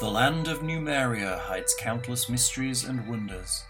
The 0.00 0.08
land 0.08 0.46
of 0.46 0.62
Numeria 0.62 1.40
hides 1.40 1.74
countless 1.74 2.28
mysteries 2.28 2.84
and 2.84 3.08
wonders, 3.08 3.64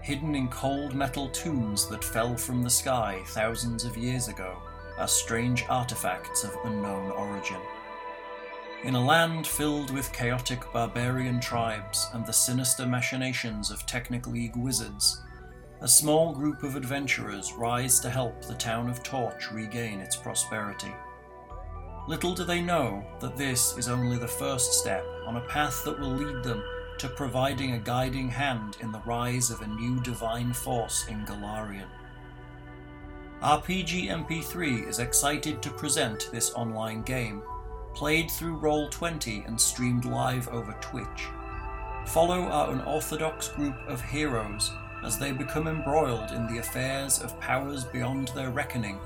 hidden 0.00 0.34
in 0.34 0.48
cold 0.48 0.94
metal 0.94 1.28
tombs 1.28 1.86
that 1.88 2.02
fell 2.02 2.38
from 2.38 2.62
the 2.62 2.70
sky 2.70 3.22
thousands 3.26 3.84
of 3.84 3.94
years 3.94 4.28
ago 4.28 4.62
are 4.96 5.06
strange 5.06 5.66
artifacts 5.68 6.42
of 6.42 6.56
unknown 6.64 7.10
origin. 7.10 7.60
In 8.82 8.94
a 8.94 9.04
land 9.04 9.46
filled 9.46 9.90
with 9.90 10.10
chaotic 10.14 10.64
barbarian 10.72 11.38
tribes 11.38 12.08
and 12.14 12.24
the 12.24 12.32
sinister 12.32 12.86
machinations 12.86 13.70
of 13.70 13.84
Technic 13.84 14.26
League 14.26 14.56
wizards, 14.56 15.20
a 15.82 15.88
small 15.88 16.32
group 16.32 16.62
of 16.62 16.76
adventurers 16.76 17.52
rise 17.52 18.00
to 18.00 18.08
help 18.08 18.40
the 18.40 18.54
town 18.54 18.88
of 18.88 19.02
Torch 19.02 19.52
regain 19.52 20.00
its 20.00 20.16
prosperity. 20.16 20.94
Little 22.08 22.32
do 22.32 22.42
they 22.42 22.62
know 22.62 23.04
that 23.20 23.36
this 23.36 23.76
is 23.76 23.86
only 23.86 24.16
the 24.16 24.26
first 24.26 24.72
step 24.72 25.04
on 25.26 25.36
a 25.36 25.42
path 25.42 25.84
that 25.84 26.00
will 26.00 26.08
lead 26.08 26.42
them 26.42 26.64
to 26.96 27.06
providing 27.06 27.72
a 27.72 27.78
guiding 27.78 28.30
hand 28.30 28.78
in 28.80 28.90
the 28.90 29.02
rise 29.04 29.50
of 29.50 29.60
a 29.60 29.66
new 29.66 30.00
divine 30.00 30.54
force 30.54 31.06
in 31.08 31.26
Golarion. 31.26 31.84
RPG 33.42 34.08
MP3 34.08 34.88
is 34.88 35.00
excited 35.00 35.60
to 35.60 35.70
present 35.70 36.30
this 36.32 36.50
online 36.54 37.02
game, 37.02 37.42
played 37.92 38.30
through 38.30 38.58
Roll20 38.58 39.46
and 39.46 39.60
streamed 39.60 40.06
live 40.06 40.48
over 40.48 40.72
Twitch. 40.80 41.26
Follow 42.06 42.40
our 42.44 42.72
unorthodox 42.72 43.48
group 43.48 43.76
of 43.86 44.00
heroes 44.00 44.72
as 45.04 45.18
they 45.18 45.32
become 45.32 45.68
embroiled 45.68 46.30
in 46.30 46.46
the 46.46 46.60
affairs 46.60 47.20
of 47.20 47.38
powers 47.38 47.84
beyond 47.84 48.28
their 48.28 48.50
reckoning 48.50 48.98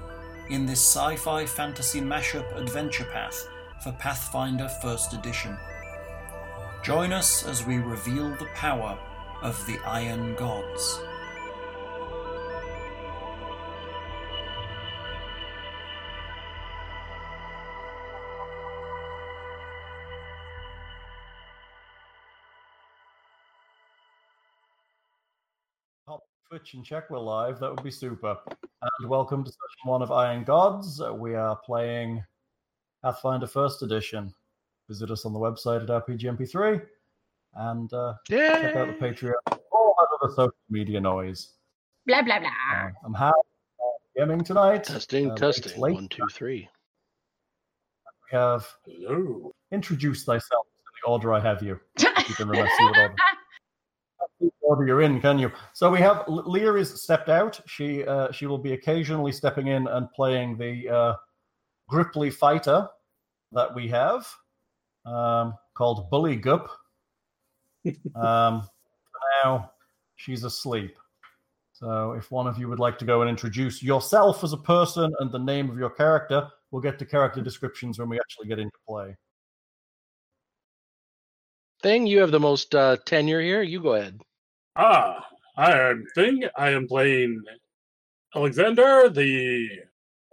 in 0.52 0.66
this 0.66 0.80
sci 0.80 1.16
fi 1.16 1.46
fantasy 1.46 1.98
mashup 1.98 2.44
adventure 2.58 3.06
path 3.06 3.48
for 3.82 3.90
Pathfinder 3.92 4.68
1st 4.82 5.18
Edition. 5.18 5.56
Join 6.84 7.10
us 7.10 7.46
as 7.46 7.64
we 7.64 7.78
reveal 7.78 8.28
the 8.36 8.48
power 8.54 8.98
of 9.40 9.56
the 9.66 9.78
Iron 9.86 10.34
Gods. 10.34 11.00
Twitch 26.52 26.74
and 26.74 26.84
check 26.84 27.08
we're 27.08 27.18
live. 27.18 27.58
That 27.60 27.70
would 27.70 27.82
be 27.82 27.90
super. 27.90 28.36
And 29.00 29.08
welcome 29.08 29.42
to 29.42 29.50
session 29.50 29.84
one 29.90 30.02
of 30.02 30.12
Iron 30.12 30.44
Gods. 30.44 31.00
Uh, 31.00 31.14
We 31.14 31.34
are 31.34 31.56
playing 31.56 32.22
Pathfinder 33.02 33.46
First 33.46 33.80
Edition. 33.82 34.34
Visit 34.86 35.10
us 35.10 35.24
on 35.24 35.32
the 35.32 35.38
website 35.38 35.82
at 35.82 35.88
RPGMP3 35.88 36.82
and 37.54 37.90
uh, 37.94 38.12
check 38.28 38.76
out 38.76 38.86
the 38.88 38.92
Patreon. 39.02 39.32
All 39.72 39.94
that 39.98 40.26
other 40.26 40.34
social 40.34 40.52
media 40.68 41.00
noise. 41.00 41.54
Blah 42.06 42.20
blah 42.20 42.40
blah. 42.40 42.48
Uh, 42.48 42.88
I'm 43.02 43.14
Hal. 43.14 43.32
uh, 43.80 43.84
Gaming 44.14 44.44
tonight. 44.44 44.84
Testing, 44.84 45.30
Uh, 45.30 45.36
testing. 45.36 45.80
late- 45.80 45.94
One, 45.94 46.08
two, 46.08 46.26
three. 46.34 46.68
We 48.30 48.36
have 48.38 48.68
Hello. 48.84 49.52
introduce 49.70 50.24
thyself 50.24 50.66
in 50.76 50.92
the 51.02 51.10
order 51.10 51.32
I 51.32 51.40
have 51.40 51.62
you. 51.62 51.80
You 52.28 52.34
can 52.36 52.48
remember 52.50 52.70
see 52.78 52.84
what 52.84 52.98
order. 52.98 53.14
What 54.72 54.78
order 54.78 54.88
you're 54.88 55.02
in, 55.02 55.20
can 55.20 55.38
you? 55.38 55.52
So 55.74 55.90
we 55.90 55.98
have 55.98 56.24
L- 56.28 56.44
Leah 56.46 56.72
is 56.76 57.02
stepped 57.02 57.28
out. 57.28 57.60
She 57.66 58.06
uh, 58.06 58.32
she 58.32 58.46
will 58.46 58.56
be 58.56 58.72
occasionally 58.72 59.30
stepping 59.30 59.66
in 59.66 59.86
and 59.86 60.10
playing 60.12 60.56
the 60.56 60.88
uh, 60.88 61.14
Grippli 61.90 62.32
fighter 62.32 62.88
that 63.52 63.74
we 63.74 63.86
have 63.88 64.26
um, 65.04 65.52
called 65.74 66.08
Bully 66.08 66.36
Gup. 66.36 66.70
Um, 68.16 68.66
now, 69.44 69.72
she's 70.16 70.42
asleep. 70.44 70.96
So 71.74 72.12
if 72.12 72.30
one 72.30 72.46
of 72.46 72.56
you 72.56 72.66
would 72.68 72.78
like 72.78 72.98
to 73.00 73.04
go 73.04 73.20
and 73.20 73.28
introduce 73.28 73.82
yourself 73.82 74.42
as 74.42 74.54
a 74.54 74.56
person 74.56 75.12
and 75.18 75.30
the 75.30 75.38
name 75.38 75.68
of 75.68 75.76
your 75.76 75.90
character, 75.90 76.48
we'll 76.70 76.80
get 76.80 76.98
to 77.00 77.04
character 77.04 77.42
descriptions 77.42 77.98
when 77.98 78.08
we 78.08 78.18
actually 78.18 78.46
get 78.46 78.58
into 78.58 78.78
play. 78.88 79.16
Thing, 81.82 82.06
you 82.06 82.20
have 82.20 82.30
the 82.30 82.40
most 82.40 82.74
uh, 82.74 82.96
tenure 83.04 83.42
here. 83.42 83.62
You 83.62 83.82
go 83.82 83.94
ahead. 83.94 84.20
Ah, 84.74 85.26
I 85.54 85.78
am 85.78 86.06
Thing. 86.14 86.44
I 86.56 86.70
am 86.70 86.88
playing 86.88 87.42
Alexander, 88.34 89.10
the 89.10 89.68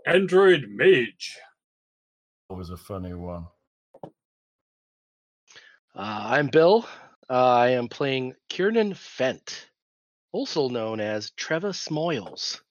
android 0.06 0.66
mage. 0.70 1.38
Always 2.50 2.70
a 2.70 2.78
funny 2.78 3.14
one. 3.14 3.48
Uh, 4.02 4.10
I'm 5.96 6.48
Bill. 6.48 6.88
Uh, 7.30 7.34
I 7.34 7.70
am 7.72 7.90
playing 7.90 8.34
Kiernan 8.48 8.94
Fent, 8.94 9.66
also 10.32 10.70
known 10.70 11.02
as 11.02 11.32
Trevor 11.32 11.74
Smoils, 11.74 12.62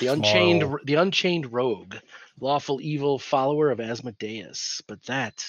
the 0.00 0.06
unchained, 0.06 0.64
the 0.84 0.94
unchained 0.94 1.52
rogue, 1.52 1.96
lawful 2.40 2.80
evil 2.80 3.18
follower 3.18 3.70
of 3.70 3.78
Asmodeus. 3.78 4.80
But 4.88 5.04
that 5.04 5.44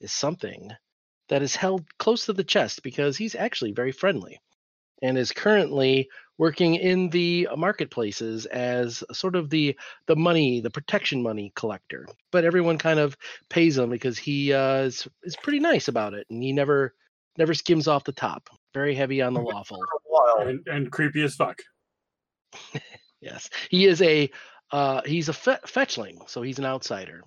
is 0.00 0.12
something 0.12 0.70
that 1.28 1.40
is 1.40 1.56
held 1.56 1.86
close 1.98 2.26
to 2.26 2.34
the 2.34 2.44
chest 2.44 2.82
because 2.82 3.16
he's 3.16 3.34
actually 3.34 3.72
very 3.72 3.92
friendly, 3.92 4.38
and 5.02 5.18
is 5.18 5.32
currently 5.32 6.08
working 6.38 6.76
in 6.76 7.10
the 7.10 7.48
marketplaces 7.56 8.46
as 8.46 9.02
sort 9.12 9.36
of 9.36 9.50
the 9.50 9.76
the 10.06 10.16
money, 10.16 10.60
the 10.60 10.70
protection 10.70 11.22
money 11.22 11.52
collector. 11.56 12.06
But 12.30 12.44
everyone 12.44 12.78
kind 12.78 13.00
of 13.00 13.16
pays 13.48 13.76
him 13.76 13.90
because 13.90 14.18
he 14.18 14.52
uh, 14.52 14.82
is 14.82 15.06
is 15.22 15.36
pretty 15.36 15.60
nice 15.60 15.88
about 15.88 16.14
it, 16.14 16.26
and 16.30 16.42
he 16.42 16.52
never 16.52 16.94
never 17.36 17.54
skims 17.54 17.88
off 17.88 18.04
the 18.04 18.12
top. 18.12 18.48
Very 18.74 18.94
heavy 18.94 19.22
on 19.22 19.34
the 19.34 19.40
lawful. 19.40 19.78
And, 20.40 20.66
and 20.66 20.90
creepy 20.90 21.22
as 21.22 21.34
fuck. 21.34 21.60
Yes, 23.20 23.50
he 23.68 23.86
is 23.86 24.00
a 24.00 24.30
uh, 24.70 25.02
he's 25.04 25.28
a 25.28 25.32
fe- 25.32 25.58
fetchling, 25.66 26.18
so 26.28 26.40
he's 26.40 26.60
an 26.60 26.64
outsider. 26.64 27.22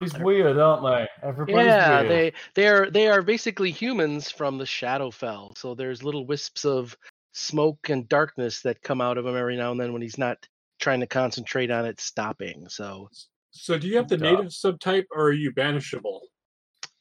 He's 0.00 0.16
weird, 0.18 0.58
aren't 0.58 0.84
they? 0.84 1.08
Everybody's 1.26 1.66
yeah, 1.66 2.00
weird. 2.00 2.10
they 2.10 2.32
they 2.54 2.68
are 2.68 2.90
they 2.90 3.08
are 3.08 3.22
basically 3.22 3.70
humans 3.72 4.30
from 4.30 4.56
the 4.58 4.64
Shadowfell. 4.64 5.58
So 5.58 5.74
there's 5.74 6.04
little 6.04 6.24
wisps 6.24 6.64
of 6.64 6.96
smoke 7.32 7.88
and 7.88 8.08
darkness 8.08 8.62
that 8.62 8.82
come 8.82 9.00
out 9.00 9.18
of 9.18 9.26
him 9.26 9.36
every 9.36 9.56
now 9.56 9.72
and 9.72 9.80
then 9.80 9.92
when 9.92 10.02
he's 10.02 10.18
not 10.18 10.38
trying 10.78 11.00
to 11.00 11.06
concentrate 11.06 11.70
on 11.70 11.84
it 11.84 12.00
stopping. 12.00 12.68
So 12.68 13.08
So, 13.50 13.76
do 13.76 13.88
you 13.88 13.96
have 13.96 14.08
the 14.08 14.16
Duh. 14.16 14.30
native 14.30 14.46
subtype 14.46 15.06
or 15.10 15.24
are 15.24 15.32
you 15.32 15.52
banishable? 15.52 16.20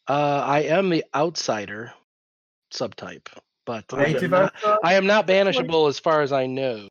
uh, 0.08 0.44
I 0.46 0.62
am 0.62 0.90
the 0.90 1.04
outsider 1.14 1.94
subtype, 2.74 3.28
but 3.66 3.86
I 3.94 4.06
am, 4.06 4.30
not. 4.32 4.56
I 4.84 4.96
am 4.96 5.06
not 5.06 5.28
banishable 5.28 5.88
as 5.90 6.00
far 6.00 6.22
as 6.22 6.32
I 6.32 6.48
know. 6.48 6.88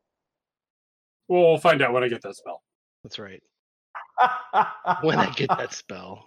Well, 1.28 1.42
we'll 1.42 1.58
find 1.58 1.82
out 1.82 1.92
when 1.92 2.04
I 2.04 2.08
get 2.08 2.22
that 2.22 2.36
spell. 2.36 2.62
That's 3.02 3.18
right. 3.18 3.42
When 5.02 5.18
I 5.18 5.30
get 5.30 5.48
that 5.50 5.72
spell, 5.72 6.24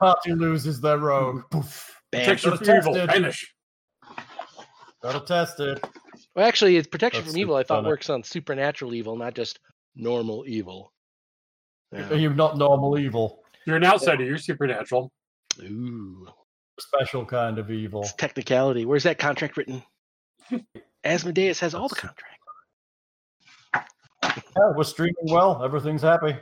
Party 0.00 0.32
loses 0.34 0.80
their 0.80 0.98
rogue. 0.98 1.42
Poof. 1.50 1.90
bam. 2.10 2.20
Protection 2.24 2.56
from 2.56 2.66
evil. 2.76 2.94
test 2.94 3.04
it. 3.04 3.06
Banish. 3.08 3.54
Gotta 5.02 5.20
test 5.20 5.60
it. 5.60 5.84
Well, 6.34 6.46
actually, 6.46 6.76
it's 6.76 6.86
protection 6.88 7.22
That's 7.22 7.32
from 7.32 7.40
evil. 7.40 7.56
I 7.56 7.62
thought 7.62 7.84
works 7.84 8.08
on 8.10 8.22
supernatural 8.22 8.94
evil, 8.94 9.16
not 9.16 9.34
just 9.34 9.58
normal 9.96 10.44
evil. 10.46 10.92
Yeah. 11.92 12.08
Are 12.10 12.14
not 12.34 12.56
normal 12.56 12.98
evil? 12.98 13.42
You're 13.66 13.76
an 13.76 13.84
outsider. 13.84 14.24
You're 14.24 14.38
supernatural. 14.38 15.10
Ooh, 15.60 16.26
Special 16.80 17.24
kind 17.26 17.58
of 17.58 17.70
evil. 17.70 18.02
it's 18.02 18.14
technicality. 18.14 18.84
Where's 18.86 19.02
that 19.02 19.18
contract 19.18 19.56
written? 19.56 19.82
Asmodeus 21.04 21.60
has 21.60 21.74
all 21.74 21.88
the 21.88 21.94
That's- 21.94 22.14
contract. 22.14 22.38
Yeah, 24.56 24.72
we're 24.76 24.84
streaming 24.84 25.14
well. 25.26 25.62
Everything's 25.64 26.02
happy. 26.02 26.36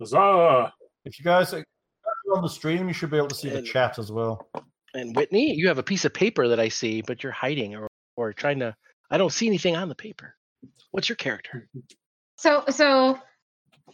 Huzzah! 0.00 0.72
If 1.04 1.18
you 1.18 1.24
guys 1.24 1.52
you're 1.52 2.36
on 2.36 2.42
the 2.42 2.48
stream, 2.48 2.88
you 2.88 2.94
should 2.94 3.10
be 3.10 3.16
able 3.16 3.28
to 3.28 3.34
see 3.34 3.48
the 3.48 3.58
And- 3.58 3.66
chat 3.66 3.98
as 3.98 4.10
well. 4.10 4.48
And 4.94 5.14
Whitney, 5.14 5.54
you 5.54 5.68
have 5.68 5.78
a 5.78 5.82
piece 5.82 6.04
of 6.04 6.14
paper 6.14 6.48
that 6.48 6.58
I 6.58 6.68
see, 6.68 7.02
but 7.02 7.22
you're 7.22 7.32
hiding 7.32 7.74
or 7.76 7.88
or 8.16 8.32
trying 8.32 8.58
to. 8.60 8.74
I 9.10 9.18
don't 9.18 9.32
see 9.32 9.46
anything 9.46 9.76
on 9.76 9.88
the 9.88 9.94
paper. 9.94 10.34
What's 10.90 11.08
your 11.08 11.16
character? 11.16 11.68
So 12.38 12.64
so 12.70 13.18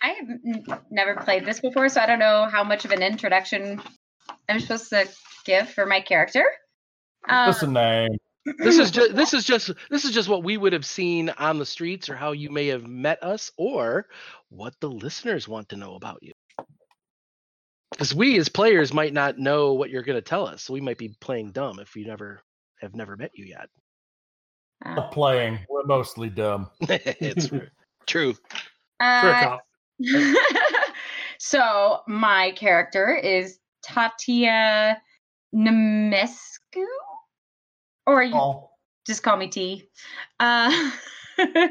I 0.00 0.08
have 0.10 0.28
n- 0.46 0.64
never 0.90 1.16
played 1.16 1.44
this 1.44 1.60
before, 1.60 1.88
so 1.88 2.00
I 2.00 2.06
don't 2.06 2.18
know 2.20 2.46
how 2.50 2.62
much 2.64 2.84
of 2.84 2.92
an 2.92 3.02
introduction 3.02 3.82
I'm 4.48 4.60
supposed 4.60 4.90
to 4.90 5.08
give 5.44 5.68
for 5.70 5.86
my 5.86 6.00
character. 6.00 6.44
Um, 7.28 7.46
What's 7.48 7.60
the 7.60 7.66
name? 7.66 8.16
This 8.44 8.78
is 8.78 8.90
just 8.90 9.14
this 9.14 9.34
is 9.34 9.44
just 9.44 9.70
this 9.90 10.04
is 10.04 10.12
just 10.12 10.28
what 10.28 10.44
we 10.44 10.56
would 10.56 10.72
have 10.72 10.86
seen 10.86 11.30
on 11.30 11.58
the 11.58 11.66
streets, 11.66 12.08
or 12.08 12.16
how 12.16 12.32
you 12.32 12.50
may 12.50 12.66
have 12.68 12.86
met 12.86 13.22
us, 13.22 13.50
or 13.56 14.06
what 14.48 14.74
the 14.80 14.90
listeners 14.90 15.48
want 15.48 15.68
to 15.70 15.76
know 15.76 15.94
about 15.94 16.18
you. 16.22 16.32
Because 17.90 18.14
we 18.14 18.38
as 18.38 18.48
players 18.48 18.92
might 18.92 19.12
not 19.12 19.38
know 19.38 19.74
what 19.74 19.90
you're 19.90 20.02
going 20.02 20.16
to 20.16 20.22
tell 20.22 20.46
us, 20.46 20.62
so 20.62 20.72
we 20.72 20.80
might 20.80 20.98
be 20.98 21.14
playing 21.20 21.52
dumb 21.52 21.78
if 21.78 21.94
we 21.94 22.04
never 22.04 22.42
have 22.80 22.94
never 22.94 23.16
met 23.16 23.30
you 23.34 23.44
yet. 23.44 23.68
uh, 24.84 25.08
playing. 25.08 25.58
We're 25.68 25.84
mostly 25.84 26.30
dumb. 26.30 26.70
it's 26.80 27.50
true. 28.06 28.34
Trick 28.34 28.36
uh, 29.00 29.58
so 31.38 32.00
my 32.06 32.52
character 32.52 33.14
is 33.14 33.58
Tatia 33.84 34.96
Nemescu, 35.54 36.84
or 38.06 38.22
you 38.22 38.34
Oh, 38.34 38.70
just 39.06 39.22
call 39.22 39.36
me 39.36 39.48
T. 39.48 39.88
Uh, 40.40 40.90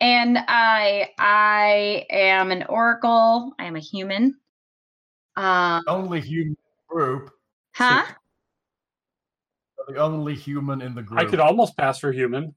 and 0.00 0.38
I 0.38 1.10
I 1.18 2.06
am 2.10 2.50
an 2.50 2.64
oracle. 2.68 3.52
I 3.58 3.64
am 3.64 3.76
a 3.76 3.80
human. 3.80 4.36
Uh, 5.36 5.80
only 5.86 6.20
human 6.20 6.56
group. 6.88 7.30
huh? 7.74 8.04
The 9.88 9.96
only 9.96 10.34
human 10.34 10.80
in 10.80 10.94
the 10.94 11.02
group. 11.02 11.20
I 11.20 11.24
could 11.24 11.40
almost 11.40 11.76
pass 11.76 11.98
for 11.98 12.12
human. 12.12 12.54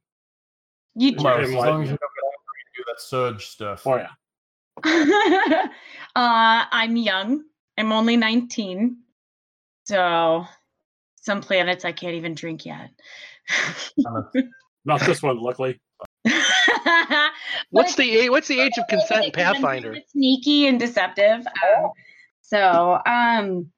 You 0.96 1.16
Well, 1.18 1.40
Yeah, 1.40 1.46
as 1.46 1.54
long 1.54 1.84
as 1.84 1.90
you 1.90 1.98
don't 1.98 2.12
get 2.16 2.24
angry 2.24 2.58
do 2.76 2.84
that 2.88 3.02
surge 3.02 3.48
stuff. 3.48 3.86
Oh 3.86 3.98
yeah. 3.98 4.10
uh, 6.16 6.66
I'm 6.72 6.96
young. 6.96 7.44
I'm 7.78 7.92
only 7.92 8.16
19. 8.16 8.98
So 9.86 10.46
some 11.28 11.42
planets 11.42 11.84
I 11.84 11.92
can't 11.92 12.16
even 12.16 12.34
drink 12.34 12.66
yet. 12.66 12.90
Not 14.86 15.02
this 15.02 15.22
one, 15.22 15.38
luckily. 15.38 15.80
What's 17.70 17.96
the 17.96 18.30
what's 18.30 18.48
the 18.48 18.62
age 18.62 18.78
of 18.78 18.88
consent 18.88 19.26
in 19.26 19.32
Pathfinder? 19.32 19.98
Sneaky 20.08 20.68
and 20.68 20.80
deceptive. 20.80 21.46
Um, 21.46 21.92
so 22.42 23.00
um, 23.06 23.70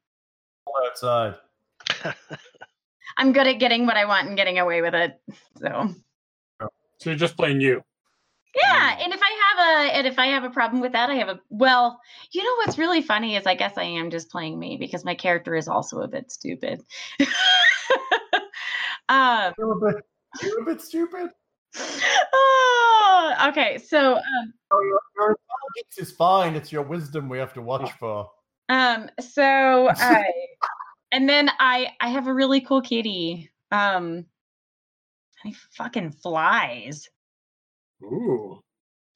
outside. 0.85 1.35
I'm 3.17 3.33
good 3.33 3.47
at 3.47 3.59
getting 3.59 3.87
what 3.87 3.97
I 3.97 4.05
want 4.05 4.27
and 4.27 4.37
getting 4.37 4.59
away 4.59 4.81
with 4.81 4.93
it. 4.93 5.19
So 5.57 5.89
So 6.99 7.09
you're 7.09 7.15
just 7.17 7.35
playing 7.35 7.61
you. 7.61 7.81
Yeah, 8.55 8.97
and 9.03 9.13
if 9.13 9.19
I 9.21 9.31
have 9.47 9.59
a 9.91 9.95
and 9.97 10.07
if 10.07 10.17
I 10.19 10.27
have 10.27 10.43
a 10.43 10.49
problem 10.49 10.81
with 10.81 10.93
that, 10.93 11.09
I 11.09 11.15
have 11.15 11.29
a 11.29 11.39
well. 11.49 11.99
You 12.31 12.43
know 12.43 12.55
what's 12.57 12.77
really 12.77 13.01
funny 13.01 13.35
is 13.35 13.45
I 13.45 13.55
guess 13.55 13.77
I 13.77 13.83
am 13.83 14.09
just 14.09 14.29
playing 14.29 14.57
me 14.57 14.77
because 14.77 15.05
my 15.05 15.15
character 15.15 15.55
is 15.55 15.67
also 15.67 15.99
a 16.01 16.07
bit 16.07 16.31
stupid. 16.31 16.81
um, 19.09 19.53
You're 19.57 19.71
a 19.71 19.93
bit, 19.93 20.03
you're 20.43 20.61
a 20.61 20.65
bit 20.65 20.81
stupid. 20.81 21.29
oh, 22.33 23.33
okay, 23.49 23.77
so 23.77 24.15
um, 24.15 24.53
Oh, 24.71 24.81
your, 24.81 24.99
your 25.17 25.29
intelligence 25.29 25.97
is 26.09 26.11
fine. 26.15 26.55
It's 26.55 26.71
your 26.71 26.83
wisdom 26.83 27.29
we 27.29 27.37
have 27.39 27.53
to 27.53 27.61
watch 27.61 27.91
for. 27.99 28.29
um, 28.69 29.09
so 29.19 29.89
I, 29.89 30.25
and 31.11 31.27
then 31.29 31.49
I 31.59 31.89
I 31.99 32.09
have 32.09 32.27
a 32.27 32.33
really 32.33 32.61
cool 32.61 32.81
kitty. 32.81 33.49
Um, 33.71 34.25
he 35.43 35.55
fucking 35.71 36.11
flies. 36.11 37.09
Ooh. 38.03 38.59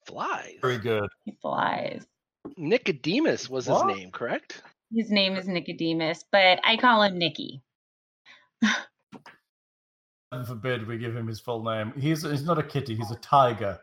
Flies. 0.07 0.55
Very 0.61 0.77
good. 0.77 1.07
He 1.25 1.33
flies. 1.41 2.05
Nicodemus 2.57 3.49
was 3.49 3.65
his 3.67 3.83
name, 3.85 4.11
correct? 4.11 4.61
His 4.93 5.09
name 5.11 5.35
is 5.35 5.47
Nicodemus, 5.47 6.25
but 6.31 6.59
I 6.63 6.75
call 6.77 7.01
him 7.03 7.17
Nicky. 7.17 7.61
Heaven 8.61 10.45
forbid 10.45 10.87
we 10.87 10.97
give 10.97 11.15
him 11.15 11.27
his 11.27 11.39
full 11.39 11.63
name. 11.63 11.93
He's 11.97 12.23
he's 12.23 12.43
not 12.43 12.57
a 12.57 12.63
kitty. 12.63 12.95
He's 12.95 13.11
a 13.11 13.15
tiger. 13.15 13.79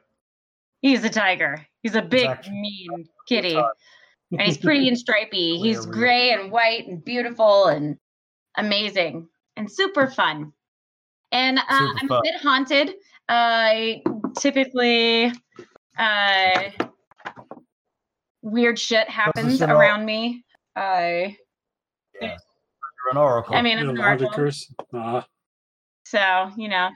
He's 0.82 1.05
a 1.05 1.11
tiger. 1.11 1.64
He's 1.82 1.94
a 1.94 2.03
big, 2.03 2.26
actually- 2.26 2.61
mean 2.61 3.08
kitty. 3.29 3.56
And 4.32 4.43
he's 4.43 4.58
pretty 4.58 4.87
and 4.88 4.96
stripy. 4.96 5.58
He's 5.62 5.85
gray 5.87 6.31
and 6.32 6.53
white 6.53 6.87
and 6.87 7.05
beautiful 7.05 7.67
and 7.67 7.99
amazing 8.56 9.26
and 9.56 9.70
super 9.70 10.06
fun. 10.06 10.53
And 11.32 11.58
uh, 11.58 11.62
Super 11.69 11.99
I'm 12.00 12.08
fun. 12.08 12.19
a 12.19 12.23
bit 12.23 12.41
haunted. 12.41 12.94
I 13.29 14.03
typically, 14.38 15.32
uh, 15.99 16.71
weird 18.43 18.79
shit 18.79 19.09
happens 19.09 19.61
you 19.61 19.67
know- 19.67 19.77
around 19.77 20.05
me. 20.05 20.44
I, 20.77 21.37
Yeah. 22.21 22.29
You're 23.05 23.11
an 23.12 23.17
oracle. 23.17 23.55
I 23.56 23.62
mean, 23.62 23.79
You 23.79 23.85
it's 23.85 23.88
know, 23.88 23.97
the 23.97 24.03
haunted 24.03 24.23
normal. 24.23 24.37
curse. 24.38 24.75
Uh, 24.93 25.23
So, 26.05 26.50
you 26.56 26.69
know, 26.69 26.91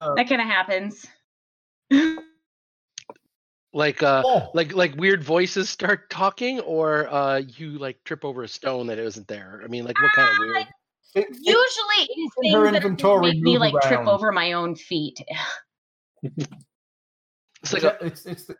Uh, 0.00 0.14
that 0.14 0.28
kind 0.28 0.40
of 0.40 0.46
happens. 0.48 1.06
Like 3.76 4.04
uh 4.04 4.22
oh, 4.24 4.50
like 4.54 4.72
like 4.72 4.94
weird 4.94 5.24
voices 5.24 5.68
start 5.68 6.08
talking 6.08 6.60
or 6.60 7.12
uh 7.12 7.38
you 7.38 7.70
like 7.78 7.98
trip 8.04 8.24
over 8.24 8.44
a 8.44 8.48
stone 8.48 8.86
that 8.86 9.00
isn't 9.00 9.26
there. 9.26 9.62
I 9.64 9.66
mean 9.66 9.84
like 9.84 10.00
what 10.00 10.12
kind 10.12 10.30
of 10.30 10.38
weird 10.38 10.56
it- 10.58 10.66
it- 11.16 11.28
Usually 11.42 12.08
it's 12.08 12.34
in 12.42 12.52
her 12.54 12.70
things 12.70 13.02
that 13.02 13.20
make 13.20 13.40
me 13.42 13.54
move 13.54 13.60
like 13.60 13.74
trip 13.82 14.06
over 14.06 14.30
my 14.30 14.52
own 14.52 14.76
feet. 14.76 15.18
it's 17.62 17.72
like 17.72 17.84
a, 17.84 17.96
it's 18.04 18.26
it's 18.26 18.44
the 18.46 18.56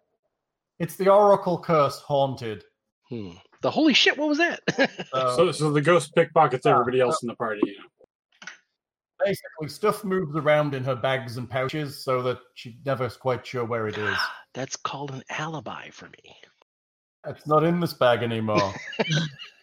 it's 0.78 0.96
the 0.96 1.08
oracle 1.08 1.58
curse 1.58 1.98
haunted. 2.00 2.64
hmm. 3.08 3.30
the 3.62 3.70
holy 3.70 3.94
shit, 3.94 4.16
what 4.18 4.28
was 4.28 4.38
that? 4.38 4.60
So, 4.76 4.86
so, 5.36 5.52
so 5.52 5.72
the 5.72 5.80
ghost 5.80 6.14
pickpockets 6.14 6.66
everybody 6.66 7.00
else 7.00 7.22
in 7.22 7.28
the 7.28 7.36
party. 7.36 7.60
Basically, 9.24 9.68
stuff 9.68 10.04
moves 10.04 10.36
around 10.36 10.74
in 10.74 10.84
her 10.84 10.96
bags 10.96 11.36
and 11.38 11.48
pouches, 11.48 12.04
so 12.04 12.20
that 12.22 12.38
she's 12.54 12.74
never 12.84 13.08
quite 13.08 13.46
sure 13.46 13.64
where 13.64 13.86
it 13.88 13.96
is. 13.96 14.18
That's 14.54 14.76
called 14.76 15.10
an 15.12 15.22
alibi 15.30 15.88
for 15.90 16.06
me. 16.06 16.36
It's 17.26 17.46
not 17.46 17.64
in 17.64 17.80
this 17.80 17.94
bag 17.94 18.22
anymore. 18.22 18.72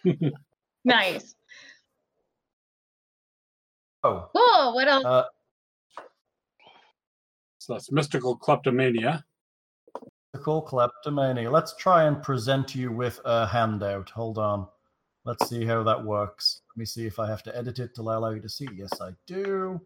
nice. 0.85 1.35
oh, 4.03 4.29
Cool. 4.35 4.73
What 4.73 4.87
else? 4.87 5.05
uh, 5.05 5.23
So 5.23 5.29
that's 7.71 7.91
mystical 7.91 8.35
kleptomania. 8.35 9.23
Mystical 10.33 10.61
kleptomania. 10.61 11.49
Let's 11.49 11.75
try 11.75 12.03
and 12.03 12.21
present 12.21 12.75
you 12.75 12.91
with 12.91 13.19
a 13.25 13.47
handout. 13.47 14.09
Hold 14.09 14.37
on. 14.37 14.67
Let's 15.23 15.47
see 15.49 15.65
how 15.65 15.83
that 15.83 16.03
works. 16.03 16.61
Let 16.73 16.79
me 16.79 16.85
see 16.85 17.05
if 17.05 17.19
I 17.19 17.27
have 17.27 17.43
to 17.43 17.55
edit 17.55 17.79
it 17.79 17.93
to 17.95 18.01
allow 18.01 18.29
you 18.31 18.41
to 18.41 18.49
see. 18.49 18.67
Yes, 18.75 18.89
I 18.99 19.11
do. 19.27 19.79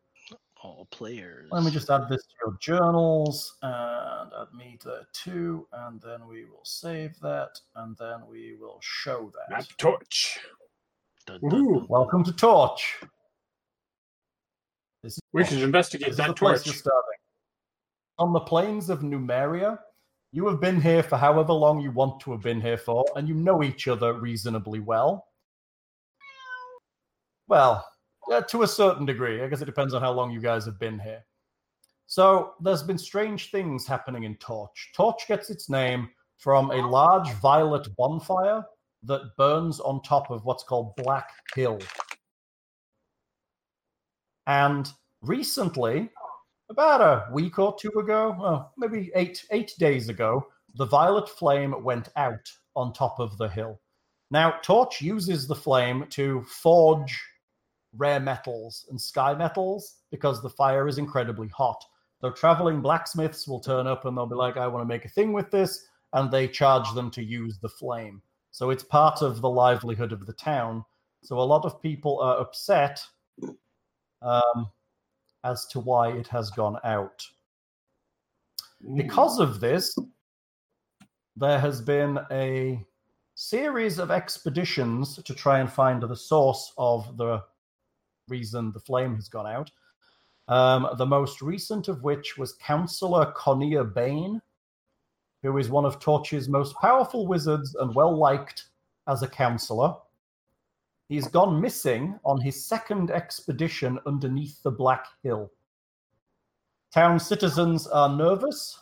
All 0.63 0.87
players. 0.91 1.49
Let 1.51 1.63
me 1.63 1.71
just 1.71 1.89
add 1.89 2.07
this 2.09 2.23
to 2.23 2.33
your 2.41 2.57
journals 2.59 3.57
and 3.61 4.31
add 4.39 4.47
me 4.57 4.79
there 4.83 5.05
too. 5.13 5.67
And 5.73 6.01
then 6.01 6.27
we 6.27 6.45
will 6.45 6.63
save 6.63 7.19
that. 7.19 7.59
And 7.75 7.95
then 7.97 8.21
we 8.29 8.55
will 8.59 8.79
show 8.81 9.31
that. 9.35 9.55
Map 9.55 9.65
torch. 9.77 10.39
Dun, 11.27 11.39
dun, 11.41 11.49
dun. 11.49 11.87
Welcome 11.89 12.23
to 12.23 12.31
Torch. 12.31 12.99
This 15.03 15.13
is 15.13 15.19
We 15.33 15.41
Torch. 15.41 15.49
should 15.49 15.57
This 15.57 15.65
investigate 15.65 16.09
the 16.11 16.15
that 16.15 16.35
place 16.35 16.63
torch. 16.63 16.77
On 18.17 18.31
the 18.31 18.39
plains 18.39 18.89
of 18.89 18.99
Numeria, 19.01 19.77
you 20.31 20.47
have 20.47 20.61
been 20.61 20.81
here 20.81 21.03
for 21.03 21.17
however 21.17 21.53
long 21.53 21.81
you 21.81 21.91
want 21.91 22.19
to 22.21 22.31
have 22.31 22.41
been 22.41 22.61
here 22.61 22.77
for, 22.77 23.05
and 23.15 23.27
you 23.27 23.33
know 23.33 23.63
each 23.63 23.87
other 23.87 24.13
reasonably 24.13 24.79
well. 24.79 25.27
Well, 27.47 27.85
uh, 28.31 28.41
to 28.41 28.63
a 28.63 28.67
certain 28.67 29.05
degree. 29.05 29.41
I 29.41 29.47
guess 29.47 29.61
it 29.61 29.65
depends 29.65 29.93
on 29.93 30.01
how 30.01 30.11
long 30.11 30.31
you 30.31 30.39
guys 30.39 30.65
have 30.65 30.79
been 30.79 30.99
here. 30.99 31.23
So, 32.07 32.53
there's 32.61 32.83
been 32.83 32.97
strange 32.97 33.51
things 33.51 33.87
happening 33.87 34.23
in 34.23 34.35
Torch. 34.35 34.91
Torch 34.95 35.27
gets 35.27 35.49
its 35.49 35.69
name 35.69 36.09
from 36.37 36.71
a 36.71 36.87
large 36.87 37.31
violet 37.33 37.87
bonfire 37.97 38.63
that 39.03 39.35
burns 39.37 39.79
on 39.79 40.01
top 40.01 40.29
of 40.31 40.45
what's 40.45 40.63
called 40.63 40.95
Black 40.97 41.29
Hill. 41.55 41.79
And 44.47 44.91
recently, 45.21 46.09
about 46.69 47.01
a 47.01 47.31
week 47.31 47.59
or 47.59 47.75
two 47.79 47.91
ago, 47.99 48.35
well, 48.39 48.73
maybe 48.77 49.11
eight 49.15 49.45
eight 49.51 49.73
days 49.77 50.09
ago, 50.09 50.47
the 50.75 50.85
violet 50.85 51.29
flame 51.29 51.83
went 51.83 52.09
out 52.15 52.51
on 52.75 52.93
top 52.93 53.19
of 53.19 53.37
the 53.37 53.47
hill. 53.47 53.79
Now, 54.31 54.55
Torch 54.61 55.01
uses 55.01 55.47
the 55.47 55.55
flame 55.55 56.05
to 56.09 56.41
forge 56.43 57.21
rare 57.95 58.19
metals 58.19 58.85
and 58.89 58.99
sky 58.99 59.33
metals 59.33 59.97
because 60.11 60.41
the 60.41 60.49
fire 60.49 60.87
is 60.87 60.97
incredibly 60.97 61.47
hot. 61.49 61.83
So, 62.21 62.31
traveling 62.31 62.81
blacksmiths 62.81 63.47
will 63.47 63.59
turn 63.59 63.87
up 63.87 64.05
and 64.05 64.17
they'll 64.17 64.25
be 64.25 64.35
like, 64.35 64.57
I 64.57 64.67
want 64.67 64.81
to 64.81 64.87
make 64.87 65.05
a 65.05 65.09
thing 65.09 65.31
with 65.33 65.51
this, 65.51 65.87
and 66.13 66.31
they 66.31 66.47
charge 66.47 66.91
them 66.93 67.11
to 67.11 67.23
use 67.23 67.59
the 67.59 67.69
flame. 67.69 68.21
So, 68.51 68.69
it's 68.69 68.83
part 68.83 69.21
of 69.21 69.41
the 69.41 69.49
livelihood 69.49 70.11
of 70.11 70.25
the 70.25 70.33
town. 70.33 70.83
So, 71.23 71.39
a 71.39 71.41
lot 71.41 71.65
of 71.65 71.81
people 71.81 72.19
are 72.19 72.39
upset 72.39 73.01
um, 74.21 74.67
as 75.45 75.65
to 75.67 75.79
why 75.79 76.11
it 76.11 76.27
has 76.27 76.49
gone 76.49 76.77
out. 76.83 77.25
Because 78.95 79.39
of 79.39 79.59
this, 79.59 79.97
there 81.37 81.59
has 81.59 81.81
been 81.81 82.19
a 82.31 82.83
series 83.35 83.99
of 83.99 84.11
expeditions 84.11 85.19
to 85.23 85.33
try 85.33 85.59
and 85.59 85.71
find 85.71 86.01
the 86.01 86.15
source 86.15 86.73
of 86.77 87.15
the 87.17 87.41
reason 88.27 88.71
the 88.71 88.79
flame 88.79 89.15
has 89.15 89.29
gone 89.29 89.47
out. 89.47 89.71
Um, 90.47 90.87
the 90.97 91.05
most 91.05 91.41
recent 91.41 91.87
of 91.87 92.03
which 92.03 92.37
was 92.37 92.53
Councillor 92.53 93.33
Khonnir 93.33 93.93
Baine, 93.93 94.41
who 95.43 95.57
is 95.57 95.69
one 95.69 95.85
of 95.85 95.99
Torch's 95.99 96.49
most 96.49 96.75
powerful 96.77 97.27
wizards 97.27 97.75
and 97.75 97.93
well 97.93 98.15
liked 98.15 98.65
as 99.07 99.21
a 99.21 99.27
councillor. 99.27 99.95
He's 101.07 101.27
gone 101.27 101.61
missing 101.61 102.19
on 102.25 102.41
his 102.41 102.65
second 102.65 103.11
expedition 103.11 103.99
underneath 104.05 104.61
the 104.63 104.71
Black 104.71 105.05
Hill. 105.23 105.51
Town 106.93 107.19
citizens 107.19 107.87
are 107.87 108.09
nervous 108.09 108.79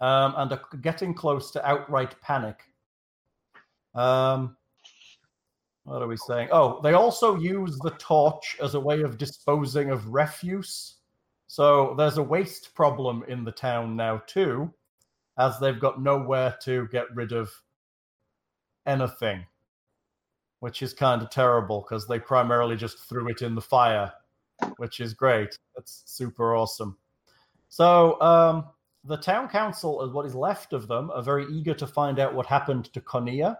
um, 0.00 0.34
and 0.36 0.52
are 0.52 0.62
getting 0.80 1.14
close 1.14 1.50
to 1.52 1.66
outright 1.68 2.20
panic. 2.20 2.60
Um, 3.94 4.56
What 5.84 6.02
are 6.02 6.06
we 6.06 6.18
saying? 6.18 6.50
Oh, 6.52 6.80
they 6.82 6.92
also 6.92 7.36
use 7.36 7.78
the 7.78 7.92
torch 7.98 8.58
as 8.62 8.74
a 8.74 8.80
way 8.80 9.00
of 9.00 9.16
disposing 9.16 9.90
of 9.90 10.06
refuse. 10.06 10.96
So 11.46 11.94
there's 11.96 12.18
a 12.18 12.22
waste 12.22 12.74
problem 12.74 13.24
in 13.26 13.42
the 13.42 13.52
town 13.52 13.96
now 13.96 14.22
too, 14.26 14.70
as 15.38 15.58
they've 15.58 15.80
got 15.80 16.02
nowhere 16.02 16.54
to 16.64 16.86
get 16.92 17.06
rid 17.14 17.32
of 17.32 17.50
anything, 18.84 19.46
which 20.60 20.82
is 20.82 20.92
kind 20.92 21.22
of 21.22 21.30
terrible 21.30 21.80
because 21.80 22.06
they 22.06 22.18
primarily 22.18 22.76
just 22.76 22.98
threw 23.08 23.28
it 23.28 23.42
in 23.42 23.54
the 23.54 23.60
fire, 23.60 24.12
which 24.76 25.00
is 25.00 25.14
great. 25.14 25.58
That's 25.76 26.02
super 26.06 26.56
awesome. 26.56 26.96
So 27.68 28.20
um, 28.20 28.66
the 29.04 29.16
town 29.16 29.48
council, 29.48 30.02
and 30.02 30.12
what 30.12 30.26
is 30.26 30.34
left 30.34 30.72
of 30.72 30.88
them, 30.88 31.10
are 31.10 31.22
very 31.22 31.46
eager 31.46 31.74
to 31.74 31.86
find 31.86 32.18
out 32.18 32.34
what 32.34 32.46
happened 32.46 32.92
to 32.92 33.00
Khonnir 33.00 33.56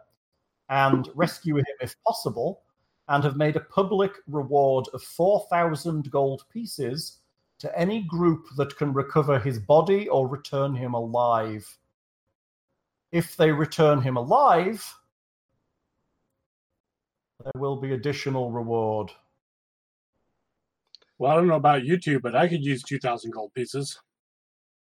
and 0.69 1.09
rescue 1.15 1.57
him 1.57 1.65
if 1.81 1.95
possible, 2.07 2.63
and 3.09 3.25
have 3.25 3.37
made 3.37 3.57
a 3.57 3.61
public 3.61 4.13
reward 4.27 4.87
of 4.93 5.03
4,000 5.03 6.11
gold 6.11 6.45
pieces 6.53 7.21
to 7.59 7.79
any 7.79 8.03
group 8.03 8.47
that 8.57 8.77
can 8.77 8.93
recover 8.93 9.39
his 9.39 9.59
body 9.59 10.09
or 10.09 10.29
return 10.29 10.75
him 10.75 10.95
alive. 10.95 11.67
If 13.11 13.37
they 13.37 13.51
return 13.51 14.03
him 14.03 14.17
alive, 14.17 14.95
there 17.53 17.61
will 17.61 17.77
be 17.77 17.93
additional 17.93 18.51
reward. 18.51 19.11
Well, 21.19 21.33
I 21.33 21.37
don't 21.37 21.49
know 21.49 21.55
about 21.55 21.85
you 21.85 21.99
two, 21.99 22.21
but 22.21 22.37
I 22.37 22.47
could 22.47 22.65
use 22.65 22.83
2,000 22.83 23.31
gold 23.31 23.53
pieces. 23.55 23.99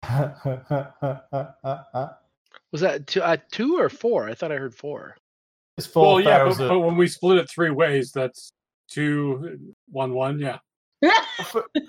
Was 2.71 2.81
that 2.81 3.07
two, 3.07 3.21
uh, 3.21 3.37
two 3.51 3.79
or 3.79 3.89
four? 3.89 4.27
I 4.29 4.33
thought 4.33 4.51
I 4.51 4.55
heard 4.55 4.75
four. 4.75 5.15
it's 5.77 5.87
four. 5.87 6.15
Well, 6.15 6.21
yeah, 6.21 6.43
but, 6.45 6.57
but 6.57 6.79
when 6.79 6.97
we 6.97 7.07
split 7.07 7.37
it 7.37 7.49
three 7.49 7.69
ways, 7.69 8.11
that's 8.11 8.51
two, 8.89 9.59
one, 9.89 10.13
one. 10.13 10.39
Yeah. 10.39 10.57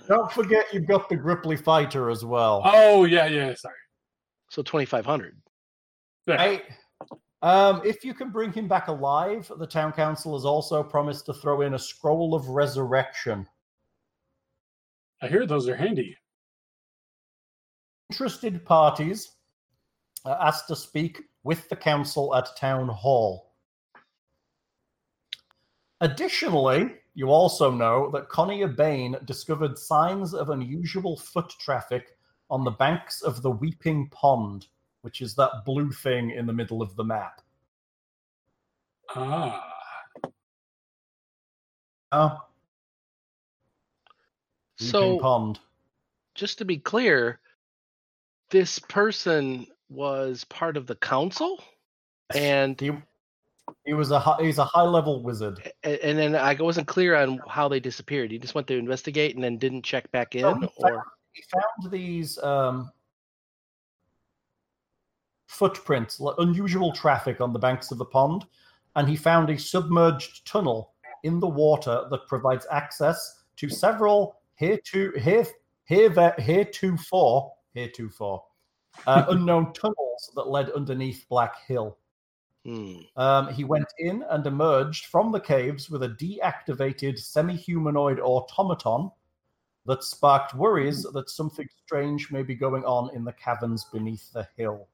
Don't 0.07 0.31
forget 0.31 0.67
you've 0.73 0.87
got 0.87 1.09
the 1.09 1.17
Grippli 1.17 1.59
fighter 1.59 2.11
as 2.11 2.25
well. 2.25 2.63
Oh, 2.65 3.05
yeah, 3.05 3.27
yeah. 3.27 3.55
Sorry. 3.55 3.75
So 4.51 4.63
twenty 4.63 4.87
five 4.87 5.05
hundred. 5.05 5.37
Yeah. 6.27 6.37
Right. 6.37 6.63
Um, 7.43 7.81
if 7.85 8.05
you 8.05 8.13
can 8.13 8.31
bring 8.31 8.53
him 8.53 8.69
back 8.69 8.89
alive, 8.89 9.51
the 9.59 9.67
town 9.67 9.93
council 9.93 10.35
has 10.35 10.45
also 10.45 10.83
promised 10.83 11.27
to 11.27 11.35
throw 11.35 11.63
in 11.63 11.75
a 11.75 11.79
scroll 11.79 12.35
of 12.35 12.49
resurrection. 12.49 13.47
I 15.23 15.29
hear 15.29 15.47
those 15.47 15.69
are 15.69 15.77
handy. 15.77 16.17
Interested 18.11 18.65
parties 18.65 19.37
are 20.25 20.39
asked 20.41 20.69
to 20.69 20.77
speak 20.77 21.23
with 21.43 21.69
the 21.69 21.77
council 21.77 22.35
at 22.35 22.57
town 22.57 22.89
hall. 22.89 23.55
Additionally, 26.03 26.91
you 27.15 27.29
also 27.29 27.71
know 27.71 28.11
that 28.13 28.29
Khonnir 28.29 28.75
Baine 28.75 29.17
discovered 29.25 29.79
signs 29.79 30.35
of 30.35 30.51
unusual 30.51 31.17
foot 31.17 31.53
traffic 31.59 32.17
on 32.51 32.65
the 32.65 32.71
banks 32.71 33.23
of 33.23 33.43
the 33.43 33.51
Weeping 33.51 34.09
Pond, 34.11 34.67
which 35.03 35.21
is 35.21 35.35
that 35.35 35.65
blue 35.65 35.91
thing 35.91 36.31
in 36.31 36.47
the 36.47 36.53
middle 36.53 36.83
of 36.83 36.95
the 36.97 37.05
map. 37.05 37.41
Ah. 39.15 39.67
Oh, 42.13 42.39
So 44.79 45.19
Pond. 45.21 45.61
just 46.35 46.59
to 46.59 46.65
be 46.65 46.77
clear, 46.79 47.39
this 48.51 48.79
person 48.79 49.67
was 49.89 50.45
part 50.45 50.77
of 50.77 50.87
the 50.87 50.97
council, 50.97 51.63
and 52.35 52.81
He, 52.81 52.91
he 53.85 53.95
was 53.95 54.11
a 54.11 54.19
hi- 54.19 54.39
he's 54.43 54.59
a 54.59 54.65
high 54.65 54.83
level 54.83 55.23
wizard. 55.23 55.61
a- 55.85 56.05
and 56.05 56.19
then 56.19 56.35
I 56.35 56.55
wasn't 56.55 56.89
clear 56.89 57.15
on 57.15 57.39
how 57.49 57.69
they 57.69 57.79
disappeared. 57.81 58.31
He 58.33 58.39
just 58.39 58.55
went 58.55 58.67
to 58.69 58.77
investigate 58.77 59.35
and 59.37 59.45
then 59.45 59.57
didn't 59.59 59.83
check 59.83 60.11
back 60.11 60.35
in, 60.35 60.43
No, 60.43 60.55
he 60.55 60.69
or 60.79 61.05
He 61.33 61.43
found 61.43 61.93
these 61.93 62.39
um, 62.43 62.91
footprints, 65.51 66.21
unusual 66.39 66.93
traffic 66.93 67.41
on 67.41 67.53
the 67.53 67.59
banks 67.59 67.91
of 67.91 67.99
the 67.99 68.05
pond, 68.05 68.47
and 68.95 69.09
he 69.09 69.17
found 69.17 69.51
a 69.51 69.59
submerged 69.59 70.47
tunnel 70.47 70.93
in 71.25 71.41
the 71.41 71.49
water 71.49 72.07
that 72.09 72.29
provides 72.29 72.67
access 72.71 73.43
to 73.57 73.69
several 73.69 74.37
hereto 74.55 75.11
here 75.19 75.47
here 75.85 76.35
heretofore 76.39 77.53
heretofore 77.75 78.45
uh, 79.09 79.25
unknown 79.31 79.73
tunnels 79.73 80.31
that 80.37 80.49
led 80.49 80.71
underneath 80.71 81.27
Black 81.29 81.67
Hill. 81.67 81.99
Hmm. 82.65 82.99
Um, 83.17 83.53
he 83.53 83.65
went 83.65 83.93
in 83.99 84.23
and 84.31 84.47
emerged 84.47 85.07
from 85.07 85.33
the 85.33 85.41
caves 85.41 85.91
with 85.91 86.05
a 86.05 86.11
deactivated 86.11 87.19
semi 87.19 87.57
humanoid 87.57 88.21
automaton 88.21 89.11
that 89.87 90.05
sparked 90.05 90.55
worries 90.55 91.03
that 91.03 91.29
something 91.29 91.67
strange 91.85 92.31
may 92.31 92.45
be 92.45 92.55
going 92.55 92.85
on 92.85 93.15
in 93.17 93.25
the 93.25 93.33
caverns 93.33 93.85
beneath 93.93 94.33
the 94.33 94.47
hill. 94.57 94.87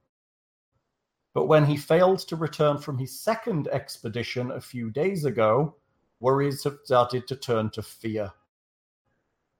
But 1.37 1.49
when 1.49 1.66
he 1.66 1.76
failed 1.76 2.21
to 2.21 2.35
return 2.35 2.78
from 2.78 2.97
his 2.97 3.21
second 3.21 3.69
expedition 3.69 4.52
a 4.52 4.59
few 4.59 4.88
days 4.88 5.26
ago, 5.26 5.76
worries 6.19 6.64
have 6.64 6.78
started 6.85 7.28
to 7.28 7.37
turn 7.37 7.69
to 7.73 7.83
fear. 7.83 8.33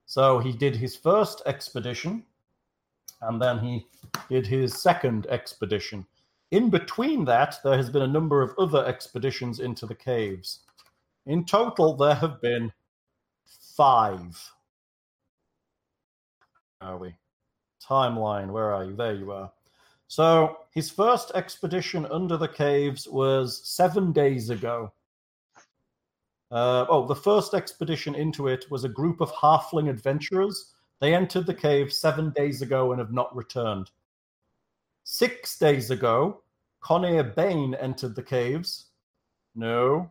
So 0.07 0.39
he 0.39 0.53
did 0.53 0.75
his 0.75 0.97
first 0.97 1.43
expedition, 1.45 2.25
and 3.21 3.43
then 3.43 3.59
he 3.59 3.89
did 4.31 4.47
his 4.47 4.81
second 4.81 5.27
expedition. 5.27 6.07
In 6.51 6.71
between 6.71 7.27
that, 7.27 7.57
there 7.63 7.77
has 7.77 7.91
been 7.91 8.01
a 8.01 8.07
number 8.07 8.41
of 8.41 8.55
other 8.59 8.87
expeditions 8.87 9.61
into 9.61 9.85
the 9.85 9.95
caves. 9.95 10.61
In 11.27 11.45
total, 11.45 11.95
there 11.95 12.15
have 12.15 12.41
been 12.41 12.73
five. 13.77 14.51
Are 16.81 16.97
we? 16.97 17.17
Timeline, 17.87 18.51
where 18.51 18.73
are 18.73 18.85
you? 18.87 18.97
There 18.97 19.15
you 19.15 19.31
are. 19.31 19.53
So, 20.09 20.59
his 20.73 20.91
first 20.91 21.33
expedition 21.35 22.07
under 22.07 22.37
the 22.37 22.49
caves 22.49 23.09
was 23.09 23.67
seven 23.67 24.13
days 24.13 24.51
ago. 24.51 24.93
Uh, 26.51 26.87
oh, 26.89 27.07
the 27.07 27.17
first 27.17 27.55
expedition 27.55 28.15
into 28.15 28.47
it 28.47 28.71
was 28.71 28.85
a 28.85 28.89
group 28.89 29.21
of 29.21 29.33
halfling 29.33 29.91
adventurers. 29.91 30.75
They 31.01 31.15
entered 31.15 31.47
the 31.47 31.55
cave 31.55 31.93
seven 31.93 32.31
days 32.31 32.63
ago 32.63 32.93
and 32.93 33.01
have 33.01 33.13
not 33.13 33.35
returned. 33.35 33.91
Six 35.03 35.59
days 35.59 35.91
ago, 35.91 36.43
Khonnir 36.83 37.35
Baine 37.35 37.75
entered 37.75 38.15
the 38.15 38.23
caves. 38.23 38.87
No. 39.55 40.11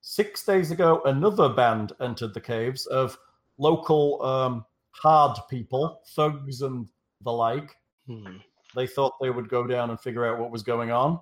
Six 0.00 0.44
days 0.44 0.70
ago, 0.70 1.00
another 1.04 1.48
band 1.48 1.92
entered 2.00 2.34
the 2.34 2.40
caves 2.40 2.86
of 2.86 3.16
local 3.58 4.22
um, 4.22 4.64
hard 4.90 5.38
people, 5.48 6.00
thugs 6.14 6.62
and 6.62 6.88
the 7.22 7.32
like. 7.32 7.76
Hmm. 8.06 8.38
They 8.76 8.86
thought 8.86 9.14
they 9.20 9.30
would 9.30 9.48
go 9.48 9.66
down 9.66 9.90
and 9.90 9.98
figure 9.98 10.26
out 10.26 10.38
what 10.38 10.50
was 10.50 10.62
going 10.62 10.92
on, 10.92 11.18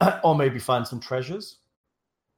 or 0.22 0.36
maybe 0.36 0.58
find 0.58 0.86
some 0.86 1.00
treasures. 1.00 1.58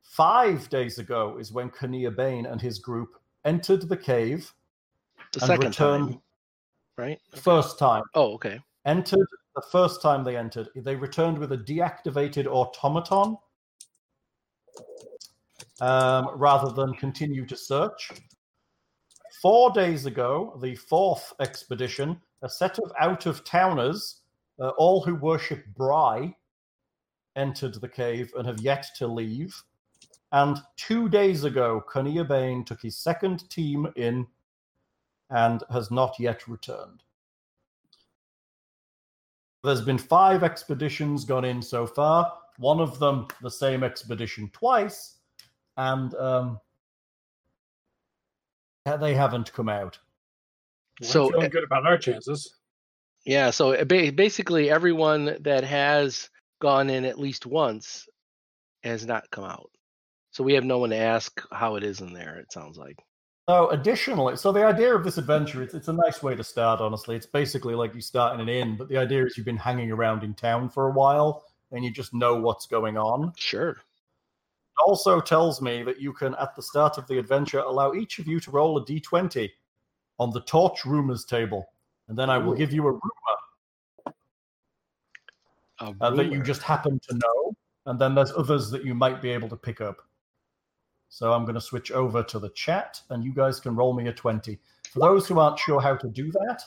Five 0.02 0.70
days 0.70 0.98
ago 0.98 1.36
is 1.38 1.52
when 1.52 1.68
Khonnir 1.70 2.14
Baine 2.14 2.46
and 2.46 2.60
his 2.60 2.78
group 2.78 3.20
entered 3.44 3.88
the 3.88 3.96
cave 3.96 4.52
The 5.32 5.40
and 5.40 5.48
second 5.48 5.66
returned 5.66 6.08
time, 6.12 6.22
right? 6.96 7.20
first 7.34 7.78
time. 7.78 8.04
Oh, 8.14 8.34
okay. 8.34 8.60
Entered 8.86 9.26
the 9.56 9.62
first 9.72 10.00
time 10.00 10.22
they 10.22 10.36
entered. 10.36 10.68
They 10.76 10.94
returned 10.94 11.38
with 11.38 11.52
a 11.52 11.58
deactivated 11.58 12.46
automaton 12.46 13.36
um, 15.80 16.28
rather 16.36 16.70
than 16.70 16.94
continue 16.94 17.44
to 17.46 17.56
search. 17.56 18.12
Four 19.42 19.72
days 19.72 20.06
ago, 20.06 20.58
the 20.62 20.76
fourth 20.76 21.32
expedition, 21.40 22.20
a 22.42 22.48
set 22.48 22.78
of 22.78 22.92
out 22.98 23.26
of 23.26 23.44
towners, 23.44 24.20
uh, 24.60 24.68
all 24.70 25.02
who 25.02 25.14
worship 25.14 25.64
Brigh, 25.74 26.34
entered 27.36 27.74
the 27.80 27.88
cave 27.88 28.32
and 28.36 28.46
have 28.46 28.60
yet 28.60 28.86
to 28.96 29.06
leave. 29.06 29.62
And 30.32 30.58
two 30.76 31.08
days 31.08 31.44
ago, 31.44 31.84
Khonnir 31.88 32.26
Baine 32.26 32.64
took 32.64 32.82
his 32.82 32.96
second 32.96 33.48
team 33.50 33.86
in 33.96 34.26
and 35.30 35.62
has 35.70 35.90
not 35.90 36.18
yet 36.18 36.46
returned. 36.48 37.02
There's 39.64 39.82
been 39.82 39.98
five 39.98 40.44
expeditions 40.44 41.24
gone 41.24 41.44
in 41.44 41.60
so 41.60 41.86
far. 41.86 42.32
One 42.58 42.80
of 42.80 42.98
them, 42.98 43.26
the 43.42 43.50
same 43.50 43.82
expedition 43.82 44.48
twice, 44.52 45.16
and 45.76 46.14
um, 46.14 46.60
they 49.00 49.14
haven't 49.14 49.52
come 49.52 49.68
out. 49.68 49.98
Well, 51.00 51.10
So, 51.10 51.30
feeling 51.30 51.46
uh, 51.46 51.48
good 51.48 51.64
about 51.64 51.86
our 51.86 51.98
chances. 51.98 52.54
Yeah, 53.24 53.50
so 53.50 53.84
basically 53.84 54.70
everyone 54.70 55.36
that 55.40 55.64
has 55.64 56.30
gone 56.60 56.88
in 56.88 57.04
at 57.04 57.18
least 57.18 57.44
once 57.44 58.06
has 58.84 59.04
not 59.04 59.30
come 59.30 59.44
out. 59.44 59.70
So 60.30 60.44
we 60.44 60.54
have 60.54 60.64
no 60.64 60.78
one 60.78 60.90
to 60.90 60.96
ask 60.96 61.40
how 61.50 61.74
it 61.74 61.82
is 61.82 62.00
in 62.00 62.12
there. 62.12 62.36
It 62.36 62.52
sounds 62.52 62.78
like. 62.78 63.02
So, 63.48 63.70
additionally, 63.70 64.36
so 64.36 64.52
the 64.52 64.64
idea 64.64 64.94
of 64.94 65.04
this 65.04 65.18
adventure, 65.18 65.62
it's, 65.62 65.74
it's 65.74 65.88
a 65.88 65.92
nice 65.92 66.22
way 66.22 66.34
to 66.34 66.44
start, 66.44 66.80
honestly. 66.80 67.16
It's 67.16 67.26
basically 67.26 67.74
like 67.74 67.94
you 67.94 68.00
start 68.00 68.34
in 68.34 68.40
an 68.40 68.48
inn, 68.48 68.76
but 68.76 68.88
the 68.88 68.96
idea 68.96 69.24
is 69.24 69.36
you've 69.36 69.46
been 69.46 69.56
hanging 69.56 69.90
around 69.90 70.24
in 70.24 70.34
town 70.34 70.68
for 70.68 70.88
a 70.88 70.92
while 70.92 71.44
and 71.72 71.84
you 71.84 71.90
just 71.90 72.14
know 72.14 72.36
what's 72.36 72.66
going 72.66 72.96
on. 72.96 73.32
Sure. 73.36 73.76
also 74.84 75.20
tells 75.20 75.60
me 75.60 75.82
that 75.82 76.00
you 76.00 76.12
can, 76.12 76.34
at 76.36 76.54
the 76.54 76.62
start 76.62 76.98
of 76.98 77.06
the 77.08 77.18
adventure, 77.18 77.60
allow 77.60 77.92
each 77.92 78.18
of 78.18 78.26
you 78.26 78.38
to 78.40 78.50
roll 78.50 78.78
a 78.78 78.84
d20 78.84 79.50
on 80.18 80.30
the 80.30 80.40
torch 80.42 80.84
rumors 80.84 81.24
table, 81.24 81.68
and 82.08 82.18
then 82.18 82.30
I 82.30 82.38
will 82.38 82.52
Ooh. 82.52 82.56
give 82.56 82.72
you 82.72 82.82
a 82.82 82.92
rumor 82.92 83.00
A 85.80 85.94
uh, 86.00 86.10
that 86.10 86.32
you 86.32 86.42
just 86.42 86.62
happen 86.62 86.98
to 87.08 87.14
know, 87.14 87.56
and 87.86 87.98
then 87.98 88.14
there's 88.14 88.32
others 88.32 88.70
that 88.70 88.84
you 88.84 88.94
might 88.94 89.20
be 89.20 89.30
able 89.30 89.48
to 89.48 89.56
pick 89.56 89.80
up. 89.80 89.98
So 91.08 91.32
I'm 91.32 91.44
going 91.44 91.54
to 91.54 91.60
switch 91.60 91.92
over 91.92 92.22
to 92.22 92.38
the 92.38 92.50
chat, 92.50 93.00
and 93.10 93.24
you 93.24 93.32
guys 93.32 93.60
can 93.60 93.76
roll 93.76 93.94
me 93.94 94.08
a 94.08 94.12
20. 94.12 94.58
For 94.90 94.98
those 95.00 95.28
who 95.28 95.38
aren't 95.38 95.58
sure 95.58 95.80
how 95.80 95.96
to 95.96 96.08
do 96.08 96.32
that, 96.32 96.62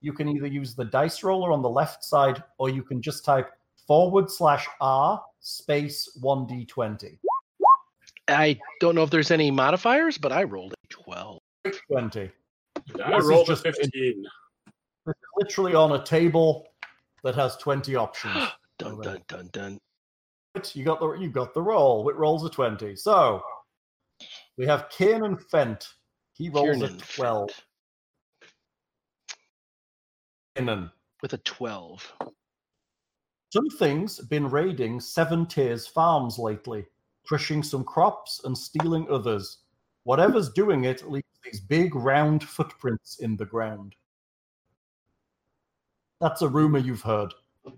you 0.00 0.12
can 0.12 0.28
either 0.28 0.46
use 0.46 0.74
the 0.74 0.84
dice 0.84 1.22
roller 1.22 1.52
on 1.52 1.62
the 1.62 1.68
left 1.68 2.04
side, 2.04 2.42
or 2.58 2.68
you 2.68 2.82
can 2.82 3.00
just 3.00 3.24
type 3.24 3.50
forward 3.86 4.30
slash 4.30 4.66
R 4.80 5.22
space 5.40 6.18
1d20. 6.22 7.18
I 8.28 8.58
don't 8.80 8.94
know 8.94 9.02
if 9.02 9.10
there's 9.10 9.30
any 9.30 9.50
modifiers, 9.50 10.18
but 10.18 10.32
I 10.32 10.42
rolled 10.42 10.72
a 10.72 10.86
12. 10.88 11.40
20. 11.90 12.30
I 12.94 13.10
This 13.10 13.24
is 13.24 13.28
rolled 13.30 13.48
a 13.48 13.52
just- 13.52 13.62
15. 13.64 14.24
It's 15.08 15.18
literally 15.36 15.74
on 15.74 15.92
a 15.92 16.04
table 16.04 16.66
that 17.22 17.34
has 17.34 17.56
20 17.58 17.94
options. 17.96 18.34
Dun 18.78 19.00
dun 19.00 19.12
right. 19.14 19.26
dun 19.28 19.48
dun. 19.52 19.78
You 20.74 20.84
got 20.84 21.00
the 21.00 21.12
you 21.12 21.30
got 21.30 21.54
the 21.54 21.62
roll. 21.62 22.08
It 22.10 22.16
rolls 22.16 22.44
a 22.44 22.50
20. 22.50 22.94
So 22.96 23.42
we 24.58 24.66
have 24.66 24.88
Kiernan 24.90 25.36
Fent. 25.36 25.86
He 26.34 26.48
rolls 26.50 26.76
Kiernan 26.76 26.96
a 26.96 26.98
12. 26.98 27.48
Fent 27.48 27.54
Kiernan. 30.56 30.90
with 31.22 31.32
a 31.32 31.38
12. 31.38 32.12
Something's 33.52 34.18
been 34.20 34.48
raiding 34.50 35.00
Seven 35.00 35.46
Tears 35.46 35.86
Farms 35.86 36.38
lately, 36.38 36.84
crushing 37.26 37.62
some 37.62 37.84
crops 37.84 38.42
and 38.44 38.56
stealing 38.56 39.06
others. 39.10 39.58
Whatever's 40.06 40.50
doing 40.50 40.84
it 40.84 41.10
leaves 41.10 41.26
these 41.42 41.58
big 41.58 41.96
round 41.96 42.44
footprints 42.44 43.18
in 43.18 43.36
the 43.36 43.44
ground. 43.44 43.96
That's 46.20 46.42
a 46.42 46.48
rumor 46.48 46.78
you've 46.78 47.02
heard. 47.02 47.34
What 47.64 47.74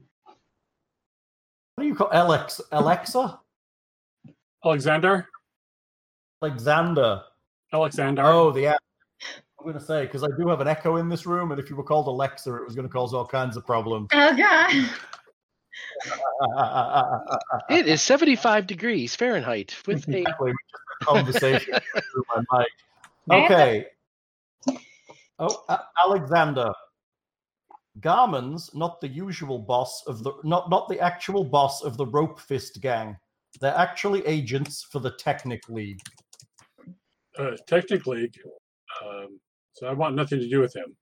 do 1.78 1.87
you 1.87 1.94
call 1.94 2.11
Alex 2.12 2.61
Alexa? 2.70 3.40
Alexander? 4.62 5.26
Alexander. 6.42 7.23
Alexander? 7.73 8.23
Oh, 8.26 8.50
the 8.50 8.66
app. 8.66 8.82
I'm 9.58 9.64
going 9.64 9.78
to 9.78 9.80
say 9.80 10.04
because 10.04 10.23
I 10.23 10.28
do 10.38 10.49
have 10.49 10.61
an 10.61 10.68
echo 10.68 10.97
in 10.97 11.08
this 11.08 11.25
room, 11.25 11.50
and 11.50 11.58
if 11.58 11.70
you 11.70 11.76
were 11.76 11.82
called 11.82 12.08
Alexa, 12.08 12.54
it 12.56 12.62
was 12.62 12.75
going 12.75 12.87
to 12.87 12.92
cause 12.92 13.14
all 13.14 13.26
kinds 13.26 13.56
of 13.56 13.64
problems. 13.64 14.08
Oh 14.12 14.37
god. 14.37 14.90
It 17.70 17.87
is 17.87 18.02
75 18.02 18.66
degrees 18.66 19.16
Fahrenheit 19.16 19.76
with 19.87 20.06
a. 20.08 20.18
exactly. 20.18 20.50
We 20.50 20.56
just 20.70 20.75
had 20.75 20.80
a 20.80 20.88
conversation 21.09 21.75
through 22.12 22.25
my 22.35 22.43
mic. 22.59 22.69
Okay. 23.31 23.87
Oh, 25.38 25.65
A- 25.69 25.85
Alexander. 26.05 26.73
Garmin's 28.00 28.71
not 28.75 29.00
the 29.00 29.09
usual 29.09 29.59
boss 29.59 30.05
of 30.07 30.23
the 30.23 30.33
not 30.45 30.71
not 30.71 30.88
the 30.88 31.00
actual 31.00 31.43
boss 31.45 31.83
of 31.83 31.97
the 31.97 32.07
Rope 32.07 32.38
Fist 32.38 32.81
gang. 32.81 33.17
They're 33.61 33.77
actually 33.77 34.25
agents 34.27 34.87
for 34.91 35.00
the 35.00 35.12
Technic 35.12 35.69
League. 35.69 36.00
Uh, 37.37 37.57
technically, 37.67 38.31
um, 39.05 39.41
so 39.73 39.87
I 39.87 39.93
want 39.93 40.15
nothing 40.15 40.38
to 40.41 40.49
do 40.49 40.61
with 40.61 40.75
him. 40.75 40.97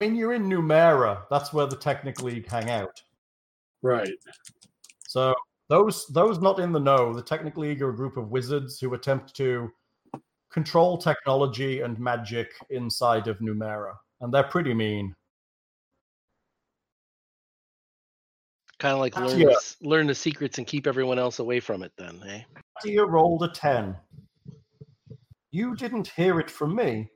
I 0.00 0.04
mean, 0.04 0.16
you're 0.16 0.34
in 0.34 0.48
Numeria. 0.48 1.22
That's 1.30 1.52
where 1.52 1.66
the 1.66 1.76
Technic 1.76 2.22
League 2.22 2.48
hang 2.48 2.70
out. 2.70 3.02
Right. 3.82 4.10
So 5.08 5.34
those 5.68 6.06
those 6.08 6.40
not 6.40 6.58
in 6.58 6.72
the 6.72 6.80
know, 6.80 7.12
the 7.14 7.22
Technic 7.22 7.56
League 7.56 7.82
are 7.82 7.90
a 7.90 7.96
group 7.96 8.16
of 8.16 8.30
wizards 8.30 8.80
who 8.80 8.94
attempt 8.94 9.34
to 9.36 9.70
control 10.50 10.96
technology 10.96 11.80
and 11.82 11.98
magic 11.98 12.52
inside 12.70 13.28
of 13.28 13.38
Numeria, 13.38 13.94
and 14.20 14.32
they're 14.32 14.44
pretty 14.44 14.72
mean. 14.74 15.14
Kind 18.78 18.94
of 18.94 19.00
like 19.00 19.16
learn, 19.16 19.40
Yeah. 19.40 19.46
the, 19.48 19.76
learn 19.88 20.06
the 20.06 20.14
secrets 20.14 20.58
and 20.58 20.66
keep 20.66 20.86
everyone 20.86 21.18
else 21.18 21.40
away 21.40 21.58
from 21.58 21.82
it, 21.82 21.92
then, 21.98 22.22
eh? 22.28 22.42
Tia 22.80 23.04
rolled 23.04 23.42
a 23.42 23.48
10. 23.48 23.96
You 25.50 25.74
didn't 25.74 26.06
hear 26.08 26.38
it 26.38 26.48
from 26.48 26.76
me, 26.76 27.10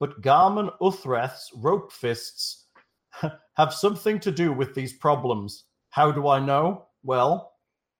but 0.00 0.20
Garmin 0.22 0.76
Ulreth's 0.80 1.52
rope 1.54 1.92
fists 1.92 2.66
have 3.56 3.72
something 3.72 4.18
to 4.20 4.32
do 4.32 4.52
with 4.52 4.74
these 4.74 4.94
problems. 4.94 5.66
How 5.90 6.10
do 6.10 6.26
I 6.26 6.40
know? 6.40 6.86
Well, 7.04 7.53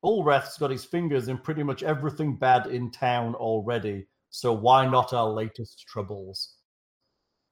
Ulreth's 0.05 0.59
got 0.59 0.71
his 0.71 0.85
fingers 0.85 1.29
in 1.29 1.39
pretty 1.39 1.63
much 1.63 1.83
everything 1.83 2.37
bad 2.37 2.67
in 2.67 2.91
town 2.91 3.35
already, 3.35 4.07
so 4.31 4.53
why 4.53 4.87
not 4.87 5.15
our 5.15 5.31
latest 5.31 5.87
troubles? 5.89 6.57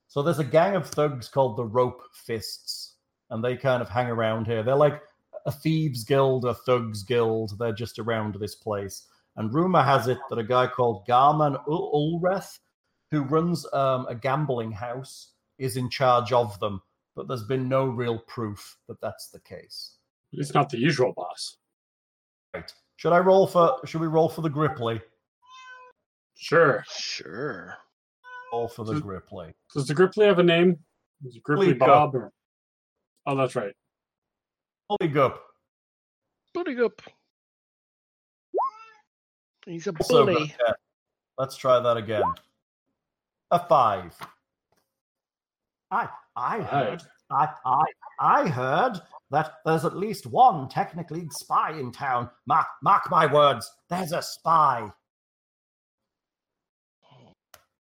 So 0.08 0.22
there's 0.22 0.38
a 0.38 0.44
gang 0.44 0.76
of 0.76 0.86
thugs 0.86 1.28
called 1.28 1.56
the 1.56 1.64
Rope 1.64 2.02
Fists, 2.12 2.96
and 3.30 3.42
they 3.42 3.56
kind 3.56 3.80
of 3.80 3.88
hang 3.88 4.08
around 4.08 4.46
here. 4.46 4.62
They're 4.62 4.76
like 4.76 5.00
a 5.46 5.50
thieves 5.50 6.04
guild, 6.04 6.44
a 6.44 6.52
thugs 6.52 7.02
guild. 7.02 7.58
They're 7.58 7.72
just 7.72 7.98
around 7.98 8.34
this 8.34 8.54
place. 8.54 9.06
And 9.36 9.54
rumor 9.54 9.82
has 9.82 10.08
it 10.08 10.18
that 10.28 10.38
a 10.38 10.44
guy 10.44 10.66
called 10.66 11.06
Garman 11.06 11.56
Ul- 11.66 12.20
Ulreth, 12.22 12.58
who 13.10 13.22
runs 13.22 13.66
um, 13.72 14.06
a 14.08 14.14
gambling 14.14 14.72
house, 14.72 15.32
is 15.58 15.78
in 15.78 15.88
charge 15.88 16.32
of 16.32 16.60
them. 16.60 16.82
But 17.16 17.28
there's 17.28 17.44
been 17.44 17.68
no 17.68 17.86
real 17.86 18.18
proof 18.18 18.76
that 18.88 19.00
that's 19.00 19.28
the 19.28 19.40
case. 19.40 19.96
It's 20.32 20.54
not 20.54 20.68
the 20.68 20.78
usual 20.78 21.12
boss. 21.14 21.56
Right. 22.54 22.72
Should 22.96 23.12
I 23.12 23.18
roll 23.18 23.46
for? 23.46 23.78
Should 23.86 24.00
we 24.00 24.06
roll 24.06 24.28
for 24.28 24.42
the 24.42 24.50
Grippli? 24.50 25.00
Sure. 26.36 26.84
Sure. 26.90 27.76
Roll 28.52 28.68
for 28.68 28.84
the 28.84 28.94
Hmm. 28.94 29.08
Grippli. 29.08 29.54
Does 29.74 29.86
the 29.86 29.94
Grippli 29.94 30.26
have 30.26 30.38
a 30.38 30.42
name? 30.42 30.78
Is 31.24 31.36
it 31.36 31.42
Gripply 31.42 31.66
Lee 31.68 31.74
Cup. 31.74 31.88
Bob? 31.88 32.14
Or... 32.14 32.32
Oh, 33.26 33.36
that's 33.36 33.54
right. 33.56 33.74
Holy 34.90 35.10
Gup. 35.10 35.40
Booty 36.52 36.78
up. 36.82 37.00
He's 39.64 39.86
a 39.86 39.92
bully. 39.92 40.34
a 40.34 40.38
10. 40.38 40.74
Let's 41.38 41.56
try 41.56 41.78
that 41.80 41.96
again. 41.96 42.24
A 43.52 43.66
five. 43.66 44.14
I 45.90 46.08
I 46.36 46.60
heard 46.62 47.02
I 47.32 47.48
I 47.64 47.82
I 48.20 48.48
heard 48.48 49.00
that 49.30 49.54
there's 49.64 49.84
at 49.84 49.96
least 49.96 50.26
one 50.26 50.68
Technic 50.68 51.10
League 51.10 51.32
spy 51.32 51.72
in 51.72 51.90
town. 51.90 52.30
Mark 52.46 52.66
mark 52.82 53.10
my 53.10 53.26
words. 53.32 53.70
There's 53.88 54.12
a 54.12 54.22
spy. 54.22 54.90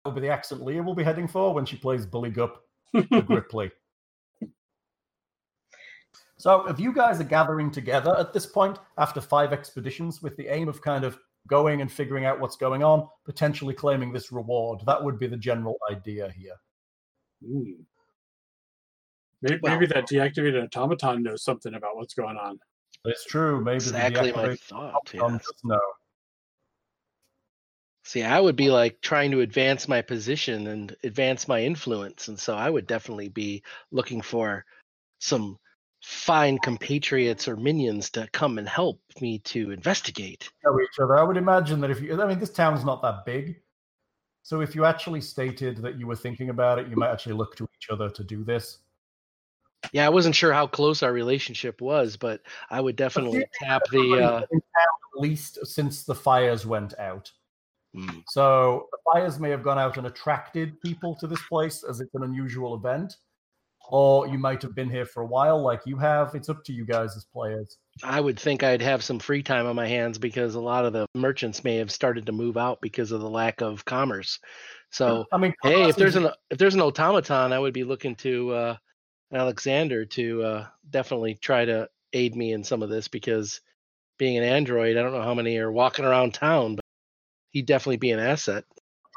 That 0.03 0.09
will 0.09 0.15
be 0.15 0.21
the 0.21 0.29
accent 0.29 0.63
Leah 0.63 0.83
will 0.83 0.95
be 0.95 1.03
heading 1.03 1.27
for 1.27 1.53
when 1.53 1.65
she 1.65 1.77
plays 1.77 2.05
Bully 2.05 2.29
Gup 2.29 2.63
the 2.93 3.01
Grippli. 3.11 3.71
So, 6.37 6.67
if 6.67 6.77
you 6.77 6.91
guys 6.93 7.21
are 7.21 7.25
gathering 7.25 7.71
together 7.71 8.15
at 8.19 8.33
this 8.33 8.45
point 8.45 8.77
after 8.97 9.21
five 9.21 9.53
expeditions 9.53 10.21
with 10.21 10.35
the 10.35 10.47
aim 10.47 10.67
of 10.67 10.81
kind 10.81 11.05
of 11.05 11.17
going 11.47 11.81
and 11.81 11.91
figuring 11.91 12.25
out 12.25 12.39
what's 12.39 12.57
going 12.57 12.83
on, 12.83 13.07
potentially 13.23 13.73
claiming 13.73 14.11
this 14.11 14.31
reward, 14.31 14.81
that 14.85 15.01
would 15.01 15.19
be 15.19 15.27
the 15.27 15.37
general 15.37 15.77
idea 15.89 16.29
here. 16.35 16.55
Hmm. 17.45 17.83
Maybe, 19.43 19.59
Well- 19.61 19.73
maybe 19.73 19.85
that 19.87 20.07
deactivated 20.07 20.63
automaton 20.63 21.21
knows 21.21 21.43
something 21.43 21.73
about 21.75 21.97
what's 21.97 22.13
going 22.13 22.37
on. 22.37 22.59
It's 23.05 23.25
true. 23.25 23.61
Maybe 23.61 23.75
Exactly 23.75 24.31
the 24.31 24.37
my 24.37 24.55
thought. 24.55 24.93
automaton 24.95 25.33
yes. 25.33 25.45
does 25.45 25.63
know. 25.65 25.81
See, 28.05 28.23
I 28.23 28.39
would 28.39 28.55
be 28.55 28.69
like 28.69 28.99
trying 29.01 29.31
to 29.31 29.41
advance 29.41 29.87
my 29.87 30.01
position 30.01 30.67
and 30.67 30.95
advance 31.03 31.47
my 31.47 31.61
influence. 31.61 32.27
And 32.29 32.39
so 32.39 32.55
I 32.55 32.69
would 32.69 32.87
definitely 32.87 33.29
be 33.29 33.63
looking 33.91 34.21
for 34.21 34.65
some 35.19 35.57
fine 36.01 36.57
compatriots 36.59 37.47
or 37.47 37.55
minions 37.55 38.09
to 38.11 38.27
come 38.31 38.57
and 38.57 38.67
help 38.67 39.01
me 39.21 39.39
to 39.39 39.71
investigate. 39.71 40.49
each 40.83 40.99
other. 40.99 41.17
I 41.17 41.23
would 41.23 41.37
imagine 41.37 41.79
that 41.81 41.91
if 41.91 42.01
you, 42.01 42.21
I 42.21 42.27
mean, 42.27 42.39
this 42.39 42.49
town's 42.51 42.83
not 42.85 43.01
that 43.01 43.25
big. 43.25 43.61
So 44.43 44.59
if 44.61 44.75
you 44.75 44.83
actually 44.83 45.21
stated 45.21 45.77
that 45.77 45.97
you 45.97 46.07
were 46.07 46.17
thinking 46.17 46.49
about 46.49 46.79
it, 46.79 46.87
you 46.89 46.97
might 46.97 47.11
actually 47.11 47.35
look 47.35 47.55
to 47.57 47.67
each 47.77 47.89
other 47.89 48.09
to 48.09 48.23
do 48.23 48.43
this. 48.43 48.79
Yeah, 49.91 50.05
I 50.05 50.09
wasn't 50.09 50.35
sure 50.35 50.53
how 50.53 50.67
close 50.67 51.03
our 51.03 51.11
relationship 51.11 51.81
was, 51.81 52.17
but 52.17 52.41
I 52.69 52.79
would 52.79 52.95
definitely 52.95 53.45
tap 53.61 53.81
the. 53.91 54.21
Uh, 54.23 54.41
at 54.41 55.21
least 55.21 55.65
since 55.65 56.03
the 56.03 56.15
fires 56.15 56.65
went 56.65 56.97
out. 56.99 57.31
mm, 57.95 58.23
So 58.29 58.87
the 58.91 58.97
fires 59.11 59.39
may 59.39 59.49
have 59.49 59.63
gone 59.63 59.77
out 59.77 59.97
and 59.97 60.07
attracted 60.07 60.81
people 60.81 61.15
to 61.15 61.27
this 61.27 61.41
place 61.49 61.83
as 61.83 61.99
it's 61.99 62.15
an 62.15 62.23
unusual 62.23 62.75
event. 62.75 63.15
Or 63.89 64.27
you 64.27 64.37
might 64.37 64.61
have 64.61 64.73
been 64.73 64.89
here 64.89 65.05
for 65.05 65.23
a 65.23 65.25
while, 65.25 65.61
like 65.61 65.81
you 65.85 65.97
have. 65.97 66.35
It's 66.35 66.47
up 66.47 66.63
to 66.63 66.73
you 66.73 66.85
guys 66.85 67.17
as 67.17 67.25
players. 67.25 67.77
I 68.01 68.21
would 68.21 68.39
think 68.39 68.63
I'd 68.63 68.81
have 68.81 69.03
some 69.03 69.19
free 69.19 69.43
time 69.43 69.65
on 69.65 69.75
my 69.75 69.87
hands 69.87 70.17
because 70.17 70.55
a 70.55 70.61
lot 70.61 70.85
of 70.85 70.93
the 70.93 71.05
merchants 71.13 71.65
may 71.65 71.75
have 71.75 71.91
started 71.91 72.25
to 72.27 72.31
move 72.31 72.55
out 72.55 72.79
because 72.81 73.11
of 73.11 73.19
the 73.19 73.29
lack 73.29 73.61
of 73.61 73.83
commerce. 73.83 74.39
So 74.89 75.25
I 75.33 75.37
mean, 75.37 75.53
hey, 75.63 75.89
if 75.89 75.97
there's 75.97 76.15
an 76.15 76.27
an 76.27 76.33
if 76.49 76.57
there's 76.57 76.75
an 76.75 76.81
automaton, 76.81 77.51
I 77.51 77.59
would 77.59 77.73
be 77.73 77.83
looking 77.83 78.15
to 78.17 78.51
uh, 78.51 78.75
Alexander 79.31 80.05
to 80.05 80.43
uh, 80.43 80.67
definitely 80.89 81.35
try 81.35 81.65
to 81.65 81.89
aid 82.13 82.35
me 82.35 82.53
in 82.53 82.63
some 82.63 82.83
of 82.83 82.89
this 82.89 83.07
because 83.07 83.61
being 84.17 84.37
an 84.37 84.43
android, 84.43 84.97
I 84.97 85.01
don't 85.01 85.13
know 85.13 85.21
how 85.21 85.33
many 85.33 85.57
are 85.57 85.71
walking 85.71 86.05
around 86.05 86.33
town, 86.33 86.75
but 86.75 86.85
he'd 87.49 87.65
definitely 87.65 87.97
be 87.97 88.11
an 88.11 88.19
asset. 88.19 88.63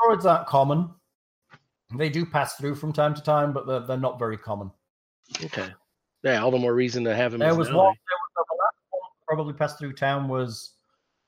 Droids 0.02 0.24
aren't 0.24 0.46
common. 0.46 0.90
They 1.96 2.08
do 2.08 2.26
pass 2.26 2.54
through 2.54 2.74
from 2.76 2.92
time 2.92 3.14
to 3.14 3.22
time, 3.22 3.52
but 3.52 3.66
they're, 3.66 3.80
they're 3.80 3.96
not 3.96 4.18
very 4.18 4.36
common. 4.36 4.70
Okay. 5.44 5.68
Yeah, 6.22 6.42
all 6.42 6.50
the 6.50 6.58
more 6.58 6.74
reason 6.74 7.04
to 7.04 7.14
have 7.14 7.34
him. 7.34 7.40
There 7.40 7.54
was 7.54 7.68
one. 7.68 7.74
There 7.74 7.82
was 7.84 7.94
the 8.36 8.56
last 8.58 8.76
one 8.90 9.10
probably 9.28 9.52
passed 9.52 9.78
through 9.78 9.92
town 9.92 10.28
was 10.28 10.74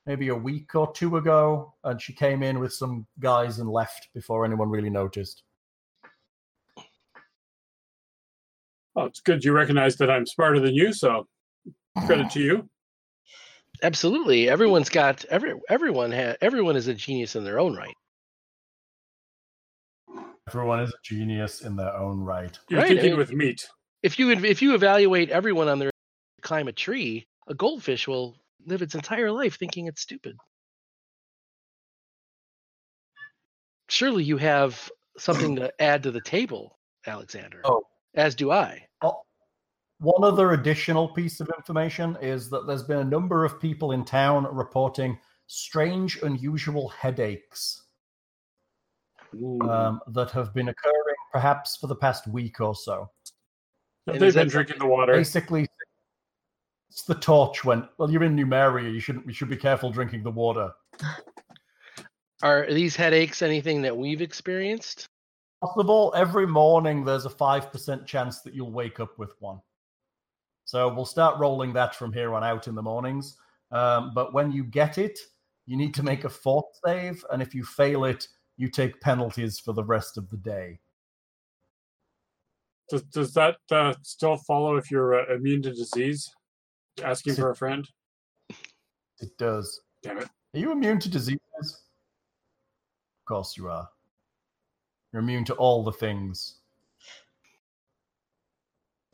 maybe 0.07 0.29
a 0.29 0.35
week 0.35 0.75
or 0.75 0.91
two 0.93 1.19
ago, 1.19 1.75
and 1.85 2.01
she 2.01 2.13
came 2.13 2.43
in 2.43 2.59
with 2.59 2.73
some 2.73 3.07
guys 3.21 3.59
and 3.59 3.71
left 3.71 4.09
before 4.15 4.45
anyone 4.45 4.71
really 4.71 4.91
noticed. 4.91 5.43
Oh, 8.99 9.05
it's 9.05 9.21
good 9.21 9.45
you 9.45 9.53
recognize 9.53 9.95
that 9.99 10.11
I'm 10.11 10.27
smarter 10.27 10.59
than 10.59 10.75
you, 10.75 10.93
so 10.93 11.29
credit 12.05 12.27
ah. 12.27 12.31
to 12.31 12.41
you. 12.41 12.69
Absolutely. 13.81 14.49
Everyone's 14.51 14.89
got 14.89 15.25
every 15.27 15.55
everyone 15.69 16.11
ha, 16.11 16.35
everyone 16.41 16.75
is 16.75 16.89
a 16.89 16.95
genius 16.95 17.37
in 17.37 17.45
their 17.45 17.61
own 17.61 17.77
right. 17.77 17.95
Everyone 20.49 20.81
is 20.81 20.91
a 20.91 20.99
genius 21.05 21.61
in 21.61 21.77
their 21.77 21.95
own 21.95 22.21
right. 22.25 22.59
You're 22.69 22.81
Right, 22.81 22.89
thinking 22.89 23.13
I- 23.13 23.17
with 23.17 23.33
meat. 23.33 23.69
If 24.03 24.19
you 24.19 24.31
if 24.31 24.63
you 24.63 24.75
evaluate 24.75 25.31
everyone 25.31 25.69
on 25.69 25.79
their 25.79 25.91
climb 26.43 26.67
a 26.67 26.73
tree, 26.73 27.29
a 27.47 27.55
goldfish 27.55 28.09
will 28.09 28.37
live 28.67 28.83
its 28.83 28.97
entire 28.97 29.31
life 29.31 29.59
thinking 29.59 29.87
it's 29.87 30.03
stupid. 30.03 30.37
Surely 33.89 34.25
you 34.25 34.39
have 34.39 34.91
something 35.19 35.55
to 35.57 35.73
add 35.81 36.03
to 36.03 36.11
the 36.11 36.21
table, 36.21 36.79
Alexander. 37.07 37.61
Oh. 37.65 37.85
As 38.15 38.35
do 38.35 38.51
I. 38.51 38.87
Oh, 39.03 39.23
one 40.01 40.25
other 40.25 40.53
additional 40.53 41.09
piece 41.09 41.41
of 41.41 41.51
information 41.57 42.17
is 42.21 42.49
that 42.51 42.67
there's 42.67 42.83
been 42.83 42.99
a 42.99 43.05
number 43.05 43.45
of 43.45 43.61
people 43.61 43.93
in 43.93 44.05
town 44.05 44.47
reporting 44.51 45.19
strange, 45.47 46.19
unusual 46.23 46.89
headaches 46.89 47.83
um, 49.63 50.01
that 50.09 50.31
have 50.31 50.55
been 50.55 50.69
occurring 50.69 51.17
perhaps 51.33 51.77
for 51.77 51.87
the 51.87 51.97
past 51.97 52.27
week 52.27 52.61
or 52.61 52.75
so. 52.75 53.11
Have 54.07 54.15
and 54.15 54.23
they 54.23 54.29
is 54.29 54.35
been 54.35 54.47
that 54.47 54.53
drinking 54.53 54.79
the 54.79 54.87
water? 54.87 55.13
Basically, 55.13 55.67
it's 56.91 57.03
the 57.03 57.15
torch 57.15 57.65
went. 57.65 57.85
Well, 57.99 58.11
you're 58.11 58.25
in 58.25 58.37
Numeria. 58.37 58.93
You 58.93 59.01
shouldn't. 59.01 59.27
You 59.27 59.33
should 59.33 59.51
be 59.51 59.57
careful 59.57 59.91
drinking 59.91 60.23
the 60.23 60.31
water. 60.31 60.71
Are 62.43 62.73
these 62.73 62.97
headaches 62.97 63.43
anything 63.43 63.83
that 63.83 63.97
we've 63.97 64.23
experienced? 64.23 65.09
Possible. 65.61 66.13
Every 66.17 66.47
morning, 66.47 67.05
there's 67.05 67.25
a 67.25 67.31
five 67.31 67.73
percent 67.73 68.07
chance 68.07 68.41
that 68.43 68.55
you'll 68.55 68.73
wake 68.73 69.01
up 69.01 69.19
with 69.19 69.35
one. 69.41 69.61
So 70.65 70.93
we'll 70.93 71.05
start 71.05 71.39
rolling 71.41 71.73
that 71.73 71.95
from 71.95 72.13
here 72.13 72.35
on 72.35 72.45
out 72.45 72.69
in 72.69 72.75
the 72.75 72.83
mornings. 72.83 73.37
Um, 73.73 74.13
but 74.15 74.33
when 74.33 74.53
you 74.53 74.65
get 74.65 74.99
it, 74.99 75.19
you 75.67 75.77
need 75.77 75.95
to 75.95 76.03
make 76.03 76.25
a 76.25 76.29
fort 76.29 76.67
save, 76.85 77.25
and 77.33 77.43
if 77.43 77.55
you 77.55 77.65
fail 77.65 78.05
it, 78.05 78.27
you 78.57 78.69
take 78.69 79.01
penalties 79.01 79.59
for 79.59 79.73
the 79.73 79.85
rest 79.85 80.17
of 80.17 80.29
the 80.31 80.37
day. 80.37 80.79
Does, 82.89 83.03
does 83.03 83.35
that 83.35 83.57
uh, 83.71 83.95
still 84.03 84.37
follow 84.37 84.77
if 84.77 84.91
you're 84.91 85.21
uh, 85.21 85.35
immune 85.35 85.63
to 85.63 85.73
disease? 85.73 86.31
Asking 87.03 87.35
for 87.35 87.51
a 87.51 87.57
friend? 87.57 87.87
It 89.21 89.37
does. 89.39 89.81
Damn 90.03 90.19
it. 90.19 90.29
Are 90.55 90.59
you 90.59 90.73
immune 90.73 90.99
to 91.01 91.11
diseases? 91.11 91.41
Of 91.61 93.27
course 93.27 93.57
you 93.57 93.69
are. 93.69 93.89
You're 95.13 95.23
immune 95.23 95.45
to 95.47 95.55
all 95.55 95.83
the 95.83 95.93
things. 95.93 96.57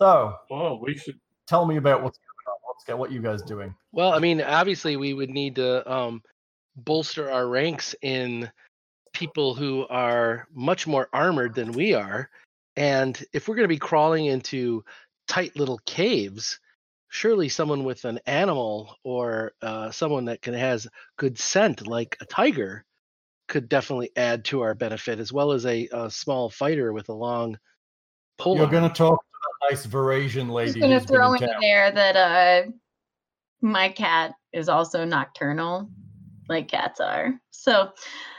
So, 0.00 0.34
Well, 0.50 0.80
we 0.80 0.96
should. 0.96 1.20
tell 1.46 1.66
me 1.66 1.76
about 1.76 2.02
what's 2.02 2.18
going 2.18 2.54
on. 2.54 2.60
What's 2.64 2.84
get 2.84 2.98
what 2.98 3.12
you 3.12 3.22
guys 3.22 3.42
doing? 3.42 3.74
Well, 3.92 4.12
I 4.12 4.18
mean, 4.18 4.40
obviously, 4.42 4.96
we 4.96 5.14
would 5.14 5.30
need 5.30 5.54
to 5.56 5.90
um, 5.90 6.22
bolster 6.76 7.30
our 7.30 7.46
ranks 7.46 7.94
in 8.02 8.50
people 9.12 9.54
who 9.54 9.86
are 9.88 10.48
much 10.52 10.86
more 10.86 11.08
armored 11.12 11.54
than 11.54 11.70
we 11.72 11.94
are. 11.94 12.28
And 12.76 13.22
if 13.32 13.46
we're 13.46 13.54
going 13.54 13.64
to 13.64 13.68
be 13.68 13.78
crawling 13.78 14.26
into 14.26 14.84
tight 15.28 15.54
little 15.56 15.78
caves, 15.86 16.58
surely 17.08 17.48
someone 17.48 17.84
with 17.84 18.04
an 18.04 18.18
animal 18.26 18.96
or 19.04 19.52
uh, 19.62 19.92
someone 19.92 20.24
that 20.24 20.42
can 20.42 20.54
has 20.54 20.88
good 21.16 21.38
scent, 21.38 21.86
like 21.86 22.16
a 22.20 22.26
tiger, 22.26 22.84
could 23.48 23.68
definitely 23.68 24.10
add 24.16 24.44
to 24.46 24.62
our 24.62 24.74
benefit, 24.74 25.18
as 25.18 25.32
well 25.32 25.52
as 25.52 25.66
a, 25.66 25.88
a 25.92 26.10
small 26.10 26.50
fighter 26.50 26.92
with 26.92 27.08
a 27.08 27.14
long 27.14 27.58
pole. 28.38 28.56
You're 28.56 28.66
going 28.66 28.88
to 28.88 28.94
talk 28.94 29.18
to 29.18 29.26
that 29.42 29.70
nice 29.70 29.86
Varisian 29.86 30.42
I'm 30.42 30.50
lady. 30.50 30.80
gonna 30.80 30.98
who's 30.98 31.08
throw 31.08 31.32
in 31.34 31.42
in 31.42 31.48
town. 31.48 31.60
there 31.60 31.90
that 31.92 32.16
uh 32.16 32.70
my 33.60 33.88
cat 33.88 34.34
is 34.52 34.68
also 34.68 35.04
nocturnal, 35.04 35.88
like 36.48 36.68
cats 36.68 37.00
are. 37.00 37.32
So 37.50 37.92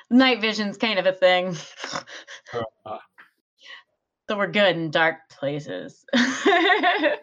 night 0.10 0.40
vision's 0.42 0.78
kind 0.78 1.00
of 1.00 1.06
a 1.06 1.14
thing. 1.14 1.56
Uh, 2.86 3.00
so 4.30 4.38
we're 4.38 4.48
good 4.48 4.76
in 4.78 4.92
dark 4.92 5.18
places. 5.30 6.06
I 6.14 7.18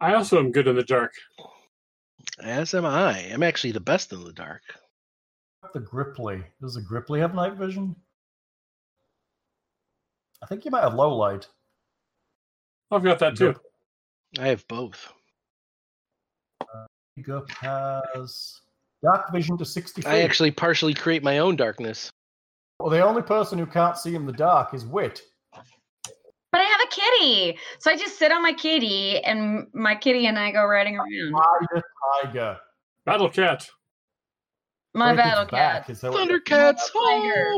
also 0.00 0.38
am 0.38 0.50
good 0.50 0.66
in 0.66 0.76
the 0.76 0.82
dark. 0.82 1.12
As 2.42 2.74
am 2.74 2.84
I. 2.84 3.18
I'm 3.32 3.42
actually 3.42 3.70
the 3.72 3.80
best 3.80 4.12
in 4.12 4.24
the 4.24 4.32
dark. 4.32 4.62
The 5.72 5.80
Grippli. 5.80 6.44
Does 6.60 6.74
the 6.74 6.80
Grippli 6.80 7.18
have 7.20 7.34
night 7.34 7.54
vision? 7.54 7.96
I 10.42 10.46
think 10.46 10.64
you 10.64 10.70
might 10.70 10.82
have 10.82 10.94
low 10.94 11.14
light. 11.16 11.48
I've 12.90 13.02
got 13.02 13.18
that 13.20 13.36
too. 13.36 13.54
I 14.38 14.48
have 14.48 14.66
both. 14.68 15.12
Uh, 16.60 16.86
Gup 17.22 17.50
has 17.50 18.60
dark 19.02 19.32
vision 19.32 19.56
to 19.58 19.64
60 19.64 20.02
feet. 20.02 20.08
I 20.08 20.22
actually 20.22 20.50
partially 20.50 20.94
create 20.94 21.22
my 21.22 21.38
own 21.38 21.56
darkness. 21.56 22.10
Well, 22.78 22.90
the 22.90 23.02
only 23.02 23.22
person 23.22 23.58
who 23.58 23.66
can't 23.66 23.96
see 23.96 24.14
in 24.14 24.26
the 24.26 24.32
dark 24.32 24.74
is 24.74 24.84
Wit. 24.84 25.22
but 25.52 26.60
I 26.60 26.64
have 26.64 26.80
a 26.82 26.88
kitty. 26.90 27.58
So 27.78 27.90
I 27.90 27.96
just 27.96 28.18
sit 28.18 28.32
on 28.32 28.42
my 28.42 28.52
kitty 28.52 29.20
and 29.24 29.66
my 29.72 29.94
kitty 29.94 30.26
and 30.26 30.38
I 30.38 30.50
go 30.50 30.64
riding 30.66 30.96
around. 30.96 31.32
Tiger, 31.32 31.82
tiger. 32.22 32.56
Battle 33.06 33.30
cat. 33.30 33.68
My 34.94 35.12
Wicket's 35.12 35.16
battle 35.24 35.44
back, 35.46 35.86
cat. 35.86 35.90
is 35.90 36.00
how 36.02 36.08
it- 36.08 36.14
Thundercats! 36.14 36.80
Tiger. 36.92 37.52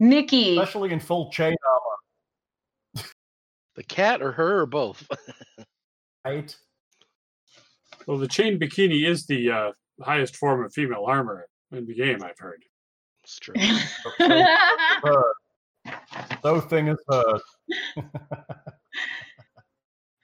Nikki. 0.00 0.58
Especially 0.58 0.92
in 0.92 1.00
full 1.00 1.30
chain 1.30 1.54
armor. 1.68 3.06
The 3.74 3.82
cat 3.82 4.22
or 4.22 4.32
her 4.32 4.60
or 4.60 4.66
both? 4.66 5.06
Right? 6.24 6.56
Well, 8.08 8.18
the 8.18 8.26
chain 8.26 8.58
bikini 8.58 9.08
is 9.08 9.26
the 9.26 9.48
uh, 9.48 9.72
highest 10.02 10.34
form 10.36 10.64
of 10.64 10.72
female 10.72 11.04
armor 11.06 11.46
in 11.70 11.86
the 11.86 11.94
game, 11.94 12.20
I've 12.24 12.36
heard. 12.38 12.64
it's 13.22 13.38
true. 13.38 13.54
Heard. 14.18 15.22
So 16.42 16.60
thing 16.62 16.88
is 16.88 16.98
heard. 17.08 17.40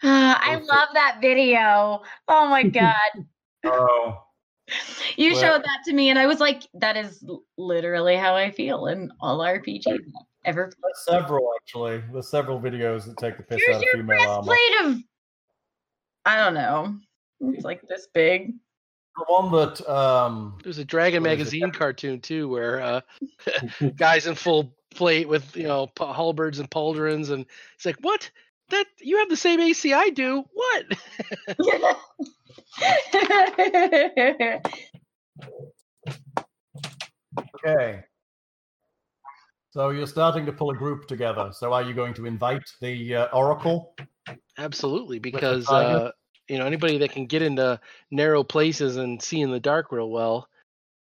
Uh, 0.05 0.35
I 0.37 0.57
love 0.57 0.89
that 0.95 1.19
video. 1.21 2.03
Oh 2.27 2.49
my 2.49 2.65
god. 2.65 2.97
Oh, 3.65 4.19
You 5.17 5.33
Well- 5.33 5.41
showed 5.41 5.63
that 5.65 5.79
to 5.87 5.93
me 5.93 6.09
and 6.11 6.19
I 6.19 6.27
was 6.27 6.41
like, 6.41 6.63
that 6.75 6.97
is 6.97 7.25
literally 7.57 8.17
how 8.17 8.35
I 8.35 8.51
feel 8.51 8.87
in 8.87 9.11
all 9.21 9.41
RPGs 9.41 9.87
I've 9.87 10.01
ever 10.45 10.71
several 11.05 11.51
actually. 11.61 12.03
There's 12.13 12.29
several 12.29 12.61
videos 12.61 13.05
that 13.07 13.17
take 13.19 13.37
the 13.37 13.43
piss 13.43 13.61
Here's 13.65 13.77
out 13.77 13.83
of 13.83 13.85
your 13.85 13.93
female 13.95 14.21
armor. 14.31 14.47
breastplate 14.47 14.87
of 14.97 15.03
I 16.25 16.37
don't 16.39 16.55
know. 16.55 16.97
It's 17.41 17.65
like 17.65 17.83
this 17.89 18.07
big. 18.15 18.55
The 19.17 19.25
one 19.27 19.51
that 19.53 19.87
um 19.91 20.59
There's 20.63 20.79
a 20.79 20.85
Dragon 20.85 21.23
What 21.23 21.33
is 21.33 21.39
it? 21.39 21.39
magazine 21.61 21.71
cartoon 21.73 22.21
too, 22.21 22.49
where 22.49 22.81
uh, 22.81 23.01
guys 23.97 24.27
in 24.27 24.35
full 24.37 24.75
plate 24.95 25.29
with 25.29 25.55
you 25.57 25.65
know 25.65 25.91
halberds 25.99 26.59
and 26.61 26.71
pauldrons, 26.71 27.31
and 27.31 27.45
it's 27.75 27.85
like, 27.85 27.97
what? 28.01 28.31
That 28.71 28.87
you 29.01 29.19
have 29.19 29.29
the 29.29 29.37
same 29.37 29.61
AC 29.61 29.93
I 29.93 30.09
do? 30.11 30.45
What? 30.55 30.87
okay. 37.65 38.05
So 39.71 39.89
you're 39.89 40.07
starting 40.07 40.45
to 40.47 40.53
pull 40.53 40.71
a 40.71 40.77
group 40.77 41.07
together. 41.07 41.51
So 41.53 41.73
are 41.73 41.83
you 41.83 41.95
going 41.95 42.13
to 42.15 42.27
invite 42.27 42.71
the 42.81 43.15
uh, 43.17 43.27
Oracle? 43.29 43.95
Absolutely, 44.59 45.19
because 45.19 45.69
uh, 45.69 46.11
you 46.49 46.59
know 46.59 46.67
anybody 46.67 46.99
that 46.99 47.13
can 47.13 47.27
get 47.27 47.41
into 47.41 47.81
narrow 48.11 48.45
places 48.45 48.97
and 48.97 49.23
see 49.23 49.41
in 49.41 49.51
the 49.51 49.61
dark 49.61 49.91
real 49.91 50.11
well. 50.11 50.49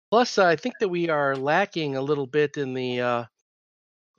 Plus, 0.09 0.37
I 0.37 0.55
think 0.55 0.75
that 0.79 0.89
we 0.89 1.09
are 1.09 1.35
lacking 1.35 1.95
a 1.95 2.01
little 2.01 2.27
bit 2.27 2.57
in 2.57 2.73
the 2.73 3.01
uh, 3.01 3.25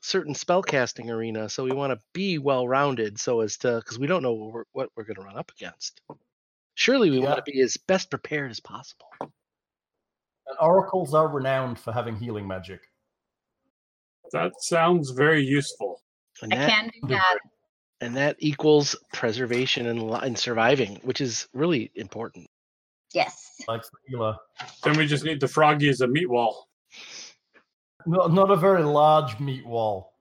certain 0.03 0.35
spellcasting 0.35 1.09
arena, 1.09 1.49
so 1.49 1.65
we 1.65 1.73
want 1.73 1.93
to 1.93 2.01
be 2.13 2.39
well 2.39 2.69
rounded, 2.69 3.19
so 3.19 3.41
as 3.41 3.57
to 3.59 3.77
because 3.77 3.99
we 3.99 4.07
don't 4.07 4.23
know 4.23 4.33
what 4.33 4.53
we're, 4.53 4.65
what 4.73 4.91
we're 4.97 5.05
going 5.05 5.17
to 5.17 5.23
run 5.23 5.39
up 5.39 5.51
against. 5.57 6.01
Surely, 6.75 7.11
we 7.11 7.19
Yeah. 7.19 7.27
want 7.27 7.45
to 7.45 7.51
be 7.51 7.61
as 7.61 7.77
best 7.77 8.11
prepared 8.11 8.51
as 8.51 8.61
possible. 8.61 9.07
And 9.21 10.59
oracles 10.61 11.15
are 11.15 11.29
renowned 11.29 11.79
for 11.79 11.93
having 11.93 12.17
healing 12.17 12.47
magic. 12.47 12.81
That 14.33 14.53
sounds 14.61 15.11
very 15.11 15.43
useful. 15.45 16.03
And 16.41 16.53
I 16.55 16.57
that, 16.59 16.71
can 16.71 16.91
do 17.03 17.09
that. 17.09 17.39
and 18.01 18.17
that 18.17 18.37
equals 18.39 18.97
preservation 19.13 19.87
and, 19.87 20.11
and 20.11 20.39
surviving, 20.39 20.97
which 21.03 21.21
is 21.21 21.49
really 21.53 21.91
important. 21.95 22.49
Yes. 23.13 23.63
Like 23.69 23.83
the 23.83 23.91
healer. 24.07 24.37
Then 24.83 24.97
we 24.97 25.07
just 25.07 25.25
need 25.25 25.41
the 25.41 25.49
froggy 25.49 25.89
as 25.91 26.01
a 26.01 26.09
meat 26.09 26.29
wall. 26.29 26.69
Not, 28.07 28.33
not 28.33 28.51
a 28.51 28.57
very 28.57 28.83
large 28.83 29.39
meat 29.39 29.67
wall. 29.67 30.15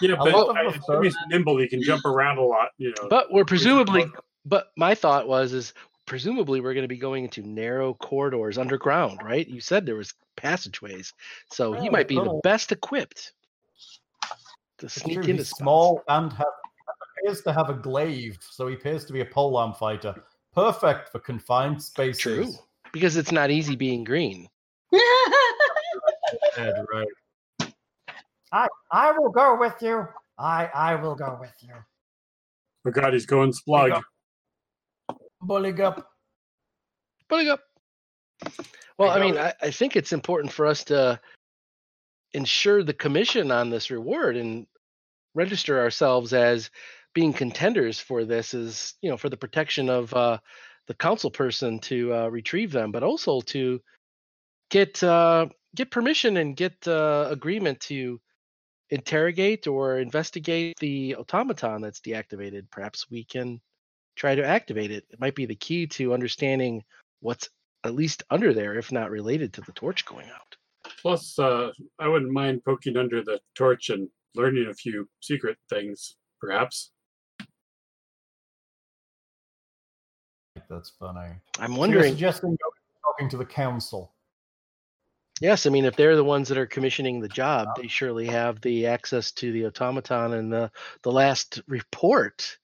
Yeah, 0.00 0.14
I 0.14 0.16
but 0.16 0.32
love 0.32 0.56
I, 0.56 1.02
he's 1.02 1.16
nimble. 1.28 1.58
He 1.58 1.68
can 1.68 1.82
jump 1.82 2.04
around 2.04 2.38
a 2.38 2.42
lot. 2.42 2.70
You 2.78 2.94
know. 2.96 3.08
But 3.08 3.30
we're 3.30 3.44
presumably, 3.44 4.06
but 4.44 4.68
my 4.76 4.94
thought 4.94 5.28
was 5.28 5.52
is 5.52 5.72
presumably 6.06 6.60
we're 6.60 6.74
going 6.74 6.84
to 6.84 6.88
be 6.88 6.98
going 6.98 7.24
into 7.24 7.42
narrow 7.42 7.94
corridors 7.94 8.58
underground, 8.58 9.20
right? 9.24 9.46
You 9.48 9.60
said 9.60 9.86
there 9.86 9.96
was 9.96 10.14
passageways, 10.36 11.12
so 11.50 11.72
he 11.72 11.88
oh, 11.88 11.92
might 11.92 12.08
be 12.08 12.16
the 12.16 12.40
best 12.42 12.72
equipped 12.72 13.32
to 14.78 14.88
sneak 14.88 15.14
true, 15.14 15.22
into 15.22 15.34
he's 15.36 15.48
spots. 15.48 15.58
small 15.58 16.02
and 16.08 16.32
have, 16.32 16.46
appears 17.22 17.42
to 17.42 17.52
have 17.52 17.70
a 17.70 17.74
glaive, 17.74 18.38
so 18.40 18.66
he 18.66 18.74
appears 18.74 19.04
to 19.06 19.12
be 19.12 19.20
a 19.20 19.26
polearm 19.26 19.76
fighter. 19.76 20.14
Perfect 20.54 21.10
for 21.10 21.18
confined 21.18 21.82
spaces. 21.82 22.20
True, 22.20 22.52
because 22.92 23.16
it's 23.16 23.32
not 23.32 23.50
easy 23.50 23.76
being 23.76 24.04
green. 24.04 24.48
Ed, 26.56 26.84
right. 26.92 27.08
I 28.52 28.68
I 28.92 29.12
will 29.12 29.30
go 29.30 29.56
with 29.58 29.74
you. 29.80 30.06
I 30.38 30.70
I 30.72 30.94
will 30.94 31.14
go 31.14 31.36
with 31.40 31.54
you. 31.60 31.74
oh 32.86 32.90
God, 32.90 33.12
he's 33.12 33.26
going 33.26 33.52
splug. 33.52 34.00
Bully 35.44 35.80
up. 35.80 36.10
Putting 37.28 37.48
up. 37.48 37.60
Well, 38.98 39.10
I 39.10 39.16
I 39.16 39.20
mean. 39.20 39.38
I, 39.38 39.52
I 39.62 39.70
think 39.70 39.96
it's 39.96 40.12
important 40.12 40.52
for 40.52 40.66
us 40.66 40.84
to 40.84 41.20
ensure 42.32 42.82
the 42.82 42.94
commission 42.94 43.50
on 43.50 43.70
this 43.70 43.90
reward 43.90 44.36
and 44.36 44.66
register 45.34 45.80
ourselves 45.80 46.32
as 46.32 46.70
being 47.14 47.32
contenders 47.32 48.00
for 48.00 48.24
this 48.24 48.54
is, 48.54 48.94
you 49.00 49.10
know, 49.10 49.16
for 49.16 49.28
the 49.28 49.36
protection 49.36 49.88
of 49.88 50.12
uh, 50.14 50.38
the 50.86 50.94
council 50.94 51.30
person 51.30 51.78
to 51.78 52.12
uh, 52.12 52.28
retrieve 52.28 52.72
them, 52.72 52.90
but 52.90 53.02
also 53.02 53.40
to 53.40 53.80
get 54.70 55.02
uh, 55.02 55.46
get 55.74 55.90
permission 55.90 56.36
and 56.36 56.56
get 56.56 56.86
uh, 56.88 57.28
agreement 57.30 57.80
to 57.80 58.20
interrogate 58.90 59.66
or 59.66 59.98
investigate 59.98 60.76
the 60.80 61.16
automaton 61.16 61.80
that's 61.80 62.00
deactivated. 62.00 62.70
Perhaps 62.70 63.10
we 63.10 63.24
can 63.24 63.60
try 64.16 64.34
to 64.34 64.44
activate 64.44 64.90
it. 64.90 65.04
It 65.10 65.20
might 65.20 65.34
be 65.34 65.46
the 65.46 65.54
key 65.54 65.86
to 65.88 66.14
understanding 66.14 66.82
what's 67.20 67.48
at 67.84 67.94
least 67.94 68.22
under 68.30 68.54
there, 68.54 68.76
if 68.78 68.92
not 68.92 69.10
related 69.10 69.52
to 69.54 69.60
the 69.62 69.72
torch 69.72 70.04
going 70.06 70.28
out. 70.30 70.56
Plus, 71.02 71.38
uh, 71.38 71.70
I 71.98 72.08
wouldn't 72.08 72.32
mind 72.32 72.62
poking 72.64 72.96
under 72.96 73.22
the 73.22 73.40
torch 73.54 73.90
and 73.90 74.08
learning 74.34 74.68
a 74.70 74.74
few 74.74 75.08
secret 75.20 75.58
things, 75.68 76.16
perhaps. 76.40 76.90
That's 80.70 80.90
funny. 80.98 81.20
I'm 81.58 81.70
So 81.70 81.72
you're 81.72 81.78
wondering. 81.78 82.12
suggesting 82.12 82.50
go- 82.62 83.10
talking 83.12 83.28
to 83.30 83.36
the 83.36 83.44
council. 83.44 84.14
Yes, 85.40 85.66
I 85.66 85.70
mean, 85.70 85.84
if 85.84 85.96
they're 85.96 86.16
the 86.16 86.24
ones 86.24 86.48
that 86.48 86.58
are 86.58 86.66
commissioning 86.66 87.20
the 87.20 87.28
job, 87.28 87.68
they 87.76 87.88
surely 87.88 88.26
have 88.26 88.60
the 88.60 88.86
access 88.86 89.32
to 89.32 89.52
the 89.52 89.66
automaton 89.66 90.32
and 90.34 90.52
the 90.52 90.70
the 91.02 91.10
last 91.12 91.60
report 91.66 92.56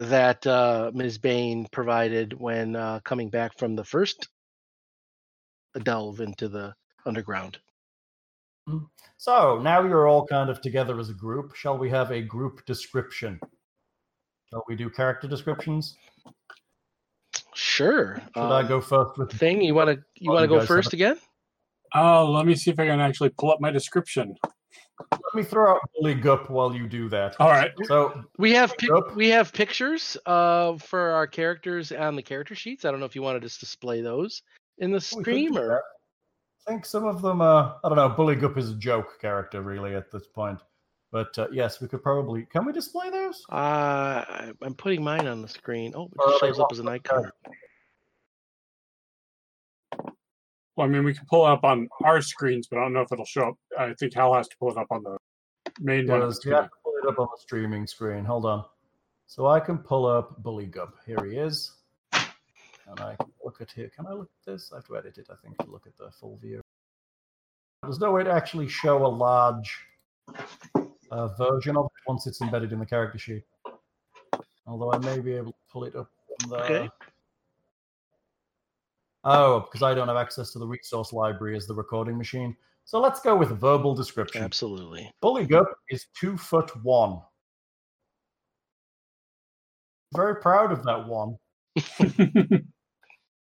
that 0.00 0.46
uh, 0.46 0.90
Ms. 0.94 1.18
Baine 1.18 1.66
provided 1.70 2.32
when 2.32 2.76
uh, 2.76 3.00
coming 3.04 3.30
back 3.30 3.58
from 3.58 3.76
the 3.76 3.84
first 3.84 4.28
delve 5.82 6.20
into 6.20 6.48
the 6.48 6.74
underground. 7.04 7.58
So 9.16 9.60
now 9.62 9.82
you're 9.82 10.08
all 10.08 10.26
kind 10.26 10.50
of 10.50 10.60
together 10.60 10.98
as 10.98 11.08
a 11.08 11.14
group. 11.14 11.54
Shall 11.54 11.78
we 11.78 11.88
have 11.90 12.10
a 12.10 12.20
group 12.20 12.64
description? 12.66 13.38
Shall 14.50 14.64
we 14.68 14.76
do 14.76 14.90
character 14.90 15.28
descriptions? 15.28 15.96
Sure. 17.54 18.20
Should 18.34 18.42
I 18.42 18.62
um, 18.62 18.68
go 18.68 18.80
first 18.80 19.18
with 19.18 19.32
Thing 19.32 19.62
you 19.62 19.74
want 19.74 19.90
to 19.90 19.98
you 20.16 20.30
want 20.30 20.42
to 20.42 20.48
go 20.48 20.64
first 20.64 20.92
again? 20.92 21.16
Oh, 21.94 22.30
let 22.30 22.44
me 22.44 22.54
see 22.54 22.70
if 22.70 22.78
I 22.78 22.86
can 22.86 23.00
actually 23.00 23.30
pull 23.30 23.50
up 23.50 23.60
my 23.60 23.70
description. 23.70 24.36
Let 25.12 25.34
me 25.34 25.42
throw 25.42 25.72
out 25.72 25.80
Bully 25.98 26.14
Gup 26.14 26.48
while 26.48 26.74
you 26.74 26.86
do 26.88 27.08
that. 27.10 27.36
All 27.40 27.50
right. 27.50 27.72
So 27.84 28.22
We 28.38 28.52
have 28.52 28.76
pic- 28.78 29.14
we 29.14 29.28
have 29.28 29.52
pictures 29.52 30.16
uh, 30.26 30.76
for 30.78 31.10
our 31.10 31.26
characters 31.26 31.92
on 31.92 32.16
the 32.16 32.22
character 32.22 32.54
sheets. 32.54 32.84
I 32.84 32.90
don't 32.90 33.00
know 33.00 33.06
if 33.06 33.14
you 33.14 33.22
want 33.22 33.36
to 33.36 33.46
just 33.46 33.60
display 33.60 34.00
those 34.00 34.42
in 34.78 34.90
the 34.90 34.96
we 35.16 35.22
could 35.22 35.32
stream 35.32 35.56
or. 35.58 35.82
I 36.66 36.70
think 36.70 36.84
some 36.86 37.04
of 37.06 37.22
them 37.22 37.40
are. 37.42 37.76
I 37.84 37.88
don't 37.88 37.96
know. 37.96 38.08
Bully 38.08 38.34
Gup 38.36 38.56
is 38.58 38.70
a 38.70 38.74
joke 38.74 39.20
character, 39.20 39.62
really, 39.62 39.94
at 39.94 40.10
this 40.10 40.26
point. 40.26 40.58
But 41.12 41.38
uh, 41.38 41.46
yes, 41.52 41.80
we 41.80 41.86
could 41.88 42.02
probably. 42.02 42.46
Can 42.50 42.64
we 42.64 42.72
display 42.72 43.10
those? 43.10 43.44
uh, 43.52 43.54
I- 43.54 44.52
I'm 44.62 44.74
putting 44.74 45.04
mine 45.04 45.26
on 45.28 45.42
the 45.42 45.48
screen. 45.48 45.92
Oh, 45.94 46.06
it 46.06 46.40
they 46.40 46.48
shows 46.48 46.58
up 46.58 46.68
as 46.72 46.78
an 46.78 46.88
icon. 46.88 47.30
Well, 50.76 50.86
I 50.86 50.90
mean, 50.90 51.04
we 51.04 51.14
can 51.14 51.24
pull 51.26 51.46
it 51.46 51.50
up 51.50 51.64
on 51.64 51.88
our 52.04 52.20
screens, 52.20 52.66
but 52.66 52.78
I 52.78 52.82
don't 52.82 52.92
know 52.92 53.00
if 53.00 53.10
it'll 53.10 53.24
show 53.24 53.48
up. 53.48 53.54
I 53.78 53.94
think 53.94 54.12
Hal 54.14 54.34
has 54.34 54.46
to 54.48 54.56
pull 54.58 54.70
it 54.70 54.76
up 54.76 54.88
on 54.90 55.02
the 55.02 55.16
main 55.80 56.06
one. 56.06 56.20
of 56.20 56.28
Yes, 56.28 56.44
you 56.44 56.52
have 56.52 56.64
to 56.64 56.70
pull 56.84 56.92
it 57.02 57.08
up 57.08 57.18
on 57.18 57.28
the 57.34 57.40
streaming 57.40 57.86
screen. 57.86 58.24
Hold 58.24 58.44
on. 58.44 58.64
So 59.26 59.46
I 59.46 59.58
can 59.58 59.78
pull 59.78 60.06
up 60.06 60.42
Bully 60.42 60.66
Gup. 60.66 60.94
Here 61.06 61.24
he 61.24 61.36
is. 61.36 61.72
And 62.12 63.00
I 63.00 63.16
can 63.16 63.32
look 63.42 63.60
at 63.60 63.70
here. 63.70 63.90
Can 63.96 64.06
I 64.06 64.12
look 64.12 64.30
at 64.46 64.52
this? 64.52 64.70
I 64.72 64.76
have 64.76 64.84
to 64.86 64.96
edit 64.96 65.18
it, 65.18 65.28
I 65.30 65.34
think, 65.42 65.56
to 65.58 65.70
look 65.70 65.86
at 65.86 65.96
the 65.96 66.10
full 66.10 66.36
view. 66.36 66.60
There's 67.82 67.98
no 67.98 68.12
way 68.12 68.22
to 68.22 68.30
actually 68.30 68.68
show 68.68 69.04
a 69.04 69.08
large 69.08 69.76
uh, 71.10 71.28
version 71.28 71.76
of 71.76 71.86
it 71.86 72.08
once 72.08 72.26
it's 72.26 72.40
embedded 72.40 72.72
in 72.72 72.78
the 72.78 72.86
character 72.86 73.18
sheet. 73.18 73.42
Although 74.66 74.92
I 74.92 74.98
may 74.98 75.20
be 75.20 75.32
able 75.32 75.52
to 75.52 75.58
pull 75.72 75.84
it 75.84 75.96
up. 75.96 76.10
On 76.44 76.50
the... 76.50 76.56
Okay. 76.64 76.90
Oh, 79.28 79.60
because 79.60 79.82
I 79.82 79.92
don't 79.92 80.06
have 80.06 80.16
access 80.16 80.52
to 80.52 80.60
the 80.60 80.66
resource 80.66 81.12
library 81.12 81.56
as 81.56 81.66
the 81.66 81.74
recording 81.74 82.16
machine. 82.16 82.56
So 82.84 83.00
let's 83.00 83.20
go 83.20 83.34
with 83.34 83.48
verbal 83.50 83.92
description. 83.92 84.42
Absolutely. 84.44 85.10
Bully 85.20 85.44
Gup 85.46 85.66
is 85.90 86.06
two 86.18 86.36
foot 86.36 86.70
one. 86.84 87.18
Very 90.14 90.36
proud 90.36 90.70
of 90.70 90.84
that 90.84 91.08
one. 91.08 91.36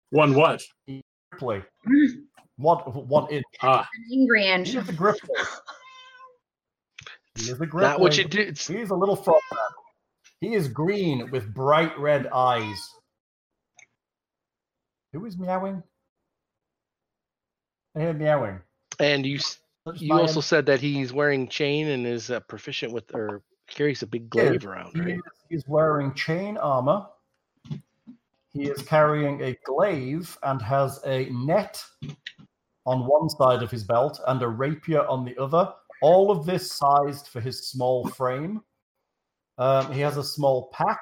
one 0.09 0.33
what? 0.33 0.63
Ripley. 1.31 1.61
One, 2.57 2.77
one 2.79 3.31
inch. 3.31 3.45
Ah, 3.61 3.87
Angry 4.11 4.41
He 4.41 4.47
Ange. 4.49 4.75
is 4.75 4.89
a 4.89 4.93
Grippli. 4.93 5.29
He 7.35 7.43
is 7.43 7.61
a 7.61 7.67
Grippli. 7.67 7.81
Not 7.81 7.99
what 7.99 8.17
you 8.17 8.25
do. 8.25 8.41
It's, 8.41 8.67
He 8.67 8.77
is 8.77 8.89
a 8.89 8.95
little 8.95 9.15
frog. 9.15 9.39
He 10.41 10.55
is 10.55 10.67
green 10.67 11.29
with 11.29 11.53
bright 11.53 11.97
red 11.99 12.27
eyes. 12.33 12.89
Who 15.13 15.25
is 15.25 15.37
meowing? 15.37 15.81
I 17.95 17.99
hear 18.01 18.13
meowing. 18.13 18.59
and 18.99 19.25
you 19.25 19.39
you 19.95 20.13
also 20.13 20.41
said 20.41 20.65
that 20.67 20.79
he's 20.79 21.11
wearing 21.11 21.47
chain 21.47 21.87
and 21.87 22.05
is 22.05 22.29
uh, 22.29 22.39
proficient 22.41 22.93
with 22.93 23.13
or 23.15 23.41
carries 23.67 24.03
a 24.03 24.07
big 24.07 24.23
Yeah, 24.35 24.49
glaive 24.49 24.65
around, 24.65 24.91
He 24.93 24.99
right? 24.99 25.15
is, 25.15 25.21
he's 25.49 25.67
wearing 25.67 26.13
chain 26.13 26.57
armor. 26.57 27.07
He 28.53 28.69
is 28.69 28.81
carrying 28.83 29.41
a 29.41 29.55
glaive 29.65 30.37
and 30.43 30.61
has 30.61 30.99
a 31.05 31.29
net 31.31 31.83
on 32.85 33.07
one 33.07 33.29
side 33.29 33.63
of 33.63 33.71
his 33.71 33.83
belt 33.83 34.19
and 34.27 34.41
a 34.43 34.47
rapier 34.47 35.05
on 35.07 35.25
the 35.25 35.37
other. 35.37 35.73
All 36.01 36.29
of 36.31 36.45
this 36.45 36.71
sized 36.71 37.27
for 37.27 37.41
his 37.41 37.67
small 37.69 38.07
frame. 38.09 38.61
Um, 39.57 39.91
he 39.91 40.01
has 40.01 40.17
a 40.17 40.23
small 40.23 40.69
pack 40.71 41.01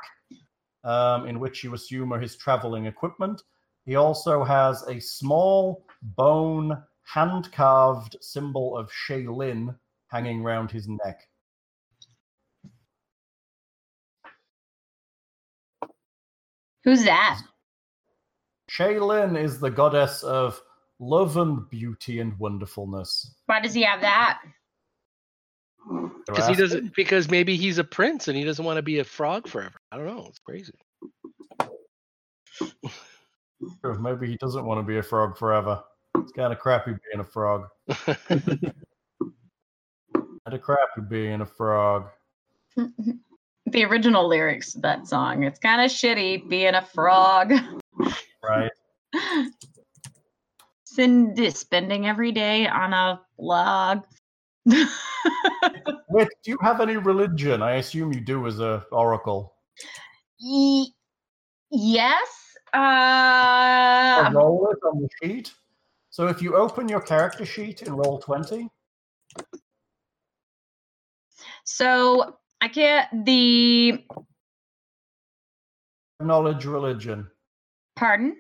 um, 0.83 1.27
in 1.27 1.39
which 1.39 1.63
you 1.63 1.73
assume 1.73 2.13
are 2.13 2.19
his 2.19 2.35
traveling 2.37 2.85
equipment. 2.85 3.41
He 3.87 3.95
also 3.95 4.43
has 4.43 4.83
a 4.83 4.99
small 4.99 5.85
bone 6.01 6.83
hand 7.03 7.49
carved 7.53 8.17
symbol 8.19 8.77
of 8.77 8.91
Shelyn 8.91 9.73
hanging 10.09 10.43
round 10.43 10.69
his 10.69 10.89
neck. 10.89 11.21
Who's 16.83 17.05
that? 17.05 17.39
Shelyn 18.69 19.37
is 19.41 19.61
the 19.61 19.71
goddess 19.71 20.21
of 20.21 20.61
love 20.99 21.37
and 21.37 21.69
beauty 21.69 22.19
and 22.19 22.37
wonderfulness. 22.39 23.35
Why 23.45 23.61
does 23.61 23.73
he 23.73 23.83
have 23.83 24.01
that? 24.01 24.41
Because 26.25 26.47
he 26.49 26.55
doesn't. 26.55 26.93
Because 26.93 27.31
maybe 27.31 27.55
he's 27.55 27.77
a 27.77 27.85
prince 27.85 28.27
and 28.27 28.37
he 28.37 28.43
doesn't 28.43 28.65
want 28.65 28.75
to 28.75 28.83
be 28.83 28.99
a 28.99 29.05
frog 29.05 29.47
forever. 29.47 29.79
I 29.93 29.97
don't 29.97 30.07
know. 30.07 30.25
It's 30.27 30.39
crazy. 30.39 30.73
Or 33.83 33.95
Maybe 33.99 34.27
he 34.27 34.37
doesn't 34.37 34.65
want 34.65 34.79
to 34.79 34.83
be 34.83 34.97
a 34.97 35.03
frog 35.03 35.37
forever. 35.37 35.83
It's 36.17 36.31
kind 36.31 36.53
of 36.53 36.59
crappy 36.59 36.91
being 36.91 37.19
a 37.19 37.23
frog. 37.23 37.67
Kind 40.47 40.55
of 40.55 40.61
crappy 40.61 41.01
being 41.09 41.41
a 41.41 41.45
frog. 41.45 42.07
the 42.77 43.83
original 43.83 44.27
lyrics 44.27 44.75
of 44.75 44.81
that 44.81 45.05
song. 45.05 45.43
It's 45.43 45.59
kind 45.59 45.81
of 45.81 45.91
shitty 45.91 46.47
being 46.47 46.73
a 46.73 46.81
frog. 46.81 47.51
Right? 48.41 48.71
Cindy 50.85 51.49
spending 51.49 52.07
every 52.07 52.31
day 52.31 52.65
on 52.65 52.93
a 52.93 53.19
log. 53.37 54.05
Wait, 54.65 56.27
do 56.43 56.51
you 56.51 56.57
have 56.61 56.79
any 56.79 56.95
religion? 56.95 57.61
I 57.61 57.73
assume 57.73 58.13
you 58.13 58.21
do 58.21 58.47
as 58.47 58.61
a 58.61 58.85
oracle. 58.91 59.53
Ye- 60.39 60.93
yes. 61.71 62.27
Uh, 62.73 64.29
roll 64.33 64.69
it 64.71 64.79
on 64.85 65.01
the 65.01 65.09
sheet. 65.21 65.53
So 66.09 66.27
if 66.27 66.41
you 66.41 66.55
open 66.55 66.87
your 66.89 67.01
character 67.01 67.45
sheet 67.45 67.81
in 67.83 67.93
roll 67.95 68.19
twenty, 68.19 68.69
So 71.63 72.37
I 72.61 72.67
can't. 72.69 73.25
The 73.25 74.03
knowledge 76.19 76.65
religion. 76.65 77.29
pardon, 77.95 78.37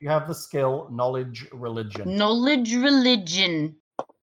You 0.00 0.08
have 0.10 0.28
the 0.28 0.34
skill 0.34 0.88
knowledge 0.90 1.46
religion. 1.52 2.16
knowledge 2.16 2.74
religion. 2.74 3.76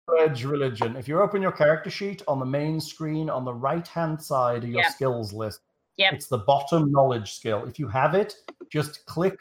Knowledge 0.08 0.44
religion. 0.44 0.96
If 0.96 1.08
you 1.08 1.20
open 1.20 1.42
your 1.42 1.50
character 1.52 1.90
sheet 1.90 2.22
on 2.28 2.38
the 2.38 2.46
main 2.46 2.80
screen 2.80 3.28
on 3.30 3.44
the 3.44 3.54
right 3.54 3.86
hand 3.88 4.22
side 4.22 4.62
of 4.64 4.70
your 4.70 4.82
Yep. 4.82 4.92
skills 4.92 5.32
list, 5.32 5.60
Yep. 5.96 6.12
it's 6.14 6.26
the 6.26 6.38
bottom 6.38 6.90
knowledge 6.90 7.34
skill. 7.34 7.64
If 7.66 7.78
you 7.78 7.86
have 7.88 8.14
it, 8.14 8.34
just 8.68 9.06
click 9.06 9.38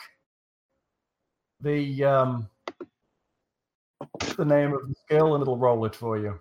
the 1.61 2.03
um, 2.03 2.49
the 4.37 4.45
name 4.45 4.73
of 4.73 4.87
the 4.87 4.95
skill 5.05 5.33
and 5.33 5.41
it'll 5.41 5.57
roll 5.57 5.85
it 5.85 5.95
for 5.95 6.17
you. 6.17 6.39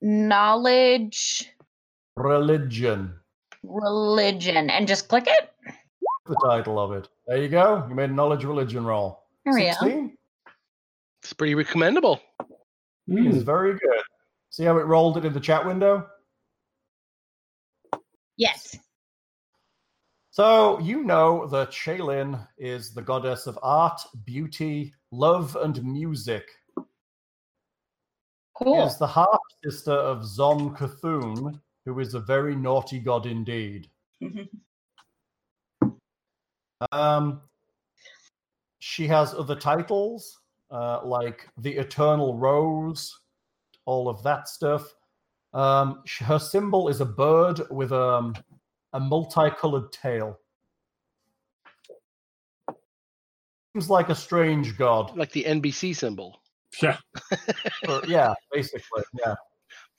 Knowledge 0.00 1.50
Religion. 2.16 3.12
religion, 3.62 4.70
and 4.70 4.86
just 4.86 5.08
click 5.08 5.24
it. 5.26 5.52
The 6.26 6.36
title 6.44 6.78
of 6.78 6.92
it. 6.92 7.08
There 7.26 7.42
you 7.42 7.48
go. 7.48 7.84
You 7.88 7.94
made 7.94 8.10
a 8.10 8.12
knowledge 8.12 8.44
religion 8.44 8.84
roll. 8.84 9.24
There 9.44 9.54
we 9.54 9.72
go. 9.80 10.10
It's 11.22 11.32
pretty 11.32 11.54
recommendable. 11.54 12.20
is 13.08 13.42
very 13.42 13.72
good. 13.72 14.02
See 14.50 14.64
how 14.64 14.78
it 14.78 14.86
rolled 14.86 15.16
it 15.16 15.24
in 15.24 15.32
the 15.32 15.40
chat 15.40 15.66
window? 15.66 16.06
Yes. 18.36 18.76
So 20.30 20.80
you 20.80 21.04
know 21.04 21.46
that 21.46 21.72
Shelyn 21.72 22.38
is 22.58 22.92
the 22.92 23.02
goddess 23.02 23.46
of 23.46 23.58
art, 23.62 24.00
beauty, 24.24 24.92
love, 25.12 25.56
and 25.56 25.82
music. 25.84 26.48
She 26.76 26.82
Cool. 28.64 28.86
is 28.86 28.98
the 28.98 29.06
half 29.06 29.38
sister 29.64 29.92
of 29.92 30.24
Zon-Kuthon, 30.24 31.60
who 31.84 32.00
is 32.00 32.14
a 32.14 32.20
very 32.20 32.54
naughty 32.56 32.98
god 32.98 33.26
indeed. 33.26 33.88
Um, 36.92 37.40
she 38.80 39.06
has 39.06 39.32
other 39.32 39.54
titles 39.54 40.38
uh, 40.70 41.00
like 41.04 41.48
the 41.58 41.72
Eternal 41.72 42.36
Rose, 42.36 43.16
all 43.86 44.08
of 44.08 44.22
that 44.22 44.48
stuff. 44.48 44.94
Um, 45.54 46.02
her 46.20 46.38
symbol 46.38 46.88
is 46.88 47.00
a 47.00 47.04
bird 47.04 47.60
with 47.70 47.92
um, 47.92 48.34
a 48.92 49.00
multicolored 49.00 49.92
tail. 49.92 50.38
Seems 53.74 53.90
like 53.90 54.08
a 54.08 54.14
strange 54.14 54.76
god. 54.76 55.16
Like 55.16 55.32
the 55.32 55.44
NBC 55.44 55.96
symbol. 55.96 56.40
Yeah. 56.82 56.96
Or- 57.88 58.02
yeah, 58.06 58.34
basically, 58.52 59.02
yeah. 59.24 59.34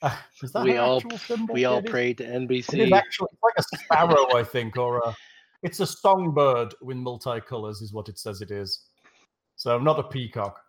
Uh, 0.02 0.16
is 0.42 0.52
that 0.52 0.64
We 0.64 0.72
her 0.72 0.80
all- 0.80 0.96
actual 0.98 1.18
symbol? 1.18 1.54
We 1.54 1.64
all 1.64 1.78
It 1.78 1.84
is- 1.86 1.90
prayed 1.90 2.18
to 2.18 2.24
It 2.24 2.28
is 2.30 2.66
NBC. 2.66 2.92
actually 2.92 3.28
it's 3.32 3.42
like 3.42 3.54
a 3.58 3.78
sparrow, 3.78 4.36
I 4.36 4.44
think, 4.44 4.76
or 4.76 4.98
a. 4.98 5.14
It's 5.62 5.80
a 5.80 5.86
songbird 5.86 6.74
with 6.82 6.96
multicolors, 6.98 7.82
is 7.82 7.92
what 7.92 8.08
it 8.08 8.18
says 8.18 8.40
it 8.42 8.50
is. 8.50 8.84
So 9.56 9.78
not 9.78 9.98
a 9.98 10.02
peacock. 10.04 10.60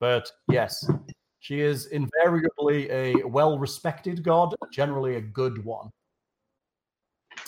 But 0.00 0.30
yes, 0.50 0.88
she 1.44 1.60
is 1.60 1.88
invariably 1.88 2.90
a 2.90 3.22
well-respected 3.24 4.24
god, 4.24 4.54
generally 4.72 5.16
a 5.16 5.20
good 5.20 5.62
one. 5.62 5.90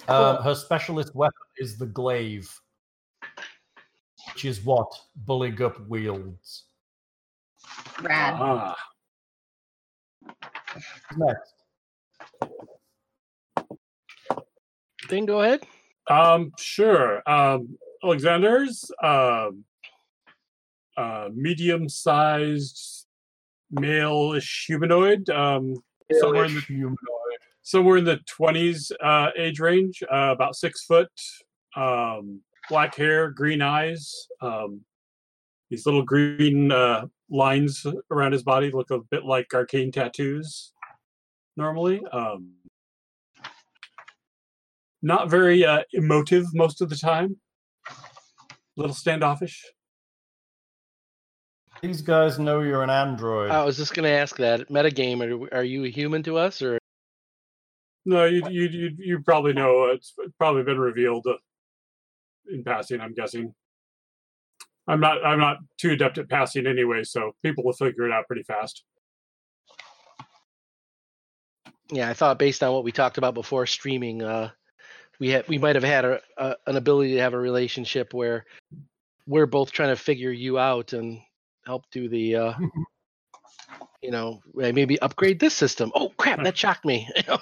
Um, 0.06 0.36
her 0.42 0.54
specialist 0.54 1.14
weapon 1.14 1.32
is 1.56 1.78
the 1.78 1.86
glaive, 1.86 2.54
which 4.26 4.44
is 4.44 4.62
what 4.62 4.92
Bulligup 5.24 5.88
wields. 5.88 6.64
Rad. 8.02 8.34
Ah. 8.38 8.76
Next, 11.16 11.54
Then 15.08 15.24
go 15.24 15.40
ahead. 15.40 15.62
Um, 16.10 16.52
sure. 16.58 17.22
Um, 17.26 17.78
Alexander's 18.04 18.90
um, 19.02 19.64
uh, 20.98 21.30
medium-sized 21.32 22.95
male-ish 23.70 24.66
humanoid, 24.68 25.28
um, 25.30 25.74
somewhere 26.20 26.44
in 26.44 26.54
the 26.54 26.60
humanoid. 26.60 26.96
somewhere 27.66 27.96
in 27.96 28.04
the 28.04 28.18
twenties 28.28 28.92
uh, 29.02 29.30
age 29.36 29.58
range, 29.58 30.02
uh, 30.04 30.30
about 30.32 30.54
six 30.54 30.84
foot, 30.84 31.10
um, 31.76 32.40
black 32.70 32.94
hair, 32.94 33.30
green 33.30 33.60
eyes. 33.60 34.28
Um, 34.40 34.82
these 35.68 35.84
little 35.84 36.04
green 36.04 36.70
uh, 36.70 37.06
lines 37.28 37.84
around 38.12 38.32
his 38.32 38.44
body 38.44 38.70
look 38.70 38.92
a 38.92 39.00
bit 39.10 39.24
like 39.24 39.52
arcane 39.52 39.90
tattoos. 39.90 40.72
Normally, 41.56 42.00
um, 42.12 42.52
not 45.02 45.28
very 45.28 45.64
uh, 45.64 45.82
emotive 45.92 46.46
most 46.54 46.80
of 46.80 46.88
the 46.88 46.96
time. 46.96 47.36
A 47.88 47.94
little 48.76 48.94
standoffish. 48.94 49.64
These 51.82 52.02
guys 52.02 52.38
know 52.38 52.60
you're 52.60 52.82
an 52.82 52.90
android. 52.90 53.50
I 53.50 53.64
was 53.64 53.76
just 53.76 53.94
going 53.94 54.04
to 54.04 54.10
ask 54.10 54.36
that. 54.38 54.68
Metagame, 54.68 55.20
are, 55.52 55.58
are 55.58 55.64
you 55.64 55.84
a 55.84 55.88
human 55.88 56.22
to 56.24 56.36
us 56.36 56.62
or? 56.62 56.78
No, 58.04 58.24
you 58.24 58.42
you 58.48 58.68
you, 58.68 58.90
you 58.98 59.18
probably 59.24 59.52
know. 59.52 59.86
It's 59.86 60.14
probably 60.38 60.62
been 60.62 60.78
revealed 60.78 61.26
uh, 61.28 61.34
in 62.48 62.62
passing. 62.62 63.00
I'm 63.00 63.14
guessing. 63.14 63.52
I'm 64.86 65.00
not. 65.00 65.24
I'm 65.24 65.40
not 65.40 65.58
too 65.78 65.90
adept 65.90 66.18
at 66.18 66.28
passing 66.28 66.66
anyway, 66.66 67.02
so 67.02 67.32
people 67.42 67.64
will 67.64 67.72
figure 67.72 68.06
it 68.06 68.12
out 68.12 68.26
pretty 68.28 68.44
fast. 68.44 68.84
Yeah, 71.90 72.08
I 72.08 72.14
thought 72.14 72.38
based 72.38 72.62
on 72.62 72.72
what 72.72 72.84
we 72.84 72.92
talked 72.92 73.18
about 73.18 73.34
before 73.34 73.66
streaming, 73.66 74.22
uh, 74.22 74.50
we 75.18 75.30
had 75.30 75.48
we 75.48 75.58
might 75.58 75.74
have 75.74 75.84
had 75.84 76.04
a, 76.04 76.20
a, 76.36 76.56
an 76.66 76.76
ability 76.76 77.14
to 77.14 77.20
have 77.20 77.34
a 77.34 77.38
relationship 77.38 78.14
where 78.14 78.44
we're 79.26 79.46
both 79.46 79.72
trying 79.72 79.88
to 79.88 79.96
figure 79.96 80.30
you 80.30 80.58
out 80.58 80.92
and 80.92 81.20
help 81.66 81.84
do 81.90 82.08
the, 82.08 82.36
uh, 82.36 82.52
you 84.02 84.10
know, 84.10 84.40
maybe 84.54 84.98
upgrade 85.00 85.38
this 85.40 85.54
system. 85.54 85.90
Oh 85.94 86.10
crap, 86.16 86.42
that 86.42 86.56
shocked 86.56 86.84
me. 86.84 87.08
You 87.16 87.22
know? 87.28 87.38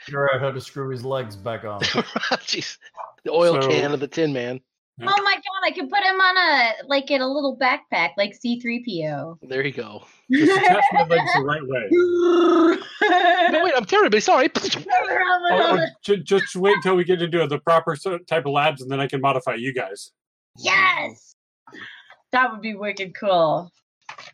Figure 0.00 0.32
out 0.34 0.40
how 0.40 0.50
to 0.50 0.60
screw 0.60 0.90
his 0.90 1.04
legs 1.04 1.34
back 1.36 1.64
on. 1.64 1.80
Jeez, 1.82 2.78
the 3.24 3.32
oil 3.32 3.60
So- 3.60 3.68
can 3.68 3.92
of 3.92 4.00
the 4.00 4.08
Tin 4.08 4.32
Man. 4.32 4.60
Oh 5.02 5.22
my 5.24 5.34
god, 5.34 5.64
I 5.64 5.72
could 5.72 5.90
put 5.90 6.04
him 6.04 6.14
on 6.20 6.36
a 6.36 6.86
like 6.86 7.10
in 7.10 7.20
a 7.20 7.26
little 7.26 7.58
backpack 7.58 8.10
like 8.16 8.32
C3PO. 8.46 9.38
There 9.42 9.66
you 9.66 9.72
go. 9.72 10.04
Just 10.30 10.56
attach 10.56 10.84
my 10.92 11.02
legs 11.02 11.30
the 11.34 11.42
right 11.42 11.62
way. 11.64 12.78
No, 13.50 13.64
wait, 13.64 13.74
I'm 13.76 13.84
terribly 13.86 14.20
sorry. 14.20 14.50
Oh, 14.96 15.78
oh, 15.80 15.86
ju- 16.04 16.18
just 16.22 16.54
wait 16.54 16.76
until 16.76 16.94
we 16.94 17.02
get 17.04 17.20
into 17.20 17.44
the 17.48 17.58
proper 17.58 17.96
type 17.96 18.46
of 18.46 18.52
labs, 18.52 18.82
and 18.82 18.90
then 18.90 19.00
I 19.00 19.06
can 19.08 19.20
modify 19.20 19.54
you 19.54 19.74
guys. 19.74 20.12
yes. 20.58 21.33
That 22.34 22.50
would 22.50 22.62
be 22.62 22.74
wicked 22.74 23.14
cool. 23.14 23.70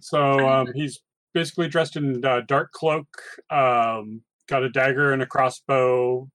So 0.00 0.48
um, 0.48 0.72
he's 0.74 1.00
basically 1.34 1.68
dressed 1.68 1.96
in 1.96 2.24
uh, 2.24 2.40
dark 2.48 2.72
cloak, 2.72 3.06
um, 3.50 4.22
got 4.48 4.62
a 4.62 4.70
dagger 4.70 5.12
and 5.12 5.20
a 5.20 5.26
crossbow, 5.26 6.26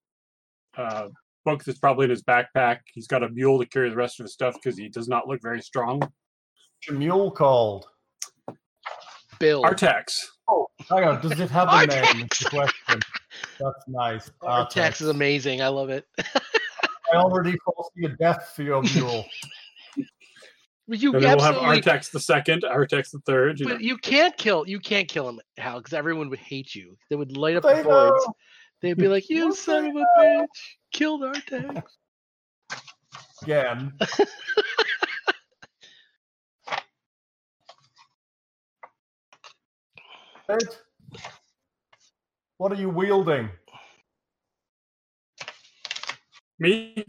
uh, 0.77 1.07
book 1.43 1.63
that's 1.63 1.79
probably 1.79 2.03
in 2.03 2.11
his 2.11 2.21
backpack. 2.21 2.81
He's 2.93 3.07
got 3.07 3.23
a 3.23 3.29
mule 3.29 3.57
to 3.57 3.65
carry 3.65 3.89
the 3.89 3.95
rest 3.95 4.19
of 4.19 4.25
his 4.25 4.33
stuff 4.33 4.53
because 4.53 4.77
he 4.77 4.89
does 4.89 5.07
not 5.07 5.27
look 5.27 5.41
very 5.41 5.59
strong. 5.59 5.97
What's 6.01 6.11
your 6.87 6.99
mule 6.99 7.31
called? 7.31 7.87
Bill. 9.39 9.63
Artax. 9.63 10.19
Oh, 10.47 10.67
hang 10.87 11.03
on. 11.03 11.19
Does 11.19 11.39
it 11.39 11.49
have 11.49 11.67
a 11.69 11.71
Artax! 11.71 12.13
name? 12.13 12.27
Is 12.31 12.39
the 12.41 12.49
question. 12.51 13.01
That's 13.59 13.87
nice. 13.87 14.31
Artax 14.43 15.01
is 15.01 15.07
amazing. 15.07 15.63
I 15.63 15.69
love 15.69 15.89
it. 15.89 16.05
I 16.19 17.15
already 17.15 17.57
foresee 17.65 18.05
a 18.05 18.15
death 18.17 18.53
for 18.55 18.61
your 18.61 18.83
mule. 18.83 19.25
you 20.87 21.13
And 21.13 21.23
then 21.23 21.37
we'll 21.37 21.45
have 21.45 21.55
absolutely, 21.55 21.81
Artax 21.81 22.11
the 22.11 22.19
second, 22.19 22.63
Artax 22.63 23.11
the 23.11 23.19
third. 23.25 23.59
You 23.59 23.67
know. 23.67 23.77
you 23.77 23.97
can't 23.97 24.37
kill. 24.37 24.67
You 24.67 24.79
can't 24.79 25.07
kill 25.07 25.27
him, 25.27 25.39
Hal, 25.57 25.79
because 25.79 25.93
everyone 25.93 26.29
would 26.29 26.39
hate 26.39 26.75
you. 26.75 26.97
They 27.09 27.15
would 27.15 27.35
light 27.35 27.55
up 27.55 27.63
They 27.63 27.77
the 27.77 27.83
boards. 27.83 28.25
They'd 28.81 28.97
be 28.97 29.07
like, 29.07 29.29
"You 29.29 29.47
What 29.47 29.57
son 29.57 29.85
of 29.87 29.95
a 29.95 30.05
bitch, 30.19 30.47
killed 30.93 31.21
Artax." 31.21 31.83
Again. 33.43 33.93
Ed, 40.47 40.59
what 42.57 42.71
are 42.71 42.75
you 42.75 42.89
wielding? 42.89 43.49
Me, 46.59 47.03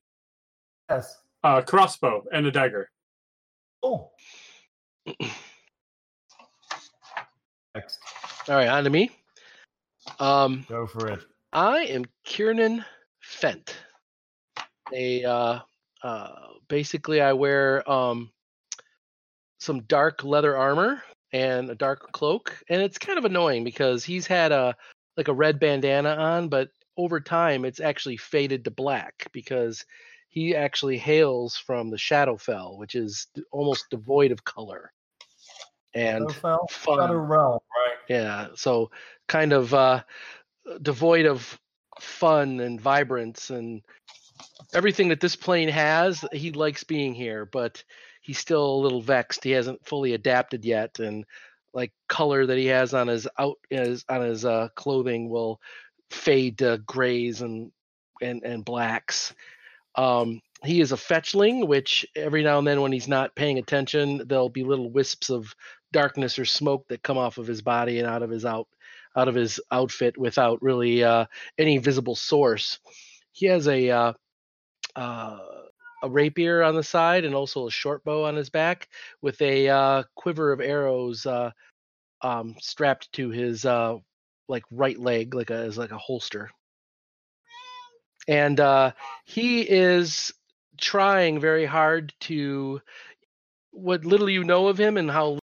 Yes. 0.90 1.18
uh, 1.44 1.62
crossbow 1.62 2.24
and 2.32 2.46
a 2.46 2.50
dagger. 2.50 2.90
Oh. 3.82 4.10
Next. 7.74 7.98
All 8.48 8.56
right, 8.56 8.68
on 8.68 8.84
to 8.84 8.90
me. 8.90 9.10
Um, 10.18 10.64
Go 10.68 10.86
for 10.86 11.08
it. 11.08 11.24
I 11.52 11.80
am 11.80 12.04
Kiernan 12.24 12.84
Fent, 13.22 13.74
a 14.92 15.24
uh, 15.24 15.58
uh, 16.02 16.28
basically, 16.68 17.20
I 17.20 17.32
wear 17.32 17.88
um, 17.90 18.30
some 19.58 19.80
dark 19.82 20.22
leather 20.24 20.56
armor 20.56 21.02
and 21.32 21.70
a 21.70 21.74
dark 21.74 22.12
cloak, 22.12 22.56
and 22.68 22.80
it's 22.80 22.98
kind 22.98 23.18
of 23.18 23.24
annoying 23.24 23.64
because 23.64 24.04
he's 24.04 24.26
had 24.26 24.52
a 24.52 24.76
like 25.16 25.28
a 25.28 25.34
red 25.34 25.58
bandana 25.58 26.10
on, 26.10 26.48
but 26.48 26.68
over 26.96 27.20
time 27.20 27.64
it's 27.64 27.80
actually 27.80 28.16
faded 28.16 28.64
to 28.64 28.70
black 28.70 29.28
because 29.32 29.84
he 30.36 30.54
actually 30.54 30.98
hails 30.98 31.56
from 31.56 31.88
the 31.88 31.96
Shadowfell, 31.96 32.76
which 32.76 32.94
is 32.94 33.28
almost 33.50 33.86
devoid 33.90 34.32
of 34.32 34.44
color 34.44 34.92
and 35.94 36.28
Shadowfell? 36.28 36.70
fun. 36.70 36.98
Shadow 36.98 37.14
Realm, 37.14 37.52
right? 37.74 37.96
Yeah, 38.10 38.48
so 38.54 38.90
kind 39.28 39.54
of 39.54 39.72
uh, 39.72 40.02
devoid 40.82 41.24
of 41.24 41.58
fun 41.98 42.60
and 42.60 42.78
vibrance 42.78 43.48
and 43.48 43.80
everything 44.74 45.08
that 45.08 45.20
this 45.20 45.36
plane 45.36 45.70
has. 45.70 46.22
He 46.32 46.52
likes 46.52 46.84
being 46.84 47.14
here, 47.14 47.46
but 47.46 47.82
he's 48.20 48.38
still 48.38 48.74
a 48.74 48.82
little 48.82 49.00
vexed. 49.00 49.42
He 49.42 49.52
hasn't 49.52 49.86
fully 49.86 50.12
adapted 50.12 50.66
yet, 50.66 50.98
and 50.98 51.24
like 51.72 51.92
color 52.10 52.44
that 52.44 52.58
he 52.58 52.66
has 52.66 52.92
on 52.92 53.08
his 53.08 53.26
out 53.38 53.56
his 53.70 54.04
on 54.10 54.20
his 54.20 54.44
uh, 54.44 54.68
clothing 54.74 55.30
will 55.30 55.62
fade 56.10 56.58
to 56.58 56.82
grays 56.86 57.40
and 57.40 57.72
and 58.20 58.44
and 58.44 58.66
blacks. 58.66 59.32
Um, 59.96 60.40
he 60.64 60.80
is 60.80 60.92
a 60.92 60.96
fetchling, 60.96 61.66
which 61.66 62.06
every 62.14 62.42
now 62.42 62.58
and 62.58 62.66
then, 62.66 62.80
when 62.80 62.92
he's 62.92 63.08
not 63.08 63.34
paying 63.34 63.58
attention, 63.58 64.22
there'll 64.26 64.48
be 64.48 64.64
little 64.64 64.90
wisps 64.90 65.30
of 65.30 65.54
darkness 65.92 66.38
or 66.38 66.44
smoke 66.44 66.86
that 66.88 67.02
come 67.02 67.18
off 67.18 67.38
of 67.38 67.46
his 67.46 67.62
body 67.62 67.98
and 67.98 68.08
out 68.08 68.22
of 68.22 68.30
his 68.30 68.44
out 68.44 68.68
out 69.16 69.28
of 69.28 69.34
his 69.34 69.60
outfit 69.70 70.18
without 70.18 70.62
really 70.62 71.02
uh, 71.02 71.24
any 71.58 71.78
visible 71.78 72.14
source. 72.14 72.78
He 73.32 73.46
has 73.46 73.66
a 73.68 73.90
uh, 73.90 74.12
uh, 74.94 75.38
a 76.02 76.10
rapier 76.10 76.62
on 76.62 76.74
the 76.74 76.82
side 76.82 77.24
and 77.24 77.34
also 77.34 77.66
a 77.66 77.70
short 77.70 78.04
bow 78.04 78.24
on 78.24 78.36
his 78.36 78.50
back 78.50 78.88
with 79.22 79.40
a 79.40 79.68
uh, 79.68 80.02
quiver 80.14 80.52
of 80.52 80.60
arrows 80.60 81.24
uh, 81.26 81.50
um, 82.22 82.54
strapped 82.60 83.10
to 83.12 83.30
his 83.30 83.64
uh, 83.64 83.96
like 84.48 84.64
right 84.70 84.98
leg, 84.98 85.34
like 85.34 85.50
a 85.50 85.54
as 85.54 85.78
like 85.78 85.92
a 85.92 85.98
holster. 85.98 86.50
And 88.28 88.58
uh, 88.58 88.92
he 89.24 89.62
is 89.62 90.32
trying 90.78 91.40
very 91.40 91.64
hard 91.64 92.12
to 92.20 92.80
what 93.70 94.04
little 94.04 94.28
you 94.28 94.44
know 94.44 94.68
of 94.68 94.78
him 94.78 94.96
and 94.96 95.10
how 95.10 95.38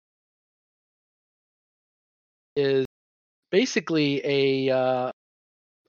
is 2.56 2.86
basically 3.50 4.20
a 4.24 4.74
uh, 4.74 5.10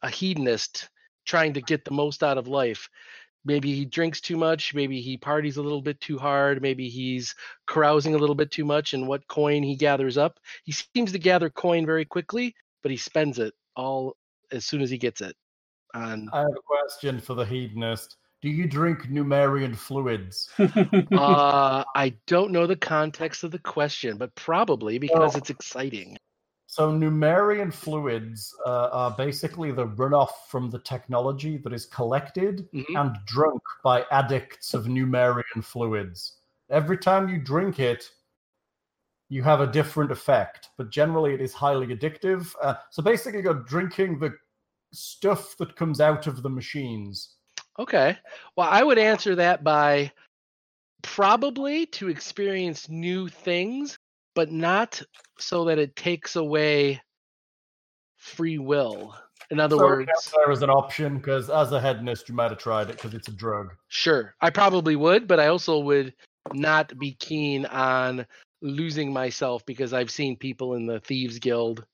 a 0.02 0.10
hedonist 0.10 0.90
trying 1.26 1.54
to 1.54 1.62
get 1.62 1.86
the 1.86 1.92
most 1.92 2.24
out 2.24 2.38
of 2.38 2.48
life. 2.48 2.90
Maybe 3.46 3.74
he 3.74 3.86
drinks 3.86 4.20
too 4.20 4.38
much, 4.38 4.74
maybe 4.74 5.00
he 5.02 5.18
parties 5.18 5.58
a 5.58 5.62
little 5.62 5.82
bit 5.82 6.00
too 6.02 6.18
hard, 6.18 6.62
maybe 6.62 6.90
he's 6.90 7.34
carousing 7.68 8.14
a 8.14 8.18
little 8.18 8.36
bit 8.36 8.52
too 8.52 8.66
much 8.66 8.94
and 8.94 9.08
what 9.08 9.28
coin 9.28 9.64
he 9.64 9.76
gathers 9.76 10.18
up. 10.18 10.40
He 10.66 10.74
seems 10.74 11.12
to 11.14 11.20
gather 11.20 11.50
coin 11.50 11.86
very 11.86 12.06
quickly, 12.06 12.54
but 12.84 12.92
he 12.92 12.98
spends 12.98 13.40
it 13.40 13.54
all 13.76 14.16
as 14.52 14.66
soon 14.66 14.82
as 14.82 14.90
he 14.90 14.98
gets 14.98 15.22
it. 15.22 15.36
On 15.94 16.30
I 16.34 16.42
have 16.42 16.50
a 16.52 16.62
question 16.66 17.20
for 17.20 17.34
the 17.34 17.46
hedonist. 17.46 18.18
Do 18.42 18.50
you 18.50 18.68
drink 18.68 19.10
Numerian 19.10 19.76
fluids? 19.76 20.50
uh 20.60 21.84
I 21.96 22.14
don't 22.28 22.52
know 22.52 22.68
the 22.68 22.76
context 22.76 23.44
of 23.44 23.52
the 23.52 23.60
question, 23.60 24.18
but 24.18 24.34
probably 24.36 24.98
because 24.98 25.20
Well- 25.34 25.38
it's 25.38 25.50
exciting. 25.50 26.18
So, 26.72 26.92
Numerian 26.92 27.74
fluids 27.74 28.56
uh, 28.64 28.90
are 28.92 29.10
basically 29.18 29.72
the 29.72 29.88
runoff 29.88 30.30
from 30.50 30.70
the 30.70 30.78
technology 30.78 31.58
that 31.58 31.74
is 31.74 31.88
collected 31.88 32.70
Mhm. 32.72 32.86
and 32.96 33.18
drunk 33.26 33.64
by 33.84 34.06
addicts 34.12 34.76
of 34.76 34.86
Numerian 34.86 35.64
fluids. 35.64 36.38
Every 36.70 37.00
time 37.00 37.28
you 37.28 37.40
drink 37.40 37.80
it, 37.80 38.12
you 39.30 39.42
have 39.42 39.62
a 39.62 39.66
different 39.66 40.12
effect, 40.12 40.70
but 40.78 40.92
generally 40.92 41.34
it 41.34 41.42
is 41.42 41.54
highly 41.56 41.88
addictive. 41.88 42.54
Uh, 42.62 42.76
so, 42.92 43.02
basically, 43.02 43.42
you're 43.42 43.64
drinking 43.64 44.20
the 44.20 44.38
stuff 44.92 45.56
that 45.58 45.76
comes 45.76 46.02
out 46.02 46.28
of 46.28 46.42
the 46.44 46.50
machines. 46.50 47.36
Okay. 47.78 48.18
Well, 48.56 48.68
I 48.70 48.84
would 48.84 48.98
answer 49.00 49.36
that 49.36 49.64
by 49.64 50.12
probably 51.02 51.86
to 51.88 52.10
experience 52.10 52.90
new 52.90 53.28
things, 53.30 53.98
but 54.36 54.52
not 54.52 55.02
so 55.38 55.66
that 55.66 55.80
it 55.80 55.96
takes 55.96 56.36
away 56.36 57.02
free 58.18 58.58
will. 58.58 59.16
In 59.52 59.60
other 59.60 59.78
So, 59.78 59.84
words, 59.84 60.12
there 60.36 60.52
is 60.52 60.62
an 60.62 60.70
option 60.70 61.18
because, 61.18 61.50
as 61.50 61.72
a 61.72 61.82
hedonist, 61.82 62.30
you 62.30 62.36
might 62.36 62.52
have 62.52 62.60
tried 62.60 62.90
it 62.90 62.98
because 62.98 63.14
it's 63.14 63.30
a 63.30 63.32
drug. 63.32 63.74
sure, 63.88 64.36
I 64.42 64.50
probably 64.50 64.96
would, 64.96 65.28
but 65.28 65.40
I 65.40 65.48
also 65.48 65.80
would 65.80 66.14
not 66.54 66.98
be 67.00 67.14
keen 67.14 67.66
on 67.66 68.26
losing 68.62 69.12
myself 69.14 69.66
because 69.66 69.94
I've 69.94 70.12
seen 70.12 70.36
people 70.36 70.76
in 70.76 70.86
the 70.86 71.00
Thieves 71.00 71.40
Guild 71.40 71.86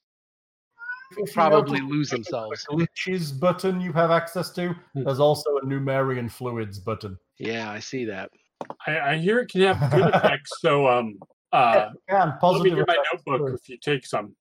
probably 1.34 1.80
notice, 1.80 1.92
lose 1.92 2.10
the 2.10 2.16
themselves. 2.18 2.66
glitches 2.70 3.40
button 3.40 3.80
you 3.82 3.92
have 3.94 4.12
access 4.12 4.52
to. 4.52 4.76
Hmm. 4.94 5.04
There's 5.04 5.20
also 5.20 5.58
a 5.58 5.66
Numerian 5.66 6.32
fluids 6.32 6.80
button. 6.80 7.18
Yeah, 7.38 7.70
I 7.72 7.80
see 7.80 8.06
that. 8.06 8.32
I, 8.88 9.00
I 9.00 9.18
hear 9.18 9.40
it 9.40 9.50
can 9.50 9.62
have 9.62 9.92
good 9.92 10.08
effects. 10.14 10.52
So 10.60 10.88
um 10.88 11.20
uh 11.52 11.90
Yeah, 12.10 12.24
and 12.24 12.32
let 12.32 12.36
me 12.36 12.40
positive 12.40 12.78
get 12.78 12.88
my 12.88 13.04
notebook 13.14 13.48
too. 13.50 13.54
if 13.56 13.70
you 13.70 13.78
take 13.78 14.06
some. 14.06 14.36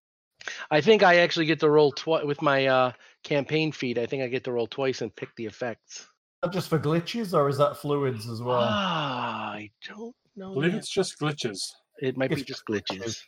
I 0.71 0.81
think 0.81 1.03
I 1.03 1.17
actually 1.19 1.47
get 1.47 1.61
to 1.61 1.71
roll 1.71 1.91
twice 1.93 2.25
with 2.25 2.43
my 2.43 2.67
uh, 2.67 2.93
campaign 3.23 3.73
feed. 3.73 3.99
I 3.99 4.05
think 4.05 4.23
I 4.23 4.27
get 4.29 4.45
to 4.45 4.53
roll 4.53 4.67
twice 4.67 5.01
and 5.01 5.15
pick 5.17 5.35
the 5.37 5.47
effects. 5.47 6.07
Not 6.43 6.53
just 6.53 6.69
for 6.69 6.79
glitches, 6.79 7.33
or 7.33 7.49
is 7.49 7.57
that 7.57 7.79
fluids 7.79 8.29
as 8.29 8.43
well? 8.43 8.61
Ah, 8.61 9.53
I 9.53 9.71
don't 9.89 10.15
know. 10.37 10.51
I 10.51 10.55
believe 10.55 10.73
that. 10.73 10.79
it's 10.79 10.91
just 10.91 11.19
glitches. 11.19 11.59
It 11.99 12.19
might 12.19 12.29
be 12.29 12.37
it's 12.37 12.45
just 12.45 12.67
glitches. 12.67 13.23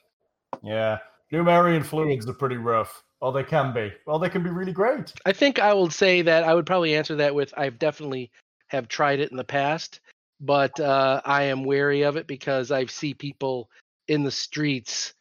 yeah, 0.63 0.99
Numerian 1.33 1.83
fluids 1.85 2.29
are 2.29 2.35
pretty 2.35 2.57
rough. 2.59 3.03
Or 3.21 3.33
they 3.33 3.45
can 3.45 3.73
be. 3.73 3.93
Well, 4.07 4.19
they 4.19 4.29
can 4.29 4.43
be 4.43 4.51
really 4.51 4.73
great. 4.73 5.13
I 5.25 5.33
think 5.33 5.59
I 5.59 5.73
will 5.73 5.91
say 5.91 6.23
that 6.23 6.45
I 6.45 6.55
would 6.55 6.67
probably 6.67 6.95
answer 6.95 7.17
that 7.17 7.35
with 7.35 7.55
I've 7.57 7.79
definitely 7.79 8.31
have 8.69 8.89
tried 8.89 9.21
it 9.21 9.31
in 9.31 9.37
the 9.37 9.45
past, 9.45 10.01
but 10.41 10.79
uh, 10.81 11.23
I 11.25 11.45
am 11.45 11.65
wary 11.65 12.03
of 12.03 12.17
it 12.17 12.27
because 12.27 12.71
I 12.71 12.87
see 12.87 13.15
people 13.15 13.71
in 14.09 14.23
the 14.23 14.31
streets, 14.31 15.15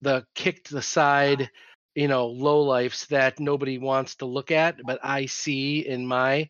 the 0.00 0.24
kicked 0.34 0.70
the 0.70 0.82
side, 0.82 1.50
you 1.94 2.08
know, 2.08 2.28
low 2.28 2.62
lifes 2.62 3.06
that 3.06 3.38
nobody 3.38 3.78
wants 3.78 4.16
to 4.16 4.26
look 4.26 4.50
at, 4.50 4.78
but 4.84 4.98
I 5.02 5.26
see 5.26 5.86
in 5.86 6.06
my 6.06 6.48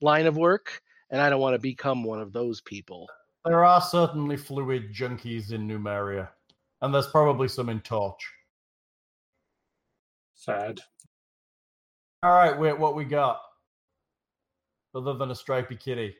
line 0.00 0.26
of 0.26 0.36
work, 0.36 0.80
and 1.10 1.20
I 1.20 1.30
don't 1.30 1.40
want 1.40 1.54
to 1.54 1.60
become 1.60 2.04
one 2.04 2.20
of 2.20 2.32
those 2.32 2.60
people. 2.60 3.08
There 3.44 3.64
are 3.64 3.80
certainly 3.80 4.36
fluid 4.36 4.94
junkies 4.94 5.52
in 5.52 5.66
Numeria. 5.66 6.28
And 6.80 6.94
there's 6.94 7.06
probably 7.06 7.48
some 7.48 7.70
in 7.70 7.80
Torch. 7.80 8.30
Sad. 10.44 10.80
All 12.22 12.30
right, 12.32 12.58
wait, 12.58 12.78
what 12.78 12.94
we 12.94 13.04
got? 13.04 13.40
Other 14.94 15.14
than 15.14 15.30
a 15.30 15.34
stripy 15.34 15.74
kitty. 15.74 16.14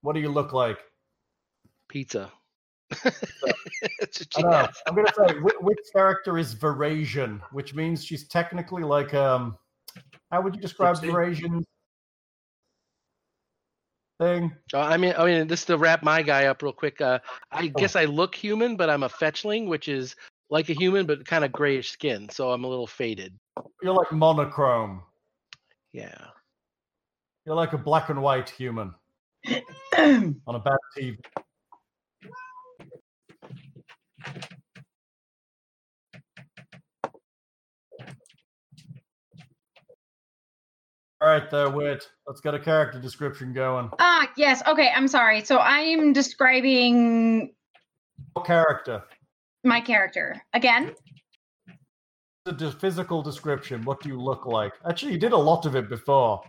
What 0.00 0.14
do 0.14 0.20
you 0.20 0.30
look 0.30 0.52
like? 0.52 0.78
Pizza. 1.88 2.32
I 3.04 4.42
know. 4.42 4.68
I'm 4.86 4.96
gonna 4.96 5.12
say 5.16 5.38
which, 5.38 5.54
which 5.60 5.78
character 5.94 6.38
is 6.38 6.56
Varisian, 6.56 7.40
which 7.52 7.72
means 7.72 8.04
she's 8.04 8.26
technically 8.26 8.82
like 8.82 9.14
um. 9.14 9.56
How 10.32 10.40
would 10.40 10.56
you 10.56 10.60
describe 10.60 10.96
Gypsy? 10.96 11.12
Varisian 11.12 11.62
thing? 14.20 14.52
Uh, 14.74 14.80
I 14.80 14.96
mean, 14.96 15.14
I 15.16 15.24
mean, 15.24 15.46
this 15.46 15.64
to 15.66 15.78
wrap 15.78 16.02
my 16.02 16.22
guy 16.22 16.46
up 16.46 16.62
real 16.62 16.72
quick. 16.72 17.00
Uh, 17.00 17.20
I 17.52 17.66
Oh. 17.66 17.78
guess 17.78 17.94
I 17.94 18.06
look 18.06 18.34
human, 18.34 18.76
but 18.76 18.90
I'm 18.90 19.04
a 19.04 19.08
fetchling, 19.08 19.68
which 19.68 19.86
is 19.88 20.16
like 20.50 20.68
a 20.68 20.74
human, 20.74 21.06
but 21.06 21.24
kind 21.24 21.44
of 21.44 21.52
grayish 21.52 21.92
skin, 21.92 22.28
so 22.28 22.50
I'm 22.50 22.64
a 22.64 22.68
little 22.68 22.88
faded. 22.88 23.38
You're 23.82 23.94
like 23.94 24.12
monochrome. 24.12 25.02
Yeah. 25.92 26.26
You're 27.44 27.56
like 27.56 27.72
a 27.72 27.78
black 27.78 28.08
and 28.08 28.22
white 28.22 28.48
human 28.48 28.94
on 29.98 30.34
a 30.46 30.58
bad 30.58 30.76
TV. 30.96 31.18
All 41.20 41.28
right, 41.28 41.48
there, 41.50 41.70
wait. 41.70 42.02
Let's 42.26 42.40
get 42.40 42.54
a 42.54 42.58
character 42.58 42.98
description 43.00 43.52
going. 43.52 43.90
Ah, 44.00 44.28
yes. 44.36 44.60
Okay, 44.66 44.90
I'm 44.94 45.06
sorry. 45.06 45.44
So 45.44 45.58
I'm 45.58 46.12
describing 46.12 47.52
What 48.32 48.44
character? 48.46 49.04
my 49.64 49.80
character 49.80 50.42
again. 50.54 50.92
The 52.44 52.52
de- 52.52 52.72
physical 52.72 53.22
description. 53.22 53.84
What 53.84 54.00
do 54.02 54.08
you 54.08 54.20
look 54.20 54.46
like? 54.46 54.72
Actually, 54.88 55.12
you 55.12 55.18
did 55.18 55.32
a 55.32 55.36
lot 55.36 55.64
of 55.64 55.76
it 55.76 55.88
before. 55.88 56.42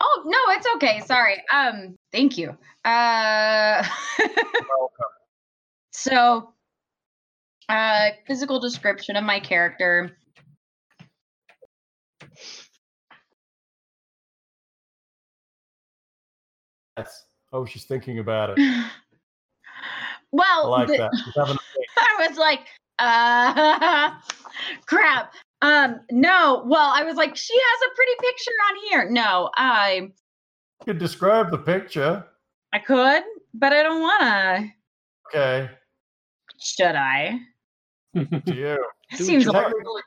Oh 0.00 0.22
no, 0.26 0.38
it's 0.54 0.66
okay. 0.76 1.00
Sorry. 1.06 1.42
Um, 1.52 1.96
thank 2.12 2.36
you. 2.36 2.50
Uh, 2.84 3.82
Welcome. 4.18 5.12
so, 5.92 6.52
uh, 7.70 8.10
physical 8.26 8.60
description 8.60 9.16
of 9.16 9.24
my 9.24 9.40
character. 9.40 10.16
Yes. 16.96 17.24
Oh, 17.52 17.64
she's 17.64 17.84
thinking 17.84 18.18
about 18.18 18.50
it. 18.50 18.58
I 18.60 18.90
well, 20.32 20.70
like 20.70 20.88
the- 20.88 20.96
that. 20.98 21.10
She's 21.24 21.34
having 21.34 21.54
a 21.54 21.58
think. 21.74 21.86
I 21.98 22.28
was 22.28 22.38
like, 22.38 22.60
uh, 23.00 24.10
crap. 24.86 25.32
Um, 25.62 26.00
no. 26.10 26.62
Well, 26.66 26.92
I 26.94 27.02
was 27.04 27.16
like, 27.16 27.36
she 27.36 27.54
has 27.54 27.90
a 27.90 27.94
pretty 27.94 28.12
picture 28.20 28.50
on 28.68 28.76
here. 28.90 29.10
No, 29.10 29.50
I, 29.56 29.94
You 30.80 30.84
could 30.84 30.98
describe 30.98 31.50
the 31.50 31.58
picture. 31.58 32.24
I 32.72 32.78
could, 32.78 33.22
but 33.54 33.72
I 33.72 33.82
don't 33.82 34.00
wanna. 34.00 34.72
Okay. 35.28 35.70
Should 36.60 36.94
I? 36.94 37.40
To 38.14 38.42
you. 38.46 38.84
It 39.12 39.18
Do 39.18 39.24
seems 39.24 39.46
what 39.48 39.68
you 39.70 39.76
little. 39.76 40.00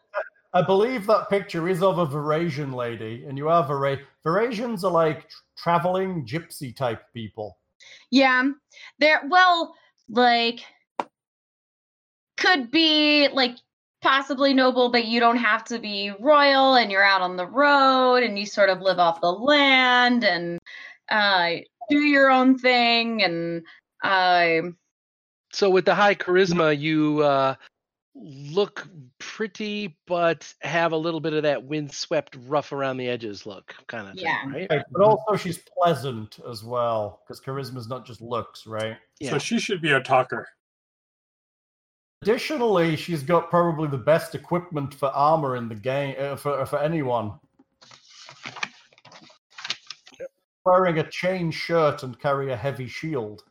I 0.54 0.62
believe 0.62 1.06
that 1.08 1.30
picture 1.30 1.68
is 1.68 1.84
of 1.84 1.98
a 1.98 2.08
Varisian 2.08 2.74
lady, 2.74 3.26
and 3.28 3.38
you 3.38 3.50
are 3.50 3.68
Vara- 3.68 3.98
Varisians 4.26 4.86
are 4.86 4.92
like 4.92 5.28
tr- 5.28 5.36
traveling 5.58 6.26
gypsy 6.26 6.74
type 6.74 7.02
people. 7.14 7.58
Yeah, 8.12 8.44
they're 9.00 9.24
Well, 9.28 9.76
like, 10.08 10.62
could 12.44 12.70
be 12.72 13.30
like 13.30 13.56
possibly 14.02 14.54
noble, 14.54 14.92
but 14.92 15.06
you 15.06 15.20
don't 15.22 15.38
have 15.38 15.64
to 15.64 15.80
be 15.80 16.12
royal, 16.20 16.76
and 16.76 16.92
you're 16.92 17.04
out 17.04 17.22
on 17.22 17.38
the 17.38 17.48
road, 17.48 18.18
and 18.18 18.38
you 18.38 18.46
sort 18.46 18.70
of 18.70 18.82
live 18.82 19.00
off 19.00 19.22
the 19.22 19.32
land 19.32 20.26
and 20.26 20.60
uh, 21.10 21.52
do 21.90 22.00
your 22.00 22.30
own 22.30 22.58
thing, 22.58 23.24
and 23.24 23.64
uh, 24.04 24.68
So 25.54 25.70
with 25.70 25.86
the 25.86 25.96
high 25.96 26.16
charisma, 26.16 26.78
you 26.78 27.22
uh, 27.22 27.56
look 28.16 28.88
pretty, 29.20 29.98
but 30.06 30.54
have 30.62 30.92
a 30.92 30.98
little 30.98 31.22
bit 31.22 31.34
of 31.34 31.44
that 31.44 31.64
windswept, 31.64 32.36
rough 32.48 32.74
around 32.74 32.98
the 32.98 33.08
edges 33.08 33.46
look, 33.46 33.74
kind 33.88 34.08
of 34.10 34.16
Yeah. 34.16 34.42
thing, 34.42 34.52
right? 34.52 34.68
Right, 34.70 34.86
But 34.92 35.04
also, 35.04 35.36
she's 35.38 35.60
pleasant 35.82 36.40
as 36.50 36.64
well, 36.64 37.22
because 37.26 37.40
charisma 37.40 37.78
is 37.78 37.88
not 37.88 38.06
just 38.06 38.22
looks, 38.22 38.68
right? 38.68 38.98
Yeah. 39.20 39.32
So 39.32 39.38
she 39.38 39.60
should 39.60 39.82
be 39.82 39.94
a 39.94 40.02
talker. 40.02 40.48
Additionally, 42.28 42.96
she's 42.96 43.22
got 43.22 43.50
probably 43.50 43.90
the 43.90 43.98
best 43.98 44.34
equipment 44.34 44.94
for 44.94 45.10
armor 45.10 45.58
in 45.58 45.68
the 45.68 45.76
game 45.76 46.16
uh, 46.18 46.38
for 46.38 46.66
for 46.66 46.80
anyone. 46.80 47.34
Wearing 50.66 51.00
a 51.00 51.10
chain 51.10 51.52
shirt 51.52 52.04
and 52.04 52.18
carry 52.18 52.54
a 52.54 52.56
heavy 52.56 52.88
shield. 52.88 53.44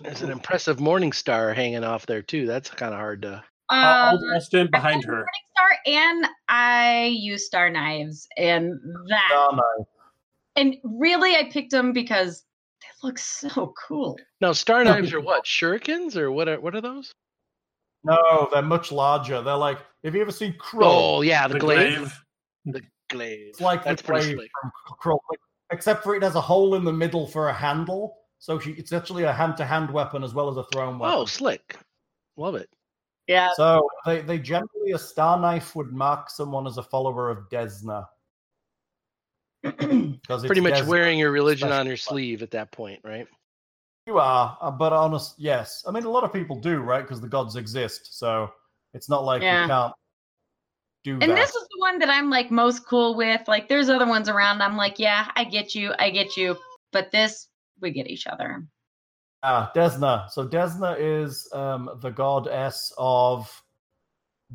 There's 0.00 0.22
an 0.22 0.30
impressive 0.30 0.80
morning 0.80 1.12
star 1.12 1.52
hanging 1.52 1.84
off 1.84 2.06
there 2.06 2.22
too. 2.22 2.46
That's 2.46 2.70
kind 2.70 2.94
of 2.94 3.00
hard 3.00 3.20
to. 3.22 3.44
I'll, 3.68 4.14
um, 4.14 4.18
I'll- 4.24 4.34
I'll 4.36 4.40
stand 4.40 4.70
behind 4.70 5.04
her. 5.04 5.12
Morning 5.12 5.26
Star 5.54 5.92
and 5.94 6.26
I 6.48 7.04
use 7.14 7.44
star 7.44 7.68
knives, 7.68 8.26
and 8.38 8.80
that, 9.08 9.30
Ah, 9.30 9.50
nice. 9.76 9.86
and 10.56 10.76
really, 10.82 11.36
I 11.36 11.50
picked 11.52 11.72
them 11.72 11.92
because 11.92 12.44
they 12.80 13.06
look 13.06 13.18
so 13.18 13.74
cool. 13.86 14.18
Now, 14.40 14.52
star 14.52 14.84
knives 14.84 15.12
are 15.12 15.20
what? 15.20 15.44
Shurikens 15.44 16.16
or 16.16 16.32
what? 16.32 16.48
Are, 16.48 16.58
what 16.58 16.74
are 16.74 16.80
those? 16.80 17.12
No, 18.04 18.48
they're 18.52 18.62
much 18.62 18.92
larger. 18.92 19.42
They're 19.42 19.56
like, 19.56 19.78
have 20.04 20.14
you 20.14 20.20
ever 20.20 20.30
seen 20.32 20.54
Krull? 20.54 20.82
Oh 20.84 21.20
yeah, 21.22 21.46
the, 21.48 21.54
The 21.54 21.60
glaive. 21.60 21.96
glaive. 21.96 22.20
The 22.66 22.82
glaive. 23.10 23.46
It's 23.48 23.60
like 23.60 23.84
That's 23.84 24.02
the 24.02 24.08
glaive 24.12 24.38
from 24.60 24.70
Krull, 25.02 25.18
except 25.72 26.02
for 26.04 26.14
it 26.14 26.22
has 26.22 26.34
a 26.36 26.40
hole 26.40 26.74
in 26.76 26.84
the 26.84 26.92
middle 26.92 27.26
for 27.26 27.48
a 27.48 27.52
handle. 27.54 28.16
So 28.38 28.58
she, 28.58 28.70
it's 28.72 28.92
actually 28.92 29.24
a 29.24 29.32
hand-to-hand 29.32 29.90
weapon 29.90 30.22
as 30.22 30.32
well 30.32 30.48
as 30.48 30.56
a 30.56 30.64
thrown 30.72 30.98
weapon. 30.98 31.18
Oh, 31.18 31.24
slick. 31.24 31.76
Love 32.36 32.54
it. 32.54 32.68
Yeah, 33.26 33.50
So 33.56 33.86
they, 34.06 34.22
they 34.22 34.38
generally 34.38 34.92
a 34.94 34.98
star 34.98 35.38
knife 35.38 35.74
would 35.76 35.92
mark 35.92 36.30
someone 36.30 36.66
as 36.66 36.78
a 36.78 36.82
follower 36.82 37.28
of 37.30 37.48
Desna. 37.50 38.06
Because 39.62 40.46
Pretty 40.46 40.60
much 40.60 40.74
Desna. 40.74 40.86
wearing 40.86 41.18
your 41.18 41.30
religion 41.32 41.70
on 41.72 41.86
your 41.86 41.96
class. 41.96 42.04
sleeve 42.06 42.42
at 42.42 42.52
that 42.52 42.70
point, 42.70 43.00
right? 43.04 43.26
You 44.08 44.18
are, 44.18 44.56
uh, 44.62 44.70
but 44.70 44.94
honest, 44.94 45.34
yes. 45.36 45.84
I 45.86 45.90
mean, 45.90 46.04
a 46.04 46.08
lot 46.10 46.24
of 46.24 46.32
people 46.32 46.58
do, 46.58 46.78
right? 46.78 47.02
Because 47.02 47.20
the 47.20 47.28
gods 47.28 47.56
exist, 47.56 48.18
so 48.18 48.50
it's 48.94 49.10
not 49.10 49.22
like 49.22 49.42
Yeah. 49.42 49.64
you 49.64 49.68
can't 49.68 49.92
do 51.04 51.18
that. 51.18 51.24
and 51.24 51.32
that. 51.32 51.36
this 51.36 51.50
is 51.54 51.68
the 51.68 51.78
one 51.80 51.98
that 51.98 52.08
I'm 52.08 52.30
like 52.30 52.50
most 52.50 52.86
cool 52.86 53.14
with. 53.16 53.46
Like, 53.46 53.68
there's 53.68 53.90
other 53.90 54.06
ones 54.06 54.30
around. 54.30 54.62
I'm 54.62 54.78
like, 54.78 54.98
yeah, 54.98 55.30
I 55.36 55.44
get 55.44 55.74
you, 55.74 55.92
I 55.98 56.08
get 56.08 56.38
you, 56.38 56.56
but 56.90 57.10
this 57.12 57.48
we 57.82 57.90
get 57.90 58.06
each 58.06 58.26
other. 58.26 58.64
Ah, 59.42 59.70
Desna. 59.76 60.30
So 60.30 60.48
Desna 60.48 60.96
is 60.98 61.46
um, 61.52 61.90
the 62.00 62.08
goddess 62.08 62.90
of 62.96 63.62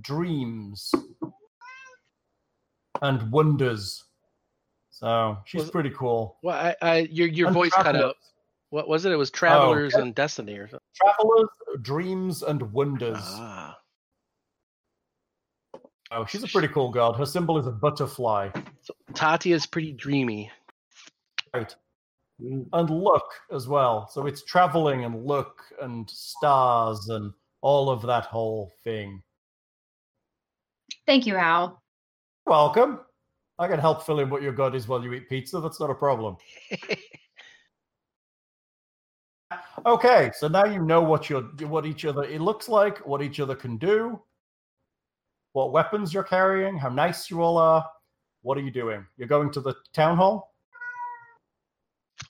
dreams 0.01 0.91
and 3.03 3.31
wonders. 3.31 4.03
So 4.89 5.37
she's 5.45 5.61
Was- 5.61 5.69
pretty 5.69 5.91
cool. 5.91 6.37
Well, 6.41 6.57
I, 6.57 6.75
I 6.81 6.97
your 7.11 7.27
your 7.27 7.47
And 7.49 7.53
voice 7.53 7.71
cut 7.71 7.83
travelers. 7.83 8.03
out. 8.03 8.15
What 8.73 8.89
was 8.89 9.05
it? 9.05 9.11
It 9.11 9.17
was 9.17 9.29
Travelers 9.29 9.93
okay. 9.93 10.01
and 10.01 10.15
Destiny 10.15 10.57
or 10.57 10.67
something. 10.67 10.79
Travelers, 10.95 11.47
dreams, 11.83 12.41
and 12.41 12.59
wonders. 12.71 13.19
Ah. 13.19 13.77
Oh, 16.11 16.25
she's 16.25 16.41
a 16.41 16.47
pretty 16.47 16.69
cool 16.69 16.89
god. 16.89 17.15
Her 17.15 17.25
symbol 17.27 17.59
is 17.59 17.67
a 17.67 17.71
butterfly. 17.71 18.49
Tati 19.13 19.51
is 19.51 19.67
pretty 19.67 19.91
dreamy. 19.91 20.49
Right. 21.53 21.75
And 22.39 22.89
look 22.89 23.25
as 23.51 23.67
well. 23.67 24.09
So 24.11 24.25
it's 24.25 24.43
traveling 24.43 25.05
and 25.05 25.23
look 25.23 25.61
and 25.79 26.09
stars 26.09 27.09
and 27.09 27.31
all 27.61 27.91
of 27.91 28.01
that 28.01 28.25
whole 28.25 28.71
thing. 28.83 29.21
Thank 31.05 31.27
you, 31.27 31.35
Al. 31.35 31.79
Welcome. 32.47 33.01
I 33.59 33.67
can 33.67 33.79
help 33.79 34.03
fill 34.03 34.19
in 34.19 34.31
what 34.31 34.41
your 34.41 34.51
god 34.51 34.73
is 34.73 34.87
while 34.87 35.03
you 35.03 35.13
eat 35.13 35.29
pizza. 35.29 35.59
That's 35.59 35.79
not 35.79 35.91
a 35.91 35.95
problem. 35.95 36.37
Okay, 39.85 40.31
so 40.35 40.47
now 40.47 40.65
you 40.65 40.81
know 40.81 41.01
what 41.01 41.29
your 41.29 41.41
what 41.67 41.85
each 41.85 42.05
other 42.05 42.23
it 42.23 42.39
looks 42.39 42.69
like, 42.69 43.05
what 43.05 43.21
each 43.21 43.39
other 43.39 43.55
can 43.55 43.77
do, 43.77 44.21
what 45.51 45.71
weapons 45.73 46.13
you're 46.13 46.23
carrying, 46.23 46.77
how 46.77 46.89
nice 46.89 47.29
you 47.29 47.41
all 47.41 47.57
are. 47.57 47.85
What 48.43 48.57
are 48.57 48.61
you 48.61 48.71
doing? 48.71 49.05
You're 49.17 49.27
going 49.27 49.51
to 49.51 49.61
the 49.61 49.75
town 49.93 50.17
hall? 50.17 50.53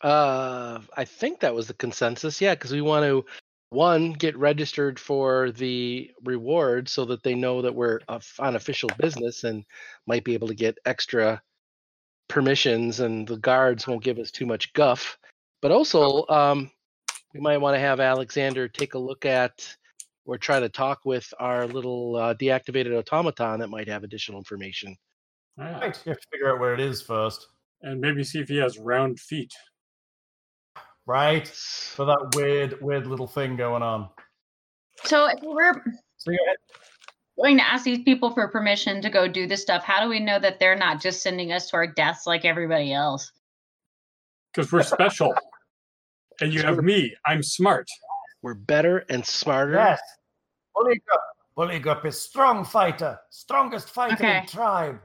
Uh, 0.02 0.80
I 0.98 1.06
think 1.06 1.40
that 1.40 1.54
was 1.54 1.68
the 1.68 1.74
consensus. 1.76 2.42
Yeah, 2.42 2.56
because 2.56 2.72
we 2.72 2.82
want 2.82 3.04
to 3.06 3.26
one 3.70 4.14
get 4.14 4.38
registered 4.38 5.00
for 5.00 5.52
the 5.52 6.12
reward 6.24 6.88
so 6.88 7.06
that 7.06 7.24
they 7.24 7.34
know 7.34 7.62
that 7.62 7.74
we're 7.74 8.00
on 8.40 8.56
official 8.56 8.90
business 9.00 9.44
and 9.44 9.66
might 10.06 10.24
be 10.24 10.34
able 10.36 10.48
to 10.48 10.56
get 10.56 10.78
extra 10.86 11.42
permissions, 12.28 13.00
and 13.00 13.28
the 13.28 13.38
guards 13.38 13.88
won't 13.88 14.04
give 14.04 14.20
us 14.20 14.32
too 14.32 14.46
much 14.46 14.74
guff. 14.74 15.18
But 15.62 15.72
also, 15.72 16.26
um, 16.28 16.72
we 17.34 17.40
might 17.40 17.58
want 17.58 17.76
to 17.76 17.80
have 17.80 18.00
Alexander 18.00 18.68
take 18.68 18.94
a 18.94 19.00
look 19.00 19.26
at 19.26 19.76
or 20.26 20.38
try 20.38 20.60
to 20.60 20.70
talk 20.70 21.00
with 21.04 21.28
our 21.40 21.68
little 21.68 22.16
uh, 22.16 22.34
deactivated 22.36 22.98
automaton 22.98 23.60
that 23.60 23.70
might 23.70 23.88
have 23.88 24.04
additional 24.04 24.38
information. 24.38 24.96
Ah, 25.60 25.80
Right. 25.80 26.02
You 26.06 26.12
have 26.12 26.20
to 26.20 26.28
figure 26.32 26.54
out 26.54 26.60
where 26.60 26.74
it 26.74 26.80
is 26.80 27.02
first. 27.02 27.48
And 27.82 28.00
maybe 28.00 28.24
see 28.24 28.40
if 28.40 28.48
he 28.48 28.58
has 28.58 28.78
round 28.78 29.20
feet. 29.20 29.52
Right? 31.06 31.48
For 31.48 32.06
that 32.06 32.34
weird, 32.36 32.82
weird 32.82 33.08
little 33.08 33.28
thing 33.28 33.58
going 33.58 33.84
on. 33.84 34.10
So 35.04 35.28
if 35.28 35.40
we're 35.42 35.74
So 36.18 36.32
you're 36.32 36.40
going 37.38 37.58
to 37.58 37.68
ask 37.68 37.84
these 37.84 38.04
people 38.04 38.30
for 38.32 38.48
permission 38.48 39.02
to 39.02 39.10
go 39.10 39.28
do 39.28 39.48
this 39.48 39.62
stuff, 39.62 39.84
how 39.84 40.02
do 40.02 40.08
we 40.08 40.22
know 40.22 40.40
that 40.40 40.60
they're 40.60 40.78
not 40.78 41.02
just 41.02 41.22
sending 41.22 41.52
us 41.52 41.70
to 41.72 41.76
our 41.76 41.88
deaths 41.88 42.26
like 42.26 42.46
everybody 42.46 42.94
else? 42.94 43.30
Because 44.54 44.72
we're 44.72 44.84
special. 44.84 45.34
And 46.44 46.54
you 46.54 46.62
have 46.62 46.84
me. 46.84 47.16
I'm 47.26 47.42
smart. 47.42 47.88
We're 48.42 48.54
better 48.54 49.06
and 49.10 49.26
smarter. 49.26 49.74
Yes. 49.74 50.02
Bullygup. 50.76 51.22
Bullygup 51.58 52.06
is 52.06 52.20
strong 52.20 52.66
fighter. 52.66 53.18
Strongest 53.30 53.90
fighter 53.90 54.16
Okay. 54.16 54.40
in 54.40 54.46
tribe. 54.46 55.00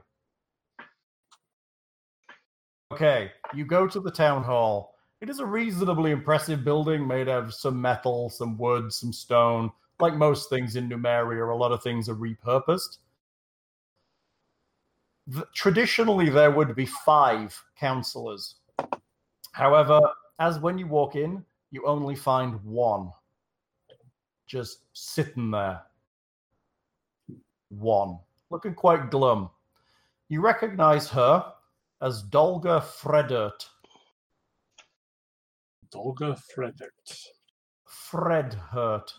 Okay, 2.91 3.31
you 3.53 3.65
go 3.65 3.87
to 3.87 3.99
the 3.99 4.11
town 4.11 4.43
hall. 4.43 4.95
It 5.21 5.29
is 5.29 5.39
a 5.39 5.45
reasonably 5.45 6.11
impressive 6.11 6.63
building 6.65 7.07
made 7.07 7.29
out 7.29 7.43
of 7.43 7.53
some 7.53 7.79
metal, 7.79 8.29
some 8.29 8.57
wood, 8.57 8.91
some 8.91 9.13
stone. 9.13 9.71
Like 9.99 10.15
most 10.15 10.49
things 10.49 10.75
in 10.75 10.89
Numeria, 10.89 11.53
a 11.53 11.55
lot 11.55 11.71
of 11.71 11.83
things 11.83 12.09
are 12.09 12.15
repurposed. 12.15 12.97
Th- 15.31 15.45
traditionally, 15.53 16.29
there 16.29 16.51
would 16.51 16.75
be 16.75 16.87
five 16.87 17.61
counselors. 17.79 18.55
However, 19.51 20.01
as 20.39 20.59
when 20.59 20.77
you 20.77 20.87
walk 20.87 21.15
in, 21.15 21.43
you 21.71 21.85
only 21.85 22.15
find 22.15 22.63
one 22.63 23.11
just 24.47 24.79
sitting 24.93 25.51
there. 25.51 25.81
One. 27.69 28.17
Looking 28.49 28.73
quite 28.73 29.11
glum. 29.11 29.49
You 30.29 30.41
recognize 30.41 31.07
her 31.09 31.53
as 32.01 32.23
Dolga 32.23 32.83
Fredert. 32.83 33.67
Dolga 35.93 36.39
Fredert. 36.55 37.29
Fredhurt. 37.87 39.11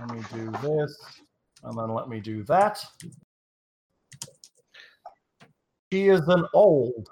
Let 0.00 0.10
me 0.10 0.22
do 0.32 0.50
this, 0.62 1.20
and 1.64 1.78
then 1.78 1.94
let 1.94 2.08
me 2.08 2.20
do 2.20 2.42
that. 2.44 2.82
She 5.92 6.08
is 6.08 6.26
an 6.28 6.46
old 6.54 7.08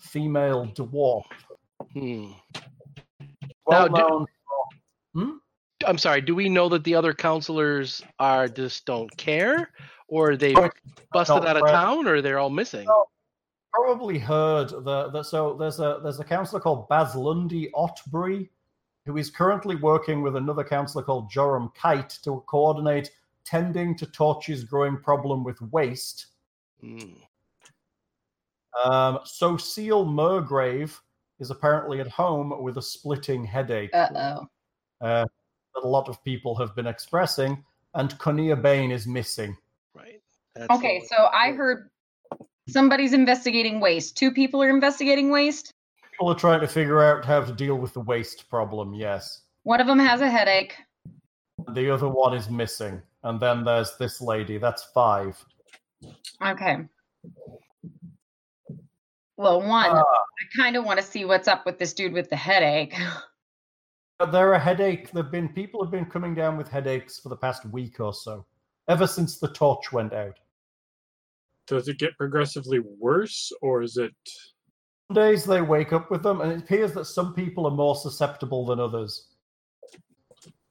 female 0.00 0.66
dwarf 0.74 1.24
Hmm. 1.92 2.32
Well 3.66 3.88
Now, 3.88 4.08
do- 4.08 4.26
Hmm? 5.14 5.36
I'm 5.86 5.98
sorry. 5.98 6.20
Do 6.20 6.34
we 6.34 6.48
know 6.48 6.68
that 6.70 6.82
the 6.84 6.94
other 6.94 7.14
counselors 7.14 8.02
are 8.18 8.48
just 8.48 8.84
don't 8.84 9.14
care, 9.16 9.70
or 10.08 10.36
they 10.36 10.54
busted 11.12 11.44
out 11.44 11.56
of 11.56 11.60
friends. 11.60 11.70
town, 11.70 12.08
or 12.08 12.20
they're 12.20 12.38
all 12.38 12.50
missing? 12.50 12.84
No. 12.86 13.06
Probably 13.72 14.18
heard 14.18 14.70
the, 14.70 15.10
the 15.10 15.22
so 15.22 15.54
there's 15.54 15.80
a 15.80 16.00
there's 16.02 16.20
a 16.20 16.24
councillor 16.24 16.60
called 16.60 16.88
Baz 16.88 17.14
Lundy 17.16 17.70
Otbury, 17.74 18.48
who 19.04 19.16
is 19.16 19.30
currently 19.30 19.74
working 19.76 20.22
with 20.22 20.36
another 20.36 20.62
councillor 20.64 21.02
called 21.04 21.28
Joram 21.30 21.70
Kite 21.76 22.18
to 22.22 22.42
coordinate 22.46 23.10
tending 23.44 23.96
to 23.96 24.06
Torch's 24.06 24.64
growing 24.64 24.96
problem 24.96 25.44
with 25.44 25.60
waste. 25.60 26.26
Hmm. 26.80 26.98
Um, 28.84 29.18
so 29.24 29.56
Seal 29.56 30.04
Murgrave 30.06 30.98
is 31.40 31.50
apparently 31.50 32.00
at 32.00 32.08
home 32.08 32.62
with 32.62 32.78
a 32.78 32.82
splitting 32.82 33.44
headache. 33.44 33.90
Uh 33.92 34.08
oh. 34.14 34.48
uh, 35.06 35.24
that 35.74 35.84
a 35.84 35.88
lot 35.88 36.08
of 36.08 36.22
people 36.24 36.54
have 36.56 36.74
been 36.74 36.86
expressing, 36.86 37.64
and 37.94 38.10
Khonnir 38.18 38.60
Baine 38.60 38.90
is 38.90 39.06
missing. 39.06 39.56
Right. 39.94 40.20
That's 40.54 40.70
Okay, 40.70 41.02
so 41.08 41.28
I 41.32 41.52
heard 41.52 41.90
somebody's 42.68 43.12
investigating 43.12 43.80
waste. 43.80 44.16
Two 44.16 44.30
people 44.30 44.62
are 44.62 44.70
investigating 44.70 45.30
waste. 45.30 45.72
People 46.12 46.30
are 46.30 46.38
trying 46.38 46.60
to 46.60 46.68
figure 46.68 47.02
out 47.02 47.24
how 47.24 47.42
to 47.42 47.52
deal 47.52 47.76
with 47.76 47.92
the 47.92 48.00
waste 48.00 48.48
problem, 48.48 48.94
yes. 48.94 49.42
One 49.64 49.80
of 49.80 49.86
them 49.86 49.98
has 49.98 50.20
a 50.20 50.30
headache. 50.30 50.76
The 51.72 51.92
other 51.92 52.08
one 52.08 52.34
is 52.34 52.48
missing. 52.48 53.02
And 53.24 53.40
then 53.40 53.64
there's 53.64 53.96
this 53.96 54.20
lady. 54.20 54.58
That's 54.58 54.84
five. 54.84 55.42
Okay. 56.44 56.78
Well, 59.36 59.60
one, 59.60 59.90
Ah. 59.90 60.00
I 60.02 60.62
kind 60.62 60.76
of 60.76 60.84
want 60.84 60.98
to 61.00 61.04
see 61.04 61.24
what's 61.24 61.48
up 61.48 61.66
with 61.66 61.78
this 61.78 61.92
dude 61.92 62.12
with 62.12 62.30
the 62.30 62.36
headache. 62.36 62.94
But 64.20 64.30
there 64.30 64.48
are 64.48 64.54
a 64.54 64.60
headache. 64.60 65.10
There've 65.10 65.28
been 65.30 65.48
people 65.48 65.82
have 65.82 65.90
been 65.90 66.04
coming 66.06 66.36
down 66.36 66.56
with 66.56 66.68
headaches 66.68 67.18
for 67.18 67.30
the 67.30 67.36
past 67.36 67.64
week 67.66 67.98
or 67.98 68.14
so, 68.14 68.46
ever 68.86 69.08
since 69.08 69.40
the 69.40 69.48
torch 69.48 69.90
went 69.90 70.12
out. 70.12 70.38
Does 71.66 71.88
it 71.88 71.98
get 71.98 72.16
progressively 72.16 72.78
worse, 72.78 73.50
or 73.60 73.82
is 73.82 73.96
it? 73.96 74.14
Some 75.08 75.16
days 75.16 75.44
they 75.44 75.62
wake 75.62 75.92
up 75.92 76.12
with 76.12 76.22
them, 76.22 76.42
and 76.42 76.52
it 76.52 76.60
appears 76.60 76.92
that 76.92 77.06
some 77.06 77.34
people 77.34 77.66
are 77.66 77.72
more 77.72 77.96
susceptible 77.96 78.64
than 78.64 78.78
others. 78.78 79.30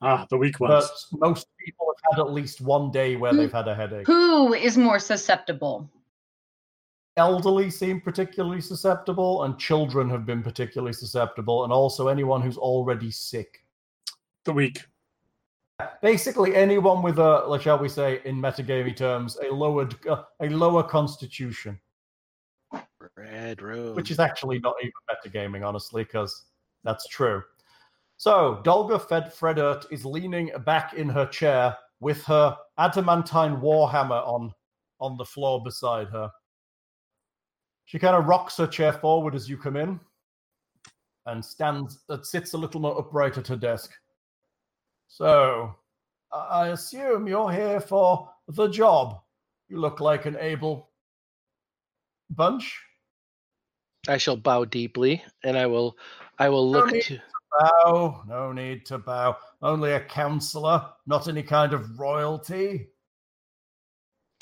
Ah, 0.01 0.25
the 0.29 0.37
weak 0.37 0.61
ones. 0.61 0.71
But 0.71 1.19
ones. 1.19 1.35
most 1.35 1.47
people 1.65 1.85
have 1.87 2.17
had 2.17 2.25
at 2.25 2.31
least 2.33 2.61
one 2.61 2.91
day 2.91 3.17
where 3.17 3.33
they've 3.33 3.51
had 3.51 3.67
a 3.67 3.75
headache. 3.75 4.07
Who 4.07 4.53
is 4.53 4.77
more 4.77 4.99
susceptible? 4.99 5.89
Elderly 7.17 7.69
seem 7.69 8.01
particularly 8.01 8.61
susceptible, 8.61 9.43
and 9.43 9.57
children 9.59 10.09
have 10.09 10.25
been 10.25 10.41
particularly 10.43 10.93
susceptible, 10.93 11.63
and 11.63 11.73
also 11.73 12.07
anyone 12.07 12.41
who's 12.41 12.57
already 12.57 13.11
sick. 13.11 13.63
The 14.45 14.53
weak. 14.53 14.83
Basically, 16.01 16.55
anyone 16.55 17.01
with 17.01 17.19
a, 17.19 17.43
like, 17.47 17.61
shall 17.61 17.79
we 17.79 17.89
say, 17.89 18.21
in 18.25 18.41
metagamey 18.41 18.95
terms, 18.95 19.37
a 19.37 19.53
lowered, 19.53 19.95
uh, 20.07 20.23
a 20.39 20.49
lower 20.49 20.83
constitution, 20.83 21.79
Red 23.17 23.61
room. 23.61 23.95
which 23.95 24.11
is 24.11 24.19
actually 24.19 24.59
not 24.59 24.75
even 24.81 24.93
metagaming, 25.11 25.65
honestly, 25.67 26.03
because 26.03 26.45
that's 26.83 27.07
true. 27.07 27.43
So, 28.17 28.61
Dolga 28.63 28.99
Fed 28.99 29.33
Fredert 29.33 29.85
is 29.91 30.05
leaning 30.05 30.51
back 30.65 30.93
in 30.93 31.09
her 31.09 31.25
chair 31.25 31.75
with 31.99 32.23
her 32.25 32.55
adamantine 32.77 33.57
warhammer 33.57 34.25
on 34.27 34.53
on 34.99 35.17
the 35.17 35.25
floor 35.25 35.61
beside 35.61 36.07
her. 36.09 36.31
She 37.85 37.99
kind 37.99 38.15
of 38.15 38.25
rocks 38.25 38.57
her 38.57 38.67
chair 38.67 38.93
forward 38.93 39.35
as 39.35 39.49
you 39.49 39.57
come 39.57 39.75
in 39.75 39.99
and 41.25 41.43
stands 41.43 41.99
uh, 42.09 42.21
sits 42.21 42.53
a 42.53 42.57
little 42.57 42.81
more 42.81 42.97
upright 42.97 43.37
at 43.37 43.47
her 43.47 43.55
desk. 43.55 43.91
So, 45.07 45.75
I 46.31 46.69
assume 46.69 47.27
you're 47.27 47.51
here 47.51 47.79
for 47.79 48.29
the 48.47 48.67
job. 48.67 49.19
You 49.69 49.79
look 49.79 49.99
like 49.99 50.25
an 50.25 50.37
able 50.39 50.89
bunch. 52.31 52.81
I 54.07 54.17
shall 54.17 54.35
bow 54.35 54.65
deeply, 54.65 55.23
and 55.43 55.57
I 55.57 55.65
will. 55.67 55.97
I 56.39 56.49
will 56.49 56.69
look 56.69 56.87
No 56.87 56.91
need. 56.93 57.03
to. 57.03 57.21
Bow. 57.59 58.23
No 58.27 58.51
need 58.51 58.85
to 58.87 58.97
bow. 58.97 59.37
Only 59.61 59.91
a 59.91 59.99
counselor, 59.99 60.83
not 61.05 61.27
any 61.27 61.43
kind 61.43 61.73
of 61.73 61.99
royalty. 61.99 62.87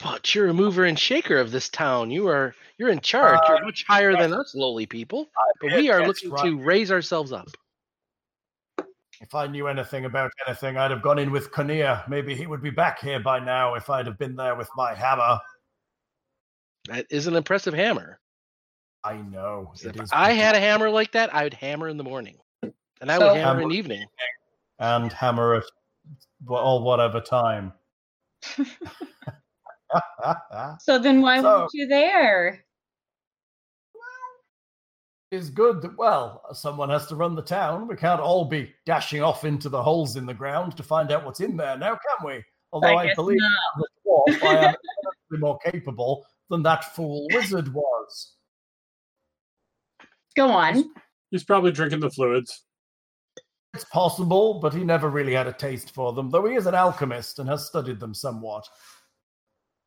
But 0.03 0.33
you're 0.33 0.47
a 0.47 0.53
mover 0.53 0.85
and 0.85 0.97
shaker 0.97 1.37
of 1.37 1.51
this 1.51 1.69
town. 1.69 2.11
You 2.11 2.27
are. 2.27 2.55
You're 2.77 2.89
in 2.89 2.99
charge. 3.01 3.39
Uh, 3.47 3.53
you're 3.55 3.65
much 3.65 3.85
higher 3.87 4.15
than 4.15 4.33
us 4.33 4.55
lowly 4.55 4.85
people. 4.87 5.29
But 5.61 5.73
we 5.75 5.91
are 5.91 6.07
looking 6.07 6.31
right. 6.31 6.43
to 6.45 6.59
raise 6.59 6.91
ourselves 6.91 7.31
up. 7.31 7.47
If 9.19 9.35
I 9.35 9.45
knew 9.45 9.67
anything 9.67 10.05
about 10.05 10.31
anything, 10.47 10.77
I'd 10.77 10.89
have 10.89 11.03
gone 11.03 11.19
in 11.19 11.29
with 11.31 11.51
Khonnir. 11.51 12.07
Maybe 12.09 12.33
he 12.35 12.47
would 12.47 12.63
be 12.63 12.71
back 12.71 12.99
here 12.99 13.19
by 13.19 13.39
now 13.39 13.75
if 13.75 13.87
I'd 13.91 14.07
have 14.07 14.17
been 14.17 14.35
there 14.35 14.55
with 14.55 14.69
my 14.75 14.95
hammer. 14.95 15.39
That 16.87 17.05
is 17.11 17.27
an 17.27 17.35
impressive 17.35 17.75
hammer. 17.75 18.19
I 19.03 19.17
know. 19.17 19.73
It 19.83 19.95
If 19.95 20.01
is 20.01 20.09
I 20.11 20.31
had 20.33 20.55
a 20.55 20.59
hammer 20.67 20.89
like 20.89 21.11
that, 21.11 21.33
I 21.35 21.43
would 21.43 21.53
hammer 21.53 21.87
in 21.87 21.97
the 21.97 22.03
morning, 22.03 22.37
and 22.63 23.11
I 23.11 23.19
So- 23.19 23.27
would 23.27 23.37
hammer 23.37 23.61
in 23.61 23.69
the 23.69 23.75
evening. 23.77 24.05
and 24.79 25.13
hammer 25.13 25.53
at 25.55 25.63
wh- 26.47 26.53
all 26.53 26.81
whatever 26.83 27.21
time. 27.21 27.73
So 30.79 30.99
then 30.99 31.21
why 31.21 31.41
So- 31.41 31.59
weren't 31.59 31.71
you 31.73 31.87
there? 31.87 32.63
is 35.31 35.49
good 35.49 35.81
that 35.81 35.97
well 35.97 36.41
someone 36.53 36.89
has 36.89 37.07
to 37.07 37.15
run 37.15 37.35
the 37.35 37.41
town 37.41 37.87
we 37.87 37.95
can't 37.95 38.19
all 38.19 38.43
be 38.43 38.69
dashing 38.85 39.21
off 39.23 39.45
into 39.45 39.69
the 39.69 39.81
holes 39.81 40.17
in 40.17 40.25
the 40.25 40.33
ground 40.33 40.75
to 40.75 40.83
find 40.83 41.09
out 41.09 41.23
what's 41.25 41.39
in 41.39 41.55
there 41.55 41.77
now 41.77 41.91
can 41.91 42.27
we 42.27 42.43
although 42.73 42.97
i, 42.97 43.05
guess 43.07 43.15
believe 43.15 43.39
not. 43.39 43.49
the 43.77 43.87
dwarf 44.05 44.43
i 44.43 44.65
am 44.65 44.75
more 45.39 45.57
capable 45.59 46.25
than 46.49 46.61
that 46.61 46.83
fool 46.95 47.25
wizard 47.33 47.73
was 47.73 48.35
Go 50.35 50.49
on. 50.49 50.91
He's 51.29 51.43
probably 51.45 51.71
drinking 51.71 52.01
the 52.01 52.09
fluids. 52.09 52.63
it's 53.73 53.85
possible 53.85 54.59
but 54.59 54.73
he 54.73 54.83
never 54.83 55.09
really 55.09 55.33
had 55.33 55.47
a 55.47 55.53
taste 55.53 55.93
for 55.95 56.11
them 56.11 56.29
though 56.29 56.45
he 56.45 56.55
is 56.55 56.65
an 56.65 56.75
alchemist 56.75 57.39
and 57.39 57.47
has 57.47 57.65
studied 57.65 58.01
them 58.01 58.13
somewhat 58.13 58.67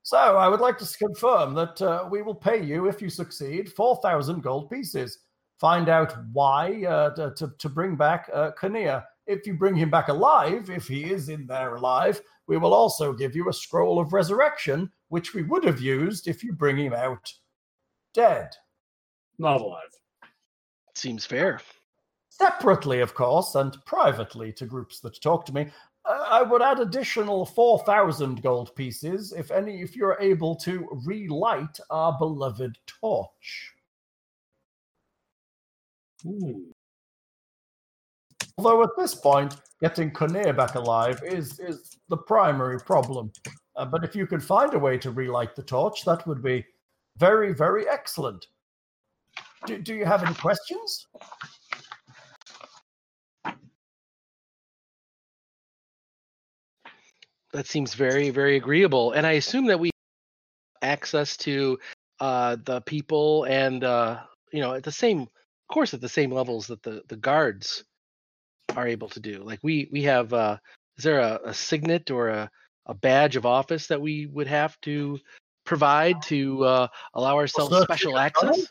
so 0.04 0.16
i 0.36 0.46
would 0.46 0.60
like 0.60 0.78
to 0.78 0.86
confirm 0.96 1.52
that 1.54 1.82
uh, 1.82 2.06
we 2.08 2.22
will 2.22 2.34
pay 2.34 2.62
you 2.62 2.86
if 2.86 3.02
you 3.02 3.10
succeed 3.10 3.72
4000 3.72 4.40
gold 4.40 4.70
pieces 4.70 5.18
find 5.58 5.88
out 5.88 6.14
why 6.32 6.84
uh, 6.84 7.10
to, 7.14 7.32
to, 7.36 7.52
to 7.58 7.68
bring 7.68 7.96
back 7.96 8.28
uh, 8.32 8.50
Khonnir. 8.52 9.02
If 9.26 9.46
you 9.46 9.54
bring 9.54 9.74
him 9.74 9.90
back 9.90 10.08
alive, 10.08 10.68
if 10.68 10.86
he 10.86 11.04
is 11.10 11.28
in 11.28 11.46
there 11.46 11.76
alive, 11.76 12.20
we 12.46 12.58
will 12.58 12.74
also 12.74 13.12
give 13.12 13.34
you 13.34 13.48
a 13.48 13.52
scroll 13.52 13.98
of 13.98 14.12
resurrection, 14.12 14.90
which 15.08 15.32
we 15.32 15.42
would 15.42 15.64
have 15.64 15.80
used 15.80 16.28
if 16.28 16.44
you 16.44 16.52
bring 16.52 16.76
him 16.76 16.92
out 16.92 17.32
dead. 18.12 18.50
Not 19.38 19.62
alive. 19.62 19.88
Seems 20.94 21.24
fair. 21.24 21.60
Separately, 22.28 23.00
of 23.00 23.14
course, 23.14 23.54
and 23.54 23.74
privately 23.86 24.52
to 24.52 24.66
groups 24.66 25.00
that 25.00 25.20
talk 25.22 25.46
to 25.46 25.54
me. 25.54 25.68
I 26.06 26.42
would 26.42 26.60
add 26.60 26.80
additional 26.80 27.46
4,000 27.46 28.42
gold 28.42 28.74
pieces 28.76 29.32
if 29.32 29.50
any 29.50 29.80
if 29.80 29.96
you're 29.96 30.18
able 30.20 30.54
to 30.56 30.86
relight 31.06 31.78
our 31.90 32.16
beloved 32.18 32.76
torch. 32.86 33.72
Ooh. 36.26 36.66
Although 38.58 38.82
at 38.82 38.90
this 38.96 39.14
point, 39.14 39.56
getting 39.80 40.10
Khonnir 40.10 40.54
back 40.56 40.74
alive 40.74 41.20
is 41.24 41.58
is 41.58 41.96
the 42.08 42.16
primary 42.16 42.78
problem. 42.78 43.32
Uh, 43.76 43.84
but 43.84 44.04
if 44.04 44.14
you 44.14 44.26
could 44.26 44.42
find 44.42 44.74
a 44.74 44.78
way 44.78 44.98
to 44.98 45.10
relight 45.10 45.56
the 45.56 45.62
torch, 45.62 46.04
that 46.04 46.26
would 46.26 46.42
be 46.42 46.64
very, 47.16 47.52
very 47.52 47.88
excellent. 47.88 48.46
Do, 49.66 49.78
do 49.78 49.94
you 49.94 50.04
have 50.04 50.22
any 50.22 50.34
questions? 50.34 51.06
That 57.54 57.68
seems 57.68 57.94
very, 57.94 58.30
very 58.30 58.56
agreeable. 58.56 59.12
And 59.12 59.24
I 59.24 59.32
assume 59.32 59.66
that 59.66 59.78
we 59.78 59.90
access 60.82 61.36
to 61.38 61.78
uh, 62.18 62.56
the 62.64 62.80
people 62.80 63.44
and 63.44 63.84
uh, 63.84 64.22
you 64.52 64.60
know 64.60 64.74
at 64.74 64.82
the 64.82 64.90
same, 64.90 65.20
of 65.20 65.28
course, 65.72 65.94
at 65.94 66.00
the 66.00 66.08
same 66.08 66.32
levels 66.32 66.66
that 66.66 66.82
the 66.82 67.02
the 67.08 67.16
guards 67.16 67.84
are 68.76 68.88
able 68.88 69.08
to 69.10 69.20
do. 69.20 69.42
Like 69.44 69.60
we 69.62 69.88
we 69.92 70.02
have. 70.02 70.32
Uh, 70.32 70.58
is 70.96 71.04
there 71.04 71.20
a, 71.20 71.40
a 71.44 71.54
signet 71.54 72.10
or 72.10 72.28
a 72.28 72.50
a 72.86 72.94
badge 72.94 73.36
of 73.36 73.46
office 73.46 73.86
that 73.86 74.00
we 74.00 74.26
would 74.26 74.48
have 74.48 74.80
to 74.80 75.20
provide 75.64 76.20
to 76.22 76.64
uh, 76.64 76.88
allow 77.14 77.36
ourselves 77.36 77.76
special 77.82 78.18
access? 78.18 78.66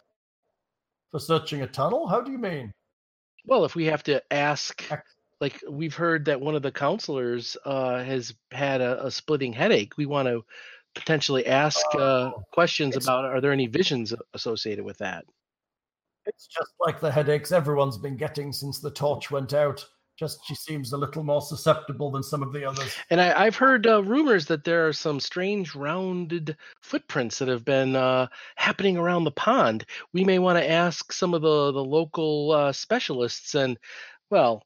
For 1.09 1.21
searching 1.21 1.61
a 1.61 1.67
tunnel? 1.67 2.05
How 2.05 2.19
do 2.19 2.33
you 2.33 2.37
mean? 2.37 2.73
Well, 3.45 3.63
if 3.63 3.75
we 3.75 3.85
have 3.85 4.03
to 4.03 4.21
ask, 4.31 4.83
Ac- 4.91 5.01
like 5.43 5.61
we've 5.69 5.93
heard 5.95 6.23
that 6.25 6.39
one 6.39 6.55
of 6.55 6.61
the 6.61 6.71
counselors 6.71 7.57
uh, 7.65 8.01
has 8.03 8.33
had 8.51 8.79
a, 8.81 9.05
a 9.07 9.11
splitting 9.11 9.51
headache, 9.53 9.93
we 9.97 10.05
want 10.05 10.27
to 10.29 10.43
potentially 10.95 11.45
ask 11.45 11.83
uh, 11.95 12.31
Oh, 12.31 12.43
questions 12.53 12.95
it's- 12.95 13.05
about 13.05 13.25
are 13.25 13.41
there 13.41 13.51
any 13.51 13.67
visions 13.67 14.13
associated 14.33 14.85
with 14.85 14.97
that? 14.99 15.25
It's 16.25 16.47
just 16.47 16.71
like 16.79 17.01
the 17.01 17.11
headaches 17.11 17.51
everyone's 17.51 17.97
been 17.97 18.15
getting 18.15 18.53
since 18.53 18.79
the 18.79 18.91
torch 18.91 19.29
went 19.29 19.53
out. 19.53 19.85
Just 20.17 20.39
she 20.45 20.55
seems 20.55 20.93
a 20.93 20.97
little 20.97 21.23
more 21.23 21.41
susceptible 21.41 22.09
than 22.11 22.23
some 22.23 22.41
of 22.43 22.53
the 22.53 22.63
others. 22.63 22.95
And 23.09 23.19
I, 23.19 23.43
I've 23.45 23.57
heard 23.57 23.85
uh, 23.87 24.01
rumors 24.03 24.45
that 24.45 24.63
there 24.63 24.87
are 24.87 24.93
some 24.93 25.19
strange 25.19 25.75
rounded 25.75 26.55
footprints 26.81 27.39
that 27.39 27.49
have 27.49 27.65
been 27.65 27.95
uh, 27.97 28.27
happening 28.55 28.95
around 28.95 29.23
the 29.25 29.31
pond. 29.31 29.85
We 30.13 30.23
may 30.23 30.39
want 30.39 30.57
to 30.59 30.69
ask 30.69 31.11
some 31.11 31.33
of 31.33 31.41
the 31.41 31.73
the 31.73 31.83
local 31.83 32.51
uh, 32.51 32.71
specialists, 32.71 33.55
and 33.55 33.77
well, 34.29 34.63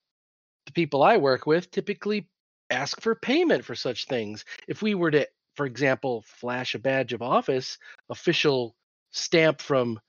the 0.67 0.71
people 0.73 1.01
I 1.01 1.17
work 1.17 1.47
with 1.47 1.71
typically 1.71 2.29
ask 2.69 3.01
for 3.01 3.15
payment 3.15 3.65
for 3.65 3.73
such 3.73 4.05
things. 4.05 4.45
If 4.67 4.83
we 4.83 4.93
were 4.93 5.09
to, 5.11 5.27
for 5.55 5.65
example, 5.65 6.23
flash 6.27 6.75
a 6.75 6.79
badge 6.79 7.13
of 7.13 7.23
office, 7.23 7.79
official 8.09 8.75
stamp 9.09 9.61
from, 9.61 9.99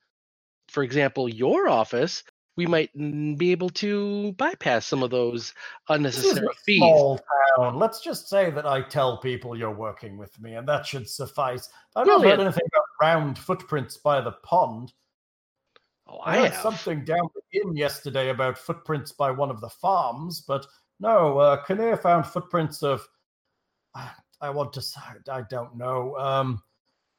for 0.67 0.83
example, 0.83 1.27
your 1.27 1.67
office, 1.67 2.23
we 2.57 2.67
might 2.67 2.91
be 3.37 3.51
able 3.51 3.69
to 3.69 4.33
bypass 4.33 4.85
some 4.85 5.01
of 5.01 5.09
those 5.09 5.53
unnecessary 5.87 6.45
fees. 6.65 6.79
small 6.79 7.19
town. 7.57 7.79
Let's 7.79 8.01
just 8.01 8.27
say 8.27 8.51
that 8.51 8.65
I 8.65 8.81
tell 8.81 9.17
people 9.17 9.57
you're 9.57 9.73
working 9.73 10.17
with 10.17 10.37
me, 10.41 10.55
and 10.55 10.67
that 10.67 10.85
should 10.85 11.07
suffice. 11.09 11.69
I've 11.95 12.05
not 12.05 12.21
heard 12.21 12.41
anything 12.41 12.67
about 12.73 12.85
round 13.01 13.39
footprints 13.39 13.95
by 13.95 14.19
the 14.19 14.33
pond. 14.43 14.91
Oh, 16.09 16.17
I 16.17 16.33
I 16.33 16.37
heard 16.39 16.51
have. 16.51 16.61
something 16.61 17.05
down 17.05 17.29
the 17.35 17.61
inn 17.61 17.75
yesterday 17.75 18.29
about 18.29 18.57
footprints 18.57 19.11
by 19.11 19.29
one 19.31 19.51
of 19.51 19.61
the 19.61 19.69
farms, 19.69 20.41
but 20.41 20.65
no, 20.99 21.37
uh, 21.37 21.63
Khonnir 21.63 22.01
found 22.01 22.25
footprints 22.25 22.83
of. 22.83 23.07
I 24.41 24.49
want 24.49 24.71
to 24.73 24.81
say, 24.81 25.01
I 25.29 25.41
don't 25.49 25.75
know. 25.75 26.15
Um, 26.17 26.63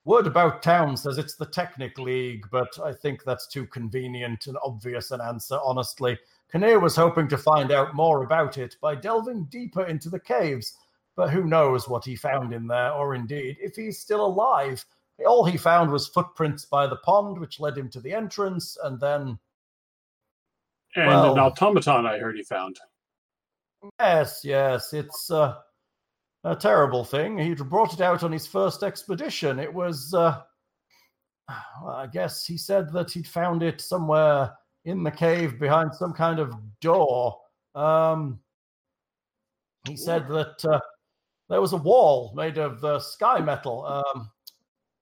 Word 0.07 0.27
about 0.27 0.63
town 0.63 0.97
says 0.97 1.19
it's 1.19 1.37
the 1.37 1.45
Technic 1.45 1.99
League, 1.99 2.47
but 2.51 2.79
I 2.83 2.93
think 2.93 3.23
that's 3.23 3.47
too 3.47 3.67
convenient 3.67 4.47
and 4.47 4.57
obvious 4.65 5.11
an 5.11 5.21
answer, 5.21 5.59
honestly. 5.63 6.19
Khonnir 6.53 6.81
was 6.81 6.97
hoping 6.97 7.29
to 7.29 7.37
find 7.39 7.71
out 7.71 7.95
more 7.95 8.25
about 8.25 8.57
it 8.57 8.77
by 8.81 8.95
delving 8.95 9.45
deeper 9.45 9.85
into 9.85 10.09
the 10.09 10.19
caves, 10.19 10.79
but 11.17 11.29
who 11.31 11.45
knows 11.45 11.87
what 11.87 12.05
he 12.05 12.17
found 12.17 12.55
in 12.55 12.67
there, 12.67 12.93
or 12.93 13.15
indeed 13.15 13.59
if 13.61 13.77
he's 13.77 13.99
still 14.01 14.25
alive. 14.25 14.85
All 15.27 15.45
he 15.45 15.57
found 15.57 15.91
was 15.91 16.09
footprints 16.09 16.65
by 16.65 16.87
the 16.87 16.97
pond, 16.97 17.39
which 17.39 17.61
led 17.61 17.77
him 17.77 17.91
to 17.91 18.01
the 18.01 18.13
entrance, 18.13 18.77
and 18.83 19.01
then 19.01 19.39
And 20.97 21.07
Well- 21.07 21.33
an 21.33 21.39
automaton 21.39 22.05
I 22.05 22.19
heard 22.19 22.37
he 22.37 22.43
found. 22.43 22.81
Yes, 24.01 24.45
yes, 24.45 24.93
it's 24.93 25.31
uh, 25.31 25.61
a 26.45 26.57
terrible 26.57 27.05
thing. 27.05 27.39
He'd 27.39 27.69
brought 27.69 27.95
it 27.95 28.01
out 28.01 28.23
on 28.25 28.33
his 28.33 28.47
first 28.47 28.83
expedition. 28.83 29.59
It 29.59 29.73
was, 29.73 30.13
uh, 30.13 30.43
I 31.49 32.07
guess 32.13 32.45
he 32.45 32.59
said 32.59 32.93
that 32.93 33.11
he'd 33.11 33.27
found 33.29 33.63
it 33.63 33.81
somewhere 33.81 34.57
in 34.85 35.03
the 35.03 35.11
cave 35.11 35.59
behind 35.59 35.95
some 35.95 36.13
kind 36.13 36.41
of 36.41 36.53
door. 36.81 37.41
Um, 37.75 38.41
he 39.87 39.97
said 39.97 40.29
that 40.29 40.65
uh, 40.65 40.81
there 41.49 41.61
was 41.61 41.73
a 41.73 41.77
wall 41.79 42.33
made 42.35 42.59
of 42.59 42.85
uh, 42.85 42.99
sky 42.99 43.41
metal. 43.41 43.85
Um, 43.87 44.31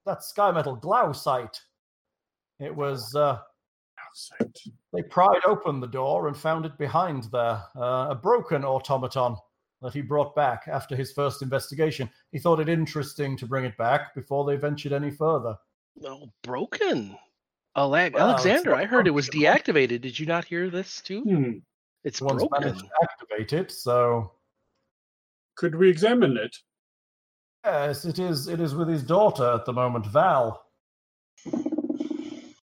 that 0.09 0.25
sky 0.25 0.51
metal 0.51 0.75
glaucite. 0.77 1.61
It 2.61 2.75
was. 2.75 3.15
Uh, 3.15 3.39
they 4.93 5.03
pried 5.03 5.43
open 5.47 5.81
the 5.81 5.87
door 5.87 6.29
and 6.29 6.37
found 6.37 6.65
it 6.67 6.77
behind 6.79 7.25
there, 7.31 7.63
uh, 7.77 8.09
a 8.11 8.15
broken 8.21 8.65
automaton 8.65 9.37
that 9.83 9.93
he 9.93 10.01
brought 10.01 10.35
back 10.35 10.65
after 10.67 10.97
his 10.97 11.13
first 11.13 11.43
investigation. 11.43 12.11
He 12.33 12.39
thought 12.39 12.59
it 12.59 12.69
interesting 12.69 13.37
to 13.37 13.47
bring 13.47 13.65
it 13.65 13.77
back 13.77 14.15
before 14.15 14.45
they 14.45 14.57
ventured 14.57 14.93
any 14.93 15.11
further. 15.11 15.57
Oh, 16.05 16.33
broken. 16.43 17.17
Ale- 17.77 17.91
Well, 17.91 18.17
Alexander, 18.31 18.75
I 18.75 18.87
heard 18.87 19.07
it 19.07 19.13
was 19.13 19.29
deactivated. 19.29 20.01
Did 20.01 20.19
you 20.19 20.27
not 20.27 20.45
hear 20.47 20.69
this 20.71 21.01
too? 21.01 21.21
Hmm. 21.23 21.51
It's 22.03 22.21
Once 22.21 22.43
broken. 22.45 22.61
managed 22.63 22.81
to 22.87 22.91
activate 23.03 23.53
it, 23.53 23.71
so 23.71 24.33
Could 25.57 25.75
we 25.75 25.89
examine 25.91 26.37
it? 26.37 26.57
Yes, 27.65 28.05
it 28.05 28.19
is. 28.19 28.49
It 28.49 28.61
is 28.61 28.75
with 28.75 28.89
his 28.89 29.03
daughter 29.03 29.53
at 29.55 29.65
the 29.65 29.73
moment, 29.73 30.07
Val. 30.07 30.65
The 31.45 32.55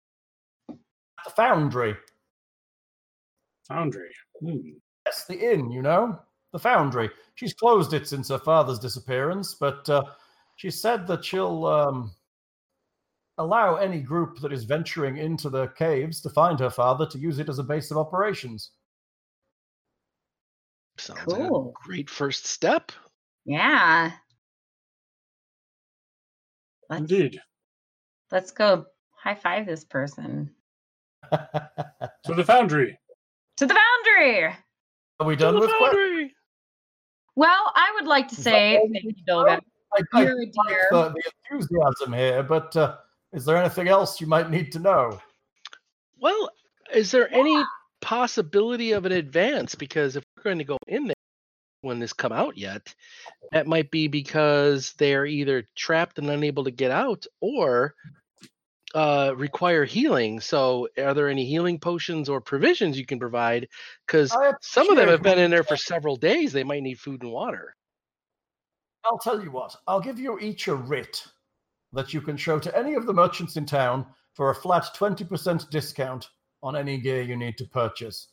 foundry. 1.37 1.97
Foundry. 3.69 4.09
Hmm. 4.41 4.57
Yes, 5.07 5.25
the 5.27 5.53
inn, 5.53 5.71
you 5.71 5.83
know, 5.83 6.19
the 6.53 6.59
foundry. 6.59 7.11
She's 7.35 7.55
closed 7.55 7.93
it 7.93 8.09
since 8.09 8.29
her 8.29 8.39
father's 8.39 8.79
disappearance, 8.79 9.55
but 9.55 9.89
uh, 9.89 10.05
she 10.57 10.71
said 10.71 11.07
that 11.07 11.25
she'll 11.25 11.67
um, 11.67 12.13
allow 13.39 13.77
any 13.77 14.01
group 14.01 14.39
that 14.41 14.53
is 14.53 14.65
venturing 14.65 15.19
into 15.19 15.51
the 15.51 15.69
caves 15.79 16.21
to 16.23 16.31
find 16.31 16.59
her 16.61 16.71
father 16.71 17.07
to 17.07 17.19
use 17.19 17.39
it 17.39 17.49
as 17.49 17.59
a 17.59 17.63
base 17.65 17.91
of 17.91 17.99
operations. 17.99 18.71
Sounds 20.97 21.21
Cool. 21.25 21.67
like 21.67 21.71
a 21.71 21.89
great 21.89 22.11
first 22.11 22.47
step. 22.47 22.93
Yeah. 23.45 24.13
Let's, 26.91 27.01
Indeed. 27.01 27.41
let's 28.30 28.51
go 28.51 28.85
high 29.11 29.35
five 29.35 29.66
this 29.66 29.85
person. 29.85 30.51
to 31.32 32.35
the 32.35 32.45
foundry. 32.45 32.99
To 33.57 33.66
the 33.66 33.74
foundry. 33.74 34.55
Are 35.20 35.26
we 35.26 35.37
To 35.37 35.41
done 35.41 35.55
the 35.55 35.61
with 35.61 35.70
questions? 35.70 35.91
boundary. 35.93 36.35
Well, 37.37 37.72
I 37.74 37.93
would 37.95 38.07
like 38.07 38.28
to 38.28 38.37
Is 38.37 38.43
say 38.45 38.78
thank 38.93 39.05
you 39.05 39.12
you, 39.16 39.24
Dolga. 39.26 39.61
I, 39.97 40.03
I 40.12 40.22
You're 40.22 40.43
a 40.43 40.47
dear. 40.47 40.89
the, 40.91 41.14
the 41.14 41.22
enthusiasm 41.51 42.12
here, 42.12 42.43
but 42.43 42.76
uh, 42.76 42.97
is 43.32 43.45
there 43.45 43.57
anything 43.57 43.89
else 43.89 44.20
you 44.20 44.26
might 44.26 44.51
need 44.51 44.70
to 44.72 44.78
know? 44.78 45.18
Well, 46.20 46.51
is 46.93 47.11
there 47.11 47.32
any 47.32 47.62
possibility 48.01 48.93
of 48.93 49.05
an 49.05 49.12
advance? 49.12 49.74
Because 49.74 50.16
if 50.16 50.24
we're 50.37 50.43
going 50.45 50.59
to 50.59 50.64
go 50.64 50.78
in 50.87 51.07
there 51.07 51.14
when 51.85 51.99
this 51.99 52.12
come 52.12 52.32
out 52.32 52.57
yet, 52.57 52.95
that 53.53 53.66
might 53.66 53.91
be 53.91 54.09
because 54.09 54.93
they're 54.99 55.26
either 55.26 55.68
trapped 55.76 56.18
and 56.18 56.28
unable 56.28 56.64
to 56.64 56.70
get 56.70 56.91
out 56.91 57.26
or 57.41 57.95
uh, 58.95 59.35
require 59.37 59.85
healing. 59.85 60.41
So, 60.41 60.89
are 60.99 61.14
there 61.14 61.28
any 61.28 61.45
healing 61.45 61.78
potions 61.78 62.28
or 62.28 62.41
provisions 62.41 62.99
you 62.99 63.07
can 63.07 63.18
provide? 63.18 63.68
Because 64.07 64.32
I 64.32 64.53
some 64.61 64.89
of 64.89 64.97
them 64.97 65.09
have 65.09 65.22
been 65.22 65.39
in 65.39 65.51
there 65.51 65.64
for 65.64 65.76
several 65.76 66.16
days. 66.16 66.53
They 66.53 66.64
might 66.64 66.82
need 66.82 67.01
food 67.01 67.22
and 67.22 67.32
water. 67.32 67.74
I'll 69.05 69.18
tell 69.18 69.43
you 69.43 69.51
what, 69.51 69.76
I'll 69.87 70.01
give 70.01 70.18
you 70.18 70.39
each 70.39 70.68
a 70.68 70.74
writ 70.74 71.22
that 71.93 72.14
you 72.14 72.20
can 72.20 72.37
show 72.37 72.59
to 72.59 72.76
any 72.76 72.95
of 72.95 73.07
the 73.07 73.12
merchants 73.12 73.57
in 73.57 73.66
town 73.66 74.07
for 74.35 74.51
a 74.51 74.55
flat 74.55 74.87
20% 74.97 75.70
discount 75.70 76.28
on 76.62 76.74
any 76.74 76.99
gear 76.99 77.22
you 77.22 77.37
need 77.37 77.59
to 77.59 77.66
purchase. 77.66 78.28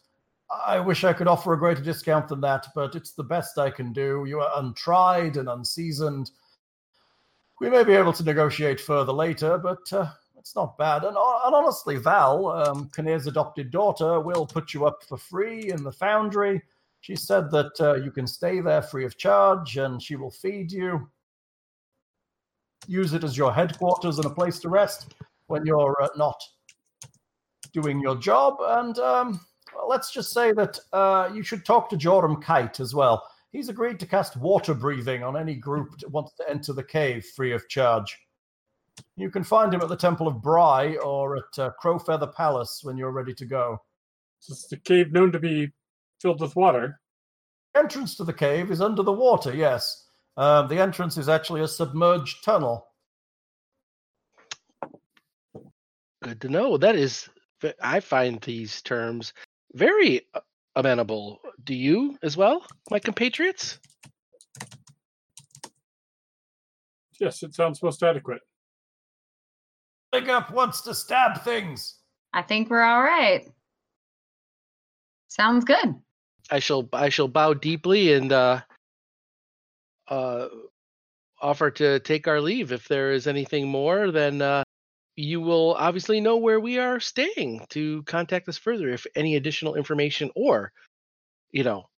I 0.51 0.79
wish 0.79 1.03
I 1.03 1.13
could 1.13 1.27
offer 1.27 1.53
a 1.53 1.59
greater 1.59 1.81
discount 1.81 2.27
than 2.27 2.41
that, 2.41 2.67
but 2.75 2.95
it's 2.95 3.13
the 3.13 3.23
best 3.23 3.57
I 3.57 3.69
can 3.69 3.93
do. 3.93 4.25
You 4.27 4.41
are 4.41 4.51
untried 4.55 5.37
and 5.37 5.47
unseasoned. 5.47 6.31
We 7.59 7.69
may 7.69 7.83
be 7.83 7.93
able 7.93 8.13
to 8.13 8.23
negotiate 8.23 8.81
further 8.81 9.13
later, 9.13 9.57
but 9.57 9.91
uh, 9.93 10.09
it's 10.37 10.55
not 10.55 10.77
bad. 10.77 11.03
And, 11.03 11.15
uh, 11.15 11.39
and 11.45 11.55
honestly, 11.55 11.95
Val, 11.97 12.47
um, 12.47 12.89
Khonnir's 12.89 13.27
adopted 13.27 13.71
daughter, 13.71 14.19
will 14.19 14.45
put 14.45 14.73
you 14.73 14.85
up 14.85 15.03
for 15.03 15.17
free 15.17 15.71
in 15.71 15.83
the 15.83 15.91
foundry. 15.91 16.61
She 17.01 17.15
said 17.15 17.49
that 17.51 17.71
uh, 17.79 17.95
you 17.95 18.11
can 18.11 18.27
stay 18.27 18.59
there 18.59 18.81
free 18.81 19.05
of 19.05 19.17
charge 19.17 19.77
and 19.77 20.01
she 20.01 20.15
will 20.15 20.31
feed 20.31 20.71
you. 20.71 21.09
Use 22.87 23.13
it 23.13 23.23
as 23.23 23.37
your 23.37 23.53
headquarters 23.53 24.17
and 24.17 24.25
a 24.25 24.29
place 24.29 24.59
to 24.59 24.69
rest 24.69 25.13
when 25.47 25.65
you're 25.65 25.95
uh, 26.01 26.09
not 26.17 26.41
doing 27.73 28.01
your 28.01 28.15
job. 28.15 28.57
And 28.59 28.97
um, 28.99 29.39
let's 29.88 30.11
just 30.11 30.34
say 30.34 30.51
that 30.53 30.79
uh, 30.93 31.29
you 31.34 31.43
should 31.43 31.65
talk 31.65 31.89
to 31.89 31.97
Joram 31.97 32.41
Kite 32.41 32.79
as 32.79 32.93
well. 32.93 33.23
He's 33.51 33.69
agreed 33.69 33.99
to 33.99 34.05
cast 34.05 34.38
water 34.38 34.73
breathing 34.73 35.23
on 35.23 35.36
any 35.36 35.55
group 35.55 35.99
that 35.99 36.11
wants 36.11 36.34
to 36.36 36.49
enter 36.49 36.73
the 36.73 36.84
cave 36.84 37.25
free 37.36 37.53
of 37.53 37.67
charge. 37.67 38.17
You 39.17 39.29
can 39.29 39.43
find 39.43 39.73
him 39.73 39.82
at 39.82 39.89
the 39.89 39.95
Temple 39.95 40.27
of 40.27 40.41
Brigh 40.41 40.95
or 40.97 41.38
at 41.38 41.59
uh, 41.59 41.71
Crowfeather 41.82 42.34
Palace 42.34 42.82
when 42.84 42.97
you're 42.97 43.11
ready 43.11 43.34
to 43.34 43.45
go. 43.45 43.82
Is 44.47 44.67
the 44.69 44.77
cave 44.77 45.11
known 45.11 45.32
to 45.32 45.39
be 45.39 45.71
filled 46.21 46.41
with 46.41 46.55
water? 46.55 46.99
entrance 47.75 48.15
to 48.15 48.23
the 48.23 48.34
cave 48.34 48.71
is 48.71 48.82
under 48.82 49.03
the 49.03 49.11
water, 49.11 49.55
yes. 49.55 50.05
Um, 50.38 50.67
the 50.67 50.79
entrance 50.79 51.17
is 51.17 51.29
actually 51.29 51.61
a 51.61 51.67
submerged 51.67 52.43
tunnel. 52.43 52.88
Good 56.23 56.41
to 56.41 56.49
know. 56.49 56.77
That 56.77 56.95
is, 56.95 57.29
I 57.82 57.99
find 57.99 58.41
these 58.41 58.82
terms 58.82 59.34
very 59.74 60.22
uh, 60.34 60.39
amenable. 60.76 61.39
Do 61.63 61.74
you 61.76 62.17
as 62.24 62.38
well, 62.38 62.65
my 62.89 62.99
compatriots? 62.99 63.80
Yes, 67.19 67.43
it 67.43 67.53
sounds 67.53 67.84
most 67.84 68.01
adequate. 68.01 68.41
Big 70.11 70.28
Up 70.28 70.51
wants 70.51 70.82
to 70.82 70.93
stab 70.95 71.43
things. 71.43 71.99
I 72.34 72.41
think 72.41 72.69
we're 72.69 72.82
all 72.82 73.03
right. 73.03 73.47
Sounds 75.28 75.63
good. 75.63 75.95
I 76.49 76.59
shall 76.59 76.89
I 76.91 77.09
shall 77.09 77.28
bow 77.28 77.53
deeply 77.53 78.13
and 78.13 78.32
uh, 78.34 78.61
uh, 80.09 80.47
offer 81.41 81.72
to 81.72 81.99
take 81.99 82.28
our 82.28 82.41
leave. 82.41 82.72
If 82.72 82.88
there 82.88 83.13
is 83.13 83.28
anything 83.28 83.67
more, 83.67 84.11
then 84.11 84.41
uh, 84.41 84.63
you 85.16 85.41
will 85.41 85.76
obviously 85.76 86.22
know 86.22 86.38
where 86.38 86.59
we 86.59 86.78
are 86.78 86.99
staying 86.99 87.66
to 87.70 88.03
contact 88.03 88.47
us 88.47 88.57
further 88.57 88.89
if 88.89 89.05
any 89.16 89.36
additional 89.36 89.76
information 89.76 90.32
or, 90.36 90.72
you 91.51 91.64
know, 91.64 91.89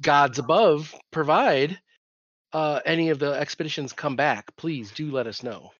gods 0.00 0.38
above 0.38 0.94
provide 1.10 1.78
uh, 2.52 2.80
any 2.86 3.10
of 3.10 3.18
the 3.18 3.32
expeditions 3.32 3.92
come 3.92 4.16
back. 4.16 4.44
Please 4.56 4.90
do 4.92 5.10
let 5.10 5.26
us 5.26 5.42
know. 5.42 5.70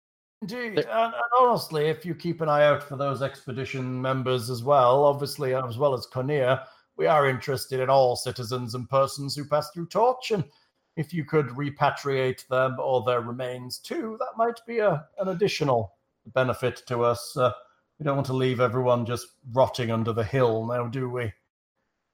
Indeed, 0.42 0.78
and, 0.78 0.86
and 0.88 1.14
honestly, 1.40 1.86
if 1.86 2.04
you 2.04 2.14
keep 2.14 2.40
an 2.40 2.48
eye 2.48 2.64
out 2.64 2.82
for 2.82 2.96
those 2.96 3.22
expedition 3.22 4.00
members 4.00 4.50
as 4.50 4.62
well, 4.62 5.04
obviously, 5.04 5.54
as 5.54 5.78
well 5.78 5.94
as 5.94 6.06
Khonnir, 6.06 6.62
we 6.96 7.06
are 7.06 7.28
interested 7.28 7.80
in 7.80 7.90
all 7.90 8.14
citizens 8.14 8.74
and 8.74 8.88
persons 8.88 9.34
who 9.34 9.44
pass 9.44 9.70
through 9.70 9.86
Torch, 9.86 10.30
and 10.30 10.44
if 10.96 11.12
you 11.12 11.24
could 11.24 11.46
repatriate 11.48 12.46
them 12.48 12.76
or 12.80 13.02
their 13.02 13.20
remains 13.20 13.78
too, 13.78 14.16
that 14.20 14.36
might 14.36 14.60
be 14.66 14.78
a, 14.78 15.04
an 15.18 15.28
additional 15.28 15.94
benefit 16.34 16.82
to 16.86 17.02
us. 17.02 17.36
Uh, 17.36 17.52
we 17.98 18.04
don't 18.04 18.16
want 18.16 18.26
to 18.28 18.32
leave 18.32 18.60
everyone 18.60 19.06
just 19.06 19.26
rotting 19.52 19.90
under 19.90 20.12
the 20.12 20.24
hill 20.24 20.66
now, 20.66 20.86
do 20.86 21.08
we? 21.08 21.32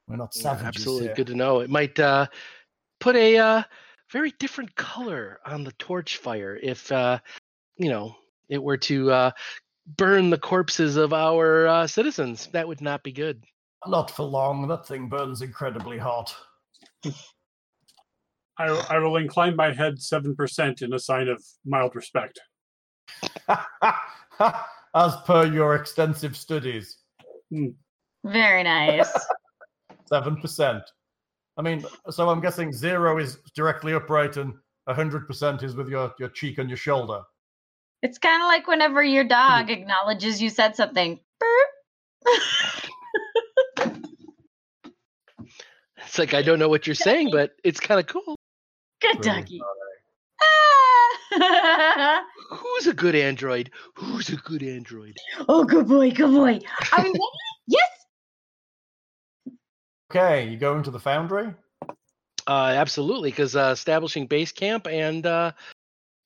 We're 0.09 0.17
not 0.17 0.35
Yeah, 0.37 0.53
Absolutely 0.63 1.07
here. 1.09 1.15
good 1.15 1.27
to 1.29 1.35
know. 1.35 1.61
It 1.61 1.71
might 1.71 1.99
uh, 1.99 2.27
put 3.01 3.17
a 3.17 3.39
uh, 3.39 3.63
very 4.11 4.33
different 4.39 4.75
color 4.77 5.41
on 5.47 5.65
the 5.65 5.73
torch 5.73 6.19
fire 6.19 6.59
if 6.63 6.91
uh, 6.93 7.19
you 7.77 7.89
know 7.89 8.15
it 8.49 8.63
were 8.63 8.77
to 8.77 9.11
uh, 9.11 9.31
burn 9.97 10.31
the 10.31 10.39
corpses 10.39 10.97
of 10.97 11.13
our 11.13 11.67
uh, 11.67 11.87
citizens. 11.87 12.49
That 12.53 12.69
would 12.69 12.81
not 12.81 13.03
be 13.03 13.13
good. 13.13 13.45
Not 13.87 14.11
for 14.11 14.25
long. 14.25 14.67
That 14.69 14.87
thing 14.87 15.09
burns 15.09 15.43
incredibly 15.43 15.99
hot. 15.99 16.35
I, 18.57 18.69
I 18.89 18.99
will 18.99 19.17
incline 19.17 19.57
my 19.57 19.73
head 19.73 19.97
7% 19.97 20.83
in 20.83 20.93
a 20.93 20.99
sign 20.99 21.29
of 21.29 21.43
mild 21.67 21.95
respect. 21.97 22.41
As 24.95 25.17
per 25.27 25.45
your 25.47 25.75
extensive 25.75 26.37
studies. 26.37 26.99
Very 28.25 28.63
nice. 28.63 29.13
Seven 30.07 30.37
percent. 30.41 30.83
I 31.57 31.63
mean, 31.63 31.85
so 32.11 32.29
I'm 32.29 32.41
guessing 32.41 32.73
zero 32.73 33.19
is 33.19 33.39
directly 33.55 33.95
upright 33.95 34.37
and 34.37 34.55
hundred 34.89 35.27
percent 35.27 35.63
is 35.63 35.75
with 35.75 35.89
your, 35.89 36.13
your 36.19 36.29
cheek 36.31 36.59
on 36.59 36.69
your 36.69 36.77
shoulder. 36.77 37.23
it's 38.03 38.19
kind 38.19 38.43
of 38.43 38.47
like 38.49 38.67
whenever 38.67 39.03
your 39.03 39.25
dog 39.25 39.71
acknowledges 39.71 40.43
you 40.43 40.51
said 40.51 40.77
something. 40.77 41.19
It's 46.07 46.19
like 46.19 46.35
I 46.35 46.43
don't 46.43 46.59
know 46.59 46.69
what 46.69 46.87
you're 46.87 46.95
saying, 46.95 47.31
but 47.33 47.53
it's 47.65 47.81
kind 47.81 47.99
of 48.01 48.07
cool. 48.07 48.37
Good 49.01 49.25
Really 49.25 49.41
doggy. 49.41 49.59
sorry. 49.59 51.41
Ah. 51.43 52.25
Who's 52.51 52.87
a 52.87 52.95
good 52.95 53.15
android? 53.15 53.71
Who's 53.95 54.29
a 54.29 54.37
good 54.37 54.63
android? 54.63 55.17
oh, 55.49 55.65
good 55.65 55.89
boy, 55.89 56.11
good 56.11 56.33
boy. 56.33 56.61
Are 56.93 57.03
we 57.03 57.09
ready? 57.09 57.19
yes. 57.67 57.89
Okay, 60.11 60.49
you 60.49 60.57
go 60.57 60.77
into 60.77 60.91
the 60.91 61.01
foundry. 61.01 61.55
Uh, 62.47 62.75
absolutely, 62.77 63.31
because 63.31 63.57
uh, 63.57 63.71
establishing 63.73 64.27
base 64.27 64.53
camp 64.53 64.87
and 64.87 65.27
uh, 65.27 65.53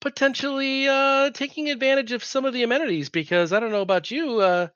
potentially 0.01 0.89
uh, 0.89 1.31
taking 1.31 1.71
advantage 1.71 2.13
of 2.13 2.25
some 2.25 2.45
of 2.45 2.53
the 2.53 2.65
amenities. 2.65 3.09
Because 3.09 3.53
I 3.53 3.61
don't 3.61 3.71
know 3.71 3.83
about 3.83 4.11
you, 4.11 4.41
uh, 4.41 4.69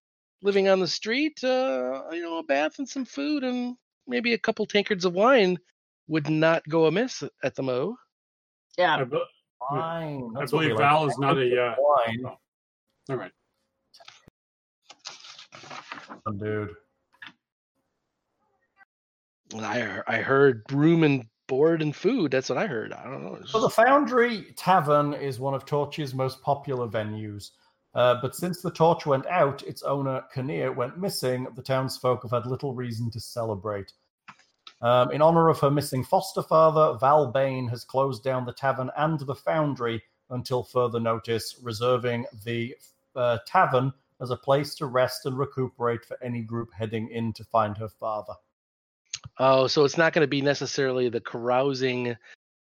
living 0.43 0.69
on 0.69 0.81
the 0.81 0.87
street, 0.87 1.43
uh, 1.43 2.03
you 2.13 2.23
know, 2.23 2.39
a 2.39 2.45
bath 2.45 2.79
and 2.79 2.89
some 2.89 3.05
food 3.05 3.45
and 3.45 3.77
maybe 4.07 4.35
a 4.35 4.39
couple 4.39 4.67
tankards 4.67 5.05
of 5.05 5.15
wine 5.15 5.59
would 6.09 6.29
not 6.29 6.67
go 6.69 6.87
amiss 6.87 7.23
at 7.43 7.55
the 7.55 7.63
Mo. 7.63 7.97
Yeah. 8.79 8.97
I, 8.97 9.05
be- 9.71 9.77
Fine. 9.77 10.33
I 10.37 10.41
that's 10.41 10.53
what 10.53 10.61
we 10.61 10.67
believe 10.67 10.81
like. 10.81 10.91
Val 10.91 11.07
is 11.09 11.19
not 11.19 11.39
a. 11.39 11.63
Uh, 11.63 11.75
Wine. 11.79 12.25
all 13.11 13.17
right. 13.17 13.33
dude. 16.39 16.75
And 19.55 19.67
I 19.67 20.03
I 20.07 20.17
heard 20.19 20.63
room 20.73 21.05
and 21.05 21.25
board 21.47 21.83
and 21.83 21.95
food. 21.95 22.31
That's 22.31 22.49
what 22.49 22.59
I 22.59 22.67
heard. 22.67 22.93
I 22.93 23.05
don't 23.05 23.25
know. 23.25 23.35
It's 23.41 23.53
So 23.53 23.61
the 23.61 23.69
Foundry 23.71 24.53
Tavern 24.57 25.13
is 25.13 25.39
one 25.39 25.55
of 25.55 25.67
Torch's 25.67 26.15
most 26.15 26.41
popular 26.43 26.89
venues. 26.89 27.51
Uh, 27.95 28.17
but 28.23 28.35
since 28.35 28.63
the 28.63 28.71
torch 28.71 29.05
went 29.05 29.27
out, 29.27 29.63
its 29.65 29.83
owner, 29.83 30.23
Khonnir, 30.35 30.75
went 30.75 30.97
missing, 30.97 31.47
the 31.55 31.63
townsfolk 31.63 32.23
have 32.23 32.31
had 32.31 32.47
little 32.47 32.75
reason 32.75 33.11
to 33.11 33.21
celebrate. 33.21 33.93
Um, 34.83 35.13
in 35.13 35.23
honor 35.23 35.49
of 35.49 35.61
her 35.61 35.71
missing 35.71 36.03
foster 36.03 36.43
father, 36.43 36.99
Val 36.99 37.29
Baine 37.31 37.69
has 37.69 37.85
closed 37.85 38.25
down 38.25 38.45
the 38.45 38.53
tavern 38.53 38.91
and 38.97 39.19
the 39.21 39.35
foundry 39.35 40.03
until 40.31 40.65
further 40.65 40.99
notice, 40.99 41.57
reserving 41.63 42.27
the 42.45 42.75
uh, 43.15 43.39
tavern 43.47 43.93
as 44.21 44.31
a 44.31 44.37
place 44.37 44.75
to 44.77 44.87
rest 44.87 45.25
and 45.27 45.39
recuperate 45.39 46.05
for 46.05 46.17
any 46.23 46.43
group 46.43 46.71
heading 46.73 47.09
in 47.11 47.33
to 47.35 47.45
find 47.45 47.79
her 47.79 47.89
father. 47.89 48.35
Oh, 49.39 49.67
so 49.69 49.85
it's 49.85 49.97
not 49.97 50.13
going 50.13 50.25
to 50.25 50.29
be 50.29 50.43
necessarily 50.43 51.09
the 51.09 51.21
carousing 51.21 52.17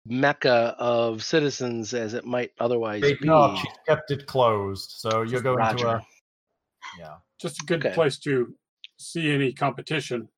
mecca 0.07 0.75
of 0.79 1.23
citizens 1.23 1.95
as 1.95 2.15
it 2.15 2.25
might 2.25 2.53
otherwise 2.61 3.03
They 3.03 3.15
be. 3.15 3.27
not, 3.27 3.59
she's 3.59 3.73
kept 3.87 4.11
it 4.11 4.27
closed, 4.27 4.91
so 4.91 5.23
you're 5.23 5.43
going 5.43 5.59
to 5.77 5.87
a 5.87 6.05
yeah. 6.99 7.15
Just 7.41 7.63
a 7.63 7.67
good 7.67 7.85
Okay. 7.85 7.95
place 7.95 8.19
to 8.19 8.55
see 8.99 9.31
any 9.31 9.53
competition. 9.53 10.29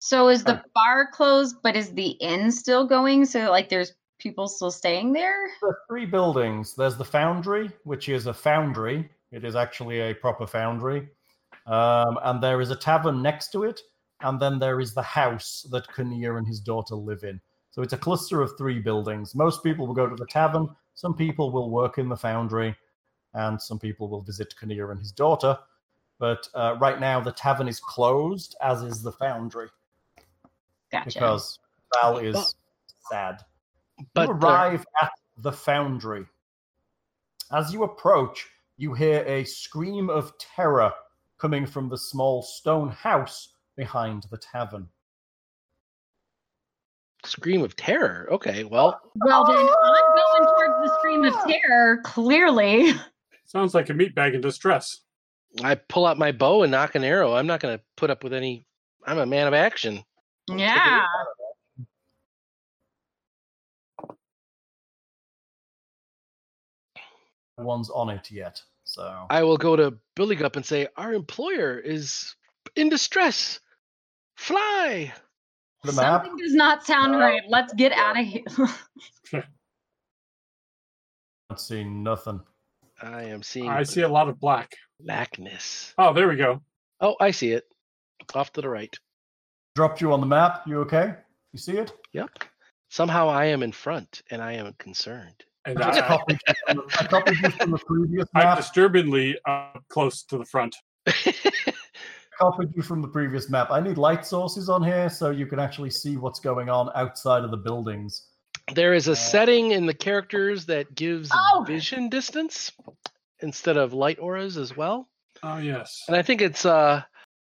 So 0.00 0.28
is 0.28 0.44
the 0.44 0.62
bar 0.74 1.08
closed, 1.12 1.56
but 1.62 1.76
is 1.76 1.92
the 1.92 2.10
inn 2.20 2.50
still 2.50 2.86
going? 2.86 3.26
So 3.26 3.50
like 3.50 3.68
there's 3.68 3.92
people 4.20 4.46
still 4.46 4.70
staying 4.70 5.12
there? 5.12 5.48
There 5.60 5.70
are 5.70 5.78
three 5.88 6.06
buildings. 6.06 6.74
There's 6.74 6.96
the 6.96 7.04
foundry, 7.04 7.70
which 7.84 8.08
is 8.08 8.26
a 8.26 8.34
foundry. 8.34 9.08
It 9.32 9.44
is 9.44 9.56
actually 9.56 10.00
a 10.00 10.14
proper 10.14 10.46
foundry. 10.46 11.08
Um, 11.66 12.18
and 12.22 12.42
there 12.42 12.60
is 12.60 12.70
a 12.70 12.76
tavern 12.76 13.22
next 13.22 13.50
to 13.52 13.64
it. 13.64 13.80
And 14.22 14.38
then 14.38 14.58
there 14.58 14.80
is 14.80 14.94
the 14.94 15.02
house 15.02 15.66
that 15.70 15.88
Khonnir 15.88 16.38
and 16.38 16.46
his 16.46 16.60
daughter 16.60 16.94
live 16.94 17.24
in. 17.24 17.40
So 17.70 17.82
it's 17.82 17.92
a 17.92 17.98
cluster 17.98 18.42
of 18.42 18.56
three 18.58 18.78
buildings. 18.78 19.34
Most 19.34 19.62
people 19.62 19.86
will 19.86 19.94
go 19.94 20.08
to 20.08 20.16
the 20.16 20.26
tavern. 20.26 20.68
Some 20.94 21.14
people 21.14 21.50
will 21.50 21.70
work 21.70 21.98
in 21.98 22.08
the 22.08 22.16
foundry. 22.16 22.76
And 23.32 23.60
some 23.60 23.78
people 23.78 24.08
will 24.08 24.22
visit 24.22 24.54
Khonnir 24.60 24.90
and 24.90 25.00
his 25.00 25.12
daughter. 25.12 25.58
But 26.18 26.46
uh, 26.54 26.76
right 26.80 27.00
now, 27.00 27.20
the 27.20 27.32
tavern 27.32 27.68
is 27.68 27.80
closed, 27.80 28.56
as 28.60 28.82
is 28.82 29.02
the 29.02 29.12
foundry, 29.12 29.68
Gotcha. 30.92 31.06
because 31.08 31.58
Val 31.94 32.18
is 32.18 32.34
But- 32.34 32.54
sad 33.10 33.44
But 34.14 34.28
you 34.28 34.34
arrive 34.34 34.84
at 35.02 35.12
the 35.38 35.52
foundry. 35.52 36.26
As 37.52 37.72
you 37.72 37.82
approach, 37.84 38.48
you 38.76 38.94
hear 38.94 39.22
a 39.26 39.44
scream 39.44 40.08
of 40.10 40.36
terror 40.38 40.92
coming 41.38 41.66
from 41.66 41.88
the 41.88 41.98
small 41.98 42.42
stone 42.42 42.88
house 42.90 43.54
behind 43.76 44.24
the 44.30 44.38
tavern. 44.38 44.88
scream 47.24 47.62
of 47.62 47.76
terror. 47.76 48.26
Okay, 48.30 48.64
well, 48.64 48.98
well 49.16 49.44
then 49.44 49.56
I'm 49.58 50.16
going 50.16 50.44
towards 50.56 50.88
the 50.90 50.96
scream 50.98 51.24
of 51.24 51.34
terror, 51.46 52.00
clearly. 52.02 52.92
Sounds 53.44 53.74
like 53.74 53.90
a 53.90 53.92
meatbag 53.92 54.34
in 54.34 54.40
distress. 54.40 55.00
I 55.62 55.74
pull 55.74 56.06
out 56.06 56.16
my 56.18 56.32
bow 56.32 56.62
and 56.62 56.70
knock 56.70 56.94
an 56.94 57.04
arrow. 57.04 57.34
I'm 57.34 57.46
not 57.46 57.60
going 57.60 57.76
to 57.76 57.84
put 57.96 58.08
up 58.10 58.24
with 58.24 58.32
any. 58.32 58.66
I'm 59.06 59.18
a 59.18 59.26
man 59.26 59.46
of 59.48 59.52
action. 59.54 60.02
Yeah. 60.58 61.04
No 67.58 67.64
one's 67.64 67.90
on 67.90 68.08
it 68.10 68.30
yet. 68.30 68.60
So 68.84 69.26
I 69.30 69.42
will 69.42 69.58
go 69.58 69.76
to 69.76 69.94
Billy 70.16 70.34
Gup 70.34 70.56
and 70.56 70.64
say, 70.64 70.88
"Our 70.96 71.12
employer 71.12 71.78
is 71.78 72.34
in 72.74 72.88
distress. 72.88 73.60
Fly!" 74.36 75.12
the 75.84 75.92
map. 75.92 76.24
Something 76.24 76.36
does 76.44 76.54
not 76.54 76.84
sound 76.84 77.18
right. 77.18 77.42
Let's 77.48 77.72
get 77.74 77.92
out 77.92 78.18
of 78.18 78.26
here. 78.26 78.42
Not 81.50 81.60
seeing 81.60 82.02
nothing. 82.02 82.40
I 83.02 83.24
am 83.24 83.42
seeing 83.42 83.68
I 83.68 83.82
see 83.82 84.02
a 84.02 84.08
lot 84.08 84.28
of 84.28 84.38
black. 84.38 84.76
blackness. 85.00 85.94
Oh, 85.96 86.12
there 86.12 86.28
we 86.28 86.36
go. 86.36 86.60
Oh, 87.00 87.16
I 87.20 87.30
see 87.30 87.52
it. 87.52 87.64
Off 88.34 88.52
to 88.52 88.60
the 88.60 88.68
right. 88.68 88.94
Dropped 89.74 90.00
you 90.00 90.12
on 90.12 90.20
the 90.20 90.26
map. 90.26 90.62
You 90.66 90.80
okay? 90.80 91.14
You 91.52 91.58
see 91.58 91.72
it? 91.78 91.92
Yep. 92.12 92.30
Somehow 92.88 93.28
I 93.28 93.44
am 93.46 93.62
in 93.62 93.72
front, 93.72 94.22
and 94.30 94.42
I 94.42 94.52
am 94.54 94.72
concerned. 94.78 95.44
And 95.64 95.78
I, 95.80 95.88
just 95.90 96.02
I, 96.02 96.08
copied 96.08 96.38
you 96.48 96.54
from 96.66 96.76
the, 96.76 96.96
I 96.98 97.06
copied 97.06 97.38
you 97.40 97.50
from 97.50 97.70
the 97.70 97.78
previous 97.78 98.28
I'm 98.34 98.56
disturbingly 98.56 99.38
uh, 99.46 99.72
close 99.88 100.22
to 100.24 100.38
the 100.38 100.44
front. 100.44 100.74
copied 102.38 102.70
you 102.74 102.82
from 102.82 103.02
the 103.02 103.08
previous 103.08 103.50
map. 103.50 103.70
I 103.70 103.80
need 103.80 103.98
light 103.98 104.24
sources 104.24 104.68
on 104.68 104.82
here 104.82 105.08
so 105.10 105.30
you 105.30 105.46
can 105.46 105.58
actually 105.60 105.90
see 105.90 106.16
what's 106.16 106.40
going 106.40 106.68
on 106.70 106.90
outside 106.94 107.44
of 107.44 107.50
the 107.50 107.56
buildings. 107.56 108.26
there 108.74 108.94
is 108.94 109.08
a 109.08 109.16
setting 109.16 109.72
in 109.72 109.84
the 109.86 109.94
characters 109.94 110.64
that 110.66 110.94
gives 110.94 111.30
Oh! 111.32 111.64
vision 111.66 112.08
distance 112.08 112.72
instead 113.40 113.76
of 113.76 113.92
light 113.92 114.18
auras 114.18 114.56
as 114.56 114.76
well. 114.76 115.08
Oh, 115.42 115.58
yes. 115.58 116.04
And 116.08 116.16
I 116.16 116.22
think 116.22 116.40
it's 116.40 116.64
uh 116.64 117.02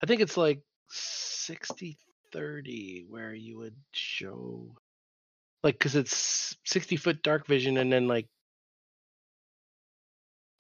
I 0.02 0.06
think 0.06 0.22
it's 0.22 0.38
like 0.38 0.60
60 0.94 1.98
30 2.32 3.06
where 3.10 3.34
you 3.34 3.58
would 3.58 3.76
show 3.92 4.76
like 5.64 5.80
cuz 5.80 5.96
it's 5.96 6.56
60 6.66 6.98
foot 6.98 7.22
dark 7.24 7.46
vision 7.48 7.78
and 7.78 7.92
then 7.92 8.08
like 8.08 8.28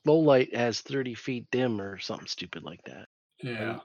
low 0.05 0.19
light 0.19 0.55
has 0.55 0.81
30 0.81 1.13
feet 1.15 1.47
dim 1.51 1.79
or 1.81 1.97
something 1.99 2.27
stupid 2.27 2.63
like 2.63 2.83
that. 2.83 3.07
Yeah. 3.41 3.79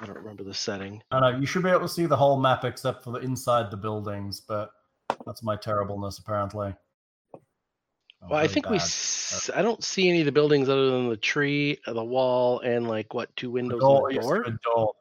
I 0.00 0.06
don't 0.06 0.16
remember 0.16 0.44
the 0.44 0.54
setting. 0.54 1.02
I 1.10 1.20
know 1.20 1.38
you 1.38 1.46
should 1.46 1.62
be 1.62 1.70
able 1.70 1.80
to 1.80 1.88
see 1.88 2.06
the 2.06 2.16
whole 2.16 2.38
map 2.38 2.64
except 2.64 3.04
for 3.04 3.10
the 3.12 3.18
inside 3.20 3.70
the 3.70 3.76
buildings, 3.76 4.40
but 4.40 4.70
that's 5.26 5.42
my 5.42 5.56
terribleness 5.56 6.18
apparently. 6.18 6.74
Oh, 7.34 8.28
Well, 8.30 8.38
I 8.40 8.46
think 8.46 8.68
we. 8.70 8.78
bad. 8.78 8.84
S- 8.84 9.50
I 9.54 9.60
don't 9.60 9.84
see 9.84 10.08
any 10.08 10.20
of 10.20 10.26
the 10.26 10.32
buildings 10.32 10.68
other 10.68 10.90
than 10.90 11.08
the 11.10 11.16
tree, 11.16 11.78
uh, 11.86 11.92
the 11.92 12.04
wall, 12.04 12.60
and 12.60 12.88
like 12.88 13.12
what 13.12 13.34
two 13.36 13.48
The 13.48 13.52
windows 13.52 13.80
door, 13.80 14.08
and 14.08 14.18
a 14.18 14.20
yes, 14.22 14.24
door. 14.64 14.94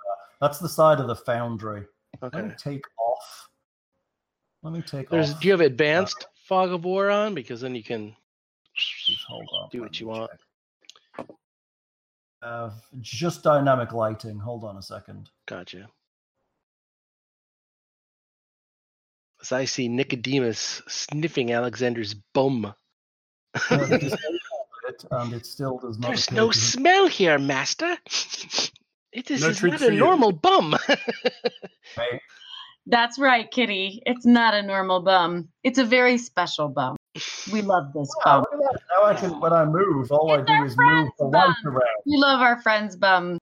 That's 0.44 0.60
the 0.60 0.68
side 0.68 1.00
of 1.00 1.08
the 1.08 1.16
foundry. 1.16 1.86
Let 2.22 2.36
Okay. 2.36 2.48
me 2.50 2.54
take 2.58 2.84
off. 3.00 3.48
Let 4.62 4.74
me 4.74 4.82
take 4.82 5.10
There's. 5.10 5.32
off. 5.32 5.40
Do 5.40 5.48
you 5.48 5.54
have 5.54 5.62
advanced 5.62 6.26
fog 6.36 6.74
of 6.74 6.84
war 6.84 7.10
on? 7.10 7.34
Because 7.34 7.62
then 7.62 7.74
you 7.76 7.82
can. 7.82 8.14
Hold 9.30 9.48
on. 9.54 9.70
do 9.72 9.80
what 9.80 9.98
you 10.02 10.08
want. 10.08 10.32
check. 11.18 11.28
Uh, 12.42 12.72
just 13.00 13.42
dynamic 13.42 13.94
lighting. 13.94 14.38
Hold 14.38 14.66
on 14.66 14.76
a 14.76 14.82
second. 14.82 15.30
Gotcha. 15.46 15.88
As 19.42 19.54
I 19.54 19.64
see 19.64 19.88
Nicodemus 19.88 20.82
sniffing 20.90 21.54
Alexander's 21.54 22.16
bum. 22.34 22.74
It 23.72 24.02
disabled 24.02 24.20
it, 24.90 25.06
and 25.10 25.32
it 25.34 25.46
still 25.46 25.78
does 25.78 25.98
not. 25.98 26.08
There's 26.10 26.32
no 26.32 26.52
smell 26.52 27.08
here, 27.08 27.40
master. 27.40 27.98
It 29.14 29.30
is 29.32 29.42
No 29.42 29.50
is 29.50 29.62
not 29.64 29.80
for 29.80 29.86
a 29.90 29.94
you. 29.94 30.00
normal 30.00 30.32
bum. 30.32 30.76
Right. 31.98 32.20
That's 32.88 33.18
right, 33.20 33.50
Kitty. 33.50 34.02
It's 34.06 34.26
not 34.26 34.54
a 34.54 34.62
normal 34.62 35.02
bum. 35.02 35.48
It's 35.64 35.78
a 35.78 35.86
very 35.86 36.18
special 36.18 36.68
bum. 36.68 36.96
We 37.52 37.62
love 37.62 37.94
this 37.94 38.10
Wow, 38.26 38.42
bum. 38.52 38.60
look 38.60 38.66
at 38.66 38.74
that. 38.74 38.82
Now 38.92 39.06
I 39.08 39.14
can, 39.14 39.40
when 39.40 39.54
I 39.54 39.64
move, 39.66 40.12
all 40.12 40.32
I 40.32 40.42
do 40.42 40.64
is 40.66 40.76
move 40.78 41.10
the 41.20 41.26
light 41.26 41.54
bum. 41.64 41.74
around. 41.74 42.02
We 42.06 42.18
love 42.18 42.42
our 42.42 42.62
friend's 42.62 42.96
bum. 42.96 43.38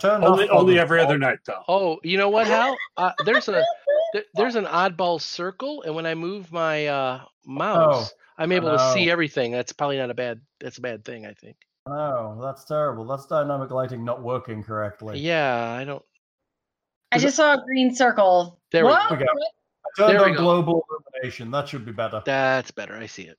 Turn 0.00 0.24
Only 0.24 0.48
only 0.48 0.74
the- 0.74 0.80
every 0.80 1.00
other 1.00 1.18
night 1.18 1.38
though. 1.46 1.62
oh, 1.68 2.00
you 2.02 2.16
know 2.18 2.28
what, 2.30 2.46
Hal? 2.46 2.76
Uh, 2.96 3.12
there's 3.24 3.48
a 3.48 3.62
there- 4.12 4.24
there's 4.34 4.56
an 4.56 4.64
oddball 4.64 5.20
circle, 5.20 5.82
and 5.82 5.94
when 5.94 6.06
I 6.06 6.14
move 6.14 6.50
my 6.50 6.86
uh, 6.86 7.20
mouse, 7.46 8.12
I'm 8.38 8.52
able 8.52 8.70
to 8.76 8.92
see 8.92 9.10
everything. 9.10 9.52
That's 9.52 9.72
probably 9.72 9.98
not 9.98 10.10
a 10.10 10.14
bad. 10.14 10.40
That's 10.60 10.78
a 10.78 10.80
bad 10.80 11.04
thing, 11.04 11.24
I 11.26 11.34
think. 11.34 11.56
No, 11.88 12.38
that's 12.40 12.64
terrible. 12.64 13.04
That's 13.04 13.26
dynamic 13.26 13.70
lighting 13.70 14.04
not 14.04 14.22
working 14.22 14.62
correctly. 14.62 15.18
Yeah, 15.18 15.70
I 15.72 15.84
don't. 15.84 16.04
I 17.10 17.18
just 17.18 17.36
saw 17.36 17.54
a 17.54 17.64
green 17.64 17.94
circle. 17.94 18.60
There 18.70 18.84
we 18.84 18.90
What? 18.92 19.18
go. 19.18 19.24
I 19.24 19.26
turned 19.98 20.18
There 20.18 20.24
on 20.24 20.32
go. 20.34 20.38
global 20.40 20.84
illumination. 20.90 21.50
That 21.50 21.68
should 21.68 21.84
be 21.84 21.92
better. 21.92 22.22
That's 22.24 22.70
better. 22.70 22.94
I 22.96 23.06
see 23.06 23.24
it. 23.24 23.38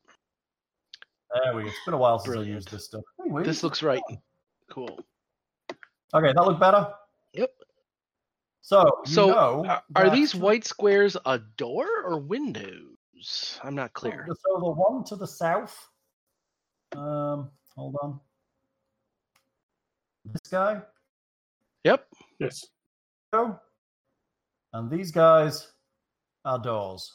There 1.44 1.56
we 1.56 1.64
go. 1.64 1.68
It's 1.70 1.78
been 1.86 1.94
a 1.96 1.98
while 1.98 2.20
since 2.20 2.38
I 2.38 2.42
used 2.42 2.70
this 2.70 2.86
stuff. 2.86 3.02
Hey, 3.24 3.30
where 3.32 3.44
This 3.44 3.64
looks 3.64 3.82
right. 3.82 4.02
Cool. 4.70 5.00
Okay, 6.14 6.32
that 6.34 6.46
look 6.46 6.60
better. 6.60 6.94
Yep. 7.34 7.50
So, 8.62 8.84
you 9.08 9.12
So, 9.12 9.28
know 9.28 9.66
Are, 9.68 9.84
are 9.96 10.04
that- 10.06 10.14
these 10.14 10.36
white 10.36 10.66
squares 10.66 11.18
a 11.26 11.40
door 11.40 11.88
or 12.06 12.20
windows? 12.20 13.60
I'm 13.64 13.74
not 13.74 13.94
clear. 13.94 14.28
So 14.28 14.60
the 14.60 14.70
one 14.70 15.04
to 15.06 15.16
the 15.16 15.26
south. 15.28 15.90
Um, 16.96 17.50
hold 17.76 17.96
on. 18.04 18.20
This 20.26 20.42
guy. 20.50 20.82
Yep. 21.84 22.06
Yes. 22.40 22.66
Go. 23.34 23.60
And 24.74 24.90
these 24.90 25.12
guys 25.12 25.72
are 26.46 26.60
doors. 26.60 27.12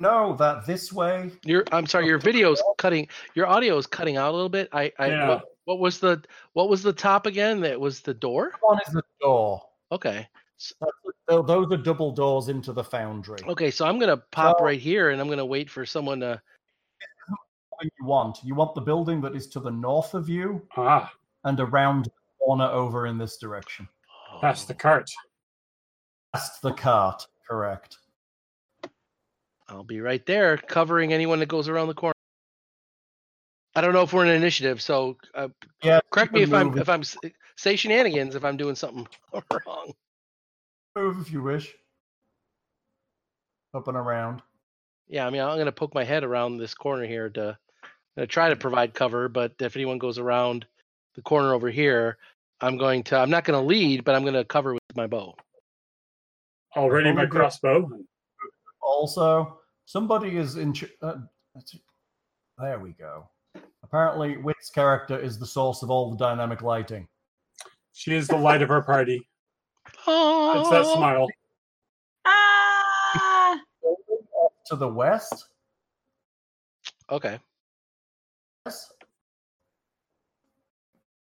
No, 0.00 0.36
that 0.36 0.64
this 0.66 0.92
way. 0.92 1.30
Your 1.44 1.64
I'm 1.72 1.86
sorry, 1.86 2.06
your 2.06 2.18
video's 2.18 2.62
cutting 2.76 3.08
your 3.34 3.46
audio 3.46 3.76
is 3.78 3.86
cutting 3.86 4.16
out 4.16 4.30
a 4.30 4.34
little 4.34 4.48
bit. 4.48 4.68
I, 4.72 4.92
I 4.98 5.06
Yeah. 5.08 5.28
what, 5.28 5.44
what 5.64 5.78
was 5.80 5.98
the 5.98 6.22
what 6.52 6.68
was 6.68 6.82
the 6.82 6.92
top 6.92 7.26
again? 7.26 7.60
That 7.62 7.80
was 7.80 8.00
the 8.00 8.14
door? 8.14 8.52
One 8.60 8.78
is 8.86 8.92
the 8.92 9.02
door. 9.20 9.60
Okay. 9.90 10.28
That's, 10.56 10.72
tho- 11.28 11.42
those 11.42 11.72
are 11.72 11.76
double 11.76 12.12
doors 12.12 12.48
into 12.48 12.72
the 12.72 12.84
foundry. 12.84 13.38
Okay, 13.48 13.70
so 13.70 13.86
I'm 13.86 13.98
gonna 13.98 14.16
pop 14.30 14.58
So- 14.58 14.64
right 14.64 14.80
here 14.80 15.10
and 15.10 15.20
I'm 15.20 15.28
gonna 15.28 15.44
wait 15.46 15.68
for 15.68 15.84
someone 15.84 16.20
to 16.20 16.40
What 17.78 17.92
you 18.00 18.06
want? 18.06 18.38
You 18.42 18.56
want 18.56 18.74
the 18.74 18.80
building 18.80 19.20
that 19.20 19.36
is 19.36 19.46
to 19.48 19.60
the 19.60 19.70
north 19.70 20.14
of 20.14 20.28
you 20.28 20.66
Ah, 20.76 21.12
and 21.44 21.60
around 21.60 22.06
the 22.06 22.10
corner 22.44 22.64
over 22.66 23.06
in 23.06 23.18
this 23.18 23.36
direction. 23.38 23.88
that's 24.42 24.64
the 24.64 24.74
cart. 24.74 25.08
That's 26.34 26.58
the 26.58 26.72
cart. 26.72 27.24
Correct. 27.48 27.98
I'll 29.68 29.84
be 29.84 30.00
right 30.00 30.24
there 30.26 30.56
covering 30.56 31.12
anyone 31.12 31.38
that 31.38 31.46
goes 31.48 31.68
around 31.68 31.86
the 31.86 31.94
corner. 31.94 32.14
I 33.76 33.80
don't 33.80 33.92
know 33.92 34.02
if 34.02 34.12
we're 34.12 34.24
in 34.24 34.30
an 34.30 34.36
initiative, 34.36 34.82
so 34.82 35.16
uh, 35.34 35.48
Yeah. 35.84 36.00
correct 36.10 36.32
me 36.32 36.42
if 36.42 36.52
I'm 36.52 36.76
if 36.76 36.88
I'm 36.88 37.04
say 37.56 37.76
shenanigans 37.76 38.34
if 38.34 38.44
I'm 38.44 38.56
doing 38.56 38.74
something 38.74 39.06
wrong. 39.66 39.92
move 40.96 41.20
if 41.20 41.30
you 41.30 41.42
wish. 41.42 41.72
Up 43.72 43.86
and 43.86 43.96
around. 43.96 44.42
Yeah, 45.06 45.26
I 45.26 45.30
mean 45.30 45.42
I'm 45.42 45.56
gonna 45.58 45.70
poke 45.70 45.94
my 45.94 46.02
head 46.04 46.24
around 46.24 46.56
this 46.58 46.74
corner 46.74 47.06
here 47.06 47.28
to, 47.30 47.56
to 48.18 48.26
try 48.26 48.48
to 48.48 48.56
provide 48.56 48.94
cover, 48.94 49.28
but 49.28 49.52
if 49.60 49.76
anyone 49.76 49.98
goes 49.98 50.18
around 50.18 50.66
the 51.14 51.22
corner 51.22 51.54
over 51.54 51.70
here, 51.70 52.18
I'm 52.60 52.76
going 52.76 53.04
to 53.04 53.16
I'm 53.16 53.30
not 53.30 53.44
gonna 53.44 53.62
lead, 53.62 54.04
but 54.04 54.14
I'm 54.14 54.24
gonna 54.24 54.44
cover 54.44 54.74
with 54.74 54.82
my 54.96 55.06
bow. 55.06 55.34
Already 56.76 57.12
my 57.12 57.26
crossbow. 57.26 57.88
Also, 58.82 59.60
somebody 59.84 60.36
is 60.36 60.56
in. 60.56 60.72
ch- 60.72 60.92
Uh, 61.02 61.16
there 62.58 62.78
we 62.80 62.90
go. 62.92 63.28
Apparently, 63.84 64.36
Wit's 64.36 64.70
character 64.70 65.18
is 65.18 65.38
the 65.38 65.46
source 65.46 65.82
of 65.82 65.90
all 65.90 66.10
the 66.10 66.16
dynamic 66.16 66.62
lighting. 66.62 67.06
She 67.92 68.14
is 68.14 68.26
the 68.26 68.36
light 68.36 68.62
of 68.62 68.70
our 68.70 68.82
party. 68.82 69.26
It's 69.86 70.70
that 70.70 70.84
smile. 70.94 71.26
Ah! 72.24 73.60
To 74.66 74.76
the 74.76 74.88
west. 74.88 75.48
Okay. 77.10 77.38
Yes. 78.68 78.92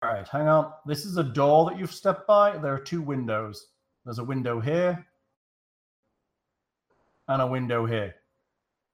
All 0.03 0.13
right, 0.13 0.27
hang 0.27 0.47
on. 0.47 0.73
This 0.85 1.05
is 1.05 1.17
a 1.17 1.23
door 1.23 1.67
that 1.67 1.79
you've 1.79 1.91
stepped 1.91 2.27
by. 2.27 2.55
There 2.55 2.71
are 2.71 2.79
two 2.79 3.01
windows. 3.01 3.69
There's 4.05 4.19
a 4.19 4.23
window 4.23 4.59
here 4.59 5.03
and 7.27 7.41
a 7.41 7.47
window 7.47 7.87
here. 7.87 8.13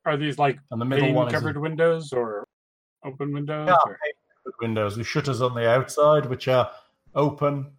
Are 0.05 0.15
these 0.15 0.37
like 0.37 0.59
And 0.71 0.79
the 0.79 0.85
middle 0.85 1.07
pane 1.07 1.15
one 1.15 1.27
is 1.27 1.33
a 1.33 1.35
covered 1.35 1.57
windows 1.57 2.13
or 2.13 2.47
open 3.03 3.33
windows? 3.33 3.67
Yeah, 3.67 3.75
or- 3.85 3.99
windows 4.61 4.95
with 4.95 5.07
shutters 5.07 5.41
on 5.41 5.53
the 5.53 5.69
outside, 5.69 6.25
which 6.25 6.47
are 6.47 6.71
open. 7.15 7.73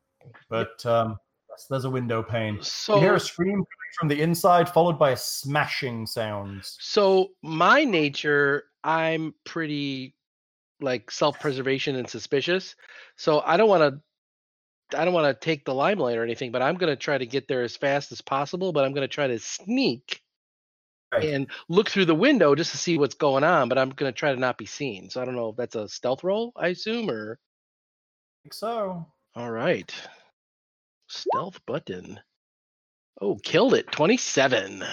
But 0.50 0.84
um, 0.84 1.16
yes, 1.48 1.66
there's 1.70 1.86
a 1.86 1.90
window 1.90 2.22
pane. 2.22 2.58
So... 2.60 2.96
you 2.96 3.00
hear 3.00 3.14
a 3.14 3.20
scream 3.20 3.54
coming 3.54 3.92
from 3.98 4.08
the 4.08 4.20
inside, 4.20 4.68
followed 4.68 4.98
by 4.98 5.12
a 5.12 5.16
smashing 5.16 6.04
sounds. 6.04 6.76
so 6.78 7.28
my 7.42 7.84
nature, 7.84 8.64
I'm 8.84 9.34
pretty 9.44 10.14
like 10.80 11.10
self-preservation 11.10 11.96
and 11.96 12.08
suspicious. 12.08 12.76
So 13.16 13.40
I 13.44 13.56
don't 13.56 13.68
want 13.68 13.82
to 13.82 14.98
I 14.98 15.04
don't 15.04 15.12
want 15.14 15.26
to 15.28 15.44
take 15.44 15.64
the 15.64 15.74
limelight 15.74 16.16
or 16.16 16.24
anything, 16.24 16.50
but 16.50 16.62
I'm 16.62 16.76
going 16.76 16.90
to 16.90 16.96
try 16.96 17.18
to 17.18 17.26
get 17.26 17.46
there 17.46 17.62
as 17.62 17.76
fast 17.76 18.10
as 18.10 18.22
possible, 18.22 18.72
but 18.72 18.84
I'm 18.84 18.92
going 18.94 19.06
to 19.06 19.14
try 19.14 19.26
to 19.26 19.38
sneak 19.38 20.22
Right. 21.10 21.24
and 21.24 21.46
look 21.70 21.88
through 21.88 22.04
the 22.04 22.14
window 22.14 22.54
just 22.54 22.72
to 22.72 22.76
see 22.76 22.98
what's 22.98 23.14
going 23.14 23.42
on, 23.42 23.70
but 23.70 23.78
I'm 23.78 23.88
going 23.90 24.12
to 24.12 24.18
try 24.18 24.34
to 24.34 24.38
not 24.38 24.58
be 24.58 24.66
seen. 24.66 25.08
So 25.08 25.22
I 25.22 25.24
don't 25.24 25.36
know 25.36 25.48
if 25.48 25.56
that's 25.56 25.74
a 25.74 25.88
stealth 25.88 26.22
roll, 26.22 26.52
I 26.54 26.68
assume 26.68 27.10
or 27.10 27.38
I 27.40 28.42
think 28.42 28.52
so. 28.52 29.06
All 29.34 29.50
right. 29.50 29.90
Stealth 31.06 31.64
button. 31.64 32.20
Oh, 33.22 33.36
killed 33.36 33.72
it. 33.72 33.90
27. 33.90 34.84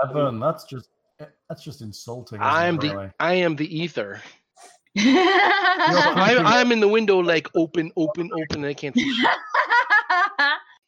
Seven. 0.00 0.38
That's 0.38 0.64
just 0.64 0.88
eh, 1.18 1.26
that's 1.48 1.64
just 1.64 1.80
insulting. 1.82 2.40
I'm 2.40 2.76
it, 2.76 2.80
the 2.82 2.94
really? 2.94 3.10
I 3.18 3.34
am 3.34 3.56
the 3.56 3.82
ether. 3.82 4.22
You're 4.94 5.14
I'm, 5.16 6.46
I'm 6.46 6.72
in 6.72 6.80
the 6.80 6.88
window 6.88 7.18
like 7.18 7.48
open, 7.54 7.90
open, 7.96 8.30
open, 8.32 8.56
and 8.58 8.66
I 8.66 8.74
can't 8.74 8.94
see 8.94 9.14
shit. 9.14 9.30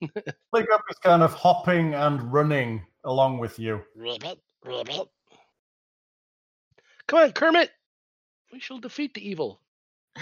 Jacob 0.54 0.80
is 0.90 0.98
kind 1.02 1.22
of 1.22 1.32
hopping 1.32 1.94
and 1.94 2.32
running 2.32 2.82
along 3.04 3.38
with 3.38 3.58
you. 3.58 3.80
Ribbit, 3.96 4.38
ribbit. 4.64 5.08
Come 7.06 7.20
on, 7.20 7.32
Kermit. 7.32 7.70
We 8.52 8.60
shall 8.60 8.78
defeat 8.78 9.14
the 9.14 9.26
evil. 9.26 9.60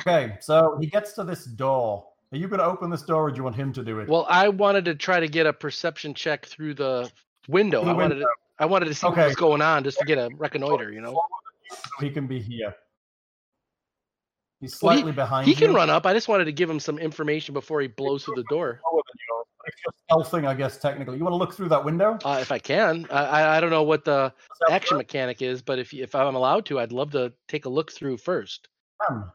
Okay, 0.01 0.37
so 0.41 0.79
he 0.81 0.87
gets 0.87 1.13
to 1.15 1.25
this 1.25 1.45
door. 1.45 2.07
Are 2.33 2.39
you 2.39 2.49
going 2.49 2.61
to 2.61 2.65
open 2.65 2.89
this 2.89 3.03
door, 3.03 3.25
or 3.25 3.31
do 3.31 3.37
you 3.37 3.43
want 3.45 3.57
him 3.57 3.73
to 3.75 3.83
do 3.85 3.99
it? 4.01 4.09
Well, 4.09 4.27
I 4.29 4.49
wanted 4.49 4.87
to 4.87 4.95
try 4.95 5.21
to 5.21 5.29
get 5.29 5.47
a 5.47 5.53
perception 5.53 6.15
check 6.15 6.47
through 6.47 6.75
the 6.75 7.11
window. 7.47 7.83
Through 7.83 7.91
I 7.91 7.93
the 7.95 7.99
wanted 7.99 8.15
to. 8.21 8.27
I 8.59 8.67
wanted 8.67 8.87
to 8.87 8.95
see 8.95 9.07
Okay. 9.09 9.21
what 9.21 9.27
was 9.27 9.37
going 9.37 9.61
on 9.61 9.85
just 9.85 9.99
to 9.99 10.05
get 10.05 10.19
a 10.19 10.31
reconnoiter, 10.39 10.93
you 10.93 11.01
know. 11.01 11.21
So 11.71 11.79
he 12.01 12.11
can 12.11 12.27
be 12.27 12.41
here. 12.41 12.75
He's 14.63 14.81
Well, 14.81 14.95
slightly 14.95 15.11
behind 15.11 15.45
He 15.47 15.51
you. 15.51 15.57
can 15.59 15.75
run 15.75 15.91
up. 15.91 16.07
I 16.07 16.15
just 16.15 16.29
wanted 16.29 16.45
to 16.45 16.53
give 16.53 16.71
him 16.71 16.79
some 16.79 16.97
information 16.97 17.53
before 17.53 17.81
he 17.81 17.89
blows 17.89 18.25
through 18.25 18.37
the 18.37 18.45
door. 18.45 18.81
lower 18.93 19.03
than 19.09 19.17
yours. 19.29 19.47
But 19.59 19.67
if 19.69 19.75
you're 19.85 19.93
stealthing, 20.41 20.47
I 20.47 20.55
guess 20.55 20.79
technically. 20.79 21.17
You 21.19 21.25
want 21.25 21.33
to 21.33 21.37
look 21.37 21.53
through 21.53 21.69
that 21.71 21.85
window? 21.85 22.17
Uh, 22.25 22.39
if 22.41 22.53
I 22.53 22.61
can, 22.61 23.07
I, 23.11 23.25
I 23.25 23.57
I 23.57 23.61
don't 23.61 23.71
know 23.71 23.83
what 23.83 24.05
the 24.05 24.33
action 24.71 24.97
check? 24.99 24.99
mechanic 25.09 25.43
is, 25.43 25.63
but 25.63 25.81
if 25.81 25.93
if 25.93 26.15
I'm 26.15 26.37
allowed 26.37 26.65
to, 26.67 26.79
I'd 26.79 26.93
love 26.93 27.11
to 27.11 27.33
take 27.49 27.65
a 27.65 27.69
look 27.69 27.91
through 27.91 28.19
first. 28.19 28.69
Um, 29.11 29.33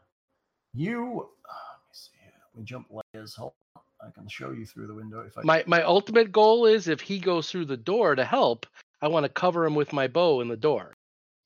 You. 0.72 1.28
uh, 1.48 1.52
Let 1.52 1.78
me 1.84 1.92
see 1.92 2.10
here. 2.22 2.32
We 2.54 2.64
jump 2.64 2.86
layers. 2.90 3.34
Hold 3.34 3.52
on. 3.76 3.82
I 4.00 4.10
can 4.10 4.28
show 4.28 4.52
you 4.52 4.64
through 4.64 4.86
the 4.86 4.94
window 4.94 5.20
if 5.26 5.36
I. 5.36 5.42
My 5.44 5.62
my 5.66 5.82
ultimate 5.82 6.32
goal 6.32 6.64
is 6.64 6.88
if 6.88 7.02
he 7.02 7.18
goes 7.18 7.50
through 7.50 7.66
the 7.66 7.76
door 7.76 8.14
to 8.14 8.24
help, 8.24 8.66
I 9.02 9.08
want 9.08 9.24
to 9.24 9.28
cover 9.28 9.66
him 9.66 9.74
with 9.74 9.92
my 9.92 10.08
bow 10.08 10.40
in 10.40 10.48
the 10.48 10.56
door. 10.56 10.94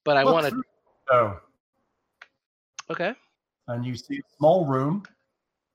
But 0.04 0.16
I 0.18 0.24
want 0.24 0.44
to. 0.44 0.50
through 0.50 0.62
the 1.08 1.14
window, 1.16 1.40
Okay. 2.90 3.14
And 3.68 3.84
you 3.84 3.94
see 3.96 4.16
a 4.18 4.36
small 4.38 4.66
room 4.66 5.04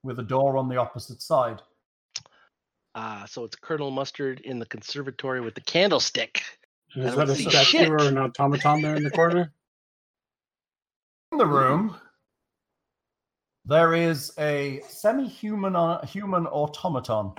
with 0.04 0.20
a 0.20 0.24
door 0.24 0.58
on 0.58 0.70
the 0.70 0.78
opposite 0.78 1.22
side. 1.22 1.62
Ah, 2.96 3.26
so 3.28 3.44
it's 3.44 3.56
Colonel 3.56 3.92
Mustard 3.92 4.40
in 4.42 4.60
the 4.60 4.66
conservatory 4.66 5.42
with 5.42 5.54
the 5.56 5.62
candlestick. 5.62 6.42
And 6.96 7.06
is 7.06 7.16
that 7.16 7.30
a 7.30 7.36
statue 7.36 7.64
shit. 7.64 7.90
or 7.90 7.98
an 7.98 8.18
automaton 8.18 8.82
there 8.82 8.96
in 8.96 9.04
the 9.04 9.12
corner? 9.12 9.54
In 11.34 11.38
the 11.40 11.46
room, 11.46 11.94
there 13.66 13.94
is 13.94 14.32
a 14.40 14.82
semi-human 14.88 15.76
uh, 15.76 16.04
human 16.06 16.48
automaton. 16.48 17.34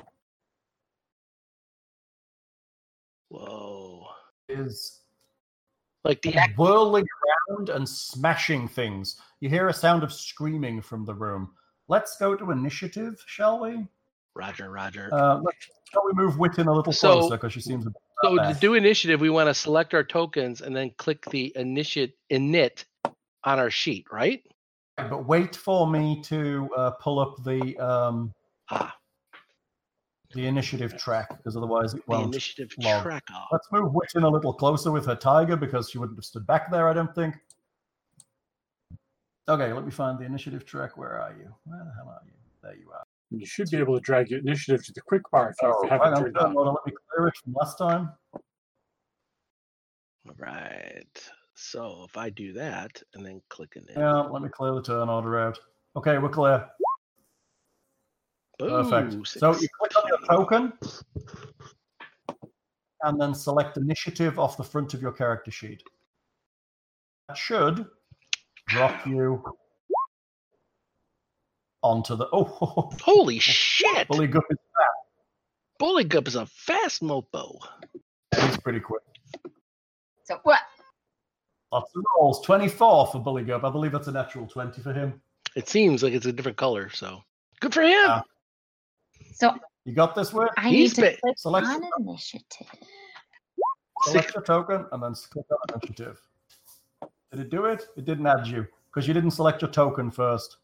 Whoa. 3.31 4.09
Is 4.51 5.01
Like 6.05 6.21
the 6.21 6.35
act- 6.35 6.59
whirling 6.59 7.07
around 7.49 7.69
and 7.69 7.89
smashing 7.89 8.69
things. 8.69 9.21
You 9.41 9.49
hear 9.49 9.69
a 9.69 9.73
sound 9.75 10.03
of 10.03 10.13
screaming 10.13 10.81
from 10.83 11.05
the 11.05 11.15
room. 11.15 11.51
Let's 11.89 12.17
go 12.19 12.37
to 12.37 12.51
initiative, 12.51 13.23
shall 13.27 13.61
we? 13.61 13.87
Roger, 14.35 14.71
Roger. 14.71 15.09
Uh, 15.13 15.41
let's, 15.43 15.57
shall 15.91 16.05
we 16.05 16.13
move 16.13 16.35
Witten 16.35 16.67
a 16.67 16.73
little 16.73 16.93
So- 16.93 17.21
closer 17.21 17.37
because 17.37 17.53
she 17.53 17.61
seems 17.61 17.87
so 18.25 18.35
to 18.35 18.57
do 18.61 18.75
initiative, 18.75 19.21
we 19.21 19.31
want 19.31 19.47
to 19.49 19.55
select 19.55 19.95
our 19.95 20.03
tokens 20.03 20.61
and 20.61 20.75
then 20.75 20.91
click 20.99 21.25
the 21.27 21.53
initiate 21.55 22.15
init 22.33 22.85
on 23.45 23.61
our 23.61 23.71
sheet, 23.71 24.07
right? 24.11 24.43
But 24.97 25.29
wait 25.29 25.55
for 25.55 25.87
me 25.87 26.21
to 26.25 26.69
uh, 26.77 26.91
pull 27.01 27.21
up 27.21 27.45
the 27.45 27.79
um, 27.79 28.33
Ah, 28.71 28.93
the 30.35 30.47
initiative 30.47 30.97
track 30.99 31.29
because 31.37 31.57
otherwise 31.57 31.95
it 31.95 32.03
won't. 32.07 32.33
initiative 32.35 32.71
log. 32.79 33.03
track 33.03 33.25
off. 33.35 33.49
Let's 33.51 33.69
move 33.73 33.93
Witten 33.93 34.25
a 34.25 34.29
little 34.29 34.53
closer 34.53 34.91
with 34.91 35.07
her 35.07 35.15
tiger 35.15 35.57
because 35.57 35.91
she 35.91 35.99
wouldn't 35.99 36.19
have 36.19 36.25
stood 36.25 36.47
back 36.47 36.71
there, 36.71 36.89
I 36.89 36.93
don't 36.93 37.15
think. 37.15 37.37
Okay, 39.49 39.73
let 39.73 39.85
me 39.85 39.91
find 39.91 40.19
the 40.19 40.25
initiative 40.27 40.67
track. 40.67 40.99
Where 40.99 41.19
are 41.21 41.35
you? 41.39 41.55
Where 41.65 41.79
the 41.83 41.93
hell 41.97 42.09
are 42.11 42.21
you? 42.27 42.33
There 42.63 42.77
you 42.77 42.91
are. 42.91 43.05
You 43.31 43.47
should 43.47 43.71
be 43.71 43.79
able 43.79 43.95
to 43.95 44.01
drag 44.01 44.31
your 44.31 44.41
initiative 44.41 44.85
to 44.87 44.93
the 44.93 45.01
quick 45.01 45.23
bar 45.31 45.51
if 45.51 45.57
you 45.63 45.69
Oh, 45.69 45.89
haven't 45.89 46.27
it 46.29 46.37
on, 46.37 46.53
hold 46.53 46.67
on. 46.67 46.69
on, 46.69 46.75
let 46.75 46.87
me 46.87 46.93
clear 47.15 47.29
it 47.29 47.35
from 47.43 47.55
last 47.55 47.79
time. 47.79 48.11
All 48.35 50.35
right. 50.39 51.31
So 51.55 52.05
if 52.07 52.17
I 52.17 52.31
do 52.31 52.53
that 52.55 53.03
and 53.15 53.25
then 53.25 53.41
click 53.49 53.75
init. 53.79 53.97
Yeah, 53.97 54.21
let 54.21 54.43
me 54.43 54.49
clear 54.51 54.75
the 54.75 54.83
turn 54.83 55.09
order 55.09 55.39
out. 55.39 55.59
Okay, 55.97 56.19
we're 56.19 56.29
clear. 56.29 56.69
Perfect. 58.59 59.15
Ooh, 59.15 59.25
So 59.25 59.55
you 59.55 59.69
click 59.79 59.93
on 59.97 60.09
your 60.09 60.19
token 60.29 60.73
and 63.03 63.21
then 63.21 63.35
select 63.35 63.77
initiative 63.77 64.39
off 64.39 64.57
the 64.57 64.65
front 64.65 64.95
of 64.95 65.03
your 65.03 65.13
character 65.13 65.51
sheet. 65.51 65.83
That 67.29 67.37
should 67.37 67.87
drop 68.67 69.07
you 69.07 69.43
onto 71.83 72.17
the. 72.17 72.29
Oh, 72.33 72.91
Holy 73.03 73.39
shit! 73.39 74.09
Bully 74.09 74.27
Gup 74.27 74.45
is 74.51 74.59
Bully 75.79 76.05
Gup 76.05 76.27
is 76.27 76.35
a 76.35 76.47
fast 76.47 77.03
mopo. 77.03 77.57
he's 78.35 78.57
pretty 78.57 78.81
quick. 78.81 79.03
So 80.25 80.41
what? 80.43 80.61
Lots 81.71 81.93
of 81.95 82.03
rolls. 82.19 82.45
24 82.45 83.07
for 83.09 83.19
Bully 83.21 83.45
Gup. 83.45 83.63
I 83.63 83.71
believe 83.71 83.93
that's 83.93 84.09
a 84.09 84.13
natural 84.13 84.47
20 84.47 84.81
for 84.83 84.93
him. 84.93 85.21
It 85.55 85.69
seems 85.69 86.03
like 86.03 86.15
it's 86.15 86.27
a 86.27 86.33
different 86.33 86.57
color, 86.59 86.91
so 86.91 87.23
good 87.61 87.73
for 87.73 87.83
him. 87.83 87.95
Ah. 88.09 88.23
So 89.35 89.55
You 89.85 89.95
got 89.95 90.15
this 90.15 90.33
word? 90.33 90.51
I 90.57 90.71
need 90.71 90.95
to 90.95 91.17
click 91.17 91.39
Select- 91.39 91.67
on 91.67 91.83
initiative. 92.01 92.67
Select 94.05 94.35
your 94.35 94.45
token 94.45 94.87
and 94.93 95.03
then 95.03 95.15
click 95.15 95.47
on 95.51 95.81
initiative. 95.81 96.21
Did 97.31 97.41
it 97.41 97.51
do 97.51 97.67
it? 97.67 97.87
It 97.97 98.05
didn't 98.05 98.27
add 98.27 98.47
you 98.47 98.67
because 98.87 99.07
you 99.07 99.15
didn't 99.15 99.33
select 99.33 99.63
your 99.63 99.71
token 99.71 100.11
first. 100.11 100.59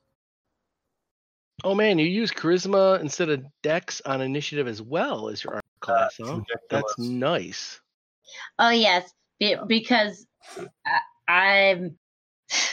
Oh 1.63 1.75
man, 1.75 1.99
you 1.99 2.07
use 2.07 2.31
charisma 2.31 3.01
instead 3.01 3.29
of 3.29 3.45
dex 3.63 4.01
on 4.07 4.21
initiative 4.21 4.67
as 4.67 4.83
well 4.83 5.29
as 5.29 5.45
your 5.45 5.55
armor 5.55 5.63
class, 5.81 6.17
That's 6.19 6.31
huh? 6.31 6.41
That's 6.71 6.99
nice. 6.99 7.81
Oh 8.59 8.71
yes, 8.71 9.13
be- 9.39 9.57
because 9.67 10.27
I, 10.87 11.01
I'm. 11.29 11.97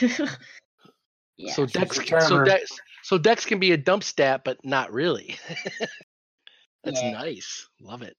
yeah. 1.36 1.52
So 1.54 1.66
dex, 1.66 1.96
so 2.26 2.44
dex, 2.44 2.80
so 3.12 3.18
dex 3.18 3.44
can 3.44 3.58
be 3.58 3.72
a 3.72 3.76
dump 3.76 4.02
stat, 4.02 4.40
but 4.42 4.64
not 4.64 4.90
really. 4.90 5.36
That's 6.82 7.02
Yeah. 7.02 7.10
nice. 7.10 7.68
Love 7.78 8.00
it. 8.00 8.16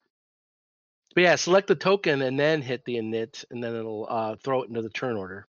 But 1.16 1.22
yeah, 1.22 1.36
select 1.36 1.68
the 1.68 1.74
token 1.74 2.22
and 2.22 2.40
then 2.40 2.62
hit 2.62 2.86
the 2.86 2.98
init, 2.98 3.44
and 3.50 3.64
then 3.64 3.76
it'll 3.76 4.06
uh, 4.08 4.36
throw 4.44 4.62
it 4.62 4.70
into 4.70 4.84
the 4.84 4.92
turn 4.92 5.16
order. 5.18 5.48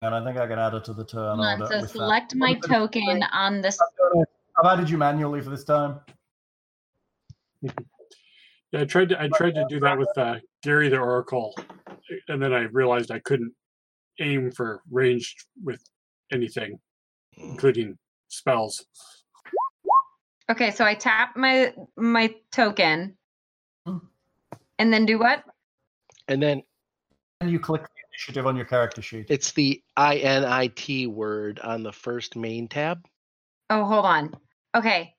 And 0.00 0.14
I 0.14 0.24
think 0.24 0.38
I 0.38 0.46
can 0.46 0.58
add 0.58 0.72
it 0.72 0.84
to 0.84 0.94
the 0.94 1.04
turn 1.04 1.22
on, 1.40 1.60
order. 1.60 1.66
so 1.74 1.80
with 1.82 1.92
that. 1.92 1.98
select 1.98 2.34
my 2.36 2.52
What 2.52 2.58
is 2.60 2.64
it? 2.64 2.68
token 2.68 3.22
on 3.34 3.60
this. 3.60 3.78
I've 4.58 4.64
added 4.72 4.88
you 4.88 4.96
manually 4.96 5.42
for 5.42 5.50
this 5.50 5.64
time. 5.64 6.00
Yeah, 7.60 8.80
I 8.80 8.84
tried 8.86 9.10
to 9.10 9.20
I 9.22 9.28
tried 9.28 9.56
to 9.56 9.66
do 9.68 9.78
that 9.80 9.98
with 9.98 10.08
uh, 10.16 10.36
Gary 10.62 10.88
the 10.88 10.96
Oracle, 10.96 11.54
and 12.28 12.42
then 12.42 12.54
I 12.54 12.62
realized 12.62 13.10
I 13.10 13.18
couldn't 13.18 13.52
aim 14.20 14.50
for 14.52 14.80
ranged 14.90 15.44
with 15.62 15.82
anything, 16.32 16.78
Mm. 17.38 17.50
including 17.50 17.98
spells. 18.36 18.84
Okay, 20.50 20.70
so 20.70 20.84
I 20.84 20.94
tap 20.94 21.36
my 21.36 21.74
my 21.96 22.32
token, 22.52 23.16
and 23.86 24.92
then 24.92 25.04
do 25.06 25.18
what? 25.18 25.42
And 26.28 26.40
then 26.42 26.62
And 27.40 27.50
you 27.50 27.58
click 27.58 27.82
the 27.82 27.88
initiative 28.12 28.46
on 28.46 28.56
your 28.56 28.64
character 28.64 29.02
sheet. 29.02 29.26
it's 29.28 29.52
the 29.52 29.82
init 29.98 31.08
word 31.08 31.58
on 31.60 31.82
the 31.82 31.92
first 31.92 32.36
main 32.36 32.68
tab. 32.68 33.04
Oh, 33.70 33.84
hold 33.84 34.04
on. 34.04 34.34
Okay, 34.76 35.14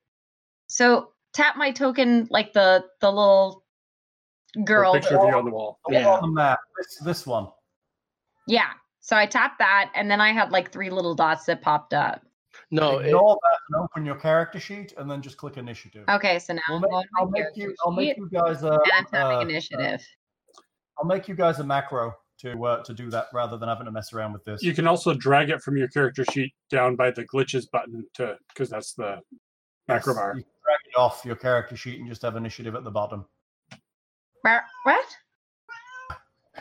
so 0.68 1.12
tap 1.34 1.58
my 1.58 1.72
token 1.72 2.28
like 2.30 2.54
the 2.54 2.86
the 3.02 3.10
little 3.12 3.66
Or 4.56 4.64
girl. 4.64 4.94
picture 4.94 5.18
of 5.20 5.28
you 5.28 5.36
on 5.38 5.44
the 5.46 5.52
wall. 5.52 5.80
The 5.88 5.94
one 5.96 6.04
Yeah. 6.04 6.10
on 6.10 6.22
the 6.22 6.28
map. 6.36 6.60
This, 6.78 7.00
this 7.04 7.28
one. 7.28 7.48
Yeah. 8.48 8.72
So 9.02 9.16
I 9.18 9.26
tapped 9.26 9.60
that, 9.60 9.92
and 9.96 10.10
then 10.10 10.22
I 10.22 10.32
had 10.32 10.52
like 10.52 10.72
three 10.72 10.90
little 10.90 11.16
dots 11.16 11.46
that 11.46 11.62
popped 11.62 11.94
up. 11.94 12.22
No, 12.70 13.00
it, 13.00 13.08
Ignore 13.08 13.38
that 13.44 13.60
and 13.70 13.84
open 13.84 14.06
your 14.06 14.16
character 14.16 14.60
sheet, 14.60 14.94
and 14.98 15.10
then 15.10 15.22
just 15.22 15.38
click 15.38 15.56
initiative. 15.58 16.04
Okay, 16.10 16.38
so 16.38 16.54
now 16.54 16.62
We'll 16.70 16.76
I'm 16.78 16.82
make, 16.82 16.92
going 16.92 17.04
to 17.04 17.10
I'll 17.20 17.28
make 17.30 17.46
you. 17.56 17.76
I'll 17.86 17.92
make 17.92 18.18
you 18.18 18.30
guys 18.30 18.64
a. 18.64 18.72
and 18.72 19.08
I'm 19.14 19.38
uh, 19.38 19.40
initiative. 19.40 20.06
I'll 20.98 21.06
make 21.06 21.28
you 21.30 21.36
guys 21.36 21.60
a 21.60 21.64
macro 21.64 22.14
to 22.42 22.66
uh, 22.66 22.84
to 22.84 22.94
do 22.94 23.10
that 23.10 23.28
rather 23.34 23.58
than 23.58 23.70
having 23.70 23.86
to 23.86 23.92
mess 23.92 24.12
around 24.14 24.34
with 24.34 24.44
this. 24.44 24.62
You 24.64 24.74
can 24.74 24.86
also 24.88 25.14
drag 25.14 25.50
it 25.50 25.62
from 25.62 25.78
your 25.78 25.88
character 25.88 26.26
sheet 26.32 26.54
down 26.70 26.96
by 26.98 27.12
the 27.12 27.24
glitches 27.26 27.70
button 27.72 28.06
to 28.16 28.36
because 28.50 28.70
that's 28.70 28.94
the 28.94 29.20
macro 29.88 30.14
bar. 30.14 30.34
You 30.36 30.44
can 30.44 30.52
drag 30.66 30.80
it 30.94 30.98
off 31.00 31.24
your 31.24 31.36
character 31.38 31.78
sheet 31.78 32.00
and 32.00 32.10
just 32.10 32.22
have 32.24 32.36
initiative 32.36 32.76
at 32.76 32.84
the 32.84 32.92
bottom. 32.92 33.26
Wha- 34.44 34.60
What? 34.84 35.06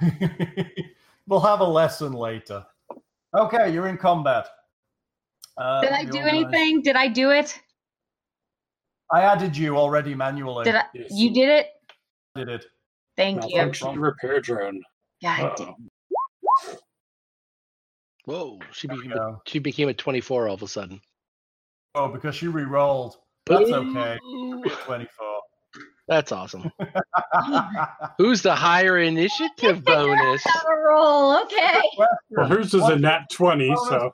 we'll 1.27 1.41
have 1.41 1.61
a 1.61 1.65
lesson 1.65 2.12
later. 2.12 2.65
Okay, 3.35 3.73
you're 3.73 3.89
in 3.89 3.97
combat. 3.99 4.49
Uh, 5.59 5.81
Did 5.81 5.93
I 5.93 6.05
do 6.05 6.19
organized- 6.19 6.55
anything? 6.55 6.83
Did 6.83 6.97
I 6.97 7.09
do 7.09 7.31
it? 7.31 7.59
I 9.12 9.23
added 9.23 9.57
you 9.57 9.77
already 9.77 10.15
manually. 10.15 10.65
Did 10.65 10.74
I? 10.74 10.85
Yes. 10.93 11.11
You 11.12 11.33
did 11.33 11.49
it. 11.49 11.66
did 12.35 12.49
it. 12.49 12.66
Thank 13.16 13.45
you. 13.45 13.57
Malfunction 13.57 13.99
repair 14.01 14.41
drone. 14.41 14.83
Yeah, 15.20 15.33
I 15.33 15.55
did. 15.57 15.69
Uh-oh. 15.69 16.77
whoa, 18.24 18.59
she 18.73 18.89
became 18.89 19.12
a, 19.12 19.39
she 19.47 19.59
became 19.61 19.89
a 19.89 19.95
24 19.95 20.49
all 20.49 20.55
of 20.55 20.62
a 20.62 20.69
sudden. 20.69 21.01
Oh, 21.95 22.09
because 22.09 22.35
she 22.35 22.49
re-rolled. 22.49 23.16
That's 23.47 23.70
okay. 23.70 24.19
24. 24.85 25.07
That's 26.09 26.33
awesome. 26.33 26.70
Who's 28.19 28.43
the 28.43 28.55
higher 28.55 28.99
initiative 28.99 29.85
bonus? 29.85 30.45
Got 30.45 30.65
a 30.65 30.77
roll. 30.89 31.43
Okay. 31.45 31.81
Well, 32.31 32.47
hers 32.49 32.74
is 32.74 32.83
a 32.83 32.97
nat 32.97 33.23
twenty, 33.33 33.70
Oh, 33.70 33.89
so 33.89 34.12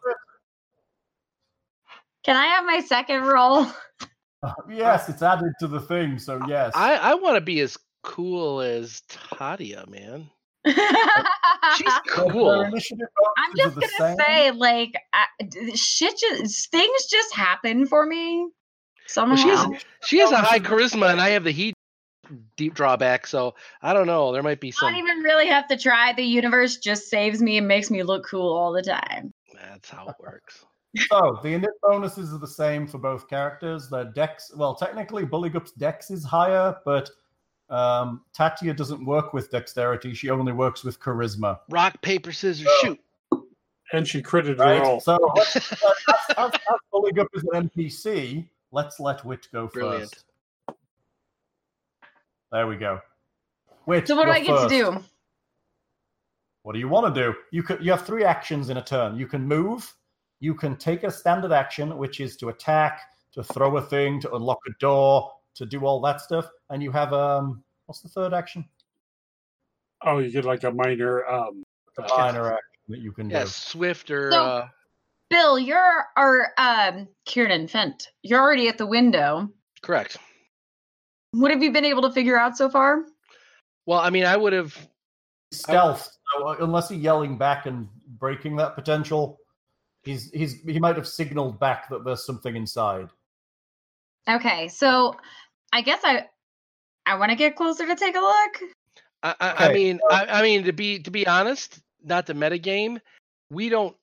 Can 2.25 2.37
I 2.37 2.47
have 2.47 2.65
my 2.65 2.81
second 2.81 3.23
roll? 3.23 3.67
Uh, 4.45 4.53
yes, 4.69 5.09
it's 5.09 5.23
added 5.23 5.53
to 5.61 5.69
the 5.69 5.79
thing, 5.79 6.19
so 6.19 6.41
yes. 6.49 6.73
I, 6.75 6.97
I 6.97 7.15
want 7.15 7.37
to 7.37 7.41
be 7.41 7.61
as 7.61 7.79
cool 8.03 8.61
as 8.61 9.01
Tatia, 9.09 9.89
man. 9.89 10.29
She's 11.79 11.93
cool. 12.09 12.65
I'm 12.65 13.53
just 13.57 13.77
gonna 13.79 13.87
same. 13.99 14.17
say, 14.19 14.51
like, 14.51 15.01
I, 15.13 15.27
d- 15.49 15.77
shit, 15.77 16.19
just 16.19 16.73
things 16.73 17.07
just 17.07 17.33
happen 17.33 17.87
for 17.87 18.05
me 18.05 18.49
somehow. 19.07 19.37
Well, 19.37 19.45
she 19.45 19.49
has 19.49 19.85
she 20.03 20.19
has 20.19 20.33
a 20.33 20.39
high 20.39 20.59
charisma, 20.59 21.13
and 21.13 21.21
I 21.21 21.29
have 21.29 21.45
the 21.45 21.53
heat. 21.53 21.75
deep 22.57 22.75
drawback. 22.75 23.29
So 23.29 23.55
I 23.81 23.93
don't 23.93 24.09
know. 24.09 24.33
There 24.33 24.43
might 24.43 24.61
be 24.61 24.73
some. 24.73 24.89
I 24.89 24.91
don't 24.91 24.99
even 24.99 25.19
really 25.19 25.47
have 25.47 25.69
to 25.69 25.77
try. 25.77 26.13
The 26.13 26.25
universe 26.25 26.79
just 26.79 27.09
saves 27.09 27.41
me 27.41 27.59
and 27.59 27.69
makes 27.69 27.93
me 27.93 28.03
look 28.03 28.27
cool 28.27 28.53
all 28.53 28.73
the 28.73 28.83
time. 28.83 29.33
That's 29.55 29.89
how 29.89 30.09
it 30.09 30.17
works. 30.19 30.65
So 30.97 31.39
the 31.43 31.49
init 31.49 31.69
bonuses 31.83 32.35
are 32.35 32.39
the 32.39 32.47
same 32.47 32.87
for 32.87 32.99
both 32.99 33.29
characters. 33.29 33.89
Their 33.89 34.05
dex, 34.05 34.53
well, 34.55 34.75
technically 34.75 35.25
Bullygup's 35.25 35.73
dex 35.73 36.11
is 36.11 36.23
higher, 36.25 36.77
but 36.85 37.09
um, 37.71 38.23
Tatia 38.37 38.77
doesn't 38.77 39.03
work 39.05 39.33
with 39.33 39.51
dexterity. 39.51 40.13
She 40.15 40.29
only 40.29 40.53
works 40.53 40.85
with 40.85 41.01
charisma. 41.01 41.59
Rock, 41.71 42.01
paper, 42.03 42.31
scissors, 42.33 42.67
Oh. 42.69 42.81
shoot. 42.85 43.01
And 43.95 44.07
she 44.09 44.23
critted 44.23 44.59
her 44.59 44.65
Right. 44.65 44.83
roll. 44.83 45.01
So 45.01 45.17
let's, 45.37 45.57
as, 45.57 45.73
as, 46.37 46.53
as 46.53 46.79
Bullygup 46.93 47.27
is 47.35 47.45
an 47.53 47.69
NPC, 47.71 48.49
let's 48.71 49.01
let 49.01 49.25
Wit 49.25 49.49
go 49.53 49.69
Brilliant. 49.69 50.11
first. 50.67 50.77
There 52.51 52.67
we 52.67 52.77
go. 52.77 53.01
Wit. 53.87 54.07
So 54.09 54.17
what 54.17 54.27
do 54.27 54.31
I 54.33 54.41
get 54.41 54.49
first. 54.49 54.69
to 54.69 54.93
do? 54.93 55.05
What 56.63 56.75
do 56.75 56.79
you 56.79 56.89
want 56.89 57.15
to 57.15 57.21
do? 57.21 57.35
You 57.51 57.63
could 57.63 57.85
you 57.85 57.91
have 57.91 58.07
three 58.07 58.25
actions 58.25 58.69
in 58.71 58.77
a 58.77 58.83
turn. 58.83 59.17
You 59.17 59.27
can 59.27 59.47
move, 59.47 59.93
you 60.43 60.55
can 60.55 60.77
take 60.77 61.05
a 61.05 61.11
standard 61.11 61.53
action, 61.53 61.97
which 61.97 62.19
is 62.21 62.37
to 62.39 62.49
attack, 62.49 63.01
to 63.33 63.45
throw 63.45 63.77
a 63.77 63.83
thing, 63.83 64.21
to 64.21 64.35
unlock 64.35 64.59
a 64.69 64.73
door, 64.81 65.31
to 65.55 65.65
do 65.65 65.87
all 65.87 66.01
that 66.01 66.21
stuff, 66.21 66.49
and 66.71 66.83
you 66.83 66.91
have 66.91 67.13
um 67.13 67.63
what's 67.87 68.01
the 68.01 68.09
third 68.09 68.35
action? 68.35 68.65
Oh, 70.05 70.19
you 70.19 70.31
get 70.33 70.45
like 70.45 70.65
a 70.65 70.73
minor. 70.73 71.25
Um, 71.27 71.63
A 71.99 72.03
uh, 72.03 72.19
minor 72.19 72.47
action 72.55 72.81
that 72.89 72.99
you 72.99 73.13
can 73.13 73.31
Yeah, 73.31 73.45
do. 73.45 73.49
Swift 73.49 74.11
or 74.11 74.33
So- 74.33 74.45
uh, 74.45 74.69
Bill, 75.31 75.59
you're 75.59 76.07
or 76.17 76.49
um 76.59 77.09
Kieran 77.25 77.69
Fent. 77.69 78.09
You're 78.23 78.41
already 78.41 78.69
at 78.69 78.79
the 78.79 78.87
window. 78.87 79.49
correct. 79.81 80.17
What 81.31 81.51
have 81.53 81.63
you 81.63 81.73
been 81.73 81.85
able 81.87 82.03
to 82.03 82.11
figure 82.11 82.37
out 82.39 82.57
so 82.59 82.69
far? 82.69 83.07
Well, 83.87 84.01
I 84.01 84.11
mean, 84.11 84.25
I 84.25 84.37
would 84.37 84.53
have. 84.53 84.77
Stealth. 85.53 86.11
So 86.37 86.49
uh, 86.49 86.57
unless 86.61 86.89
he's 86.91 87.01
yelling 87.01 87.39
back 87.39 87.65
and 87.67 87.89
breaking 88.19 88.57
that 88.57 88.75
potential, 88.75 89.39
he's 90.03 90.31
he's 90.33 90.61
he 90.63 90.79
might 90.79 90.97
have 90.97 91.09
signaled 91.09 91.59
back 91.59 91.89
that 91.89 92.05
there's 92.05 92.25
something 92.25 92.57
inside. 92.57 93.09
Okay, 94.29 94.69
so 94.69 95.17
I 95.73 95.83
guess 95.83 96.01
I 96.05 96.27
I 97.07 97.17
want 97.17 97.31
to 97.31 97.37
get 97.37 97.57
closer 97.57 97.87
to 97.87 97.97
take 97.97 98.17
a 98.17 98.21
look. 98.21 98.71
I, 99.23 99.35
I, 99.41 99.51
I 99.51 99.65
Okay, 99.67 99.75
mean, 99.75 100.01
I, 100.11 100.27
I 100.27 100.43
mean 100.43 100.65
to 100.65 100.73
be 100.73 100.99
to 101.01 101.11
be 101.11 101.27
honest, 101.27 101.81
not 102.05 102.27
the 102.27 102.35
metagame. 102.35 103.01
We 103.51 103.69
don't. 103.69 103.97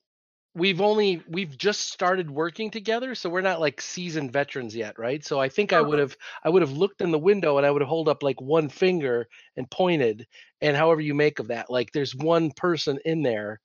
We've 0.52 0.80
only 0.80 1.22
we've 1.28 1.56
just 1.56 1.92
started 1.92 2.28
working 2.28 2.72
together, 2.72 3.14
so 3.14 3.30
we're 3.30 3.40
not 3.40 3.60
like 3.60 3.80
seasoned 3.80 4.32
veterans 4.32 4.74
yet, 4.74 4.98
right? 4.98 5.24
So 5.24 5.38
I 5.38 5.48
think 5.48 5.72
I 5.72 5.78
uh-huh. 5.78 5.88
would 5.88 5.98
have 6.00 6.16
I 6.42 6.48
would 6.48 6.62
have 6.62 6.72
looked 6.72 7.02
in 7.02 7.12
the 7.12 7.18
window 7.18 7.56
and 7.56 7.64
I 7.64 7.70
would 7.70 7.82
have 7.82 7.88
hold 7.88 8.08
up 8.08 8.22
like 8.24 8.40
one 8.40 8.68
finger 8.68 9.28
and 9.56 9.70
pointed, 9.70 10.26
and 10.60 10.76
however 10.76 11.00
you 11.00 11.14
make 11.14 11.38
of 11.38 11.48
that, 11.48 11.70
like 11.70 11.92
there's 11.92 12.16
one 12.16 12.50
person 12.50 12.98
in 13.04 13.22
there, 13.22 13.60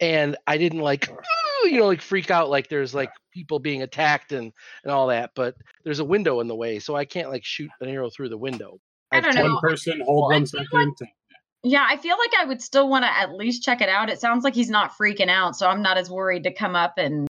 and 0.00 0.36
I 0.46 0.58
didn't 0.58 0.80
like 0.80 1.08
you 1.64 1.78
know 1.78 1.86
like 1.86 2.00
freak 2.00 2.30
out 2.30 2.50
like 2.50 2.68
there's 2.68 2.94
like 2.94 3.10
people 3.32 3.58
being 3.58 3.82
attacked 3.82 4.32
and 4.32 4.52
and 4.84 4.92
all 4.92 5.08
that, 5.08 5.30
but 5.34 5.54
there's 5.84 5.98
a 5.98 6.04
window 6.04 6.40
in 6.40 6.46
the 6.46 6.54
way, 6.54 6.78
so 6.78 6.94
I 6.94 7.04
can't 7.04 7.30
like 7.30 7.44
shoot 7.44 7.70
an 7.80 7.88
arrow 7.88 8.10
through 8.10 8.28
the 8.28 8.38
window. 8.38 8.78
I 9.12 9.16
have 9.16 9.24
don't 9.24 9.34
know. 9.34 9.54
one 9.54 9.60
person, 9.60 10.00
hold 10.00 10.28
Well, 10.28 10.32
I 10.32 10.40
one 10.40 10.46
feel 10.46 10.64
second. 10.64 10.96
Yeah, 11.62 11.86
I 11.88 11.96
feel 11.96 12.16
like 12.18 12.34
I 12.38 12.44
would 12.44 12.60
still 12.60 12.90
want 12.90 13.04
to 13.04 13.18
at 13.18 13.32
least 13.32 13.62
check 13.62 13.80
it 13.80 13.88
out. 13.88 14.10
It 14.10 14.20
sounds 14.20 14.44
like 14.44 14.54
he's 14.54 14.68
not 14.68 14.92
freaking 14.98 15.30
out, 15.30 15.56
so 15.56 15.66
I'm 15.66 15.82
not 15.82 15.96
as 15.96 16.10
worried 16.10 16.44
to 16.44 16.52
come 16.52 16.76
up 16.76 16.94
and 16.98 17.26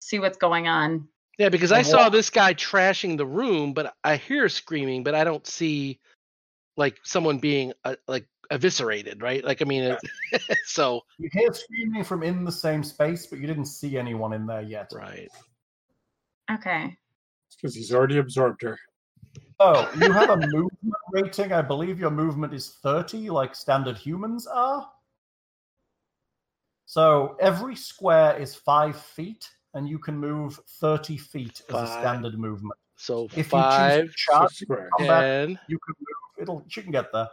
see 0.00 0.18
what's 0.18 0.36
going 0.36 0.66
on. 0.66 1.08
Yeah, 1.38 1.50
because 1.50 1.70
I 1.70 1.82
saw 1.82 2.08
this 2.08 2.30
guy 2.30 2.54
trashing 2.54 3.18
the 3.18 3.26
room, 3.26 3.74
but 3.74 3.94
I 4.02 4.16
hear 4.16 4.48
screaming, 4.48 5.04
but 5.04 5.14
I 5.14 5.22
don't 5.22 5.46
see 5.46 6.00
like 6.76 6.96
someone 7.04 7.38
being 7.38 7.72
uh, 7.84 7.96
like 8.08 8.26
eviscerated, 8.50 9.22
right? 9.22 9.44
Like 9.44 9.62
I 9.62 9.64
mean, 9.64 9.82
it, 10.32 10.58
so 10.64 11.02
You 11.18 11.28
hear 11.32 11.52
screaming 11.52 12.04
from 12.04 12.22
in 12.22 12.44
the 12.44 12.52
same 12.52 12.82
space, 12.84 13.26
but 13.26 13.38
you 13.38 13.46
didn't 13.46 13.66
see 13.66 13.96
anyone 13.98 14.32
in 14.32 14.46
there 14.46 14.62
yet. 14.62 14.90
right. 14.94 15.28
Okay. 16.52 16.96
because 17.56 17.74
he's 17.74 17.92
already 17.92 18.18
absorbed 18.18 18.62
her. 18.62 18.78
Oh, 19.58 19.90
you 19.98 20.12
have 20.12 20.30
a 20.30 20.36
movement 20.52 20.94
rating. 21.12 21.52
I 21.52 21.62
believe 21.62 21.98
your 21.98 22.10
movement 22.10 22.52
is 22.54 22.70
30, 22.82 23.30
like 23.30 23.54
standard 23.54 23.96
humans 23.96 24.46
are. 24.46 24.88
So 26.84 27.36
every 27.40 27.74
square 27.74 28.36
is 28.38 28.54
five 28.54 28.96
feet, 29.00 29.48
and 29.74 29.88
you 29.88 29.98
can 29.98 30.16
move 30.16 30.60
30 30.80 31.16
feet 31.16 31.60
as 31.68 31.82
a 31.82 31.86
standard 31.86 32.38
movement. 32.38 32.74
So 32.96 33.28
If 33.34 33.48
five, 33.48 33.96
you 33.96 34.02
choose 34.02 34.12
to 34.12 34.14
charge, 34.16 34.52
Square. 34.52 34.88
combat, 34.96 35.24
ten. 35.48 35.58
you 35.68 35.78
can 35.84 35.94
move. 35.98 36.42
It'll. 36.42 36.64
You 36.74 36.82
can 36.82 36.92
get 36.92 37.12
there. 37.12 37.28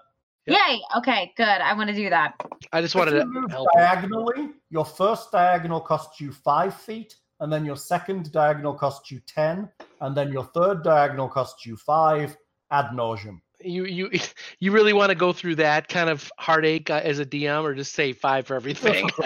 Yep. 0.46 0.58
Yay. 0.68 0.80
Okay, 0.98 1.34
good. 1.38 1.48
I 1.48 1.74
want 1.74 1.90
to 1.90 1.96
do 1.96 2.10
that. 2.10 2.34
I 2.72 2.82
just 2.82 2.96
If 2.96 3.00
wanted 3.00 3.14
you 3.14 3.20
to 3.22 3.26
move 3.26 3.52
help. 3.52 3.68
diagonally, 3.74 4.50
your 4.70 4.84
first 4.86 5.32
diagonal 5.32 5.80
costs 5.80 6.20
you 6.20 6.32
five 6.34 6.74
feet, 6.76 7.16
and 7.40 7.52
then 7.52 7.64
your 7.66 7.78
second 7.78 8.32
diagonal 8.32 8.74
costs 8.74 9.10
you 9.12 9.20
ten, 9.26 9.70
and 10.02 10.16
then 10.18 10.32
your 10.32 10.44
third 10.46 10.84
diagonal 10.84 11.30
costs 11.30 11.66
you 11.66 11.78
five 11.78 12.36
ad 12.72 12.88
nauseum. 12.94 13.40
You 13.62 13.86
you 13.86 14.10
you 14.60 14.72
really 14.74 14.92
want 14.94 15.10
to 15.12 15.16
go 15.16 15.32
through 15.32 15.56
that 15.56 15.88
kind 15.88 16.10
of 16.10 16.30
heartache 16.38 16.90
uh, 16.90 17.00
as 17.04 17.20
a 17.20 17.26
DM, 17.26 17.64
or 17.64 17.74
just 17.74 17.94
say 17.94 18.12
five 18.12 18.46
for 18.46 18.56
everything? 18.56 19.10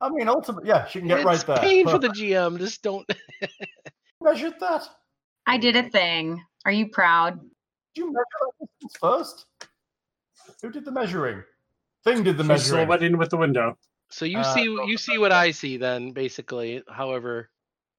I 0.00 0.10
mean, 0.10 0.28
ultimately, 0.28 0.68
yeah, 0.68 0.86
she 0.86 0.98
can 0.98 1.08
get 1.08 1.18
it's 1.18 1.24
right 1.26 1.46
there. 1.46 1.56
pain 1.58 1.88
for 1.88 1.98
the 1.98 2.08
GM. 2.08 2.58
Just 2.58 2.82
don't. 2.82 3.08
measured 4.20 4.54
that. 4.60 4.82
I 5.46 5.56
did 5.58 5.76
a 5.76 5.88
thing. 5.88 6.42
Are 6.64 6.72
you 6.72 6.88
proud? 6.88 7.40
Did 7.96 8.02
you 8.02 8.12
measure 8.12 8.24
that 8.60 8.66
distance 8.66 8.96
first? 9.00 9.46
Who 10.62 10.70
did 10.70 10.84
the 10.84 10.92
measuring? 10.92 11.42
Thing 12.04 12.22
did 12.22 12.36
the 12.36 12.42
She's 12.44 12.48
measuring. 12.48 12.80
silhouetted 12.80 13.16
with 13.16 13.30
the 13.30 13.38
window. 13.38 13.78
So 14.10 14.26
you 14.26 14.38
Uh, 14.38 14.54
see 14.54 14.64
you 14.64 14.98
see 14.98 15.16
what 15.16 15.32
I 15.32 15.50
see 15.50 15.78
then, 15.78 16.12
basically. 16.12 16.82
However, 16.88 17.50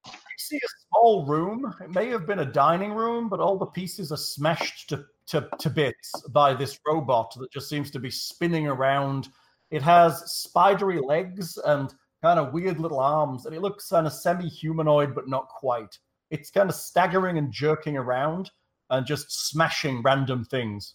I 0.06 0.12
see 0.38 0.56
a 0.56 0.68
small 0.88 1.26
room. 1.26 1.74
It 1.82 1.90
may 1.90 2.06
have 2.10 2.26
been 2.26 2.38
a 2.38 2.44
dining 2.44 2.92
room, 2.92 3.28
but 3.28 3.40
all 3.40 3.58
the 3.58 3.66
pieces 3.66 4.12
are 4.12 4.16
smashed 4.16 4.88
to, 4.90 5.04
to, 5.26 5.48
to 5.58 5.68
bits 5.68 6.12
by 6.30 6.54
this 6.54 6.78
robot 6.86 7.34
that 7.38 7.50
just 7.50 7.68
seems 7.68 7.90
to 7.90 7.98
be 7.98 8.10
spinning 8.10 8.68
around. 8.68 9.28
It 9.72 9.82
has 9.82 10.32
spidery 10.32 11.00
legs 11.00 11.58
and 11.58 11.92
kind 12.22 12.38
of 12.38 12.52
weird 12.52 12.78
little 12.78 13.00
arms, 13.00 13.46
and 13.46 13.54
it 13.54 13.60
looks 13.62 13.88
kind 13.90 14.06
of 14.06 14.12
semi 14.12 14.48
humanoid, 14.48 15.12
but 15.14 15.28
not 15.28 15.48
quite. 15.48 15.98
It's 16.30 16.50
kind 16.50 16.70
of 16.70 16.76
staggering 16.76 17.36
and 17.36 17.50
jerking 17.52 17.96
around 17.96 18.50
and 18.90 19.06
just 19.06 19.48
smashing 19.48 20.02
random 20.02 20.44
things. 20.44 20.94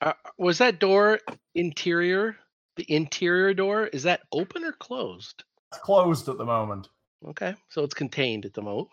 uh, 0.00 0.12
was 0.38 0.58
that 0.58 0.78
door 0.78 1.20
interior? 1.54 2.36
The 2.76 2.86
interior 2.88 3.52
door 3.54 3.86
is 3.86 4.02
that 4.04 4.20
open 4.32 4.64
or 4.64 4.72
closed? 4.72 5.44
It's 5.72 5.80
closed 5.82 6.28
at 6.28 6.38
the 6.38 6.44
moment. 6.44 6.88
Okay, 7.28 7.54
so 7.68 7.84
it's 7.84 7.94
contained 7.94 8.44
at 8.46 8.54
the 8.54 8.62
moment. 8.62 8.88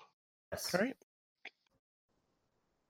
Yes. 0.52 0.74
All 0.76 0.82
right. 0.82 0.96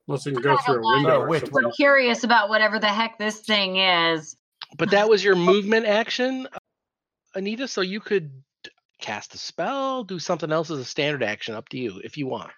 Unless 0.07 0.26
you 0.26 0.34
can 0.34 0.41
go 0.41 0.57
through 0.57 0.84
a 0.84 0.95
window 0.95 1.19
or 1.22 1.27
wait. 1.30 1.44
I'm 1.44 1.72
curious 1.72 2.23
about 2.23 2.49
whatever 2.49 2.80
the 2.80 2.88
heck 2.88 3.19
this 3.19 3.41
thing 3.41 3.77
is. 3.77 4.36
But 4.77 4.91
that 4.91 5.07
was 5.07 5.23
your 5.23 5.36
movement 5.36 5.86
action, 5.86 6.48
Anita. 7.36 7.68
So 7.68 7.81
you 7.81 7.99
could 7.99 8.31
cast 8.99 9.36
a 9.36 9.38
spell, 9.38 10.03
do 10.03 10.18
something 10.19 10.52
else 10.52 10.72
as 10.72 10.80
a 10.80 10.86
standard 10.86 11.23
action. 11.23 11.53
Up 11.53 11.69
to 11.69 11.77
you 11.77 12.02
if 12.03 12.18
you 12.18 12.27
want. 12.27 12.52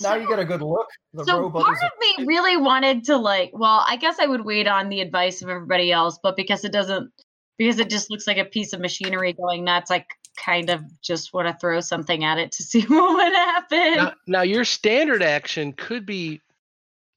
Now 0.00 0.14
you 0.14 0.28
get 0.28 0.38
a 0.38 0.44
good 0.44 0.62
look. 0.62 0.86
The 1.14 1.24
so 1.24 1.40
robot 1.40 1.64
part 1.64 1.76
is 1.76 1.82
a 1.82 1.86
of 1.86 1.92
me 2.18 2.24
really 2.26 2.56
wanted 2.56 3.04
to 3.04 3.16
like 3.16 3.50
well 3.52 3.84
i 3.88 3.96
guess 3.96 4.18
i 4.20 4.26
would 4.26 4.44
wait 4.44 4.66
on 4.68 4.88
the 4.88 5.00
advice 5.00 5.42
of 5.42 5.48
everybody 5.48 5.90
else 5.90 6.18
but 6.22 6.36
because 6.36 6.64
it 6.64 6.72
doesn't 6.72 7.10
because 7.56 7.78
it 7.80 7.90
just 7.90 8.10
looks 8.10 8.26
like 8.26 8.36
a 8.36 8.44
piece 8.44 8.72
of 8.72 8.80
machinery 8.80 9.32
going 9.32 9.64
nuts 9.64 9.90
i 9.90 10.04
kind 10.36 10.70
of 10.70 10.82
just 11.02 11.32
want 11.32 11.48
to 11.48 11.54
throw 11.60 11.80
something 11.80 12.22
at 12.24 12.38
it 12.38 12.52
to 12.52 12.62
see 12.70 12.82
what 12.82 13.14
would 13.14 13.32
happen 13.32 13.96
Now, 13.96 14.12
now 14.26 14.42
your 14.42 14.64
standard 14.64 15.22
action 15.22 15.72
could 15.72 16.06
be, 16.06 16.40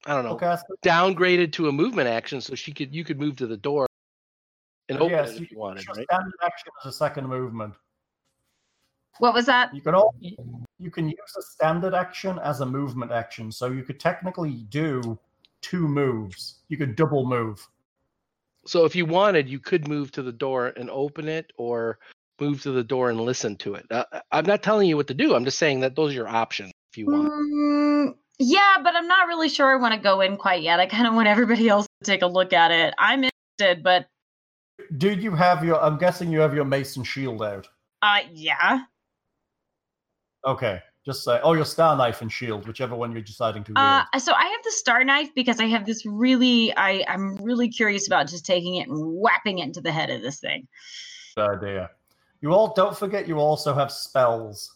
I 0.05 0.13
don't 0.15 0.23
know, 0.23 0.37
spellcaster. 0.37 0.63
downgraded 0.83 1.51
to 1.53 1.67
a 1.67 1.71
movement 1.71 2.07
action, 2.07 2.41
so 2.41 2.55
she 2.55 2.71
could 2.71 2.95
you 2.95 3.03
could 3.03 3.19
move 3.19 3.35
to 3.37 3.45
the 3.47 3.57
door 3.57 3.85
and 4.89 4.97
open 4.97 5.11
Yes, 5.11 5.31
it 5.35 5.43
if 5.43 5.51
you 5.51 5.59
wanted, 5.59 5.85
right? 5.95 6.07
standard 6.09 6.33
action 6.43 6.69
as 6.83 6.93
a 6.93 6.97
second 6.97 7.27
movement. 7.27 7.73
What 9.21 9.35
was 9.35 9.45
that 9.45 9.73
You 9.73 9.81
can 9.81 9.93
all 9.93 10.15
you 10.79 10.89
can 10.89 11.07
use 11.07 11.35
a 11.37 11.43
standard 11.43 11.93
action 11.93 12.39
as 12.39 12.61
a 12.61 12.65
movement 12.65 13.11
action, 13.11 13.51
so 13.51 13.67
you 13.67 13.83
could 13.83 13.99
technically 13.99 14.65
do 14.69 15.17
two 15.61 15.87
moves. 15.87 16.55
You 16.69 16.77
could 16.77 16.95
double 16.95 17.23
move. 17.27 17.65
So 18.65 18.83
if 18.83 18.95
you 18.95 19.05
wanted, 19.05 19.47
you 19.47 19.59
could 19.59 19.87
move 19.87 20.11
to 20.13 20.23
the 20.23 20.31
door 20.31 20.73
and 20.75 20.89
open 20.89 21.27
it, 21.27 21.53
or 21.57 21.99
move 22.39 22.63
to 22.63 22.71
the 22.71 22.83
door 22.83 23.11
and 23.11 23.21
listen 23.21 23.55
to 23.57 23.75
it. 23.75 23.85
Uh, 23.91 24.05
I'm 24.31 24.47
not 24.47 24.63
telling 24.63 24.89
you 24.89 24.97
what 24.97 25.07
to 25.07 25.13
do. 25.13 25.35
I'm 25.35 25.45
just 25.45 25.59
saying 25.59 25.81
that 25.81 25.95
those 25.95 26.11
are 26.11 26.15
your 26.15 26.27
options 26.27 26.71
if 26.91 26.97
you 26.97 27.05
want. 27.05 27.31
Mm, 27.31 28.15
yeah 28.39 28.77
but 28.83 28.95
i'm 28.95 29.07
not 29.07 29.27
really 29.27 29.47
sure 29.49 29.71
i 29.71 29.75
want 29.75 29.93
to 29.93 29.99
go 29.99 30.19
in 30.21 30.35
quite 30.35 30.63
yet 30.63 30.79
i 30.79 30.87
kind 30.87 31.05
of 31.05 31.13
want 31.13 31.27
everybody 31.27 31.69
else 31.69 31.85
to 32.01 32.05
take 32.11 32.23
a 32.23 32.27
look 32.27 32.53
at 32.53 32.71
it 32.71 32.91
i'm 32.97 33.23
interested 33.23 33.83
but 33.83 34.07
Do 34.97 35.11
you 35.13 35.35
have 35.35 35.63
your? 35.63 35.79
I'm 35.79 35.99
guessing 35.99 36.31
you 36.31 36.39
have 36.39 36.55
your 36.55 36.65
mason 36.65 37.03
shield 37.03 37.43
out. 37.43 37.67
uh 38.01 38.21
yeah 38.31 38.85
Okay. 40.45 40.79
Just 41.03 41.23
say, 41.23 41.39
oh, 41.41 41.53
your 41.53 41.65
star 41.65 41.97
knife 41.97 42.21
and 42.21 42.31
shield, 42.31 42.67
whichever 42.67 42.95
one 42.95 43.11
you're 43.11 43.21
deciding 43.21 43.63
to. 43.63 43.73
Uh, 43.75 44.03
so 44.19 44.33
I 44.33 44.45
have 44.45 44.63
the 44.63 44.71
star 44.71 45.03
knife 45.03 45.29
because 45.33 45.59
I 45.59 45.65
have 45.65 45.85
this 45.85 46.05
really, 46.05 46.71
I, 46.77 47.03
I'm 47.07 47.37
really 47.37 47.69
curious 47.69 48.05
about 48.05 48.27
just 48.27 48.45
taking 48.45 48.75
it 48.75 48.87
and 48.87 48.97
whapping 49.19 49.59
it 49.59 49.65
into 49.65 49.81
the 49.81 49.91
head 49.91 50.11
of 50.11 50.21
this 50.21 50.39
thing. 50.39 50.67
Good 51.35 51.57
idea. 51.57 51.89
You 52.41 52.53
all 52.53 52.73
don't 52.73 52.95
forget 52.95 53.27
you 53.27 53.37
also 53.37 53.73
have 53.73 53.91
spells. 53.91 54.75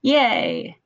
Yay! 0.00 0.78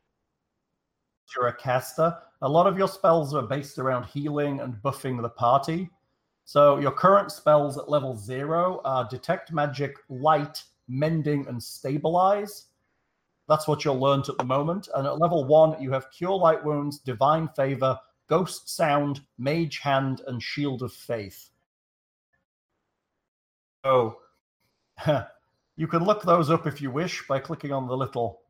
You're 1.34 1.48
a 1.48 1.56
caster. 1.56 2.16
A 2.42 2.48
lot 2.48 2.66
of 2.66 2.76
your 2.76 2.88
spells 2.88 3.32
are 3.34 3.42
based 3.42 3.78
around 3.78 4.04
healing 4.06 4.60
and 4.60 4.74
buffing 4.82 5.22
the 5.22 5.28
party. 5.28 5.88
So 6.44 6.78
your 6.78 6.92
current 6.92 7.32
spells 7.32 7.78
at 7.78 7.88
level 7.88 8.16
zero 8.16 8.80
are 8.84 9.08
detect 9.08 9.52
magic, 9.52 9.96
light, 10.08 10.62
mending, 10.88 11.46
and 11.48 11.60
stabilize. 11.62 12.65
That's 13.48 13.68
what 13.68 13.84
you'll 13.84 14.00
learn 14.00 14.20
at 14.20 14.38
the 14.38 14.44
moment. 14.44 14.88
And 14.94 15.06
at 15.06 15.18
level 15.18 15.44
one, 15.44 15.80
you 15.80 15.92
have 15.92 16.10
cure 16.10 16.36
light 16.36 16.64
wounds, 16.64 16.98
divine 16.98 17.48
favor, 17.48 17.98
ghost 18.28 18.68
sound, 18.68 19.20
mage 19.38 19.78
hand, 19.78 20.22
and 20.26 20.42
shield 20.42 20.82
of 20.82 20.92
faith. 20.92 21.50
So 23.84 24.18
you 25.76 25.86
can 25.86 26.04
look 26.04 26.22
those 26.22 26.50
up 26.50 26.66
if 26.66 26.80
you 26.80 26.90
wish 26.90 27.26
by 27.28 27.38
clicking 27.38 27.72
on 27.72 27.86
the 27.86 27.96
little 27.96 28.40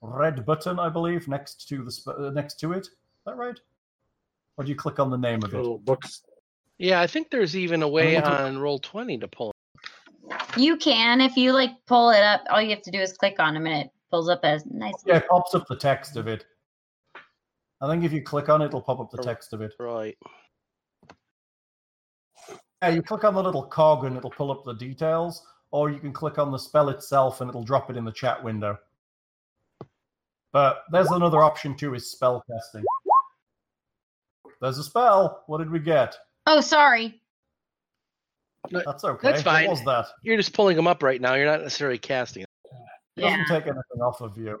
red 0.00 0.46
button, 0.46 0.78
I 0.78 0.88
believe, 0.88 1.28
next 1.28 1.68
to 1.68 1.84
the 1.84 1.92
sp- 1.92 2.16
uh, 2.18 2.30
next 2.30 2.58
to 2.60 2.72
it. 2.72 2.86
Is 2.86 2.90
that 3.26 3.36
right? 3.36 3.58
Or 4.56 4.64
do 4.64 4.70
you 4.70 4.76
click 4.76 4.98
on 4.98 5.10
the 5.10 5.18
name 5.18 5.42
of 5.44 5.54
it? 5.54 5.84
Books. 5.84 6.22
Yeah, 6.78 7.00
I 7.00 7.06
think 7.06 7.30
there's 7.30 7.56
even 7.56 7.82
a 7.82 7.88
way 7.88 8.16
on 8.16 8.56
Roll20 8.56 9.20
to 9.20 9.28
pull. 9.28 9.52
You 10.56 10.76
can 10.76 11.20
if 11.20 11.36
you 11.36 11.52
like 11.52 11.70
pull 11.86 12.10
it 12.10 12.22
up. 12.22 12.42
All 12.50 12.60
you 12.60 12.70
have 12.70 12.82
to 12.82 12.90
do 12.90 13.00
is 13.00 13.12
click 13.12 13.38
on 13.38 13.54
them, 13.54 13.66
and 13.66 13.86
it 13.86 13.90
pulls 14.10 14.28
up 14.28 14.40
as 14.42 14.64
nice. 14.66 14.94
Yeah, 15.06 15.16
it 15.16 15.28
pops 15.28 15.54
up 15.54 15.66
the 15.66 15.76
text 15.76 16.16
of 16.16 16.28
it. 16.28 16.44
I 17.80 17.88
think 17.88 18.04
if 18.04 18.12
you 18.12 18.22
click 18.22 18.48
on 18.48 18.62
it, 18.62 18.66
it'll 18.66 18.82
pop 18.82 19.00
up 19.00 19.10
the 19.10 19.18
Oh. 19.18 19.24
text 19.24 19.52
of 19.52 19.62
it. 19.62 19.72
Right. 19.78 20.16
Yeah, 22.82 22.88
you 22.88 23.02
click 23.02 23.24
on 23.24 23.34
the 23.34 23.42
little 23.42 23.64
cog 23.64 24.04
and 24.04 24.16
it'll 24.16 24.30
pull 24.30 24.50
up 24.50 24.64
the 24.64 24.74
details, 24.74 25.46
or 25.70 25.90
you 25.90 25.98
can 26.00 26.12
click 26.12 26.38
on 26.38 26.50
the 26.50 26.58
spell 26.58 26.88
itself 26.90 27.40
and 27.40 27.48
it'll 27.48 27.64
drop 27.64 27.90
it 27.90 27.96
in 27.96 28.04
the 28.04 28.12
chat 28.12 28.42
window. 28.42 28.78
But 30.52 30.84
there's 30.90 31.10
another 31.10 31.42
option 31.42 31.74
too: 31.76 31.94
is 31.94 32.10
spell 32.10 32.44
casting. 32.50 32.84
There's 34.60 34.78
a 34.78 34.84
spell. 34.84 35.44
What 35.46 35.58
did 35.58 35.70
we 35.70 35.78
get? 35.78 36.16
Oh, 36.46 36.60
sorry. 36.60 37.21
That's 38.70 39.04
okay. 39.04 39.30
That's 39.30 39.42
fine. 39.42 39.66
What 39.66 39.72
was 39.72 39.84
that? 39.84 40.06
You're 40.22 40.36
just 40.36 40.52
pulling 40.52 40.76
them 40.76 40.86
up 40.86 41.02
right 41.02 41.20
now. 41.20 41.34
You're 41.34 41.46
not 41.46 41.62
necessarily 41.62 41.98
casting. 41.98 42.42
It 42.42 42.48
Yeah. 43.16 43.30
doesn't 43.30 43.46
take 43.46 43.64
anything 43.64 44.00
off 44.00 44.20
of 44.20 44.38
you. 44.38 44.58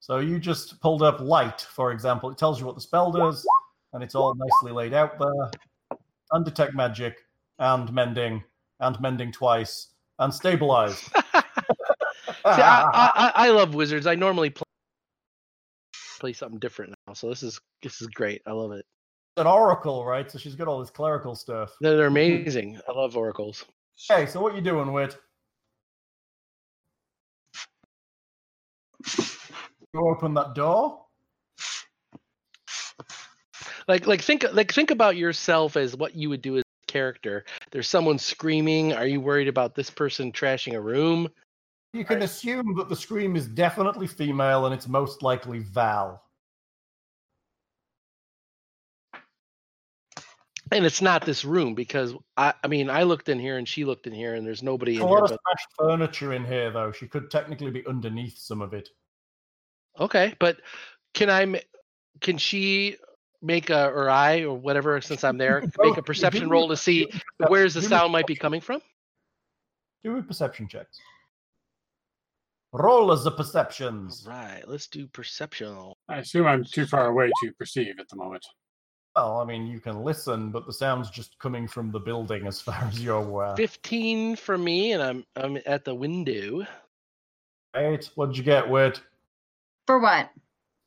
So 0.00 0.18
you 0.18 0.38
just 0.38 0.80
pulled 0.80 1.02
up 1.02 1.20
light, 1.20 1.60
for 1.62 1.90
example. 1.92 2.30
It 2.30 2.38
tells 2.38 2.60
you 2.60 2.66
what 2.66 2.74
the 2.74 2.80
spell 2.80 3.10
does, 3.10 3.46
and 3.92 4.02
it's 4.02 4.14
all 4.14 4.34
nicely 4.34 4.72
laid 4.72 4.92
out 4.94 5.18
there. 5.18 5.50
Undetect 6.32 6.74
magic, 6.74 7.24
and 7.58 7.92
mending, 7.92 8.42
and 8.80 9.00
mending 9.00 9.32
twice, 9.32 9.88
and 10.18 10.32
stabilize. 10.32 10.98
See, 10.98 11.12
I, 12.44 12.82
I, 12.82 13.12
I 13.14 13.32
I 13.46 13.50
love 13.50 13.74
wizards. 13.74 14.06
I 14.06 14.14
normally 14.14 14.50
play 14.50 14.64
play 16.20 16.32
something 16.32 16.58
different 16.58 16.94
now, 17.06 17.14
so 17.14 17.28
this 17.28 17.42
is 17.42 17.58
this 17.82 18.00
is 18.02 18.08
great. 18.08 18.42
I 18.46 18.52
love 18.52 18.72
it. 18.72 18.84
An 19.36 19.46
oracle, 19.46 20.04
right? 20.04 20.30
So 20.30 20.38
she's 20.38 20.54
got 20.54 20.68
all 20.68 20.80
this 20.80 20.90
clerical 20.90 21.34
stuff. 21.34 21.74
They're, 21.80 21.96
they're 21.96 22.10
mm-hmm. 22.10 22.42
amazing. 22.42 22.80
I 22.88 22.92
love 22.92 23.16
oracles. 23.16 23.64
Okay, 24.10 24.26
so 24.26 24.40
what 24.40 24.54
you 24.54 24.60
doing, 24.60 24.92
Wit? 24.92 25.16
You 29.94 30.08
open 30.08 30.34
that 30.34 30.54
door. 30.54 31.00
Like 33.86 34.06
like 34.06 34.22
think 34.22 34.44
like 34.52 34.72
think 34.72 34.90
about 34.90 35.16
yourself 35.16 35.76
as 35.76 35.94
what 35.94 36.16
you 36.16 36.30
would 36.30 36.42
do 36.42 36.56
as 36.56 36.62
a 36.62 36.90
character. 36.90 37.44
There's 37.70 37.86
someone 37.86 38.18
screaming. 38.18 38.94
Are 38.94 39.06
you 39.06 39.20
worried 39.20 39.46
about 39.46 39.74
this 39.74 39.90
person 39.90 40.32
trashing 40.32 40.74
a 40.74 40.80
room? 40.80 41.28
You 41.92 42.04
can 42.04 42.22
assume 42.22 42.74
that 42.76 42.88
the 42.88 42.96
scream 42.96 43.36
is 43.36 43.46
definitely 43.46 44.08
female, 44.08 44.66
and 44.66 44.74
it's 44.74 44.88
most 44.88 45.22
likely 45.22 45.60
Val. 45.60 46.23
And 50.74 50.84
it's 50.84 51.00
not 51.00 51.24
this 51.24 51.44
room 51.44 51.74
because 51.74 52.14
I 52.36 52.52
I 52.62 52.66
mean 52.68 52.90
I 52.90 53.04
looked 53.04 53.28
in 53.28 53.38
here 53.38 53.56
and 53.58 53.66
she 53.68 53.84
looked 53.84 54.06
in 54.08 54.12
here 54.12 54.34
and 54.34 54.44
there's 54.46 54.62
nobody 54.62 54.92
There's 54.98 55.02
in 55.02 55.06
a 55.06 55.08
here. 55.10 55.20
lot 55.20 55.30
of 55.32 55.38
But, 55.78 55.86
furniture 55.86 56.32
in 56.32 56.44
here, 56.44 56.70
though. 56.72 56.90
She 56.92 57.06
could 57.06 57.30
technically 57.30 57.70
be 57.70 57.86
underneath 57.86 58.36
some 58.38 58.60
of 58.60 58.74
it. 58.74 58.88
okay, 60.00 60.34
but 60.40 60.58
can 61.14 61.30
I 61.30 61.62
can 62.20 62.38
she 62.38 62.96
make 63.40 63.70
a 63.70 63.86
or 63.88 64.10
I 64.10 64.40
or 64.42 64.54
whatever 64.58 65.00
since 65.00 65.22
I'm 65.22 65.38
there 65.38 65.62
make 65.78 65.96
a 65.96 66.02
perception 66.02 66.48
roll 66.48 66.68
to 66.68 66.76
see 66.76 67.08
where's 67.48 67.74
the 67.74 67.82
sound 67.82 68.10
might 68.12 68.26
be 68.26 68.34
coming 68.34 68.60
from? 68.60 68.80
Do 70.02 70.16
a 70.18 70.22
perception 70.22 70.66
check. 70.68 70.86
Roll 72.72 73.12
as 73.12 73.22
the 73.22 73.30
perceptions. 73.30 74.24
Right, 74.28 74.62
let's 74.66 74.88
do 74.88 75.06
perception. 75.06 75.92
I 76.08 76.18
assume 76.18 76.46
I'm 76.46 76.64
too 76.64 76.86
far 76.86 77.06
away 77.06 77.30
to 77.44 77.52
perceive 77.52 77.94
at 78.00 78.08
the 78.08 78.16
moment. 78.16 78.44
Well, 79.16 79.38
I 79.40 79.44
mean, 79.44 79.66
you 79.66 79.78
can 79.80 80.02
listen, 80.02 80.50
but 80.50 80.66
the 80.66 80.72
sound's 80.72 81.08
just 81.08 81.38
coming 81.38 81.68
from 81.68 81.92
the 81.92 82.00
building 82.00 82.46
as 82.46 82.60
far 82.60 82.74
as 82.84 83.00
you're 83.00 83.18
aware. 83.18 83.54
15 83.56 84.36
for 84.36 84.58
me 84.58 84.92
and 84.92 85.02
I'm 85.02 85.24
I'm 85.36 85.58
at 85.66 85.84
the 85.84 85.94
window. 85.94 86.66
Eight. 87.76 88.10
What'd 88.16 88.36
you 88.36 88.42
get, 88.42 88.68
Wit? 88.68 89.00
For 89.86 89.98
what? 90.00 90.30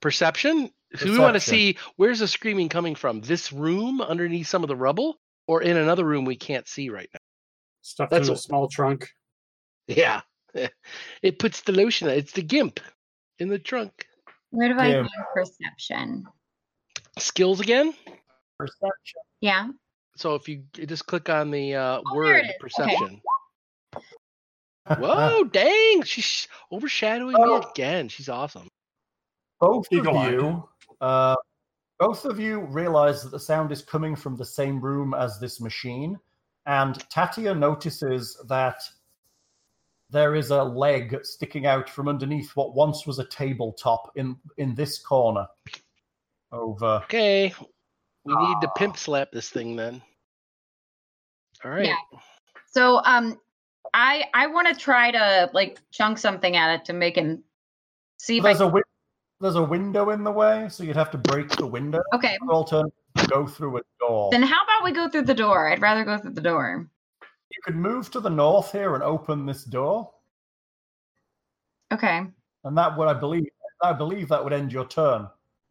Perception? 0.02 0.72
So 0.96 1.10
we 1.12 1.18
want 1.20 1.34
to 1.36 1.40
see 1.40 1.78
where's 1.98 2.20
the 2.20 2.28
screaming 2.28 2.70
coming 2.70 2.96
from? 2.96 3.22
This 3.22 3.52
room 3.52 4.02
underneath 4.02 4.48
some 4.48 4.64
of 4.64 4.68
the 4.70 4.76
rubble 4.76 5.20
or 5.48 5.62
in 5.62 5.76
another 5.78 6.06
room 6.06 6.24
we 6.26 6.36
can't 6.38 6.68
see 6.68 6.90
right 6.90 7.10
now? 7.14 7.20
Stuffed 7.82 8.12
That's 8.12 8.28
in 8.28 8.34
a 8.34 8.36
a- 8.36 8.40
small 8.40 8.68
trunk. 8.68 9.10
Yeah. 9.88 10.22
It 11.22 11.40
puts 11.40 11.62
the 11.62 11.72
lotion. 11.72 12.08
It's 12.10 12.32
the 12.32 12.42
gimp 12.42 12.80
in 13.40 13.48
the 13.50 13.60
trunk. 13.60 14.08
Where 14.50 14.70
do 14.74 14.80
I 14.80 14.88
Yeah. 14.88 15.02
find 15.02 15.10
perception? 15.34 16.26
Skills 17.20 17.60
again? 17.60 17.94
Perception. 18.60 19.22
Yeah. 19.42 19.70
So 20.16 20.36
if 20.36 20.48
you 20.50 20.64
you 20.76 20.86
just 20.88 21.06
click 21.06 21.30
on 21.30 21.52
the 21.52 21.76
uh, 21.76 22.02
Oh, 22.06 22.16
word 22.16 22.38
it 22.38 22.46
is. 22.46 22.50
Okay. 22.50 22.58
perception. 22.60 23.22
Whoa, 25.00 25.44
dang! 25.44 26.04
She's 26.04 26.48
overshadowing 26.72 27.36
Oh. 27.38 27.60
me 27.60 27.66
again. 27.72 28.08
She's 28.08 28.30
awesome. 28.30 28.68
both 29.60 29.86
of 29.92 29.98
Eagle-eyed. 30.00 30.34
you, 30.34 30.70
uh, 31.02 31.36
both 32.00 32.26
of 32.26 32.40
you 32.40 32.62
realize 32.62 33.22
that 33.24 33.30
the 33.32 33.40
sound 33.40 33.72
is 33.72 33.82
coming 33.82 34.16
from 34.16 34.36
the 34.38 34.46
same 34.46 34.80
room 34.80 35.14
as 35.14 35.40
this 35.40 35.60
machine, 35.60 36.18
and 36.68 36.96
Tatia 37.10 37.58
notices 37.58 38.42
that 38.48 38.82
there 40.10 40.36
is 40.36 40.52
a 40.52 40.64
leg 40.64 41.18
sticking 41.24 41.66
out 41.66 41.90
from 41.90 42.08
underneath 42.08 42.56
what 42.56 42.74
once 42.74 43.06
was 43.06 43.20
a 43.20 43.26
tabletop 43.26 44.12
in 44.16 44.38
in 44.58 44.74
this 44.74 45.00
corner. 45.00 45.46
Over. 46.54 47.02
Okay, 47.04 47.54
we 48.28 48.36
need 48.48 48.62
to 48.62 48.68
pimp 48.76 48.98
slap 48.98 49.32
this 49.32 49.50
thing 49.50 49.76
then. 49.76 50.02
All 51.64 51.72
right. 51.72 51.86
Yeah. 51.86 52.20
So 52.68 53.02
um 53.06 53.40
I 53.94 54.26
I 54.34 54.48
want 54.48 54.68
to 54.68 54.76
try 54.76 55.12
to 55.12 55.50
like 55.54 55.80
chunk 55.92 56.18
something 56.18 56.56
at 56.56 56.76
it 56.76 56.86
to 56.86 56.94
make 56.94 57.16
him 57.16 57.44
see 58.18 58.38
if 58.38 58.44
I 58.44 58.50
There's 58.50 58.62
a 58.62 58.66
wi- 58.66 58.84
there's 59.40 59.56
a 59.56 59.64
window 59.64 60.10
in 60.10 60.24
the 60.24 60.32
way, 60.32 60.68
so 60.70 60.84
you'd 60.84 60.96
have 60.96 61.12
to 61.12 61.18
break 61.18 61.50
the 61.50 61.66
window. 61.68 62.02
Okay. 62.14 62.38
Or 62.42 62.54
alternatively, 62.56 63.28
go 63.28 63.46
through 63.48 63.78
a 63.78 63.82
door. 64.00 64.30
Then 64.32 64.42
how 64.44 64.64
about 64.64 64.84
we 64.84 64.92
go 64.92 65.08
through 65.10 65.24
the 65.24 65.34
door? 65.36 65.70
I'd 65.70 65.82
rather 65.82 66.04
go 66.04 66.18
through 66.18 66.34
the 66.34 66.42
door. 66.42 66.88
You 67.22 67.62
could 67.64 67.76
move 67.76 68.10
to 68.12 68.20
the 68.20 68.30
north 68.30 68.72
here 68.72 68.96
and 68.96 69.04
open 69.04 69.46
this 69.46 69.64
door, 69.64 70.12
Okay. 71.94 72.26
and 72.64 72.78
that 72.78 72.98
would, 72.98 73.08
I 73.08 73.14
believe, 73.14 73.46
I 73.82 73.94
believe 73.94 74.28
that 74.30 74.44
would 74.44 74.54
end 74.54 74.74
your 74.74 74.86
turn. 74.86 75.28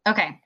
Okay. 0.07 0.39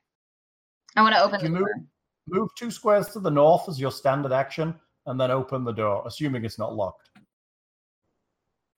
I 0.96 1.02
want 1.04 1.16
to 1.16 1.22
open 1.24 1.40
You 1.40 1.46
the 1.48 1.50
move- 1.54 1.60
door. 1.68 1.86
Move 2.28 2.50
two 2.58 2.72
squares 2.72 3.08
to 3.10 3.20
the 3.20 3.30
north 3.32 3.68
as 3.68 3.80
your 3.80 3.92
standard 3.92 4.32
action, 4.32 4.74
and 5.08 5.20
then 5.20 5.32
open 5.32 5.64
the 5.64 5.72
door, 5.72 6.04
assuming 6.06 6.46
it's 6.46 6.60
not 6.60 6.76
locked. 6.76 7.10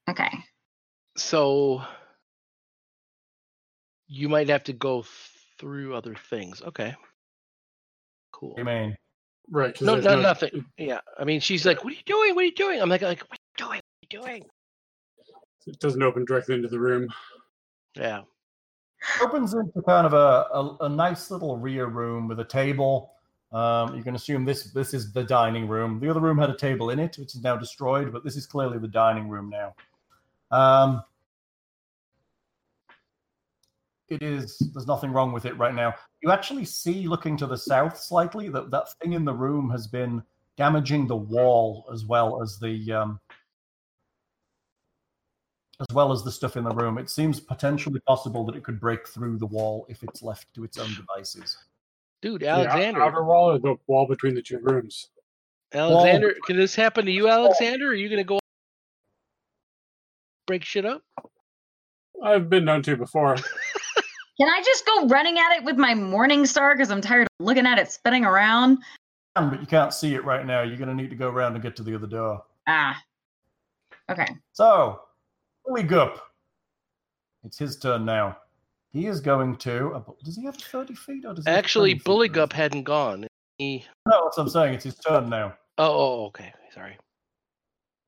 Okay. 0.09 0.29
So 1.17 1.81
you 4.07 4.29
might 4.29 4.49
have 4.49 4.63
to 4.65 4.73
go 4.73 5.05
through 5.59 5.93
other 5.95 6.15
things. 6.15 6.61
Okay. 6.61 6.95
Cool. 8.31 8.55
I 8.57 8.63
mean, 8.63 8.97
Right. 9.49 9.75
'cause 9.75 9.85
No, 9.85 9.93
there's 9.95 10.05
no, 10.05 10.21
nothing. 10.21 10.65
Yeah. 10.77 11.01
I 11.19 11.25
mean, 11.25 11.41
she's 11.41 11.65
like, 11.65 11.83
"What 11.83 11.91
are 11.91 11.97
you 11.97 12.03
doing? 12.05 12.33
What 12.33 12.43
are 12.43 12.45
you 12.45 12.55
doing?" 12.55 12.81
I'm 12.81 12.87
like, 12.89 13.01
"Like, 13.01 13.19
what 13.29 13.37
are 13.37 13.65
you 13.65 13.65
doing? 13.67 13.81
What 13.81 14.15
are 14.15 14.17
you 14.17 14.21
doing?" 14.39 14.49
It 15.67 15.79
doesn't 15.79 16.01
open 16.01 16.23
directly 16.25 16.55
into 16.55 16.69
the 16.69 16.79
room. 16.79 17.09
Yeah. 17.95 18.23
opens 19.21 19.53
into 19.53 19.81
kind 19.81 20.07
of 20.07 20.13
a, 20.13 20.47
a, 20.53 20.77
a 20.85 20.89
nice 20.89 21.29
little 21.29 21.57
rear 21.57 21.87
room 21.87 22.27
with 22.29 22.39
a 22.39 22.45
table. 22.45 23.12
Um, 23.53 23.95
you 23.95 24.03
can 24.03 24.15
assume 24.15 24.45
this 24.45 24.63
this 24.71 24.93
is 24.95 25.13
the 25.13 25.23
dining 25.23 25.67
room. 25.67 25.99
The 25.99 26.09
other 26.09 26.19
room 26.19 26.39
had 26.39 26.49
a 26.49 26.57
table 26.57 26.89
in 26.89 26.99
it, 26.99 27.17
which 27.17 27.35
is 27.35 27.43
now 27.43 27.55
destroyed, 27.55 28.11
but 28.11 28.23
this 28.23 28.35
is 28.35 28.47
clearly 28.47 28.79
the 28.79 28.87
dining 28.87 29.29
room 29.29 29.49
now. 29.51 29.75
Um, 30.49 31.03
it 34.09 34.23
is. 34.23 34.57
There's 34.73 34.87
nothing 34.87 35.11
wrong 35.11 35.31
with 35.31 35.45
it 35.45 35.57
right 35.57 35.73
now. 35.73 35.93
You 36.23 36.31
actually 36.31 36.65
see, 36.65 37.07
looking 37.07 37.37
to 37.37 37.45
the 37.45 37.57
south 37.57 37.97
slightly, 37.99 38.49
that 38.49 38.71
that 38.71 38.87
thing 38.99 39.13
in 39.13 39.23
the 39.23 39.33
room 39.33 39.69
has 39.69 39.87
been 39.87 40.23
damaging 40.57 41.07
the 41.07 41.15
wall 41.15 41.87
as 41.93 42.05
well 42.05 42.41
as 42.41 42.57
the 42.59 42.91
um, 42.91 43.19
as 45.79 45.93
well 45.93 46.11
as 46.11 46.23
the 46.23 46.31
stuff 46.31 46.57
in 46.57 46.63
the 46.63 46.73
room. 46.73 46.97
It 46.97 47.09
seems 47.09 47.39
potentially 47.39 47.99
possible 48.07 48.45
that 48.45 48.55
it 48.55 48.63
could 48.63 48.79
break 48.79 49.07
through 49.07 49.37
the 49.37 49.45
wall 49.45 49.85
if 49.89 50.01
it's 50.01 50.23
left 50.23 50.47
to 50.55 50.63
its 50.63 50.77
own 50.77 50.89
devices. 50.95 51.57
Dude, 52.23 52.41
Alexander. 52.41 52.69
The 52.69 52.73
Alexander, 52.73 53.03
outer 53.03 53.23
wall 53.25 53.51
or 53.51 53.59
the 53.59 53.75
wall 53.87 54.07
between 54.07 54.33
the 54.33 54.41
two 54.41 54.59
rooms? 54.59 55.09
Alexander, 55.73 56.33
can 56.45 56.55
this 56.55 56.73
happen 56.73 57.05
to 57.05 57.11
you, 57.11 57.27
Alexander? 57.27 57.89
Are 57.89 57.93
you 57.93 58.07
gonna 58.07 58.23
go 58.23 58.39
break 60.47 60.63
shit 60.63 60.85
up? 60.85 61.03
I've 62.23 62.49
been 62.49 62.63
known 62.63 62.81
to 62.83 62.95
before. 62.95 63.35
Can 64.39 64.49
I 64.49 64.63
just 64.63 64.85
go 64.85 65.07
running 65.07 65.37
at 65.37 65.57
it 65.57 65.65
with 65.65 65.75
my 65.75 65.93
Morning 65.93 66.45
Star 66.45 66.73
because 66.73 66.89
I'm 66.89 67.01
tired 67.01 67.27
of 67.39 67.45
looking 67.45 67.67
at 67.67 67.77
it 67.77 67.91
spinning 67.91 68.23
around? 68.23 68.79
But 69.35 69.59
you 69.59 69.67
can't 69.67 69.93
see 69.93 70.15
it 70.15 70.23
right 70.23 70.45
now. 70.45 70.63
You're 70.63 70.77
going 70.77 70.89
to 70.89 70.95
need 70.95 71.09
to 71.09 71.15
go 71.15 71.29
around 71.29 71.53
and 71.53 71.61
get 71.61 71.75
to 71.75 71.83
the 71.83 71.93
other 71.93 72.07
door. 72.07 72.43
Ah. 72.65 72.99
Okay. 74.09 74.27
So, 74.53 75.01
Billy 75.67 75.83
Gup. 75.83 76.19
It's 77.43 77.59
his 77.59 77.77
turn 77.77 78.05
now. 78.05 78.37
He 78.93 79.07
is 79.07 79.19
going 79.19 79.55
to. 79.57 79.89
uh, 79.95 80.01
Does 80.23 80.35
he 80.37 80.45
have 80.45 80.55
30 80.55 80.93
feet 80.93 81.25
or 81.25 81.33
does 81.33 81.45
he 81.45 81.51
Actually, 81.51 81.93
20? 81.95 82.03
Bully 82.03 82.29
Gup 82.29 82.53
hadn't 82.53 82.83
gone. 82.83 83.25
He 83.57 83.85
No, 84.07 84.23
that's 84.25 84.37
what 84.37 84.43
I'm 84.43 84.49
saying. 84.49 84.75
It's 84.75 84.83
his 84.83 84.95
turn 84.95 85.29
now. 85.29 85.55
oh, 85.79 85.91
oh 85.91 86.25
okay, 86.27 86.53
sorry. 86.73 86.97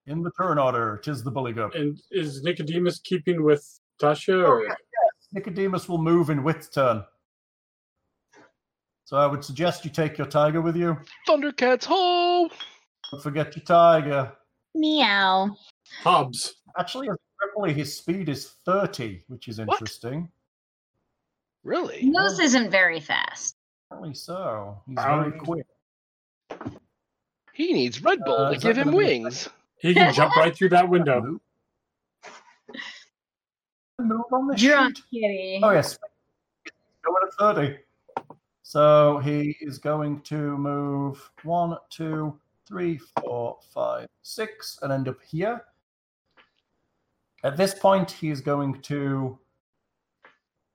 In 0.07 0.22
the 0.22 0.32
turn 0.40 0.60
order, 0.60 0.99
tis 1.03 1.24
the 1.24 1.32
Bully 1.32 1.53
Gup. 1.53 1.74
And 1.74 1.99
is 2.12 2.44
Nicodemus 2.44 2.99
keeping 2.99 3.44
with 3.44 3.68
Tasha? 3.99 4.48
Or 4.48 4.68
Nicodemus 5.34 5.90
will 5.90 5.98
move 5.98 6.30
in 6.30 6.44
Wit's 6.44 6.70
turn. 6.70 7.03
So 9.06 9.18
I 9.18 9.26
would 9.26 9.44
suggest 9.44 9.86
you 9.86 9.91
take 9.91 10.18
your 10.20 10.28
tiger 10.28 10.62
with 10.62 10.76
you. 10.76 10.98
Thundercats 11.28 11.86
home. 11.86 12.49
Don't 13.12 13.22
forget 13.24 13.56
your 13.56 13.66
tiger. 13.66 14.32
Meow. 14.76 15.56
Hobbs? 16.03 16.56
Actually, 16.78 17.10
as 17.10 17.16
Ripley, 17.44 17.74
his 17.74 17.95
speed 17.98 18.30
is 18.30 18.53
30, 18.66 19.24
which 19.28 19.48
is 19.48 19.60
What? 19.60 19.70
interesting. 19.72 20.30
Really? 21.65 22.03
Moose 22.03 22.39
isn't 22.39 22.69
very 22.69 22.99
fast. 22.99 23.55
Apparently 23.89 24.13
so. 24.13 24.79
He's 24.87 24.95
very 24.95 25.31
quick. 25.31 25.65
He 27.53 27.73
needs 27.73 28.01
Red 28.03 28.19
Bull 28.23 28.35
Uh, 28.35 28.53
to 28.53 28.57
give 28.59 28.77
him 28.77 28.85
gonna 28.91 28.97
be 28.97 29.03
a- 29.03 29.07
wings. 29.07 29.49
He 29.79 29.93
can 29.93 30.13
jump 30.13 30.35
right 30.35 30.55
through 30.55 30.69
that 30.69 30.87
window. 30.87 31.21
Move. 31.21 31.41
Move 33.99 34.21
on 34.31 34.47
the 34.47 34.55
Drunk 34.55 34.97
sheet. 34.97 35.05
kitty. 35.11 35.59
Oh 35.63 35.71
yes, 35.71 35.97
going 37.01 37.17
at 37.27 37.33
thirty. 37.55 37.79
So 38.61 39.19
he 39.19 39.57
is 39.61 39.77
going 39.77 40.21
to 40.21 40.57
move 40.57 41.31
one, 41.43 41.77
two, 41.89 42.39
three, 42.67 42.97
four, 43.21 43.57
five, 43.73 44.07
six, 44.21 44.77
and 44.81 44.91
end 44.91 45.07
up 45.07 45.21
here. 45.21 45.63
At 47.43 47.57
this 47.57 47.73
point, 47.73 48.11
he 48.11 48.29
is 48.29 48.41
going 48.41 48.81
to 48.83 49.39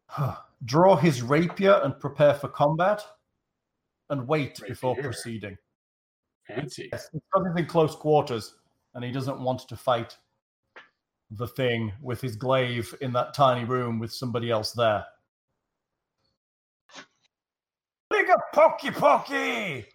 draw 0.64 0.96
his 0.96 1.22
rapier 1.22 1.80
and 1.84 1.98
prepare 1.98 2.34
for 2.34 2.48
combat, 2.48 3.02
and 4.10 4.26
wait 4.26 4.60
before 4.66 4.96
proceeding. 4.96 5.56
Fancy. 6.46 6.88
Yes, 6.92 7.08
because 7.12 7.46
he's 7.46 7.62
in 7.62 7.66
close 7.66 7.94
quarters, 7.94 8.56
and 8.94 9.04
he 9.04 9.12
doesn't 9.12 9.40
want 9.40 9.68
to 9.68 9.76
fight 9.76 10.16
the 11.30 11.46
thing 11.46 11.92
with 12.02 12.20
his 12.20 12.36
glaive 12.36 12.94
in 13.00 13.12
that 13.12 13.34
tiny 13.34 13.64
room 13.64 13.98
with 13.98 14.12
somebody 14.12 14.50
else 14.50 14.72
there. 14.72 15.04
Big 18.10 18.28
up 18.28 18.40
pokey 18.52 18.90
pokey! 18.90 19.86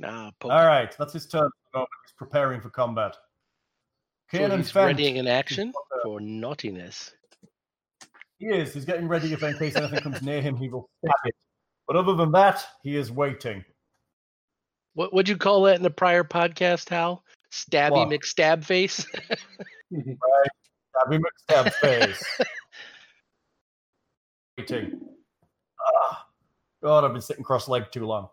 Nah, 0.00 0.32
poke. 0.40 0.50
All 0.50 0.66
right, 0.66 0.94
that's 0.98 1.12
his 1.12 1.26
turn. 1.26 1.44
at 1.44 1.50
the 1.72 1.78
moment. 1.78 1.90
He's 2.04 2.14
preparing 2.18 2.60
for 2.60 2.70
combat. 2.70 3.16
So 4.32 4.56
he's 4.56 4.72
Fent, 4.72 4.88
readying 4.88 5.18
an 5.18 5.28
action 5.28 5.72
for 6.02 6.20
naughtiness. 6.20 7.12
He 8.38 8.46
is. 8.46 8.74
He's 8.74 8.84
getting 8.84 9.08
ready 9.08 9.32
if 9.32 9.42
in 9.42 9.56
case 9.56 9.76
anything 9.76 10.00
comes 10.00 10.22
near 10.22 10.42
him, 10.42 10.56
he 10.56 10.68
will 10.68 10.88
stab 11.04 11.14
it. 11.24 11.34
But 11.86 11.96
other 11.96 12.14
than 12.14 12.32
that, 12.32 12.64
he 12.82 12.96
is 12.96 13.12
waiting. 13.12 13.64
What 14.94 15.12
would 15.12 15.28
you 15.28 15.36
call 15.36 15.62
that 15.62 15.76
in 15.76 15.82
the 15.82 15.90
prior 15.90 16.24
podcast, 16.24 16.88
Hal? 16.88 17.24
Stabby 17.52 17.90
What? 17.90 18.08
McStab 18.08 18.64
face. 18.64 19.06
Stab 19.92 21.12
him 21.12 21.22
at 21.24 21.40
stab 21.42 21.72
face. 21.74 22.22
waiting. 24.58 25.00
Ah, 25.80 26.26
God, 26.82 27.04
I've 27.04 27.12
been 27.12 27.22
sitting 27.22 27.44
cross-legged 27.44 27.92
too 27.92 28.06
long. 28.06 28.28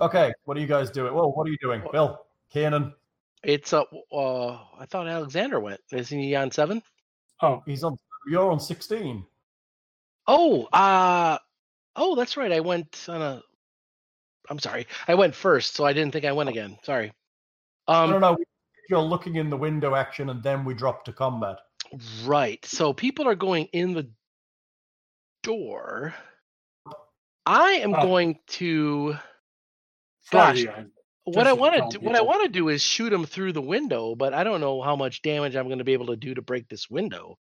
Okay, 0.00 0.32
what 0.44 0.56
are 0.56 0.60
you 0.60 0.66
guys 0.66 0.90
doing? 0.90 1.14
Well, 1.14 1.32
what 1.32 1.46
are 1.46 1.50
you 1.50 1.58
doing, 1.60 1.82
Bill? 1.92 2.20
Kanan, 2.54 2.94
It's 3.42 3.72
uh, 3.72 3.82
uh 4.12 4.58
I 4.78 4.86
thought 4.86 5.08
Alexander 5.08 5.60
went. 5.60 5.80
Isn't 5.92 6.18
he 6.18 6.34
on 6.34 6.50
seven? 6.50 6.82
Oh, 7.44 7.62
he's 7.66 7.84
on. 7.84 7.96
You're 8.26 8.50
on 8.50 8.58
sixteen. 8.58 9.24
Oh, 10.26 10.64
uh 10.72 11.38
oh, 11.96 12.14
that's 12.14 12.36
right. 12.36 12.52
I 12.52 12.60
went 12.60 13.04
on 13.08 13.20
a. 13.20 13.42
I'm 14.48 14.58
sorry. 14.58 14.86
I 15.08 15.14
went 15.14 15.34
first, 15.34 15.74
so 15.74 15.84
I 15.84 15.92
didn't 15.92 16.12
think 16.12 16.24
I 16.24 16.32
went 16.32 16.48
again. 16.48 16.78
Sorry. 16.82 17.12
I 17.86 18.04
Um, 18.04 18.10
don't 18.10 18.20
know. 18.20 18.36
You're 18.88 19.00
looking 19.00 19.36
in 19.36 19.48
the 19.50 19.56
window 19.56 19.94
action, 19.94 20.30
and 20.30 20.42
then 20.42 20.64
we 20.64 20.74
drop 20.74 21.04
to 21.06 21.12
combat. 21.12 21.58
Right. 22.24 22.64
So 22.66 22.92
people 22.92 23.26
are 23.28 23.34
going 23.34 23.66
in 23.72 23.94
the 23.94 24.10
door. 25.42 26.14
I 27.46 27.72
am 27.72 27.94
Oh. 27.94 28.02
going 28.02 28.38
to 28.48 29.16
sorry. 30.22 30.64
Gosh. 30.64 30.74
I'm 30.76 30.92
what 31.24 31.46
I 31.46 31.52
want 31.52 31.90
to 31.90 31.98
do, 31.98 32.04
what 32.04 32.16
I 32.16 32.22
want 32.22 32.42
to 32.44 32.48
do 32.48 32.68
is 32.68 32.82
shoot 32.82 33.12
him 33.12 33.24
through 33.24 33.52
the 33.52 33.62
window, 33.62 34.14
but 34.14 34.34
I 34.34 34.44
don't 34.44 34.60
know 34.60 34.82
how 34.82 34.96
much 34.96 35.22
damage 35.22 35.56
I'm 35.56 35.66
going 35.66 35.78
to 35.78 35.84
be 35.84 35.94
able 35.94 36.06
to 36.06 36.16
do 36.16 36.34
to 36.34 36.42
break 36.42 36.68
this 36.68 36.88
window. 36.90 37.38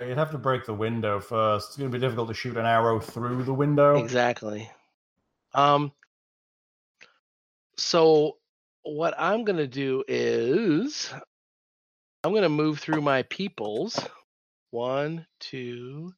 You'd 0.00 0.18
have 0.18 0.30
to 0.32 0.38
break 0.38 0.66
the 0.66 0.74
window 0.74 1.20
first. 1.20 1.68
It's 1.68 1.76
going 1.76 1.90
to 1.90 1.98
be 1.98 2.00
difficult 2.00 2.28
to 2.28 2.34
shoot 2.34 2.56
an 2.56 2.66
arrow 2.66 3.00
through 3.00 3.44
the 3.44 3.54
window. 3.54 3.96
Exactly. 3.96 4.70
Um 5.54 5.92
so 7.76 8.36
what 8.82 9.14
I'm 9.18 9.44
going 9.44 9.58
to 9.58 9.66
do 9.66 10.04
is 10.06 11.12
I'm 12.22 12.32
going 12.32 12.42
to 12.42 12.48
move 12.48 12.78
through 12.78 13.00
my 13.00 13.22
peoples. 13.24 13.98
One, 14.70 15.26
two, 15.40 16.14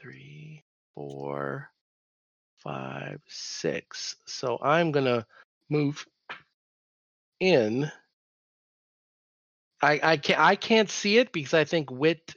three, 0.00 0.64
four, 0.94 1.70
five, 2.56 3.20
six. 3.28 4.16
So 4.26 4.58
I'm 4.62 4.92
going 4.92 5.06
to 5.06 5.26
move 5.70 6.06
in. 7.38 7.90
I 9.82 10.00
I 10.02 10.16
can't 10.18 10.40
I 10.40 10.56
can't 10.56 10.90
see 10.90 11.18
it 11.18 11.32
because 11.32 11.54
I 11.54 11.64
think 11.64 11.90
wit 11.90 12.34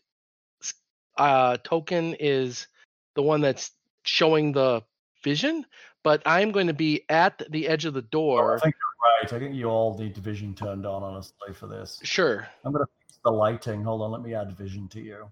uh 1.18 1.58
token 1.64 2.16
is 2.20 2.68
the 3.16 3.22
one 3.22 3.42
that's 3.42 3.72
showing 4.04 4.52
the 4.54 4.84
vision, 5.24 5.66
but 6.04 6.22
I'm 6.26 6.52
going 6.52 6.68
to 6.68 6.74
be 6.74 7.04
at 7.10 7.42
the 7.50 7.68
edge 7.68 7.86
of 7.86 7.94
the 7.94 8.02
Oh, 8.02 8.12
door. 8.12 8.56
I 8.56 8.60
think 8.60 8.76
you're 8.76 9.22
right. 9.22 9.34
I 9.34 9.40
think 9.40 9.56
you 9.56 9.68
all 9.68 9.98
need 9.98 10.18
vision 10.18 10.54
turned 10.56 10.86
on, 10.86 11.04
honestly, 11.04 11.54
for 11.54 11.68
this. 11.68 12.00
Sure. 12.04 12.48
I'm 12.66 12.72
going 12.72 12.86
to 12.86 12.92
fix 13.00 13.20
the 13.24 13.32
lighting. 13.32 13.84
Hold 13.84 14.02
on, 14.02 14.12
let 14.12 14.22
me 14.22 14.34
add 14.34 14.52
vision 14.58 14.88
to 14.90 15.02
you. 15.02 15.30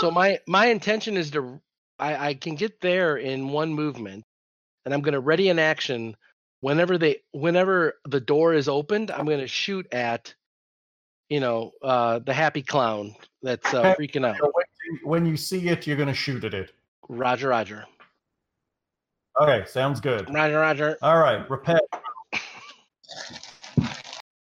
So 0.00 0.10
my 0.10 0.38
my 0.46 0.66
intention 0.66 1.16
is 1.16 1.30
to 1.32 1.60
I, 1.98 2.28
I 2.28 2.34
can 2.34 2.54
get 2.54 2.80
there 2.80 3.16
in 3.16 3.48
one 3.48 3.72
movement, 3.72 4.24
and 4.90 4.94
I'm 4.96 5.02
going 5.02 5.12
to 5.12 5.20
ready 5.20 5.50
an 5.50 5.60
action 5.60 6.16
whenever 6.62 6.98
they 6.98 7.18
whenever 7.30 8.00
the 8.08 8.18
door 8.18 8.54
is 8.54 8.68
opened. 8.68 9.12
I'm 9.12 9.24
going 9.24 9.38
to 9.38 9.46
shoot 9.46 9.86
at, 9.92 10.34
you 11.28 11.38
know, 11.38 11.70
uh, 11.80 12.18
the 12.18 12.34
happy 12.34 12.60
clown 12.60 13.14
that's 13.40 13.72
uh, 13.72 13.94
freaking 13.98 14.26
out. 14.26 14.40
When, 14.42 14.98
when 15.04 15.26
you 15.26 15.36
see 15.36 15.68
it, 15.68 15.86
you're 15.86 15.96
going 15.96 16.08
to 16.08 16.14
shoot 16.14 16.42
at 16.42 16.54
it. 16.54 16.72
Roger, 17.08 17.50
Roger, 17.50 17.86
Okay, 19.40 19.64
sounds 19.68 20.00
good. 20.00 20.28
Roger, 20.34 20.58
Roger. 20.58 20.98
All 21.02 21.18
right, 21.18 21.48
repair. 21.48 21.78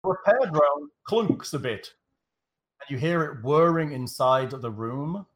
repair 0.03 0.41
drone 0.47 0.89
clunks 1.07 1.53
a 1.53 1.59
bit, 1.59 1.93
and 2.81 2.91
you 2.91 2.97
hear 2.97 3.23
it 3.23 3.45
whirring 3.45 3.93
inside 3.93 4.51
the 4.51 4.71
room. 4.71 5.27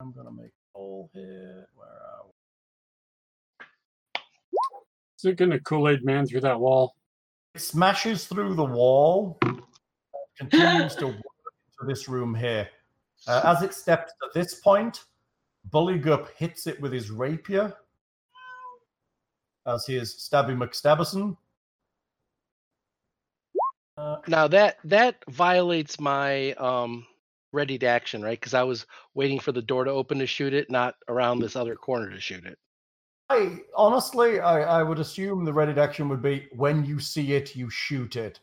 I'm 0.00 0.10
gonna 0.10 0.32
make 0.32 0.46
a 0.46 0.78
hole 0.78 1.10
here. 1.14 1.68
Where 1.76 1.88
are 1.88 2.24
we? 2.26 2.32
Is 5.22 5.26
it 5.26 5.36
going 5.36 5.52
to 5.52 5.60
Kool 5.60 5.88
Aid 5.88 6.04
Man 6.04 6.26
through 6.26 6.40
that 6.40 6.58
wall? 6.58 6.96
It 7.54 7.60
smashes 7.60 8.26
through 8.26 8.54
the 8.54 8.64
wall, 8.64 9.38
continues 10.36 10.96
to 10.96 11.06
work 11.06 11.14
into 11.16 11.86
this 11.86 12.08
room 12.08 12.34
here. 12.34 12.68
Uh, 13.28 13.40
as 13.44 13.62
it 13.62 13.72
steps 13.72 14.12
to 14.20 14.30
this 14.34 14.56
point, 14.56 15.04
Bully 15.66 15.96
Gup 15.96 16.28
hits 16.36 16.66
it 16.66 16.80
with 16.80 16.92
his 16.92 17.12
rapier 17.12 17.72
as 19.64 19.86
he 19.86 19.94
is 19.94 20.12
Stabby 20.16 20.56
McStabberson. 20.56 21.36
Uh, 23.96 24.16
Now 24.26 24.48
that 24.48 24.78
that 24.82 25.22
violates 25.30 26.00
my 26.00 26.50
um 26.54 27.06
ready 27.52 27.78
to 27.78 27.86
action, 27.86 28.22
right? 28.22 28.40
Because 28.40 28.54
I 28.54 28.64
was 28.64 28.86
waiting 29.14 29.38
for 29.38 29.52
the 29.52 29.62
door 29.62 29.84
to 29.84 29.92
open 29.92 30.18
to 30.18 30.26
shoot 30.26 30.52
it, 30.52 30.68
not 30.68 30.96
around 31.06 31.38
this 31.38 31.54
other 31.54 31.76
corner 31.76 32.10
to 32.10 32.18
shoot 32.18 32.44
it. 32.44 32.58
I 33.32 33.60
honestly, 33.74 34.40
I, 34.40 34.80
I 34.80 34.82
would 34.82 34.98
assume 34.98 35.44
the 35.44 35.52
ready 35.52 35.78
action 35.80 36.06
would 36.10 36.20
be 36.20 36.48
when 36.52 36.84
you 36.84 37.00
see 37.00 37.32
it, 37.32 37.56
you 37.56 37.70
shoot 37.70 38.16
it. 38.16 38.38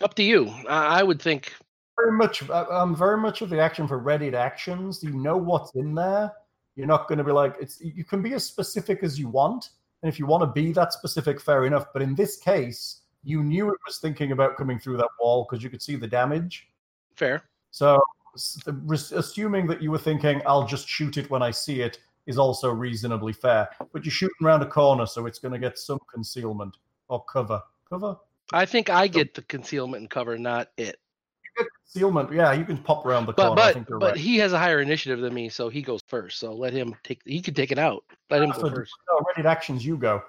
Up 0.00 0.14
to 0.14 0.22
you. 0.22 0.48
I, 0.66 1.00
I 1.00 1.02
would 1.02 1.20
think. 1.20 1.52
Very 1.98 2.12
much, 2.12 2.48
I'm 2.48 2.96
very 2.96 3.18
much 3.18 3.42
of 3.42 3.50
the 3.50 3.60
action 3.60 3.86
for 3.86 3.98
ready 3.98 4.34
actions. 4.34 5.02
You 5.02 5.10
know 5.10 5.36
what's 5.36 5.74
in 5.74 5.94
there. 5.94 6.32
You're 6.74 6.86
not 6.86 7.06
going 7.06 7.18
to 7.18 7.24
be 7.24 7.32
like 7.32 7.56
it's. 7.60 7.82
You 7.82 8.04
can 8.04 8.22
be 8.22 8.32
as 8.32 8.42
specific 8.42 9.02
as 9.02 9.18
you 9.18 9.28
want, 9.28 9.70
and 10.02 10.10
if 10.10 10.18
you 10.18 10.24
want 10.24 10.42
to 10.42 10.46
be 10.46 10.72
that 10.72 10.94
specific, 10.94 11.38
fair 11.38 11.66
enough. 11.66 11.86
But 11.92 12.00
in 12.00 12.14
this 12.14 12.38
case, 12.38 13.02
you 13.22 13.42
knew 13.42 13.68
it 13.68 13.78
was 13.86 13.98
thinking 13.98 14.32
about 14.32 14.56
coming 14.56 14.78
through 14.78 14.96
that 14.98 15.10
wall 15.20 15.46
because 15.48 15.62
you 15.62 15.68
could 15.68 15.82
see 15.82 15.96
the 15.96 16.06
damage. 16.06 16.68
Fair. 17.14 17.42
So, 17.72 18.00
s- 18.34 18.58
the- 18.64 18.72
res- 18.72 19.12
assuming 19.12 19.66
that 19.66 19.82
you 19.82 19.90
were 19.90 19.98
thinking, 19.98 20.40
"I'll 20.46 20.66
just 20.66 20.88
shoot 20.88 21.18
it 21.18 21.28
when 21.28 21.42
I 21.42 21.50
see 21.50 21.82
it," 21.82 21.98
is 22.26 22.38
also 22.38 22.70
reasonably 22.70 23.32
fair. 23.32 23.68
But 23.92 24.04
you're 24.04 24.12
shooting 24.12 24.36
around 24.46 24.62
a 24.62 24.66
corner, 24.66 25.06
so 25.06 25.26
it's 25.26 25.38
going 25.38 25.52
to 25.52 25.58
get 25.58 25.78
some 25.78 25.98
concealment 26.12 26.76
or 27.08 27.24
cover. 27.24 27.62
Cover. 27.88 28.16
I 28.52 28.66
think 28.66 28.90
I 28.90 29.06
get 29.08 29.34
the 29.34 29.42
concealment 29.42 30.00
and 30.02 30.10
cover, 30.10 30.38
not 30.38 30.68
it. 30.76 30.98
You 31.44 31.64
get 31.64 31.68
concealment. 31.84 32.32
Yeah, 32.32 32.52
you 32.52 32.64
can 32.64 32.78
pop 32.78 33.04
around 33.06 33.26
the 33.26 33.32
But 33.32 33.46
corner. 33.48 33.62
I 33.62 33.72
but 33.72 33.86
but 33.88 34.02
right. 34.12 34.16
he 34.16 34.36
has 34.38 34.52
a 34.52 34.58
higher 34.58 34.80
initiative 34.80 35.20
than 35.20 35.34
me, 35.34 35.48
so 35.48 35.68
he 35.68 35.82
goes 35.82 36.00
first. 36.08 36.38
So 36.38 36.52
let 36.52 36.72
him 36.72 36.94
take. 37.02 37.20
He 37.24 37.40
can 37.42 37.54
take 37.54 37.72
it 37.72 37.78
out. 37.78 38.04
Let 38.28 38.42
him 38.42 38.50
go 38.50 38.60
So, 38.60 38.70
first. 38.70 38.92
no, 39.08 39.20
ready 39.36 39.48
actions, 39.48 39.84
you 39.84 39.96
go. 39.96 40.22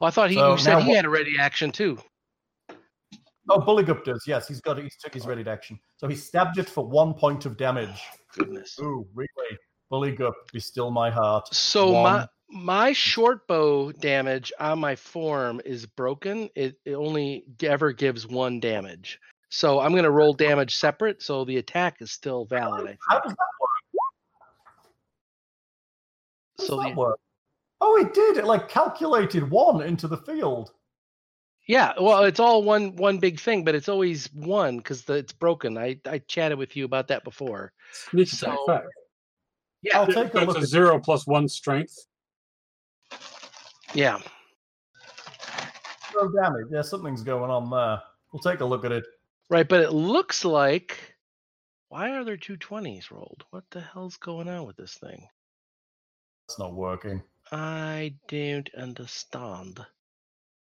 Well, 0.00 0.08
I 0.08 0.10
thought 0.10 0.30
he 0.30 0.36
So 0.36 0.52
you 0.52 0.58
said 0.58 0.80
he 0.82 0.88
what- 0.88 0.96
had 0.96 1.04
a 1.06 1.10
ready 1.10 1.38
action 1.38 1.72
too. 1.72 1.98
Oh, 3.50 3.60
Bulligup 3.60 4.04
does. 4.04 4.24
Yes, 4.26 4.46
he's 4.46 4.60
got. 4.60 4.76
He's 4.78 4.96
took 4.96 5.14
his 5.14 5.26
ready 5.26 5.48
action. 5.48 5.80
So 5.96 6.06
he 6.08 6.14
stabbed 6.14 6.58
it 6.58 6.68
for 6.68 6.86
one 6.86 7.14
point 7.14 7.46
of 7.46 7.56
damage. 7.56 8.02
Goodness. 8.34 8.76
Ooh, 8.80 9.06
really? 9.14 9.58
Bulligup, 9.90 10.32
be 10.52 10.60
still 10.60 10.90
my 10.90 11.10
heart. 11.10 11.52
So 11.54 11.90
One. 11.92 12.02
my 12.02 12.28
my 12.50 12.92
short 12.92 13.46
bow 13.46 13.92
damage 13.92 14.52
on 14.58 14.78
my 14.78 14.96
form 14.96 15.60
is 15.64 15.84
broken. 15.86 16.48
It, 16.54 16.76
it 16.86 16.94
only 16.94 17.44
ever 17.62 17.92
gives 17.92 18.26
one 18.26 18.58
damage. 18.60 19.18
So 19.50 19.80
I'm 19.80 19.94
gonna 19.94 20.10
roll 20.10 20.32
damage 20.34 20.76
separate, 20.76 21.22
so 21.22 21.44
the 21.44 21.56
attack 21.58 21.96
is 22.00 22.10
still 22.12 22.44
valid. 22.46 22.96
How 23.08 23.20
does 23.20 23.32
that 23.32 23.38
work? 23.60 23.70
How 26.58 26.58
does 26.58 26.66
So 26.68 26.82
that 26.82 26.94
the, 26.94 27.00
work? 27.00 27.18
Oh, 27.80 27.96
it 27.98 28.12
did. 28.14 28.36
It 28.38 28.44
like 28.44 28.68
calculated 28.68 29.48
one 29.50 29.82
into 29.82 30.08
the 30.08 30.16
field. 30.18 30.72
yeah, 31.66 31.92
well, 32.00 32.24
it's 32.24 32.40
all 32.40 32.62
one 32.62 32.96
one 32.96 33.18
big 33.18 33.38
thing, 33.40 33.64
but 33.64 33.74
it's 33.74 33.88
always 33.88 34.26
one 34.34 34.78
because 34.78 35.08
it's 35.08 35.32
broken. 35.32 35.76
I 35.78 35.98
I 36.06 36.18
chatted 36.18 36.58
with 36.58 36.76
you 36.76 36.84
about 36.84 37.08
that 37.08 37.24
before. 37.24 37.72
Sneak 37.92 38.28
So- 38.28 38.56
five. 38.66 38.84
Yeah, 39.82 40.00
I'll 40.00 40.06
take 40.06 40.16
a 40.34 40.38
That's 40.38 40.46
look. 40.48 40.56
a 40.58 40.60
At, 40.60 40.66
zero 40.66 40.98
plus 40.98 41.26
one 41.26 41.48
strength. 41.48 41.94
yeah. 43.94 44.18
zero 46.12 46.30
damage. 46.32 46.66
Yeah, 46.70 46.82
something's 46.82 47.22
going 47.22 47.50
on 47.50 47.70
there. 47.70 48.00
We'll 48.32 48.42
take 48.42 48.60
a 48.60 48.64
look 48.64 48.84
at 48.84 48.92
it. 48.92 49.04
Right, 49.50 49.68
but 49.68 49.80
it 49.80 49.92
looks 49.92 50.44
like 50.44 50.98
why 51.88 52.10
are 52.10 52.24
there 52.24 52.36
two 52.36 52.56
twenties 52.56 53.10
rolled? 53.10 53.44
What 53.50 53.64
the 53.70 53.80
hell's 53.80 54.16
going 54.16 54.48
on 54.48 54.66
with 54.66 54.76
this 54.76 54.94
thing? 54.94 55.26
It's 56.48 56.58
not 56.58 56.74
working. 56.74 57.22
I 57.52 58.14
don't 58.28 58.68
understand. 58.76 59.80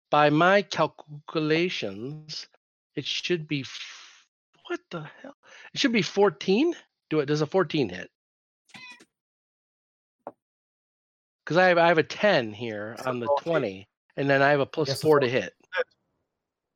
By 0.10 0.30
my 0.30 0.62
calculations, 0.64 2.48
it 2.96 3.06
should 3.06 3.48
be 3.48 3.62
f- 3.62 4.26
what 4.68 4.80
the 4.90 5.06
hell? 5.22 5.36
It 5.74 5.80
should 5.80 5.92
be 5.94 6.02
14. 6.02 6.74
Do 7.10 7.20
it. 7.20 7.28
Does 7.28 7.42
a 7.42 7.46
14 7.46 7.90
hit? 7.90 8.10
Because 11.52 11.64
I 11.64 11.68
have 11.68 11.78
I 11.78 11.88
have 11.90 11.98
a 11.98 12.03
10 12.03 12.53
here 12.53 12.95
So 13.03 13.10
on 13.10 13.19
the 13.19 13.26
14. 13.26 13.44
20, 13.44 13.90
and 14.15 14.30
then 14.30 14.41
I 14.41 14.52
have 14.52 14.61
a 14.61 14.65
plus 14.65 14.88
Yes, 14.88 15.02
four 15.02 15.19
to 15.19 15.28
hit. 15.28 15.53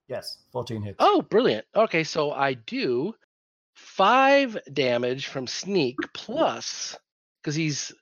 Yes, 0.10 0.40
14 0.52 0.82
hits. 0.82 0.98
Oh, 1.00 1.22
brilliant. 1.22 1.66
Okay, 1.74 2.04
so 2.04 2.34
I 2.34 2.56
do 2.56 3.16
five 3.74 4.58
damage 4.74 5.28
from 5.28 5.48
sneak 5.48 5.96
plus 6.14 6.94
because 7.42 7.56
he's 7.56 7.94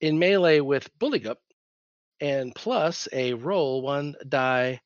in 0.00 0.16
melee 0.20 0.60
with 0.60 0.96
Bulligup, 1.00 1.38
and 2.20 2.54
plus 2.54 3.08
a 3.12 3.34
roll 3.34 3.82
one 3.82 4.14
die. 4.28 4.80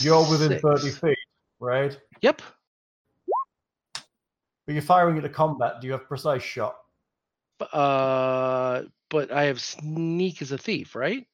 You're 0.00 0.28
within 0.28 0.58
30 0.58 0.90
feet, 0.90 1.18
right? 1.60 1.96
Yep. 2.22 2.42
But 3.94 4.72
you're 4.72 4.82
firing 4.82 5.14
into 5.16 5.28
combat. 5.28 5.80
Do 5.80 5.86
you 5.86 5.92
have 5.92 6.08
precise 6.08 6.42
shot? 6.42 6.74
B- 7.58 7.66
Uh, 7.72 8.82
but 9.08 9.30
I 9.30 9.44
have 9.44 9.60
sneak 9.60 10.42
as 10.42 10.52
a 10.52 10.58
thief, 10.58 10.94
right? 10.94 11.26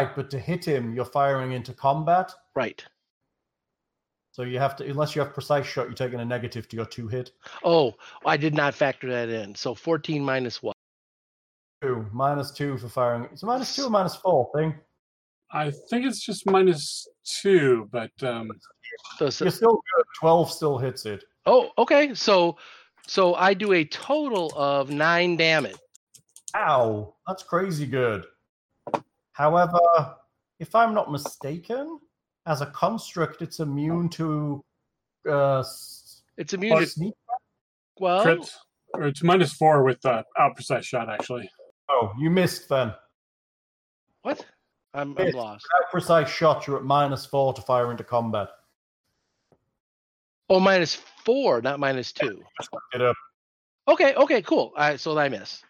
Right, 0.00 0.14
but 0.14 0.30
to 0.30 0.38
hit 0.38 0.64
him, 0.64 0.94
you're 0.94 1.04
firing 1.04 1.52
into 1.52 1.72
combat. 1.72 2.32
Right. 2.54 2.84
So 4.30 4.42
you 4.42 4.58
have 4.60 4.76
to, 4.76 4.88
unless 4.88 5.16
you 5.16 5.22
have 5.22 5.34
precise 5.34 5.66
shot, 5.66 5.86
you're 5.86 5.94
taking 5.94 6.20
a 6.20 6.24
negative 6.24 6.68
to 6.68 6.76
your 6.76 6.86
two 6.86 7.08
hit. 7.08 7.32
Oh, 7.64 7.94
I 8.24 8.36
did 8.36 8.54
not 8.54 8.74
factor 8.74 9.10
that 9.10 9.28
in. 9.28 9.54
So 9.56 9.74
14 9.74 10.24
minus 10.24 10.62
what? 10.62 10.76
Two 11.82 12.06
minus 12.12 12.52
two 12.52 12.78
for 12.78 12.88
firing. 12.88 13.28
It's 13.32 13.42
a 13.42 13.46
minus 13.46 13.74
two 13.74 13.86
or 13.86 13.90
minus 13.90 14.14
four 14.16 14.48
thing. 14.54 14.74
I 15.50 15.70
think 15.90 16.06
it's 16.06 16.24
just 16.24 16.46
minus 16.46 17.08
two, 17.24 17.88
but 17.90 18.10
um, 18.22 18.50
Does 19.18 19.40
You're 19.40 19.50
still 19.50 19.80
good. 19.96 20.04
Twelve 20.20 20.50
still 20.50 20.76
hits 20.76 21.06
it. 21.06 21.24
Oh, 21.46 21.70
okay. 21.78 22.14
So, 22.14 22.56
so 23.08 23.34
I 23.34 23.54
do 23.54 23.72
a 23.72 23.84
total 23.84 24.52
of 24.54 24.90
nine 24.90 25.36
damage. 25.36 25.76
Ow, 26.54 27.14
that's 27.26 27.42
crazy 27.42 27.86
good. 27.86 28.24
However, 29.32 29.80
if 30.60 30.74
I'm 30.74 30.94
not 30.94 31.10
mistaken, 31.10 32.00
as 32.46 32.60
a 32.60 32.66
construct, 32.66 33.42
it's 33.42 33.60
immune 33.60 34.08
to 34.10 34.64
uh, 35.28 35.64
It's 36.36 36.52
immune 36.52 36.78
to 36.78 36.86
sneak. 36.86 37.14
well. 37.98 38.22
crit, 38.22 38.54
or 38.94 39.04
it's 39.04 39.22
minus 39.22 39.52
four 39.52 39.84
with 39.84 40.04
uh, 40.04 40.22
out 40.38 40.54
precise 40.54 40.84
shot 40.84 41.08
actually. 41.08 41.48
Oh, 41.88 42.12
you 42.18 42.30
missed 42.30 42.68
then. 42.68 42.92
What? 44.22 44.44
I'm, 44.94 45.16
I'm 45.18 45.30
lost. 45.32 45.66
Without 45.72 45.90
precise 45.90 46.28
shot, 46.28 46.66
you're 46.66 46.78
at 46.78 46.84
minus 46.84 47.24
four 47.24 47.52
to 47.54 47.62
fire 47.62 47.90
into 47.90 48.04
combat. 48.04 48.48
Oh, 50.50 50.60
minus 50.60 50.94
four, 51.24 51.60
not 51.60 51.78
minus 51.78 52.12
two. 52.12 52.42
Just 52.58 52.70
it 52.94 53.02
up. 53.02 53.16
Okay, 53.86 54.14
okay, 54.14 54.42
cool. 54.42 54.72
All 54.76 54.88
right, 54.88 55.00
so 55.00 55.16
I 55.18 55.28
miss. 55.28 55.62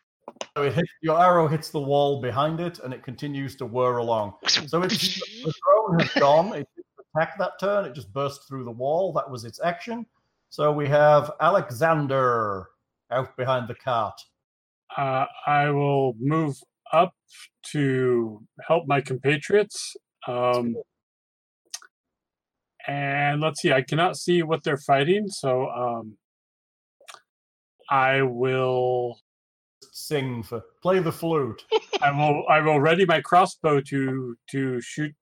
So 0.57 0.63
it 0.65 0.75
hits, 0.75 0.89
your 1.03 1.21
arrow 1.21 1.49
hits 1.49 1.71
the 1.71 1.81
wall 1.81 2.21
behind 2.21 2.61
it, 2.61 2.79
and 2.81 2.93
it 2.93 3.03
continues 3.03 3.57
to 3.57 3.67
whir 3.67 3.99
along. 3.99 4.35
So 4.47 4.83
it's 4.83 5.15
the 5.45 5.53
drone 5.65 6.01
has 6.01 6.13
gone. 6.21 6.53
It 6.55 6.69
didn't 6.77 7.39
that 7.39 7.53
turn. 7.61 7.85
It 7.85 7.95
just 7.95 8.13
burst 8.13 8.47
through 8.47 8.65
the 8.65 8.71
wall. 8.71 9.13
That 9.13 9.29
was 9.29 9.45
its 9.45 9.61
action. 9.63 10.07
So 10.51 10.73
we 10.73 10.87
have 10.89 11.33
Alexander 11.41 12.69
out 13.11 13.37
behind 13.37 13.69
the 13.69 13.75
cart. 13.75 14.21
Uh, 14.97 15.27
I 15.47 15.71
will 15.71 16.15
move 16.19 16.57
up 16.93 17.15
to 17.73 18.43
help 18.67 18.87
my 18.87 19.01
compatriots. 19.01 19.97
Um, 20.27 20.77
and 22.89 23.41
let's 23.41 23.61
see, 23.61 23.73
I 23.73 23.83
cannot 23.83 24.17
see 24.17 24.43
what 24.43 24.65
they're 24.65 24.79
fighting, 24.79 25.29
so 25.29 25.69
um, 25.69 26.17
I 27.91 28.23
will 28.23 29.19
Sing 29.93 30.43
for 30.43 30.63
play 30.83 30.99
the 31.01 31.13
flute. 31.13 31.65
I 32.03 32.11
will 32.11 32.45
I 32.49 32.61
will 32.61 32.81
ready 32.81 33.05
my 33.05 33.21
crossbow 33.21 33.81
to 33.83 34.37
to 34.51 34.81
shoot 34.81 35.15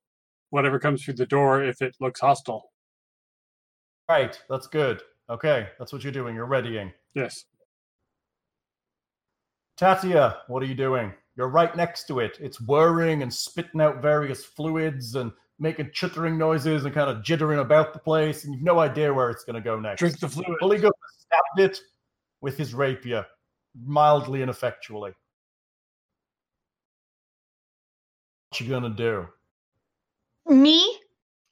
whatever 0.51 0.79
comes 0.79 1.03
through 1.03 1.15
the 1.15 1.27
door 1.27 1.63
if 1.65 1.83
it 1.83 1.97
looks 2.01 2.21
hostile. 2.21 2.71
Right, 4.09 4.39
that's 4.49 4.67
good. 4.67 5.03
Okay, 5.29 5.69
that's 5.79 5.93
what 5.93 6.05
you're 6.05 6.13
doing. 6.13 6.35
You're 6.35 6.47
readying. 6.47 6.93
Yes. 7.15 7.45
Tatia, 9.79 10.39
what 10.47 10.63
are 10.63 10.67
you 10.67 10.75
doing? 10.75 11.13
You're 11.37 11.49
right 11.49 11.75
next 11.77 12.05
to 12.05 12.21
it. 12.21 12.39
It's 12.41 12.61
whirring 12.61 13.23
and 13.23 13.33
spitting 13.33 13.81
out 13.81 14.01
various 14.01 14.45
fluids 14.45 15.17
and 15.17 15.33
making 15.59 15.91
chittering 15.93 16.37
noises 16.39 16.85
and 16.85 16.95
kind 16.95 17.09
of 17.11 17.23
jittering 17.23 17.61
about 17.61 17.93
the 17.93 17.99
place, 17.99 18.45
and 18.45 18.55
you've 18.55 18.63
no 18.63 18.79
idea 18.79 19.13
where 19.13 19.31
it's 19.31 19.45
going 19.45 19.55
to 19.55 19.61
go 19.61 19.79
next. 19.81 19.99
Drink 20.01 20.19
the 20.21 20.29
fluid. 20.29 20.59
Bullygup 20.61 20.93
stabbed 21.19 21.61
it 21.61 21.81
with 22.41 22.57
his 22.59 22.75
rapier, 22.75 23.25
mildly 23.85 24.43
and 24.43 24.51
effectually. 24.51 25.13
What 28.51 28.61
you 28.61 28.69
gonna 28.69 28.91
do? 28.91 29.27
Me? 30.47 30.99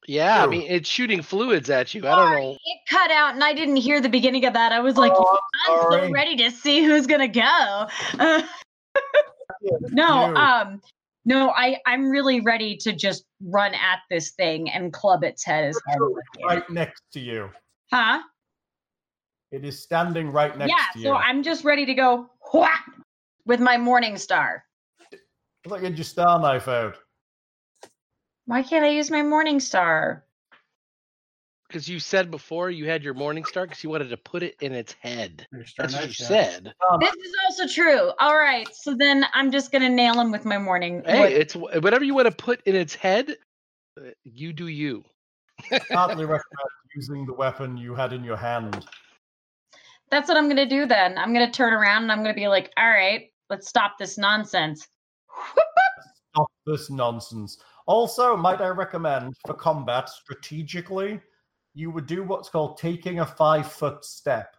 Yeah, 0.07 0.45
I 0.45 0.47
mean 0.47 0.67
it's 0.71 0.89
shooting 0.89 1.23
fluids 1.23 1.71
at 1.71 1.95
you. 1.95 2.07
I 2.07 2.15
don't 2.15 2.31
know. 2.43 2.51
It 2.53 2.79
cut 2.89 3.11
out, 3.11 3.35
and 3.35 3.43
I 3.43 3.53
didn't 3.55 3.77
hear 3.77 4.01
the 4.01 4.09
beginning 4.09 4.45
of 4.45 4.53
that. 4.53 4.71
I 4.71 4.81
was 4.81 4.97
like, 4.97 5.13
Oh, 5.15 5.39
I'm 5.69 5.83
so 5.83 5.91
sorry. 5.91 6.13
ready 6.13 6.37
to 6.37 6.51
see 6.51 6.85
who's 6.85 7.07
gonna 7.07 7.29
go. 7.29 7.87
Uh, 9.67 9.73
no, 9.91 10.29
you. 10.29 10.37
um, 10.37 10.81
No, 11.25 11.51
I 11.51 11.79
I'm 11.87 12.11
really 12.11 12.41
ready 12.41 12.77
to 12.79 12.93
just 12.93 13.25
run 13.43 13.75
at 13.75 14.01
this 14.11 14.33
thing 14.33 14.71
and 14.71 14.93
club 14.93 15.25
its 15.25 15.45
head 15.45 15.65
as 15.65 15.81
hard 15.89 16.13
as 16.13 16.45
Right 16.45 16.71
next 16.71 17.03
to 17.13 17.21
you. 17.21 17.51
Huh? 17.91 18.23
It 19.51 19.65
is 19.65 19.83
standing 19.83 20.33
right 20.33 20.57
next 20.57 20.71
yeah. 20.71 20.85
to 20.93 20.99
you. 20.99 21.05
So 21.05 21.15
I'm 21.15 21.43
just 21.43 21.65
ready 21.65 21.87
to 21.87 21.95
go 21.95 22.29
whack 22.53 22.85
with 23.47 23.61
my 23.61 23.79
morning 23.79 24.17
star. 24.19 24.65
You 25.67 25.75
had 25.75 25.97
your 25.97 26.05
star 26.05 26.41
knife 26.41 26.69
out. 26.69 26.97
Why 28.47 28.63
can't 28.63 28.85
I 28.85 28.89
use 28.89 29.11
my 29.11 29.23
morning 29.23 29.61
star? 29.61 30.24
Because 31.75 31.89
you 31.89 31.99
said 31.99 32.31
before 32.31 32.71
you 32.71 32.87
had 32.87 33.03
your 33.03 33.15
morning 33.15 33.45
star 33.45 33.67
because 33.67 33.83
you 33.83 33.91
wanted 33.91 34.09
to 34.11 34.17
put 34.17 34.45
it 34.45 34.55
in 34.61 34.73
its 34.73 34.93
head. 35.01 35.45
That's 35.77 35.93
what 35.93 36.07
you 36.07 36.13
said. 36.13 36.73
Star 36.77 36.99
This 37.01 37.11
is 37.15 37.35
also 37.49 37.67
true. 37.67 38.13
All 38.21 38.37
right. 38.37 38.73
So 38.73 38.95
then 38.95 39.27
I'm 39.35 39.51
just 39.51 39.73
gonna 39.73 39.89
nail 39.89 40.21
him 40.21 40.31
with 40.31 40.45
my 40.45 40.57
morning. 40.57 41.03
Hey, 41.05 41.23
with- 41.23 41.33
it's 41.33 41.57
whatever 41.57 42.05
you 42.05 42.15
want 42.15 42.29
to 42.29 42.45
put 42.45 42.63
in 42.65 42.77
its 42.77 42.95
head. 42.95 43.39
uh, 43.99 44.11
You 44.23 44.53
do 44.53 44.69
you. 44.69 45.05
Hardly 45.91 46.25
recommend 46.27 46.71
using 46.95 47.27
the 47.27 47.33
weapon 47.33 47.77
you 47.77 47.97
had 47.97 48.13
in 48.13 48.23
your 48.23 48.37
hand. 48.37 48.87
That's 50.13 50.29
what 50.29 50.37
I'm 50.37 50.47
gonna 50.47 50.69
do 50.69 50.87
then. 50.87 51.19
I'm 51.19 51.33
gonna 51.33 51.51
turn 51.51 51.73
around 51.73 52.05
and 52.05 52.13
I'm 52.13 52.19
gonna 52.19 52.35
be 52.35 52.47
like, 52.47 52.71
all 52.77 52.89
right, 52.89 53.33
let's 53.51 53.69
stop 53.69 53.99
this 53.99 54.17
nonsense. 54.17 54.87
Stop 56.35 56.53
this 56.67 56.89
nonsense. 56.89 57.59
Also, 57.87 58.37
might 58.37 58.61
I 58.61 58.69
recommend 58.69 59.35
for 59.45 59.55
combat 59.55 60.09
strategically, 60.09 61.21
you 61.75 61.91
would 61.91 62.07
do 62.07 62.23
what's 62.23 62.49
called 62.49 62.79
taking 62.79 63.21
a 63.21 63.27
five 63.27 63.71
foot 63.71 64.05
step. 64.05 64.57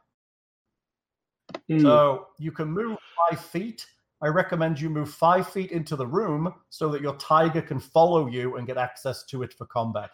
Hmm. 1.69 1.79
So 1.79 2.27
you 2.37 2.51
can 2.51 2.67
move 2.67 2.97
five 3.29 3.39
feet. 3.39 3.85
I 4.21 4.27
recommend 4.27 4.79
you 4.79 4.89
move 4.89 5.09
five 5.09 5.49
feet 5.49 5.71
into 5.71 5.95
the 5.95 6.07
room 6.07 6.53
so 6.69 6.89
that 6.89 7.01
your 7.01 7.15
tiger 7.17 7.61
can 7.61 7.79
follow 7.79 8.27
you 8.27 8.57
and 8.57 8.67
get 8.67 8.77
access 8.77 9.23
to 9.25 9.43
it 9.43 9.53
for 9.53 9.65
combat. 9.65 10.09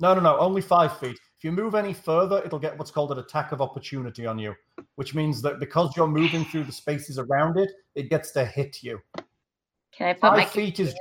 No, 0.00 0.14
no, 0.14 0.20
no, 0.20 0.38
only 0.38 0.62
five 0.62 0.96
feet. 0.98 1.18
If 1.38 1.44
you 1.44 1.52
move 1.52 1.74
any 1.74 1.92
further, 1.92 2.42
it'll 2.44 2.58
get 2.58 2.78
what's 2.78 2.90
called 2.90 3.12
an 3.12 3.18
attack 3.18 3.52
of 3.52 3.60
opportunity 3.60 4.26
on 4.26 4.38
you, 4.38 4.54
which 4.96 5.14
means 5.14 5.42
that 5.42 5.60
because 5.60 5.96
you're 5.96 6.08
moving 6.08 6.44
through 6.44 6.64
the 6.64 6.72
spaces 6.72 7.18
around 7.18 7.58
it, 7.58 7.70
it 7.94 8.10
gets 8.10 8.30
to 8.32 8.44
hit 8.44 8.82
you. 8.82 9.00
Can 9.92 10.08
I 10.08 10.12
put 10.14 10.32
my 10.32 10.44
feet 10.44 10.80
is 10.80 10.94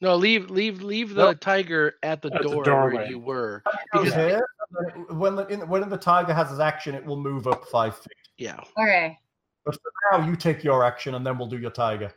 No, 0.00 0.16
leave 0.16 0.50
leave 0.50 0.82
leave 0.82 1.10
the 1.14 1.22
Nope. 1.26 1.40
tiger 1.40 1.94
at 2.02 2.20
the 2.20 2.32
At 2.34 2.42
the 2.42 2.48
door 2.62 2.90
where 2.90 3.06
you 3.06 3.18
were. 3.18 3.62
Because 3.92 4.12
here. 4.14 4.46
and 4.76 4.86
then 4.96 5.02
it- 5.08 5.14
When 5.14 5.36
the, 5.36 5.46
in, 5.46 5.68
when 5.68 5.88
the 5.88 5.96
tiger 5.96 6.34
has 6.34 6.50
its 6.50 6.60
action, 6.60 6.94
it 6.94 7.04
will 7.04 7.16
move 7.16 7.46
up 7.46 7.64
five 7.66 7.96
feet. 7.96 8.12
yeah, 8.36 8.60
Okay. 8.78 9.18
But 9.64 9.76
for 9.76 9.92
now, 10.18 10.26
you 10.28 10.36
take 10.36 10.62
your 10.62 10.84
action, 10.84 11.14
and 11.14 11.24
then 11.26 11.38
we'll 11.38 11.48
do 11.48 11.56
your 11.58 11.70
tiger. 11.70 12.12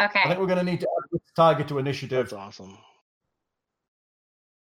Okay. 0.00 0.20
I 0.24 0.28
think 0.28 0.40
we're 0.40 0.46
going 0.46 0.58
to 0.58 0.64
need 0.64 0.80
to 0.80 0.86
add 0.86 1.08
this 1.12 1.20
tiger 1.36 1.64
to 1.64 1.78
initiative. 1.78 2.30
that's 2.30 2.32
awesome. 2.32 2.78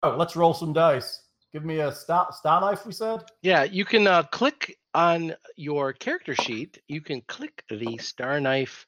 Oh, 0.02 0.16
let's 0.16 0.34
roll 0.34 0.52
some 0.54 0.72
dice. 0.72 1.22
Give 1.52 1.64
me 1.64 1.78
a 1.80 1.92
star, 1.92 2.28
star 2.32 2.60
knife, 2.60 2.84
we 2.86 2.92
said? 2.92 3.24
Yeah, 3.42 3.62
you 3.64 3.84
can 3.84 4.06
uh, 4.08 4.24
click 4.24 4.76
on 4.94 5.36
your 5.56 5.92
character 5.92 6.34
sheet. 6.34 6.80
You 6.88 7.00
can 7.00 7.20
click 7.22 7.62
the 7.68 7.96
star 7.98 8.40
knife 8.40 8.86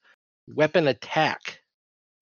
weapon 0.49 0.89
attack. 0.89 1.61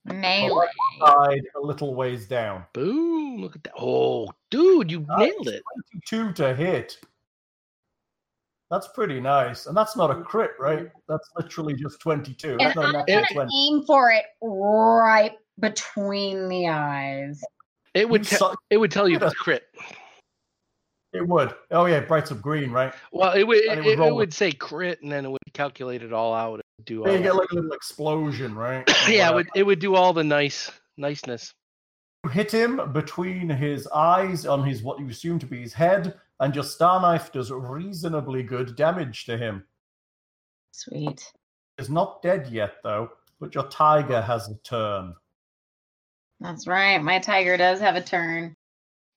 Melee. 0.04 0.66
Side 1.04 1.42
a 1.56 1.60
little 1.60 1.94
ways 1.94 2.26
down. 2.26 2.64
Boom! 2.72 3.40
Look 3.40 3.56
at 3.56 3.64
that. 3.64 3.72
Oh, 3.78 4.28
dude, 4.50 4.90
you 4.90 5.00
Nice. 5.00 5.18
nailed 5.30 5.48
it. 5.48 5.62
22 6.08 6.32
to 6.34 6.54
hit. 6.54 6.98
That's 8.70 8.88
pretty 8.88 9.20
nice. 9.20 9.66
And 9.66 9.76
that's 9.76 9.96
not 9.96 10.10
a 10.10 10.22
crit, 10.22 10.52
right? 10.60 10.88
That's 11.08 11.28
literally 11.36 11.74
just 11.74 12.00
22. 12.00 12.52
And 12.52 12.60
That's 12.60 12.76
not 12.76 12.94
a 12.94 12.98
I'm 12.98 13.04
gonna 13.06 13.26
20. 13.32 13.50
aim 13.68 13.84
for 13.84 14.10
it 14.10 14.24
right 14.42 15.32
between 15.58 16.48
the 16.48 16.68
eyes. 16.68 17.40
It 17.94 18.08
would 18.08 18.20
You 18.22 18.26
te- 18.30 18.36
suck. 18.36 18.58
it 18.70 18.76
would 18.76 18.92
tell 18.92 19.08
you 19.08 19.18
Look 19.18 19.32
it's 19.32 19.40
crit. 19.40 19.64
It 21.12 21.26
would. 21.26 21.54
Oh, 21.72 21.86
yeah, 21.86 22.00
brights 22.00 22.30
of 22.30 22.40
green, 22.40 22.70
right? 22.70 22.94
Well, 23.12 23.32
it 23.32 23.42
would 23.42 23.58
it, 23.58 23.78
it 23.78 23.98
would 23.98 24.06
it, 24.06 24.14
would 24.14 24.32
say 24.32 24.52
crit, 24.52 25.02
and 25.02 25.10
then 25.10 25.24
it 25.24 25.30
would 25.30 25.40
calculate 25.52 26.02
it 26.02 26.12
all 26.12 26.32
out. 26.32 26.60
and 26.78 26.84
Do 26.86 27.02
all 27.02 27.10
Yeah, 27.10 27.16
you 27.18 27.22
get 27.24 27.34
like 27.34 27.50
a 27.50 27.54
little 27.56 27.72
explosion, 27.72 28.54
right? 28.54 28.88
yeah, 29.08 29.30
it 29.30 29.34
would 29.34 29.48
it 29.56 29.62
would 29.64 29.80
do 29.80 29.96
all 29.96 30.12
the 30.12 30.22
nice 30.22 30.70
niceness. 30.96 31.52
You 32.24 32.30
hit 32.30 32.52
him 32.52 32.92
between 32.92 33.48
his 33.48 33.88
eyes 33.88 34.46
on 34.46 34.64
his 34.64 34.82
what 34.82 35.00
you 35.00 35.08
assume 35.08 35.40
to 35.40 35.46
be 35.46 35.60
his 35.60 35.72
head, 35.72 36.14
and 36.38 36.54
your 36.54 36.64
star 36.64 37.00
knife 37.00 37.32
does 37.32 37.50
reasonably 37.50 38.44
good 38.44 38.76
damage 38.76 39.24
to 39.24 39.36
him. 39.36 39.64
Sweet. 40.72 41.32
He's 41.76 41.90
not 41.90 42.22
dead 42.22 42.48
yet, 42.48 42.74
though, 42.84 43.10
but 43.40 43.54
your 43.54 43.66
tiger 43.68 44.20
has 44.20 44.48
a 44.48 44.54
turn. 44.58 45.14
That's 46.40 46.66
right. 46.66 47.02
My 47.02 47.18
tiger 47.18 47.56
does 47.56 47.80
have 47.80 47.96
a 47.96 48.00
turn. 48.00 48.54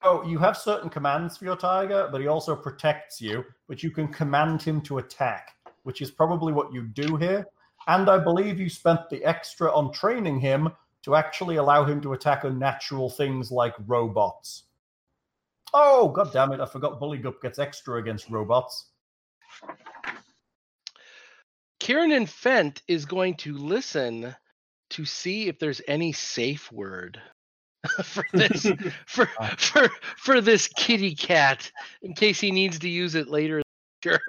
Oh, 0.05 0.21
you 0.23 0.37
have 0.39 0.57
certain 0.57 0.89
commands 0.89 1.37
for 1.37 1.45
your 1.45 1.55
tiger, 1.55 2.09
but 2.11 2.19
he 2.19 2.27
also 2.27 2.57
protects 2.57 3.21
you, 3.21 3.45
but 3.69 3.81
you 3.81 3.89
can 3.89 4.09
command 4.09 4.61
him 4.61 4.81
to 4.81 4.97
attack, 4.97 5.55
which 5.83 6.01
is 6.01 6.11
probably 6.11 6.51
what 6.51 6.73
you 6.73 6.83
do 6.83 7.15
here. 7.15 7.47
And 7.87 8.09
I 8.09 8.17
believe 8.17 8.59
you 8.59 8.69
spent 8.69 9.09
the 9.09 9.23
extra 9.23 9.73
on 9.73 9.93
training 9.93 10.41
him 10.41 10.69
to 11.03 11.15
actually 11.15 11.55
allow 11.55 11.85
him 11.85 12.01
to 12.01 12.13
attack 12.13 12.43
unnatural 12.43 13.09
things 13.09 13.49
like 13.49 13.73
robots. 13.87 14.63
Oh, 15.73 16.09
god 16.09 16.33
damn 16.33 16.51
it, 16.51 16.59
I 16.59 16.65
forgot 16.65 16.99
Bullygup 16.99 17.41
gets 17.41 17.57
extra 17.57 17.97
against 17.97 18.29
robots. 18.29 18.89
Kieran 21.79 22.11
and 22.11 22.27
Fent 22.27 22.81
is 22.89 23.05
going 23.05 23.35
to 23.35 23.57
listen 23.57 24.35
to 24.89 25.05
see 25.05 25.47
if 25.47 25.59
there's 25.59 25.81
any 25.87 26.11
safe 26.11 26.71
word 26.73 27.21
for 28.03 28.25
this 28.33 28.67
for 29.05 29.29
uh. 29.39 29.47
for 29.57 29.89
for 30.17 30.41
this 30.41 30.67
kitty 30.67 31.15
cat 31.15 31.71
in 32.01 32.13
case 32.13 32.39
he 32.39 32.51
needs 32.51 32.79
to 32.79 32.89
use 32.89 33.15
it 33.15 33.27
later. 33.27 33.61
Sure. 34.03 34.19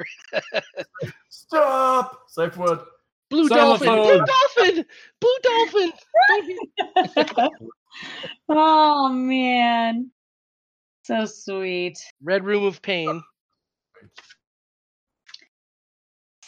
Stop! 1.28 2.22
Safe 2.28 2.56
word. 2.56 2.80
Blue 3.30 3.48
dolphin, 3.48 3.88
blue 3.88 4.24
dolphin, 4.24 4.84
blue 5.20 5.36
dolphin. 5.42 5.92
oh 8.48 9.08
man. 9.08 10.10
So 11.04 11.26
sweet. 11.26 11.98
Red 12.22 12.44
room 12.44 12.64
of 12.64 12.80
pain. 12.82 13.22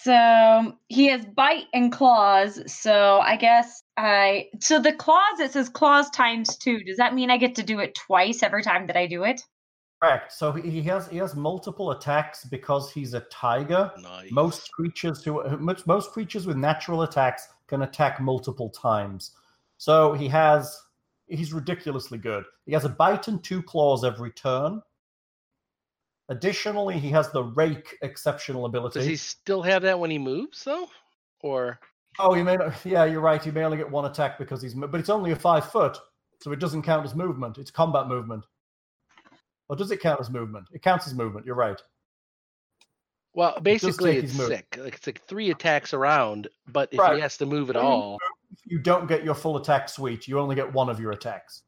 So 0.06 0.78
he 0.86 1.08
has 1.08 1.24
bite 1.24 1.64
and 1.74 1.90
claws. 1.90 2.62
So 2.72 3.18
I 3.18 3.34
guess 3.34 3.82
I. 3.96 4.46
So 4.60 4.80
the 4.80 4.92
claws, 4.92 5.40
it 5.40 5.50
says 5.52 5.68
claws 5.68 6.08
times 6.10 6.56
two. 6.56 6.78
Does 6.84 6.96
that 6.98 7.12
mean 7.12 7.28
I 7.28 7.38
get 7.38 7.56
to 7.56 7.64
do 7.64 7.80
it 7.80 7.96
twice 7.96 8.44
every 8.44 8.62
time 8.62 8.86
that 8.86 8.96
I 8.96 9.08
do 9.08 9.24
it? 9.24 9.42
Correct. 10.00 10.30
So 10.30 10.52
he 10.52 10.70
he 10.70 10.82
has 10.82 11.08
he 11.08 11.16
has 11.16 11.34
multiple 11.34 11.90
attacks 11.90 12.44
because 12.44 12.92
he's 12.92 13.14
a 13.14 13.20
tiger. 13.32 13.90
Nice. 14.00 14.30
Most 14.30 14.70
creatures 14.70 15.24
who 15.24 15.42
most, 15.58 15.88
most 15.88 16.12
creatures 16.12 16.46
with 16.46 16.56
natural 16.56 17.02
attacks 17.02 17.48
can 17.66 17.82
attack 17.82 18.20
multiple 18.20 18.70
times. 18.70 19.32
So 19.78 20.12
he 20.12 20.28
has 20.28 20.80
he's 21.26 21.52
ridiculously 21.52 22.18
good. 22.18 22.44
He 22.64 22.74
has 22.74 22.84
a 22.84 22.90
bite 22.90 23.26
and 23.26 23.42
two 23.42 23.60
claws 23.60 24.04
every 24.04 24.30
turn. 24.30 24.82
Additionally, 26.28 26.98
he 26.98 27.10
has 27.10 27.30
the 27.30 27.44
rake 27.44 27.96
exceptional 28.02 28.64
ability. 28.64 28.98
Does 28.98 29.06
he 29.08 29.16
still 29.16 29.62
have 29.62 29.82
that 29.82 29.98
when 29.98 30.10
he 30.10 30.18
moves 30.18 30.64
though? 30.64 30.88
Or 31.42 31.78
Oh, 32.18 32.34
you 32.34 32.44
may 32.44 32.56
not, 32.56 32.74
yeah, 32.84 33.04
you're 33.04 33.20
right. 33.20 33.42
He 33.42 33.50
may 33.50 33.62
only 33.62 33.76
get 33.76 33.90
one 33.90 34.06
attack 34.06 34.38
because 34.38 34.62
he's 34.62 34.74
but 34.74 34.98
it's 34.98 35.10
only 35.10 35.32
a 35.32 35.36
five 35.36 35.70
foot, 35.70 35.98
so 36.40 36.50
it 36.50 36.58
doesn't 36.58 36.82
count 36.82 37.04
as 37.04 37.14
movement. 37.14 37.58
It's 37.58 37.70
combat 37.70 38.08
movement. 38.08 38.44
Or 39.68 39.76
does 39.76 39.90
it 39.90 40.00
count 40.00 40.20
as 40.20 40.30
movement? 40.30 40.66
It 40.72 40.82
counts 40.82 41.06
as 41.06 41.14
movement. 41.14 41.44
You're 41.46 41.56
right. 41.56 41.80
well, 43.34 43.58
basically 43.60 44.14
take 44.14 44.24
it's 44.24 44.32
sick. 44.32 44.78
Like 44.80 44.94
it's 44.94 45.06
like 45.06 45.22
three 45.26 45.50
attacks 45.50 45.92
around, 45.92 46.48
but 46.68 46.88
if 46.92 46.98
Right. 46.98 47.16
he 47.16 47.20
has 47.20 47.36
to 47.38 47.46
move 47.46 47.68
at 47.70 47.76
all, 47.76 48.18
you 48.64 48.78
don't 48.78 49.06
get 49.06 49.22
your 49.22 49.34
full 49.34 49.58
attack 49.58 49.88
suite, 49.88 50.26
you 50.26 50.38
only 50.38 50.54
get 50.56 50.72
one 50.72 50.88
of 50.88 50.98
your 50.98 51.12
attacks. 51.12 51.62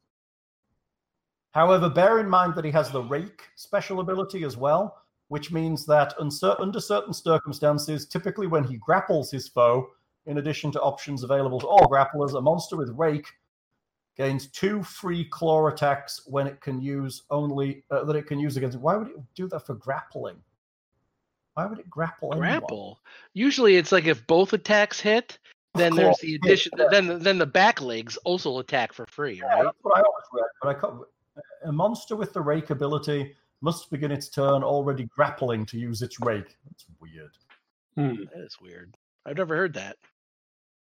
However, 1.51 1.89
bear 1.89 2.19
in 2.19 2.29
mind 2.29 2.53
that 2.55 2.65
he 2.65 2.71
has 2.71 2.91
the 2.91 3.01
rake 3.01 3.41
special 3.55 3.99
ability 3.99 4.43
as 4.43 4.55
well, 4.55 5.01
which 5.29 5.51
means 5.51 5.85
that 5.87 6.13
under 6.19 6.79
certain 6.79 7.13
circumstances, 7.13 8.05
typically 8.07 8.47
when 8.47 8.63
he 8.63 8.77
grapples 8.77 9.31
his 9.31 9.47
foe, 9.47 9.89
in 10.25 10.37
addition 10.37 10.71
to 10.71 10.81
options 10.81 11.23
available 11.23 11.59
to 11.59 11.67
all 11.67 11.87
grapplers, 11.89 12.37
a 12.37 12.41
monster 12.41 12.77
with 12.77 12.89
rake 12.91 13.27
gains 14.15 14.47
two 14.47 14.83
free 14.83 15.23
claw 15.25 15.67
attacks 15.67 16.21
when 16.27 16.45
it 16.45 16.59
can 16.61 16.81
use 16.81 17.23
only 17.31 17.83
uh, 17.89 18.03
that 18.03 18.15
it 18.15 18.27
can 18.27 18.39
use 18.39 18.57
against. 18.57 18.77
Why 18.77 18.95
would 18.97 19.07
it 19.07 19.15
do 19.33 19.47
that 19.47 19.65
for 19.65 19.75
grappling? 19.75 20.35
Why 21.53 21.65
would 21.65 21.79
it 21.79 21.89
grapple? 21.89 22.31
anyone? 22.33 22.59
grapple. 22.59 22.99
Usually 23.33 23.77
it's 23.77 23.91
like 23.91 24.05
if 24.05 24.25
both 24.27 24.53
attacks 24.53 24.99
hit, 24.99 25.39
then 25.73 25.95
there's 25.95 26.17
the 26.19 26.35
addition. 26.35 26.73
yeah. 26.77 26.87
Then 26.91 27.19
then 27.19 27.37
the 27.37 27.45
back 27.45 27.81
legs 27.81 28.17
also 28.17 28.59
attack 28.59 28.93
for 28.93 29.05
free, 29.07 29.35
Yeah, 29.41 29.45
right? 29.45 29.63
that's 29.63 29.77
what 29.81 29.97
I 29.97 30.01
always 30.01 30.25
read. 30.33 30.45
But 30.61 30.69
I 30.69 30.73
can't, 30.79 30.93
a 31.63 31.71
monster 31.71 32.15
with 32.15 32.33
the 32.33 32.41
rake 32.41 32.69
ability 32.69 33.35
must 33.61 33.89
begin 33.89 34.11
its 34.11 34.29
turn 34.29 34.63
already 34.63 35.03
grappling 35.05 35.65
to 35.67 35.77
use 35.77 36.01
its 36.01 36.19
rake. 36.21 36.57
That's 36.65 36.85
weird. 36.99 37.31
Hmm. 37.95 38.23
That 38.33 38.45
is 38.45 38.57
weird. 38.61 38.95
I've 39.25 39.37
never 39.37 39.55
heard 39.55 39.73
that. 39.73 39.97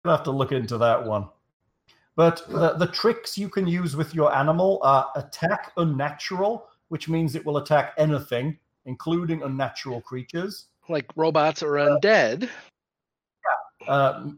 I'll 0.05 0.15
have 0.15 0.23
to 0.23 0.31
look 0.31 0.51
into 0.51 0.77
that 0.77 1.03
one. 1.05 1.27
But 2.15 2.45
the, 2.49 2.73
the 2.73 2.87
tricks 2.87 3.37
you 3.37 3.49
can 3.49 3.67
use 3.67 3.95
with 3.95 4.13
your 4.13 4.35
animal 4.35 4.79
are 4.83 5.09
attack 5.15 5.71
unnatural, 5.77 6.67
which 6.89 7.07
means 7.07 7.35
it 7.35 7.45
will 7.45 7.57
attack 7.57 7.93
anything, 7.97 8.57
including 8.85 9.43
unnatural 9.43 10.01
creatures. 10.01 10.67
Like 10.89 11.05
robots 11.15 11.63
or 11.63 11.73
undead. 11.73 12.49
uh, 13.87 14.29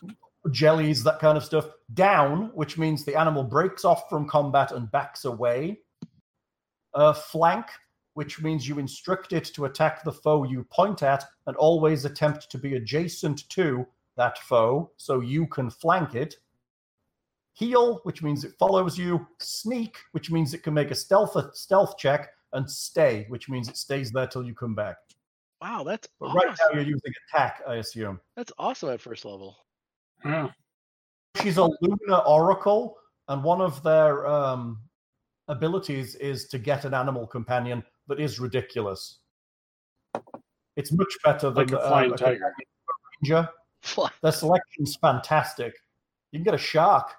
jellies, 0.52 1.04
that 1.04 1.20
kind 1.20 1.38
of 1.38 1.44
stuff. 1.44 1.68
Down, 1.94 2.52
which 2.54 2.78
means 2.78 3.04
the 3.06 3.16
animal 3.16 3.44
breaks 3.44 3.86
off 3.86 4.10
from 4.10 4.28
combat 4.28 4.72
and 4.72 4.92
backs 4.92 5.26
away. 5.26 5.80
Uh, 6.94 7.14
flank, 7.14 7.66
which 8.14 8.42
means 8.42 8.68
you 8.68 8.78
instruct 8.80 9.34
it 9.34 9.46
to 9.46 9.66
attack 9.66 10.04
the 10.04 10.12
foe 10.12 10.44
you 10.44 10.64
point 10.66 11.02
at 11.02 11.24
and 11.48 11.56
always 11.58 12.06
attempt 12.06 12.50
to 12.52 12.58
be 12.58 12.76
adjacent 12.76 13.48
to 13.50 13.86
that 14.16 14.38
foe 14.40 14.92
so 14.98 15.20
you 15.22 15.48
can 15.48 15.70
flank 15.70 16.14
it. 16.14 16.36
Heal, 17.54 18.00
which 18.04 18.22
means 18.24 18.44
it 18.44 18.54
follows 18.60 18.98
you. 18.98 19.26
Sneak, 19.40 19.98
which 20.12 20.30
means 20.32 20.54
it 20.54 20.64
can 20.64 20.74
make 20.74 20.92
a 20.92 20.96
stealth 20.96 21.36
a 21.36 21.50
stealth 21.54 21.98
check, 21.98 22.30
and 22.54 22.70
stay, 22.70 23.26
which 23.30 23.50
means 23.50 23.68
it 23.70 23.78
stays 23.78 24.12
there 24.12 24.28
till 24.28 24.44
you 24.44 24.54
come 24.54 24.76
back. 24.76 24.98
Wow, 25.62 25.84
that's 25.84 26.08
But 26.20 26.28
awesome. 26.28 26.38
right 26.38 26.58
now 26.60 26.76
you're 26.76 26.84
using 26.88 27.14
attack, 27.30 27.62
I 27.68 27.76
assume. 27.76 28.20
That's 28.36 28.52
awesome 28.60 28.90
at 28.90 29.02
first 29.02 29.24
level. 29.26 29.56
Yeah. 30.26 30.50
she's 31.42 31.58
a 31.58 31.64
lunar 31.82 32.18
oracle 32.28 32.98
and 33.28 33.44
one 33.44 33.62
of 33.62 33.82
their 33.84 34.28
um, 34.28 34.80
abilities 35.48 36.16
is 36.16 36.48
to 36.48 36.58
get 36.58 36.86
an 36.86 36.94
animal 36.94 37.28
companion 37.28 37.84
that 38.08 38.20
is 38.20 38.40
ridiculous 38.40 39.20
it's 40.76 40.92
much 40.92 41.14
better 41.24 41.50
than 41.50 41.68
Like 41.68 41.72
a 41.72 41.80
uh, 41.80 41.88
flying 41.90 42.14
a 42.14 42.18
tiger. 42.18 42.54
ranger 43.22 43.50
their 44.22 44.32
selection's 44.32 44.96
fantastic 45.02 45.74
you 46.32 46.40
can 46.40 46.44
get 46.44 46.54
a 46.54 46.58
shark 46.58 47.14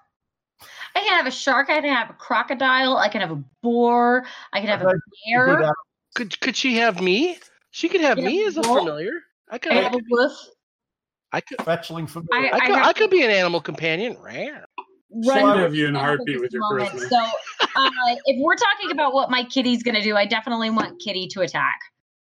I 0.94 1.00
can 1.00 1.08
have 1.18 1.26
a 1.26 1.32
shark. 1.32 1.68
I 1.68 1.80
can 1.80 1.92
have 1.92 2.10
a 2.10 2.12
crocodile. 2.14 2.96
I 2.96 3.08
can 3.08 3.20
have 3.20 3.32
a 3.32 3.42
boar. 3.60 4.24
I 4.52 4.60
can 4.60 4.68
have 4.68 4.82
a 4.82 4.94
bear. 5.26 5.74
Could 6.14 6.40
could 6.40 6.56
she 6.56 6.76
have 6.76 7.02
me? 7.02 7.38
She 7.72 7.88
could 7.88 8.00
have 8.00 8.18
Yeah, 8.18 8.26
me 8.28 8.44
as 8.46 8.56
a 8.56 8.60
well, 8.60 8.76
familiar. 8.78 9.10
I 9.50 9.58
could. 9.58 9.72
I 9.72 9.78
I 9.78 9.82
have 9.82 9.94
a 9.94 10.00
wolf. 10.08 10.32
I 11.32 11.40
could. 11.40 11.58
fetchling 11.58 12.06
for 12.08 12.22
I- 12.32 12.50
I 12.52 12.60
could, 12.60 12.76
have- 12.76 12.86
I 12.86 12.92
could 12.92 13.10
be 13.10 13.22
an 13.24 13.30
animal 13.32 13.60
companion. 13.60 14.16
Rare. 14.22 14.64
I'd 14.78 14.86
Run 15.26 15.58
have 15.58 15.74
you 15.74 15.88
in 15.88 15.96
a 15.96 15.98
heartbeat 15.98 16.40
with 16.40 16.52
your 16.52 16.62
moment. 16.62 16.88
charisma. 16.90 17.08
So, 17.08 17.30
uh, 17.76 17.90
if 18.26 18.36
we're 18.40 18.56
talking 18.56 18.90
about 18.90 19.12
what 19.14 19.30
my 19.30 19.44
kitty's 19.44 19.82
going 19.82 19.94
to 19.94 20.02
do, 20.02 20.16
I 20.16 20.26
definitely 20.26 20.70
want 20.70 21.00
Kitty 21.00 21.26
to 21.28 21.40
attack. 21.42 21.78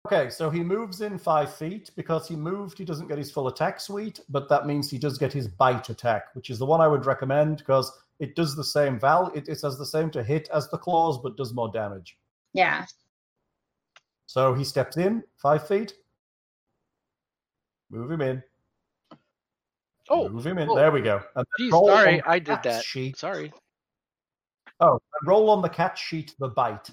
okay 0.08 0.30
so 0.32 0.50
he 0.50 0.62
moves 0.64 1.02
in 1.02 1.18
five 1.20 1.54
feet 1.54 1.92
because 1.96 2.28
he 2.28 2.36
moved 2.36 2.78
he 2.78 2.84
doesn't 2.86 3.08
get 3.08 3.18
his 3.20 3.30
full 3.32 3.48
attack 3.50 3.80
suite 3.80 4.20
but 4.30 4.50
that 4.50 4.66
means 4.66 4.90
he 4.90 4.98
does 4.98 5.18
get 5.20 5.32
his 5.32 5.48
bite 5.48 5.90
attack 5.90 6.24
which 6.34 6.50
is 6.50 6.58
the 6.58 6.66
one 6.66 6.82
i 6.82 6.88
would 6.88 7.06
recommend 7.06 7.58
because 7.58 7.92
it 8.20 8.36
does 8.36 8.56
the 8.56 8.64
same 8.64 9.00
val 9.00 9.28
it, 9.36 9.48
it 9.48 9.62
has 9.62 9.78
the 9.78 9.86
same 9.86 10.10
to 10.10 10.24
hit 10.24 10.50
as 10.52 10.68
the 10.72 10.78
claws 10.78 11.20
but 11.22 11.38
does 11.38 11.54
more 11.54 11.70
damage 11.72 12.18
Yeah. 12.54 12.86
So 14.26 14.54
he 14.56 14.64
steps 14.64 14.96
in 14.98 15.24
five 15.38 15.68
feet. 15.68 15.94
Move 17.90 18.10
him 18.10 18.22
in. 18.22 18.42
Oh, 20.10 20.30
move 20.30 20.48
him 20.48 20.58
in. 20.58 20.70
oh. 20.70 20.76
There 20.76 20.92
we 20.92 21.02
go. 21.02 21.22
Geez, 21.60 21.72
sorry, 21.72 22.22
I 22.26 22.40
did 22.40 22.60
that. 22.64 22.84
Sheet. 22.84 23.18
Sorry. 23.18 23.52
Oh, 24.82 25.00
roll 25.26 25.52
on 25.52 25.62
the 25.62 25.70
cat 25.70 25.98
sheet 25.98 26.34
the 26.40 26.48
bite. 26.50 26.90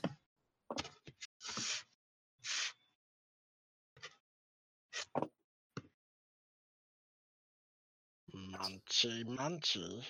Munchy, 8.34 9.24
munchy. 9.24 10.04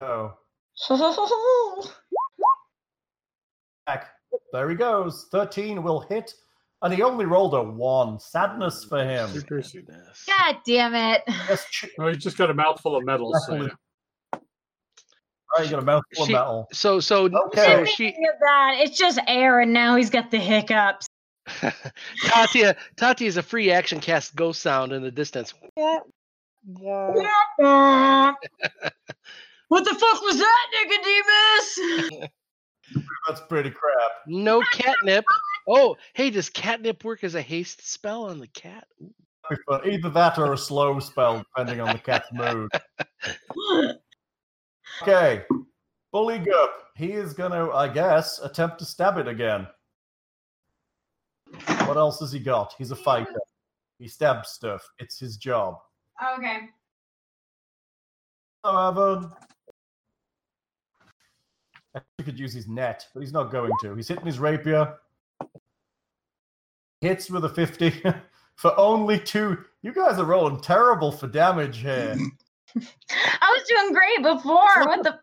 Oh, 0.00 0.32
back. 3.86 4.08
There 4.52 4.68
he 4.70 4.76
goes. 4.76 5.26
Thirteen 5.30 5.82
will 5.82 6.00
hit, 6.00 6.32
and 6.82 6.92
he 6.92 7.02
only 7.02 7.26
rolled 7.26 7.54
a 7.54 7.62
one. 7.62 8.18
Sadness 8.18 8.84
for 8.88 9.04
him. 9.04 9.30
Goodness. 9.32 9.72
Goodness. 9.72 10.24
God 10.26 10.56
damn 10.66 10.94
it. 10.94 11.22
Yes, 11.26 11.64
ch- 11.70 11.86
Oh, 12.00 12.08
he's 12.08 12.18
just 12.22 12.38
got 12.38 12.50
a 12.50 12.54
mouthful 12.54 12.96
of 12.96 13.04
metals. 13.04 13.44
So, 13.46 13.54
yeah. 13.54 13.68
You 15.64 15.70
got 15.70 15.78
a 15.78 15.84
mouthful 15.84 16.22
of 16.22 16.26
She- 16.26 16.32
metal. 16.32 16.68
So 16.72 17.00
so 17.00 17.24
Okay. 17.26 17.64
so 17.64 17.84
she 17.84 18.08
of 18.08 18.14
that. 18.40 18.76
It's 18.80 18.96
just 18.98 19.18
air, 19.26 19.60
and 19.60 19.72
now 19.72 19.96
he's 19.96 20.10
got 20.10 20.30
the 20.30 20.38
hiccups. 20.38 21.06
Tatia 22.26 22.76
Tatia 22.96 23.26
is 23.26 23.36
a 23.36 23.42
free 23.42 23.70
action 23.70 24.00
cast 24.00 24.34
ghost 24.34 24.60
sound 24.62 24.92
in 24.92 25.02
the 25.02 25.10
distance. 25.10 25.54
what 25.74 26.04
the 29.84 29.94
fuck 29.94 30.22
was 30.22 30.38
that, 30.38 30.66
Nicodemus? 31.78 32.30
That's 33.28 33.40
pretty 33.48 33.70
crap. 33.70 34.10
No 34.26 34.62
catnip. 34.72 35.24
Oh, 35.68 35.96
hey, 36.14 36.30
does 36.30 36.48
catnip 36.48 37.04
work 37.04 37.24
as 37.24 37.34
a 37.34 37.42
haste 37.42 37.88
spell 37.88 38.24
on 38.24 38.38
the 38.38 38.46
cat? 38.48 38.86
Ooh. 39.02 39.10
That'd 39.48 39.58
be 39.58 39.72
fun. 39.72 39.88
Either 39.92 40.10
that 40.10 40.38
or 40.38 40.52
a 40.52 40.58
slow 40.58 40.98
spell, 41.00 41.38
depending 41.56 41.80
on 41.80 41.92
the 41.94 41.98
cat's 41.98 42.28
mood. 42.32 42.70
Okay, 45.02 45.44
Bully 46.12 46.38
Gup. 46.38 46.82
He 46.96 47.12
is 47.12 47.34
going 47.34 47.52
to, 47.52 47.72
I 47.72 47.88
guess, 47.88 48.38
attempt 48.38 48.78
to 48.78 48.84
stab 48.84 49.18
it 49.18 49.28
again. 49.28 49.66
What 51.84 51.96
else 51.96 52.20
has 52.20 52.32
he 52.32 52.38
got? 52.38 52.74
He's 52.78 52.90
a 52.90 52.96
fighter. 52.96 53.40
He 53.98 54.08
stabs 54.08 54.50
stuff. 54.50 54.82
It's 54.98 55.18
his 55.18 55.36
job. 55.36 55.78
okay. 56.36 56.68
Evan. 58.64 59.30
He 62.18 62.24
could 62.24 62.38
use 62.38 62.52
his 62.52 62.66
net, 62.66 63.06
but 63.14 63.20
he's 63.20 63.32
not 63.32 63.50
going 63.50 63.72
to. 63.82 63.94
He's 63.94 64.08
hitting 64.08 64.26
his 64.26 64.38
rapier. 64.38 64.98
Hits 67.00 67.30
with 67.30 67.44
a 67.44 67.48
50 67.48 68.02
for 68.56 68.78
only 68.78 69.18
two. 69.18 69.58
You 69.82 69.92
guys 69.92 70.18
are 70.18 70.24
rolling 70.24 70.60
terrible 70.60 71.12
for 71.12 71.26
damage 71.26 71.78
here. 71.78 72.16
I 72.76 73.52
was 73.52 73.68
doing 73.68 73.92
great 73.92 74.22
before. 74.22 74.86
What 74.86 75.02
the? 75.02 75.18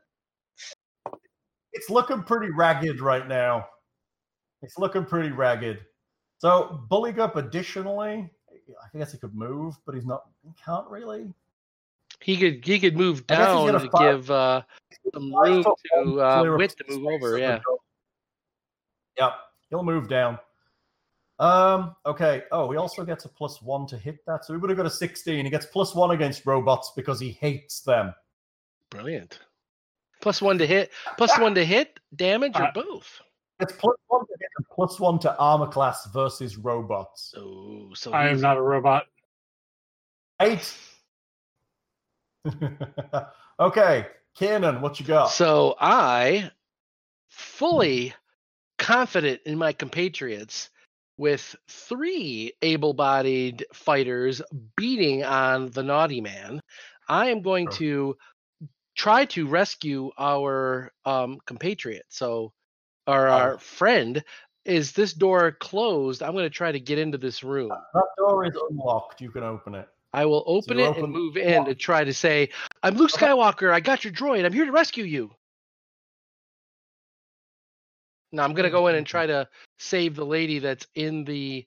it's 1.74 1.90
looking 1.90 2.24
pretty 2.24 2.52
ragged 2.52 3.02
right 3.02 3.28
now. 3.28 3.68
It's 4.62 4.78
looking 4.78 5.04
pretty 5.04 5.32
ragged. 5.32 5.80
So 6.38 6.86
bullying 6.90 7.20
up 7.20 7.36
additionally, 7.36 8.30
I 8.52 8.98
guess 8.98 9.12
he 9.12 9.18
could 9.18 9.36
move, 9.36 9.76
but 9.86 9.96
he's 9.96 10.06
not. 10.06 10.24
He 10.44 10.52
can't 10.64 10.88
really. 10.88 11.34
He 12.22 12.38
could 12.38 12.64
he 12.64 12.80
could 12.80 12.96
move 12.96 13.24
I 13.30 13.36
guess 13.36 13.40
he's 13.40 13.48
down 13.48 13.66
gonna 13.68 13.80
to 13.80 13.90
give 14.00 14.32
uh, 14.32 14.62
some 15.14 15.34
room 15.36 15.64
to 15.64 16.22
uh, 16.22 16.56
Wit 16.58 16.76
to 16.78 16.86
move 16.88 17.08
over. 17.08 17.38
Yeah. 17.38 17.60
Yep, 19.18 19.34
he'll 19.70 19.84
move 19.84 20.08
down. 20.08 20.40
Um. 21.40 21.96
Okay. 22.06 22.44
Oh, 22.52 22.72
he 22.72 22.78
also 22.78 23.04
gets 23.04 23.26
a 23.26 23.30
plus 23.30 23.62
one 23.62 23.88
to 23.88 23.98
hit 23.98 24.26
that, 24.28 24.46
so 24.46 24.54
he 24.54 24.60
would 24.60 24.70
have 24.70 24.78
got 24.78 24.86
a 24.86 24.90
sixteen. 24.90 25.46
He 25.46 25.52
gets 25.52 25.66
plus 25.66 25.96
one 25.96 26.12
against 26.12 26.46
robots 26.46 26.94
because 26.96 27.20
he 27.20 27.32
hates 27.32 27.82
them. 27.82 28.14
Brilliant. 28.92 29.40
Plus 30.22 30.42
one 30.42 30.58
to 30.60 30.68
hit. 30.68 30.92
Plus 31.18 31.38
one 31.40 31.56
to 31.56 31.66
hit 31.74 32.00
damage 32.16 32.56
or 32.56 32.64
Uh, 32.64 32.72
both. 32.74 33.22
It's 33.60 33.74
plus 33.74 33.96
one 34.08 34.22
to 34.26 34.34
hit 34.40 34.50
and 34.58 34.66
plus 34.70 35.00
one 35.00 35.20
to 35.20 35.36
armor 35.38 35.68
class 35.68 36.06
versus 36.14 36.58
robots. 36.58 37.34
Oh, 37.38 37.90
so 37.94 38.14
I 38.14 38.28
am 38.28 38.40
not 38.40 38.58
a 38.58 38.62
robot. 38.62 39.06
Eight. 40.42 40.74
okay, 43.60 44.08
Cannon, 44.36 44.82
what 44.82 45.00
you 45.00 45.06
got? 45.06 45.28
So 45.28 45.76
I, 45.80 46.52
fully 47.30 48.14
confident 48.78 49.42
in 49.46 49.58
my 49.58 49.72
compatriots, 49.72 50.70
with 51.18 51.56
three 51.68 52.54
able-bodied 52.62 53.66
fighters 53.74 54.42
beating 54.76 55.24
on 55.24 55.70
the 55.70 55.84
naughty 55.84 56.22
man, 56.22 56.60
I 57.08 57.30
am 57.30 57.42
going 57.42 57.70
to 57.72 58.18
try 58.96 59.26
to 59.26 59.48
rescue 59.48 60.12
our 60.18 60.92
um, 61.06 61.40
compatriot. 61.46 62.06
So, 62.10 62.54
our, 63.08 63.28
Oh. 63.28 63.32
our 63.32 63.60
friend. 63.60 64.24
Is 64.66 64.94
this 64.94 65.12
door 65.14 65.52
closed? 65.60 66.24
I'm 66.24 66.32
going 66.32 66.46
to 66.46 66.50
try 66.50 66.72
to 66.72 66.80
get 66.80 66.98
into 66.98 67.18
this 67.18 67.44
room. 67.44 67.68
That 67.68 68.06
door 68.18 68.46
is 68.46 68.56
unlocked. 68.70 69.20
You 69.20 69.30
can 69.30 69.44
open 69.44 69.76
it. 69.76 69.90
I 70.14 70.26
will 70.26 70.44
open 70.46 70.78
you 70.78 70.86
it 70.86 70.88
open 70.88 71.04
and 71.06 71.14
move 71.14 71.36
in 71.36 71.66
to 71.66 71.76
try 71.76 72.04
to 72.06 72.14
say, 72.14 72.50
I'm 72.82 72.96
Luke 72.96 73.12
Skywalker. 73.12 73.74
I 73.74 73.82
got 73.82 74.06
your 74.06 74.14
droid. 74.14 74.46
I'm 74.46 74.54
here 74.54 74.66
to 74.66 74.72
rescue 74.72 75.04
you. 75.04 75.32
Now 78.34 78.44
I'm 78.44 78.54
gonna 78.54 78.72
go 78.72 78.88
in 78.88 78.96
and 78.96 79.06
try 79.06 79.28
to 79.28 79.48
save 79.78 80.16
the 80.16 80.26
lady 80.26 80.60
that's 80.60 80.88
in 80.96 81.24
the. 81.24 81.66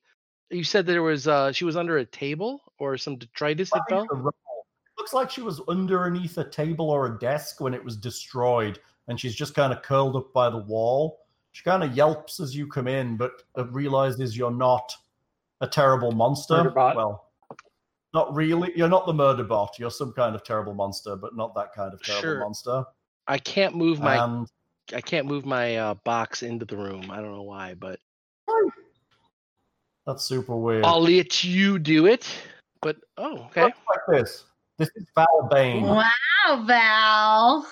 You 0.51 0.65
said 0.65 0.85
there 0.85 1.03
was 1.03 1.27
uh 1.29 1.53
she 1.53 1.65
was 1.65 1.77
under 1.77 1.99
a 1.99 2.05
table 2.05 2.61
or 2.79 2.99
some 2.99 3.17
detritus 3.17 3.71
that 3.71 3.85
fell. 3.89 4.07
Looks 4.99 5.13
like 5.13 5.31
she 5.31 5.43
was 5.43 5.61
underneath 5.69 6.39
a 6.39 6.45
table 6.45 6.91
or 6.91 7.07
a 7.07 7.19
desk 7.19 7.61
when 7.61 7.73
it 7.73 7.85
was 7.85 7.97
destroyed, 7.97 8.81
and 9.09 9.19
she's 9.19 9.35
just 9.35 9.55
kind 9.55 9.73
of 9.73 9.83
curled 9.83 10.17
up 10.17 10.33
by 10.33 10.51
the 10.51 10.59
wall. 10.59 11.21
She 11.53 11.63
kind 11.63 11.85
of 11.85 11.97
yelps 11.97 12.41
as 12.41 12.57
you 12.57 12.67
come 12.67 12.89
in, 12.89 13.17
but 13.17 13.43
uh, 13.57 13.67
realizes 13.67 14.37
you're 14.37 14.51
not 14.51 14.93
a 15.61 15.67
terrible 15.67 16.13
monster. 16.13 16.57
Murder 16.57 16.71
bot. 16.71 16.97
Well, 16.97 17.31
not 18.13 18.35
really. 18.35 18.73
You're 18.75 18.89
not 18.89 19.07
the 19.07 19.15
murder 19.15 19.45
bot. 19.45 19.79
You're 19.79 19.91
some 19.91 20.13
kind 20.13 20.35
of 20.35 20.43
terrible 20.43 20.75
monster, 20.75 21.15
but 21.15 21.37
not 21.37 21.55
that 21.55 21.73
kind 21.73 21.95
of 21.95 22.03
terrible 22.03 22.23
Sure. 22.23 22.41
monster. 22.41 22.85
I 23.29 23.39
can't 23.39 23.75
move 23.75 24.01
my 24.01 24.23
and 24.23 24.49
I 24.95 25.01
can't 25.01 25.27
move 25.27 25.45
my 25.45 25.77
uh, 25.77 25.95
box 26.05 26.43
into 26.43 26.65
the 26.65 26.77
room. 26.77 27.11
I 27.11 27.17
don't 27.17 27.33
know 27.33 27.43
why, 27.43 27.75
but 27.75 27.99
that's 30.07 30.25
super 30.25 30.57
weird. 30.57 30.85
I'll 30.85 31.03
let 31.03 31.43
you 31.43 31.79
do 31.79 32.07
it. 32.07 32.29
But 32.81 32.97
oh, 33.17 33.47
okay. 33.47 33.63
Looks 33.63 33.79
like 33.89 34.19
this. 34.19 34.45
This 34.79 34.91
is 34.95 35.07
Val 35.15 35.49
Baine. 35.51 35.83
Wow, 35.83 36.65
Val. 36.67 37.67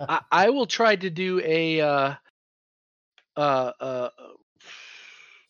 I, 0.00 0.20
I 0.32 0.50
will 0.50 0.66
try 0.66 0.96
to 0.96 1.10
do 1.10 1.40
a 1.44 1.80
uh 1.80 2.14
uh 3.36 3.72
uh 3.80 4.08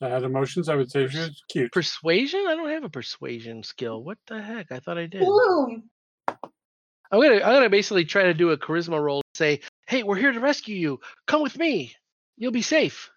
I 0.00 0.08
had 0.08 0.24
emotions. 0.24 0.68
I 0.68 0.74
would 0.74 0.90
say 0.90 1.08
she 1.08 1.18
was 1.18 1.42
cute. 1.48 1.72
persuasion. 1.72 2.44
I 2.46 2.56
don't 2.56 2.68
have 2.68 2.84
a 2.84 2.90
persuasion 2.90 3.62
skill. 3.62 4.02
What 4.02 4.18
the 4.26 4.42
heck? 4.42 4.70
I 4.70 4.80
thought 4.80 4.98
I 4.98 5.06
did. 5.06 5.20
Bloom. 5.20 5.84
I'm 6.28 7.22
gonna 7.22 7.36
I'm 7.36 7.54
gonna 7.54 7.70
basically 7.70 8.04
try 8.04 8.24
to 8.24 8.34
do 8.34 8.50
a 8.50 8.58
charisma 8.58 9.00
roll. 9.00 9.22
Say, 9.34 9.60
hey, 9.86 10.02
we're 10.02 10.16
here 10.16 10.32
to 10.32 10.40
rescue 10.40 10.76
you. 10.76 11.00
Come 11.26 11.42
with 11.42 11.58
me. 11.58 11.94
You'll 12.36 12.52
be 12.52 12.62
safe. 12.62 13.10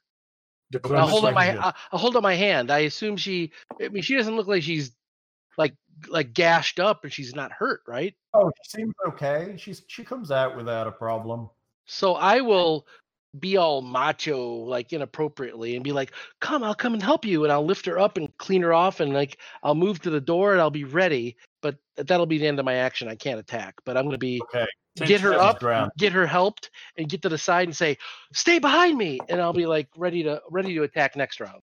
I'll 0.94 1.07
hold 1.07 1.26
up 1.26 1.34
my. 1.34 1.56
I'll, 1.56 1.76
I'll 1.91 1.99
hold 1.99 2.15
up 2.15 2.23
my 2.23 2.35
hand. 2.35 2.72
I 2.72 2.80
assume 2.80 3.18
she. 3.18 3.52
I 3.81 3.89
mean, 3.89 4.03
she 4.03 4.15
doesn't 4.15 4.35
look 4.35 4.48
like 4.48 4.64
she's 4.64 4.91
like 5.57 5.73
like 6.07 6.34
gashed 6.34 6.80
up 6.80 7.03
and 7.03 7.11
she's 7.14 7.34
not 7.34 7.52
hurt, 7.52 7.81
right? 7.88 8.14
Oh, 8.34 8.52
she 8.64 8.77
seems 8.77 8.94
okay. 9.07 9.56
She's 9.57 9.84
she 9.88 10.03
comes 10.03 10.30
out 10.30 10.56
without 10.57 10.88
a 10.88 10.91
problem. 10.91 11.49
So 11.85 12.15
I 12.15 12.41
will 12.41 12.85
be 13.39 13.56
all 13.57 13.81
macho, 13.81 14.45
like 14.65 14.91
inappropriately, 14.91 15.76
and 15.76 15.84
be 15.84 15.94
like, 15.94 16.11
"Come, 16.41 16.64
I'll 16.64 16.76
come 16.76 16.94
and 16.94 17.02
help 17.02 17.23
you," 17.23 17.44
and 17.44 17.52
I'll 17.52 17.65
lift 17.65 17.85
her 17.85 17.98
up 17.98 18.18
and 18.18 18.35
clean 18.38 18.61
her 18.61 18.73
off, 18.73 18.99
and 18.99 19.14
like 19.14 19.38
I'll 19.64 19.76
move 19.76 20.02
to 20.02 20.10
the 20.10 20.22
door 20.22 20.52
and 20.52 20.61
I'll 20.61 20.69
be 20.69 20.84
ready. 20.84 21.38
But 21.61 21.77
that'll 21.95 22.26
be 22.26 22.38
the 22.38 22.48
end 22.48 22.60
of 22.60 22.65
my 22.65 22.76
action. 22.76 23.07
I 23.07 23.15
can't 23.15 23.39
attack, 23.39 23.76
but 23.85 23.95
I'm 23.95 24.06
gonna 24.06 24.18
be 24.18 24.41
Okay. 24.44 24.68
Get 25.06 25.22
her 25.22 25.34
up, 25.34 25.60
Ground. 25.60 25.91
get 25.98 26.11
her 26.14 26.26
helped, 26.26 26.72
and 26.98 27.07
get 27.10 27.22
to 27.22 27.30
the 27.30 27.38
side 27.38 27.68
and 27.68 27.76
say, 27.76 27.98
"Stay 28.34 28.60
behind 28.60 28.98
me," 28.98 29.19
and 29.30 29.41
I'll 29.41 29.53
be 29.53 29.65
like 29.65 29.88
ready 29.98 30.24
to 30.24 30.41
ready 30.49 30.74
to 30.76 30.84
attack 30.84 31.15
next 31.15 31.40
round. 31.40 31.61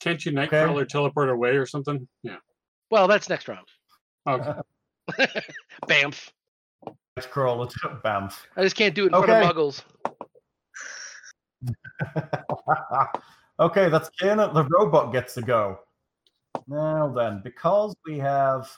Can't 0.00 0.24
you 0.24 0.38
Okay. 0.38 0.46
Nightcrawler 0.56 0.86
teleport 0.88 1.30
away 1.30 1.50
or 1.56 1.66
something? 1.66 2.06
Yeah. 2.22 2.36
Well, 2.90 3.08
that's 3.08 3.28
next 3.28 3.48
round. 3.48 3.66
Okay. 4.28 4.52
Bamf. 5.86 6.30
Let's 7.16 7.26
crawl 7.28 7.62
it. 7.62 7.72
Bamf. 8.04 8.38
I 8.56 8.62
just 8.62 8.76
can't 8.76 8.94
do 8.94 9.04
it 9.04 9.06
in 9.06 9.12
front 9.12 9.30
Okay. 9.30 9.40
of 9.40 9.56
muggles. 9.56 9.82
okay, 13.60 13.88
that's 13.88 14.10
Kana. 14.20 14.52
The 14.52 14.64
robot 14.64 15.12
gets 15.12 15.34
to 15.34 15.42
go. 15.42 15.78
Now 16.68 17.08
then, 17.08 17.40
because 17.42 17.94
we 18.06 18.18
have 18.18 18.70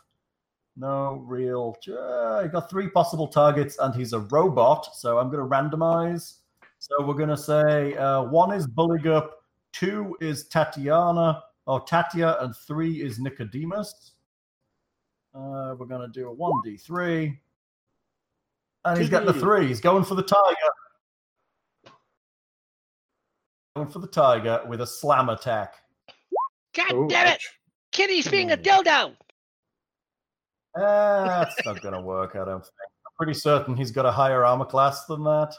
no 0.79 1.23
real. 1.27 1.77
Uh, 1.89 2.37
I 2.39 2.47
got 2.47 2.71
three 2.71 2.89
possible 2.89 3.27
targets, 3.27 3.79
and 3.79 3.95
he's 3.95 4.13
a 4.13 4.21
robot, 4.21 4.95
so 4.95 5.19
I'm 5.19 5.31
going 5.31 5.43
to 5.43 5.49
randomize. 5.49 6.35
So 6.79 7.05
we're 7.05 7.15
going 7.15 7.29
to 7.31 7.37
say 7.37 7.97
uh, 7.97 8.23
one 8.23 8.53
is 8.53 8.67
Bulligup, 8.69 9.31
two 9.73 10.17
is 10.21 10.47
Tatiana, 10.47 11.43
or 11.67 11.85
Tatia, 11.85 12.43
and 12.43 12.55
three 12.55 13.03
is 13.03 13.19
Nicodemus. 13.19 14.13
Uh, 15.35 15.75
we're 15.77 15.87
going 15.87 16.01
to 16.01 16.09
do 16.09 16.31
a 16.31 16.35
1d3. 16.35 17.37
And 18.85 18.99
he's 19.01 19.11
got 19.11 19.27
the 19.27 19.35
three. 19.35 19.67
He's 19.67 19.81
going 19.81 20.05
for 20.05 20.15
the 20.15 20.23
tiger. 20.23 21.93
Going 23.77 23.89
for 23.89 23.99
the 23.99 24.07
tiger 24.07 24.63
with 24.69 24.81
a 24.81 24.87
slam 24.87 25.29
attack. 25.29 25.75
God 26.75 26.93
Oh, 26.93 27.09
damn 27.09 27.27
it! 27.35 27.43
Kitty's 27.93 28.29
being 28.29 28.53
a 28.53 28.57
Hmm. 28.57 28.63
dildo. 28.63 29.17
Uh, 30.75 31.25
that's 31.45 31.65
not 31.65 31.81
going 31.83 31.95
to 31.95 32.01
work, 32.01 32.33
I 32.37 32.45
don't 32.45 32.61
think. 32.63 32.73
I'm 33.07 33.13
pretty 33.17 33.35
certain 33.35 33.77
he's 33.77 33.91
got 33.91 34.07
a 34.07 34.13
higher 34.13 34.45
armor 34.45 34.65
class 34.65 35.05
than 35.07 35.25
that. 35.25 35.55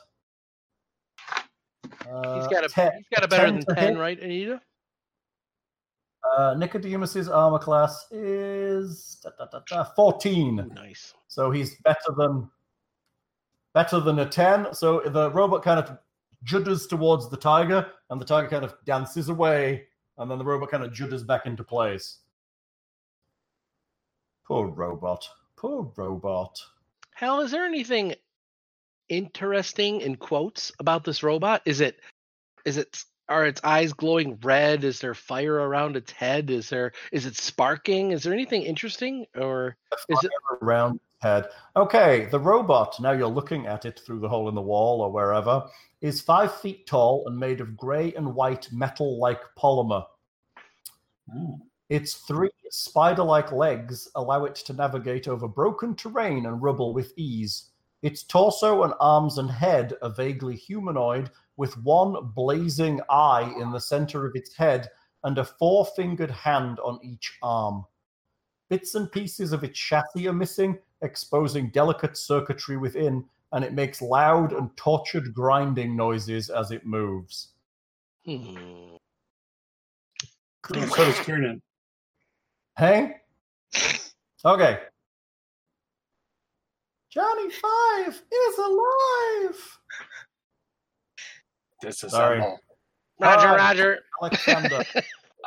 Uh, 2.09 2.39
He's 2.39 2.47
got 2.47 2.63
a 2.65 2.69
te- 2.69 2.95
he's 2.97 3.07
got 3.13 3.23
a 3.23 3.27
better 3.27 3.45
10 3.45 3.59
than 3.67 3.75
ten, 3.75 3.93
hit. 3.93 3.97
right, 3.99 4.19
Anita? 4.19 4.61
Uh, 6.37 6.53
Nicodemus's 6.55 7.27
armor 7.29 7.59
class 7.59 8.05
is 8.11 9.19
da, 9.23 9.29
da, 9.37 9.45
da, 9.51 9.59
da, 9.67 9.83
14. 9.95 10.59
Ooh, 10.59 10.73
nice. 10.73 11.13
So 11.27 11.51
he's 11.51 11.75
better 11.83 12.11
than 12.17 12.49
better 13.73 13.99
than 13.99 14.19
a 14.19 14.25
10. 14.25 14.73
So 14.73 15.01
the 15.05 15.31
robot 15.31 15.63
kind 15.63 15.79
of 15.79 15.97
judders 16.45 16.87
towards 16.89 17.29
the 17.29 17.37
tiger, 17.37 17.85
and 18.09 18.19
the 18.19 18.25
tiger 18.25 18.47
kind 18.47 18.65
of 18.65 18.73
dances 18.85 19.29
away, 19.29 19.85
and 20.17 20.29
then 20.31 20.37
the 20.39 20.45
robot 20.45 20.71
kind 20.71 20.83
of 20.83 20.91
judders 20.91 21.25
back 21.25 21.45
into 21.45 21.63
place. 21.63 22.19
Poor 24.49 24.67
robot. 24.67 25.29
Poor 25.57 25.93
robot. 25.95 26.59
Hal, 27.13 27.41
is 27.41 27.51
there 27.51 27.65
anything 27.65 28.15
interesting 29.07 30.01
in 30.01 30.15
quotes 30.15 30.71
about 30.79 31.03
this 31.03 31.21
robot? 31.21 31.61
Is 31.65 31.81
it 31.81 31.99
is 32.65 32.77
it 32.77 33.03
are 33.29 33.45
its 33.45 33.61
eyes 33.63 33.93
glowing 33.93 34.39
red? 34.41 34.83
Is 34.83 34.99
there 34.99 35.13
fire 35.13 35.53
around 35.53 35.95
its 35.95 36.11
head? 36.11 36.49
Is 36.49 36.67
there 36.67 36.93
is 37.11 37.27
it 37.27 37.37
sparking? 37.37 38.11
Is 38.11 38.23
there 38.23 38.33
anything 38.33 38.63
interesting 38.63 39.27
or 39.35 39.77
is 40.09 40.23
it 40.23 40.31
around 40.63 40.95
its 40.95 41.03
head. 41.21 41.49
Okay, 41.75 42.27
the 42.31 42.39
robot, 42.39 42.99
now 42.99 43.11
you're 43.11 43.27
looking 43.27 43.67
at 43.67 43.85
it 43.85 44.01
through 44.03 44.19
the 44.19 44.29
hole 44.29 44.49
in 44.49 44.55
the 44.55 44.61
wall 44.61 45.01
or 45.01 45.11
wherever, 45.11 45.63
is 46.01 46.21
five 46.21 46.55
feet 46.55 46.87
tall 46.87 47.23
and 47.27 47.37
made 47.37 47.61
of 47.61 47.77
grey 47.77 48.13
and 48.15 48.33
white 48.33 48.67
metal 48.71 49.19
like 49.19 49.41
polymer. 49.55 50.05
Oh. 51.35 51.59
Its 51.89 52.13
three 52.13 52.51
spider 52.69 53.23
like 53.23 53.51
legs 53.51 54.07
allow 54.15 54.45
it 54.45 54.55
to 54.55 54.73
navigate 54.73 55.27
over 55.27 55.47
broken 55.47 55.95
terrain 55.95 56.45
and 56.45 56.61
rubble 56.61 56.93
with 56.93 57.13
ease. 57.17 57.71
Its 58.03 58.23
torso 58.23 58.83
and 58.83 58.93
arms 58.99 59.39
and 59.39 59.49
head 59.49 59.93
are 60.01 60.13
vaguely 60.13 60.55
humanoid, 60.55 61.31
with 61.57 61.75
one 61.83 62.15
blazing 62.35 63.01
eye 63.09 63.53
in 63.59 63.71
the 63.71 63.79
center 63.79 64.25
of 64.25 64.35
its 64.35 64.55
head 64.55 64.87
and 65.23 65.37
a 65.37 65.43
four 65.43 65.85
fingered 65.95 66.31
hand 66.31 66.79
on 66.79 66.99
each 67.03 67.37
arm. 67.41 67.83
Bits 68.69 68.95
and 68.95 69.11
pieces 69.11 69.51
of 69.51 69.63
its 69.63 69.77
chassis 69.77 70.27
are 70.27 70.33
missing, 70.33 70.77
exposing 71.01 71.71
delicate 71.71 72.15
circuitry 72.15 72.77
within, 72.77 73.25
and 73.51 73.65
it 73.65 73.73
makes 73.73 74.01
loud 74.01 74.53
and 74.53 74.69
tortured 74.77 75.33
grinding 75.33 75.97
noises 75.97 76.49
as 76.49 76.71
it 76.71 76.85
moves. 76.85 77.49
Hmm. 78.25 78.95
So 80.67 80.75
does 80.95 81.19
Kieran. 81.21 81.61
Hey? 82.79 83.17
Okay. 84.45 84.79
Johnny 87.11 87.49
Five 87.49 88.23
is 88.31 88.57
alive! 88.57 89.79
This 91.81 92.05
is 92.05 92.11
Sorry. 92.11 92.39
Roger, 93.19 93.47
Alright. 93.47 93.59
Roger. 93.59 93.99
Alexander. 94.21 94.83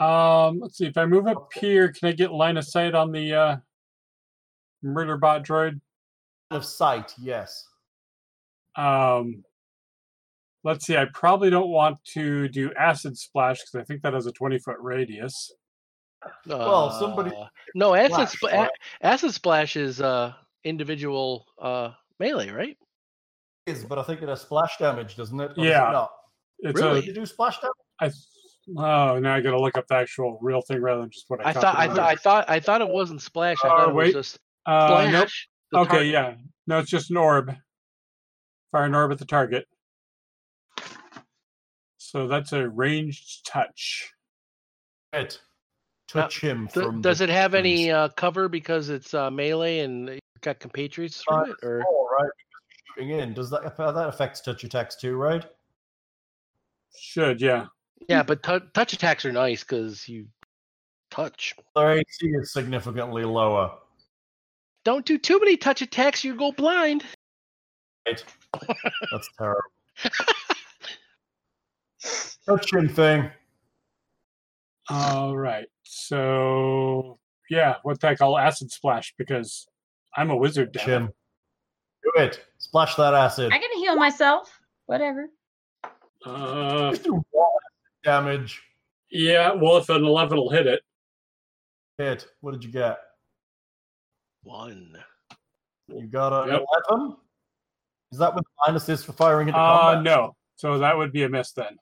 Um, 0.01 0.59
let's 0.59 0.79
see. 0.79 0.87
If 0.87 0.97
I 0.97 1.05
move 1.05 1.27
up 1.27 1.53
here, 1.53 1.93
can 1.93 2.09
I 2.09 2.13
get 2.13 2.33
line 2.33 2.57
of 2.57 2.65
sight 2.65 2.95
on 2.95 3.13
the 3.13 3.35
uh, 3.35 3.57
murder 4.83 5.19
bot 5.19 5.45
droid? 5.45 5.79
of 6.51 6.65
sight, 6.65 7.13
yes. 7.21 7.69
Um, 8.75 9.45
let's 10.65 10.87
see. 10.87 10.97
I 10.97 11.05
probably 11.13 11.51
don't 11.51 11.69
want 11.69 12.03
to 12.15 12.49
do 12.49 12.73
acid 12.73 13.19
splash 13.19 13.61
because 13.61 13.75
I 13.75 13.85
think 13.85 14.01
that 14.03 14.15
has 14.15 14.27
a 14.27 14.33
twenty 14.33 14.59
foot 14.59 14.79
radius. 14.81 15.53
Well, 16.47 16.91
somebody- 16.99 17.35
Uh, 17.37 17.47
no 17.75 17.95
acid 17.95 18.29
Splash, 18.29 18.53
Spl- 18.55 18.59
right? 18.59 18.71
acid 19.01 19.33
splash 19.35 19.77
is 19.77 20.01
uh 20.01 20.35
individual 20.65 21.47
uh 21.59 21.91
melee, 22.19 22.51
right? 22.51 22.77
It 23.67 23.73
is, 23.73 23.85
but 23.85 23.99
I 23.99 24.03
think 24.03 24.23
it 24.23 24.29
has 24.29 24.41
splash 24.43 24.77
damage, 24.79 25.17
doesn't 25.17 25.39
it? 25.41 25.53
Or 25.53 25.55
does 25.55 25.65
it 25.65 25.69
Yeah. 25.69 25.91
not? 25.93 26.11
It's 26.61 26.81
Really? 26.81 27.01
Did 27.01 27.09
you 27.09 27.15
do 27.15 27.27
splash 27.27 27.59
damage? 27.61 27.75
a. 28.01 28.05
I, 28.05 29.15
oh, 29.15 29.19
now 29.19 29.35
I 29.35 29.41
got 29.41 29.51
to 29.53 29.61
look 29.61 29.77
up 29.77 29.87
the 29.89 29.95
actual 29.97 30.39
real 30.41 30.61
thing 30.63 30.81
rather 30.81 31.01
than 31.01 31.11
just 31.11 31.25
what 31.29 31.45
I. 31.45 31.51
I 31.51 31.53
thought 31.53 31.77
I 31.77 31.87
copied. 31.87 31.97
thought 31.97 32.09
I 32.11 32.17
thought 32.17 32.51
I 32.51 32.61
thought 32.61 32.81
it 32.81 32.89
wasn't 32.89 33.23
splash. 33.23 33.57
I 33.65 33.69
Uh, 33.69 33.71
thought 33.77 33.89
it 33.91 33.95
wait. 33.95 34.15
was 34.15 34.27
just 34.27 34.39
Uh, 34.67 34.87
splash. 34.89 35.49
nope. 35.73 35.83
Okay, 35.87 35.89
target. 35.91 36.07
yeah. 36.09 36.35
No, 36.67 36.79
it's 36.79 36.91
just 36.91 37.11
an 37.11 37.17
orb. 37.17 37.55
Fire 38.73 38.85
an 38.85 38.95
orb 38.95 39.11
at 39.13 39.19
the 39.19 39.25
target. 39.25 39.67
So 41.99 42.29
that's 42.29 42.53
a 42.53 42.69
ranged 42.69 43.47
touch. 43.47 44.13
It. 45.13 45.41
Touch 46.13 46.41
him 46.41 46.69
Th- 46.69 46.85
from. 46.87 47.01
does 47.01 47.19
the 47.19 47.25
it 47.25 47.31
have 47.31 47.55
any 47.55 47.91
uh, 47.91 48.09
cover 48.11 48.49
because 48.49 48.89
it's 48.91 49.15
uh, 49.15 49.31
melee 49.31 49.79
and 49.81 50.11
it's 50.11 50.21
got 50.43 50.61
compatriots 50.61 51.23
through 51.23 51.37
Uh, 51.37 51.45
it? 51.45 51.57
Or 51.63 51.83
All 51.85 52.09
right, 52.13 52.31
shooting 52.95 53.11
in. 53.19 53.33
Does 53.35 53.49
that 53.51 53.77
that 53.77 54.09
affects 54.09 54.41
touch 54.41 54.65
attacks 54.65 54.97
too, 54.97 55.17
right? 55.17 55.45
Should, 56.99 57.41
yeah. 57.41 57.67
yeah, 58.09 58.23
but 58.23 58.43
tou 58.43 58.61
touch 58.75 58.93
attacks 58.93 59.25
are 59.25 59.33
nice 59.33 59.65
because 59.65 60.07
you 60.07 60.27
touch. 61.11 61.55
Their 61.75 61.93
AC 61.99 62.27
is 62.27 62.53
significantly 62.53 63.25
lower. 63.25 63.73
Don't 64.85 65.07
do 65.07 65.17
too 65.17 65.39
many 65.41 65.57
touch 65.57 65.81
attacks; 65.81 66.23
you 66.25 66.35
go 66.37 66.53
blind. 66.53 67.05
Right. 68.07 68.23
That's 69.11 69.29
terrible. 69.39 69.61
Touch 72.47 72.73
him 72.73 72.89
thing. 72.89 73.31
All 74.91 75.37
right. 75.37 75.67
So, 75.95 77.19
yeah, 77.51 77.77
what 77.83 78.01
the 78.01 78.09
heck? 78.09 78.23
I'll 78.23 78.39
acid 78.39 78.71
splash 78.73 79.13
because 79.19 79.67
I'm 80.17 80.31
a 80.31 80.37
wizard. 80.37 80.73
Touch 80.73 80.87
damn 80.87 80.91
it. 81.03 81.07
him. 81.07 81.13
Do 82.03 82.13
Do 82.17 82.23
it. 82.23 82.41
Splash 82.57 82.95
that 82.95 83.13
acid. 83.13 83.53
I 83.53 83.59
can 83.59 83.71
heal 83.79 83.95
myself. 83.97 84.59
Whatever. 84.87 85.29
Uh, 86.25 86.91
Just 86.93 87.05
do 87.05 87.23
one 87.31 87.47
damage. 88.05 88.63
yeah. 89.11 89.53
Well, 89.53 89.77
if 89.77 89.91
an 89.91 90.03
eleven 90.03 90.39
will 90.39 90.49
hit 90.51 90.67
it, 90.67 90.81
Hit. 91.99 92.27
What 92.41 92.53
did 92.53 92.65
you 92.65 92.71
get? 92.71 92.99
One. 94.45 94.97
You 95.89 96.07
got 96.07 96.33
a 96.33 96.51
Yep. 96.53 96.65
11? 96.91 97.17
Is 98.13 98.19
that 98.19 98.35
with 98.35 98.45
minuses 98.67 99.05
for 99.05 99.13
firing 99.13 99.49
into 99.49 99.61
uh, 99.61 99.81
combat? 99.93 100.05
no. 100.05 100.37
So 100.57 100.79
that 100.79 100.97
would 100.97 101.13
be 101.13 101.25
a 101.25 101.29
miss 101.29 101.53
then. 101.53 101.77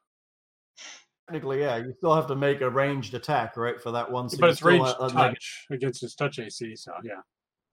Technically, 1.31 1.61
yeah. 1.61 1.77
You 1.77 1.94
still 1.97 2.12
have 2.12 2.27
to 2.27 2.35
make 2.35 2.61
a 2.61 2.69
ranged 2.69 3.15
attack, 3.15 3.57
right, 3.57 3.81
for 3.81 3.93
that 3.93 4.11
one. 4.11 4.28
So 4.28 4.39
but 4.39 4.51
it's 4.51 4.62
ranged 4.62 4.85
have- 4.89 4.97
uh, 4.98 5.05
like, 5.15 5.35
touch 5.35 5.66
against 5.70 6.01
his 6.01 6.16
touch 6.16 6.40
AC. 6.40 6.74
So 6.74 6.90
yeah, 7.05 7.20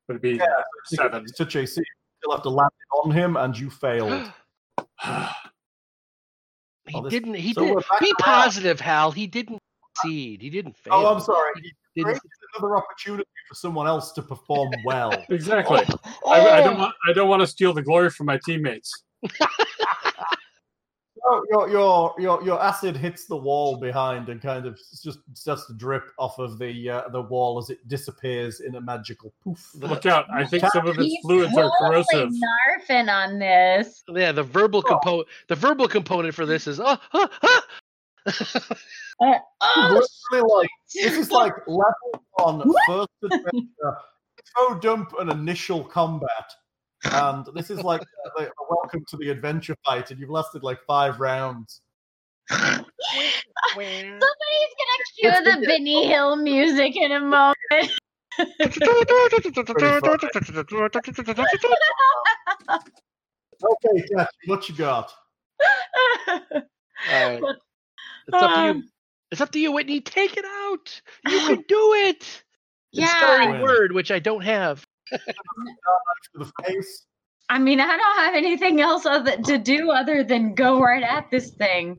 but 0.07 0.13
it'd 0.13 0.21
be 0.21 0.33
Yeah, 0.35 0.45
seven? 0.85 1.23
it's 1.23 1.35
touch 1.35 1.55
AC. 1.55 1.79
You 1.81 1.85
still 2.21 2.33
have 2.33 2.43
to 2.43 2.49
land 2.49 2.69
it 2.79 2.95
on 3.07 3.11
him, 3.11 3.35
and 3.35 3.57
you 3.57 3.69
failed. 3.71 4.31
He 6.89 6.95
Oh, 6.95 7.01
this- 7.01 7.11
didn't. 7.11 7.33
He 7.33 7.51
so 7.53 7.65
did. 7.65 7.75
we're 7.75 7.81
Be 7.99 8.13
positive, 8.19 8.79
Hal. 8.79 9.11
He 9.11 9.27
didn't 9.27 9.59
succeed. 9.97 10.41
He 10.41 10.49
didn't 10.49 10.77
fail. 10.77 10.93
Oh, 10.93 11.13
I'm 11.13 11.19
sorry. 11.19 11.51
He 11.95 12.01
Great. 12.03 12.13
didn't. 12.13 12.31
Another 12.57 12.77
opportunity 12.77 13.27
for 13.49 13.55
someone 13.55 13.87
else 13.87 14.13
to 14.13 14.21
perform 14.21 14.69
well. 14.85 15.11
exactly. 15.29 15.81
Oh, 16.23 16.31
I, 16.31 16.59
I 16.59 16.61
don't 16.61 16.77
want. 16.77 16.95
I 17.09 17.11
don't 17.11 17.27
want 17.27 17.41
to 17.41 17.47
steal 17.47 17.73
the 17.73 17.81
glory 17.81 18.09
from 18.09 18.27
my 18.27 18.39
teammates. 18.45 19.03
Oh, 21.29 21.43
your 21.49 21.69
your 21.69 22.15
your 22.19 22.43
your 22.43 22.63
acid 22.63 22.95
hits 22.95 23.25
the 23.25 23.35
wall 23.35 23.77
behind 23.77 24.29
and 24.29 24.41
kind 24.41 24.65
of 24.65 24.77
just 25.03 25.19
starts 25.33 25.65
to 25.67 25.73
drip 25.73 26.03
off 26.17 26.39
of 26.39 26.57
the 26.57 26.89
uh, 26.89 27.09
the 27.09 27.21
wall 27.21 27.57
as 27.59 27.69
it 27.69 27.85
disappears 27.89 28.61
in 28.61 28.75
a 28.75 28.81
magical 28.81 29.33
poof. 29.43 29.71
Look 29.75 30.05
out! 30.05 30.25
I 30.33 30.45
think 30.45 30.63
some 30.71 30.87
of 30.87 30.95
its 30.97 31.05
He's 31.05 31.19
fluids 31.23 31.57
are 31.57 31.69
totally 31.81 32.05
corrosive. 32.13 32.29
narfing 32.29 33.09
on 33.13 33.39
this. 33.39 34.03
Yeah, 34.07 34.31
the 34.31 34.43
verbal 34.43 34.79
Oh. 34.85 34.89
component. 34.89 35.27
The 35.49 35.55
verbal 35.55 35.87
component 35.89 36.33
for 36.33 36.45
this 36.45 36.65
is 36.67 36.79
oh, 36.79 36.97
oh, 37.13 37.27
oh. 37.43 37.61
Uh, 39.19 39.33
oh, 39.61 40.05
Literally 40.31 40.53
like 40.55 40.69
this 40.93 41.13
is 41.13 41.31
like 41.31 41.53
level 41.67 42.23
one 42.35 42.61
first 42.87 43.09
adventure, 43.23 43.97
info 44.61 44.79
dump 44.79 45.13
and 45.19 45.31
initial 45.31 45.83
combat. 45.83 46.53
And 47.03 47.45
this 47.53 47.69
is 47.69 47.81
like 47.83 48.01
a, 48.01 48.05
the, 48.37 48.45
the 48.45 48.65
welcome 48.69 49.03
to 49.09 49.17
the 49.17 49.29
adventure 49.29 49.75
fight, 49.85 50.11
and 50.11 50.19
you've 50.19 50.29
lasted 50.29 50.63
like 50.63 50.79
five 50.87 51.19
rounds. 51.19 51.81
Somebody's 52.49 54.21
gonna 54.79 55.03
cue 55.15 55.43
the 55.43 55.65
Benny 55.67 56.07
Hill 56.07 56.35
music 56.37 56.95
in 56.95 57.11
a 57.11 57.19
moment. 57.19 57.55
Okay, 63.63 64.07
Kat, 64.15 64.29
what 64.45 64.69
you 64.69 64.75
got? 64.75 65.11
Alright. 67.11 67.43
It's 68.27 68.43
up 68.43 68.53
to 68.53 68.61
you. 68.61 68.69
Um, 68.71 68.89
it's 69.31 69.41
up 69.41 69.51
to 69.51 69.59
you, 69.59 69.71
Whitney. 69.71 70.01
Take 70.01 70.37
it 70.37 70.45
out. 70.45 71.01
You 71.27 71.39
can 71.39 71.63
do 71.67 71.93
it. 71.93 72.43
Inspiring 72.93 73.49
Yeah. 73.49 73.61
word, 73.63 73.91
which 73.91 74.11
I 74.11 74.19
don't 74.19 74.43
have. 74.43 74.85
To 75.11 75.19
the 76.39 76.51
face. 76.65 77.05
I 77.49 77.59
mean, 77.59 77.79
I 77.79 77.87
don't 77.87 78.17
have 78.25 78.35
anything 78.35 78.81
else 78.81 79.05
other, 79.05 79.37
to 79.37 79.57
do 79.57 79.91
other 79.91 80.23
than 80.23 80.53
go 80.53 80.81
right 80.81 81.03
at 81.03 81.29
this 81.31 81.51
thing. 81.51 81.97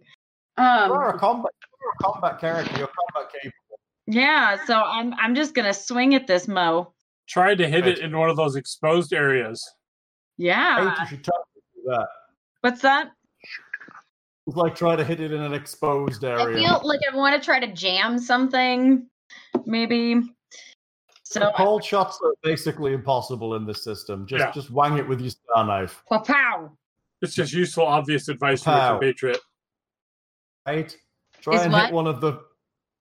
You're 0.59 0.67
Um, 0.67 0.93
a 1.15 1.19
combat. 1.19 1.53
You're 1.81 1.93
a 2.01 2.03
combat 2.13 2.41
character. 2.41 2.79
You're 2.79 2.89
combat 3.15 3.33
capable. 3.33 3.79
yeah, 4.07 4.59
so 4.67 4.75
I'm 4.83 5.15
I'm 5.15 5.35
just 5.35 5.55
gonna 5.55 5.73
swing 5.73 6.15
at 6.15 6.27
this 6.27 6.49
mo. 6.49 6.93
Try 7.29 7.55
to 7.55 7.69
hit 7.69 7.87
it 7.87 7.99
in 8.01 8.17
one 8.19 8.29
of 8.31 8.37
those 8.37 8.57
exposed 8.57 9.13
areas. 9.13 9.63
Yeah, 10.37 10.91
Hate 10.91 11.01
you 11.01 11.07
should 11.09 11.25
totally 11.25 11.63
do 11.77 11.83
that. 11.87 12.09
what's 12.63 12.81
that? 12.83 13.11
It's 14.47 14.57
like 14.57 14.75
try 14.75 14.97
to 14.97 15.05
hit 15.05 15.21
it 15.21 15.31
in 15.33 15.41
an 15.43 15.53
exposed 15.55 16.25
area. 16.25 16.39
I 16.39 16.43
area. 16.45 16.57
feel 16.59 16.81
like 16.85 17.01
I 17.13 17.15
want 17.17 17.41
to 17.41 17.45
try 17.45 17.61
to 17.61 17.73
jam 17.73 18.19
something, 18.19 19.07
maybe. 19.67 20.23
So, 21.31 21.53
Cold 21.57 21.85
shots 21.85 22.19
are 22.25 22.33
basically 22.43 22.95
impossible 22.95 23.55
in 23.57 23.67
this 23.67 23.85
system. 23.85 24.27
Just 24.27 24.41
Yeah. 24.47 24.51
just 24.51 24.71
wang 24.71 24.97
it 24.97 25.07
with 25.07 25.21
your 25.21 25.29
star 25.29 25.67
knife. 25.67 26.03
pow 26.09 26.21
pow. 26.21 26.73
It's 27.21 27.35
just 27.35 27.53
useful, 27.53 27.85
obvious 27.85 28.29
advice 28.29 28.63
from 28.63 28.73
Pow. 28.73 28.97
a 28.97 28.99
compatriot. 28.99 29.39
Right? 30.67 30.97
Try 31.43 31.57
Is 31.57 31.63
and 31.65 31.73
what? 31.75 31.85
hit 31.87 31.93
one 31.93 32.07
of 32.07 32.23
the 32.23 32.43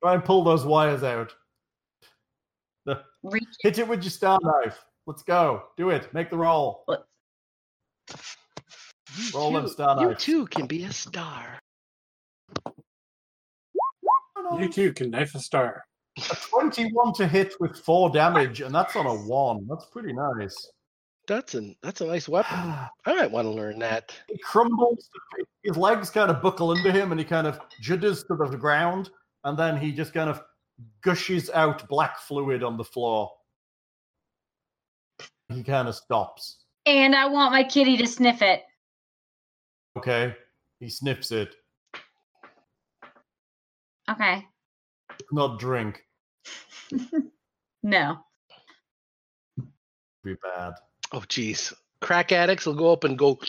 try 0.04 0.14
and 0.16 0.26
pull 0.26 0.44
those 0.44 0.66
wires 0.66 1.04
out. 1.04 1.34
Reach 3.24 3.48
Hit 3.62 3.80
it 3.80 3.88
with 3.88 4.04
your 4.04 4.12
star 4.12 4.40
knife. 4.41 4.84
Let's 5.06 5.24
go. 5.24 5.70
Do 5.78 5.90
it. 5.91 6.14
Make 6.14 6.30
the 6.30 6.38
roll. 6.38 6.84
You 6.90 8.18
Roll 9.34 9.54
them 9.54 9.64
too- 9.64 9.70
star 9.70 10.02
You 10.02 10.16
too 10.16 10.48
can 10.48 10.68
be 10.68 10.84
a 10.84 10.91
star. 10.91 11.62
You 14.60 14.70
too 14.70 14.91
can 14.91 15.12
knife 15.12 15.34
a 15.34 15.40
star. 15.40 15.86
A 16.18 16.35
21 16.49 17.14
to 17.14 17.27
hit 17.27 17.53
with 17.60 17.77
four 17.77 18.10
damage, 18.10 18.61
and 18.61 18.73
that's 18.73 18.95
on 18.95 19.06
a 19.06 19.14
one. 19.14 19.68
That's 19.68 19.85
pretty 19.85 20.14
nice. 20.14 20.72
That's 21.27 21.53
a 21.56 21.76
that's 21.84 22.02
a 22.02 22.07
nice 22.07 22.27
weapon. 22.27 22.57
I 23.06 23.14
might 23.15 23.30
want 23.31 23.45
to 23.45 23.52
learn 23.52 23.80
that. 23.80 24.15
He 24.27 24.38
crumbles. 24.39 25.10
His 25.64 25.77
legs 25.77 26.10
kind 26.10 26.31
of 26.31 26.41
buckle 26.41 26.72
into 26.72 26.91
him, 26.91 27.11
and 27.11 27.19
he 27.19 27.26
kind 27.26 27.45
of 27.45 27.60
jitters 27.81 28.23
to 28.26 28.35
the 28.35 28.57
ground, 28.57 29.10
and 29.44 29.57
then 29.57 29.77
he 29.77 29.91
just 29.91 30.14
kind 30.14 30.30
of 30.30 30.41
gushes 31.02 31.49
out 31.52 31.88
black 31.88 32.18
fluid 32.19 32.64
on 32.64 32.77
the 32.77 32.84
floor. 32.84 33.31
He 35.49 35.64
kind 35.64 35.88
of 35.88 35.95
stops. 35.95 36.64
and 36.85 37.15
I 37.15 37.27
want 37.27 37.52
my 37.52 37.64
kitty 37.64 37.95
to 37.98 38.07
sniff 38.07 38.41
it. 38.41 38.64
Okay, 39.98 40.35
he 40.80 40.89
sniffs 40.89 41.31
it. 41.31 41.56
Okay. 44.10 44.45
Not 45.31 45.60
drink. 45.60 46.03
No. 47.84 48.18
Be 50.23 50.34
bad. 50.43 50.73
Oh, 51.11 51.19
jeez. 51.22 51.73
Crack 52.01 52.31
addicts 52.31 52.65
will 52.65 52.73
go 52.76 52.91
up 52.91 53.03
and 53.03 53.18
go. 53.18 53.39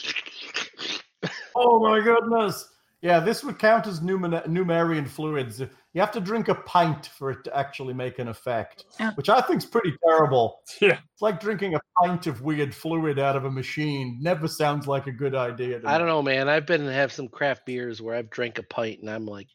Oh 1.57 1.81
my 1.81 2.01
goodness! 2.01 2.69
Yeah, 3.01 3.19
this 3.21 3.43
would 3.43 3.59
count 3.59 3.87
as 3.87 4.01
numer- 4.01 4.47
Numerian 4.47 5.09
fluids. 5.09 5.61
You 5.61 6.01
have 6.01 6.13
to 6.13 6.21
drink 6.21 6.49
a 6.49 6.55
pint 6.55 7.07
for 7.07 7.31
it 7.33 7.43
to 7.45 7.57
actually 7.57 7.95
make 7.95 8.19
an 8.21 8.29
effect, 8.29 8.85
Oh. 9.01 9.11
which 9.15 9.29
I 9.29 9.41
think's 9.41 9.65
pretty 9.65 9.95
terrible. 10.07 10.61
Yeah. 10.81 10.99
It's 11.13 11.23
like 11.23 11.41
drinking 11.41 11.75
a 11.75 11.81
pint 12.01 12.27
of 12.29 12.43
weird 12.43 12.75
fluid 12.75 13.19
out 13.19 13.35
of 13.35 13.45
a 13.45 13.51
machine. 13.51 14.19
Never 14.21 14.47
sounds 14.47 14.87
like 14.87 15.07
a 15.07 15.13
good 15.13 15.35
idea. 15.35 15.81
To 15.81 15.89
I 15.89 15.93
me. 15.93 15.99
don't 15.99 16.07
know, 16.09 16.23
man. 16.23 16.49
I've 16.49 16.67
been 16.67 16.83
and 16.83 16.91
have 16.95 17.13
some 17.13 17.29
craft 17.29 17.67
beers 17.67 18.01
where 18.01 18.15
I've 18.15 18.31
drank 18.31 18.59
a 18.59 18.63
pint 18.63 19.01
and 19.01 19.11
I'm 19.11 19.27
like, 19.27 19.49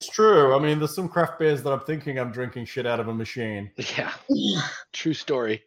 It's 0.00 0.08
true. 0.10 0.54
I 0.54 0.58
mean, 0.60 0.78
there's 0.78 0.94
some 0.94 1.08
craft 1.08 1.38
beers 1.38 1.62
that 1.62 1.72
I'm 1.72 1.80
thinking 1.80 2.18
I'm 2.18 2.30
drinking 2.30 2.66
shit 2.66 2.86
out 2.86 3.00
of 3.00 3.08
a 3.08 3.14
machine. 3.14 3.70
yeah, 3.96 4.12
true 4.92 5.14
story. 5.14 5.62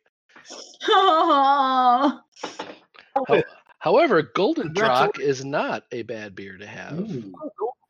Oh, 0.87 2.19
How- 3.27 3.43
however, 3.79 4.21
Golden 4.21 4.65
Congratulations. 4.67 5.13
Drock 5.15 5.19
is 5.19 5.45
not 5.45 5.83
a 5.91 6.01
bad 6.03 6.33
beer 6.35 6.57
to 6.57 6.65
have. 6.65 6.97
Ooh. 6.99 7.33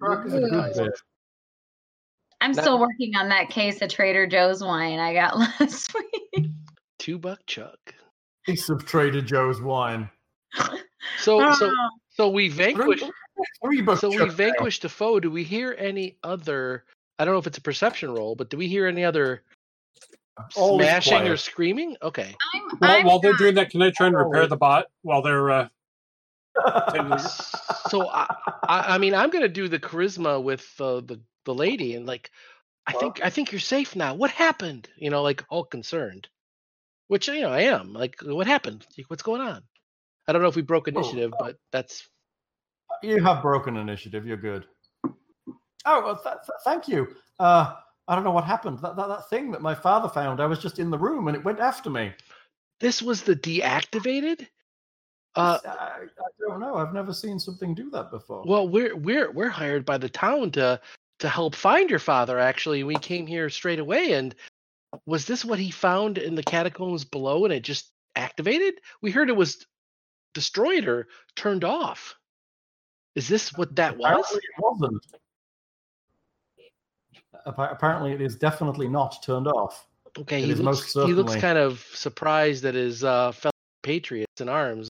Crack 0.01 0.25
is 0.27 0.33
a 0.33 0.39
good 0.41 0.73
beer. 0.73 0.93
I'm 2.41 2.53
That- 2.53 2.63
still 2.63 2.79
working 2.79 3.15
on 3.15 3.29
that 3.29 3.49
case 3.49 3.81
of 3.81 3.89
Trader 3.89 4.25
Joe's 4.27 4.63
wine 4.63 4.99
I 4.99 5.13
got 5.13 5.37
last 5.59 5.93
week. 6.33 6.47
Two 6.97 7.17
buck 7.19 7.39
chuck. 7.45 7.77
Piece 8.45 8.67
of 8.69 8.85
Trader 8.85 9.21
Joe's 9.21 9.61
wine. 9.61 10.09
So 11.19 11.51
so 11.53 11.71
so 12.09 12.29
we 12.29 12.49
vanquished 12.49 12.99
Three 13.01 13.07
bucks. 13.07 13.17
So 13.97 14.09
we 14.09 14.29
vanquished 14.29 14.85
a 14.85 14.89
foe. 14.89 15.19
Do 15.19 15.31
we 15.31 15.43
hear 15.43 15.75
any 15.77 16.17
other 16.23 16.83
I 17.19 17.25
don't 17.25 17.33
know 17.33 17.39
if 17.39 17.47
it's 17.47 17.57
a 17.57 17.61
perception 17.61 18.11
roll, 18.11 18.35
but 18.35 18.49
do 18.49 18.57
we 18.57 18.67
hear 18.67 18.87
any 18.87 19.03
other 19.03 19.43
All 20.55 20.79
is 20.79 20.87
smashing 20.87 21.27
or 21.27 21.37
screaming? 21.37 21.95
Okay. 22.01 22.35
I'm, 22.53 22.77
While, 22.79 22.91
I'm 22.91 23.05
while 23.05 23.19
they're 23.19 23.33
doing 23.33 23.55
that, 23.55 23.69
can 23.69 23.81
I 23.81 23.91
try 23.91 24.07
and 24.07 24.17
repair 24.17 24.47
the 24.47 24.57
bot 24.57 24.87
while 25.03 25.21
they're 25.21 25.49
uh, 25.51 25.67
So 27.89 28.07
I, 28.09 28.35
I 28.63 28.95
I 28.95 28.97
mean 28.97 29.13
I'm 29.13 29.29
gonna 29.29 29.47
do 29.47 29.67
the 29.67 29.79
charisma 29.79 30.41
with 30.41 30.67
uh, 30.79 31.01
the 31.01 31.21
the 31.45 31.53
lady 31.53 31.95
and 31.95 32.05
like 32.05 32.31
I 32.87 32.93
think 32.93 33.21
I 33.23 33.29
think 33.29 33.51
you're 33.51 33.59
safe 33.59 33.95
now. 33.95 34.15
What 34.15 34.31
happened? 34.31 34.89
You 34.97 35.09
know, 35.09 35.21
like 35.21 35.45
all 35.49 35.63
concerned. 35.63 36.27
Which 37.07 37.27
you 37.27 37.41
know 37.41 37.51
I 37.51 37.61
am. 37.61 37.93
Like 37.93 38.21
what 38.21 38.47
happened? 38.47 38.85
Like, 38.97 39.09
what's 39.09 39.23
going 39.23 39.41
on? 39.41 39.61
I 40.27 40.33
don't 40.33 40.41
know 40.41 40.47
if 40.47 40.55
we 40.55 40.61
broke 40.61 40.87
initiative, 40.87 41.33
but 41.37 41.57
that's 41.71 42.07
You 43.03 43.23
have 43.23 43.41
broken 43.41 43.77
initiative. 43.77 44.25
You're 44.25 44.37
good. 44.37 44.65
Oh, 45.85 46.01
well, 46.03 46.15
th- 46.15 46.35
th- 46.45 46.57
thank 46.63 46.87
you. 46.87 47.07
Uh, 47.39 47.73
I 48.07 48.15
don't 48.15 48.23
know 48.23 48.31
what 48.31 48.43
happened. 48.43 48.79
That, 48.79 48.95
that 48.95 49.07
that 49.07 49.29
thing 49.29 49.51
that 49.51 49.61
my 49.61 49.73
father 49.73 50.09
found. 50.09 50.39
I 50.39 50.45
was 50.45 50.59
just 50.59 50.79
in 50.79 50.89
the 50.91 50.97
room 50.97 51.27
and 51.27 51.35
it 51.35 51.43
went 51.43 51.59
after 51.59 51.89
me. 51.89 52.13
this 52.79 53.01
was 53.01 53.23
the 53.23 53.35
deactivated. 53.35 54.47
Uh, 55.35 55.57
I, 55.65 55.69
I 55.69 56.47
don't 56.47 56.59
know. 56.59 56.75
I've 56.75 56.93
never 56.93 57.13
seen 57.13 57.39
something 57.39 57.73
do 57.73 57.89
that 57.91 58.11
before. 58.11 58.43
well, 58.45 58.67
we're 58.67 58.95
we're 58.95 59.31
we're 59.31 59.49
hired 59.49 59.85
by 59.85 59.97
the 59.97 60.09
town 60.09 60.51
to 60.51 60.79
to 61.19 61.29
help 61.29 61.55
find 61.55 61.89
your 61.89 61.99
father. 61.99 62.37
Actually, 62.37 62.83
we 62.83 62.95
came 62.95 63.25
here 63.25 63.49
straight 63.49 63.79
away, 63.79 64.11
and 64.13 64.35
was 65.05 65.25
this 65.25 65.45
what 65.45 65.59
he 65.59 65.71
found 65.71 66.17
in 66.17 66.35
the 66.35 66.43
catacombs 66.43 67.05
below, 67.05 67.45
and 67.45 67.53
it 67.53 67.63
just 67.63 67.91
activated? 68.17 68.73
We 69.01 69.11
heard 69.11 69.29
it 69.29 69.35
was 69.37 69.65
destroyed 70.33 70.85
or 70.85 71.07
turned 71.35 71.63
off. 71.63 72.15
Is 73.15 73.27
this 73.27 73.53
what 73.53 73.75
that 73.75 73.97
was? 73.97 74.05
Apparently 74.05 74.37
it 74.37 74.63
wasn't. 74.63 75.05
Apparently, 77.45 78.11
it 78.11 78.21
is 78.21 78.35
definitely 78.35 78.87
not 78.87 79.23
turned 79.23 79.47
off. 79.47 79.87
Okay, 80.17 80.43
It 80.43 80.45
he 80.45 80.51
is 80.51 80.59
looks, 80.59 80.93
he 80.93 81.13
looks 81.13 81.35
kind 81.35 81.57
of 81.57 81.79
surprised 81.93 82.63
that 82.63 82.75
his 82.75 83.03
uh, 83.03 83.31
fellow 83.31 83.51
patriots 83.81 84.41
in 84.41 84.49
arms 84.49 84.89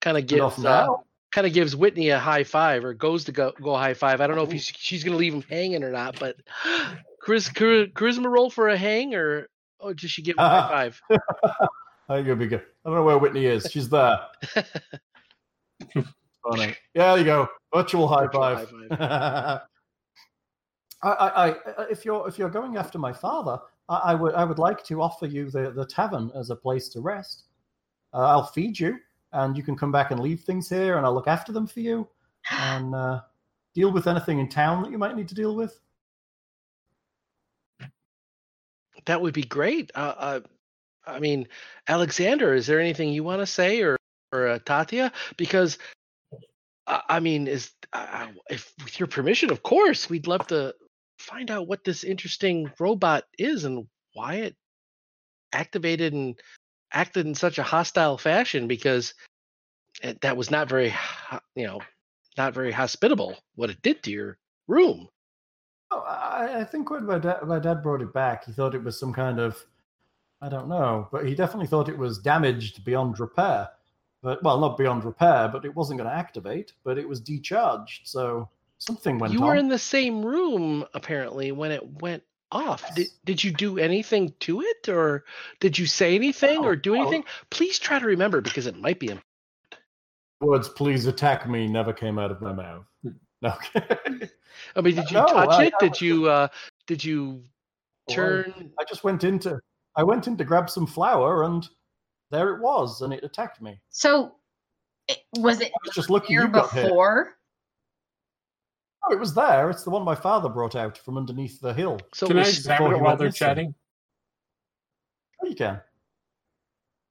kind 0.00 0.16
of 0.16 0.26
gives 0.26 0.64
uh, 0.64 0.86
kind 1.34 1.46
of 1.46 1.52
gives 1.52 1.74
Whitney 1.74 2.10
a 2.10 2.18
high 2.18 2.44
five 2.44 2.84
or 2.84 2.94
goes 2.94 3.24
to 3.24 3.32
go 3.32 3.52
go 3.60 3.74
high 3.74 3.94
five. 3.94 4.20
I 4.20 4.26
don't 4.26 4.36
know 4.36 4.42
if 4.42 4.52
he's, 4.52 4.64
she's 4.64 5.02
going 5.02 5.12
to 5.12 5.18
leave 5.18 5.34
him 5.34 5.42
hanging 5.42 5.82
or 5.82 5.90
not, 5.90 6.18
but 6.20 6.36
Chris 7.20 7.48
char- 7.52 7.86
charisma 7.86 8.30
roll 8.30 8.50
for 8.50 8.68
a 8.68 8.76
hang 8.76 9.14
or 9.14 9.48
oh, 9.80 9.92
does 9.92 10.10
she 10.10 10.22
give 10.22 10.36
him 10.36 10.44
a 10.44 10.48
high 10.48 10.90
five? 11.08 11.18
I 12.08 12.16
think 12.16 12.26
it'll 12.28 12.36
be 12.36 12.46
good. 12.46 12.62
I 12.84 12.88
don't 12.88 12.96
know 12.96 13.04
where 13.04 13.18
Whitney 13.18 13.46
is. 13.46 13.66
She's 13.70 13.88
there. 13.88 14.20
Funny. 16.48 16.74
Yeah, 16.94 17.14
there 17.14 17.18
you 17.18 17.24
go. 17.24 17.48
Virtual 17.74 18.06
high 18.06 18.26
Virtual 18.26 18.66
five. 18.88 18.98
high 18.98 19.60
I, 21.02 21.10
I, 21.10 21.48
I, 21.50 21.56
if 21.90 22.04
you're 22.04 22.26
if 22.28 22.38
you're 22.38 22.48
going 22.48 22.76
after 22.76 22.98
my 22.98 23.12
father, 23.12 23.58
I, 23.88 23.96
I 23.96 24.14
would 24.14 24.34
I 24.34 24.44
would 24.44 24.58
like 24.58 24.84
to 24.84 25.02
offer 25.02 25.26
you 25.26 25.50
the, 25.50 25.70
the 25.70 25.84
tavern 25.84 26.30
as 26.34 26.50
a 26.50 26.56
place 26.56 26.88
to 26.90 27.00
rest. 27.00 27.44
Uh, 28.12 28.26
I'll 28.28 28.46
feed 28.46 28.78
you, 28.78 28.98
and 29.32 29.56
you 29.56 29.62
can 29.62 29.76
come 29.76 29.92
back 29.92 30.10
and 30.10 30.20
leave 30.20 30.40
things 30.40 30.68
here, 30.68 30.96
and 30.96 31.04
I'll 31.04 31.14
look 31.14 31.28
after 31.28 31.52
them 31.52 31.66
for 31.66 31.80
you, 31.80 32.08
and 32.50 32.94
uh, 32.94 33.20
deal 33.74 33.92
with 33.92 34.06
anything 34.06 34.38
in 34.38 34.48
town 34.48 34.82
that 34.82 34.90
you 34.90 34.98
might 34.98 35.16
need 35.16 35.28
to 35.28 35.34
deal 35.34 35.54
with. 35.54 35.78
That 39.06 39.20
would 39.20 39.34
be 39.34 39.42
great. 39.42 39.90
Uh, 39.94 40.14
uh, 40.16 40.40
I 41.06 41.18
mean, 41.20 41.46
Alexander, 41.88 42.54
is 42.54 42.66
there 42.66 42.80
anything 42.80 43.12
you 43.12 43.24
want 43.24 43.40
to 43.40 43.46
say, 43.46 43.82
or 43.82 43.98
or 44.32 44.48
uh, 44.48 44.58
Tatia? 44.60 45.12
Because 45.36 45.76
I 46.86 47.20
mean, 47.20 47.46
is 47.46 47.70
uh, 47.92 48.28
if 48.50 48.72
with 48.82 49.00
your 49.00 49.06
permission, 49.06 49.50
of 49.50 49.62
course, 49.62 50.10
we'd 50.10 50.26
love 50.26 50.46
to 50.48 50.74
find 51.18 51.50
out 51.50 51.66
what 51.66 51.84
this 51.84 52.04
interesting 52.04 52.70
robot 52.78 53.24
is 53.38 53.64
and 53.64 53.86
why 54.12 54.34
it 54.34 54.56
activated 55.52 56.12
and 56.12 56.38
acted 56.92 57.26
in 57.26 57.34
such 57.34 57.58
a 57.58 57.62
hostile 57.62 58.18
fashion. 58.18 58.68
Because 58.68 59.14
it, 60.02 60.20
that 60.20 60.36
was 60.36 60.50
not 60.50 60.68
very, 60.68 60.94
you 61.54 61.66
know, 61.66 61.80
not 62.36 62.52
very 62.52 62.72
hospitable. 62.72 63.36
What 63.54 63.70
it 63.70 63.80
did 63.80 64.02
to 64.02 64.10
your 64.10 64.38
room. 64.68 65.08
Oh, 65.90 66.00
I, 66.00 66.60
I 66.60 66.64
think 66.64 66.90
when 66.90 67.06
my 67.06 67.18
dad, 67.18 67.44
my 67.44 67.58
dad 67.58 67.82
brought 67.82 68.02
it 68.02 68.12
back, 68.12 68.44
he 68.44 68.52
thought 68.52 68.74
it 68.74 68.82
was 68.82 68.98
some 68.98 69.12
kind 69.12 69.38
of, 69.38 69.64
I 70.42 70.48
don't 70.48 70.68
know, 70.68 71.08
but 71.12 71.26
he 71.26 71.34
definitely 71.34 71.68
thought 71.68 71.88
it 71.88 71.96
was 71.96 72.18
damaged 72.18 72.84
beyond 72.84 73.20
repair. 73.20 73.68
But 74.24 74.42
well, 74.42 74.58
not 74.58 74.78
beyond 74.78 75.04
repair, 75.04 75.48
but 75.52 75.66
it 75.66 75.76
wasn't 75.76 75.98
going 75.98 76.08
to 76.08 76.16
activate. 76.16 76.72
But 76.82 76.96
it 76.98 77.06
was 77.06 77.20
decharged, 77.20 78.00
so 78.08 78.48
something 78.78 79.18
went 79.18 79.34
you 79.34 79.40
on. 79.40 79.46
were 79.46 79.54
in 79.54 79.68
the 79.68 79.78
same 79.78 80.24
room 80.24 80.84
apparently 80.94 81.52
when 81.52 81.70
it 81.70 82.00
went 82.00 82.22
off. 82.50 82.82
Did, 82.94 83.02
Yes. 83.06 83.18
did 83.26 83.44
you 83.44 83.52
do 83.52 83.78
anything 83.78 84.32
to 84.40 84.62
it 84.62 84.88
or 84.88 85.24
did 85.60 85.78
you 85.78 85.86
say 85.86 86.14
anything 86.14 86.62
No, 86.62 86.68
or 86.68 86.74
do 86.76 86.94
no. 86.96 87.02
anything? 87.02 87.24
Please 87.50 87.78
try 87.78 87.98
to 87.98 88.06
remember 88.06 88.40
because 88.40 88.66
it 88.66 88.76
might 88.76 88.98
be. 88.98 89.08
Important. 89.08 89.26
Words, 90.40 90.68
please 90.70 91.06
attack 91.06 91.48
me, 91.48 91.66
never 91.68 91.92
came 91.92 92.18
out 92.18 92.30
of 92.30 92.40
my 92.40 92.52
mouth. 92.52 92.84
No. 93.42 93.52
I 94.76 94.80
mean, 94.80 94.94
did 94.94 95.10
you 95.10 95.18
No, 95.18 95.26
touch 95.26 95.48
I- 95.50 95.64
it? 95.66 95.74
I 95.80 95.84
Did 95.86 96.00
you 96.00 96.28
uh 96.30 96.48
did 96.86 97.04
you 97.04 97.42
turn 98.08 98.72
I 98.80 98.84
just 98.88 99.04
went 99.04 99.22
into, 99.24 99.58
I 99.96 100.02
went 100.02 100.26
in 100.28 100.36
to 100.38 100.44
grab 100.44 100.70
some 100.70 100.86
flour, 100.86 101.42
and 101.44 101.68
there 102.30 102.54
it 102.54 102.60
was, 102.60 103.02
and 103.02 103.12
it 103.12 103.22
attacked 103.24 103.60
me. 103.62 103.80
So, 103.90 104.34
it, 105.08 105.18
was 105.38 105.60
it 105.60 105.68
I 105.68 105.76
was 105.86 105.94
just 105.94 106.10
lucky 106.10 106.28
here 106.28 106.42
you 106.42 106.48
got 106.48 106.70
hit. 106.70 106.84
before? 106.84 107.36
Oh, 109.06 109.12
it 109.12 109.20
was 109.20 109.34
there. 109.34 109.68
It's 109.70 109.82
the 109.84 109.90
one 109.90 110.02
my 110.02 110.14
father 110.14 110.48
brought 110.48 110.74
out 110.74 110.96
from 110.96 111.18
underneath 111.18 111.60
the 111.60 111.74
hill. 111.74 111.98
so 112.14 112.26
Can 112.26 112.38
it 112.38 112.40
I 112.40 112.44
was- 112.44 112.58
examine 112.58 112.92
it 112.94 113.00
while 113.00 113.16
they're 113.16 113.28
missing. 113.28 113.46
chatting? 113.46 113.74
Oh, 115.42 115.46
you 115.48 115.54
can. 115.54 115.80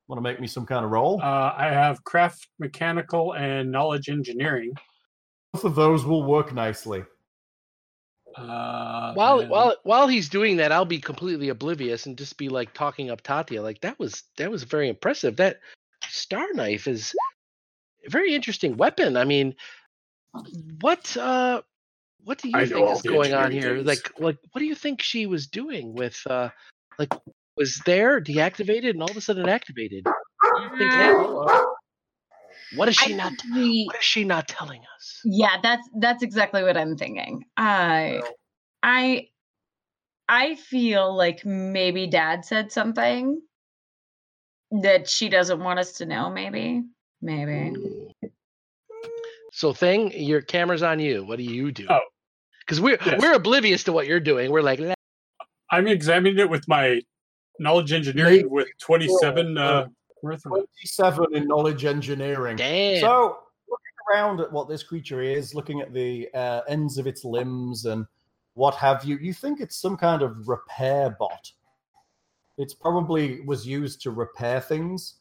Want 0.07 0.18
to 0.18 0.22
make 0.23 0.40
me 0.41 0.48
some 0.48 0.65
kind 0.65 0.84
of 0.84 0.91
roll? 0.91 1.22
Uh, 1.22 1.53
I 1.56 1.65
have 1.69 2.03
craft 2.03 2.48
mechanical 2.60 3.34
and 3.35 3.72
knowledge 3.72 4.10
engineering. 4.10 4.73
Both 5.53 5.64
of 5.65 5.76
those 5.76 6.03
will 6.03 6.23
work 6.23 6.52
nicely. 6.53 7.03
Uh, 8.35 9.14
while 9.14 9.39
and- 9.39 9.49
while 9.49 9.76
while 9.84 10.07
he's 10.07 10.30
doing 10.30 10.57
that, 10.57 10.72
I'll 10.72 10.85
be 10.85 10.99
completely 10.99 11.49
oblivious 11.49 12.05
and 12.05 12.18
just 12.18 12.38
be 12.38 12.49
like 12.49 12.73
talking 12.73 13.10
up 13.10 13.22
Tatia. 13.22 13.61
Like 13.61 13.81
that 13.81 13.99
was 13.99 14.23
that 14.38 14.49
was 14.51 14.64
very 14.64 14.89
impressive. 14.89 15.38
That 15.38 15.60
star 16.10 16.47
knife 16.53 16.88
is 16.88 17.14
a 18.05 18.10
very 18.10 18.34
interesting 18.34 18.76
weapon. 18.77 19.18
I 19.18 19.23
mean, 19.26 19.55
what 20.81 21.15
uh 21.18 21.61
what 22.23 22.39
do 22.39 22.49
you 22.49 22.57
I 22.57 22.65
think 22.65 22.89
is 22.89 23.01
going 23.01 23.34
on 23.34 23.51
here? 23.51 23.76
things. 23.76 23.88
Like 23.88 24.19
like 24.19 24.38
what 24.51 24.60
do 24.60 24.65
you 24.65 24.76
think 24.76 25.01
she 25.01 25.26
was 25.26 25.47
doing 25.47 25.93
with 25.93 26.19
uh 26.27 26.49
like 26.97 27.14
was 27.55 27.81
there 27.85 28.19
deactivated 28.19 28.91
and 28.91 29.01
all 29.01 29.11
of 29.11 29.18
a 29.18 29.22
sudden 29.22 29.47
activated? 29.47 30.05
What 32.75 32.85
do 32.85 32.91
you 32.91 32.95
think 32.95 32.97
happened? 32.97 32.97
What 32.97 32.97
is 32.97 32.97
she 32.97 33.13
I 33.13 33.17
not 33.17 33.33
think 33.41 33.55
we- 33.55 33.85
what 33.87 33.97
is 33.97 34.03
she 34.03 34.23
not 34.23 34.47
telling 34.47 34.81
us? 34.95 35.19
Yeah, 35.25 35.57
that's 35.61 35.87
that's 35.99 36.23
exactly 36.23 36.63
what 36.63 36.77
I'm 36.77 36.97
thinking. 36.97 37.45
I 37.57 38.21
I 38.81 39.27
I 40.29 40.55
feel 40.55 41.15
like 41.15 41.45
maybe 41.45 42.07
dad 42.07 42.45
said 42.45 42.71
something 42.71 43.41
that 44.81 45.07
she 45.07 45.29
doesn't 45.29 45.59
want 45.59 45.79
us 45.79 45.93
to 45.93 46.05
know 46.05 46.29
maybe. 46.29 46.83
Maybe. 47.21 47.73
So 49.51 49.71
thing, 49.71 50.11
your 50.13 50.41
camera's 50.41 50.81
on 50.83 50.99
you. 50.99 51.23
What 51.23 51.37
do 51.37 51.43
you 51.43 51.71
do? 51.71 51.85
Oh. 51.89 51.99
Because 52.65 52.81
we're 52.81 52.97
Yes. 53.05 53.21
we're 53.21 53.33
oblivious 53.33 53.83
to 53.85 53.91
what 53.93 54.07
you're 54.07 54.19
doing. 54.19 54.51
We're 54.51 54.61
like, 54.61 54.79
"Nah." 54.79 54.93
I'm 55.69 55.87
examining 55.87 56.39
it 56.39 56.49
with 56.49 56.67
my 56.67 57.01
knowledge 57.59 57.91
engineering 57.93 58.49
with 58.49 58.67
27 58.79 59.57
uh, 59.57 59.87
worth 60.23 60.45
of 60.45 60.51
27 60.51 61.35
in 61.35 61.47
knowledge 61.47 61.85
engineering. 61.85 62.55
damn. 62.55 62.99
So, 63.01 63.37
looking 63.69 63.93
around 64.11 64.39
at 64.39 64.51
what 64.51 64.67
this 64.69 64.81
creature 64.83 65.21
is, 65.21 65.53
looking 65.53 65.81
at 65.81 65.93
the 65.93 66.29
uh, 66.33 66.61
ends 66.67 66.97
of 66.97 67.05
its 67.07 67.23
limbs 67.25 67.85
and 67.85 68.05
what 68.55 68.75
have 68.75 69.03
you, 69.03 69.17
you 69.17 69.33
think 69.33 69.59
it's 69.59 69.75
some 69.77 69.97
kind 69.97 70.21
of 70.21 70.47
repair 70.47 71.15
bot. 71.19 71.51
It's 72.57 72.73
probably 72.73 73.41
was 73.41 73.65
used 73.67 74.01
to 74.03 74.11
repair 74.11 74.61
things, 74.61 75.15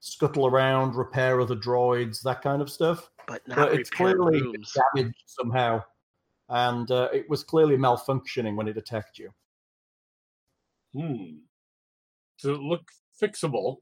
scuttle 0.00 0.46
around, 0.46 0.94
repair 0.94 1.40
other 1.40 1.56
droids, 1.56 2.22
that 2.22 2.42
kind 2.42 2.60
of 2.62 2.70
stuff. 2.70 3.10
but 3.26 3.46
not 3.48 3.56
But 3.56 3.74
it's 3.74 3.90
clearly 3.90 4.40
rooms. 4.42 4.76
damaged 4.94 5.22
somehow, 5.26 5.82
and 6.50 6.90
uh, 6.90 7.08
it 7.12 7.28
was 7.28 7.42
clearly 7.42 7.76
malfunctioning 7.76 8.54
when 8.54 8.68
it 8.68 8.76
attacked 8.76 9.18
you. 9.18 9.30
Hmm. 10.92 11.38
Does 12.40 12.50
it 12.56 12.60
look 12.60 12.86
fixable? 13.20 13.78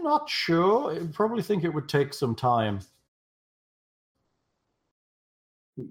I'm 0.00 0.04
not 0.04 0.30
sure. 0.30 0.94
I 0.94 1.06
probably 1.12 1.42
think 1.42 1.62
it 1.62 1.68
would 1.68 1.86
take 1.86 2.14
some 2.14 2.34
time. 2.34 2.80
If 5.76 5.86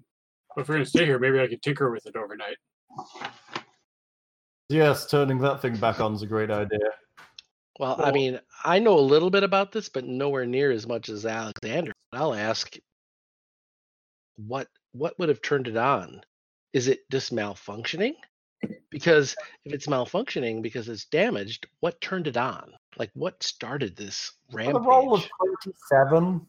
we're 0.55 0.63
going 0.63 0.83
to 0.83 0.89
stay 0.89 1.05
here, 1.05 1.19
maybe 1.19 1.39
I 1.39 1.45
could 1.45 1.61
tinker 1.61 1.91
with 1.91 2.07
it 2.07 2.15
overnight. 2.15 2.57
Yes, 4.67 5.05
turning 5.05 5.37
that 5.39 5.61
thing 5.61 5.77
back 5.77 5.99
on 5.99 6.15
is 6.15 6.23
a 6.23 6.27
great 6.27 6.49
idea. 6.49 6.79
Well, 7.79 8.01
I 8.03 8.11
mean, 8.11 8.39
I 8.65 8.79
know 8.79 8.97
a 8.97 8.99
little 8.99 9.29
bit 9.29 9.43
about 9.43 9.71
this, 9.71 9.89
but 9.89 10.05
nowhere 10.05 10.47
near 10.47 10.71
as 10.71 10.87
much 10.87 11.09
as 11.09 11.27
Alexander. 11.27 11.91
I'll 12.11 12.33
ask, 12.33 12.75
what 14.37 14.67
what 14.93 15.17
would 15.19 15.29
have 15.29 15.43
turned 15.43 15.67
it 15.67 15.77
on? 15.77 16.21
Is 16.73 16.87
it 16.87 17.01
just 17.11 17.31
malfunctioning? 17.31 18.15
Because 18.89 19.35
if 19.65 19.73
it's 19.73 19.85
malfunctioning 19.85 20.63
because 20.63 20.89
it's 20.89 21.05
damaged, 21.05 21.67
what 21.79 22.01
turned 22.01 22.25
it 22.25 22.37
on? 22.37 22.71
Like, 22.99 23.11
what 23.13 23.41
started 23.41 23.95
this 23.95 24.33
rampage? 24.51 24.75
a 24.75 24.79
roll 24.79 25.15
of 25.15 25.25
27, 25.63 26.45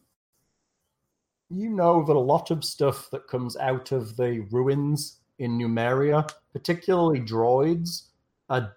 you 1.51 1.70
know 1.70 2.05
that 2.05 2.16
a 2.16 2.18
lot 2.18 2.51
of 2.51 2.64
stuff 2.64 3.09
that 3.12 3.28
comes 3.28 3.56
out 3.56 3.93
of 3.93 4.16
the 4.16 4.40
ruins 4.51 5.20
in 5.39 5.56
Numeria, 5.56 6.28
particularly 6.52 7.20
droids, 7.20 8.09
are 8.48 8.77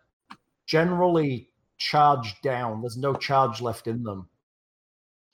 generally 0.68 1.50
charged 1.78 2.42
down. 2.44 2.82
There's 2.82 2.96
no 2.96 3.16
charge 3.16 3.60
left 3.60 3.88
in 3.88 4.04
them. 4.04 4.30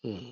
Hmm. 0.04 0.32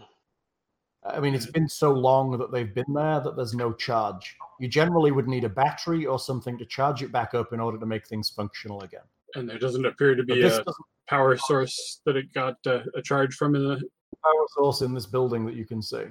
I 1.06 1.20
mean, 1.20 1.36
it's 1.36 1.46
been 1.46 1.70
so 1.70 1.92
long 1.92 2.38
that 2.38 2.52
they've 2.52 2.74
been 2.74 2.94
there 2.94 3.20
that 3.20 3.36
there's 3.36 3.54
no 3.54 3.74
charge. 3.74 4.36
You 4.60 4.68
generally 4.70 5.12
would 5.12 5.28
need 5.28 5.44
a 5.44 5.50
battery 5.50 6.06
or 6.06 6.20
something 6.20 6.58
to 6.58 6.66
charge 6.66 7.04
it 7.04 7.12
back 7.12 7.34
up 7.34 7.54
in 7.54 7.60
order 7.60 7.78
to 7.78 7.86
make 7.86 8.08
things 8.08 8.30
functional 8.30 8.82
again. 8.82 9.04
And 9.38 9.48
there 9.48 9.60
doesn't 9.60 9.86
appear 9.86 10.16
to 10.16 10.24
be 10.24 10.42
a 10.42 10.64
power 11.08 11.38
source 11.38 12.02
that 12.08 12.16
it 12.16 12.34
got 12.34 12.56
uh, 12.66 12.80
a 12.96 13.02
charge 13.04 13.36
from 13.36 13.56
in 13.56 13.64
the. 13.64 13.76
power 14.24 14.46
source 14.56 14.82
in 14.82 14.96
this 14.96 15.06
building 15.06 15.46
that 15.46 15.54
you 15.54 15.64
can 15.64 15.80
see. 15.80 16.04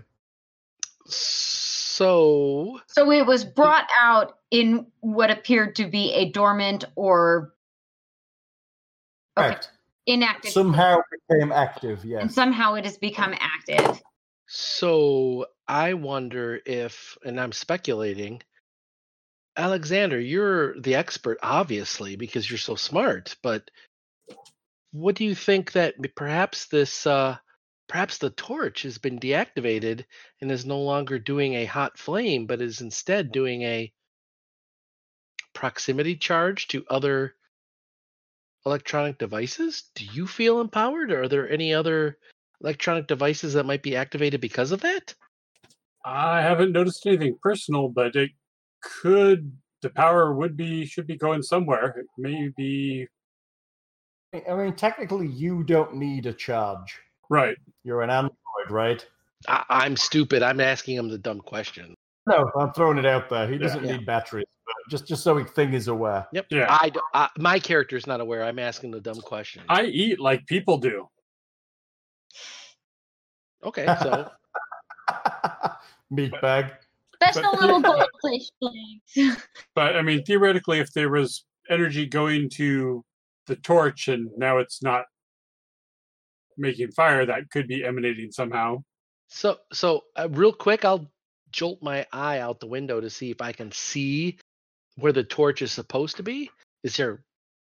So, 1.06 2.78
So 2.86 3.10
it 3.10 3.26
was 3.26 3.44
brought 3.44 3.88
out 4.00 4.38
in 4.52 4.86
what 5.00 5.32
appeared 5.32 5.74
to 5.76 5.86
be 5.88 6.12
a 6.12 6.30
dormant 6.30 6.84
or 6.94 7.54
Okay. 9.38 9.48
Correct. 9.48 9.70
inactive 10.06 10.52
Somehow 10.52 10.98
became 11.28 11.50
active. 11.50 12.04
and 12.04 12.32
somehow 12.32 12.74
it 12.74 12.84
has 12.84 12.96
become 12.96 13.34
active. 13.40 14.00
So 14.46 15.46
I 15.66 15.94
wonder 15.94 16.60
if, 16.64 17.18
and 17.24 17.40
I'm 17.40 17.52
speculating, 17.52 18.40
Alexander, 19.56 20.20
you're 20.20 20.78
the 20.80 20.94
expert, 20.94 21.38
obviously, 21.42 22.16
because 22.16 22.48
you're 22.48 22.58
so 22.58 22.74
smart. 22.74 23.36
But 23.42 23.70
what 24.92 25.14
do 25.14 25.24
you 25.24 25.34
think 25.34 25.72
that 25.72 25.94
perhaps 26.14 26.66
this, 26.66 27.06
uh, 27.06 27.36
perhaps 27.88 28.18
the 28.18 28.30
torch 28.30 28.82
has 28.82 28.98
been 28.98 29.18
deactivated 29.18 30.04
and 30.40 30.50
is 30.50 30.66
no 30.66 30.80
longer 30.80 31.18
doing 31.18 31.54
a 31.54 31.64
hot 31.64 31.98
flame, 31.98 32.46
but 32.46 32.60
is 32.60 32.80
instead 32.80 33.32
doing 33.32 33.62
a 33.62 33.92
proximity 35.54 36.16
charge 36.16 36.68
to 36.68 36.84
other 36.90 37.34
electronic 38.66 39.16
devices? 39.16 39.84
Do 39.94 40.04
you 40.04 40.26
feel 40.26 40.60
empowered? 40.60 41.12
Or 41.12 41.22
are 41.22 41.28
there 41.28 41.48
any 41.48 41.72
other 41.72 42.18
electronic 42.60 43.06
devices 43.06 43.54
that 43.54 43.66
might 43.66 43.82
be 43.82 43.96
activated 43.96 44.40
because 44.40 44.72
of 44.72 44.82
that? 44.82 45.14
I 46.04 46.42
haven't 46.42 46.72
noticed 46.72 47.06
anything 47.06 47.38
personal, 47.42 47.88
but 47.88 48.14
it 48.16 48.30
could. 49.00 49.52
The 49.82 49.90
power 49.90 50.32
would 50.34 50.56
be 50.56 50.86
should 50.86 51.06
be 51.06 51.16
going 51.16 51.42
somewhere. 51.42 51.88
It 51.98 52.06
may 52.18 52.50
be 52.56 53.06
I 54.48 54.54
mean, 54.54 54.74
technically, 54.74 55.28
you 55.28 55.62
don't 55.64 55.94
need 55.96 56.26
a 56.26 56.32
charge. 56.32 56.98
right. 57.30 57.56
You're 57.84 58.02
an 58.02 58.10
android, 58.10 58.34
right? 58.70 59.06
I, 59.48 59.64
I'm 59.68 59.96
stupid. 59.96 60.42
I'm 60.42 60.60
asking 60.60 60.96
him 60.96 61.08
the 61.08 61.18
dumb 61.18 61.40
question. 61.40 61.94
No, 62.26 62.50
I'm 62.58 62.72
throwing 62.72 62.98
it 62.98 63.06
out 63.06 63.28
there. 63.30 63.46
He 63.48 63.56
doesn't 63.58 63.84
Yeah. 63.84 63.96
need 63.98 64.06
batteries, 64.06 64.46
just 64.90 65.06
just 65.06 65.22
so 65.22 65.36
he 65.36 65.44
thing 65.44 65.72
is 65.74 65.86
aware. 65.88 66.26
Yep. 66.32 66.46
Yeah. 66.50 66.66
I, 66.68 66.90
d- 66.90 67.00
I- 67.14 67.30
my 67.38 67.58
character's 67.60 68.06
not 68.06 68.20
aware. 68.20 68.42
I'm 68.42 68.58
asking 68.58 68.90
the 68.90 69.00
dumb 69.00 69.20
question. 69.20 69.62
I 69.68 69.84
eat 69.84 70.18
like 70.18 70.44
people 70.46 70.78
do. 70.78 71.08
okay, 73.64 73.86
so 74.02 74.30
Meat 76.10 76.32
bag. 76.40 76.72
Special 77.32 77.52
But- 77.52 77.60
little 77.60 77.80
goldfish 78.22 78.48
legs. 78.60 79.46
But 79.74 79.96
I 79.96 80.02
mean, 80.02 80.24
theoretically, 80.24 80.78
if 80.78 80.92
there 80.92 81.10
was 81.10 81.44
energy 81.68 82.06
going 82.06 82.48
to 82.50 83.04
the 83.46 83.56
torch 83.56 84.08
and 84.08 84.30
now 84.36 84.58
it's 84.58 84.82
not 84.82 85.04
making 86.56 86.90
fire, 86.92 87.26
that 87.26 87.50
could 87.50 87.68
be 87.68 87.84
emanating 87.84 88.30
somehow. 88.32 88.82
so 89.28 89.58
so 89.72 90.02
uh, 90.16 90.28
real 90.30 90.52
quick, 90.52 90.84
I'll 90.84 91.10
jolt 91.52 91.82
my 91.82 92.06
eye 92.12 92.38
out 92.40 92.60
the 92.60 92.66
window 92.66 93.00
to 93.00 93.08
see 93.10 93.30
if 93.30 93.40
I 93.40 93.52
can 93.52 93.70
see 93.72 94.38
where 94.96 95.12
the 95.12 95.24
torch 95.24 95.62
is 95.62 95.72
supposed 95.72 96.16
to 96.16 96.22
be. 96.22 96.50
Is 96.82 96.96
there 96.96 97.22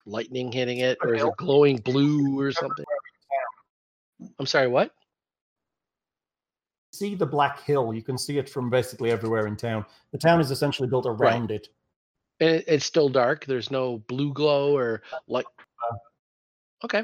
lightning 0.05 0.51
hitting 0.51 0.79
it, 0.79 0.97
or 1.01 1.13
is 1.15 1.23
it 1.23 1.33
glowing 1.37 1.77
blue 1.77 2.39
or 2.39 2.51
something? 2.51 2.85
I'm 4.39 4.45
sorry. 4.45 4.67
What? 4.67 4.91
See 6.93 7.15
the 7.15 7.25
Black 7.25 7.61
Hill. 7.63 7.93
You 7.93 8.01
can 8.01 8.17
see 8.17 8.37
it 8.37 8.49
from 8.49 8.69
basically 8.69 9.11
everywhere 9.11 9.47
in 9.47 9.55
town. 9.55 9.85
The 10.11 10.17
town 10.17 10.39
is 10.39 10.51
essentially 10.51 10.87
built 10.87 11.05
around 11.05 11.51
it. 11.51 11.67
And 12.39 12.49
it, 12.49 12.65
it's 12.67 12.85
still 12.85 13.09
dark. 13.09 13.45
There's 13.45 13.71
no 13.71 13.99
blue 14.07 14.33
glow 14.33 14.75
or 14.75 15.01
light. 15.27 15.45
Okay. 16.83 17.03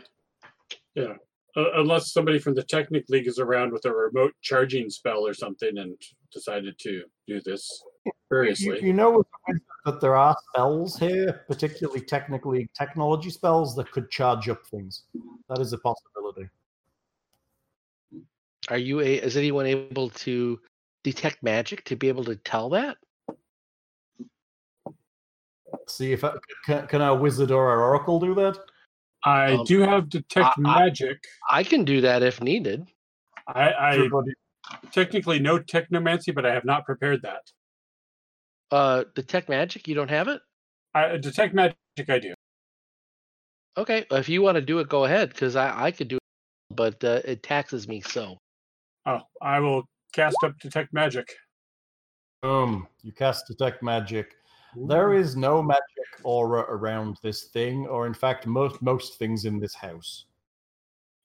Uh, 1.55 1.65
unless 1.76 2.11
somebody 2.11 2.39
from 2.39 2.55
the 2.55 2.64
Technic 2.64 3.05
League 3.10 3.27
is 3.27 3.38
around 3.38 3.72
with 3.72 3.85
a 3.85 3.91
remote 3.93 4.34
charging 4.41 4.89
spell 4.89 5.26
or 5.26 5.34
something 5.34 5.77
and 5.77 5.95
decided 6.31 6.77
to 6.80 7.03
do 7.27 7.41
this 7.41 7.84
You, 8.05 8.11
variously. 8.30 8.84
you 8.84 8.93
know 8.93 9.23
that 9.85 10.01
there 10.01 10.15
are 10.15 10.35
spells 10.49 10.97
here, 10.97 11.41
particularly 11.47 12.01
technically 12.01 12.69
technology 12.76 13.30
spells 13.30 13.76
that 13.76 13.91
could 13.91 14.10
charge 14.10 14.49
up 14.49 14.65
things. 14.65 15.03
That 15.49 15.60
is 15.60 15.73
a 15.73 15.77
possibility. 15.77 16.49
Are 18.69 18.77
you 18.77 18.99
a? 19.02 19.15
Is 19.15 19.35
anyone 19.38 19.65
able 19.65 20.10
to 20.10 20.60
detect 21.03 21.44
magic 21.44 21.84
to 21.85 21.95
be 21.95 22.07
able 22.07 22.23
to 22.26 22.35
tell 22.38 22.69
that? 22.69 22.98
See 25.88 26.14
if 26.14 26.23
I, 26.23 26.34
can, 26.65 26.88
can 26.88 27.02
our 27.02 27.18
wizard 27.18 27.52
or 27.52 27.69
our 27.69 27.81
oracle 27.84 28.19
do 28.19 28.34
that? 28.35 28.57
I 29.26 29.53
Um, 29.53 29.65
do 29.65 29.81
have 29.81 30.10
detect 30.10 30.45
I- 30.45 30.53
I- 30.57 30.80
magic. 30.80 31.23
I 31.49 31.64
can 31.64 31.84
do 31.84 32.02
that 32.02 32.23
if 32.23 32.41
needed. 32.41 32.88
I, 33.48 33.69
I 33.72 33.94
Everybody- 33.95 34.34
technically 34.91 35.40
know 35.40 35.60
technomancy, 35.60 36.34
but 36.34 36.45
I 36.45 36.53
have 36.53 36.64
not 36.65 36.85
prepared 36.85 37.22
that. 37.23 37.52
Uh, 38.72 39.03
detect 39.14 39.49
magic. 39.49 39.88
You 39.88 39.95
don't 39.95 40.10
have 40.10 40.27
it. 40.30 40.41
I 40.94 41.18
detect 41.18 41.53
magic. 41.53 41.76
I 42.07 42.19
do. 42.19 42.34
Okay, 43.77 44.06
if 44.11 44.30
you 44.30 44.41
want 44.41 44.56
to 44.56 44.61
do 44.61 44.80
it, 44.80 44.88
go 44.88 45.06
ahead. 45.06 45.30
Because 45.30 45.56
I 45.56 45.85
I 45.88 45.91
could 45.91 46.07
do 46.07 46.15
it, 46.18 46.76
but 46.76 47.03
uh, 47.03 47.22
it 47.26 47.44
taxes 47.44 47.88
me 47.88 48.02
so. 48.02 48.38
Oh, 49.06 49.20
I 49.42 49.60
will 49.60 49.84
cast 50.14 50.38
up 50.44 50.58
detect 50.60 50.94
magic. 50.94 51.28
Boom. 52.42 52.88
You 53.02 53.12
cast 53.12 53.48
detect 53.48 53.84
magic. 53.84 54.36
There 54.76 55.14
is 55.14 55.36
no 55.36 55.62
magic 55.62 55.84
aura 56.24 56.62
around 56.62 57.18
this 57.22 57.44
thing, 57.46 57.86
or 57.88 58.08
in 58.08 58.14
fact, 58.14 58.48
most 58.48 58.82
most 58.82 59.20
things 59.20 59.46
in 59.46 59.60
this 59.60 59.76
house. 59.76 60.26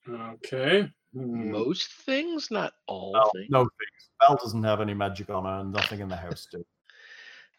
Okay. 0.07 0.89
Hmm. 1.13 1.51
Most 1.51 1.91
things, 2.05 2.51
not 2.51 2.73
all 2.87 3.13
No, 3.13 3.29
things. 3.33 3.47
no 3.49 3.61
things. 3.63 4.09
Val 4.21 4.37
doesn't 4.37 4.63
have 4.63 4.81
any 4.81 4.93
magic 4.93 5.29
on 5.29 5.45
her, 5.45 5.59
and 5.61 5.71
nothing 5.73 6.01
in 6.01 6.07
the 6.09 6.15
house 6.15 6.47
does. 6.51 6.63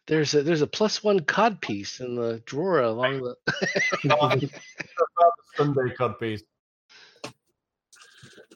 There's 0.06 0.34
a 0.34 0.42
there's 0.42 0.62
a 0.62 0.66
plus 0.66 1.02
one 1.02 1.20
cod 1.20 1.60
piece 1.60 2.00
in 2.00 2.14
the 2.14 2.42
drawer 2.46 2.80
along 2.82 3.22
the. 3.22 3.36
Sunday 5.56 5.94
codpiece. 5.98 6.42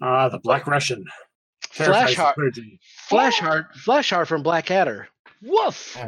Ah, 0.00 0.28
the 0.28 0.38
Black 0.38 0.66
Russian. 0.66 1.04
Flash 1.74 2.14
Terrifies 2.14 2.14
the 2.14 2.22
heart, 2.22 2.36
flash 3.08 3.38
heart, 3.40 3.74
flash 3.74 4.10
heart 4.10 4.28
from 4.28 4.44
Blackadder. 4.44 5.08
Woof. 5.42 5.98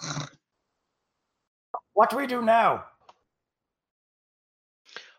What 1.92 2.08
do 2.08 2.16
we 2.16 2.26
do 2.26 2.40
now? 2.40 2.84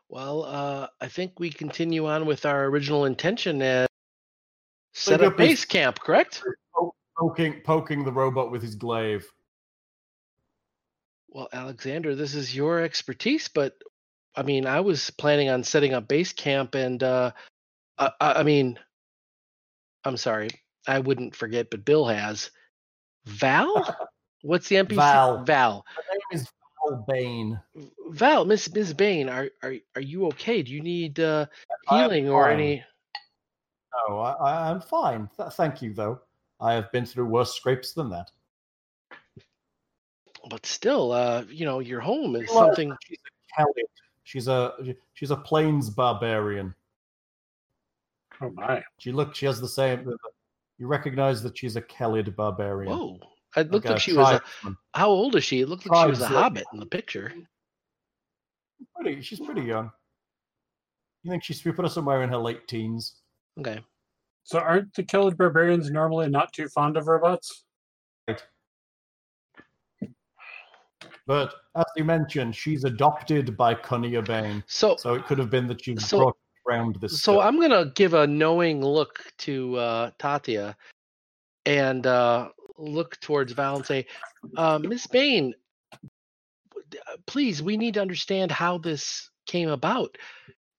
Well, 0.10 0.46
uh, 0.46 0.88
I 1.00 1.08
think 1.10 1.40
we 1.40 1.52
continue 1.52 2.08
on 2.08 2.26
with 2.26 2.44
our 2.48 2.66
original 2.66 3.06
intention 3.06 3.62
and 3.62 3.88
set 4.94 5.20
Pick 5.20 5.28
up 5.28 5.34
up 5.34 5.38
base 5.38 5.64
camp. 5.64 6.00
Correct? 6.00 6.42
Poking, 7.20 7.62
poking 7.64 8.04
the 8.04 8.12
robot 8.12 8.50
with 8.50 8.64
his 8.64 8.74
glaive. 8.74 9.28
Well, 11.30 11.50
Alexander, 11.54 12.16
this 12.16 12.34
is 12.34 12.56
your 12.56 12.82
expertise, 12.82 13.48
but 13.48 13.76
I 14.36 14.42
mean, 14.42 14.66
I 14.66 14.80
was 14.80 15.12
planning 15.12 15.50
on 15.50 15.64
setting 15.64 15.94
up 15.94 16.08
base 16.08 16.34
camp, 16.34 16.74
and 16.74 17.04
uh, 17.04 17.32
I, 18.02 18.12
I 18.20 18.44
mean, 18.44 18.80
I'm 20.04 20.18
sorry, 20.18 20.50
I 20.88 21.00
wouldn't 21.00 21.36
forget, 21.36 21.70
but 21.70 21.86
Bill 21.86 22.06
has 22.06 22.52
Val. 23.26 23.96
What's 24.42 24.68
the 24.68 24.78
NPC? 24.78 24.96
Val. 24.96 25.44
Val. 25.44 25.86
Her 25.96 26.04
name 26.12 26.42
is 26.42 26.48
Val 26.90 27.06
Baine. 27.08 27.60
Val. 28.10 28.46
Miss 28.46 28.74
Miss 28.74 28.94
Baine, 28.94 29.30
are 29.30 29.50
are 29.62 29.76
are 29.96 30.02
you 30.02 30.26
okay? 30.28 30.64
Do 30.64 30.72
you 30.72 30.82
need 30.82 31.20
uh, 31.20 31.46
healing 31.90 32.28
or 32.30 32.50
any? 32.50 32.84
No, 34.10 34.20
I, 34.20 34.72
I'm 34.72 34.82
fine. 34.82 35.30
Th- 35.38 35.52
thank 35.52 35.82
you, 35.82 35.94
though. 35.94 36.22
I 36.60 36.74
have 36.74 36.92
been 36.92 37.06
through 37.06 37.26
worse 37.26 37.54
scrapes 37.54 37.94
than 37.94 38.10
that. 38.10 38.32
But 40.50 40.66
still, 40.66 41.12
uh, 41.12 41.44
you 41.50 41.66
know, 41.66 41.80
your 41.80 42.00
home 42.00 42.36
is 42.36 42.50
Well, 42.50 42.68
something. 42.68 42.96
She's 43.04 43.20
a. 43.58 43.66
She's 44.24 44.48
a 44.48 44.96
she's 45.14 45.32
a 45.32 45.36
plains 45.36 45.90
barbarian. 45.90 46.74
Oh 48.42 48.50
my. 48.54 48.84
She 49.00 49.12
look. 49.12 49.36
She 49.36 49.46
has 49.46 49.62
the 49.62 49.68
same. 49.68 50.12
You 50.78 50.88
recognize 50.88 51.44
that 51.44 51.58
she's 51.58 51.76
a 51.76 51.82
Kellid 51.82 52.36
barbarian. 52.36 52.92
Whoa! 52.92 53.20
It 53.56 53.72
looked 53.72 53.86
Like 53.86 53.92
like 53.92 53.98
a 53.98 54.00
she 54.00 54.14
was. 54.14 54.42
A, 54.66 54.70
how 54.94 55.10
old 55.10 55.36
is 55.36 55.44
she? 55.44 55.62
It 55.62 55.70
looked 55.70 55.88
like 55.88 56.06
she 56.06 56.10
was 56.10 56.22
a 56.22 56.28
hobbit 56.28 56.66
in 56.74 56.80
the 56.80 56.86
picture. 56.86 57.32
Pretty, 58.96 59.22
she's 59.22 59.40
pretty 59.40 59.62
young. 59.62 59.92
You 61.24 61.32
think 61.32 61.44
she's 61.44 61.64
we 61.64 61.72
put 61.72 61.86
her 61.86 61.90
somewhere 61.90 62.24
in 62.24 62.30
her 62.30 62.38
late 62.38 62.68
teens? 62.68 63.22
Okay. 63.60 63.80
So 64.44 64.58
aren't 64.58 64.94
the 64.96 65.04
Kellid 65.04 65.38
barbarians 65.38 65.92
normally 65.92 66.28
not 66.30 66.52
too 66.52 66.68
fond 66.70 66.98
of 66.98 67.08
robots? 67.08 67.66
But 71.28 71.54
as 71.76 71.86
you 71.96 72.04
mentioned, 72.04 72.56
she's 72.56 72.84
adopted 72.84 73.56
by 73.56 73.76
Khonnir 73.76 74.26
Baine, 74.26 74.64
So 74.68 74.96
so 74.98 75.14
it 75.14 75.26
could 75.26 75.38
have 75.38 75.50
been 75.50 75.68
that 75.68 75.84
she 75.84 75.94
was 75.94 76.08
So- 76.08 76.18
brought 76.18 76.38
around 76.68 76.96
this. 76.96 77.22
So 77.22 77.34
stuff. 77.34 77.46
I'm 77.46 77.60
gonna 77.60 77.92
give 77.96 78.14
a 78.14 78.28
knowing 78.28 78.84
look 78.84 79.24
to 79.40 79.76
uh, 79.78 80.12
Tatia, 80.20 80.76
and 81.66 82.06
uh, 82.06 82.50
look 82.78 83.20
towards 83.20 83.54
Val 83.54 83.78
and 83.78 83.86
say, 83.86 84.06
uh, 84.58 84.80
"Miss 84.80 85.08
Baine, 85.08 85.54
uh, 86.76 87.18
please, 87.26 87.62
we 87.62 87.78
need 87.78 87.96
to 87.96 88.02
understand 88.02 88.52
how 88.52 88.78
this 88.78 89.30
came 89.46 89.70
about. 89.70 90.18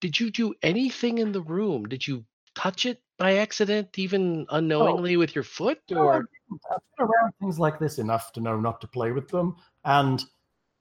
Did 0.01 0.19
you 0.19 0.31
do 0.31 0.53
anything 0.61 1.19
in 1.19 1.31
the 1.31 1.41
room? 1.41 1.85
Did 1.85 2.05
you 2.05 2.25
touch 2.55 2.85
it 2.85 3.01
by 3.17 3.37
accident, 3.37 3.97
even 3.97 4.45
unknowingly 4.49 5.17
with 5.17 5.35
your 5.35 5.43
foot, 5.43 5.79
or 5.91 6.13
I've 6.13 6.79
been 6.97 7.07
around 7.07 7.33
things 7.39 7.59
like 7.59 7.79
this 7.79 7.99
enough 7.99 8.33
to 8.33 8.41
know 8.41 8.59
not 8.59 8.81
to 8.81 8.87
play 8.87 9.11
with 9.11 9.29
them. 9.29 9.55
And 9.85 10.23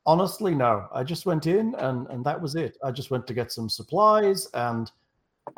Honestly, 0.05 0.55
no. 0.55 0.89
I 0.93 1.05
just 1.05 1.27
went 1.27 1.47
in 1.47 1.75
and 1.77 2.07
and 2.09 2.25
that 2.25 2.41
was 2.41 2.57
it. 2.57 2.77
I 2.83 2.91
just 2.91 3.11
went 3.11 3.27
to 3.29 3.35
get 3.35 3.53
some 3.53 3.69
supplies 3.69 4.49
and 4.55 4.91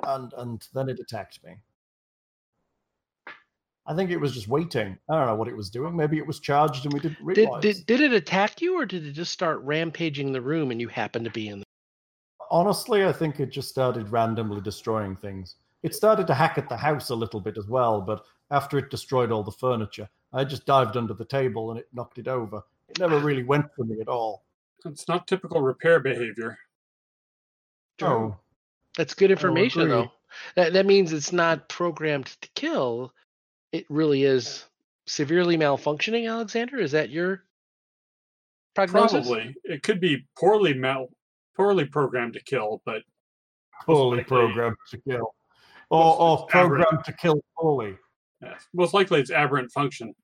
and 0.04 0.32
and 0.36 0.68
then 0.74 0.88
it 0.88 1.00
attacked 1.00 1.42
me. 1.44 1.56
I 3.86 3.94
think 3.94 4.10
it 4.10 4.16
was 4.16 4.32
just 4.32 4.48
waiting. 4.48 4.98
I 5.10 5.14
don't 5.14 5.26
know 5.26 5.34
what 5.34 5.48
it 5.48 5.56
was 5.56 5.68
doing. 5.68 5.94
Maybe 5.94 6.16
it 6.16 6.26
was 6.26 6.40
charged 6.40 6.84
and 6.84 6.94
we 6.94 7.00
didn't 7.00 7.18
Did, 7.18 7.38
realize. 7.38 7.62
did 7.62 7.86
did 7.86 8.00
it 8.00 8.12
attack 8.12 8.60
you, 8.62 8.78
or 8.78 8.86
did 8.86 9.06
it 9.06 9.12
just 9.12 9.32
start 9.32 9.60
rampaging 9.62 10.32
the 10.32 10.40
room 10.40 10.70
and 10.70 10.80
you 10.80 10.88
happened 10.88 11.24
to 11.26 11.30
be 11.30 11.48
in? 11.48 11.60
The... 11.60 11.64
Honestly, 12.50 13.04
I 13.04 13.12
think 13.12 13.40
it 13.40 13.50
just 13.50 13.68
started 13.68 14.10
randomly 14.10 14.60
destroying 14.60 15.16
things. 15.16 15.56
It 15.82 15.94
started 15.94 16.26
to 16.28 16.34
hack 16.34 16.56
at 16.56 16.68
the 16.70 16.76
house 16.76 17.10
a 17.10 17.14
little 17.14 17.40
bit 17.40 17.58
as 17.58 17.66
well, 17.68 18.00
but 18.00 18.24
after 18.50 18.78
it 18.78 18.90
destroyed 18.90 19.30
all 19.30 19.42
the 19.42 19.52
furniture, 19.52 20.08
I 20.32 20.44
just 20.44 20.64
dived 20.64 20.96
under 20.96 21.12
the 21.12 21.26
table 21.26 21.70
and 21.70 21.78
it 21.78 21.88
knocked 21.92 22.18
it 22.18 22.28
over. 22.28 22.62
It 22.88 22.98
never 22.98 23.18
really 23.18 23.42
went 23.42 23.66
for 23.74 23.84
me 23.84 24.00
at 24.00 24.08
all. 24.08 24.44
It's 24.84 25.08
not 25.08 25.26
typical 25.26 25.60
repair 25.60 26.00
behavior. 26.00 26.58
Oh, 28.02 28.36
That's 28.96 29.14
good 29.14 29.30
information, 29.30 29.88
though. 29.88 30.10
That 30.56 30.72
that 30.72 30.84
means 30.86 31.12
it's 31.12 31.32
not 31.32 31.68
programmed 31.68 32.26
to 32.42 32.48
kill. 32.54 33.12
It 33.72 33.86
really 33.88 34.24
is 34.24 34.64
severely 35.06 35.56
malfunctioning. 35.56 36.28
Alexander, 36.30 36.78
is 36.78 36.92
that 36.92 37.10
your 37.10 37.44
prognosis? 38.74 39.26
Probably. 39.26 39.54
It 39.64 39.82
could 39.82 40.00
be 40.00 40.26
poorly 40.38 40.74
mal 40.74 41.08
poorly 41.56 41.84
programmed 41.84 42.32
to 42.34 42.42
kill, 42.42 42.82
but 42.84 43.02
poorly 43.86 44.18
likely- 44.18 44.24
programmed 44.24 44.76
to 44.90 44.98
kill. 45.08 45.34
Or, 45.90 46.16
or 46.20 46.34
It's 46.46 46.54
aberrant. 46.54 46.82
programmed 46.84 47.04
to 47.04 47.12
kill 47.12 47.44
poorly. 47.56 47.96
yeah, 48.42 48.54
most 48.72 48.92
likely 48.94 49.20
it's 49.20 49.30
aberrant 49.30 49.70
function. 49.70 50.14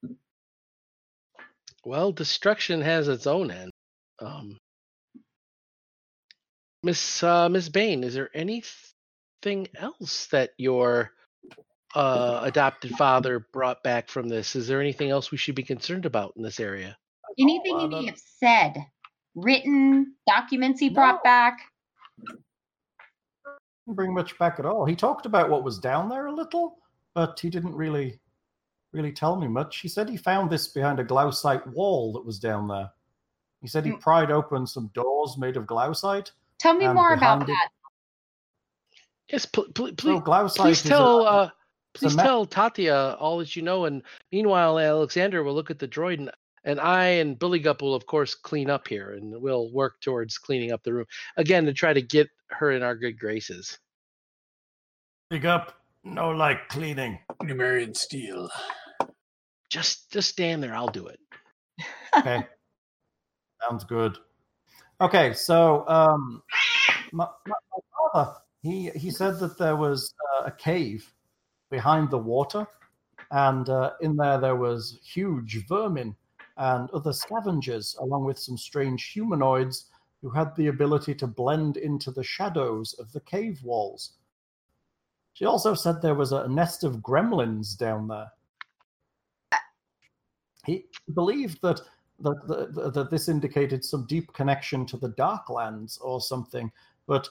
Well, 1.84 2.12
destruction 2.12 2.80
has 2.82 3.08
its 3.08 3.26
own 3.26 3.50
end. 3.50 3.70
Um, 4.20 4.58
Miss 6.82 7.22
uh, 7.22 7.48
Miss 7.48 7.68
Baine, 7.68 8.04
is 8.04 8.14
there 8.14 8.30
anything 8.34 9.68
else 9.76 10.26
that 10.26 10.50
your 10.58 11.12
uh, 11.94 12.40
adopted 12.44 12.92
father 12.92 13.46
brought 13.52 13.82
back 13.82 14.08
from 14.08 14.28
this? 14.28 14.54
Is 14.56 14.68
there 14.68 14.80
anything 14.80 15.10
else 15.10 15.30
we 15.30 15.38
should 15.38 15.54
be 15.54 15.62
concerned 15.62 16.06
about 16.06 16.34
in 16.36 16.42
this 16.42 16.60
area? 16.60 16.96
Anything 17.38 17.74
Oh, 17.74 17.78
he 17.80 17.84
uh, 17.86 18.00
may 18.00 18.06
have 18.06 18.18
said, 18.18 18.76
written 19.34 20.14
documents 20.26 20.80
he 20.80 20.88
brought 20.90 21.16
No. 21.16 21.20
back. 21.24 21.58
Didn't 23.86 23.96
bring 23.96 24.14
much 24.14 24.38
back 24.38 24.58
at 24.58 24.66
all. 24.66 24.84
He 24.84 24.94
talked 24.94 25.26
about 25.26 25.48
what 25.50 25.64
was 25.64 25.78
down 25.78 26.08
there 26.08 26.26
a 26.26 26.32
little, 26.32 26.76
but 27.14 27.40
he 27.40 27.48
didn't 27.50 27.74
really 27.74 28.19
really 28.92 29.12
tell 29.12 29.36
me 29.36 29.46
much. 29.48 29.78
He 29.80 29.88
said 29.88 30.08
he 30.08 30.16
found 30.16 30.50
this 30.50 30.68
behind 30.68 30.98
a 31.00 31.04
glaucite 31.04 31.66
wall 31.68 32.12
that 32.14 32.24
was 32.24 32.38
down 32.38 32.68
there. 32.68 32.90
He 33.60 33.68
said 33.68 33.84
he 33.84 33.92
Mm. 33.92 34.00
pried 34.00 34.30
open 34.30 34.66
some 34.66 34.88
doors 34.94 35.36
made 35.38 35.56
of 35.56 35.66
glaucite. 35.66 36.32
Tell 36.58 36.74
me 36.74 36.88
more 36.88 37.12
about 37.12 37.40
behind 37.40 37.42
it- 37.42 37.46
that. 37.48 37.68
Yes, 39.28 39.46
pl- 39.46 39.70
pl- 39.74 39.88
So 39.88 39.94
please, 39.94 40.20
glaucite 40.22 40.56
please 40.56 40.84
a- 40.84 40.88
tell 40.88 41.26
uh, 41.26 41.50
please 41.94 42.16
ma- 42.16 42.22
tell 42.22 42.46
Tatia 42.46 43.16
all 43.20 43.38
that 43.38 43.54
you 43.54 43.62
know, 43.62 43.84
and 43.84 44.02
meanwhile, 44.32 44.78
Alexander 44.78 45.42
will 45.44 45.54
look 45.54 45.70
at 45.70 45.78
the 45.78 45.86
droid, 45.86 46.18
and, 46.18 46.30
and 46.64 46.80
I 46.80 47.04
and 47.04 47.38
Billy 47.38 47.60
Gup 47.60 47.80
will 47.82 47.94
of 47.94 48.06
course 48.06 48.34
clean 48.34 48.68
up 48.70 48.88
here, 48.88 49.12
and 49.12 49.40
we'll 49.40 49.70
work 49.72 50.00
towards 50.00 50.36
cleaning 50.36 50.72
up 50.72 50.82
the 50.82 50.92
room 50.94 51.06
again 51.36 51.64
to 51.66 51.72
try 51.72 51.92
to 51.92 52.02
get 52.02 52.28
her 52.48 52.72
in 52.72 52.82
our 52.82 52.96
good 52.96 53.18
graces. 53.20 53.78
Big 55.28 55.46
up. 55.46 55.76
No 56.02 56.30
like 56.30 56.68
cleaning. 56.70 57.20
Numerian 57.42 57.94
steel. 57.96 58.50
Just 59.70 60.12
just 60.12 60.28
stand 60.28 60.62
there, 60.62 60.74
I'll 60.74 60.88
do 60.88 61.06
it. 61.06 61.20
Okay. 62.16 62.44
Sounds 63.62 63.84
good. 63.84 64.18
Okay, 65.00 65.32
so 65.32 65.88
um, 65.88 66.42
my, 67.12 67.26
my, 67.46 67.54
my 67.72 68.12
father 68.12 68.34
he 68.62 68.90
he 68.90 69.10
said 69.10 69.38
that 69.38 69.58
there 69.58 69.76
was 69.76 70.12
uh, 70.34 70.44
a 70.46 70.50
cave 70.50 71.12
behind 71.70 72.10
the 72.10 72.18
water, 72.18 72.66
and 73.30 73.68
uh, 73.68 73.92
in 74.00 74.16
there 74.16 74.38
there 74.38 74.56
was 74.56 74.98
huge 75.02 75.66
vermin 75.68 76.14
and 76.56 76.90
other 76.90 77.12
scavengers, 77.12 77.96
along 78.00 78.24
with 78.24 78.38
some 78.38 78.58
strange 78.58 79.12
humanoids 79.12 79.86
who 80.20 80.30
had 80.30 80.54
the 80.56 80.66
ability 80.66 81.14
to 81.14 81.26
blend 81.26 81.78
into 81.78 82.10
the 82.10 82.24
shadows 82.24 82.94
of 82.98 83.10
the 83.12 83.20
cave 83.20 83.62
walls. 83.62 84.12
She 85.32 85.46
also 85.46 85.72
said 85.74 86.02
there 86.02 86.14
was 86.14 86.32
a 86.32 86.48
nest 86.48 86.84
of 86.84 86.96
gremlins 86.96 87.78
down 87.78 88.08
there. 88.08 88.30
He 90.70 90.84
believed 91.14 91.60
that 91.62 91.80
that, 92.22 92.92
that, 92.94 93.10
this 93.10 93.28
indicated 93.28 93.82
some 93.82 94.04
deep 94.06 94.32
connection 94.34 94.84
to 94.86 94.98
the 94.98 95.08
Darklands 95.08 95.98
or 96.02 96.20
something. 96.20 96.70
But 97.06 97.28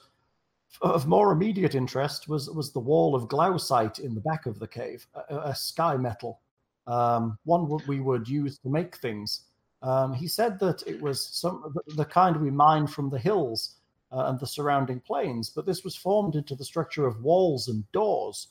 of 0.82 1.06
more 1.06 1.32
immediate 1.32 1.74
interest 1.74 2.28
was 2.28 2.50
was 2.50 2.72
the 2.72 2.80
wall 2.80 3.14
of 3.14 3.28
glaucite 3.28 3.98
in 3.98 4.14
the 4.14 4.20
back 4.20 4.46
of 4.46 4.58
the 4.58 4.66
cave, 4.68 5.06
a, 5.28 5.36
a 5.52 5.54
sky 5.54 5.96
metal, 5.96 6.40
um, 6.86 7.38
one 7.44 7.68
we 7.86 8.00
would 8.00 8.28
use 8.28 8.58
to 8.58 8.68
make 8.68 8.96
things. 8.96 9.42
Um, 9.82 10.12
he 10.12 10.28
said 10.28 10.58
that 10.60 10.82
it 10.86 11.00
was 11.00 11.24
some 11.26 11.74
the, 11.96 12.04
kind 12.04 12.36
we 12.36 12.50
mined 12.50 12.90
from 12.90 13.08
the 13.08 13.18
hills 13.18 13.76
uh, 14.12 14.24
and 14.26 14.38
the 14.38 14.46
surrounding 14.46 15.00
plains, 15.00 15.48
but 15.48 15.66
this 15.66 15.84
was 15.84 15.96
formed 15.96 16.34
into 16.34 16.54
the 16.54 16.64
structure 16.64 17.06
of 17.06 17.22
walls 17.22 17.68
and 17.68 17.90
doors. 17.92 18.48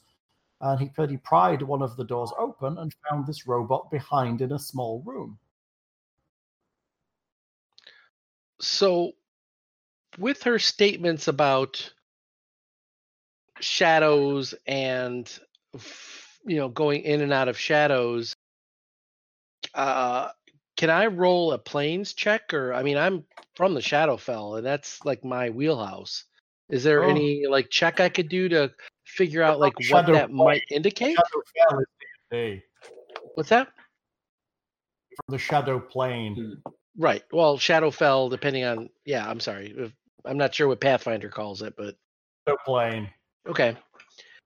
And 0.62 0.80
he 0.80 0.92
said 0.96 1.10
he 1.10 1.18
pried 1.18 1.62
one 1.62 1.82
of 1.82 1.96
the 1.96 2.04
doors 2.04 2.32
open 2.38 2.78
and 2.78 2.94
found 3.10 3.26
this 3.26 3.48
robot 3.48 3.90
behind 3.90 4.42
in 4.42 4.52
a 4.52 4.60
small 4.60 5.02
room. 5.06 5.40
So, 8.60 9.14
with 10.18 10.44
her 10.44 10.60
statements 10.60 11.28
about 11.30 11.94
shadows 13.62 14.54
and 14.68 15.32
you 16.46 16.58
know 16.58 16.70
going 16.70 17.04
in 17.04 17.22
and 17.22 17.32
out 17.32 17.48
of 17.48 17.58
shadows, 17.58 18.36
uh, 19.74 20.30
can 20.76 20.90
I 20.90 21.08
roll 21.08 21.54
a 21.54 21.58
planes 21.58 22.14
check? 22.14 22.54
Or 22.54 22.74
I 22.74 22.84
mean, 22.84 22.98
I'm 22.98 23.24
from 23.56 23.74
the 23.74 23.82
Shadowfell, 23.82 24.58
and 24.58 24.66
that's 24.66 25.06
like 25.06 25.24
my 25.24 25.50
wheelhouse. 25.50 26.26
Is 26.70 26.84
there 26.84 27.04
Oh. 27.04 27.10
any 27.10 27.46
like 27.48 27.70
check 27.70 28.00
I 28.00 28.10
could 28.10 28.30
do 28.30 28.50
to 28.50 28.72
figure 29.20 29.44
out 29.44 29.60
like 29.60 29.74
what 29.76 29.84
Shadow 29.84 30.14
that 30.14 30.32
might 30.32 30.64
indicate? 30.72 31.18
Shadowfell 32.32 32.62
What's 33.36 33.50
that? 33.50 33.68
from 35.26 35.34
the 35.34 35.38
shadow 35.38 35.80
plane. 35.80 36.36
Hmm. 36.36 36.72
Right. 36.98 37.24
Well, 37.34 37.58
Shadowfell, 37.58 38.30
depending 38.30 38.64
on 38.64 38.90
yeah, 39.06 39.30
I'm 39.30 39.42
sorry, 39.42 39.94
I'm 40.26 40.38
not 40.38 40.56
sure 40.56 40.68
what 40.70 40.80
Pathfinder 40.80 41.30
calls 41.30 41.62
it, 41.62 41.74
but 41.78 41.96
Shadow 42.48 42.58
plane. 42.66 43.10
okay. 43.48 43.78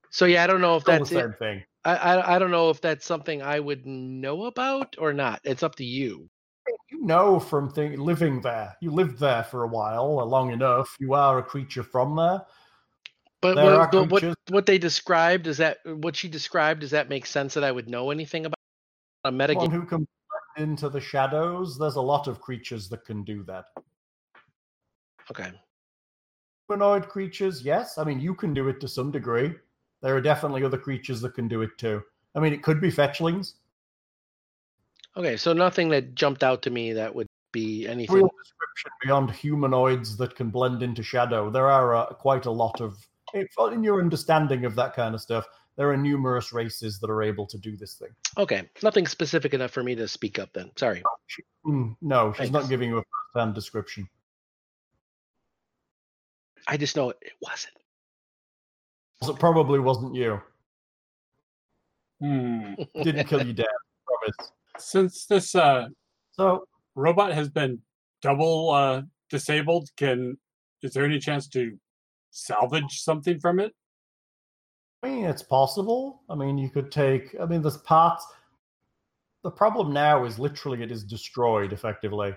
So 0.10 0.26
yeah, 0.26 0.44
I 0.44 0.48
don't 0.48 0.62
know 0.62 0.76
if 0.76 0.84
Still 0.84 0.94
the 0.94 1.00
that's 1.00 1.12
it. 1.12 1.16
same 1.16 1.34
thing. 1.38 1.64
I, 1.86 1.96
I 1.96 2.36
I 2.36 2.40
don't 2.40 2.52
know 2.52 2.72
if 2.72 2.82
that's 2.82 3.06
something 3.06 3.44
I 3.44 3.60
would 3.60 3.86
know 3.86 4.46
about 4.46 4.96
or 4.98 5.14
not. 5.14 5.40
It's 5.44 5.64
up 5.64 5.76
to 5.76 5.86
you. 5.86 6.28
You 6.90 7.06
know 7.06 7.40
from 7.40 7.72
th- 7.72 8.00
living 8.00 8.42
there. 8.42 8.76
You 8.82 8.90
lived 8.92 9.20
there 9.20 9.44
for 9.44 9.64
a 9.64 9.68
while, 9.68 10.16
long 10.28 10.52
enough. 10.52 10.96
You 11.00 11.14
are 11.14 11.38
a 11.38 11.44
creature 11.44 11.84
from 11.84 12.16
there. 12.16 12.42
But 13.44 13.58
what, 13.58 13.92
but 13.92 14.10
what 14.10 14.36
what 14.48 14.66
they 14.66 14.78
described 14.78 15.48
is 15.48 15.58
that 15.58 15.80
what 15.86 16.16
she 16.16 16.30
described 16.30 16.80
does 16.80 16.92
that 16.92 17.10
make 17.10 17.26
sense 17.26 17.54
that 17.56 17.64
I 17.66 17.74
would 17.74 17.90
know 17.90 18.10
anything 18.10 18.46
about 18.46 18.58
a 19.26 19.32
One 19.32 19.38
metagame? 19.38 19.72
who 19.72 19.86
can 19.86 20.08
blend 20.56 20.70
into 20.70 20.88
the 20.88 21.02
shadows. 21.02 21.78
There's 21.78 21.98
a 21.98 22.02
lot 22.02 22.28
of 22.28 22.40
creatures 22.40 22.88
that 22.88 23.04
can 23.04 23.24
do 23.26 23.44
that. 23.44 23.66
Okay. 25.30 25.52
Humanoid 26.70 27.10
creatures, 27.10 27.64
yes. 27.64 27.98
I 27.98 28.06
mean, 28.06 28.22
you 28.22 28.34
can 28.34 28.54
do 28.54 28.70
it 28.70 28.80
to 28.80 28.88
some 28.88 29.12
degree. 29.12 29.54
There 30.02 30.16
are 30.16 30.22
definitely 30.22 30.64
other 30.64 30.78
creatures 30.78 31.20
that 31.22 31.34
can 31.34 31.50
do 31.50 31.64
it 31.64 31.78
too. 31.78 32.02
I 32.36 32.40
mean, 32.40 32.54
it 32.54 32.64
could 32.64 32.80
be 32.80 32.90
fetchlings. 32.90 33.56
Okay. 35.18 35.36
So 35.36 35.52
nothing 35.52 35.90
that 35.90 36.16
jumped 36.16 36.44
out 36.44 36.62
to 36.62 36.70
me 36.70 36.94
that 36.94 37.14
would 37.14 37.28
be 37.52 37.88
anything. 37.88 38.16
Real 38.16 38.32
description 38.42 38.92
beyond 39.02 39.32
humanoids 39.32 40.16
that 40.18 40.34
can 40.36 40.50
blend 40.50 40.82
into 40.82 41.04
shadow. 41.04 41.50
There 41.50 41.70
are 41.70 41.96
uh, 41.96 42.06
quite 42.06 42.46
a 42.46 42.52
lot 42.52 42.80
of, 42.80 42.98
in 43.34 43.84
your 43.84 44.00
understanding 44.00 44.66
of 44.66 44.76
that 44.76 44.94
kind 44.96 45.16
of 45.16 45.22
stuff, 45.22 45.48
there 45.76 45.90
are 45.90 45.98
numerous 45.98 46.54
races 46.54 47.00
that 47.00 47.10
are 47.10 47.24
able 47.24 47.48
to 47.48 47.58
do 47.58 47.76
this 47.76 47.96
thing. 47.96 48.10
Okay. 48.38 48.70
Nothing 48.84 49.08
specific 49.08 49.54
enough 49.54 49.72
for 49.72 49.84
me 49.84 49.96
to 49.96 50.08
speak 50.08 50.38
up 50.40 50.54
then. 50.54 50.72
Sorry. 50.76 51.02
Mm, 51.66 51.96
no, 52.02 52.34
she's 52.34 52.52
not 52.52 52.70
giving 52.70 52.90
you 52.90 53.00
a 53.00 53.02
first-hand 53.02 53.56
description. 53.56 54.08
I 56.68 56.78
just 56.78 56.96
know 56.96 57.10
it, 57.10 57.18
it 57.22 57.34
wasn't. 57.42 57.74
So 59.24 59.34
it 59.34 59.40
probably 59.40 59.80
wasn't 59.80 60.16
you. 60.16 60.42
Hmm. 62.22 62.74
Didn't 63.02 63.28
kill 63.28 63.46
you 63.46 63.54
Dad. 63.54 63.66
Promise. 64.06 64.52
Since 64.78 65.26
this 65.26 65.56
uh, 65.56 65.88
So 66.34 66.66
robot 66.96 67.34
has 67.34 67.50
been 67.50 67.80
double 68.22 68.72
uh, 68.72 69.02
disabled, 69.30 69.90
can 69.98 70.38
is 70.82 70.94
there 70.94 71.06
any 71.06 71.20
chance 71.20 71.48
to 71.50 71.78
salvage 72.34 73.00
something 73.00 73.40
from 73.40 73.60
it? 73.60 73.74
I 75.02 75.08
mean, 75.08 75.26
it's 75.26 75.44
possible. 75.44 76.22
I 76.30 76.36
mean, 76.36 76.58
you 76.58 76.70
could 76.70 76.92
take. 76.92 77.36
I 77.40 77.46
mean, 77.46 77.62
there's 77.62 77.78
parts. 77.78 78.26
The 79.44 79.52
problem 79.52 79.94
now 79.94 80.26
is 80.26 80.40
literally 80.40 80.82
it 80.82 80.92
is 80.92 81.04
destroyed 81.04 81.74
effectively. 81.74 82.34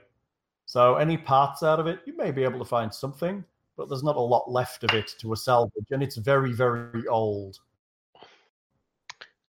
So 0.67 0.97
any 0.97 1.17
parts 1.17 1.63
out 1.63 1.79
of 1.79 1.87
it, 1.87 2.01
you 2.07 2.17
may 2.17 2.33
be 2.33 2.43
able 2.43 2.59
to 2.59 2.65
find 2.65 2.93
something, 2.93 3.45
but 3.77 3.89
there's 3.89 4.03
not 4.03 4.17
a 4.17 4.21
lot 4.21 4.51
left 4.51 4.83
of 4.83 4.91
it 4.95 5.15
to 5.21 5.33
a 5.33 5.37
salvage, 5.37 5.87
and 5.91 6.03
it's 6.03 6.17
very, 6.17 6.53
very 6.53 7.07
old. 7.07 7.61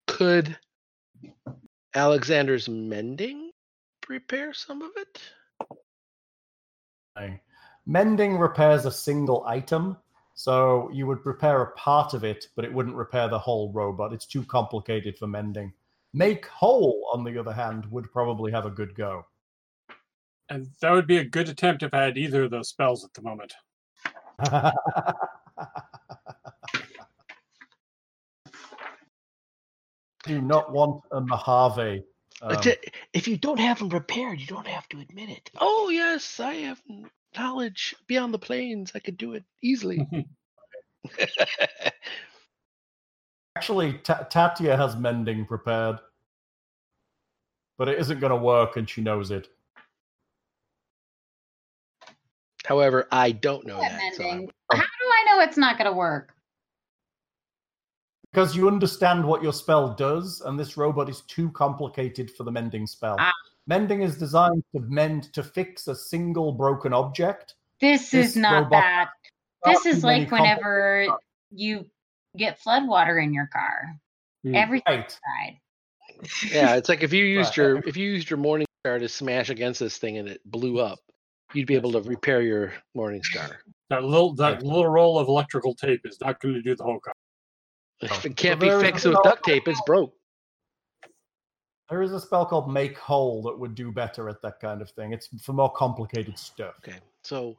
Could 0.06 0.58
Alexander's 1.94 2.68
mending 2.68 3.50
repair 4.08 4.52
some 4.52 4.82
of 4.82 4.90
it? 4.96 5.22
Okay. 7.16 7.40
Mending 7.86 8.36
repairs 8.36 8.84
a 8.84 8.90
single 8.90 9.44
item, 9.46 9.96
so 10.36 10.90
you 10.92 11.06
would 11.06 11.24
repair 11.24 11.62
a 11.62 11.72
part 11.72 12.12
of 12.12 12.22
it, 12.22 12.48
but 12.54 12.64
it 12.66 12.72
wouldn't 12.72 12.94
repair 12.94 13.26
the 13.26 13.38
whole 13.38 13.72
robot. 13.72 14.12
It's 14.12 14.26
too 14.26 14.44
complicated 14.44 15.16
for 15.16 15.26
mending. 15.26 15.72
Make 16.12 16.44
whole, 16.46 17.08
on 17.12 17.24
the 17.24 17.38
other 17.38 17.54
hand, 17.54 17.86
would 17.90 18.12
probably 18.12 18.52
have 18.52 18.66
a 18.66 18.70
good 18.70 18.94
go. 18.94 19.24
And 20.50 20.68
that 20.82 20.92
would 20.92 21.06
be 21.06 21.16
a 21.16 21.24
good 21.24 21.48
attempt 21.48 21.82
if 21.82 21.94
I 21.94 22.02
had 22.02 22.18
either 22.18 22.44
of 22.44 22.50
those 22.50 22.68
spells 22.68 23.02
at 23.02 23.14
the 23.14 23.22
moment. 23.22 23.54
Do 30.24 30.42
not 30.42 30.70
want 30.70 31.02
a 31.12 31.20
Mojave. 31.22 32.02
Um, 32.42 32.58
if 33.14 33.26
you 33.26 33.38
don't 33.38 33.58
have 33.58 33.78
them 33.78 33.88
repaired, 33.88 34.38
you 34.38 34.46
don't 34.46 34.66
have 34.66 34.86
to 34.90 35.00
admit 35.00 35.30
it. 35.30 35.50
Oh 35.58 35.88
yes, 35.88 36.38
I 36.40 36.54
have 36.56 36.82
knowledge 37.36 37.94
beyond 38.06 38.32
the 38.34 38.38
plains. 38.38 38.92
I 38.94 38.98
could 38.98 39.16
do 39.16 39.34
it 39.34 39.44
easily. 39.62 40.06
actually, 43.56 43.94
Ta- 43.98 44.26
Tatia 44.30 44.76
has 44.76 44.96
mending 44.96 45.44
prepared, 45.46 45.98
but 47.78 47.88
it 47.88 47.98
isn't 47.98 48.20
going 48.20 48.30
to 48.30 48.36
work, 48.36 48.76
and 48.76 48.88
she 48.88 49.00
knows 49.00 49.30
it. 49.30 49.48
However, 52.64 53.06
I 53.12 53.30
don't 53.32 53.66
know 53.66 53.80
Yeah, 53.80 53.90
that. 53.96 54.14
so 54.16 54.24
I 54.24 54.26
mending. 54.28 54.50
How 54.72 54.78
do 54.78 54.84
I 54.84 55.24
know 55.26 55.40
it's 55.42 55.56
not 55.56 55.78
going 55.78 55.90
to 55.90 55.96
work? 55.96 56.32
Because 58.32 58.56
you 58.56 58.68
understand 58.68 59.24
what 59.24 59.42
your 59.42 59.52
spell 59.52 59.94
does, 59.94 60.42
and 60.44 60.58
this 60.58 60.76
robot 60.76 61.08
is 61.08 61.22
too 61.22 61.50
complicated 61.52 62.30
for 62.30 62.42
the 62.44 62.50
mending 62.52 62.86
spell. 62.86 63.16
Ah. 63.18 63.32
Mending 63.66 64.02
is 64.02 64.16
designed 64.16 64.62
to 64.74 64.80
mend 64.82 65.32
to 65.32 65.42
fix 65.42 65.88
a 65.88 65.94
single 65.94 66.52
broken 66.52 66.92
object. 66.92 67.54
This, 67.80 68.10
This 68.10 68.30
is 68.30 68.36
not 68.36 68.70
that. 68.70 69.10
This 69.64 69.84
is 69.86 70.04
like 70.04 70.30
whenever 70.30 71.08
you 71.50 71.86
get 72.36 72.60
flood 72.60 72.86
water 72.86 73.18
in 73.18 73.34
your 73.34 73.48
car. 73.52 73.98
Hmm. 74.44 74.54
Everything 74.54 75.00
Right. 75.00 75.18
died. 75.44 75.58
yeah, 76.50 76.76
it's 76.76 76.88
like 76.88 77.02
if 77.02 77.12
you 77.12 77.24
used 77.38 77.56
your 77.56 77.78
if 77.86 77.96
you 77.96 78.08
used 78.08 78.30
your 78.30 78.38
morning 78.38 78.66
star 78.82 78.98
to 78.98 79.08
smash 79.08 79.50
against 79.50 79.80
this 79.80 79.98
thing 79.98 80.18
and 80.18 80.28
it 80.28 80.40
blew 80.44 80.78
up, 80.78 80.98
you'd 81.52 81.66
be 81.66 81.74
able 81.74 81.92
to 81.92 82.00
repair 82.02 82.42
your 82.42 82.72
morning 82.94 83.22
star. 83.24 83.58
That 83.90 84.04
little 84.04 84.34
that 84.36 84.62
little 84.62 84.86
roll 84.86 85.18
of 85.18 85.26
electrical 85.28 85.74
tape 85.74 86.02
is 86.04 86.20
not 86.20 86.40
going 86.40 86.54
to 86.54 86.62
do 86.62 86.76
the 86.76 86.84
whole 86.84 87.00
car. 87.00 87.14
If 88.00 88.24
it 88.26 88.36
can't 88.36 88.60
be 88.60 88.70
fixed 88.70 89.04
with 89.04 89.14
no- 89.14 89.22
duct 89.22 89.44
tape, 89.44 89.66
it's 89.66 89.80
broke. 89.86 90.14
There 91.88 92.02
is 92.02 92.12
a 92.12 92.20
spell 92.20 92.46
called 92.46 92.70
Make 92.70 92.98
Whole 92.98 93.42
that 93.42 93.58
would 93.58 93.74
do 93.74 93.92
better 93.92 94.28
at 94.28 94.42
that 94.42 94.60
kind 94.60 94.82
of 94.82 94.90
thing. 94.90 95.12
It's 95.12 95.28
for 95.40 95.52
more 95.52 95.70
complicated 95.72 96.38
stuff. 96.38 96.74
Okay, 96.78 96.98
so 97.22 97.56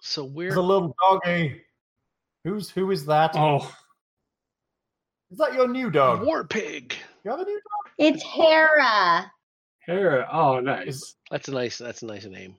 so 0.00 0.24
we're 0.24 0.48
There's 0.48 0.56
a 0.56 0.62
little 0.62 0.96
doggy. 1.00 1.62
Who's 2.44 2.70
who 2.70 2.90
is 2.90 3.04
that? 3.06 3.32
Oh, 3.34 3.70
is 5.30 5.38
that 5.38 5.54
your 5.54 5.68
new 5.68 5.90
dog? 5.90 6.22
war 6.22 6.44
pig. 6.44 6.94
You 7.24 7.30
have 7.30 7.40
a 7.40 7.44
new 7.44 7.60
dog? 7.60 7.92
It's 7.98 8.22
Hera. 8.22 9.30
Hera. 9.80 10.28
Oh, 10.32 10.60
nice. 10.60 11.14
That's 11.30 11.48
a 11.48 11.52
nice. 11.52 11.78
That's 11.78 12.02
a 12.02 12.06
nice 12.06 12.24
name. 12.24 12.56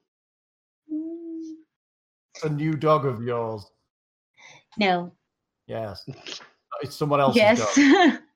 It's 2.36 2.44
a 2.44 2.50
new 2.50 2.76
dog 2.76 3.06
of 3.06 3.24
yours. 3.24 3.66
No. 4.78 5.12
Yes. 5.68 6.08
It's 6.82 6.96
someone 6.96 7.20
else's 7.20 7.38
yes. 7.38 7.76
dog. 7.76 8.20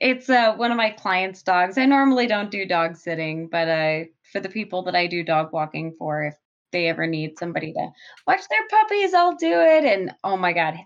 it's 0.00 0.30
uh, 0.30 0.54
one 0.54 0.70
of 0.70 0.76
my 0.76 0.90
clients' 0.90 1.42
dogs. 1.42 1.76
I 1.76 1.84
normally 1.84 2.26
don't 2.26 2.50
do 2.50 2.66
dog 2.66 2.96
sitting, 2.96 3.48
but 3.48 3.68
uh, 3.68 4.04
for 4.32 4.40
the 4.40 4.48
people 4.48 4.82
that 4.84 4.96
I 4.96 5.06
do 5.06 5.22
dog 5.22 5.52
walking 5.52 5.94
for, 5.98 6.24
if 6.24 6.34
they 6.72 6.88
ever 6.88 7.06
need 7.06 7.38
somebody 7.38 7.72
to 7.74 7.88
watch 8.26 8.40
their 8.48 8.66
puppies, 8.68 9.12
I'll 9.12 9.36
do 9.36 9.52
it. 9.52 9.84
And 9.84 10.12
oh 10.24 10.36
my 10.36 10.52
God, 10.52 10.76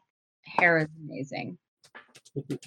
hair 0.44 0.78
is 0.78 0.88
amazing. 1.04 1.58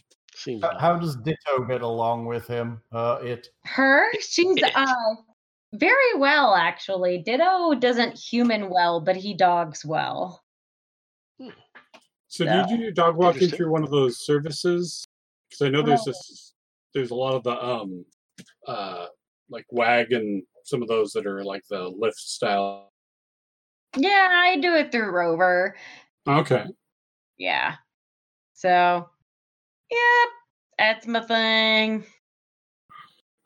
How, 0.61 0.78
how 0.78 0.95
does 0.95 1.15
Ditto 1.15 1.65
get 1.68 1.82
along 1.82 2.28
with 2.28 2.45
him? 2.48 2.80
Uh, 2.91 3.18
it. 3.24 3.48
Her, 3.65 4.06
she's 4.22 4.61
uh, 4.76 5.15
very 5.74 6.14
well, 6.15 6.53
actually. 6.53 7.18
Ditto 7.18 7.74
doesn't 7.74 8.18
human 8.18 8.69
well, 8.69 9.02
but 9.02 9.15
he 9.15 9.34
dogs 9.34 9.84
well. 9.84 10.44
So 12.28 12.44
Yeah. 12.44 12.65
do 12.68 12.76
you 12.76 12.78
do 12.78 12.91
dog 12.91 13.18
walking 13.18 13.49
through 13.49 13.72
one 13.72 13.84
of 13.84 13.90
those 13.90 14.19
services? 14.19 15.07
Because 15.49 15.68
I 15.68 15.69
know 15.69 15.82
there's 15.82 16.03
this, 16.03 16.53
there's 16.94 17.11
a 17.11 17.15
lot 17.15 17.36
of 17.36 17.44
the 17.44 17.64
um, 17.64 18.06
uh, 18.68 19.07
like 19.49 19.65
wag 19.72 20.11
and 20.11 20.44
some 20.64 20.82
of 20.82 20.88
those 20.88 21.14
that 21.14 21.26
are 21.26 21.44
like 21.44 21.64
the 21.69 21.88
lift 21.98 22.18
style. 22.18 22.91
Yeah, 23.95 24.30
I 24.32 24.57
do 24.57 24.76
it 24.76 24.91
through 24.91 25.10
Rover. 25.11 25.76
Okay. 26.28 26.65
Yeah. 27.38 27.76
So, 28.53 29.07
yep, 29.90 30.30
that's 30.78 31.07
my 31.07 31.22
thing. 31.22 32.03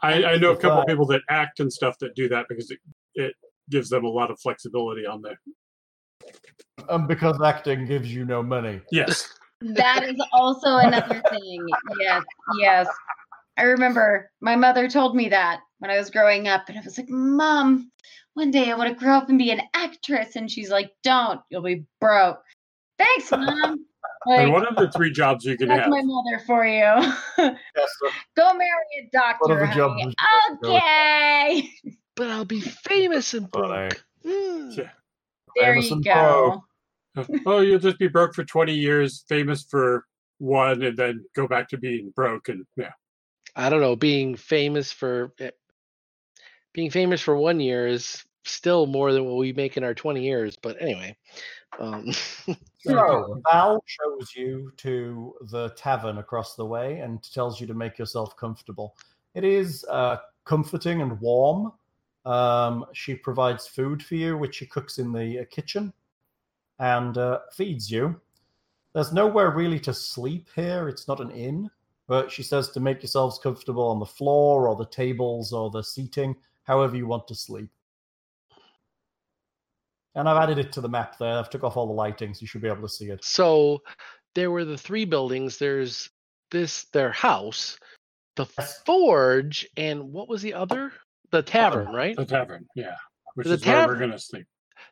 I, 0.02 0.24
I 0.24 0.38
know 0.38 0.52
a 0.52 0.58
couple 0.58 0.80
Right. 0.80 0.88
people 0.88 1.06
that 1.08 1.22
act 1.30 1.60
and 1.60 1.72
stuff 1.72 1.98
that 2.00 2.16
do 2.16 2.28
that 2.30 2.48
because 2.50 2.72
it, 2.72 2.80
it 3.14 3.36
gives 3.70 3.90
them 3.90 4.04
a 4.04 4.10
lot 4.10 4.32
of 4.32 4.40
flexibility 4.40 5.06
on 5.06 5.22
there. 5.22 5.40
Um, 6.90 7.06
because 7.06 7.40
acting 7.42 7.86
gives 7.86 8.14
you 8.14 8.26
no 8.26 8.42
money. 8.42 8.82
Yes. 8.92 9.38
That 9.62 10.04
is 10.04 10.22
also 10.34 10.78
another 10.78 11.22
thing. 11.30 11.68
Yes, 12.00 12.24
yes. 12.60 12.88
I 13.58 13.64
remember 13.64 14.32
my 14.42 14.56
mother 14.56 14.88
told 14.90 15.16
me 15.16 15.30
that 15.30 15.60
when 15.80 15.92
I 15.92 15.98
was 15.98 16.10
growing 16.10 16.48
up, 16.48 16.68
and 16.68 16.78
I 16.78 16.82
was 16.84 16.98
like, 16.98 17.10
Mom, 17.10 17.92
one 18.34 18.50
day 18.52 18.72
I 18.72 18.76
want 18.76 18.90
to 18.90 18.96
grow 19.04 19.14
up 19.16 19.30
and 19.30 19.38
be 19.38 19.52
an 19.52 19.62
actress. 19.74 20.36
And 20.36 20.50
she's 20.50 20.70
like, 20.72 20.92
Don't, 21.04 21.42
you'll 21.50 21.62
be 21.62 21.86
broke. 22.00 22.42
Thanks, 22.98 23.32
Mom. 23.32 23.86
Like, 24.26 24.40
and 24.40 24.52
what 24.52 24.66
are 24.66 24.76
the 24.86 24.92
three 24.92 25.12
jobs 25.12 25.46
you 25.46 25.58
can 25.58 25.68
that's 25.68 25.82
have? 25.82 25.90
my 25.90 26.02
mother 26.04 26.44
for 26.46 26.66
you. 26.66 27.14
Yes, 27.76 27.90
sir. 28.00 28.10
Go 28.36 28.54
marry 28.54 28.70
a 29.00 29.10
doctor. 29.12 29.68
the 29.68 29.74
jobs 29.74 29.94
honey. 30.00 30.14
that 30.20 30.58
you 30.62 30.70
like 30.70 30.80
Okay. 30.80 31.70
but 32.16 32.30
I'll 32.30 32.46
be 32.46 32.62
famous 32.62 33.34
and 33.34 33.50
But 33.52 33.68
broke. 33.68 34.04
Hmm. 34.24 34.70
Yeah. 34.72 34.90
There 35.56 35.74
Famous 35.74 35.90
you 35.90 35.96
and 35.98 36.06
go. 36.06 36.64
Broke. 37.14 37.30
oh, 37.46 37.60
you'll 37.62 37.80
just 37.80 38.00
be 38.00 38.08
broke 38.08 38.34
for 38.34 38.44
20 38.44 38.74
years, 38.74 39.24
famous 39.28 39.64
for 39.64 40.06
one, 40.40 40.82
and 40.84 40.98
then 40.98 41.24
go 41.36 41.48
back 41.48 41.70
to 41.70 41.78
being 41.78 42.12
broke. 42.16 42.50
And 42.50 42.66
yeah. 42.76 42.92
I 43.56 43.70
don't 43.70 43.82
know. 43.82 43.96
Being 43.96 44.36
famous 44.36 44.92
for 44.92 45.34
eh, 45.40 45.52
being 46.74 46.90
famous 46.90 47.22
for 47.22 47.36
one 47.36 47.60
year 47.60 47.88
is 47.88 48.24
still 48.46 48.88
more 48.88 49.14
than 49.14 49.26
what 49.26 49.38
we 49.38 49.54
make 49.54 49.78
in 49.78 49.84
our 49.84 49.94
twenty 49.94 50.24
years. 50.24 50.58
But 50.62 50.82
anyway, 50.82 51.18
um, 51.80 52.12
So 52.84 53.42
Val 53.52 53.84
shows 53.86 54.34
you 54.36 54.72
to 54.78 55.36
the 55.52 55.70
tavern 55.70 56.18
across 56.18 56.56
the 56.56 56.66
way 56.66 57.00
and 57.00 57.22
tells 57.22 57.62
you 57.62 57.68
to 57.68 57.74
make 57.74 58.00
yourself 58.00 58.36
comfortable. 58.38 58.96
It 59.36 59.44
is 59.44 59.86
uh, 59.90 60.18
comforting 60.46 61.02
and 61.02 61.20
warm. 61.20 61.74
Um, 62.26 62.86
she 62.94 63.16
provides 63.16 63.68
food 63.68 64.04
for 64.04 64.16
you, 64.16 64.38
which 64.38 64.56
she 64.56 64.66
cooks 64.66 64.98
in 64.98 65.12
the 65.12 65.40
uh, 65.40 65.46
kitchen 65.52 65.94
and 66.82 67.18
uh, 67.18 67.40
feeds 67.54 67.90
you. 67.90 68.20
There's 68.94 69.14
nowhere 69.14 69.52
really 69.52 69.80
to 69.82 69.94
sleep 69.94 70.50
here. 70.56 70.90
It's 70.90 71.08
not 71.08 71.22
an 71.22 71.32
inn, 71.32 71.70
but 72.08 72.30
she 72.30 72.44
says 72.44 72.70
to 72.72 72.82
make 72.82 73.02
yourselves 73.02 73.40
comfortable 73.40 73.88
on 73.88 74.00
the 74.00 74.06
floor 74.06 74.68
or 74.68 74.76
the 74.76 74.88
tables 74.88 75.54
or 75.54 75.70
the 75.70 75.84
seating, 75.84 76.36
however 76.64 76.98
you 76.98 77.08
want 77.08 77.28
to 77.30 77.36
sleep. 77.36 77.70
And 80.16 80.28
I've 80.28 80.42
added 80.44 80.58
it 80.58 80.74
to 80.74 80.82
the 80.82 80.90
map 80.90 81.18
there. 81.18 81.38
I've 81.38 81.50
took 81.50 81.64
off 81.64 81.78
all 81.78 81.88
the 81.88 81.94
lighting, 81.94 82.34
so 82.34 82.42
you 82.42 82.48
should 82.48 82.62
be 82.62 82.68
able 82.68 82.82
to 82.82 82.90
see 82.90 83.10
it. 83.12 83.24
so 83.24 83.82
there 84.34 84.52
were 84.52 84.66
the 84.66 84.78
three 84.78 85.06
buildings. 85.06 85.58
There's 85.58 86.10
this 86.50 86.86
their 86.86 87.12
house, 87.12 87.78
the 88.36 88.46
Yes. 88.58 88.82
forge, 88.86 89.68
and 89.78 90.12
what 90.12 90.28
was 90.28 90.42
the 90.42 90.54
other? 90.54 90.92
The 91.32 91.44
tavern, 91.44 91.94
right? 91.94 92.16
The 92.16 92.26
tavern, 92.26 92.68
yeah. 92.76 92.96
Which 93.36 93.48
The 93.48 93.54
is 93.54 93.66
where 93.66 93.88
we're 93.88 93.98
going 93.98 94.12
to 94.12 94.20
sleep. 94.20 94.48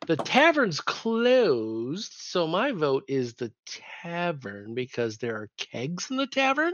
The 0.06 0.16
tavern's 0.16 0.80
closed, 0.80 2.12
so 2.12 2.46
my 2.46 2.72
vote 2.72 3.04
is 3.08 3.34
the 3.34 3.52
tavern 4.02 4.74
because 4.74 5.18
there 5.18 5.36
are 5.36 5.50
kegs 5.56 6.10
in 6.10 6.16
the 6.16 6.26
tavern, 6.26 6.72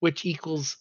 which 0.00 0.24
equals 0.24 0.76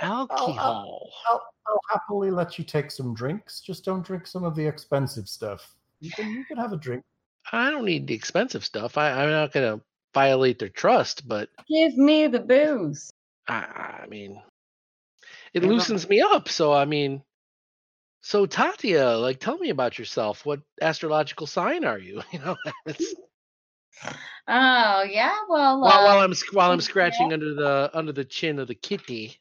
alcohol. 0.00 1.10
I'll, 1.28 1.42
I'll 1.66 1.80
happily 1.90 2.30
let 2.30 2.58
you 2.58 2.64
take 2.64 2.90
some 2.90 3.14
drinks. 3.14 3.60
Just 3.60 3.84
don't 3.84 4.04
drink 4.04 4.26
some 4.26 4.44
of 4.44 4.54
the 4.54 4.66
expensive 4.66 5.28
stuff. 5.28 5.74
You 6.00 6.10
can 6.10 6.30
you 6.30 6.44
can 6.44 6.56
have 6.56 6.72
a 6.72 6.76
drink. 6.76 7.04
I 7.52 7.70
don't 7.70 7.84
need 7.84 8.06
the 8.06 8.14
expensive 8.14 8.64
stuff. 8.64 8.98
I, 8.98 9.10
I'm 9.10 9.30
not 9.30 9.52
going 9.52 9.78
to 9.78 9.84
violate 10.14 10.58
their 10.58 10.68
trust, 10.68 11.26
but 11.26 11.48
Give 11.68 11.96
me 11.96 12.26
the 12.26 12.40
booze. 12.40 13.10
I, 13.48 14.02
I 14.02 14.06
mean, 14.08 14.40
it 15.54 15.64
loosens 15.64 16.08
me 16.08 16.20
up. 16.20 16.48
So 16.48 16.72
I 16.72 16.84
mean, 16.84 17.22
So 18.22 18.46
Tatia, 18.46 19.20
like, 19.20 19.40
tell 19.40 19.58
me 19.58 19.70
about 19.70 19.98
yourself. 19.98 20.44
What 20.44 20.60
astrological 20.80 21.46
sign 21.46 21.84
are 21.84 21.98
you? 21.98 22.22
You 22.32 22.38
know, 22.40 22.56
it's, 22.86 23.14
Oh 24.48 25.04
yeah, 25.08 25.34
well, 25.48 25.80
while, 25.80 26.04
while 26.04 26.18
uh, 26.18 26.24
I'm 26.24 26.32
while 26.52 26.72
I'm 26.72 26.80
scratching 26.80 27.32
under 27.32 27.54
the 27.54 27.90
under 27.94 28.12
the 28.12 28.24
chin 28.24 28.58
of 28.58 28.66
the 28.66 28.74
kitty. 28.74 29.38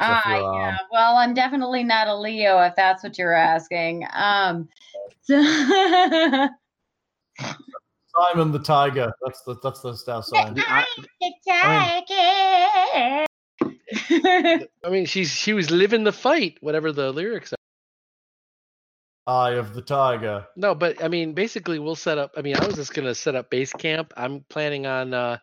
uh, 0.00 0.20
yeah, 0.24 0.68
um, 0.68 0.78
well, 0.90 1.16
I'm 1.16 1.32
definitely 1.32 1.84
not 1.84 2.08
a 2.08 2.14
Leo 2.14 2.60
if 2.62 2.74
that's 2.76 3.02
what 3.02 3.16
you're 3.16 3.32
asking. 3.32 4.06
Um, 4.12 4.68
so 5.22 5.42
Simon 8.14 8.52
the 8.52 8.62
Tiger. 8.62 9.12
That's 9.24 9.42
the 9.42 9.56
that's 9.62 9.80
the 9.80 9.96
star 9.96 10.22
sign. 10.22 10.58
I, 10.58 10.84
I 14.84 14.90
mean, 14.90 15.06
she's 15.06 15.30
she 15.30 15.52
was 15.52 15.70
living 15.70 16.04
the 16.04 16.12
fight, 16.12 16.58
whatever 16.60 16.92
the 16.92 17.12
lyrics 17.12 17.52
are. 17.52 17.61
Eye 19.26 19.52
of 19.52 19.74
the 19.74 19.82
Tiger. 19.82 20.46
No, 20.56 20.74
but 20.74 21.02
I 21.02 21.08
mean, 21.08 21.32
basically, 21.32 21.78
we'll 21.78 21.94
set 21.94 22.18
up. 22.18 22.32
I 22.36 22.42
mean, 22.42 22.56
I 22.56 22.66
was 22.66 22.74
just 22.74 22.94
gonna 22.94 23.14
set 23.14 23.34
up 23.34 23.50
base 23.50 23.72
camp. 23.72 24.12
I'm 24.16 24.44
planning 24.48 24.86
on 24.86 25.14
uh, 25.14 25.38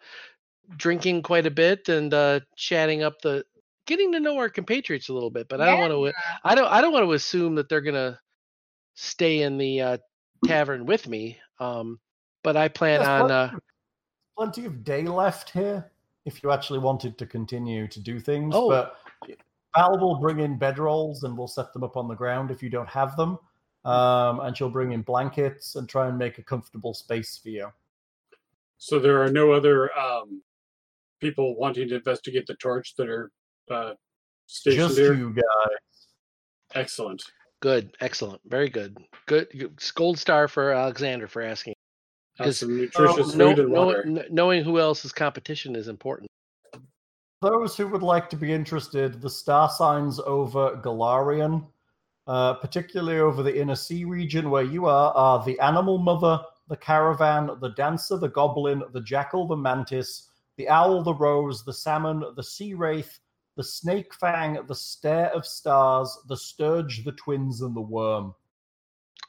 drinking 0.76 1.24
quite 1.24 1.46
a 1.46 1.52
bit 1.52 1.88
and 1.90 2.14
uh, 2.14 2.42
chatting 2.56 3.04
up 3.04 3.22
the, 3.22 3.46
getting 3.86 4.12
to 4.12 4.20
know 4.20 4.38
our 4.38 4.50
compatriots 4.50 5.10
a 5.10 5.14
little 5.14 5.30
bit. 5.30 5.48
But 5.48 5.62
I 5.62 5.66
don't 5.66 5.80
want 5.80 6.14
to. 6.14 6.22
I 6.44 6.56
don't. 6.56 6.68
I 6.68 6.82
don't 6.82 6.92
want 6.92 7.06
to 7.06 7.14
assume 7.14 7.56
that 7.56 7.70
they're 7.70 7.82
gonna 7.82 8.20
stay 8.96 9.44
in 9.44 9.58
the 9.58 9.82
uh, 9.82 9.98
tavern 10.46 10.86
with 10.86 11.08
me. 11.08 11.38
Um, 11.60 12.00
but 12.44 12.58
I 12.58 12.68
plan 12.68 13.00
There's 13.00 13.08
on. 13.08 13.20
plenty, 13.28 13.34
Uh, 13.34 13.46
of, 13.56 13.62
plenty 14.38 14.66
of 14.66 14.84
day 14.84 15.04
left 15.04 15.50
here 15.52 15.92
if 16.26 16.44
you 16.44 16.52
actually 16.52 16.80
wanted 16.80 17.18
to 17.18 17.26
continue 17.26 17.88
to 17.88 18.00
do 18.00 18.20
things. 18.20 18.54
Oh. 18.56 18.70
But 18.70 18.98
Val 19.76 19.98
will 20.00 20.20
bring 20.20 20.40
in 20.40 20.60
bedrolls 20.60 21.24
and 21.24 21.38
we'll 21.38 21.48
set 21.48 21.72
them 21.74 21.84
up 21.84 21.96
on 21.96 22.08
the 22.08 22.16
ground 22.16 22.52
if 22.52 22.62
you 22.62 22.70
don't 22.70 22.90
have 22.90 23.16
them. 23.16 23.38
Um, 23.86 24.42
and 24.42 24.56
she'll 24.58 24.70
bring 24.70 24.92
in 24.92 25.02
blankets 25.02 25.76
and 25.76 25.88
try 25.88 26.08
and 26.10 26.18
make 26.18 26.38
a 26.38 26.44
comfortable 26.44 26.94
space 26.94 27.38
for 27.42 27.50
you. 27.50 27.70
So 28.78 29.00
there 29.00 29.22
are 29.24 29.32
no 29.32 29.52
other 29.54 29.90
um, 29.98 30.42
people 31.22 31.56
wanting 31.58 31.88
to 31.90 31.96
investigate 31.96 32.46
the 32.48 32.56
torch 32.56 32.96
that 32.98 33.10
are 33.10 33.32
uh, 33.72 33.94
stationed 34.48 34.88
Just 34.90 34.98
here. 34.98 35.14
you 35.14 35.34
guys. 35.34 36.08
Excellent. 36.76 37.24
good, 37.62 37.96
excellent, 38.02 38.42
very 38.46 38.70
good, 38.70 38.98
good. 39.26 39.48
Gold 39.96 40.20
star 40.20 40.48
for 40.48 40.72
Alexander 40.72 41.28
for 41.28 41.42
asking. 41.42 41.74
Have 42.38 42.46
'Cause 42.48 42.60
some 42.60 42.78
nutritious 42.78 43.34
No, 43.36 43.50
food 43.50 43.60
and 43.60 43.74
no- 43.74 43.86
water. 43.86 44.04
kn- 44.04 44.26
knowing 44.30 44.64
who 44.64 44.78
else's 44.80 45.12
competition 45.12 45.76
is 45.76 45.88
important. 45.88 46.30
Those 47.42 47.76
who 47.78 47.88
would 47.88 48.04
like 48.04 48.30
to 48.30 48.36
be 48.36 48.52
interested, 48.54 49.22
the 49.22 49.30
star 49.30 49.70
signs 49.70 50.20
over 50.20 50.78
Golarion, 50.84 51.66
uh, 52.30 52.54
particularly 52.54 53.20
over 53.20 53.42
the 53.42 53.60
inner 53.60 53.76
sea 53.76 54.06
region 54.06 54.52
where 54.52 54.64
you 54.64 54.86
are, 54.86 55.12
are 55.14 55.44
the 55.44 55.60
animal 55.62 55.98
mother, 55.98 56.40
the 56.68 56.78
caravan, 56.78 57.50
the 57.60 57.70
dancer, 57.70 58.18
the 58.18 58.30
goblin, 58.30 58.84
the 58.94 59.02
jackal, 59.02 59.48
the 59.48 59.56
mantis, 59.56 60.30
the 60.56 60.70
owl, 60.70 61.02
the 61.02 61.16
rose, 61.16 61.66
the 61.66 61.74
salmon, 61.74 62.24
the 62.36 62.44
sea 62.44 62.76
wraith, 62.76 63.20
the 63.58 63.64
snake 63.64 64.14
fang, 64.14 64.60
the 64.68 64.76
stare 64.76 65.34
of 65.34 65.44
stars, 65.44 66.16
the 66.28 66.38
sturge, 66.38 67.04
the 67.04 67.14
twins, 67.14 67.62
and 67.62 67.76
the 67.76 67.82
worm. 67.82 68.36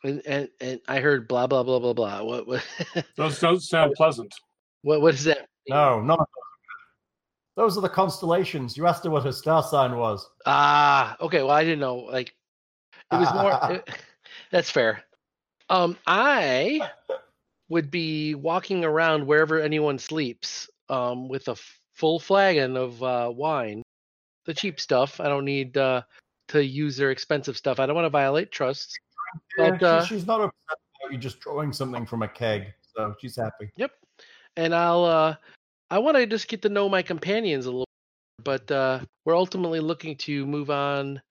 And 0.05 0.21
and, 0.27 0.49
and 0.61 0.81
I 0.87 1.01
heard 1.01 1.27
blah 1.27 1.47
blah 1.47 1.63
blah 1.63 1.79
blah 1.79 1.95
blah. 1.95 2.23
What 2.23 2.47
what 2.47 2.67
Those 3.17 3.41
don't 3.41 3.63
sound 3.63 3.95
pleasant. 3.97 4.35
what, 4.83 5.01
what 5.01 5.15
is 5.15 5.25
that? 5.25 5.49
No, 5.71 6.03
none 6.03 6.19
of 6.21 6.27
those. 6.27 7.63
are. 7.63 7.65
Those 7.65 7.79
are 7.79 7.81
the 7.81 7.89
constellations. 7.89 8.77
You 8.77 8.87
asked 8.87 9.05
her 9.05 9.11
what 9.11 9.25
her 9.25 9.33
star 9.33 9.63
sign 9.63 9.97
was. 9.97 10.29
Ah, 10.45 11.17
okay. 11.23 11.41
Well, 11.41 11.53
I 11.53 11.65
didn't 11.65 11.81
know. 11.81 11.97
Like, 11.97 12.35
it 13.13 13.17
was 13.17 13.33
more. 13.35 13.59
it- 13.77 13.89
that's 14.51 14.71
fair. 14.71 15.03
Um, 15.69 15.97
I 16.07 16.81
would 17.69 17.91
be 17.91 18.35
walking 18.35 18.85
around 18.85 19.27
wherever 19.27 19.61
anyone 19.61 19.99
sleeps, 19.99 20.69
um, 20.89 21.29
with 21.29 21.47
a 21.49 21.53
f- 21.53 21.81
full 21.93 22.19
flagon 22.19 22.77
of 22.77 23.01
uh, 23.03 23.31
wine, 23.35 23.83
the 24.47 24.55
cheap 24.55 24.81
stuff. 24.81 25.21
I 25.21 25.29
don't 25.29 25.45
need 25.45 25.77
uh, 25.77 26.03
to 26.49 26.65
use 26.65 26.97
their 26.97 27.13
expensive 27.13 27.57
stuff. 27.57 27.79
I 27.79 27.87
don't 27.87 27.95
want 27.95 28.07
to 28.07 28.11
violate 28.11 28.51
trusts. 28.51 28.97
Yeah, 29.57 29.71
But, 29.71 29.83
uh, 29.83 30.05
she's 30.05 30.27
not 30.27 30.41
upset 30.41 30.79
about 31.03 31.13
you 31.13 31.19
just 31.19 31.39
drawing 31.39 31.73
something 31.73 32.05
from 32.05 32.23
a 32.23 32.29
keg, 32.29 32.73
so 32.97 33.15
she's 33.21 33.37
happy. 33.37 33.71
Yep. 33.77 33.93
And 34.57 34.75
I'll 34.75 35.05
uh 35.05 35.37
I 35.91 35.99
want 35.99 36.17
to 36.17 36.27
just 36.27 36.49
get 36.49 36.63
to 36.63 36.69
know 36.69 36.89
my 36.89 37.03
companions 37.03 37.67
a 37.67 37.71
little 37.71 37.87
but 38.43 38.69
uh 38.71 39.01
we're 39.25 39.37
ultimately 39.37 39.79
looking 39.81 40.17
to 40.17 40.45
move 40.47 40.71
on 40.71 41.23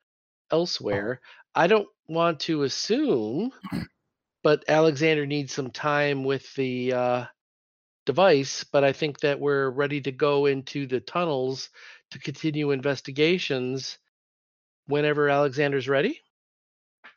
elsewhere. 0.52 1.20
I 1.56 1.68
don't 1.68 1.88
want 2.08 2.40
to 2.42 2.64
assume 2.64 3.52
but 4.42 4.64
Alexander 4.70 5.26
needs 5.26 5.54
some 5.54 5.70
time 5.70 6.24
with 6.24 6.54
the 6.56 6.94
uh 6.94 7.26
device, 8.06 8.64
but 8.64 8.84
I 8.84 8.94
think 8.94 9.20
that 9.20 9.40
we're 9.40 9.70
ready 9.70 10.00
to 10.02 10.12
go 10.12 10.46
into 10.48 10.88
the 10.88 11.00
tunnels 11.02 11.70
to 12.12 12.20
continue 12.20 12.72
investigations 12.72 13.98
whenever 14.88 15.30
Alexander's 15.30 15.88
ready. 15.88 16.20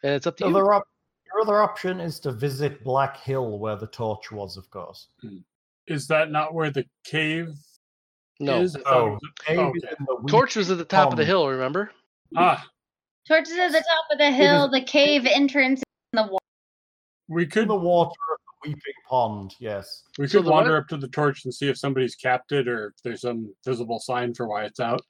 And 0.03 0.13
it's 0.15 0.27
up 0.27 0.37
to 0.39 0.45
The 0.45 0.51
you. 0.51 0.57
other 0.57 0.73
op- 0.75 0.89
your 1.27 1.41
other 1.41 1.63
option 1.63 2.01
is 2.01 2.19
to 2.21 2.33
visit 2.33 2.83
Black 2.85 3.17
Hill, 3.19 3.59
where 3.59 3.77
the 3.77 3.87
torch 3.87 4.31
was, 4.33 4.57
of 4.59 4.69
course. 4.71 5.07
Is 5.87 6.07
that 6.09 6.31
not 6.31 6.53
where 6.53 6.71
the 6.71 6.85
cave 7.05 7.55
No. 8.41 8.61
is? 8.61 8.77
I 8.77 8.81
thought 8.81 8.93
Oh, 8.95 9.11
was- 9.13 9.21
the 9.23 9.45
cave 9.45 9.59
is 9.77 9.85
okay. 9.85 9.95
in 9.99 10.05
the 10.07 10.17
wheat 10.17 10.31
Torch 10.31 10.57
was 10.57 10.71
at 10.71 10.77
the 10.79 10.85
top 10.85 11.11
of 11.13 11.17
the 11.17 11.25
hill, 11.25 11.49
remember? 11.49 11.91
Ah, 12.37 12.67
Torches 13.29 13.57
at 13.59 13.73
the 13.73 13.79
top 13.79 14.05
of 14.11 14.19
the 14.19 14.27
is- 14.29 14.37
hill, 14.37 14.69
the 14.69 14.83
cave 14.83 15.27
entrance 15.27 15.83
in 16.13 16.17
the 16.17 16.23
water. 16.25 16.39
we 17.29 17.47
could 17.47 17.69
the 17.69 17.75
water 17.75 18.11
of 18.11 18.39
the 18.65 18.69
weeping 18.71 18.95
pond. 19.09 19.55
Yes. 19.61 20.03
we 20.19 20.27
So 20.27 20.43
could 20.43 20.51
wander 20.51 20.73
re- 20.73 20.79
up 20.79 20.89
to 20.89 20.97
the 20.97 21.09
torch 21.09 21.45
and 21.45 21.55
see 21.55 21.69
if 21.69 21.79
somebody's 21.79 22.15
capped 22.17 22.53
it 22.53 22.67
or 22.69 22.89
if 22.89 23.03
there's 23.03 23.21
some 23.23 23.55
visible 23.65 23.99
sign 24.01 24.35
for 24.35 24.47
why 24.49 24.65
it's 24.65 24.81
out. 24.81 25.01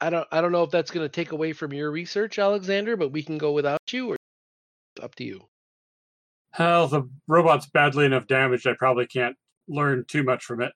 I 0.00 0.10
don't 0.10 0.26
I 0.32 0.40
don't 0.40 0.50
know 0.52 0.64
if 0.64 0.70
that's 0.70 0.90
going 0.90 1.04
to 1.04 1.08
take 1.12 1.30
away 1.32 1.52
from 1.52 1.72
your 1.72 1.90
research, 1.92 2.38
Alexander, 2.38 2.96
but 2.96 3.12
we 3.12 3.22
can 3.22 3.38
go 3.38 3.52
without 3.52 3.80
you 3.92 4.10
or 4.12 4.16
up 5.00 5.14
to 5.16 5.24
you. 5.24 5.46
Hell, 6.50 6.88
the 6.88 7.08
robot's 7.28 7.66
badly 7.66 8.04
enough 8.06 8.26
damaged. 8.26 8.66
I 8.66 8.74
probably 8.74 9.06
can't 9.06 9.36
learn 9.68 10.04
too 10.08 10.22
much 10.24 10.44
from 10.44 10.60
it. 10.60 10.72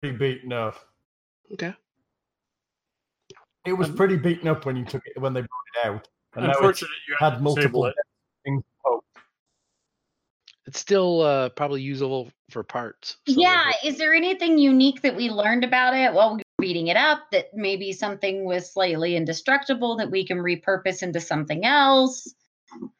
Pretty 0.00 0.16
beaten 0.16 0.52
up. 0.52 0.76
Okay. 1.52 1.74
It 3.66 3.72
was 3.72 3.90
pretty 3.90 4.16
beaten 4.16 4.48
up 4.48 4.64
when 4.64 4.76
you 4.76 4.84
took 4.84 5.02
it 5.06 5.20
when 5.20 5.32
they 5.34 5.40
brought 5.40 5.84
it 5.84 5.86
out, 5.88 6.08
and 6.36 6.44
now 6.44 6.50
it's 6.50 6.58
Unfortunate, 6.58 6.90
you 7.08 7.16
had 7.18 7.32
had 7.34 7.42
multiple 7.42 7.86
it. 7.86 7.94
things. 8.44 8.62
Oh, 8.86 9.02
It's 10.66 10.78
still 10.78 11.22
uh, 11.22 11.48
probably 11.50 11.82
usable 11.82 12.30
for 12.50 12.62
parts. 12.62 13.16
so 13.26 13.34
yeah, 13.40 13.64
we'll- 13.82 13.92
is 13.92 13.98
there 13.98 14.14
anything 14.14 14.56
unique 14.58 15.02
that 15.02 15.16
we 15.16 15.30
learned 15.30 15.64
about 15.64 15.94
it 15.94 16.12
while 16.12 16.30
we 16.36 16.36
were 16.38 16.62
beating 16.62 16.86
it 16.88 16.96
up 16.96 17.30
that 17.32 17.46
maybe 17.54 17.92
something 17.92 18.44
was 18.44 18.72
slightly 18.72 19.16
indestructible 19.16 19.96
that 19.96 20.10
we 20.10 20.24
can 20.26 20.38
repurpose 20.38 21.02
into 21.02 21.20
something 21.20 21.64
else? 21.64 22.34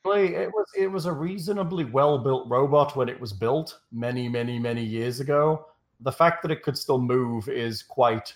Actually, 0.05 0.35
it 0.35 0.49
was 0.53 0.67
it 0.77 0.87
was 0.89 1.07
a 1.07 1.13
reasonably 1.13 1.85
well 1.85 2.19
built 2.19 2.49
robot 2.49 2.97
when 2.97 3.09
it 3.09 3.21
was 3.21 3.33
built 3.33 3.79
many 3.93 4.29
many 4.29 4.59
many 4.59 4.83
years 4.83 5.21
ago. 5.21 5.67
The 6.01 6.13
fact 6.13 6.43
that 6.43 6.51
it 6.51 6.63
could 6.63 6.77
still 6.79 7.01
move 7.01 7.49
is 7.49 7.83
quite 7.83 8.35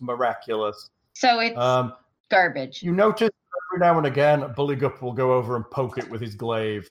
miraculous. 0.00 0.90
So 1.16 1.40
it's 1.40 1.56
Um, 1.56 1.94
garbage. 2.30 2.82
you 2.82 2.92
notice 2.92 3.30
every 3.72 3.80
now 3.80 3.96
and 3.96 4.06
again, 4.06 4.42
Bulligup 4.54 5.00
will 5.00 5.14
go 5.14 5.32
over 5.32 5.56
and 5.56 5.64
poke 5.70 5.96
it 5.96 6.06
with 6.10 6.20
his 6.20 6.34
glaive. 6.34 6.86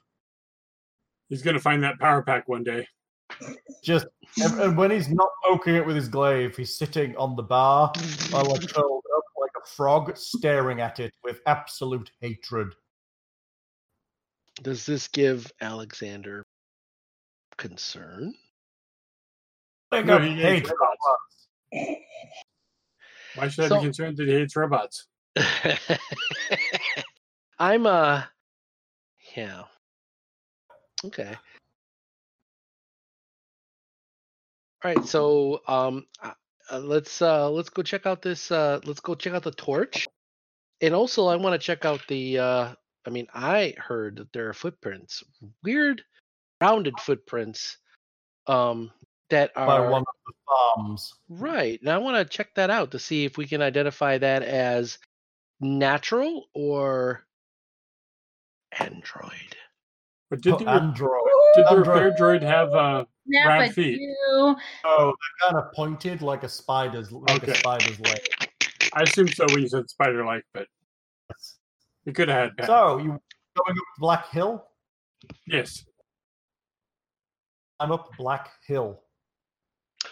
He's 1.30 1.44
going 1.44 1.54
to 1.54 1.60
find 1.60 1.84
that 1.84 2.00
power 2.00 2.24
pack 2.24 2.48
one 2.48 2.64
day. 2.64 2.88
Just 3.84 4.08
and, 4.42 4.60
and 4.60 4.78
when 4.78 4.90
he's 4.90 5.10
not 5.10 5.30
poking 5.44 5.76
it 5.76 5.86
with 5.86 5.96
his 5.96 6.08
glaive, 6.08 6.58
he's 6.58 6.76
sitting 6.76 7.16
on 7.18 7.36
the 7.36 7.44
bar, 7.44 7.92
like 8.32 8.68
curled 8.74 9.04
up 9.16 9.24
like 9.40 9.52
a 9.64 9.68
frog, 9.68 10.18
staring 10.18 10.82
at 10.82 11.00
it 11.00 11.14
with 11.24 11.42
absolute 11.46 12.10
hatred. 12.20 12.74
Does 14.64 14.88
this 14.88 15.08
give 15.08 15.52
Alexander 15.62 16.44
concern? 17.58 18.34
Big 19.92 20.08
No, 20.08 20.16
up 20.16 20.24
he 20.24 20.30
hates 20.32 20.68
hate 20.68 20.76
robots. 20.80 21.48
robots. 21.72 22.02
Why 23.36 23.48
should 23.50 23.72
I 23.72 23.78
be 23.78 23.84
concerned 23.84 24.18
that 24.18 24.28
he 24.28 24.34
hates 24.34 24.56
robots? 24.56 25.08
I'm 27.60 27.86
uh 27.86 28.24
yeah. 29.36 29.64
Okay. 31.04 31.36
All 34.84 34.92
right, 34.92 35.06
so 35.06 35.62
um 35.68 36.06
uh, 36.22 36.32
uh, 36.72 36.80
let's 36.80 37.22
uh 37.22 37.50
let's 37.50 37.70
go 37.70 37.82
check 37.82 38.06
out 38.06 38.22
this 38.22 38.52
uh 38.52 38.80
let's 38.86 39.00
go 39.00 39.16
check 39.16 39.34
out 39.34 39.44
the 39.44 39.52
torch. 39.52 40.08
And 40.82 40.94
also 40.94 41.28
I 41.28 41.36
want 41.36 41.54
to 41.60 41.66
check 41.66 41.86
out 41.86 42.02
the 42.08 42.40
uh 42.40 42.74
I 43.06 43.10
mean 43.10 43.28
I 43.34 43.74
heard 43.78 44.18
that 44.18 44.32
there 44.34 44.48
are 44.50 44.54
footprints, 44.54 45.24
weird 45.64 46.02
rounded 46.62 47.00
footprints 47.00 47.78
um 48.48 48.92
that 49.30 49.54
by 49.54 49.62
are 49.80 49.90
one 49.90 50.02
of 50.02 50.08
the 50.28 50.34
farms. 50.48 51.14
Right. 51.30 51.82
Now 51.84 51.96
I 51.96 51.98
want 51.98 52.18
to 52.18 52.26
check 52.38 52.54
that 52.56 52.70
out 52.70 52.92
to 52.92 53.00
see 53.00 53.26
if 53.26 53.38
we 53.38 53.48
can 53.48 53.62
identify 53.62 54.18
that 54.18 54.44
as 54.44 54.98
natural 55.60 56.50
or 56.54 57.26
android? 58.80 59.56
But 60.30 60.42
did 60.42 60.54
Oh, 60.54 60.58
the, 60.58 60.70
Android. 60.70 61.22
did 61.56 61.66
the 61.66 61.70
Android. 61.70 61.88
repair 61.88 62.12
droid 62.20 62.42
have 62.42 62.74
uh 62.74 63.06
Yeah, 63.26 63.48
Round 63.48 63.74
feet. 63.74 64.00
you- 64.00 64.56
Oh, 64.84 65.14
they're 65.42 65.50
kind 65.50 65.64
of 65.64 65.72
pointed 65.74 66.22
like 66.22 66.44
a 66.44 66.50
spider's 66.50 67.12
like 67.12 67.44
a 67.48 67.56
spider's 67.56 68.00
leg. 68.00 68.20
I 68.94 69.04
assume 69.04 69.28
so 69.30 69.46
when 69.50 69.62
you 69.62 69.68
said 69.70 69.90
spider 69.90 70.24
like, 70.26 70.44
but 70.54 70.68
you 72.06 72.14
could 72.14 72.28
have 72.30 72.50
had 72.50 72.58
that. 72.58 72.68
So 72.68 72.98
you 72.98 73.08
going 73.10 73.78
up 73.78 73.84
Black 74.00 74.30
Hill? 74.30 74.66
yes. 75.48 75.86
I'm 77.80 77.92
up 77.92 78.10
Black 78.18 78.50
Hill. 78.68 79.02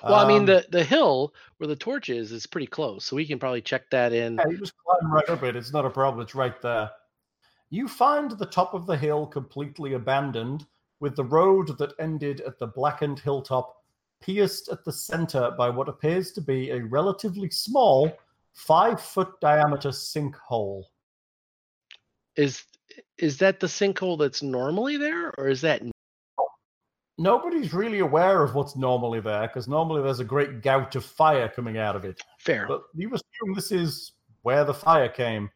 Well, 0.04 0.16
I 0.16 0.28
mean 0.28 0.42
Um, 0.42 0.46
the 0.46 0.66
the 0.70 0.84
hill 0.84 1.34
where 1.58 1.68
the 1.68 1.76
torch 1.76 2.10
is 2.10 2.32
is 2.32 2.46
pretty 2.46 2.68
close, 2.68 3.06
so 3.06 3.16
we 3.16 3.26
can 3.26 3.40
probably 3.40 3.62
check 3.62 3.90
that 3.92 4.12
in. 4.12 4.36
Yeah, 4.36 4.50
you 4.50 4.58
just 4.58 4.74
climb 4.78 5.12
right 5.12 5.30
up 5.30 5.44
it. 5.44 5.56
It's 5.56 5.72
not 5.72 5.86
a 5.86 5.90
problem. 5.90 6.22
It's 6.22 6.36
right 6.36 6.62
there. 6.62 6.92
You 7.70 7.88
find 7.88 8.32
the 8.32 8.46
top 8.46 8.74
of 8.74 8.86
the 8.86 8.98
hill 8.98 9.26
completely 9.26 9.94
abandoned, 9.94 10.66
with 11.00 11.16
the 11.16 11.24
road 11.24 11.78
that 11.78 11.94
ended 12.00 12.42
at 12.42 12.60
the 12.60 12.68
blackened 12.68 13.20
hilltop 13.20 13.78
pierced 14.22 14.70
at 14.70 14.86
the 14.86 14.92
center 14.92 15.52
by 15.58 15.70
what 15.70 15.90
appears 15.90 16.32
to 16.32 16.42
be 16.42 16.70
a 16.72 16.84
relatively 16.84 17.50
small, 17.50 18.12
five 18.54 19.02
foot 19.02 19.40
diameter 19.42 19.90
sinkhole. 19.90 20.84
Is 22.36 22.64
is 23.18 23.38
that 23.40 23.60
the 23.60 23.68
sinkhole 23.68 24.20
that's 24.20 24.44
normally 24.44 24.98
there, 24.98 25.34
or 25.38 25.48
is 25.48 25.62
that 25.62 25.82
Nobody's 27.24 27.74
really 27.74 28.00
aware 28.00 28.44
of 28.44 28.54
what's 28.54 28.76
normally 28.76 29.22
there 29.22 29.48
because 29.48 29.66
normally 29.66 30.04
there's 30.04 30.20
a 30.20 30.26
great 30.26 30.62
gout 30.62 30.94
of 30.98 31.06
fire 31.06 31.48
coming 31.48 31.78
out 31.78 31.96
of 31.96 32.04
it. 32.04 32.22
fair? 32.38 32.68
But 32.68 32.84
you 32.94 33.08
assume 33.08 33.56
this 33.56 33.72
is 33.72 34.12
where 34.42 34.66
the 34.66 34.74
fire 34.74 35.08
came. 35.08 35.50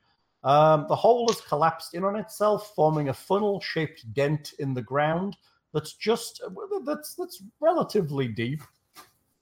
Um, 0.46 0.86
the 0.88 0.96
hole 0.96 1.28
has 1.28 1.42
collapsed 1.42 1.94
in 1.94 2.06
on 2.06 2.16
itself, 2.16 2.72
forming 2.74 3.10
a 3.10 3.14
funnel-shaped 3.14 4.14
dent 4.14 4.54
in 4.60 4.74
the 4.74 4.82
ground 4.82 5.36
that's 5.74 5.96
just 5.96 6.42
that's 6.86 7.16
that's 7.16 7.44
relatively 7.60 8.30
deep. 8.30 8.62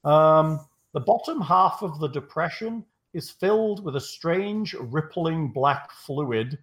Um, 0.03 0.65
the 0.93 1.01
bottom 1.01 1.39
half 1.39 1.83
of 1.83 1.99
the 1.99 2.07
depression 2.09 2.83
is 3.13 3.29
filled 3.29 3.85
with 3.85 3.97
a 3.97 4.01
strange, 4.01 4.73
rippling 4.73 5.51
black 5.51 5.91
fluid, 5.91 6.57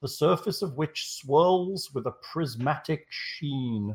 the 0.00 0.08
surface 0.08 0.62
of 0.62 0.78
which 0.78 1.10
swirls 1.10 1.90
with 1.92 2.06
a 2.06 2.14
prismatic 2.32 3.06
sheen. 3.10 3.94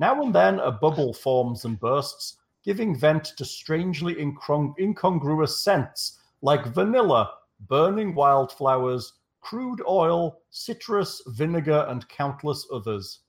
Now 0.00 0.22
and 0.22 0.34
then, 0.34 0.58
a 0.60 0.72
bubble 0.72 1.12
forms 1.12 1.66
and 1.66 1.78
bursts, 1.78 2.38
giving 2.64 2.96
vent 2.96 3.36
to 3.36 3.44
strangely 3.44 4.14
incong- 4.14 4.74
incongruous 4.78 5.60
scents 5.60 6.18
like 6.40 6.64
vanilla, 6.68 7.30
burning 7.68 8.14
wildflowers, 8.14 9.12
crude 9.42 9.82
oil, 9.86 10.40
citrus, 10.48 11.20
vinegar, 11.26 11.84
and 11.90 12.08
countless 12.08 12.66
others. 12.72 13.20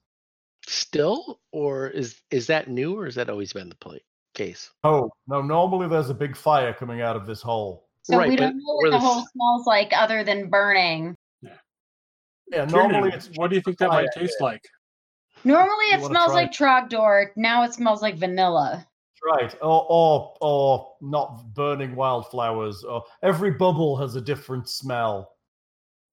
Still, 0.65 1.41
or 1.51 1.89
is 1.89 2.21
is 2.31 2.47
that 2.47 2.69
new, 2.69 2.97
or 2.97 3.03
has 3.03 3.15
that 3.15 3.29
always 3.29 3.51
been 3.51 3.67
the 3.67 3.75
pla 3.75 3.95
case? 4.33 4.71
Oh, 4.85 5.11
no, 5.27 5.41
normally 5.41 5.89
there's 5.89 6.09
a 6.09 6.13
big 6.13 6.37
fire 6.37 6.73
coming 6.73 7.01
out 7.01 7.17
of 7.17 7.25
this 7.27 7.41
hole. 7.41 7.89
So 8.03 8.17
Right, 8.17 8.29
we 8.29 8.37
don't 8.37 8.55
know 8.55 8.75
what 8.75 8.85
the 8.85 8.91
the 8.91 8.99
hole 8.99 9.27
smells 9.33 9.65
like 9.67 9.91
other 9.93 10.23
than 10.23 10.49
burning. 10.49 11.17
Yeah, 11.41 11.49
Kieran, 12.65 12.69
normally 12.69 13.09
it's 13.13 13.29
what 13.35 13.49
do 13.49 13.57
you 13.57 13.61
think 13.61 13.77
that 13.79 13.89
might 13.89 14.07
taste 14.15 14.39
like? 14.39 14.61
Normally 15.43 15.85
it 15.85 16.03
smells 16.03 16.33
like 16.33 16.51
Trogdor. 16.51 17.27
Now 17.35 17.63
it 17.63 17.73
smells 17.73 18.01
like 18.01 18.15
vanilla. 18.15 18.85
right, 19.23 19.53
or, 19.61 19.85
or 19.89 20.35
or 20.41 20.93
not 21.01 21.53
burning 21.53 21.95
wildflowers. 21.95 22.83
Or 22.83 23.03
every 23.23 23.51
bubble 23.51 23.97
has 23.97 24.15
a 24.15 24.21
different 24.21 24.69
smell. 24.69 25.31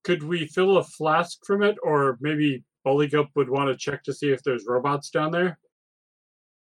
Could 0.05 0.23
we 0.23 0.47
fill 0.47 0.79
a 0.79 0.85
flask 0.85 1.39
from 1.45 1.63
it, 1.63 1.77
or 1.83 2.17
maybe 2.21 2.65
Bullygup 2.87 3.29
would 3.35 3.51
want 3.51 3.69
to 3.69 3.77
check 3.77 4.03
to 4.05 4.15
see 4.15 4.31
if 4.31 4.43
there's 4.43 4.65
robots 4.67 5.11
down 5.11 5.33
there? 5.33 5.59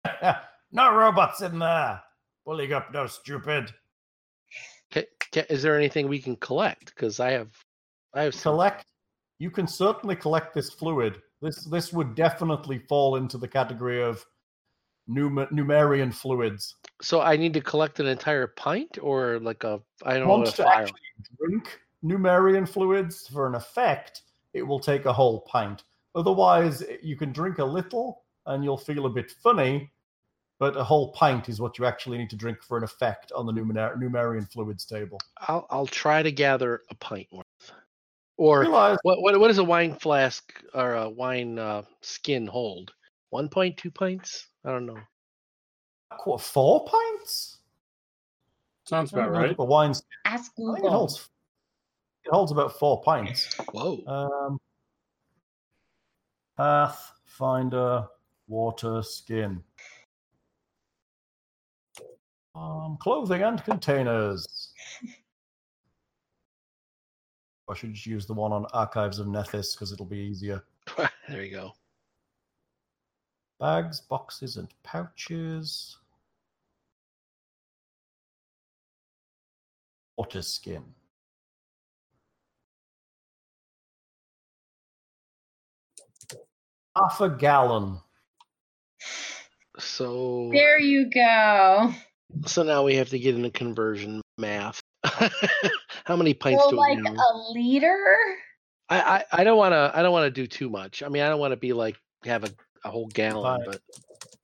no 0.72 0.94
robots 0.94 1.42
in 1.42 1.60
there. 1.60 2.02
Bullying 2.46 2.74
up, 2.74 2.94
no 2.94 3.08
stupid. 3.08 3.74
Ca- 4.94 5.04
ca- 5.34 5.46
is 5.50 5.64
there 5.64 5.76
anything 5.76 6.08
we 6.08 6.20
can 6.20 6.36
collect? 6.36 6.94
Because 6.94 7.20
I 7.20 7.32
have, 7.32 7.52
I 8.14 8.22
have 8.24 8.36
some- 8.36 8.54
collect 8.54 8.86
you 9.38 9.52
can 9.52 9.68
certainly 9.68 10.16
collect 10.16 10.54
this 10.54 10.70
fluid 10.70 11.22
this 11.46 11.64
this 11.66 11.94
would 11.94 12.16
definitely 12.16 12.80
fall 12.80 13.16
into 13.16 13.38
the 13.38 13.48
category 13.48 14.02
of 14.02 14.26
Num- 15.08 15.48
numerian 15.52 16.12
fluids. 16.12 16.76
So 17.02 17.22
I 17.22 17.38
need 17.38 17.54
to 17.54 17.62
collect 17.62 18.00
an 18.00 18.08
entire 18.08 18.48
pint, 18.48 18.98
or 19.02 19.40
like 19.40 19.64
a 19.64 19.80
I 20.04 20.16
don't 20.16 20.24
know 20.24 20.38
want 20.38 20.48
a 20.50 20.52
to 20.54 20.68
actually 20.68 21.00
drink 21.40 21.80
numerian 22.04 22.68
fluids 22.68 23.28
for 23.28 23.48
an 23.48 23.56
effect 23.56 24.24
it 24.54 24.64
will 24.64 24.80
take 24.80 25.06
a 25.06 25.14
whole 25.14 25.42
pint. 25.42 25.84
Otherwise 26.16 26.82
eh, 26.82 26.98
you 27.04 27.16
can 27.16 27.32
drink 27.32 27.60
a 27.60 27.66
little 27.66 28.24
and 28.46 28.64
you'll 28.64 28.78
feel 28.78 29.06
a 29.06 29.10
bit 29.10 29.32
funny 29.32 29.92
but 30.60 30.78
a 30.78 30.84
whole 30.84 31.12
pint 31.12 31.50
is 31.50 31.60
what 31.60 31.78
you 31.78 31.86
actually 31.86 32.18
need 32.18 32.30
to 32.30 32.36
drink 32.36 32.64
for 32.64 32.78
an 32.78 32.84
effect 32.84 33.32
on 33.34 33.46
the 33.46 33.52
numer- 33.52 33.98
numerian 33.98 34.50
fluids 34.52 34.86
table. 34.86 35.20
I'll 35.48 35.68
I'll 35.70 35.88
try 35.88 36.24
to 36.24 36.32
gather 36.32 36.82
a 36.90 36.96
pint 36.96 37.28
worth. 37.32 37.72
Or 38.38 38.62
realize 38.62 38.98
what 39.04 39.22
what 39.22 39.40
what 39.40 39.48
does 39.48 39.60
a 39.60 39.64
wine 39.64 39.96
flask 39.96 40.54
or 40.74 40.96
a 40.96 41.10
wine 41.10 41.58
uh, 41.58 41.84
skin 42.02 42.46
hold? 42.46 42.92
One 43.30 43.50
pint, 43.50 43.78
two 43.78 43.92
pints? 43.92 44.48
I 44.66 44.72
don't 44.72 44.86
know. 44.86 45.00
what, 46.26 46.42
four 46.42 46.86
pints 46.86 47.60
Sounds 48.86 49.14
about 49.14 49.32
right. 49.32 49.58
the 49.58 49.64
wine's 49.64 50.04
Ask 50.26 50.52
I 50.60 50.76
think 50.76 50.86
it 50.86 50.90
holds. 50.90 51.30
It 52.24 52.32
holds 52.32 52.52
about 52.52 52.78
four 52.78 53.02
pints. 53.02 53.54
Whoa. 53.72 54.04
Um, 54.08 54.60
Pathfinder 56.58 58.08
water 58.48 59.02
skin. 59.02 59.64
Um, 62.54 62.98
clothing 63.00 63.42
and 63.42 63.64
containers. 63.64 64.46
I 67.70 67.74
should 67.74 67.94
just 67.94 68.06
use 68.06 68.26
the 68.26 68.34
one 68.34 68.52
on 68.52 68.66
Archives 68.74 69.20
of 69.20 69.28
Nethys 69.28 69.74
because 69.74 69.92
it'll 69.92 70.06
be 70.06 70.18
easier. 70.20 70.64
there 71.30 71.44
you 71.44 71.52
go. 71.52 71.74
Bags, 73.60 74.02
boxes, 74.02 74.58
and 74.58 74.68
pouches. 74.84 75.98
Water 80.18 80.42
skin. 80.42 80.84
Half 86.96 87.20
a 87.22 87.30
gallon. 87.30 87.98
So 89.78 90.50
There 90.54 90.80
you 90.80 91.10
go. 91.10 91.92
so 92.46 92.64
now 92.64 92.84
we 92.84 92.96
have 92.96 93.10
to 93.10 93.20
get 93.20 93.36
into 93.36 93.50
conversion 93.52 94.22
math. 94.38 94.82
How 96.06 96.16
many 96.16 96.34
pints 96.34 96.64
So 96.64 96.72
do 96.72 96.78
like 96.78 96.98
we 96.98 97.06
a 97.06 97.38
liter? 97.52 98.18
I, 98.90 99.00
I 99.00 99.26
I 99.42 99.44
don't 99.44 99.58
want 99.58 99.74
to 99.74 99.92
I 99.94 100.02
don't 100.02 100.12
want 100.12 100.26
to 100.26 100.32
do 100.42 100.48
too 100.48 100.70
much. 100.70 101.04
I 101.04 101.10
mean, 101.10 101.24
I 101.24 101.30
don't 101.30 101.40
want 101.40 101.52
to 101.52 101.58
be 101.58 101.74
like 101.74 101.98
have 102.24 102.44
a, 102.44 102.50
a 102.84 102.90
whole 102.90 103.08
gallon, 103.08 103.58
Fine. 103.60 103.66
but 103.66 103.82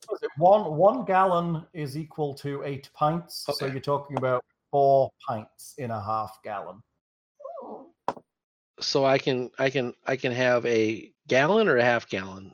What 0.08 0.16
is 0.16 0.24
it? 0.24 0.30
One 0.38 0.76
one 0.76 1.06
gallon 1.06 1.66
is 1.74 1.98
equal 1.98 2.34
to 2.36 2.64
eight 2.64 2.90
pints. 2.94 3.46
So 3.54 3.66
you're 3.66 3.80
talking 3.80 4.18
about 4.18 4.44
four 4.72 5.12
pints 5.28 5.76
in 5.78 5.92
a 5.92 6.02
half 6.02 6.40
gallon. 6.44 6.82
so 8.80 9.06
I 9.06 9.18
can 9.18 9.52
I 9.60 9.70
can 9.70 9.94
I 10.06 10.16
can 10.16 10.32
have 10.32 10.66
a 10.66 11.12
gallon 11.28 11.68
or 11.68 11.78
a 11.78 11.84
half 11.84 12.10
gallon. 12.10 12.54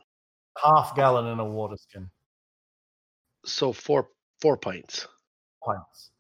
Half 0.64 0.96
gallon 0.96 1.28
in 1.28 1.40
a 1.40 1.46
water 1.46 1.78
skin. 1.78 2.10
So 3.46 3.72
four 3.72 4.10
four 4.42 4.58
pints. 4.58 5.08
Pints. 5.64 6.12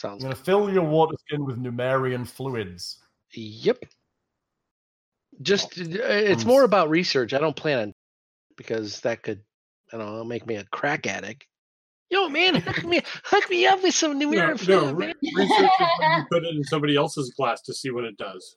Sounds 0.00 0.22
You're 0.22 0.32
gonna 0.32 0.42
fill 0.42 0.72
your 0.72 0.84
water 0.84 1.14
skin 1.26 1.44
with 1.44 1.62
Numerian 1.62 2.26
fluids. 2.26 3.00
Yep. 3.34 3.84
Just 5.42 5.78
uh, 5.78 5.82
it's 5.84 6.46
more 6.46 6.64
about 6.64 6.88
research. 6.88 7.34
I 7.34 7.38
don't 7.38 7.54
plan 7.54 7.78
on 7.80 7.94
because 8.56 9.00
that 9.02 9.22
could 9.22 9.42
I 9.92 9.98
don't 9.98 10.06
know 10.06 10.24
make 10.24 10.46
me 10.46 10.56
a 10.56 10.64
crack 10.64 11.06
addict. 11.06 11.44
Yo, 12.08 12.30
man, 12.30 12.54
hook 12.54 12.82
me 12.84 13.02
hook 13.24 13.50
me 13.50 13.66
up 13.66 13.82
with 13.82 13.94
some 13.94 14.18
No, 14.18 14.26
numeric 14.30 14.66
no, 14.66 14.80
fluid, 14.80 14.96
re- 14.96 15.06
man. 15.08 15.14
research 15.36 15.70
is 15.80 15.88
when 15.98 16.10
you 16.18 16.24
put 16.32 16.44
it 16.44 16.56
in 16.56 16.64
somebody 16.64 16.96
else's 16.96 17.34
glass 17.36 17.60
to 17.60 17.74
see 17.74 17.90
what 17.90 18.04
it 18.04 18.16
does. 18.16 18.56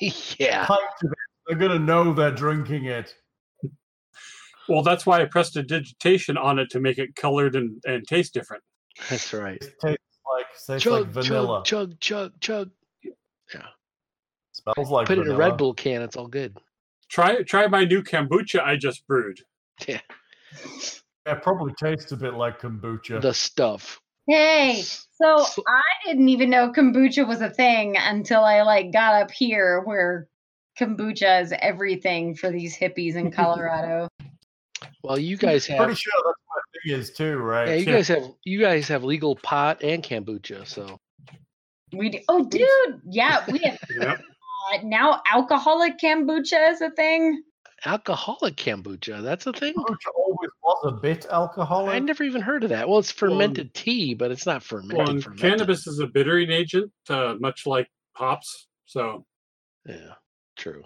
yeah. 0.00 0.64
Pint 0.64 0.80
of 1.04 1.12
it. 1.12 1.18
They're 1.48 1.58
gonna 1.58 1.78
know 1.78 2.14
they're 2.14 2.30
drinking 2.30 2.86
it. 2.86 3.14
Well, 4.70 4.82
that's 4.82 5.04
why 5.04 5.20
I 5.20 5.26
prestidigitation 5.26 6.38
on 6.38 6.58
it 6.58 6.70
to 6.70 6.80
make 6.80 6.96
it 6.96 7.14
colored 7.14 7.56
and, 7.56 7.78
and 7.84 8.06
taste 8.06 8.32
different. 8.32 8.62
That's 9.10 9.34
right. 9.34 9.62
It 9.62 9.74
tastes 9.82 10.02
like 10.36 10.46
tastes 10.54 10.86
like 10.86 11.04
Chug, 11.04 11.08
vanilla. 11.08 11.62
chug, 11.64 11.98
chug, 12.00 12.32
chug, 12.40 12.70
chug. 13.48 13.62
Smells 14.52 14.90
like 14.90 15.06
Put 15.06 15.18
it 15.18 15.26
in 15.26 15.32
a. 15.32 15.36
Red 15.36 15.56
Bull 15.56 15.72
can. 15.74 16.02
It's 16.02 16.16
all 16.16 16.26
good. 16.26 16.56
Try 17.08 17.42
try 17.42 17.66
my 17.68 17.84
new 17.84 18.02
kombucha 18.02 18.60
I 18.62 18.76
just 18.76 19.06
brewed. 19.06 19.40
Yeah. 19.86 20.00
It 21.26 21.42
probably 21.42 21.72
tastes 21.82 22.10
a 22.12 22.16
bit 22.16 22.34
like 22.34 22.60
kombucha. 22.60 23.20
The 23.20 23.32
stuff. 23.32 24.00
Hey, 24.26 24.82
so 24.82 25.46
I 25.66 25.82
didn't 26.04 26.28
even 26.28 26.50
know 26.50 26.70
kombucha 26.72 27.26
was 27.26 27.40
a 27.40 27.48
thing 27.50 27.96
until 27.96 28.44
I 28.44 28.62
like 28.62 28.92
got 28.92 29.14
up 29.22 29.30
here 29.30 29.80
where 29.84 30.28
kombucha 30.78 31.42
is 31.42 31.54
everything 31.60 32.34
for 32.34 32.50
these 32.50 32.76
hippies 32.76 33.14
in 33.14 33.30
Colorado. 33.32 34.08
Well, 35.02 35.18
you 35.18 35.36
guys 35.36 35.64
have. 35.66 35.78
Pretty 35.78 35.94
sure 35.94 36.12
that's 36.16 36.24
what 36.24 36.32
it 36.32 36.47
is 36.84 37.10
too, 37.10 37.36
right? 37.38 37.68
Yeah, 37.68 37.74
you 37.74 37.84
guys 37.86 38.08
have. 38.08 38.30
You 38.44 38.60
guys 38.60 38.88
have 38.88 39.04
legal 39.04 39.36
pot 39.36 39.82
and 39.82 40.02
kombucha, 40.02 40.66
so. 40.66 40.98
We 41.92 42.10
do. 42.10 42.18
Oh, 42.28 42.44
dude, 42.44 43.00
yeah, 43.08 43.44
we 43.50 43.58
have. 43.60 43.78
Yep. 44.00 44.22
Uh, 44.74 44.78
now 44.84 45.22
alcoholic 45.32 45.98
kombucha 45.98 46.72
is 46.72 46.80
a 46.82 46.90
thing. 46.90 47.42
Alcoholic 47.86 48.56
kombucha. 48.56 49.22
That's 49.22 49.46
a 49.46 49.52
thing. 49.52 49.72
Kombucha 49.74 50.10
always 50.16 50.50
was 50.62 50.92
a 50.92 51.00
bit 51.00 51.26
alcoholic. 51.30 51.94
I 51.94 51.98
never 52.00 52.24
even 52.24 52.42
heard 52.42 52.64
of 52.64 52.70
that. 52.70 52.88
Well, 52.88 52.98
it's 52.98 53.12
fermented 53.12 53.72
tea, 53.72 54.14
but 54.14 54.30
it's 54.30 54.46
not 54.46 54.62
fermented. 54.62 54.98
Well, 54.98 55.06
fermented. 55.06 55.38
cannabis 55.38 55.86
is 55.86 56.00
a 56.00 56.06
bittering 56.06 56.50
agent, 56.50 56.92
uh, 57.08 57.36
much 57.38 57.66
like 57.66 57.88
hops. 58.12 58.66
So 58.86 59.24
Yeah, 59.86 60.14
true. 60.56 60.82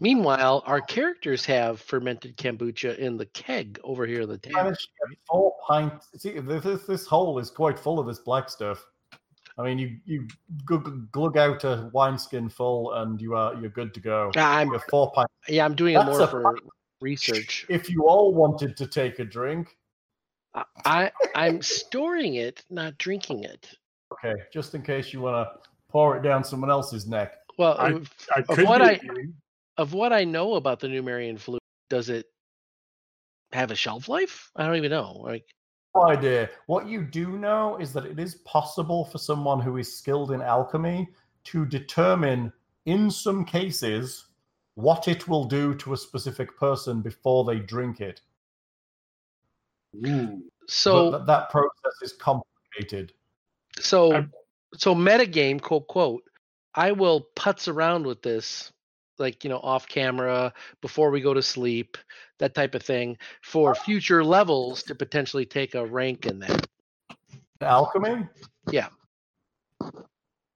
Yummy. 0.00 0.14
Meanwhile, 0.14 0.62
our 0.66 0.80
characters 0.80 1.44
have 1.46 1.80
fermented 1.80 2.36
kombucha 2.36 2.96
in 2.98 3.16
the 3.16 3.26
keg 3.26 3.78
over 3.84 4.06
here 4.06 4.22
in 4.22 4.28
the 4.28 4.38
tavern. 4.38 4.64
managed 4.64 4.82
to 5.02 5.08
get 5.10 5.18
four 5.28 5.54
pints. 5.66 6.08
See, 6.18 6.38
this, 6.38 6.62
this 6.64 6.82
this 6.84 7.06
hole 7.06 7.38
is 7.38 7.50
quite 7.50 7.78
full 7.78 7.98
of 7.98 8.06
this 8.06 8.18
black 8.20 8.48
stuff. 8.48 8.84
I 9.58 9.62
mean, 9.64 9.78
you 9.78 9.96
you 10.04 10.28
glug, 10.64 11.10
glug 11.10 11.36
out 11.36 11.64
a 11.64 11.90
wineskin 11.92 12.48
full, 12.48 12.92
and 12.94 13.20
you 13.20 13.34
are 13.34 13.54
you're 13.60 13.70
good 13.70 13.92
to 13.94 14.00
go. 14.00 14.30
I'm 14.36 14.68
You 14.68 14.72
have 14.74 14.84
four 14.88 15.10
pints. 15.12 15.32
yeah, 15.48 15.64
I'm 15.64 15.74
doing 15.74 15.96
it 15.96 16.04
more 16.04 16.20
a 16.22 16.26
for 16.26 16.56
research. 17.00 17.66
If 17.68 17.90
you 17.90 18.06
all 18.06 18.34
wanted 18.34 18.76
to 18.76 18.86
take 18.86 19.18
a 19.18 19.24
drink, 19.24 19.76
I, 20.54 20.64
I 20.84 21.10
I'm 21.34 21.60
storing 21.62 22.34
it, 22.36 22.64
not 22.70 22.98
drinking 22.98 23.44
it. 23.44 23.68
okay, 24.12 24.34
just 24.52 24.74
in 24.74 24.82
case 24.82 25.12
you 25.12 25.20
want 25.20 25.36
to 25.48 25.68
pour 25.90 26.16
it 26.16 26.22
down 26.22 26.44
someone 26.44 26.70
else's 26.70 27.06
neck. 27.08 27.34
Well, 27.58 27.76
I- 27.78 28.00
I 28.36 28.42
could 28.42 28.64
what 28.68 28.78
be 28.80 28.84
I- 28.84 28.90
agreeing. 28.92 29.34
Of 29.78 29.92
what 29.94 30.12
I 30.12 30.24
know 30.24 30.54
about 30.54 30.80
the 30.80 30.88
Numerian 30.88 31.38
flu, 31.38 31.58
does 31.88 32.08
it 32.10 32.26
have 33.52 33.70
a 33.70 33.76
shelf 33.76 34.08
life? 34.08 34.50
I 34.56 34.66
don't 34.66 34.76
even 34.76 34.90
know. 34.90 35.12
Like, 35.22 35.46
No 35.94 36.08
idea. 36.08 36.50
What 36.66 36.86
you 36.86 37.02
do 37.02 37.38
know 37.38 37.78
is 37.78 37.92
that 37.94 38.04
it 38.04 38.18
is 38.18 38.36
possible 38.44 39.04
for 39.06 39.18
someone 39.18 39.60
who 39.60 39.78
is 39.78 39.96
skilled 39.96 40.32
in 40.32 40.42
alchemy 40.42 41.08
to 41.44 41.64
determine, 41.64 42.52
in 42.84 43.10
some 43.10 43.44
cases, 43.44 44.26
what 44.74 45.08
it 45.08 45.26
will 45.28 45.44
do 45.44 45.74
to 45.76 45.92
a 45.92 45.96
specific 45.96 46.56
person 46.58 47.00
before 47.00 47.44
they 47.44 47.58
drink 47.58 48.00
it. 48.00 48.20
Mm. 49.96 50.34
Ooh. 50.34 50.42
so 50.68 51.12
th- 51.12 51.26
that 51.26 51.48
process 51.50 51.94
is 52.02 52.12
complicated. 52.12 53.12
So, 53.78 54.12
I'm- 54.12 54.32
so 54.74 54.94
metagame, 54.94 55.62
quote, 55.62 55.88
quote, 55.88 56.22
I 56.74 56.92
will 56.92 57.26
putz 57.34 57.66
around 57.72 58.04
with 58.06 58.20
this, 58.22 58.70
like, 59.18 59.44
you 59.44 59.50
know, 59.50 59.58
off 59.58 59.88
camera 59.88 60.52
before 60.80 61.10
we 61.10 61.20
go 61.20 61.34
to 61.34 61.42
sleep, 61.42 61.96
that 62.38 62.54
type 62.54 62.74
of 62.74 62.82
thing, 62.82 63.16
for 63.42 63.72
oh. 63.72 63.74
future 63.74 64.24
levels 64.24 64.82
to 64.84 64.94
potentially 64.94 65.44
take 65.44 65.74
a 65.74 65.84
rank 65.84 66.26
in 66.26 66.38
that. 66.40 66.66
Alchemy? 67.60 68.26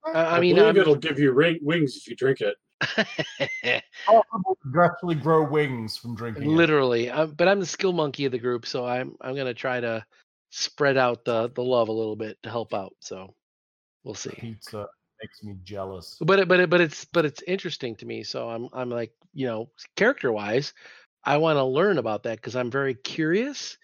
I, 0.05 0.11
I, 0.11 0.37
I 0.37 0.39
mean, 0.39 0.55
believe 0.55 0.69
I'm, 0.69 0.77
it'll 0.77 0.95
give 0.95 1.19
you 1.19 1.31
ring, 1.31 1.59
wings 1.61 1.95
if 1.97 2.07
you 2.07 2.15
drink 2.15 2.41
it. 2.41 2.55
Possible 4.05 4.57
to 4.73 4.81
actually 4.81 5.15
grow 5.15 5.47
wings 5.47 5.95
from 5.97 6.15
drinking 6.15 6.43
it. 6.43 6.49
literally, 6.49 7.09
i 7.09 7.25
but 7.25 7.47
I'm 7.47 7.59
the 7.59 7.65
skill 7.65 7.93
monkey 7.93 8.25
of 8.25 8.33
the 8.33 8.39
group, 8.39 8.65
so 8.65 8.85
I'm 8.85 9.15
I'm 9.21 9.35
gonna 9.35 9.53
try 9.53 9.79
to 9.79 10.05
spread 10.49 10.97
out 10.97 11.23
the 11.23 11.49
the 11.55 11.63
love 11.63 11.87
a 11.87 11.93
little 11.93 12.17
bit 12.17 12.37
to 12.43 12.49
help 12.49 12.73
out. 12.73 12.93
So 12.99 13.33
we'll 14.03 14.15
see. 14.15 14.31
Pizza 14.31 14.87
makes 15.23 15.43
me 15.43 15.55
jealous. 15.63 16.17
but 16.19 16.39
it, 16.39 16.47
but 16.47 16.59
it, 16.59 16.69
but 16.69 16.81
it's 16.81 17.05
but 17.05 17.25
it's 17.25 17.41
interesting 17.47 17.95
to 17.95 18.05
me 18.05 18.23
so 18.23 18.49
i'm 18.49 18.67
i'm 18.73 18.89
like 18.89 19.11
you 19.33 19.47
know 19.47 19.69
character 19.95 20.31
wise 20.31 20.73
i 21.23 21.37
want 21.37 21.57
to 21.57 21.63
learn 21.63 21.97
about 21.97 22.23
that 22.23 22.35
because 22.37 22.55
i'm 22.55 22.69
very 22.69 22.93
curious 22.93 23.77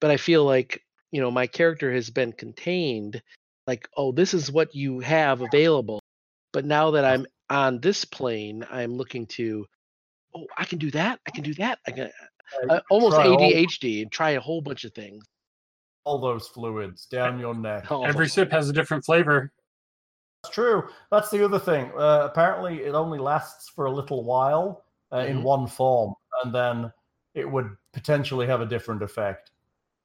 but 0.00 0.10
i 0.10 0.16
feel 0.16 0.44
like 0.44 0.82
you 1.12 1.20
know 1.20 1.30
my 1.30 1.46
character 1.46 1.92
has 1.92 2.08
been 2.08 2.32
contained 2.32 3.22
like 3.66 3.88
oh 3.96 4.10
this 4.10 4.32
is 4.32 4.50
what 4.50 4.74
you 4.74 5.00
have 5.00 5.42
available 5.42 6.00
but 6.52 6.64
now 6.64 6.90
that 6.92 7.04
i'm 7.04 7.26
on 7.50 7.78
this 7.80 8.06
plane 8.06 8.66
i'm 8.70 8.94
looking 8.94 9.26
to 9.26 9.66
oh 10.34 10.46
i 10.56 10.64
can 10.64 10.78
do 10.78 10.90
that 10.90 11.20
i 11.28 11.30
can 11.30 11.44
do 11.44 11.52
that 11.54 11.78
i 11.86 11.90
can 11.90 12.10
uh, 12.70 12.80
almost 12.90 13.18
adhd 13.18 14.02
and 14.02 14.10
try 14.10 14.30
a 14.30 14.40
whole 14.40 14.62
bunch 14.62 14.84
of 14.84 14.94
things 14.94 15.24
all 16.04 16.18
those 16.18 16.48
fluids 16.48 17.06
down 17.06 17.38
your 17.38 17.54
neck. 17.54 17.86
Every 18.04 18.28
sip 18.28 18.50
has 18.50 18.68
a 18.68 18.72
different 18.72 19.04
flavor. 19.04 19.52
That's 20.42 20.54
true. 20.54 20.88
That's 21.10 21.30
the 21.30 21.44
other 21.44 21.58
thing. 21.58 21.90
Uh, 21.96 22.28
apparently, 22.30 22.82
it 22.84 22.94
only 22.94 23.18
lasts 23.18 23.68
for 23.68 23.84
a 23.86 23.90
little 23.92 24.24
while 24.24 24.84
uh, 25.12 25.18
in 25.18 25.38
Mhm. 25.38 25.42
one 25.42 25.66
form, 25.66 26.14
and 26.44 26.54
then 26.54 26.92
it 27.34 27.44
would 27.50 27.76
potentially 27.92 28.46
have 28.46 28.60
a 28.60 28.66
different 28.66 29.02
effect. 29.02 29.50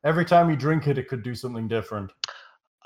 Every 0.04 0.26
time 0.26 0.50
you 0.50 0.56
drink 0.56 0.88
it, 0.88 0.98
it 0.98 1.08
could 1.08 1.24
do 1.24 1.36
something 1.36 1.68
different. 1.68 2.12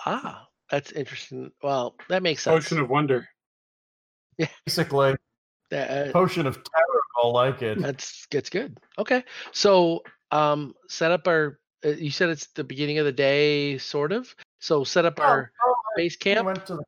ah 0.05 0.47
that's 0.69 0.91
interesting 0.93 1.51
well 1.63 1.95
that 2.07 2.21
makes 2.23 2.43
sense 2.43 2.55
Ocean 2.65 2.79
of 2.79 2.89
Wonder. 2.89 3.27
Yeah, 4.37 4.47
Basically, 4.65 5.15
That- 5.71 6.09
uh, 6.09 6.11
potion 6.13 6.45
of 6.47 6.55
terror, 6.55 7.01
I 7.23 7.27
like 7.27 7.61
it. 7.61 7.79
That's 7.81 8.25
gets 8.27 8.49
good. 8.49 8.79
Okay, 8.97 9.23
so 9.51 10.03
um, 10.31 10.75
set 10.87 11.11
up 11.11 11.27
our. 11.27 11.59
Uh, 11.83 11.89
you 11.89 12.11
said 12.11 12.29
it's 12.29 12.47
the 12.47 12.63
beginning 12.63 12.97
of 12.99 13.05
the 13.05 13.11
day, 13.11 13.77
sort 13.77 14.11
of. 14.11 14.33
So 14.59 14.83
set 14.83 15.05
up 15.05 15.19
our 15.19 15.51
Oh, 15.65 15.75
base 15.95 16.13
you 16.13 16.19
camp. 16.19 16.45
went 16.45 16.65
to 16.67 16.75
the, 16.75 16.83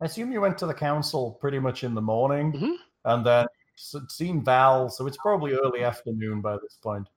I 0.00 0.04
assume 0.04 0.30
you 0.32 0.40
went 0.40 0.58
to 0.58 0.66
the 0.66 0.74
council 0.74 1.32
pretty 1.40 1.58
much 1.58 1.82
in 1.84 1.94
the 1.94 2.00
morning, 2.00 2.52
Mhm. 2.52 2.76
and 3.04 3.26
then 3.26 3.46
seen 3.76 4.44
Val, 4.44 4.88
so 4.88 5.06
it's 5.06 5.16
probably 5.16 5.52
early 5.54 5.82
afternoon 5.84 6.40
by 6.40 6.56
this 6.58 6.76
point. 6.82 7.08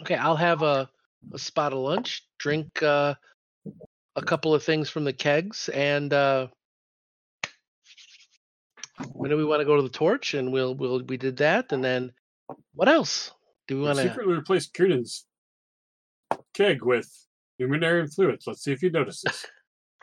Okay, 0.00 0.14
I'll 0.16 0.36
have 0.36 0.62
a, 0.62 0.90
a 1.32 1.38
spot 1.38 1.72
of 1.72 1.78
lunch, 1.78 2.26
drink 2.38 2.82
uh, 2.82 3.14
a 4.16 4.22
couple 4.22 4.54
of 4.54 4.62
things 4.62 4.88
from 4.90 5.04
the 5.04 5.12
kegs, 5.12 5.68
and 5.70 6.12
uh, 6.12 6.48
when 9.12 9.30
do 9.30 9.36
we 9.36 9.44
want 9.44 9.60
to 9.60 9.64
go 9.64 9.76
to 9.76 9.82
the 9.82 9.88
torch? 9.88 10.34
And 10.34 10.52
we'll 10.52 10.74
we'll 10.74 11.02
we 11.04 11.16
did 11.16 11.36
that, 11.38 11.72
and 11.72 11.82
then 11.84 12.12
what 12.74 12.88
else 12.88 13.30
do 13.68 13.76
we 13.76 13.80
We 13.82 13.86
want 13.88 13.98
to? 13.98 14.08
secretly 14.08 14.34
replace 14.34 14.68
Kunin's 14.70 15.26
keg 16.54 16.82
with 16.82 17.10
humanitarian 17.58 18.08
fluids. 18.08 18.46
Let's 18.46 18.62
see 18.64 18.72
if 18.72 18.80
he 18.80 18.90
notices. 18.90 19.46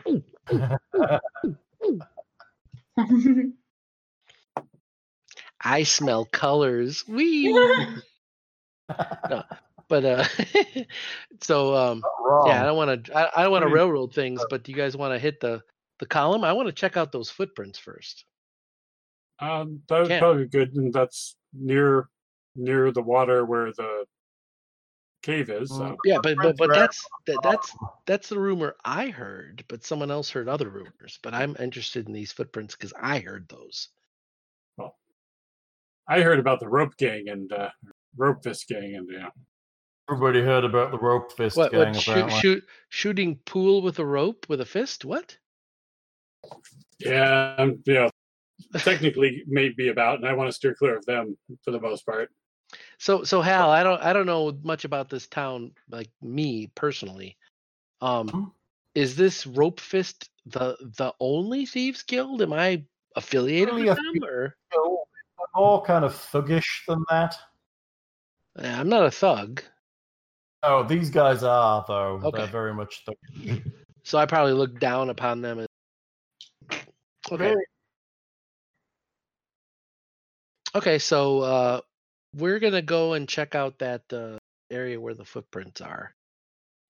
I 5.64 5.84
smell 5.84 6.26
colors. 6.26 7.08
Wee. 7.08 7.54
No, 9.30 9.44
but 9.88 10.04
uh, 10.04 10.26
so 11.42 11.76
um, 11.76 12.04
Yeah, 12.46 12.62
I 12.62 12.66
don't 12.66 12.76
want 12.76 13.06
to. 13.06 13.18
I, 13.18 13.40
I 13.40 13.44
don't 13.44 13.52
want 13.52 13.64
to 13.64 13.70
railroad 13.70 14.14
things, 14.14 14.44
but 14.50 14.64
do 14.64 14.72
you 14.72 14.78
guys 14.78 14.98
want 14.98 15.14
to 15.14 15.20
hit 15.20 15.40
the 15.40 15.62
the 16.00 16.06
column? 16.06 16.44
I 16.44 16.52
want 16.52 16.68
to 16.68 16.74
check 16.74 16.98
out 16.98 17.14
those 17.14 17.30
footprints 17.30 17.80
first. 17.80 18.26
Um, 19.40 19.82
that 19.88 20.02
would 20.02 20.20
probably 20.20 20.44
be 20.44 20.50
good, 20.50 20.76
and 20.76 20.92
that's 20.92 21.36
near 21.54 22.10
near 22.56 22.92
the 22.92 23.02
water 23.02 23.46
where 23.46 23.72
the 23.72 24.06
cave 25.22 25.50
is. 25.50 25.70
So 25.70 25.76
Mm. 25.76 25.98
Yeah, 26.06 26.20
but 26.22 26.38
but 26.38 26.58
but 26.58 26.70
that's 26.74 27.06
that, 27.28 27.40
that's 27.44 27.76
that's 28.06 28.30
the 28.30 28.40
rumor 28.40 28.76
I 28.84 29.10
heard, 29.10 29.64
but 29.68 29.84
someone 29.84 30.12
else 30.12 30.30
heard 30.30 30.48
other 30.48 30.70
rumors. 30.70 31.20
But 31.22 31.34
I'm 31.34 31.56
interested 31.60 32.08
in 32.08 32.14
these 32.14 32.32
footprints 32.32 32.76
because 32.76 32.94
I 33.00 33.20
heard 33.20 33.48
those. 33.50 33.90
Well, 34.78 34.98
I 36.08 36.22
heard 36.22 36.40
about 36.40 36.60
the 36.60 36.70
rope 36.70 36.98
gang 36.98 37.30
and 37.30 37.52
uh, 37.52 37.70
rope 38.18 38.44
fist 38.44 38.68
gang, 38.68 38.96
and 38.96 39.08
yeah, 39.12 39.30
Everybody 40.12 40.42
heard 40.42 40.66
about 40.66 40.92
the 40.92 40.98
rope 40.98 41.32
fist 41.32 41.56
What 41.56 41.72
gang, 41.72 41.94
what 41.94 41.96
shoot, 41.96 42.32
shoot 42.32 42.64
shooting 42.90 43.38
pool 43.46 43.82
with 43.82 44.00
a 44.00 44.06
rope 44.06 44.46
with 44.50 44.60
a 44.60 44.66
fist? 44.66 45.06
What? 45.06 45.38
yeah, 47.00 47.56
um, 47.58 47.82
yeah. 47.86 48.10
Technically, 48.80 49.44
may 49.48 49.70
be 49.70 49.88
about, 49.88 50.20
and 50.20 50.28
I 50.28 50.34
want 50.34 50.50
to 50.50 50.54
steer 50.54 50.76
clear 50.76 50.98
of 50.98 51.06
them 51.06 51.38
for 51.64 51.72
the 51.72 51.80
most 51.80 52.06
part. 52.06 52.30
So 52.98 53.24
so 53.24 53.42
Hal, 53.42 53.70
I 53.70 53.84
don't 53.84 54.02
I 54.02 54.14
don't 54.14 54.26
know 54.26 54.58
much 54.64 54.86
about 54.86 55.10
this 55.10 55.28
town 55.28 55.74
like 55.90 56.10
me 56.22 56.68
personally. 56.76 57.38
Um 58.02 58.28
Mhm. 58.30 58.52
is 58.96 59.16
this 59.16 59.46
Rope 59.48 59.80
Fist 59.80 60.30
the 60.46 60.78
the 60.98 61.14
only 61.20 61.66
thieves 61.66 62.04
guild? 62.04 62.42
Am 62.42 62.54
I 62.54 62.84
affiliated 63.16 63.74
Really 63.74 63.90
with 63.90 63.98
them 63.98 64.24
or 64.24 64.56
more 65.56 65.82
kind 65.84 66.06
of 66.06 66.14
thuggish 66.14 66.86
than 66.88 67.04
that. 67.10 67.38
Yeah, 68.58 68.80
I'm 68.80 68.90
not 68.90 69.06
a 69.06 69.12
thug, 69.12 69.62
Oh, 70.64 70.84
these 70.84 71.10
guys 71.10 71.44
are 71.44 71.84
though. 71.88 72.22
Okay. 72.24 72.38
They're 72.38 72.48
very 72.48 72.74
much 72.74 73.04
thuggish. 73.06 73.64
so 74.04 74.18
I 74.18 74.26
probably 74.26 74.54
look 74.54 74.80
down 74.80 75.10
upon 75.10 75.42
them 75.42 75.60
as 75.60 75.68
Okay. 77.32 77.38
Very- 77.38 77.66
Okay, 80.74 81.00
so 81.00 81.40
uh 81.42 81.82
we're 82.36 82.60
gonna 82.60 82.82
go 82.82 83.14
and 83.14 83.28
check 83.28 83.56
out 83.56 83.80
that 83.80 84.02
uh 84.14 84.38
area 84.70 85.00
where 85.00 85.14
the 85.14 85.26
footprints 85.26 85.82
are. 85.82 86.14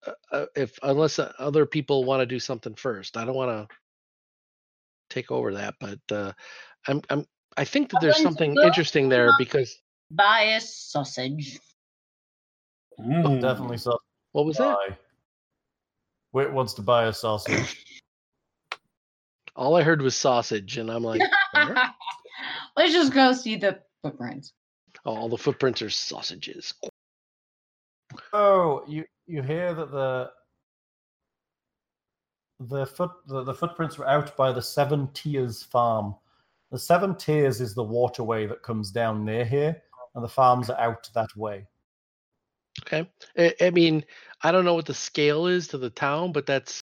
uh, 0.05 0.11
uh, 0.31 0.45
if 0.55 0.77
unless 0.83 1.19
uh, 1.19 1.31
other 1.39 1.65
people 1.65 2.03
want 2.03 2.21
to 2.21 2.25
do 2.25 2.39
something 2.39 2.75
first. 2.75 3.17
I 3.17 3.25
don't 3.25 3.35
want 3.35 3.69
to 3.69 3.75
take 5.09 5.31
over 5.31 5.53
that, 5.53 5.75
but 5.79 5.99
uh, 6.11 6.31
I'm 6.87 7.01
I'm 7.09 7.25
I 7.57 7.65
think 7.65 7.89
that 7.91 7.99
there's 8.01 8.21
something 8.21 8.55
interesting 8.63 9.09
there 9.09 9.31
because 9.37 9.77
Buy 10.11 10.41
a 10.41 10.61
sausage. 10.61 11.59
Mm. 12.99 13.41
Definitely 13.41 13.77
sausage. 13.77 14.01
what 14.33 14.45
was 14.45 14.57
that? 14.57 14.75
Buy. 14.75 14.97
Wit 16.33 16.51
wants 16.51 16.73
to 16.75 16.81
buy 16.81 17.05
a 17.05 17.13
sausage. 17.13 17.83
All 19.55 19.75
I 19.75 19.83
heard 19.83 20.01
was 20.01 20.15
sausage, 20.15 20.77
and 20.77 20.89
I'm 20.89 21.03
like, 21.03 21.21
"What?" 21.51 21.77
Let's 22.77 22.93
just 22.93 23.13
go 23.13 23.33
see 23.33 23.57
the 23.57 23.79
footprints. 24.01 24.53
Oh, 25.05 25.15
all 25.15 25.29
the 25.29 25.37
footprints 25.37 25.81
are 25.81 25.89
sausages. 25.89 26.73
Oh, 28.33 28.83
you 28.87 29.05
you 29.27 29.41
hear 29.41 29.73
that 29.73 29.91
the 29.91 30.31
the 32.59 32.85
foot 32.85 33.11
the, 33.27 33.43
the 33.43 33.53
footprints 33.53 33.97
were 33.97 34.07
out 34.07 34.35
by 34.35 34.51
the 34.51 34.61
Seven 34.61 35.09
Tiers 35.13 35.63
farm. 35.63 36.15
The 36.71 36.79
Seven 36.79 37.15
Tiers 37.15 37.59
is 37.61 37.73
the 37.73 37.83
waterway 37.83 38.45
that 38.47 38.63
comes 38.63 38.91
down 38.91 39.25
near 39.25 39.45
here, 39.45 39.81
and 40.15 40.23
the 40.23 40.29
farms 40.29 40.69
are 40.69 40.79
out 40.79 41.09
that 41.13 41.35
way. 41.35 41.67
Okay, 42.85 43.09
I, 43.37 43.53
I 43.61 43.69
mean, 43.71 44.05
I 44.41 44.51
don't 44.51 44.65
know 44.65 44.75
what 44.75 44.85
the 44.85 44.93
scale 44.93 45.47
is 45.47 45.67
to 45.69 45.77
the 45.77 45.89
town, 45.89 46.31
but 46.31 46.45
that's 46.45 46.81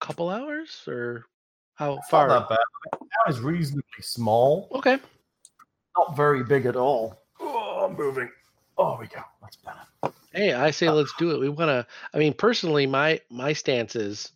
a 0.00 0.06
couple 0.06 0.28
hours 0.28 0.84
or 0.86 1.26
how 1.74 1.94
It's 1.96 2.08
far? 2.08 2.28
not 2.28 2.48
that 2.48 2.58
bad. 2.58 2.58
The 2.92 2.98
town 2.98 3.34
is 3.34 3.40
reasonably 3.40 4.02
small, 4.02 4.68
Okay, 4.72 4.98
not 5.98 6.16
very 6.16 6.44
big 6.44 6.66
at 6.66 6.76
all. 6.76 7.21
Oh, 7.82 7.86
I'm 7.86 7.96
moving. 7.96 8.30
Oh, 8.78 8.96
we 9.00 9.08
go. 9.08 9.22
That's 9.40 9.56
better. 9.56 10.14
Hey, 10.32 10.52
I 10.52 10.70
say 10.70 10.86
uh, 10.86 10.92
let's 10.94 11.12
do 11.18 11.32
it. 11.32 11.40
We 11.40 11.48
want 11.48 11.68
to. 11.68 11.84
I 12.14 12.18
mean, 12.18 12.32
personally, 12.32 12.86
my 12.86 13.20
my 13.28 13.52
stance 13.52 13.96
is 13.96 14.30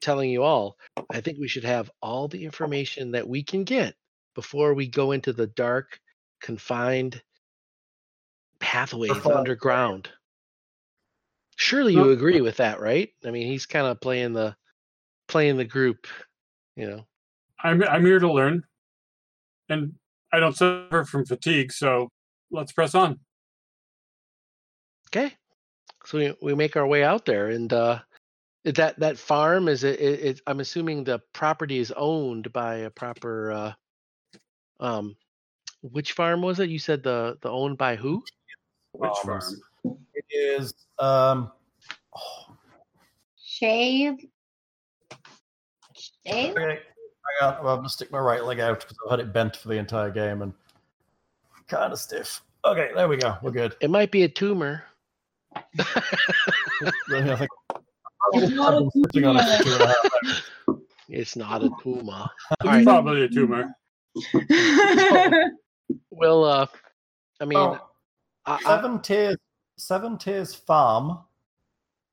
telling 0.00 0.30
you 0.30 0.42
all. 0.42 0.78
I 1.10 1.20
think 1.20 1.38
we 1.38 1.46
should 1.46 1.64
have 1.64 1.90
all 2.00 2.28
the 2.28 2.42
information 2.46 3.10
that 3.12 3.28
we 3.28 3.42
can 3.42 3.64
get 3.64 3.94
before 4.34 4.72
we 4.72 4.88
go 4.88 5.12
into 5.12 5.34
the 5.34 5.46
dark, 5.46 6.00
confined 6.40 7.20
pathways 8.60 9.26
underground. 9.26 10.08
Surely 11.56 11.92
you 11.92 12.10
agree 12.12 12.40
with 12.40 12.56
that, 12.56 12.80
right? 12.80 13.10
I 13.26 13.30
mean, 13.30 13.46
he's 13.46 13.66
kind 13.66 13.86
of 13.86 14.00
playing 14.00 14.32
the 14.32 14.56
playing 15.28 15.58
the 15.58 15.66
group, 15.66 16.06
you 16.76 16.88
know. 16.88 17.06
I'm 17.62 17.82
I'm 17.84 18.06
here 18.06 18.20
to 18.20 18.32
learn, 18.32 18.64
and 19.68 19.92
I 20.32 20.40
don't 20.40 20.56
suffer 20.56 21.04
from 21.04 21.26
fatigue. 21.26 21.72
So 21.72 22.08
let's 22.52 22.72
press 22.72 22.94
on. 22.94 23.18
Okay, 25.08 25.34
so 26.04 26.18
we 26.18 26.34
we 26.40 26.54
make 26.54 26.76
our 26.76 26.86
way 26.86 27.04
out 27.04 27.24
there, 27.24 27.48
and 27.48 27.72
uh, 27.72 27.98
that 28.64 28.98
that 28.98 29.18
farm 29.18 29.68
is 29.68 29.84
it, 29.84 30.00
it, 30.00 30.20
it? 30.20 30.40
I'm 30.46 30.60
assuming 30.60 31.04
the 31.04 31.20
property 31.32 31.78
is 31.78 31.92
owned 31.96 32.52
by 32.52 32.76
a 32.76 32.90
proper. 32.90 33.52
Uh, 33.52 33.72
um, 34.80 35.16
which 35.82 36.12
farm 36.12 36.42
was 36.42 36.60
it? 36.60 36.70
You 36.70 36.78
said 36.78 37.02
the 37.02 37.36
the 37.42 37.50
owned 37.50 37.78
by 37.78 37.96
who? 37.96 38.22
Which 38.92 39.10
Farms. 39.22 39.60
farm? 39.82 39.98
It 40.14 40.24
is 40.30 40.74
um 40.98 41.50
oh, 42.16 42.56
Shave. 43.36 44.14
Shave? 46.26 46.52
okay. 46.52 46.78
Hang 47.40 47.48
on, 47.48 47.64
well, 47.64 47.74
I'm 47.74 47.78
gonna 47.78 47.88
stick 47.88 48.10
my 48.10 48.18
right 48.18 48.44
leg 48.44 48.60
out 48.60 48.80
because 48.80 48.96
I've 49.04 49.10
had 49.10 49.20
it 49.20 49.32
bent 49.32 49.56
for 49.56 49.68
the 49.68 49.76
entire 49.76 50.10
game 50.10 50.42
and 50.42 50.52
kind 51.72 51.92
of 51.92 51.98
stiff. 51.98 52.42
Okay, 52.64 52.90
there 52.94 53.08
we 53.08 53.16
go. 53.16 53.36
We're 53.42 53.50
good. 53.50 53.74
It 53.80 53.90
might 53.90 54.10
be 54.10 54.22
a 54.22 54.28
tumor. 54.28 54.84
Really, 57.08 57.30
I 57.30 57.36
think 57.36 57.50
It's 58.32 58.52
not 58.52 58.74
a 58.74 58.76
I've 58.78 58.92
been 58.92 59.04
sitting 59.12 59.28
on 59.28 59.36
it 59.36 59.58
for 59.58 59.62
two 59.62 59.72
and 59.72 59.82
a 59.82 59.86
half 59.86 60.04
hours. 60.68 60.80
It's 61.08 61.36
not 61.36 61.62
a 61.62 61.70
tumor. 61.80 62.26
It's 62.50 62.64
right. 62.64 62.84
probably 62.84 63.22
a 63.22 63.28
tumor. 63.28 63.74
Well, 66.10 66.44
uh, 66.44 66.66
I 67.40 67.44
mean, 67.44 67.58
Oh, 67.58 67.78
I, 68.46 68.54
I, 68.54 68.62
seven 68.62 69.00
tiers. 69.00 69.36
Seven 69.76 70.18
tiers 70.18 70.54
farm 70.54 71.18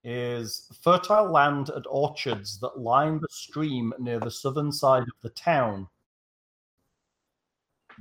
is 0.04 0.68
fertile 0.84 1.32
land 1.32 1.70
and 1.70 1.86
orchards 1.88 2.60
that 2.60 2.80
line 2.80 3.20
the 3.20 3.28
stream 3.30 3.94
near 4.00 4.20
the 4.20 4.32
southern 4.32 4.72
side 4.72 5.04
of 5.04 5.14
the 5.22 5.30
town. 5.30 5.88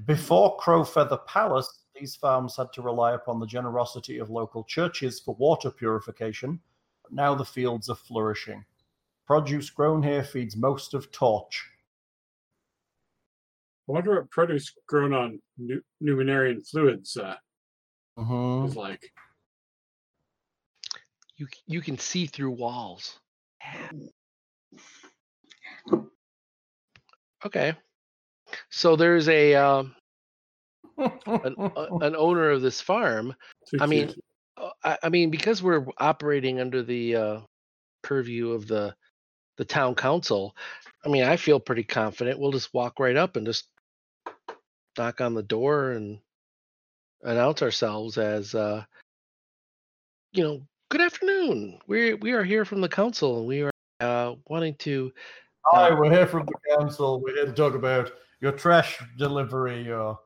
Before 0.04 0.56
Crowfeather 0.58 1.24
Palace, 1.26 1.84
these 1.94 2.14
farms 2.14 2.56
had 2.56 2.72
to 2.74 2.82
rely 2.82 3.14
upon 3.14 3.40
the 3.40 3.46
generosity 3.46 4.18
of 4.18 4.30
local 4.30 4.62
churches 4.64 5.18
for 5.20 5.34
water 5.36 5.70
purification. 5.70 6.60
But 7.02 7.12
now 7.12 7.34
the 7.34 7.44
fields 7.44 7.88
are 7.88 7.96
flourishing. 7.96 8.64
Produce 9.26 9.70
grown 9.70 10.02
here 10.02 10.22
feeds 10.22 10.56
most 10.56 10.94
of 10.94 11.10
Torch. 11.10 11.64
I 13.88 13.92
wonder 13.92 14.16
what 14.16 14.30
produce 14.30 14.72
grown 14.86 15.12
on 15.14 15.40
nu- 15.56 15.82
numinarian 16.02 16.66
fluids 16.68 17.16
uh, 17.16 17.36
Mhm. 18.18 18.66
is 18.66 18.76
like. 18.76 19.12
You 21.36 21.48
you 21.66 21.80
can 21.80 21.98
see 21.98 22.26
through 22.26 22.50
walls. 22.50 23.18
Okay, 27.44 27.76
so 28.70 28.96
there's 28.96 29.28
a 29.28 29.54
um, 29.54 29.94
an, 30.96 31.54
a- 31.58 31.96
an 32.02 32.16
owner 32.16 32.50
of 32.50 32.62
this 32.62 32.80
farm 32.80 33.34
I 33.80 33.86
mean. 33.86 34.14
Uh, 34.56 34.70
I, 34.82 34.98
I 35.04 35.08
mean, 35.08 35.30
because 35.30 35.62
we're 35.62 35.86
operating 35.98 36.60
under 36.60 36.82
the 36.82 37.14
uh, 37.14 37.40
purview 38.02 38.50
of 38.50 38.66
the 38.66 38.94
the 39.56 39.64
town 39.64 39.94
council, 39.94 40.56
I 41.04 41.08
mean, 41.08 41.24
I 41.24 41.36
feel 41.36 41.60
pretty 41.60 41.84
confident. 41.84 42.38
We'll 42.38 42.52
just 42.52 42.72
walk 42.74 42.98
right 42.98 43.16
up 43.16 43.36
and 43.36 43.46
just 43.46 43.68
knock 44.96 45.20
on 45.20 45.34
the 45.34 45.42
door 45.42 45.92
and 45.92 46.18
announce 47.22 47.62
ourselves 47.62 48.18
as, 48.18 48.54
uh, 48.54 48.84
you 50.32 50.42
know, 50.42 50.62
good 50.90 51.00
afternoon. 51.00 51.78
We 51.86 52.14
we 52.14 52.32
are 52.32 52.44
here 52.44 52.64
from 52.64 52.80
the 52.80 52.88
council, 52.88 53.38
and 53.38 53.46
we 53.46 53.62
are 53.62 53.70
uh, 54.00 54.34
wanting 54.48 54.74
to. 54.76 55.12
Hi, 55.66 55.92
we're 55.92 56.10
here 56.10 56.26
from 56.26 56.46
the 56.46 56.76
council. 56.76 57.20
We're 57.20 57.34
here 57.34 57.46
to 57.46 57.52
talk 57.52 57.74
about 57.74 58.12
your 58.40 58.52
trash 58.52 58.98
delivery, 59.16 59.82
your 59.82 60.18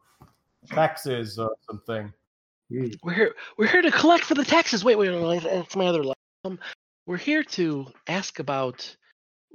taxes, 0.67 1.39
or 1.39 1.55
something. 1.69 2.13
Mm. 2.73 2.95
We're 3.03 3.15
here. 3.15 3.35
We're 3.59 3.69
here 3.69 3.83
to 3.83 3.91
collect 3.91 4.25
for 4.25 4.35
the 4.35 4.45
taxes. 4.45 4.85
Wait, 4.85 4.97
wait, 4.97 5.11
wait. 5.11 5.43
That's 5.43 5.77
my 5.77 5.87
other 5.87 6.05
line. 6.05 6.15
Um, 6.45 6.59
we're 7.07 7.17
here 7.17 7.43
to 7.43 7.87
ask 8.09 8.39
about. 8.39 8.97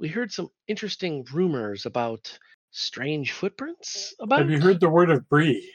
We 0.00 0.08
heard 0.08 0.30
some 0.30 0.48
interesting 0.68 1.26
rumors 1.32 1.84
about 1.84 2.38
strange 2.70 3.32
footprints. 3.32 4.14
About 4.20 4.40
Have 4.40 4.50
you 4.50 4.60
heard 4.60 4.78
the 4.78 4.88
word 4.88 5.10
of 5.10 5.28
brie? 5.28 5.68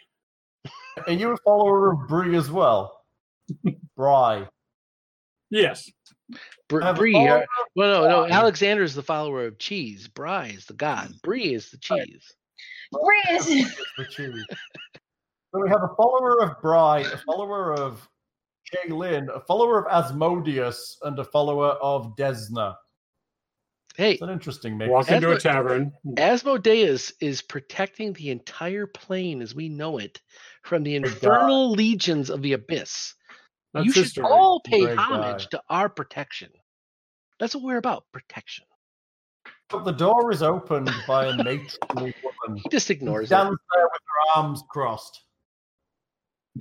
and 1.07 1.19
you're 1.19 1.33
a 1.33 1.37
follower 1.45 1.91
of 1.91 2.07
Brie 2.07 2.35
as 2.35 2.49
well? 2.49 3.01
Brigh. 3.97 4.47
Yes. 5.49 5.91
Br- 6.69 6.83
I 6.83 6.87
have 6.87 6.95
a 6.95 6.99
Brie? 6.99 7.15
Uh, 7.15 7.41
well, 7.75 8.03
no, 8.03 8.09
no. 8.09 8.23
Brie. 8.23 8.31
Alexander 8.31 8.83
is 8.83 8.95
the 8.95 9.03
follower 9.03 9.45
of 9.45 9.59
cheese. 9.59 10.07
Brigh 10.07 10.53
is 10.55 10.65
the 10.65 10.73
god. 10.73 11.13
Brie 11.21 11.53
is 11.53 11.69
the 11.69 11.77
cheese. 11.77 12.33
Breeze. 12.93 13.75
the 13.97 14.05
cheese. 14.05 14.45
So 15.53 15.61
we 15.61 15.69
have 15.69 15.83
a 15.83 15.95
follower 15.95 16.41
of 16.41 16.59
Brigh, 16.61 17.01
a 17.01 17.17
follower 17.17 17.73
of 17.73 18.07
Shelyn, 18.73 19.30
a 19.33 19.39
follower 19.41 19.85
of 19.85 19.91
Asmodeus, 20.05 20.97
and 21.03 21.17
a 21.19 21.23
follower 21.23 21.72
of 21.81 22.15
Desna. 22.15 22.75
Hey, 23.95 24.13
It's 24.13 24.23
an 24.23 24.30
interesting 24.31 24.75
mix. 24.77 24.89
Walk 24.89 25.11
into 25.11 25.31
a 25.31 25.39
tavern. 25.39 25.91
Asmodeus 26.17 27.13
is 27.22 27.43
protecting 27.43 28.13
the 28.13 28.31
entire 28.31 28.88
plane 28.88 29.41
as 29.43 29.53
we 29.53 29.69
know 29.69 29.99
it 29.99 30.19
from 30.63 30.81
the 30.81 30.95
infernal 30.95 31.72
legions 31.72 32.31
of 32.31 32.41
the 32.41 32.53
abyss. 32.53 33.13
That's 33.75 33.85
you 33.85 33.91
should 33.93 34.03
history. 34.05 34.23
all 34.23 34.61
pay 34.61 34.81
Great 34.85 34.97
homage 34.97 35.43
guy. 35.43 35.57
to 35.57 35.63
our 35.69 35.89
protection. 35.89 36.49
That's 37.39 37.53
what 37.53 37.63
we're 37.63 37.77
about 37.77 38.05
protection. 38.11 38.65
But 39.69 39.85
the 39.85 39.91
door 39.91 40.31
is 40.31 40.41
opened 40.41 40.89
by 41.07 41.27
a 41.27 41.35
matronly 41.35 42.15
woman. 42.23 42.32
He 42.56 42.69
just 42.69 42.90
ignores 42.90 43.25
it. 43.25 43.27
stands 43.27 43.57
there 43.75 43.83
with 43.85 44.01
her 44.35 44.41
arms 44.41 44.64
crossed. 44.69 45.22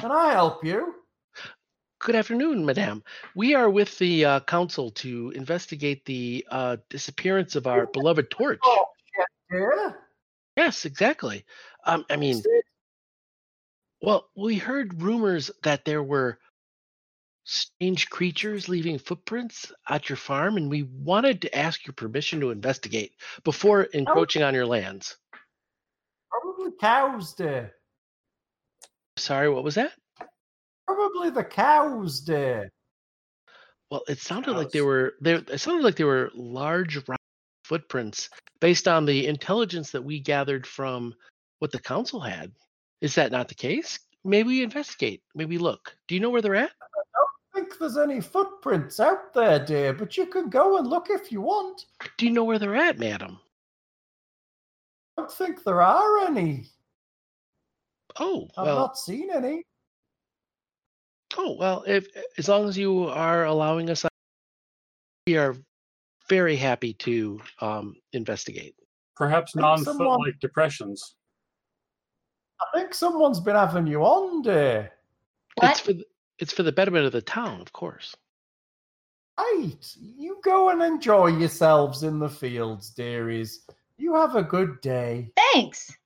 Can 0.00 0.10
I 0.10 0.32
help 0.32 0.64
you? 0.64 0.94
Good 2.00 2.16
afternoon, 2.16 2.64
madame. 2.64 3.04
We 3.36 3.54
are 3.54 3.70
with 3.70 3.96
the 3.98 4.24
uh, 4.24 4.40
council 4.40 4.90
to 4.90 5.30
investigate 5.36 6.04
the 6.04 6.44
uh, 6.50 6.78
disappearance 6.90 7.54
of 7.54 7.66
our 7.68 7.86
beloved 7.86 8.28
torch. 8.28 8.58
Oh, 8.64 8.86
dear. 9.50 9.98
Yes, 10.56 10.84
exactly. 10.84 11.44
Um, 11.84 12.04
I 12.10 12.16
mean, 12.16 12.42
well, 14.00 14.28
we 14.34 14.56
heard 14.56 15.00
rumors 15.00 15.50
that 15.62 15.84
there 15.84 16.02
were 16.02 16.38
strange 17.44 18.10
creatures 18.10 18.68
leaving 18.68 18.98
footprints 18.98 19.72
at 19.88 20.08
your 20.08 20.16
farm, 20.16 20.56
and 20.56 20.70
we 20.70 20.82
wanted 20.82 21.42
to 21.42 21.56
ask 21.56 21.86
your 21.86 21.94
permission 21.94 22.40
to 22.40 22.50
investigate 22.50 23.12
before 23.44 23.84
encroaching 23.84 24.42
on 24.42 24.54
your 24.54 24.66
lands. 24.66 25.16
Probably 26.32 26.72
cows, 26.80 27.34
dear. 27.34 27.74
Sorry, 29.16 29.48
what 29.48 29.64
was 29.64 29.74
that? 29.74 29.92
Probably 30.86 31.30
the 31.30 31.44
cows, 31.44 32.20
dear. 32.20 32.70
Well, 33.90 34.02
it 34.08 34.18
sounded 34.18 34.56
like 34.56 34.70
they 34.70 34.80
were 34.80 35.14
there. 35.20 35.42
It 35.48 35.60
sounded 35.60 35.84
like 35.84 35.96
they 35.96 36.04
were 36.04 36.30
large 36.34 36.96
round 37.06 37.18
footprints 37.64 38.30
based 38.60 38.88
on 38.88 39.04
the 39.04 39.26
intelligence 39.26 39.90
that 39.90 40.02
we 40.02 40.18
gathered 40.18 40.66
from 40.66 41.14
what 41.58 41.72
the 41.72 41.78
council 41.78 42.18
had. 42.18 42.52
Is 43.02 43.14
that 43.16 43.32
not 43.32 43.48
the 43.48 43.54
case? 43.54 43.98
Maybe 44.24 44.48
we 44.48 44.62
investigate. 44.62 45.22
Maybe 45.34 45.58
look. 45.58 45.94
Do 46.08 46.14
you 46.14 46.20
know 46.20 46.30
where 46.30 46.40
they're 46.40 46.54
at? 46.54 46.70
I 46.80 47.02
don't 47.14 47.66
think 47.66 47.78
there's 47.78 47.98
any 47.98 48.20
footprints 48.20 48.98
out 48.98 49.34
there, 49.34 49.62
dear, 49.62 49.92
but 49.92 50.16
you 50.16 50.24
can 50.26 50.48
go 50.48 50.78
and 50.78 50.86
look 50.86 51.08
if 51.10 51.30
you 51.30 51.42
want. 51.42 51.84
Do 52.16 52.24
you 52.24 52.32
know 52.32 52.44
where 52.44 52.58
they're 52.58 52.76
at, 52.76 52.98
madam? 52.98 53.40
I 55.16 55.22
don't 55.22 55.32
think 55.32 55.62
there 55.64 55.82
are 55.82 56.26
any. 56.26 56.64
Oh, 58.18 58.48
I've 58.56 58.66
well, 58.66 58.76
not 58.76 58.98
seen 58.98 59.30
any. 59.30 59.62
oh 61.36 61.56
well. 61.58 61.84
If 61.86 62.08
as 62.38 62.48
long 62.48 62.68
as 62.68 62.76
you 62.76 63.06
are 63.08 63.44
allowing 63.44 63.90
us, 63.90 64.04
we 65.26 65.36
are 65.36 65.56
very 66.28 66.56
happy 66.56 66.94
to 66.94 67.40
um, 67.60 67.96
investigate. 68.12 68.74
Perhaps 69.16 69.54
non-foot 69.54 69.84
someone- 69.84 70.20
like 70.20 70.38
depressions. 70.40 71.14
I 72.60 72.78
think 72.78 72.94
someone's 72.94 73.40
been 73.40 73.56
having 73.56 73.88
you 73.88 74.02
on, 74.04 74.42
dear. 74.42 74.92
It's 75.62 75.80
for 75.80 75.94
the, 75.94 76.04
it's 76.38 76.52
for 76.52 76.62
the 76.62 76.70
betterment 76.70 77.06
of 77.06 77.12
the 77.12 77.20
town, 77.20 77.60
of 77.60 77.72
course. 77.72 78.14
Right. 79.36 79.76
You 79.98 80.38
go 80.44 80.70
and 80.70 80.80
enjoy 80.80 81.26
yourselves 81.38 82.04
in 82.04 82.20
the 82.20 82.28
fields, 82.28 82.90
dearies. 82.90 83.66
You 83.98 84.14
have 84.14 84.36
a 84.36 84.42
good 84.42 84.80
day. 84.80 85.30
Thanks. 85.52 85.96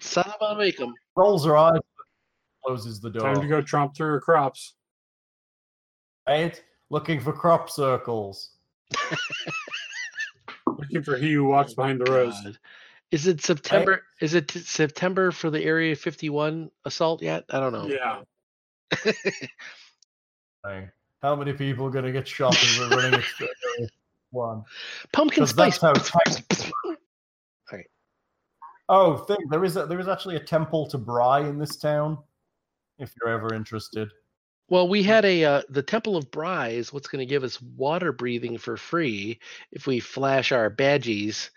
Son 0.00 0.30
of 0.40 0.56
a 0.56 0.58
make 0.58 0.80
'em. 0.80 0.94
Rolls 1.14 1.44
her 1.46 1.56
eyes, 1.56 1.80
closes 2.64 3.00
the 3.00 3.10
door. 3.10 3.22
Time 3.34 3.40
to 3.40 3.48
go 3.48 3.62
tromp 3.62 3.96
through 3.96 4.08
her 4.08 4.20
crops. 4.20 4.74
Right? 6.28 6.62
Looking 6.90 7.20
for 7.20 7.32
crop 7.32 7.70
circles. 7.70 8.50
Looking 10.66 11.02
for 11.02 11.16
he 11.16 11.32
who 11.32 11.44
walks 11.44 11.72
oh 11.72 11.76
behind 11.76 12.00
the 12.00 12.10
rose. 12.10 12.38
God. 12.42 12.58
Is 13.10 13.26
it 13.26 13.40
September? 13.40 14.02
Is 14.20 14.34
it 14.34 14.48
t- 14.48 14.58
September 14.60 15.30
for 15.30 15.48
the 15.50 15.62
Area 15.62 15.94
51 15.94 16.70
assault 16.84 17.22
yet? 17.22 17.44
I 17.50 17.60
don't 17.60 17.72
know. 17.72 17.86
Yeah. 17.86 18.22
How 21.22 21.34
many 21.34 21.52
people 21.52 21.86
are 21.86 21.90
going 21.90 22.04
to 22.04 22.12
get 22.12 22.28
shot 22.28 22.54
as 22.54 22.78
we're 22.78 22.88
running 22.90 23.14
a 23.40 23.88
one? 24.36 24.62
Pumpkin 25.12 25.42
'Cause 25.42 25.54
that's 25.54 25.76
spice. 25.76 25.80
how 25.82 25.92
tanks- 26.20 26.70
Oh, 28.88 29.16
thing 29.16 29.38
there 29.50 29.64
is 29.64 29.76
a, 29.76 29.84
there 29.86 29.98
is 29.98 30.06
actually 30.06 30.36
a 30.36 30.40
temple 30.44 30.86
to 30.90 30.98
Brigh 30.98 31.40
in 31.40 31.58
this 31.58 31.74
town. 31.76 32.18
If 33.00 33.12
you're 33.20 33.30
ever 33.32 33.52
interested, 33.52 34.08
well, 34.68 34.88
we 34.88 35.02
had 35.02 35.24
a 35.24 35.44
uh, 35.44 35.62
the 35.70 35.82
Temple 35.82 36.16
of 36.16 36.30
Brigh 36.30 36.68
is 36.68 36.92
what's 36.92 37.08
going 37.08 37.18
to 37.18 37.26
give 37.26 37.42
us 37.42 37.60
water 37.60 38.12
breathing 38.12 38.56
for 38.58 38.76
free 38.76 39.40
if 39.72 39.88
we 39.88 39.98
flash 39.98 40.52
our 40.52 40.70
badgies. 40.70 41.50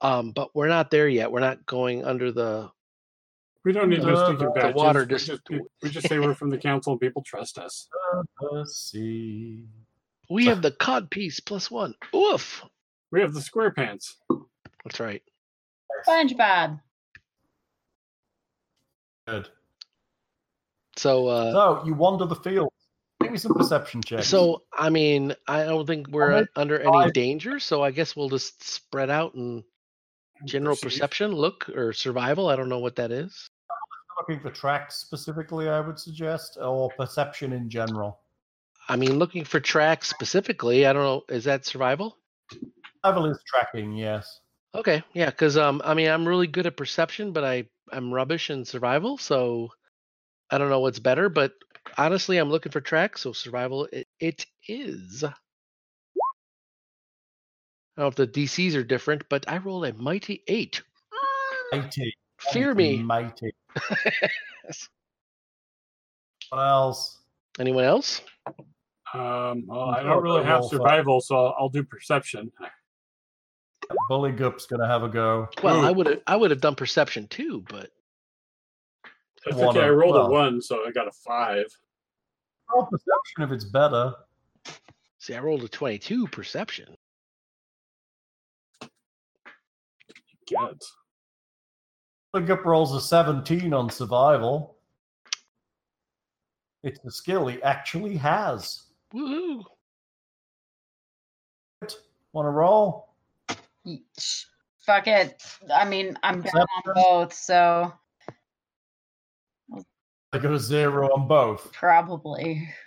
Um, 0.00 0.32
but 0.32 0.54
we're 0.56 0.68
not 0.68 0.90
there 0.90 1.06
yet. 1.08 1.30
We're 1.30 1.40
not 1.40 1.64
going 1.66 2.02
under 2.04 2.32
the. 2.32 2.70
We 3.64 3.72
don't 3.72 3.88
need 3.90 4.00
those 4.02 4.18
Uh, 4.18 4.24
stinking 4.26 4.46
the 4.46 4.52
badges. 4.52 4.74
water 4.74 5.00
we, 5.00 5.06
just- 5.06 5.26
just, 5.26 5.42
we 5.82 5.90
just 5.90 6.08
say 6.08 6.18
we're 6.18 6.34
from 6.34 6.48
the 6.50 6.58
council 6.58 6.92
and 6.92 7.00
people 7.00 7.22
trust 7.22 7.58
us. 7.58 7.88
the 8.40 8.64
sea. 8.66 9.64
We 10.30 10.46
have 10.46 10.62
the 10.62 10.70
cod 10.70 11.10
piece 11.10 11.40
plus 11.40 11.70
one. 11.70 11.94
Oof. 12.14 12.64
We 13.10 13.20
have 13.20 13.34
the 13.34 13.40
square 13.40 13.70
pants. 13.70 14.16
That's 14.84 15.00
right. 15.00 15.22
SpongeBob. 16.08 16.80
Good. 19.26 19.48
So, 20.96 21.26
uh, 21.28 21.52
So 21.52 21.82
you 21.86 21.94
wander 21.94 22.26
the 22.26 22.36
field. 22.36 22.68
Give 23.20 23.32
me 23.32 23.38
some 23.38 23.54
perception 23.54 24.02
checks. 24.02 24.28
so 24.28 24.62
I 24.72 24.90
mean, 24.90 25.34
I 25.48 25.64
don't 25.64 25.86
think 25.86 26.08
we're 26.08 26.32
uh, 26.32 26.44
under 26.56 26.78
any 26.78 26.90
five- 26.90 27.12
danger. 27.14 27.58
So 27.58 27.82
I 27.82 27.90
guess 27.90 28.14
we'll 28.14 28.28
just 28.28 28.62
spread 28.62 29.08
out 29.10 29.34
and 29.34 29.64
general 30.44 30.76
Perceive. 30.76 30.90
perception, 31.00 31.32
look, 31.32 31.68
or 31.74 31.92
survival. 31.92 32.48
I 32.48 32.56
don't 32.56 32.68
know 32.68 32.80
what 32.80 32.96
that 32.96 33.10
is. 33.12 33.48
looking 34.20 34.40
for 34.40 34.50
tracks 34.50 34.96
specifically, 34.96 35.68
I 35.68 35.80
would 35.80 35.98
suggest, 35.98 36.58
or 36.60 36.90
perception 36.98 37.52
in 37.52 37.68
general. 37.70 38.20
I 38.88 38.96
mean, 38.96 39.18
looking 39.18 39.44
for 39.44 39.60
tracks 39.60 40.08
specifically. 40.08 40.86
I 40.86 40.92
don't 40.92 41.02
know. 41.02 41.22
Is 41.28 41.44
that 41.44 41.64
survival? 41.64 42.18
Survival 43.04 43.26
is 43.26 43.42
tracking, 43.46 43.92
yes. 43.92 44.40
Okay, 44.74 45.02
yeah, 45.12 45.30
because 45.30 45.56
um, 45.56 45.80
I 45.84 45.94
mean, 45.94 46.08
I'm 46.08 46.26
really 46.26 46.48
good 46.48 46.66
at 46.66 46.76
perception, 46.76 47.32
but 47.32 47.44
I 47.44 47.64
I'm 47.92 48.12
rubbish 48.12 48.50
in 48.50 48.64
survival, 48.64 49.18
so 49.18 49.68
I 50.50 50.58
don't 50.58 50.68
know 50.68 50.80
what's 50.80 50.98
better. 50.98 51.28
But 51.28 51.52
honestly, 51.96 52.38
I'm 52.38 52.50
looking 52.50 52.72
for 52.72 52.80
tracks, 52.80 53.22
so 53.22 53.32
survival 53.32 53.88
it, 53.92 54.08
it 54.18 54.46
is. 54.66 55.22
I 55.22 55.32
don't 57.96 58.04
know 58.04 58.06
if 58.08 58.16
the 58.16 58.26
DCs 58.26 58.74
are 58.74 58.82
different, 58.82 59.22
but 59.28 59.48
I 59.48 59.58
rolled 59.58 59.86
a 59.86 59.92
mighty 59.92 60.42
eight. 60.48 60.82
Mighty. 61.70 62.12
Fear 62.52 62.74
me. 62.74 62.98
Mighty. 62.98 63.54
What 66.50 66.60
else? 66.60 67.18
Anyone 67.58 67.84
else? 67.84 68.20
Um, 69.14 69.62
well, 69.66 69.90
I 69.90 70.02
don't 70.02 70.22
really 70.22 70.42
have 70.42 70.64
survival, 70.64 71.20
so 71.20 71.36
I'll, 71.36 71.54
I'll 71.58 71.68
do 71.68 71.84
perception. 71.84 72.50
Bully 74.08 74.32
Gup's 74.32 74.66
gonna 74.66 74.88
have 74.88 75.04
a 75.04 75.08
go. 75.08 75.48
Well, 75.62 75.84
I 75.84 75.90
would 75.92 76.06
have 76.06 76.20
I 76.26 76.34
would 76.34 76.50
have 76.50 76.60
done 76.60 76.74
perception 76.74 77.28
too, 77.28 77.64
but 77.68 77.90
That's 79.46 79.56
okay. 79.56 79.82
I 79.82 79.88
rolled 79.90 80.14
well. 80.14 80.26
a 80.26 80.30
one, 80.30 80.60
so 80.60 80.84
I 80.86 80.90
got 80.90 81.06
a 81.06 81.12
five. 81.12 81.66
Roll 82.74 82.86
perception 82.86 83.42
if 83.42 83.52
it's 83.52 83.64
better. 83.64 84.14
see, 85.18 85.34
I 85.34 85.38
rolled 85.38 85.62
a 85.62 85.68
twenty-two 85.68 86.26
perception. 86.28 86.96
Good. 90.48 90.82
Bully 92.32 92.46
Gup 92.46 92.64
rolls 92.64 92.94
a 92.94 93.00
17 93.00 93.72
on 93.72 93.88
survival. 93.88 94.76
It's 96.82 96.98
the 97.00 97.10
skill 97.12 97.46
he 97.46 97.62
actually 97.62 98.16
has. 98.16 98.82
Woohoo! 99.14 99.62
Want 102.32 102.46
to 102.46 102.50
roll? 102.50 103.14
Fuck 104.84 105.06
it. 105.06 105.40
I 105.72 105.84
mean, 105.84 106.18
I'm 106.22 106.42
down 106.42 106.66
on 106.86 106.94
both, 106.94 107.32
so 107.32 107.92
I 110.32 110.38
got 110.38 110.52
a 110.52 110.58
zero 110.58 111.08
on 111.14 111.28
both. 111.28 111.72
probably. 111.72 112.68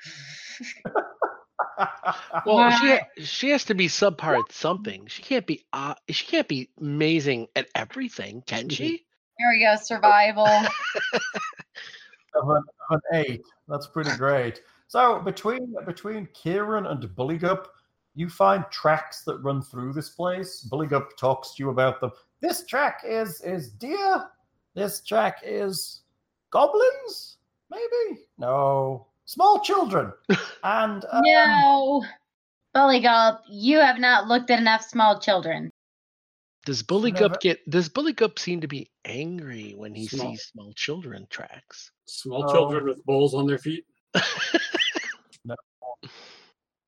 Well, 2.46 2.72
she 2.72 3.24
she 3.24 3.50
has 3.50 3.66
to 3.66 3.76
be 3.76 3.88
subpar 3.88 4.40
at 4.40 4.52
something. 4.52 5.06
She 5.08 5.22
can't 5.22 5.46
be 5.46 5.64
uh, 5.74 5.94
she 6.10 6.26
can't 6.26 6.48
be 6.48 6.70
amazing 6.80 7.48
at 7.56 7.68
everything, 7.76 8.42
can 8.46 8.70
she? 8.70 9.06
Here 9.38 9.50
we 9.52 9.64
go. 9.64 9.76
Survival. 9.76 10.48
of 12.34 12.50
an, 12.50 12.64
of 12.90 12.92
an 12.92 13.02
eight. 13.14 13.44
That's 13.68 13.86
pretty 13.86 14.16
great. 14.18 14.62
So 14.88 15.20
between 15.20 15.76
between 15.86 16.28
Kieran 16.34 16.86
and 16.88 17.04
Bulligup, 17.16 17.66
you 18.16 18.30
find 18.30 18.64
tracks 18.72 19.24
that 19.26 19.38
run 19.40 19.62
through 19.62 19.94
this 19.94 20.10
place. 20.10 20.68
Bulligup 20.72 21.16
talks 21.20 21.56
to 21.56 21.64
you 21.64 21.70
about 21.70 22.00
them. 22.02 22.12
This 22.42 22.66
track 22.66 23.02
is 23.06 23.42
is 23.42 23.70
deer. 23.72 24.28
This 24.76 25.02
track 25.02 25.40
is 25.44 26.02
goblins. 26.52 27.38
Maybe 27.70 28.22
no 28.38 29.08
small 29.26 29.60
children. 29.62 30.14
And 30.64 31.06
uh, 31.06 31.22
no. 31.24 32.04
Bully 32.74 33.00
Gulp, 33.00 33.40
you 33.50 33.80
have 33.80 34.00
not 34.00 34.28
looked 34.28 34.52
at 34.52 34.60
enough 34.60 34.84
small 34.84 35.20
children. 35.20 35.70
Does 36.66 36.84
Bully 36.84 37.12
never- 37.12 37.38
get 37.42 37.60
does 37.70 37.90
Bully 37.90 38.14
Gup 38.14 38.38
seem 38.40 38.62
to 38.62 38.68
be 38.68 38.90
angry 39.06 39.74
when 39.78 39.94
he 39.96 40.08
Small. 40.08 40.32
sees 40.32 40.44
small 40.48 40.74
children 40.74 41.28
tracks? 41.30 41.92
Small 42.08 42.44
Oh. 42.50 42.54
children 42.54 42.86
with 42.86 43.04
bowls 43.06 43.34
on 43.34 43.48
their 43.48 43.58
feet. 43.58 43.86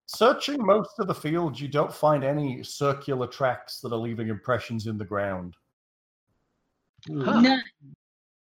searching 0.05 0.63
most 0.65 0.91
of 0.99 1.07
the 1.07 1.15
fields, 1.15 1.61
you 1.61 1.67
don't 1.67 1.93
find 1.93 2.23
any 2.23 2.63
circular 2.63 3.27
tracks 3.27 3.79
that 3.79 3.93
are 3.93 3.97
leaving 3.97 4.29
impressions 4.29 4.87
in 4.87 4.97
the 4.97 5.05
ground. 5.05 5.55
Hmm. 7.07 7.21
Huh. 7.21 7.41
None. 7.41 7.61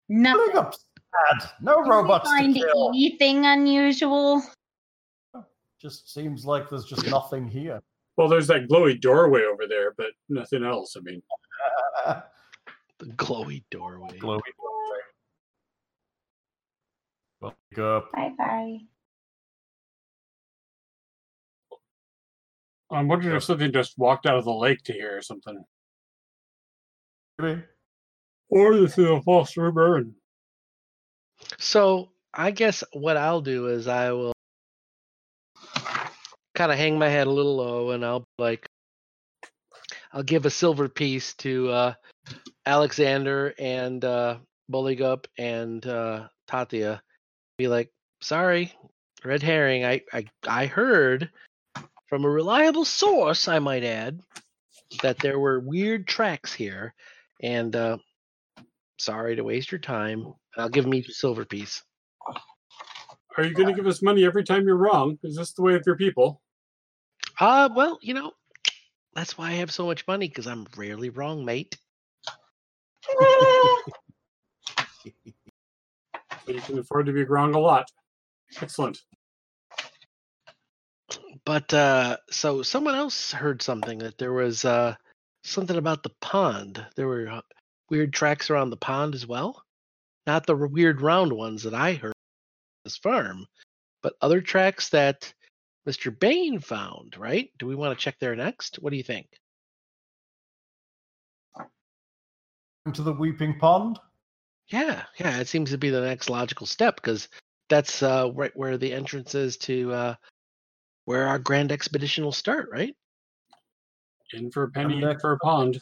Nothing. 0.09 0.55
Sad. 0.55 1.51
No 1.61 1.77
Did 1.77 1.85
we 1.85 1.91
robots 1.91 2.31
to 2.31 2.37
find 2.37 2.55
kill. 2.55 2.89
anything 2.89 3.47
unusual? 3.47 4.43
Just 5.81 6.13
seems 6.13 6.45
like 6.45 6.69
there's 6.69 6.87
just 6.87 7.07
nothing 7.07 7.47
here. 7.47 7.81
Well, 8.17 8.29
there's 8.29 8.49
that 8.49 8.69
glowy 8.69 9.01
doorway 9.01 9.43
over 9.43 9.69
there, 9.69 9.93
but 9.97 10.09
nothing 10.29 10.65
else. 10.65 10.97
I 10.97 11.01
mean, 11.01 11.23
The 12.99 13.07
glowy 13.13 13.63
doorway. 13.71 14.19
Glowy 14.19 14.41
doorway. 17.41 17.55
Bulligup. 17.75 18.13
Bye 18.13 18.33
bye. 18.37 18.79
I'm 22.91 23.09
wondering 23.09 23.37
if 23.37 23.45
something 23.45 23.73
just 23.73 23.99
walked 23.99 24.27
out 24.27 24.39
of 24.39 24.45
the 24.45 24.53
lake 24.53 24.83
to 24.85 24.93
here 24.93 25.19
or 25.19 25.23
something. 25.23 25.63
Maybe. 27.39 27.63
Or 28.49 28.77
this 28.77 28.97
is 28.97 29.05
a 29.05 29.21
false 29.21 29.57
rumor 29.57 29.97
and 29.97 30.15
So 31.59 32.11
I 32.33 32.51
guess 32.51 32.83
what 32.93 33.17
I'll 33.17 33.43
do 33.43 33.67
is 33.67 33.89
I 33.89 34.13
will 34.13 34.33
kind 36.55 36.73
of 36.73 36.79
hang 36.79 36.99
my 36.99 37.09
head 37.09 37.27
a 37.27 37.31
little 37.31 37.57
low, 37.57 37.91
and 37.91 38.05
I'll 38.05 38.25
like, 38.39 38.67
I'll 40.13 40.23
give 40.23 40.47
a 40.47 40.51
silver 40.51 40.89
piece 40.89 41.35
to 41.37 41.69
uh, 41.71 41.95
Alexander 42.67 43.55
and 43.59 44.05
uh, 44.05 44.39
Bulligup 44.71 45.27
and 45.39 45.87
uh, 45.87 46.29
Tatia. 46.51 47.01
Be 47.59 47.69
like, 47.69 47.91
sorry, 48.21 48.73
red 49.25 49.43
herring. 49.43 49.85
I, 49.85 50.03
I 50.13 50.27
I 50.47 50.67
heard 50.67 51.31
from 52.09 52.25
a 52.25 52.31
reliable 52.31 52.85
source, 52.85 53.49
I 53.49 53.59
might 53.59 53.83
add, 53.83 54.21
that 55.03 55.19
there 55.19 55.41
were 55.41 55.59
weird 55.59 56.07
tracks 56.07 56.53
here, 56.53 56.95
and 57.43 57.75
uh, 57.75 57.99
sorry 58.97 59.37
to 59.37 59.43
waste 59.43 59.73
your 59.73 59.81
time. 59.81 60.33
I'll 60.57 60.69
give 60.69 60.87
me 60.87 61.01
a 61.01 61.13
silver 61.13 61.45
piece. 61.45 61.83
Are 63.37 63.45
you 63.45 63.55
going 63.55 63.69
to 63.69 63.75
give 63.75 63.87
us 63.87 64.03
money 64.03 64.25
every 64.25 64.45
time 64.45 64.65
you're 64.65 64.77
wrong? 64.77 65.19
Is 65.23 65.37
this 65.37 65.53
the 65.53 65.63
way 65.63 65.75
of 65.75 65.83
your 65.85 65.97
people? 65.97 66.41
Uh, 67.39 67.69
well, 67.75 67.99
you 68.03 68.15
know, 68.15 68.33
that's 69.15 69.37
why 69.37 69.51
I 69.51 69.55
have 69.55 69.71
so 69.71 69.87
much 69.87 70.07
money 70.07 70.29
because 70.29 70.47
I'm 70.47 70.67
rarely 70.77 71.11
wrong, 71.11 71.45
mate. 71.45 71.77
So 76.49 76.55
you 76.55 76.61
can 76.63 76.79
afford 76.79 77.05
to 77.07 77.13
be 77.13 77.25
wrong 77.25 77.55
a 77.55 77.59
lot. 77.59 77.91
Excellent. 78.63 78.99
But 81.45 81.75
uh, 81.75 82.17
so 82.31 82.63
someone 82.63 82.95
else 82.95 83.33
heard 83.33 83.61
something 83.61 83.99
that 83.99 84.17
there 84.17 84.33
was 84.33 84.65
uh, 84.65 84.95
something 85.45 85.77
about 85.77 86.03
the 86.03 86.13
pond. 86.23 86.83
There 86.97 87.07
were 87.07 87.29
uh, 87.29 87.41
weird 87.91 88.15
tracks 88.15 88.49
around 88.49 88.71
the 88.71 88.79
pond 88.79 89.15
as 89.15 89.27
well. 89.27 89.63
Not 90.27 90.47
the 90.47 90.57
weird 90.57 91.03
round 91.03 91.35
ones 91.35 91.65
that 91.65 91.75
I 91.75 91.93
heard 91.93 92.13
at 92.13 92.85
this 92.85 92.97
farm, 92.97 93.45
but 94.03 94.15
other 94.23 94.41
tracks 94.41 94.89
that 94.89 95.31
Mr. 95.87 96.19
Baine 96.19 96.61
found, 96.61 97.19
right? 97.19 97.51
Do 97.59 97.67
we 97.67 97.75
want 97.75 97.99
to 97.99 98.03
check 98.03 98.17
there 98.21 98.37
next? 98.37 98.77
What 98.77 98.91
do 98.91 98.97
you 98.97 99.03
think? 99.03 99.27
Into 102.87 103.03
the 103.03 103.13
Weeping 103.13 103.59
Pond. 103.59 103.99
Yeah, 104.69 105.03
yeah, 105.19 105.39
it 105.39 105.49
seems 105.49 105.71
to 105.71 105.79
be 105.79 105.91
the 105.91 106.01
next 106.01 106.29
logical 106.29 106.67
step 106.67 106.97
because 106.97 107.29
that's 107.69 108.03
uh, 108.03 108.31
right 108.35 108.55
where 108.55 108.77
the 108.77 108.93
entrance 108.93 109.35
is 109.35 109.57
to 109.59 109.93
uh, 109.93 110.15
where 111.07 111.27
our 111.27 111.39
grand 111.39 111.73
expedition 111.73 112.25
will 112.25 112.33
start, 112.33 112.69
right? 112.71 112.95
In 114.35 114.51
for 114.51 114.65
a 114.65 114.71
penny, 114.71 114.95
And, 114.95 115.13
in 115.13 115.19
for 115.21 115.33
a 115.33 115.39
pond. 115.39 115.81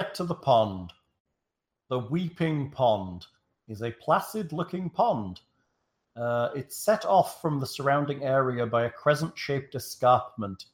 Get 0.00 0.14
to 0.14 0.24
the 0.24 0.34
pond. 0.34 0.92
The 1.88 2.00
Weeping 2.00 2.70
Pond 2.70 3.26
is 3.68 3.82
a 3.82 3.90
placid 3.90 4.52
looking 4.52 4.90
pond. 4.90 5.40
Uh, 6.16 6.50
it's 6.54 6.76
set 6.76 7.04
off 7.06 7.40
from 7.40 7.60
the 7.60 7.66
surrounding 7.66 8.24
area 8.24 8.66
by 8.66 8.84
a 8.84 8.90
crescent 8.90 9.38
shaped 9.38 9.74
escarpment. 9.76 10.64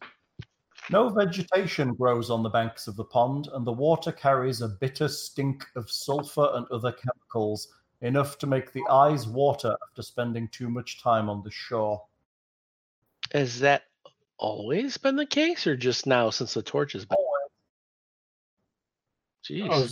No 0.91 1.09
vegetation 1.09 1.95
grows 1.95 2.31
on 2.31 2.43
the 2.43 2.51
banks 2.51 2.87
of 2.87 2.97
the 2.97 3.05
pond, 3.05 3.49
and 3.53 3.67
the 3.67 3.73
water 3.73 4.13
carries 4.13 4.61
a 4.61 4.69
bitter 4.69 5.09
stink 5.09 5.65
of 5.77 5.91
sulfur 5.91 6.51
and 6.55 6.67
other 6.71 6.93
chemicals, 6.93 7.69
enough 8.03 8.37
to 8.39 8.47
make 8.47 8.73
the 8.73 8.85
eyes 8.91 9.27
water 9.27 9.77
after 9.89 10.03
spending 10.03 10.49
too 10.49 10.69
much 10.69 11.03
time 11.03 11.31
on 11.31 11.43
the 11.43 11.51
shore. 11.51 12.05
Has 13.33 13.61
that 13.61 13.85
always 14.37 14.99
been 14.99 15.17
the 15.17 15.25
case, 15.25 15.67
or 15.67 15.77
just 15.77 16.07
now 16.07 16.29
since 16.29 16.53
the 16.53 16.63
torch 16.63 16.93
has 16.93 17.07
been? 17.07 17.17
Jeez. 19.45 19.69
Oh, 19.71 19.89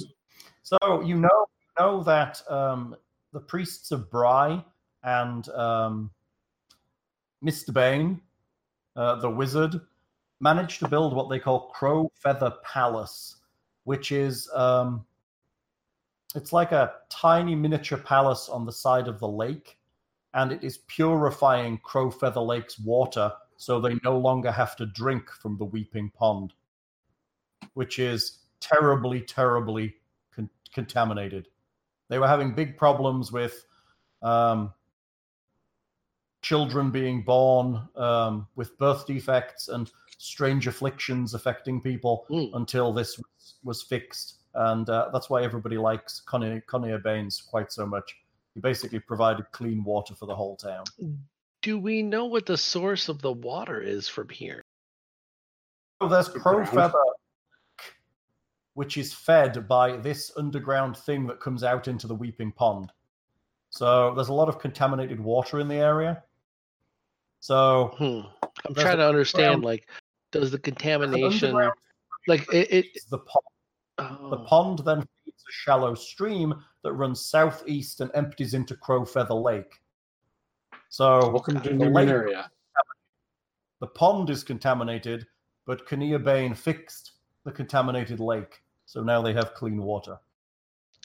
So 0.63 1.01
you 1.03 1.17
know 1.17 1.29
you 1.31 1.85
know 1.85 2.03
that 2.03 2.43
um, 2.51 2.97
the 3.33 3.41
priests 3.41 3.93
of 3.93 4.11
Brigh 4.11 4.63
and 5.03 5.49
um, 5.51 6.11
Mr. 7.45 7.73
Baine, 7.73 8.21
uh, 8.95 9.17
the 9.17 9.31
wizard, 9.31 9.81
managed 10.43 10.81
to 10.81 10.89
build 10.89 11.15
what 11.15 11.31
they 11.31 11.39
call 11.39 11.69
Crow 11.69 12.11
Feather 12.17 12.53
Palace, 12.65 13.37
which 13.85 14.11
is 14.11 14.51
um, 14.55 15.07
it's 16.35 16.53
like 16.53 16.73
a 16.73 16.95
tiny 17.09 17.55
miniature 17.55 17.99
palace 17.99 18.49
on 18.49 18.67
the 18.67 18.73
side 18.73 19.07
of 19.07 19.21
the 19.21 19.29
lake, 19.29 19.79
and 20.35 20.51
it 20.51 20.65
is 20.65 20.79
purifying 20.89 21.79
Crow 21.79 22.11
Feather 22.11 22.41
Lake's 22.41 22.79
water, 22.79 23.33
so 23.57 23.81
they 23.81 23.95
no 24.03 24.19
longer 24.19 24.51
have 24.51 24.75
to 24.77 24.87
drink 24.87 25.31
from 25.31 25.57
the 25.57 25.65
Weeping 25.65 26.11
Pond, 26.11 26.53
which 27.75 28.01
is 28.01 28.41
terribly, 28.61 29.21
terribly 29.21 29.95
con- 30.35 30.51
contaminated. 30.75 31.49
They 32.09 32.19
were 32.19 32.29
having 32.29 32.55
big 32.55 32.77
problems 32.77 33.31
with 33.31 33.65
um, 34.23 34.73
children 36.43 36.91
being 36.91 37.23
born 37.23 37.89
um, 37.97 38.47
with 38.57 38.77
birth 38.79 39.07
defects 39.07 39.69
and 39.69 39.91
strange 40.19 40.67
afflictions 40.67 41.35
affecting 41.35 41.81
people 41.81 42.27
Mm. 42.31 42.51
until 42.55 42.93
this 42.93 43.17
was, 43.19 43.55
was 43.65 43.83
fixed. 43.83 44.39
And 44.55 44.89
uh, 44.91 45.09
that's 45.13 45.31
why 45.31 45.43
everybody 45.43 45.79
likes 45.79 46.23
Khonnir, 46.27 46.63
Khonnir 46.67 47.03
Baine's 47.03 47.41
quite 47.41 47.73
so 47.73 47.87
much. 47.87 48.15
He 48.55 48.61
basically 48.61 48.99
provided 49.01 49.51
clean 49.53 49.83
water 49.83 50.15
for 50.15 50.27
the 50.27 50.35
whole 50.35 50.57
town. 50.57 50.85
Do 51.63 51.79
we 51.79 52.03
know 52.03 52.27
what 52.27 52.45
the 52.45 52.59
source 52.59 53.09
of 53.09 53.23
the 53.23 53.33
water 53.33 53.81
is 53.81 54.09
from 54.09 54.29
here? 54.29 54.63
So 56.03 56.09
there's 56.09 56.29
The 56.29 56.41
Crow. 56.41 56.65
Feather, 56.67 56.99
which 58.75 58.97
is 58.97 59.13
fed 59.15 59.67
by 59.69 59.97
this 59.97 60.33
underground 60.37 60.97
thing 60.97 61.27
that 61.29 61.41
comes 61.41 61.63
out 61.65 61.89
into 61.89 62.07
the 62.07 62.15
Weeping 62.15 62.53
Pond. 62.53 62.93
So 63.71 64.13
there's 64.15 64.29
a 64.29 64.35
lot 64.35 64.49
of 64.49 64.59
contaminated 64.59 65.19
water 65.21 65.61
in 65.61 65.69
the 65.69 65.77
area. 65.77 66.23
So 67.43 67.89
Hmm. 67.99 68.21
I'm 68.67 68.75
trying 68.75 68.99
to 68.99 69.07
understand. 69.09 69.63
ground- 69.63 69.65
Like, 69.65 69.89
does 70.31 70.53
the 70.53 70.61
contamination, 70.61 71.49
underground- 71.51 71.75
like 72.29 72.47
it? 72.53 72.71
it 72.73 72.99
the 73.11 73.19
pond. 73.19 73.45
The 74.31 74.39
oh, 74.39 74.45
pond 74.47 74.79
then 74.81 75.01
feeds 75.25 75.43
a 75.49 75.53
shallow 75.53 75.95
stream 75.97 76.55
that 76.83 76.93
runs 76.93 77.25
southeast 77.27 78.01
and 78.01 78.13
empties 78.15 78.55
into 78.55 78.77
Crow 78.77 79.05
Feather 79.05 79.35
Lake. 79.35 79.83
So 80.89 81.31
welcome 81.31 81.61
to 81.61 81.77
the 81.77 81.91
lake- 81.91 82.09
area. 82.09 82.49
the 83.81 83.89
pond 83.89 84.31
is 84.31 84.45
contaminated, 84.45 85.27
but 85.67 85.85
Khonnir 85.87 86.23
Baine 86.23 86.55
fixed 86.55 87.15
the 87.43 87.51
contaminated 87.51 88.21
lake. 88.21 88.63
So 88.87 89.03
now 89.03 89.21
they 89.21 89.33
have 89.33 89.55
clean 89.55 89.83
water. 89.83 90.21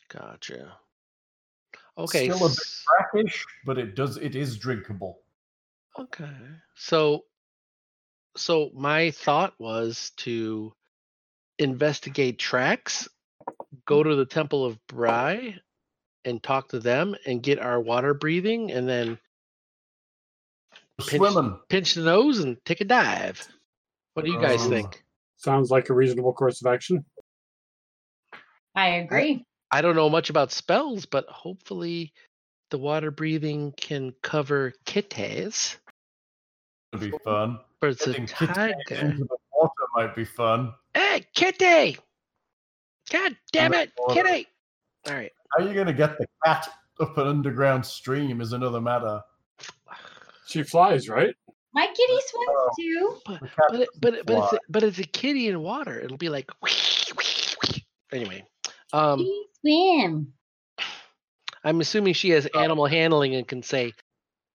gotcha. 0.09 0.77
Okay. 1.97 2.29
Still 2.29 2.45
a 2.45 2.49
bit 2.49 2.57
s- 2.59 2.85
brackish, 2.85 3.45
but 3.65 3.79
it 3.79 3.95
does 3.95 4.17
it 4.17 4.35
is 4.35 4.55
drinkable. 4.57 5.23
Okay. 5.99 6.29
So 6.75 7.23
so 8.35 8.69
my 8.75 9.11
thought 9.11 9.53
was 9.59 10.11
to 10.17 10.73
investigate 11.57 12.37
tracks, 12.37 13.07
go 13.85 14.03
to 14.03 14.15
the 14.15 14.25
Temple 14.25 14.63
of 14.65 14.77
Brigh 14.87 15.55
and 16.23 16.41
talk 16.43 16.69
to 16.69 16.79
them 16.79 17.15
and 17.25 17.41
get 17.41 17.59
our 17.59 17.79
water 17.81 18.13
breathing 18.13 18.71
and 18.71 18.87
then 18.87 19.17
Pinch- 20.99 21.09
Swimming. 21.21 21.59
pinch 21.69 21.93
the 21.93 22.03
nose 22.03 22.39
and 22.39 22.57
take 22.65 22.81
a 22.81 22.85
dive. 22.85 23.47
What 24.13 24.25
do 24.25 24.31
you 24.31 24.41
guys 24.41 24.65
Oh. 24.65 24.69
think? 24.69 25.03
Sounds 25.37 25.69
like 25.71 25.89
a 25.89 25.93
reasonable 25.93 26.33
course 26.33 26.61
of 26.61 26.67
action. 26.71 27.05
I 28.75 28.87
agree. 28.97 29.45
I 29.71 29.81
don't 29.81 29.95
know 29.95 30.09
much 30.09 30.29
about 30.29 30.51
spells, 30.51 31.05
but 31.05 31.25
hopefully 31.27 32.13
the 32.71 32.77
water 32.77 33.11
breathing 33.11 33.71
can 33.73 34.13
cover 34.23 34.73
kittes. 34.85 35.77
Would 36.93 37.01
be 37.01 37.11
fun. 37.23 37.59
But 37.79 37.91
it's 37.91 38.05
Getting 38.05 38.25
kittens 38.27 38.57
tiger. 38.57 38.73
into 38.89 39.23
the 39.25 39.37
water 39.53 39.71
might 39.95 40.15
be 40.15 40.25
fun. 40.25 40.73
Hey, 40.93 41.25
kitty! 41.35 41.97
God 43.11 43.35
damn 43.51 43.73
it, 43.73 43.91
kitty! 44.11 44.47
All 45.07 45.13
right. 45.13 45.31
How 45.51 45.63
are 45.63 45.67
you 45.67 45.73
going 45.73 45.87
to 45.87 45.93
get 45.93 46.17
the 46.17 46.25
cat 46.45 46.67
up 46.99 47.17
an 47.17 47.27
underground 47.27 47.85
stream 47.85 48.41
is 48.41 48.53
another 48.53 48.81
matter. 48.81 49.21
She 50.47 50.63
flies, 50.63 51.07
right? 51.09 51.33
My 51.73 51.85
kitty 51.87 52.19
swims 52.25 52.75
too. 52.79 53.17
But 53.25 53.41
but 53.69 53.79
it, 53.81 53.89
but, 54.01 54.13
it- 54.15 54.25
but 54.25 54.37
it's 54.43 54.53
a, 54.53 54.59
but 54.69 54.83
it's 54.83 54.99
a 54.99 55.03
kitty 55.03 55.47
in 55.47 55.61
water. 55.61 55.99
It'll 55.99 56.17
be 56.17 56.29
like 56.29 56.49
anyway. 58.11 58.43
Um, 58.93 59.25
swim. 59.61 60.33
I'm 61.63 61.81
assuming 61.81 62.13
she 62.13 62.29
has 62.31 62.45
animal 62.55 62.85
handling 62.87 63.35
and 63.35 63.45
can 63.47 63.61
say, 63.61 63.93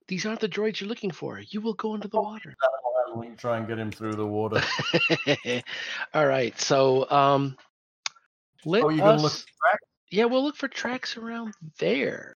"These 0.08 0.26
aren't 0.26 0.40
the 0.40 0.48
droids 0.48 0.80
you're 0.80 0.88
looking 0.88 1.10
for. 1.10 1.40
You 1.40 1.60
will 1.60 1.74
go 1.74 1.94
into 1.94 2.08
the 2.08 2.20
water." 2.20 2.54
We'll 3.14 3.36
try 3.36 3.58
and 3.58 3.68
get 3.68 3.78
him 3.78 3.90
through 3.90 4.14
the 4.14 4.26
water. 4.26 4.62
All 6.14 6.26
right. 6.26 6.58
So 6.58 7.10
um, 7.10 7.56
let 8.64 8.84
Oh, 8.84 8.88
you 8.88 9.02
us. 9.02 9.22
look 9.22 9.32
for 9.32 9.78
Yeah, 10.10 10.24
we'll 10.24 10.42
look 10.42 10.56
for 10.56 10.68
tracks 10.68 11.16
around 11.18 11.52
there. 11.78 12.34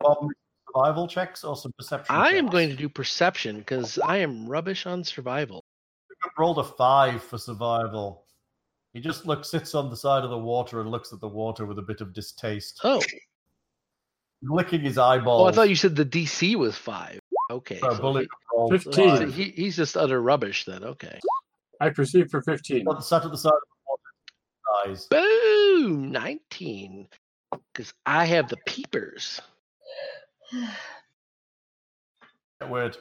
Bob, 0.00 0.28
survival 0.72 1.08
checks 1.08 1.42
or 1.42 1.56
some 1.56 1.72
perception? 1.76 2.14
I 2.14 2.28
am 2.30 2.46
going 2.46 2.68
to 2.68 2.76
do 2.76 2.88
perception 2.88 3.58
because 3.58 3.98
I 3.98 4.18
am 4.18 4.46
rubbish 4.48 4.86
on 4.86 5.02
survival. 5.02 5.64
rolled 6.38 6.58
a 6.58 6.64
five 6.64 7.22
for 7.22 7.38
survival. 7.38 8.26
He 8.92 9.00
just 9.00 9.26
looks, 9.26 9.50
sits 9.50 9.74
on 9.74 9.90
the 9.90 9.96
side 9.96 10.22
of 10.24 10.30
the 10.30 10.38
water 10.38 10.80
and 10.80 10.90
looks 10.90 11.12
at 11.12 11.20
the 11.20 11.28
water 11.28 11.66
with 11.66 11.78
a 11.78 11.82
bit 11.82 12.00
of 12.00 12.12
distaste, 12.12 12.80
Oh, 12.84 13.02
licking 14.42 14.80
his 14.80 14.98
eyeballs. 14.98 15.42
oh, 15.42 15.46
I 15.48 15.52
thought 15.52 15.68
you 15.68 15.76
said 15.76 15.96
the 15.96 16.04
DC 16.04 16.54
was 16.56 16.76
five. 16.76 17.20
Okay. 17.50 17.80
Uh, 17.82 17.96
so 17.96 18.12
so 18.12 18.18
he- 18.18 18.26
Fifteen. 18.78 19.16
so 19.16 19.26
he, 19.30 19.44
he's 19.56 19.76
just 19.76 19.96
utter 19.96 20.20
rubbish 20.20 20.64
then. 20.64 20.84
Okay. 20.84 21.18
I 21.80 21.88
proceed 21.90 22.30
for 22.30 22.42
15. 22.42 22.84
But 22.84 23.02
sat 23.04 23.24
at 23.24 23.30
the 23.30 23.38
side 23.38 23.52
of 23.52 23.60
the 24.86 24.92
water. 24.92 25.00
Boom! 25.10 26.12
19. 26.12 27.08
Because 27.72 27.92
I 28.04 28.26
have 28.26 28.48
the 28.48 28.58
peepers. 28.66 29.40
Weird. 32.68 32.96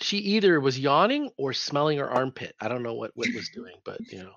She 0.00 0.18
either 0.18 0.60
was 0.60 0.78
yawning 0.78 1.30
or 1.36 1.52
smelling 1.52 1.98
her 1.98 2.08
armpit. 2.08 2.54
I 2.60 2.68
don't 2.68 2.82
know 2.82 2.94
what 2.94 3.10
Wit 3.16 3.34
was 3.34 3.48
doing, 3.48 3.74
but 3.84 3.98
you 4.10 4.22
know. 4.22 4.32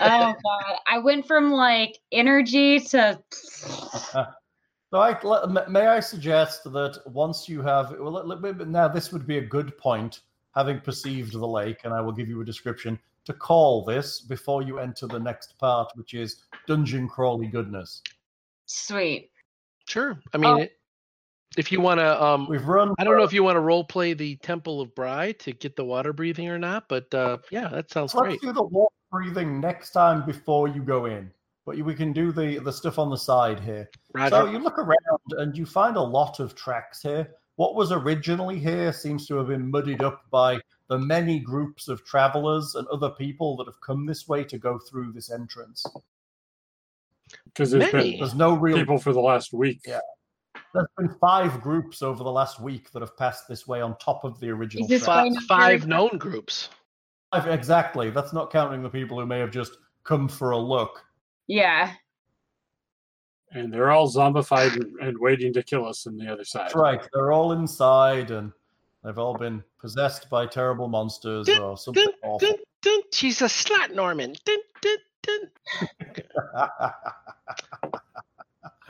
oh 0.00 0.34
god, 0.34 0.76
I 0.86 0.98
went 0.98 1.26
from 1.26 1.52
like 1.52 1.98
energy 2.12 2.80
to 2.80 3.18
uh, 4.14 4.24
So 4.90 5.00
I, 5.00 5.66
may 5.68 5.86
I 5.86 6.00
suggest 6.00 6.64
that 6.64 7.00
once 7.06 7.48
you 7.48 7.60
have 7.62 7.90
well, 7.98 8.12
let- 8.12 8.26
let 8.26 8.40
me- 8.58 8.64
now 8.64 8.88
this 8.88 9.12
would 9.12 9.26
be 9.26 9.38
a 9.38 9.44
good 9.44 9.76
point, 9.76 10.20
having 10.54 10.80
perceived 10.80 11.32
the 11.32 11.46
lake, 11.46 11.80
and 11.84 11.92
I 11.92 12.00
will 12.00 12.12
give 12.12 12.28
you 12.28 12.40
a 12.40 12.44
description 12.44 12.98
to 13.24 13.34
call 13.34 13.84
this 13.84 14.20
before 14.20 14.62
you 14.62 14.78
enter 14.78 15.06
the 15.06 15.18
next 15.20 15.58
part, 15.58 15.92
which 15.94 16.14
is 16.14 16.42
dungeon 16.66 17.08
crawly 17.08 17.46
goodness. 17.46 18.02
sweet. 18.66 19.30
Sure. 19.86 20.20
I 20.34 20.36
mean, 20.38 20.50
Oh. 20.50 20.56
it, 20.56 20.78
if 21.56 21.72
you 21.72 21.80
want 21.80 21.98
to, 22.00 22.22
um, 22.22 22.46
We've 22.48 22.66
run. 22.66 22.94
I 22.98 23.04
don't 23.04 23.16
know 23.16 23.24
if 23.24 23.32
you 23.32 23.42
want 23.42 23.56
to 23.56 23.60
role 23.60 23.82
play 23.84 24.12
the 24.12 24.36
Temple 24.36 24.82
of 24.82 24.94
Brigh 24.94 25.32
to 25.32 25.52
get 25.52 25.76
the 25.76 25.84
water 25.84 26.12
breathing 26.12 26.48
or 26.48 26.58
not, 26.58 26.88
but 26.88 27.12
uh, 27.14 27.38
yeah, 27.50 27.68
that 27.68 27.90
sounds 27.90 28.12
great. 28.12 28.32
Let's 28.32 28.42
do 28.42 28.52
the 28.52 28.62
water 28.62 28.94
breathing 29.10 29.58
next 29.60 29.92
time 29.92 30.26
before 30.26 30.68
you 30.68 30.82
go 30.82 31.06
in. 31.06 31.30
But 31.68 31.76
we 31.84 31.94
can 31.94 32.14
do 32.14 32.32
the 32.32 32.58
the 32.60 32.72
stuff 32.72 32.98
on 32.98 33.10
the 33.10 33.16
side 33.18 33.60
here. 33.60 33.90
Roger. 34.14 34.30
So 34.30 34.46
you 34.46 34.58
look 34.58 34.78
around 34.78 35.32
and 35.36 35.54
you 35.56 35.66
find 35.66 35.96
a 35.96 36.02
lot 36.02 36.40
of 36.40 36.54
tracks 36.54 37.02
here. 37.02 37.28
What 37.56 37.74
was 37.74 37.92
originally 37.92 38.58
here 38.58 38.90
seems 38.90 39.26
to 39.26 39.34
have 39.36 39.48
been 39.48 39.70
muddied 39.70 40.02
up 40.02 40.22
by 40.30 40.60
the 40.88 40.98
many 40.98 41.38
groups 41.38 41.88
of 41.88 42.02
travelers 42.06 42.74
and 42.74 42.88
other 42.88 43.10
people 43.10 43.54
that 43.58 43.66
have 43.66 43.78
come 43.82 44.06
this 44.06 44.26
way 44.26 44.44
to 44.44 44.56
go 44.56 44.78
through 44.78 45.12
this 45.12 45.30
entrance. 45.30 45.84
Because 47.44 47.70
there's 47.72 47.92
Many. 47.92 48.12
been 48.12 48.20
There's 48.20 48.34
no 48.34 48.54
real. 48.56 48.78
people 48.78 48.96
for 48.96 49.12
the 49.12 49.20
last 49.20 49.52
week. 49.52 49.80
Yeah. 49.86 50.00
There's 50.72 50.86
been 50.96 51.14
five 51.20 51.60
groups 51.60 52.00
over 52.00 52.24
the 52.24 52.32
last 52.32 52.60
week 52.62 52.90
that 52.92 53.02
have 53.02 53.14
passed 53.18 53.46
this 53.46 53.66
way 53.66 53.82
on 53.82 53.94
top 53.98 54.24
of 54.24 54.40
the 54.40 54.48
original. 54.48 54.84
Is 54.84 54.88
this 54.88 55.04
track. 55.04 55.16
Fi- 55.16 55.22
Going 55.24 55.36
up 55.36 55.42
five 55.42 55.86
known 55.86 56.16
groups. 56.16 56.70
Five- 57.30 57.46
Exactly. 57.48 58.08
That's 58.08 58.32
not 58.32 58.50
counting 58.50 58.82
the 58.82 58.88
people 58.88 59.20
who 59.20 59.26
may 59.26 59.40
have 59.40 59.50
just 59.50 59.76
come 60.04 60.28
for 60.28 60.52
a 60.52 60.58
look. 60.58 61.04
Yeah. 61.48 61.92
And 63.52 63.72
they're 63.72 63.90
all 63.90 64.06
zombified 64.08 64.74
and, 64.74 64.94
and 65.00 65.18
waiting 65.18 65.52
to 65.54 65.62
kill 65.62 65.86
us 65.86 66.06
on 66.06 66.16
the 66.16 66.30
other 66.30 66.44
side. 66.44 66.66
That's 66.66 66.74
right. 66.76 67.00
They're 67.12 67.32
all 67.32 67.52
inside 67.52 68.30
and 68.30 68.52
they've 69.02 69.18
all 69.18 69.34
been 69.34 69.64
possessed 69.80 70.28
by 70.28 70.46
terrible 70.46 70.86
monsters 70.86 71.46
Dun, 71.46 71.62
or 71.62 71.78
something 71.78 72.04
Dun, 72.04 72.14
awful. 72.22 72.48
dun, 72.48 72.58
dun. 72.82 73.00
She's 73.12 73.40
a 73.40 73.46
slut, 73.46 73.94
Norman. 73.94 74.34
Dun, 74.44 74.58
dun, 74.82 74.96
dun. 75.22 76.92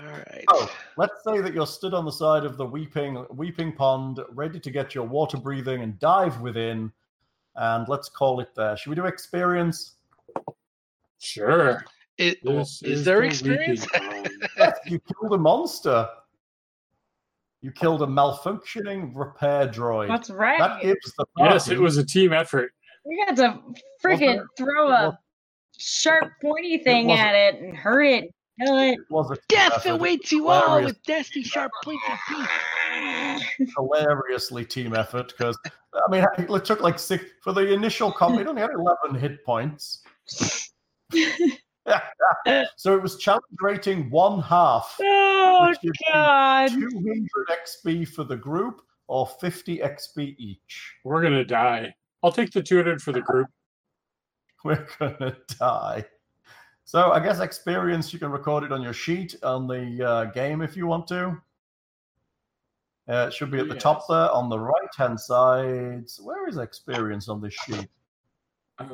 All 0.01 0.07
right. 0.07 0.45
Oh. 0.49 0.71
Let's 0.97 1.25
say 1.25 1.41
that 1.41 1.55
you're 1.55 1.67
stood 1.67 1.93
on 1.93 2.05
the 2.05 2.13
side 2.13 2.45
of 2.45 2.57
the 2.57 2.65
weeping 2.65 3.25
weeping 3.31 3.73
pond, 3.73 4.21
ready 4.31 4.61
to 4.61 4.71
get 4.71 4.95
your 4.95 5.05
water 5.05 5.37
breathing 5.37 5.83
and 5.83 5.99
dive 5.99 6.41
within. 6.41 6.93
And 7.57 7.89
let's 7.89 8.09
call 8.09 8.39
it 8.39 8.55
there. 8.55 8.77
Should 8.77 8.91
we 8.91 8.97
do 8.97 9.07
experience? 9.07 9.97
Sure. 11.19 11.85
It- 12.19 12.43
This 12.45 12.83
is 12.83 13.05
there 13.05 13.21
the 13.21 13.27
experience? 13.29 13.87
weeping 13.93 14.09
pond. 14.11 14.31
Yes, 14.59 14.79
you 14.87 15.01
killed 15.01 15.33
a 15.33 15.39
monster. 15.39 16.09
You 17.61 17.73
killed 17.73 18.03
a 18.03 18.07
malfunctioning 18.07 19.13
repair 19.15 19.67
droid. 19.69 20.09
That's 20.09 20.29
that 20.29 20.35
right. 20.37 20.83
gives 20.83 21.13
the 21.17 21.25
yes, 21.39 21.69
it 21.69 21.79
was 21.81 21.97
a 21.97 22.05
team 22.05 22.33
effort. 22.33 22.73
We 23.05 23.23
had 23.27 23.37
to 23.37 23.59
freaking 24.05 24.45
throw 24.57 24.91
a 24.91 25.19
sharp 25.77 26.33
pointy 26.43 26.79
thing 26.79 27.09
wasn't- 27.09 27.27
at 27.29 27.35
it 27.35 27.61
and 27.63 27.77
hurry 27.77 28.15
it. 28.15 28.35
Kill 28.61 28.77
it. 28.79 28.93
it 28.95 28.99
was 29.09 29.31
a 29.31 29.37
Death 29.49 29.87
awaits 29.87 30.33
you 30.33 30.49
all 30.49 30.83
with 30.83 30.99
nasty 31.07 31.45
sharp 31.45 31.71
pointy 31.85 32.01
teeth. 32.29 33.69
hilariously 33.77 34.65
team 34.65 34.95
effort 34.95 35.33
because 35.37 35.57
I 35.95 36.11
mean 36.11 36.25
it 36.39 36.65
took 36.65 36.81
like 36.81 36.99
six 36.99 37.25
for 37.45 37.53
the 37.53 37.73
initial 37.73 38.11
combat. 38.11 38.41
It 38.43 38.47
only 38.49 38.63
had 38.63 38.71
eleven 38.73 39.15
hit 39.21 39.45
points, 39.45 40.03
so 42.77 42.95
it 42.95 43.03
was 43.03 43.17
challenge 43.17 43.45
rating 43.61 44.11
one 44.11 44.41
half. 44.41 44.97
Oh 45.03 45.69
Which 45.69 45.93
god. 46.13 46.71
200 46.71 47.29
XP 47.51 48.09
for 48.09 48.25
the 48.25 48.37
group 48.37 48.83
or 49.07 49.27
50 49.27 49.79
XP 49.79 50.37
each. 50.39 50.95
We're 51.05 51.23
gonna 51.23 51.45
die. 51.45 51.95
I'll 52.23 52.33
take 52.33 52.51
the 52.51 52.63
200 52.63 53.01
for 53.01 53.13
the 53.13 53.21
group. 53.21 53.49
We're 54.65 54.87
gonna 54.99 55.37
die. 55.59 56.05
So 56.85 57.13
I 57.13 57.21
guess 57.21 57.41
experience 57.41 58.13
you 58.13 58.19
can 58.19 58.31
record 58.31 58.65
it 58.65 58.73
on 58.73 58.83
your 58.83 58.93
sheet 58.93 59.37
on 59.43 59.67
the 59.67 60.09
uh, 60.09 60.25
game 60.27 60.63
if 60.63 60.77
you 60.77 60.87
want 60.87 61.07
to. 61.09 61.41
Uh, 63.09 63.27
it 63.29 63.33
should 63.33 63.51
be 63.51 63.59
at 63.59 63.69
the 63.69 63.75
top 63.75 64.07
there 64.09 64.31
on 64.31 64.51
the 64.51 64.59
right 64.59 64.95
hand 64.97 65.19
side. 65.19 66.05
Where 66.21 66.49
is 66.49 66.59
experience 66.59 67.29
on 67.29 67.41
this 67.41 67.55
sheet? 67.55 67.89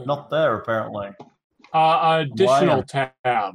Not 0.07 0.31
there 0.31 0.57
apparently. 0.57 1.11
Uh, 1.75 2.25
additional 2.31 2.85
Why? 2.93 3.09
tab. 3.25 3.55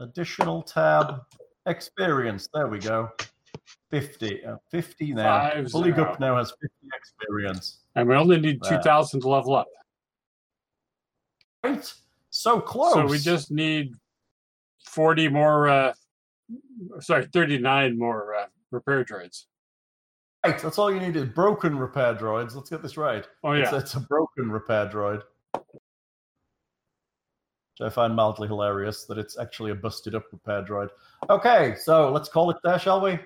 Additional 0.00 0.62
tab. 0.62 1.20
Experience. 1.66 2.48
There 2.52 2.66
we 2.66 2.80
go. 2.80 3.10
50. 3.90 4.44
Uh, 4.44 4.56
50 4.70 5.14
now. 5.14 5.50
Five 5.50 5.70
Bully. 5.70 5.92
Gup 5.92 6.18
now 6.18 6.36
has 6.36 6.50
50 6.50 6.66
experience. 6.94 7.78
And 7.94 8.08
we 8.08 8.16
only 8.16 8.40
need 8.40 8.58
Wow. 8.64 8.70
2,000 8.78 9.20
to 9.20 9.28
level 9.28 9.54
up. 9.54 9.68
Right? 11.62 11.92
So 12.30 12.60
close. 12.60 12.94
So 12.94 13.06
we 13.06 13.18
just 13.18 13.52
need 13.52 13.94
40 14.86 15.28
more, 15.28 15.68
uh, 15.68 15.92
sorry, 17.00 17.26
39 17.32 17.96
more 17.96 18.34
uh, 18.34 18.46
repair 18.72 19.04
droids. 19.04 19.44
Right, 20.44 20.58
that's 20.58 20.76
all 20.78 20.92
you 20.92 20.98
need 20.98 21.14
is 21.14 21.26
broken 21.26 21.78
repair 21.78 22.14
droids. 22.16 22.56
Let's 22.56 22.68
get 22.70 22.82
this 22.82 22.96
right. 22.96 23.24
Oh, 23.44 23.52
It's, 23.52 23.70
yeah. 23.70 23.78
it's 23.78 23.94
a 23.94 24.00
broken 24.00 24.50
repair 24.50 24.88
droid. 24.88 25.22
Which 27.78 27.86
I 27.86 27.90
find 27.90 28.14
mildly 28.14 28.48
hilarious 28.48 29.04
that 29.04 29.18
it's 29.18 29.38
actually 29.38 29.70
a 29.70 29.74
busted 29.74 30.14
up 30.14 30.24
repair 30.30 30.62
droid. 30.62 30.90
Okay, 31.30 31.74
so 31.78 32.10
let's 32.10 32.28
call 32.28 32.50
it 32.50 32.58
there, 32.62 32.78
shall 32.78 33.00
we? 33.00 33.18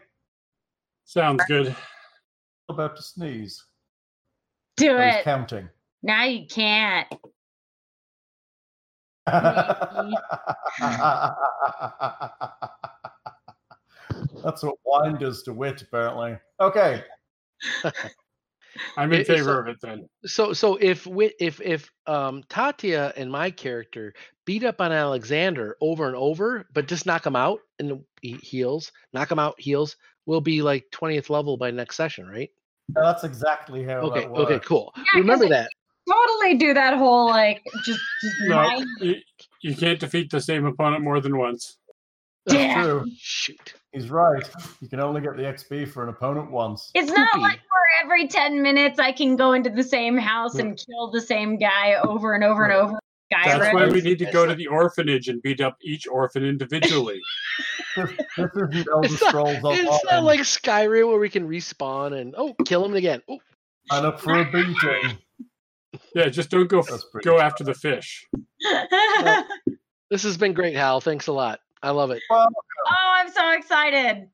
Sounds 1.04 1.42
good. 1.48 1.74
About 2.68 2.96
to 2.96 3.02
sneeze. 3.02 3.64
Do 4.76 4.96
I 4.96 5.08
it. 5.08 5.24
counting. 5.24 5.68
Now 6.02 6.24
you 6.24 6.46
can't. 6.46 7.06
That's 14.44 14.62
what 14.62 14.76
wine 14.84 15.16
does 15.16 15.42
to 15.44 15.52
wit, 15.52 15.82
apparently. 15.82 16.38
Okay. 16.60 17.02
I'm 18.96 19.12
in 19.12 19.20
It- 19.20 19.26
favor 19.26 19.58
a- 19.58 19.62
of 19.62 19.68
it 19.68 19.76
then. 19.80 20.08
So 20.24 20.52
so 20.52 20.76
if 20.76 21.06
Wit 21.06 21.34
if 21.40 21.60
if 21.60 21.90
um 22.06 22.42
Tatia 22.44 23.12
and 23.16 23.30
my 23.30 23.50
character 23.50 24.14
beat 24.44 24.64
up 24.64 24.80
on 24.80 24.92
Alexander 24.92 25.76
over 25.80 26.06
and 26.06 26.16
over, 26.16 26.66
but 26.72 26.86
just 26.86 27.06
knock 27.06 27.26
him 27.26 27.36
out 27.36 27.60
and 27.78 28.04
he 28.22 28.32
heals, 28.34 28.92
knock 29.12 29.30
him 29.30 29.38
out, 29.38 29.54
heals, 29.60 29.96
we'll 30.26 30.40
be 30.40 30.62
like 30.62 30.84
twentieth 30.90 31.30
level 31.30 31.56
by 31.56 31.70
next 31.70 31.96
session, 31.96 32.26
right? 32.28 32.50
That's 32.90 33.24
exactly 33.24 33.82
how 33.84 33.98
Okay, 33.98 34.20
that 34.20 34.30
works. 34.30 34.50
okay, 34.52 34.64
cool. 34.64 34.92
'cause 34.94 35.04
Remember 35.16 35.48
that. 35.48 35.68
Totally 36.08 36.56
do 36.56 36.72
that 36.72 36.96
whole 36.96 37.26
like 37.28 37.60
just, 37.84 37.98
just 38.22 38.36
No, 38.42 38.84
you, 39.00 39.16
you 39.62 39.74
can't 39.74 39.98
defeat 39.98 40.30
the 40.30 40.40
same 40.40 40.64
opponent 40.64 41.02
more 41.02 41.20
than 41.20 41.36
once. 41.36 41.78
That's 42.56 42.58
Yeah. 42.60 42.82
true. 42.82 43.04
Shoot. 43.18 43.74
He's 43.92 44.10
right. 44.10 44.42
You 44.80 44.88
can 44.88 45.00
only 45.00 45.20
get 45.20 45.36
the 45.36 45.42
XP 45.42 45.88
for 45.88 46.02
an 46.02 46.10
opponent 46.10 46.50
once. 46.50 46.90
It's 46.94 47.10
not 47.10 47.28
Poopy. 47.32 47.42
like 47.42 47.58
for 47.58 48.04
every 48.04 48.28
10 48.28 48.62
minutes 48.62 48.98
I 48.98 49.10
can 49.12 49.36
go 49.36 49.52
into 49.54 49.70
the 49.70 49.82
same 49.82 50.16
house 50.16 50.56
and 50.56 50.76
kill 50.78 51.10
the 51.10 51.20
same 51.20 51.58
guy 51.58 51.94
over 52.04 52.34
and 52.34 52.44
over 52.44 52.64
and 52.64 52.72
over. 52.72 52.98
That's 53.32 53.48
Skyrim. 53.48 53.74
why 53.74 53.86
we 53.88 54.00
need 54.02 54.18
to 54.20 54.30
go 54.30 54.46
to 54.46 54.54
the 54.54 54.68
orphanage 54.68 55.28
and 55.28 55.42
beat 55.42 55.60
up 55.60 55.76
each 55.82 56.06
orphan 56.06 56.44
individually. 56.44 57.20
This, 57.96 58.10
this 58.36 58.50
isn't 58.54 58.88
Elder 58.92 59.06
It's 59.06 59.22
not, 59.22 59.28
Scrolls 59.30 59.56
Online. 59.64 59.86
it's 59.86 60.04
not 60.04 60.22
like 60.22 60.40
Skyrim 60.40 61.08
where 61.08 61.18
we 61.18 61.30
can 61.30 61.48
respawn 61.48 62.12
and 62.20 62.34
oh 62.36 62.54
kill 62.66 62.84
him 62.84 62.92
again. 62.94 63.22
Oh 63.26 63.38
Sign 63.90 64.04
up 64.04 64.20
for 64.20 64.38
a 64.38 64.44
beating. 64.44 65.16
yeah, 66.14 66.28
just 66.28 66.50
don't 66.50 66.68
go 66.68 66.82
That's 66.82 67.06
pretty 67.10 67.24
go 67.24 67.40
after 67.40 67.64
the 67.64 67.72
fish. 67.72 68.26
this 70.10 70.22
has 70.24 70.36
been 70.36 70.52
great, 70.52 70.76
Hal. 70.76 71.00
Thanks 71.00 71.26
a 71.28 71.32
lot. 71.32 71.60
I 71.86 71.90
love 71.90 72.10
it. 72.10 72.20
oh, 72.32 72.46
I'm 72.88 73.30
so 73.30 73.52
excited. 73.52 74.28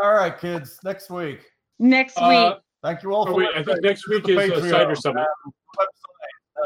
All 0.00 0.12
right, 0.14 0.38
kids. 0.38 0.78
Next 0.84 1.10
week. 1.10 1.40
Next 1.80 2.16
Uh, 2.16 2.28
week. 2.54 2.62
Thank 2.84 3.02
you 3.02 3.12
all 3.12 3.22
oh 3.22 3.32
for 3.32 3.34
wait, 3.34 3.48
I 3.56 3.64
think 3.64 3.82
next 3.82 4.06
week 4.08 4.22
the 4.22 4.38
is 4.38 4.50
a 4.50 4.52
Patreon 4.54 4.70
cider 4.70 4.94
summit. 4.94 5.26
and 5.26 5.52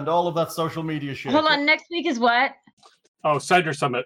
and 0.01 0.09
all 0.09 0.27
of 0.29 0.35
that 0.35 0.53
social 0.53 0.83
media 0.83 1.15
shit. 1.15 1.33
Hold 1.33 1.47
on. 1.47 1.65
Next 1.65 1.87
week 1.91 2.07
is 2.07 2.19
what? 2.19 2.53
Oh, 3.25 3.39
cider 3.39 3.73
summit. 3.73 4.05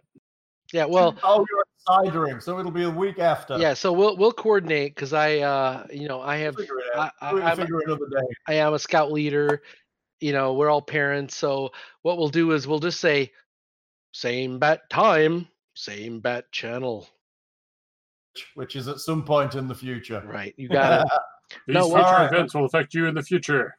Yeah, 0.73 0.85
well, 0.85 1.17
Oh, 1.25 1.45
you're 1.51 1.65
cidering, 1.89 2.41
so 2.41 2.61
it'll 2.61 2.71
be 2.71 2.85
a 2.85 2.91
week 2.91 3.19
after. 3.19 3.59
yeah. 3.59 3.75
So 3.75 3.93
we'll 3.93 4.17
we'll 4.17 4.33
coordinate 4.33 4.95
because 4.95 5.13
I, 5.13 5.39
uh, 5.39 5.87
you 5.93 6.07
know, 6.07 6.21
I 6.21 6.37
have, 6.37 6.55
Figure 6.55 6.79
it 6.79 6.85
I, 6.97 6.99
out. 7.07 7.13
I, 7.21 7.35
we'll 7.35 7.43
I'm, 7.43 7.57
figure 7.57 7.81
it 7.81 7.87
another 7.89 8.09
day. 8.09 8.27
I 8.47 8.55
am 8.55 8.75
a 8.75 8.79
scout 8.79 9.11
leader. 9.11 9.63
You 10.21 10.33
know, 10.33 10.55
we're 10.55 10.71
all 10.71 10.83
parents. 10.83 11.37
So 11.37 11.73
what 12.03 12.17
we'll 12.17 12.29
do 12.29 12.53
is 12.53 12.69
we'll 12.69 12.79
just 12.79 13.01
say, 13.01 13.33
same 14.17 14.59
bat 14.59 14.89
time, 14.89 15.47
same 15.75 16.21
bat 16.21 16.51
channel. 16.51 17.07
Which 18.55 18.75
is 18.77 18.89
at 18.89 18.99
some 19.01 19.25
point 19.25 19.55
in 19.55 19.69
the 19.69 19.75
future. 19.75 20.23
Right. 20.27 20.55
You 20.57 20.69
got 20.69 21.03
it. 21.03 21.09
These 21.67 21.75
No, 21.75 21.89
future 21.89 21.99
alright. 22.03 22.33
events 22.33 22.55
will 22.55 22.65
affect 22.65 22.95
you 22.95 23.07
in 23.07 23.15
the 23.15 23.23
future. 23.23 23.77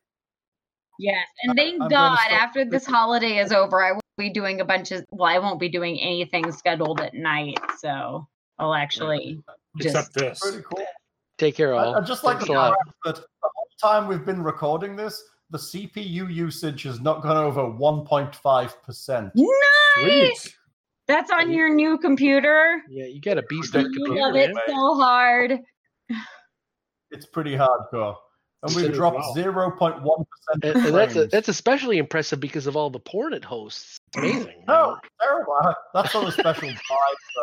Yes, 1.00 1.28
and 1.44 1.56
thank 1.58 1.82
I'm 1.82 1.90
God 1.90 2.18
after 2.32 2.66
this 2.66 2.86
holiday 2.86 3.38
is 3.40 3.52
over, 3.52 3.84
I 3.84 3.92
won't 3.92 4.02
be 4.18 4.30
doing 4.32 4.62
a 4.62 4.66
bunch 4.66 4.92
of. 4.92 5.06
Well, 5.12 5.30
I 5.32 5.38
won't 5.38 5.60
be 5.60 5.70
doing 5.70 6.00
anything 6.00 6.52
scheduled 6.52 7.02
at 7.02 7.14
night, 7.14 7.60
so 7.80 8.28
I'll 8.58 8.74
actually 8.74 9.40
just. 9.80 9.96
Except 9.96 10.14
this. 10.16 10.40
Pretty 10.40 10.64
cool. 10.64 10.86
Take 11.38 11.56
care, 11.56 11.76
I- 11.76 11.86
all. 11.86 11.96
I'd 11.98 12.06
just 12.08 12.24
like 12.24 12.38
Thanks 12.38 12.48
to 12.48 12.54
a 12.54 12.58
lot. 12.58 12.72
add 12.74 12.94
that 13.06 13.16
the 13.18 13.50
whole 13.54 13.68
time 13.80 14.08
we've 14.08 14.26
been 14.26 14.42
recording 14.42 14.96
this, 14.96 15.22
the 15.50 15.58
CPU 15.58 16.34
usage 16.34 16.84
has 16.84 17.00
not 17.00 17.22
gone 17.22 17.38
over 17.38 17.62
1.5%. 17.64 19.32
Nice. 19.36 19.54
Sweet. 20.00 20.56
That's 21.08 21.32
on 21.32 21.52
your 21.52 21.74
new 21.74 21.98
computer. 21.98 22.82
Yeah, 22.90 23.06
you 23.06 23.22
got 23.22 23.38
a 23.38 23.44
beast 23.44 23.72
that 23.74 23.84
You 23.84 23.92
computer. 23.94 24.20
love 24.22 24.36
it 24.36 24.54
man. 24.54 24.64
so 24.68 24.96
hard. 24.96 25.60
It's 27.12 27.26
pretty 27.26 27.56
hardcore. 27.56 28.16
And 28.64 28.76
we've 28.76 28.92
dropped 28.94 29.18
well. 29.18 29.36
0.1% 29.36 30.26
And, 30.52 30.64
and 30.64 30.94
that's 30.96 31.14
frames. 31.14 31.32
that's 31.32 31.48
especially 31.48 32.00
impressive 32.00 32.40
because 32.42 32.68
of 32.68 32.76
all 32.76 32.90
the 32.90 33.00
porn 33.00 33.34
it 33.34 33.46
hosts. 33.46 34.00
It's 34.16 34.18
amazing. 34.18 34.48
you 34.60 34.64
No, 34.68 34.98
terrible. 35.22 35.74
That's 35.94 36.14
on 36.16 36.26
a 36.28 36.32
special 36.32 36.68
drive, 36.70 36.76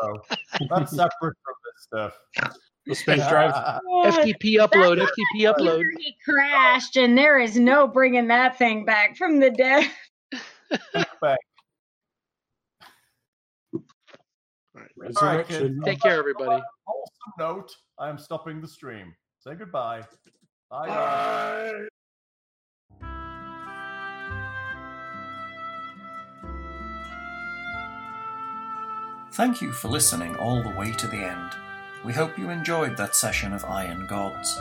though. 0.03 0.21
That's 0.71 0.91
separate 0.91 1.37
from 1.45 1.55
this 1.65 1.83
stuff. 1.83 2.19
The 2.87 2.95
space 2.95 3.27
drive. 3.29 3.53
FTP 4.05 4.57
upload, 4.59 4.99
FTP 4.99 5.53
upload. 5.53 5.83
He 5.99 6.17
crashed, 6.25 6.97
and 6.97 7.17
there 7.17 7.39
is 7.39 7.57
no 7.57 7.87
bringing 7.87 8.29
that 8.29 8.59
thing 8.59 8.85
back 8.85 9.17
from 9.17 9.41
the 9.41 9.51
dead. 9.51 9.91
Back. 11.21 11.39
Resurrection. 14.97 15.81
Take 15.85 16.01
care, 16.01 16.19
everybody. 16.19 16.63
Wholesome 16.87 17.33
note, 17.39 17.71
I 17.99 18.09
am 18.09 18.19
stopping 18.19 18.61
the 18.61 18.69
stream. 18.69 19.15
Say 19.39 19.55
goodbye. 19.55 20.03
Bye. 20.71 20.89
Bye. 20.89 21.89
Thank 29.33 29.61
you 29.61 29.73
for 29.73 29.89
listening 29.89 30.37
all 30.37 30.63
the 30.63 30.71
way 30.71 30.93
to 30.93 31.07
the 31.07 31.17
end. 31.17 31.51
We 32.05 32.13
hope 32.13 32.39
you 32.39 32.51
enjoyed 32.51 32.97
that 32.97 33.17
session 33.17 33.53
of 33.53 33.65
Iron 33.65 34.07
Gods. 34.07 34.57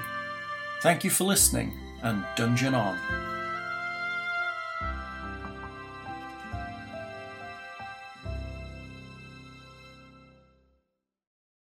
Thank 0.84 1.04
you 1.04 1.10
for 1.10 1.24
listening, 1.24 1.74
and 2.04 2.24
Dungeon 2.36 2.76
On. 2.76 3.39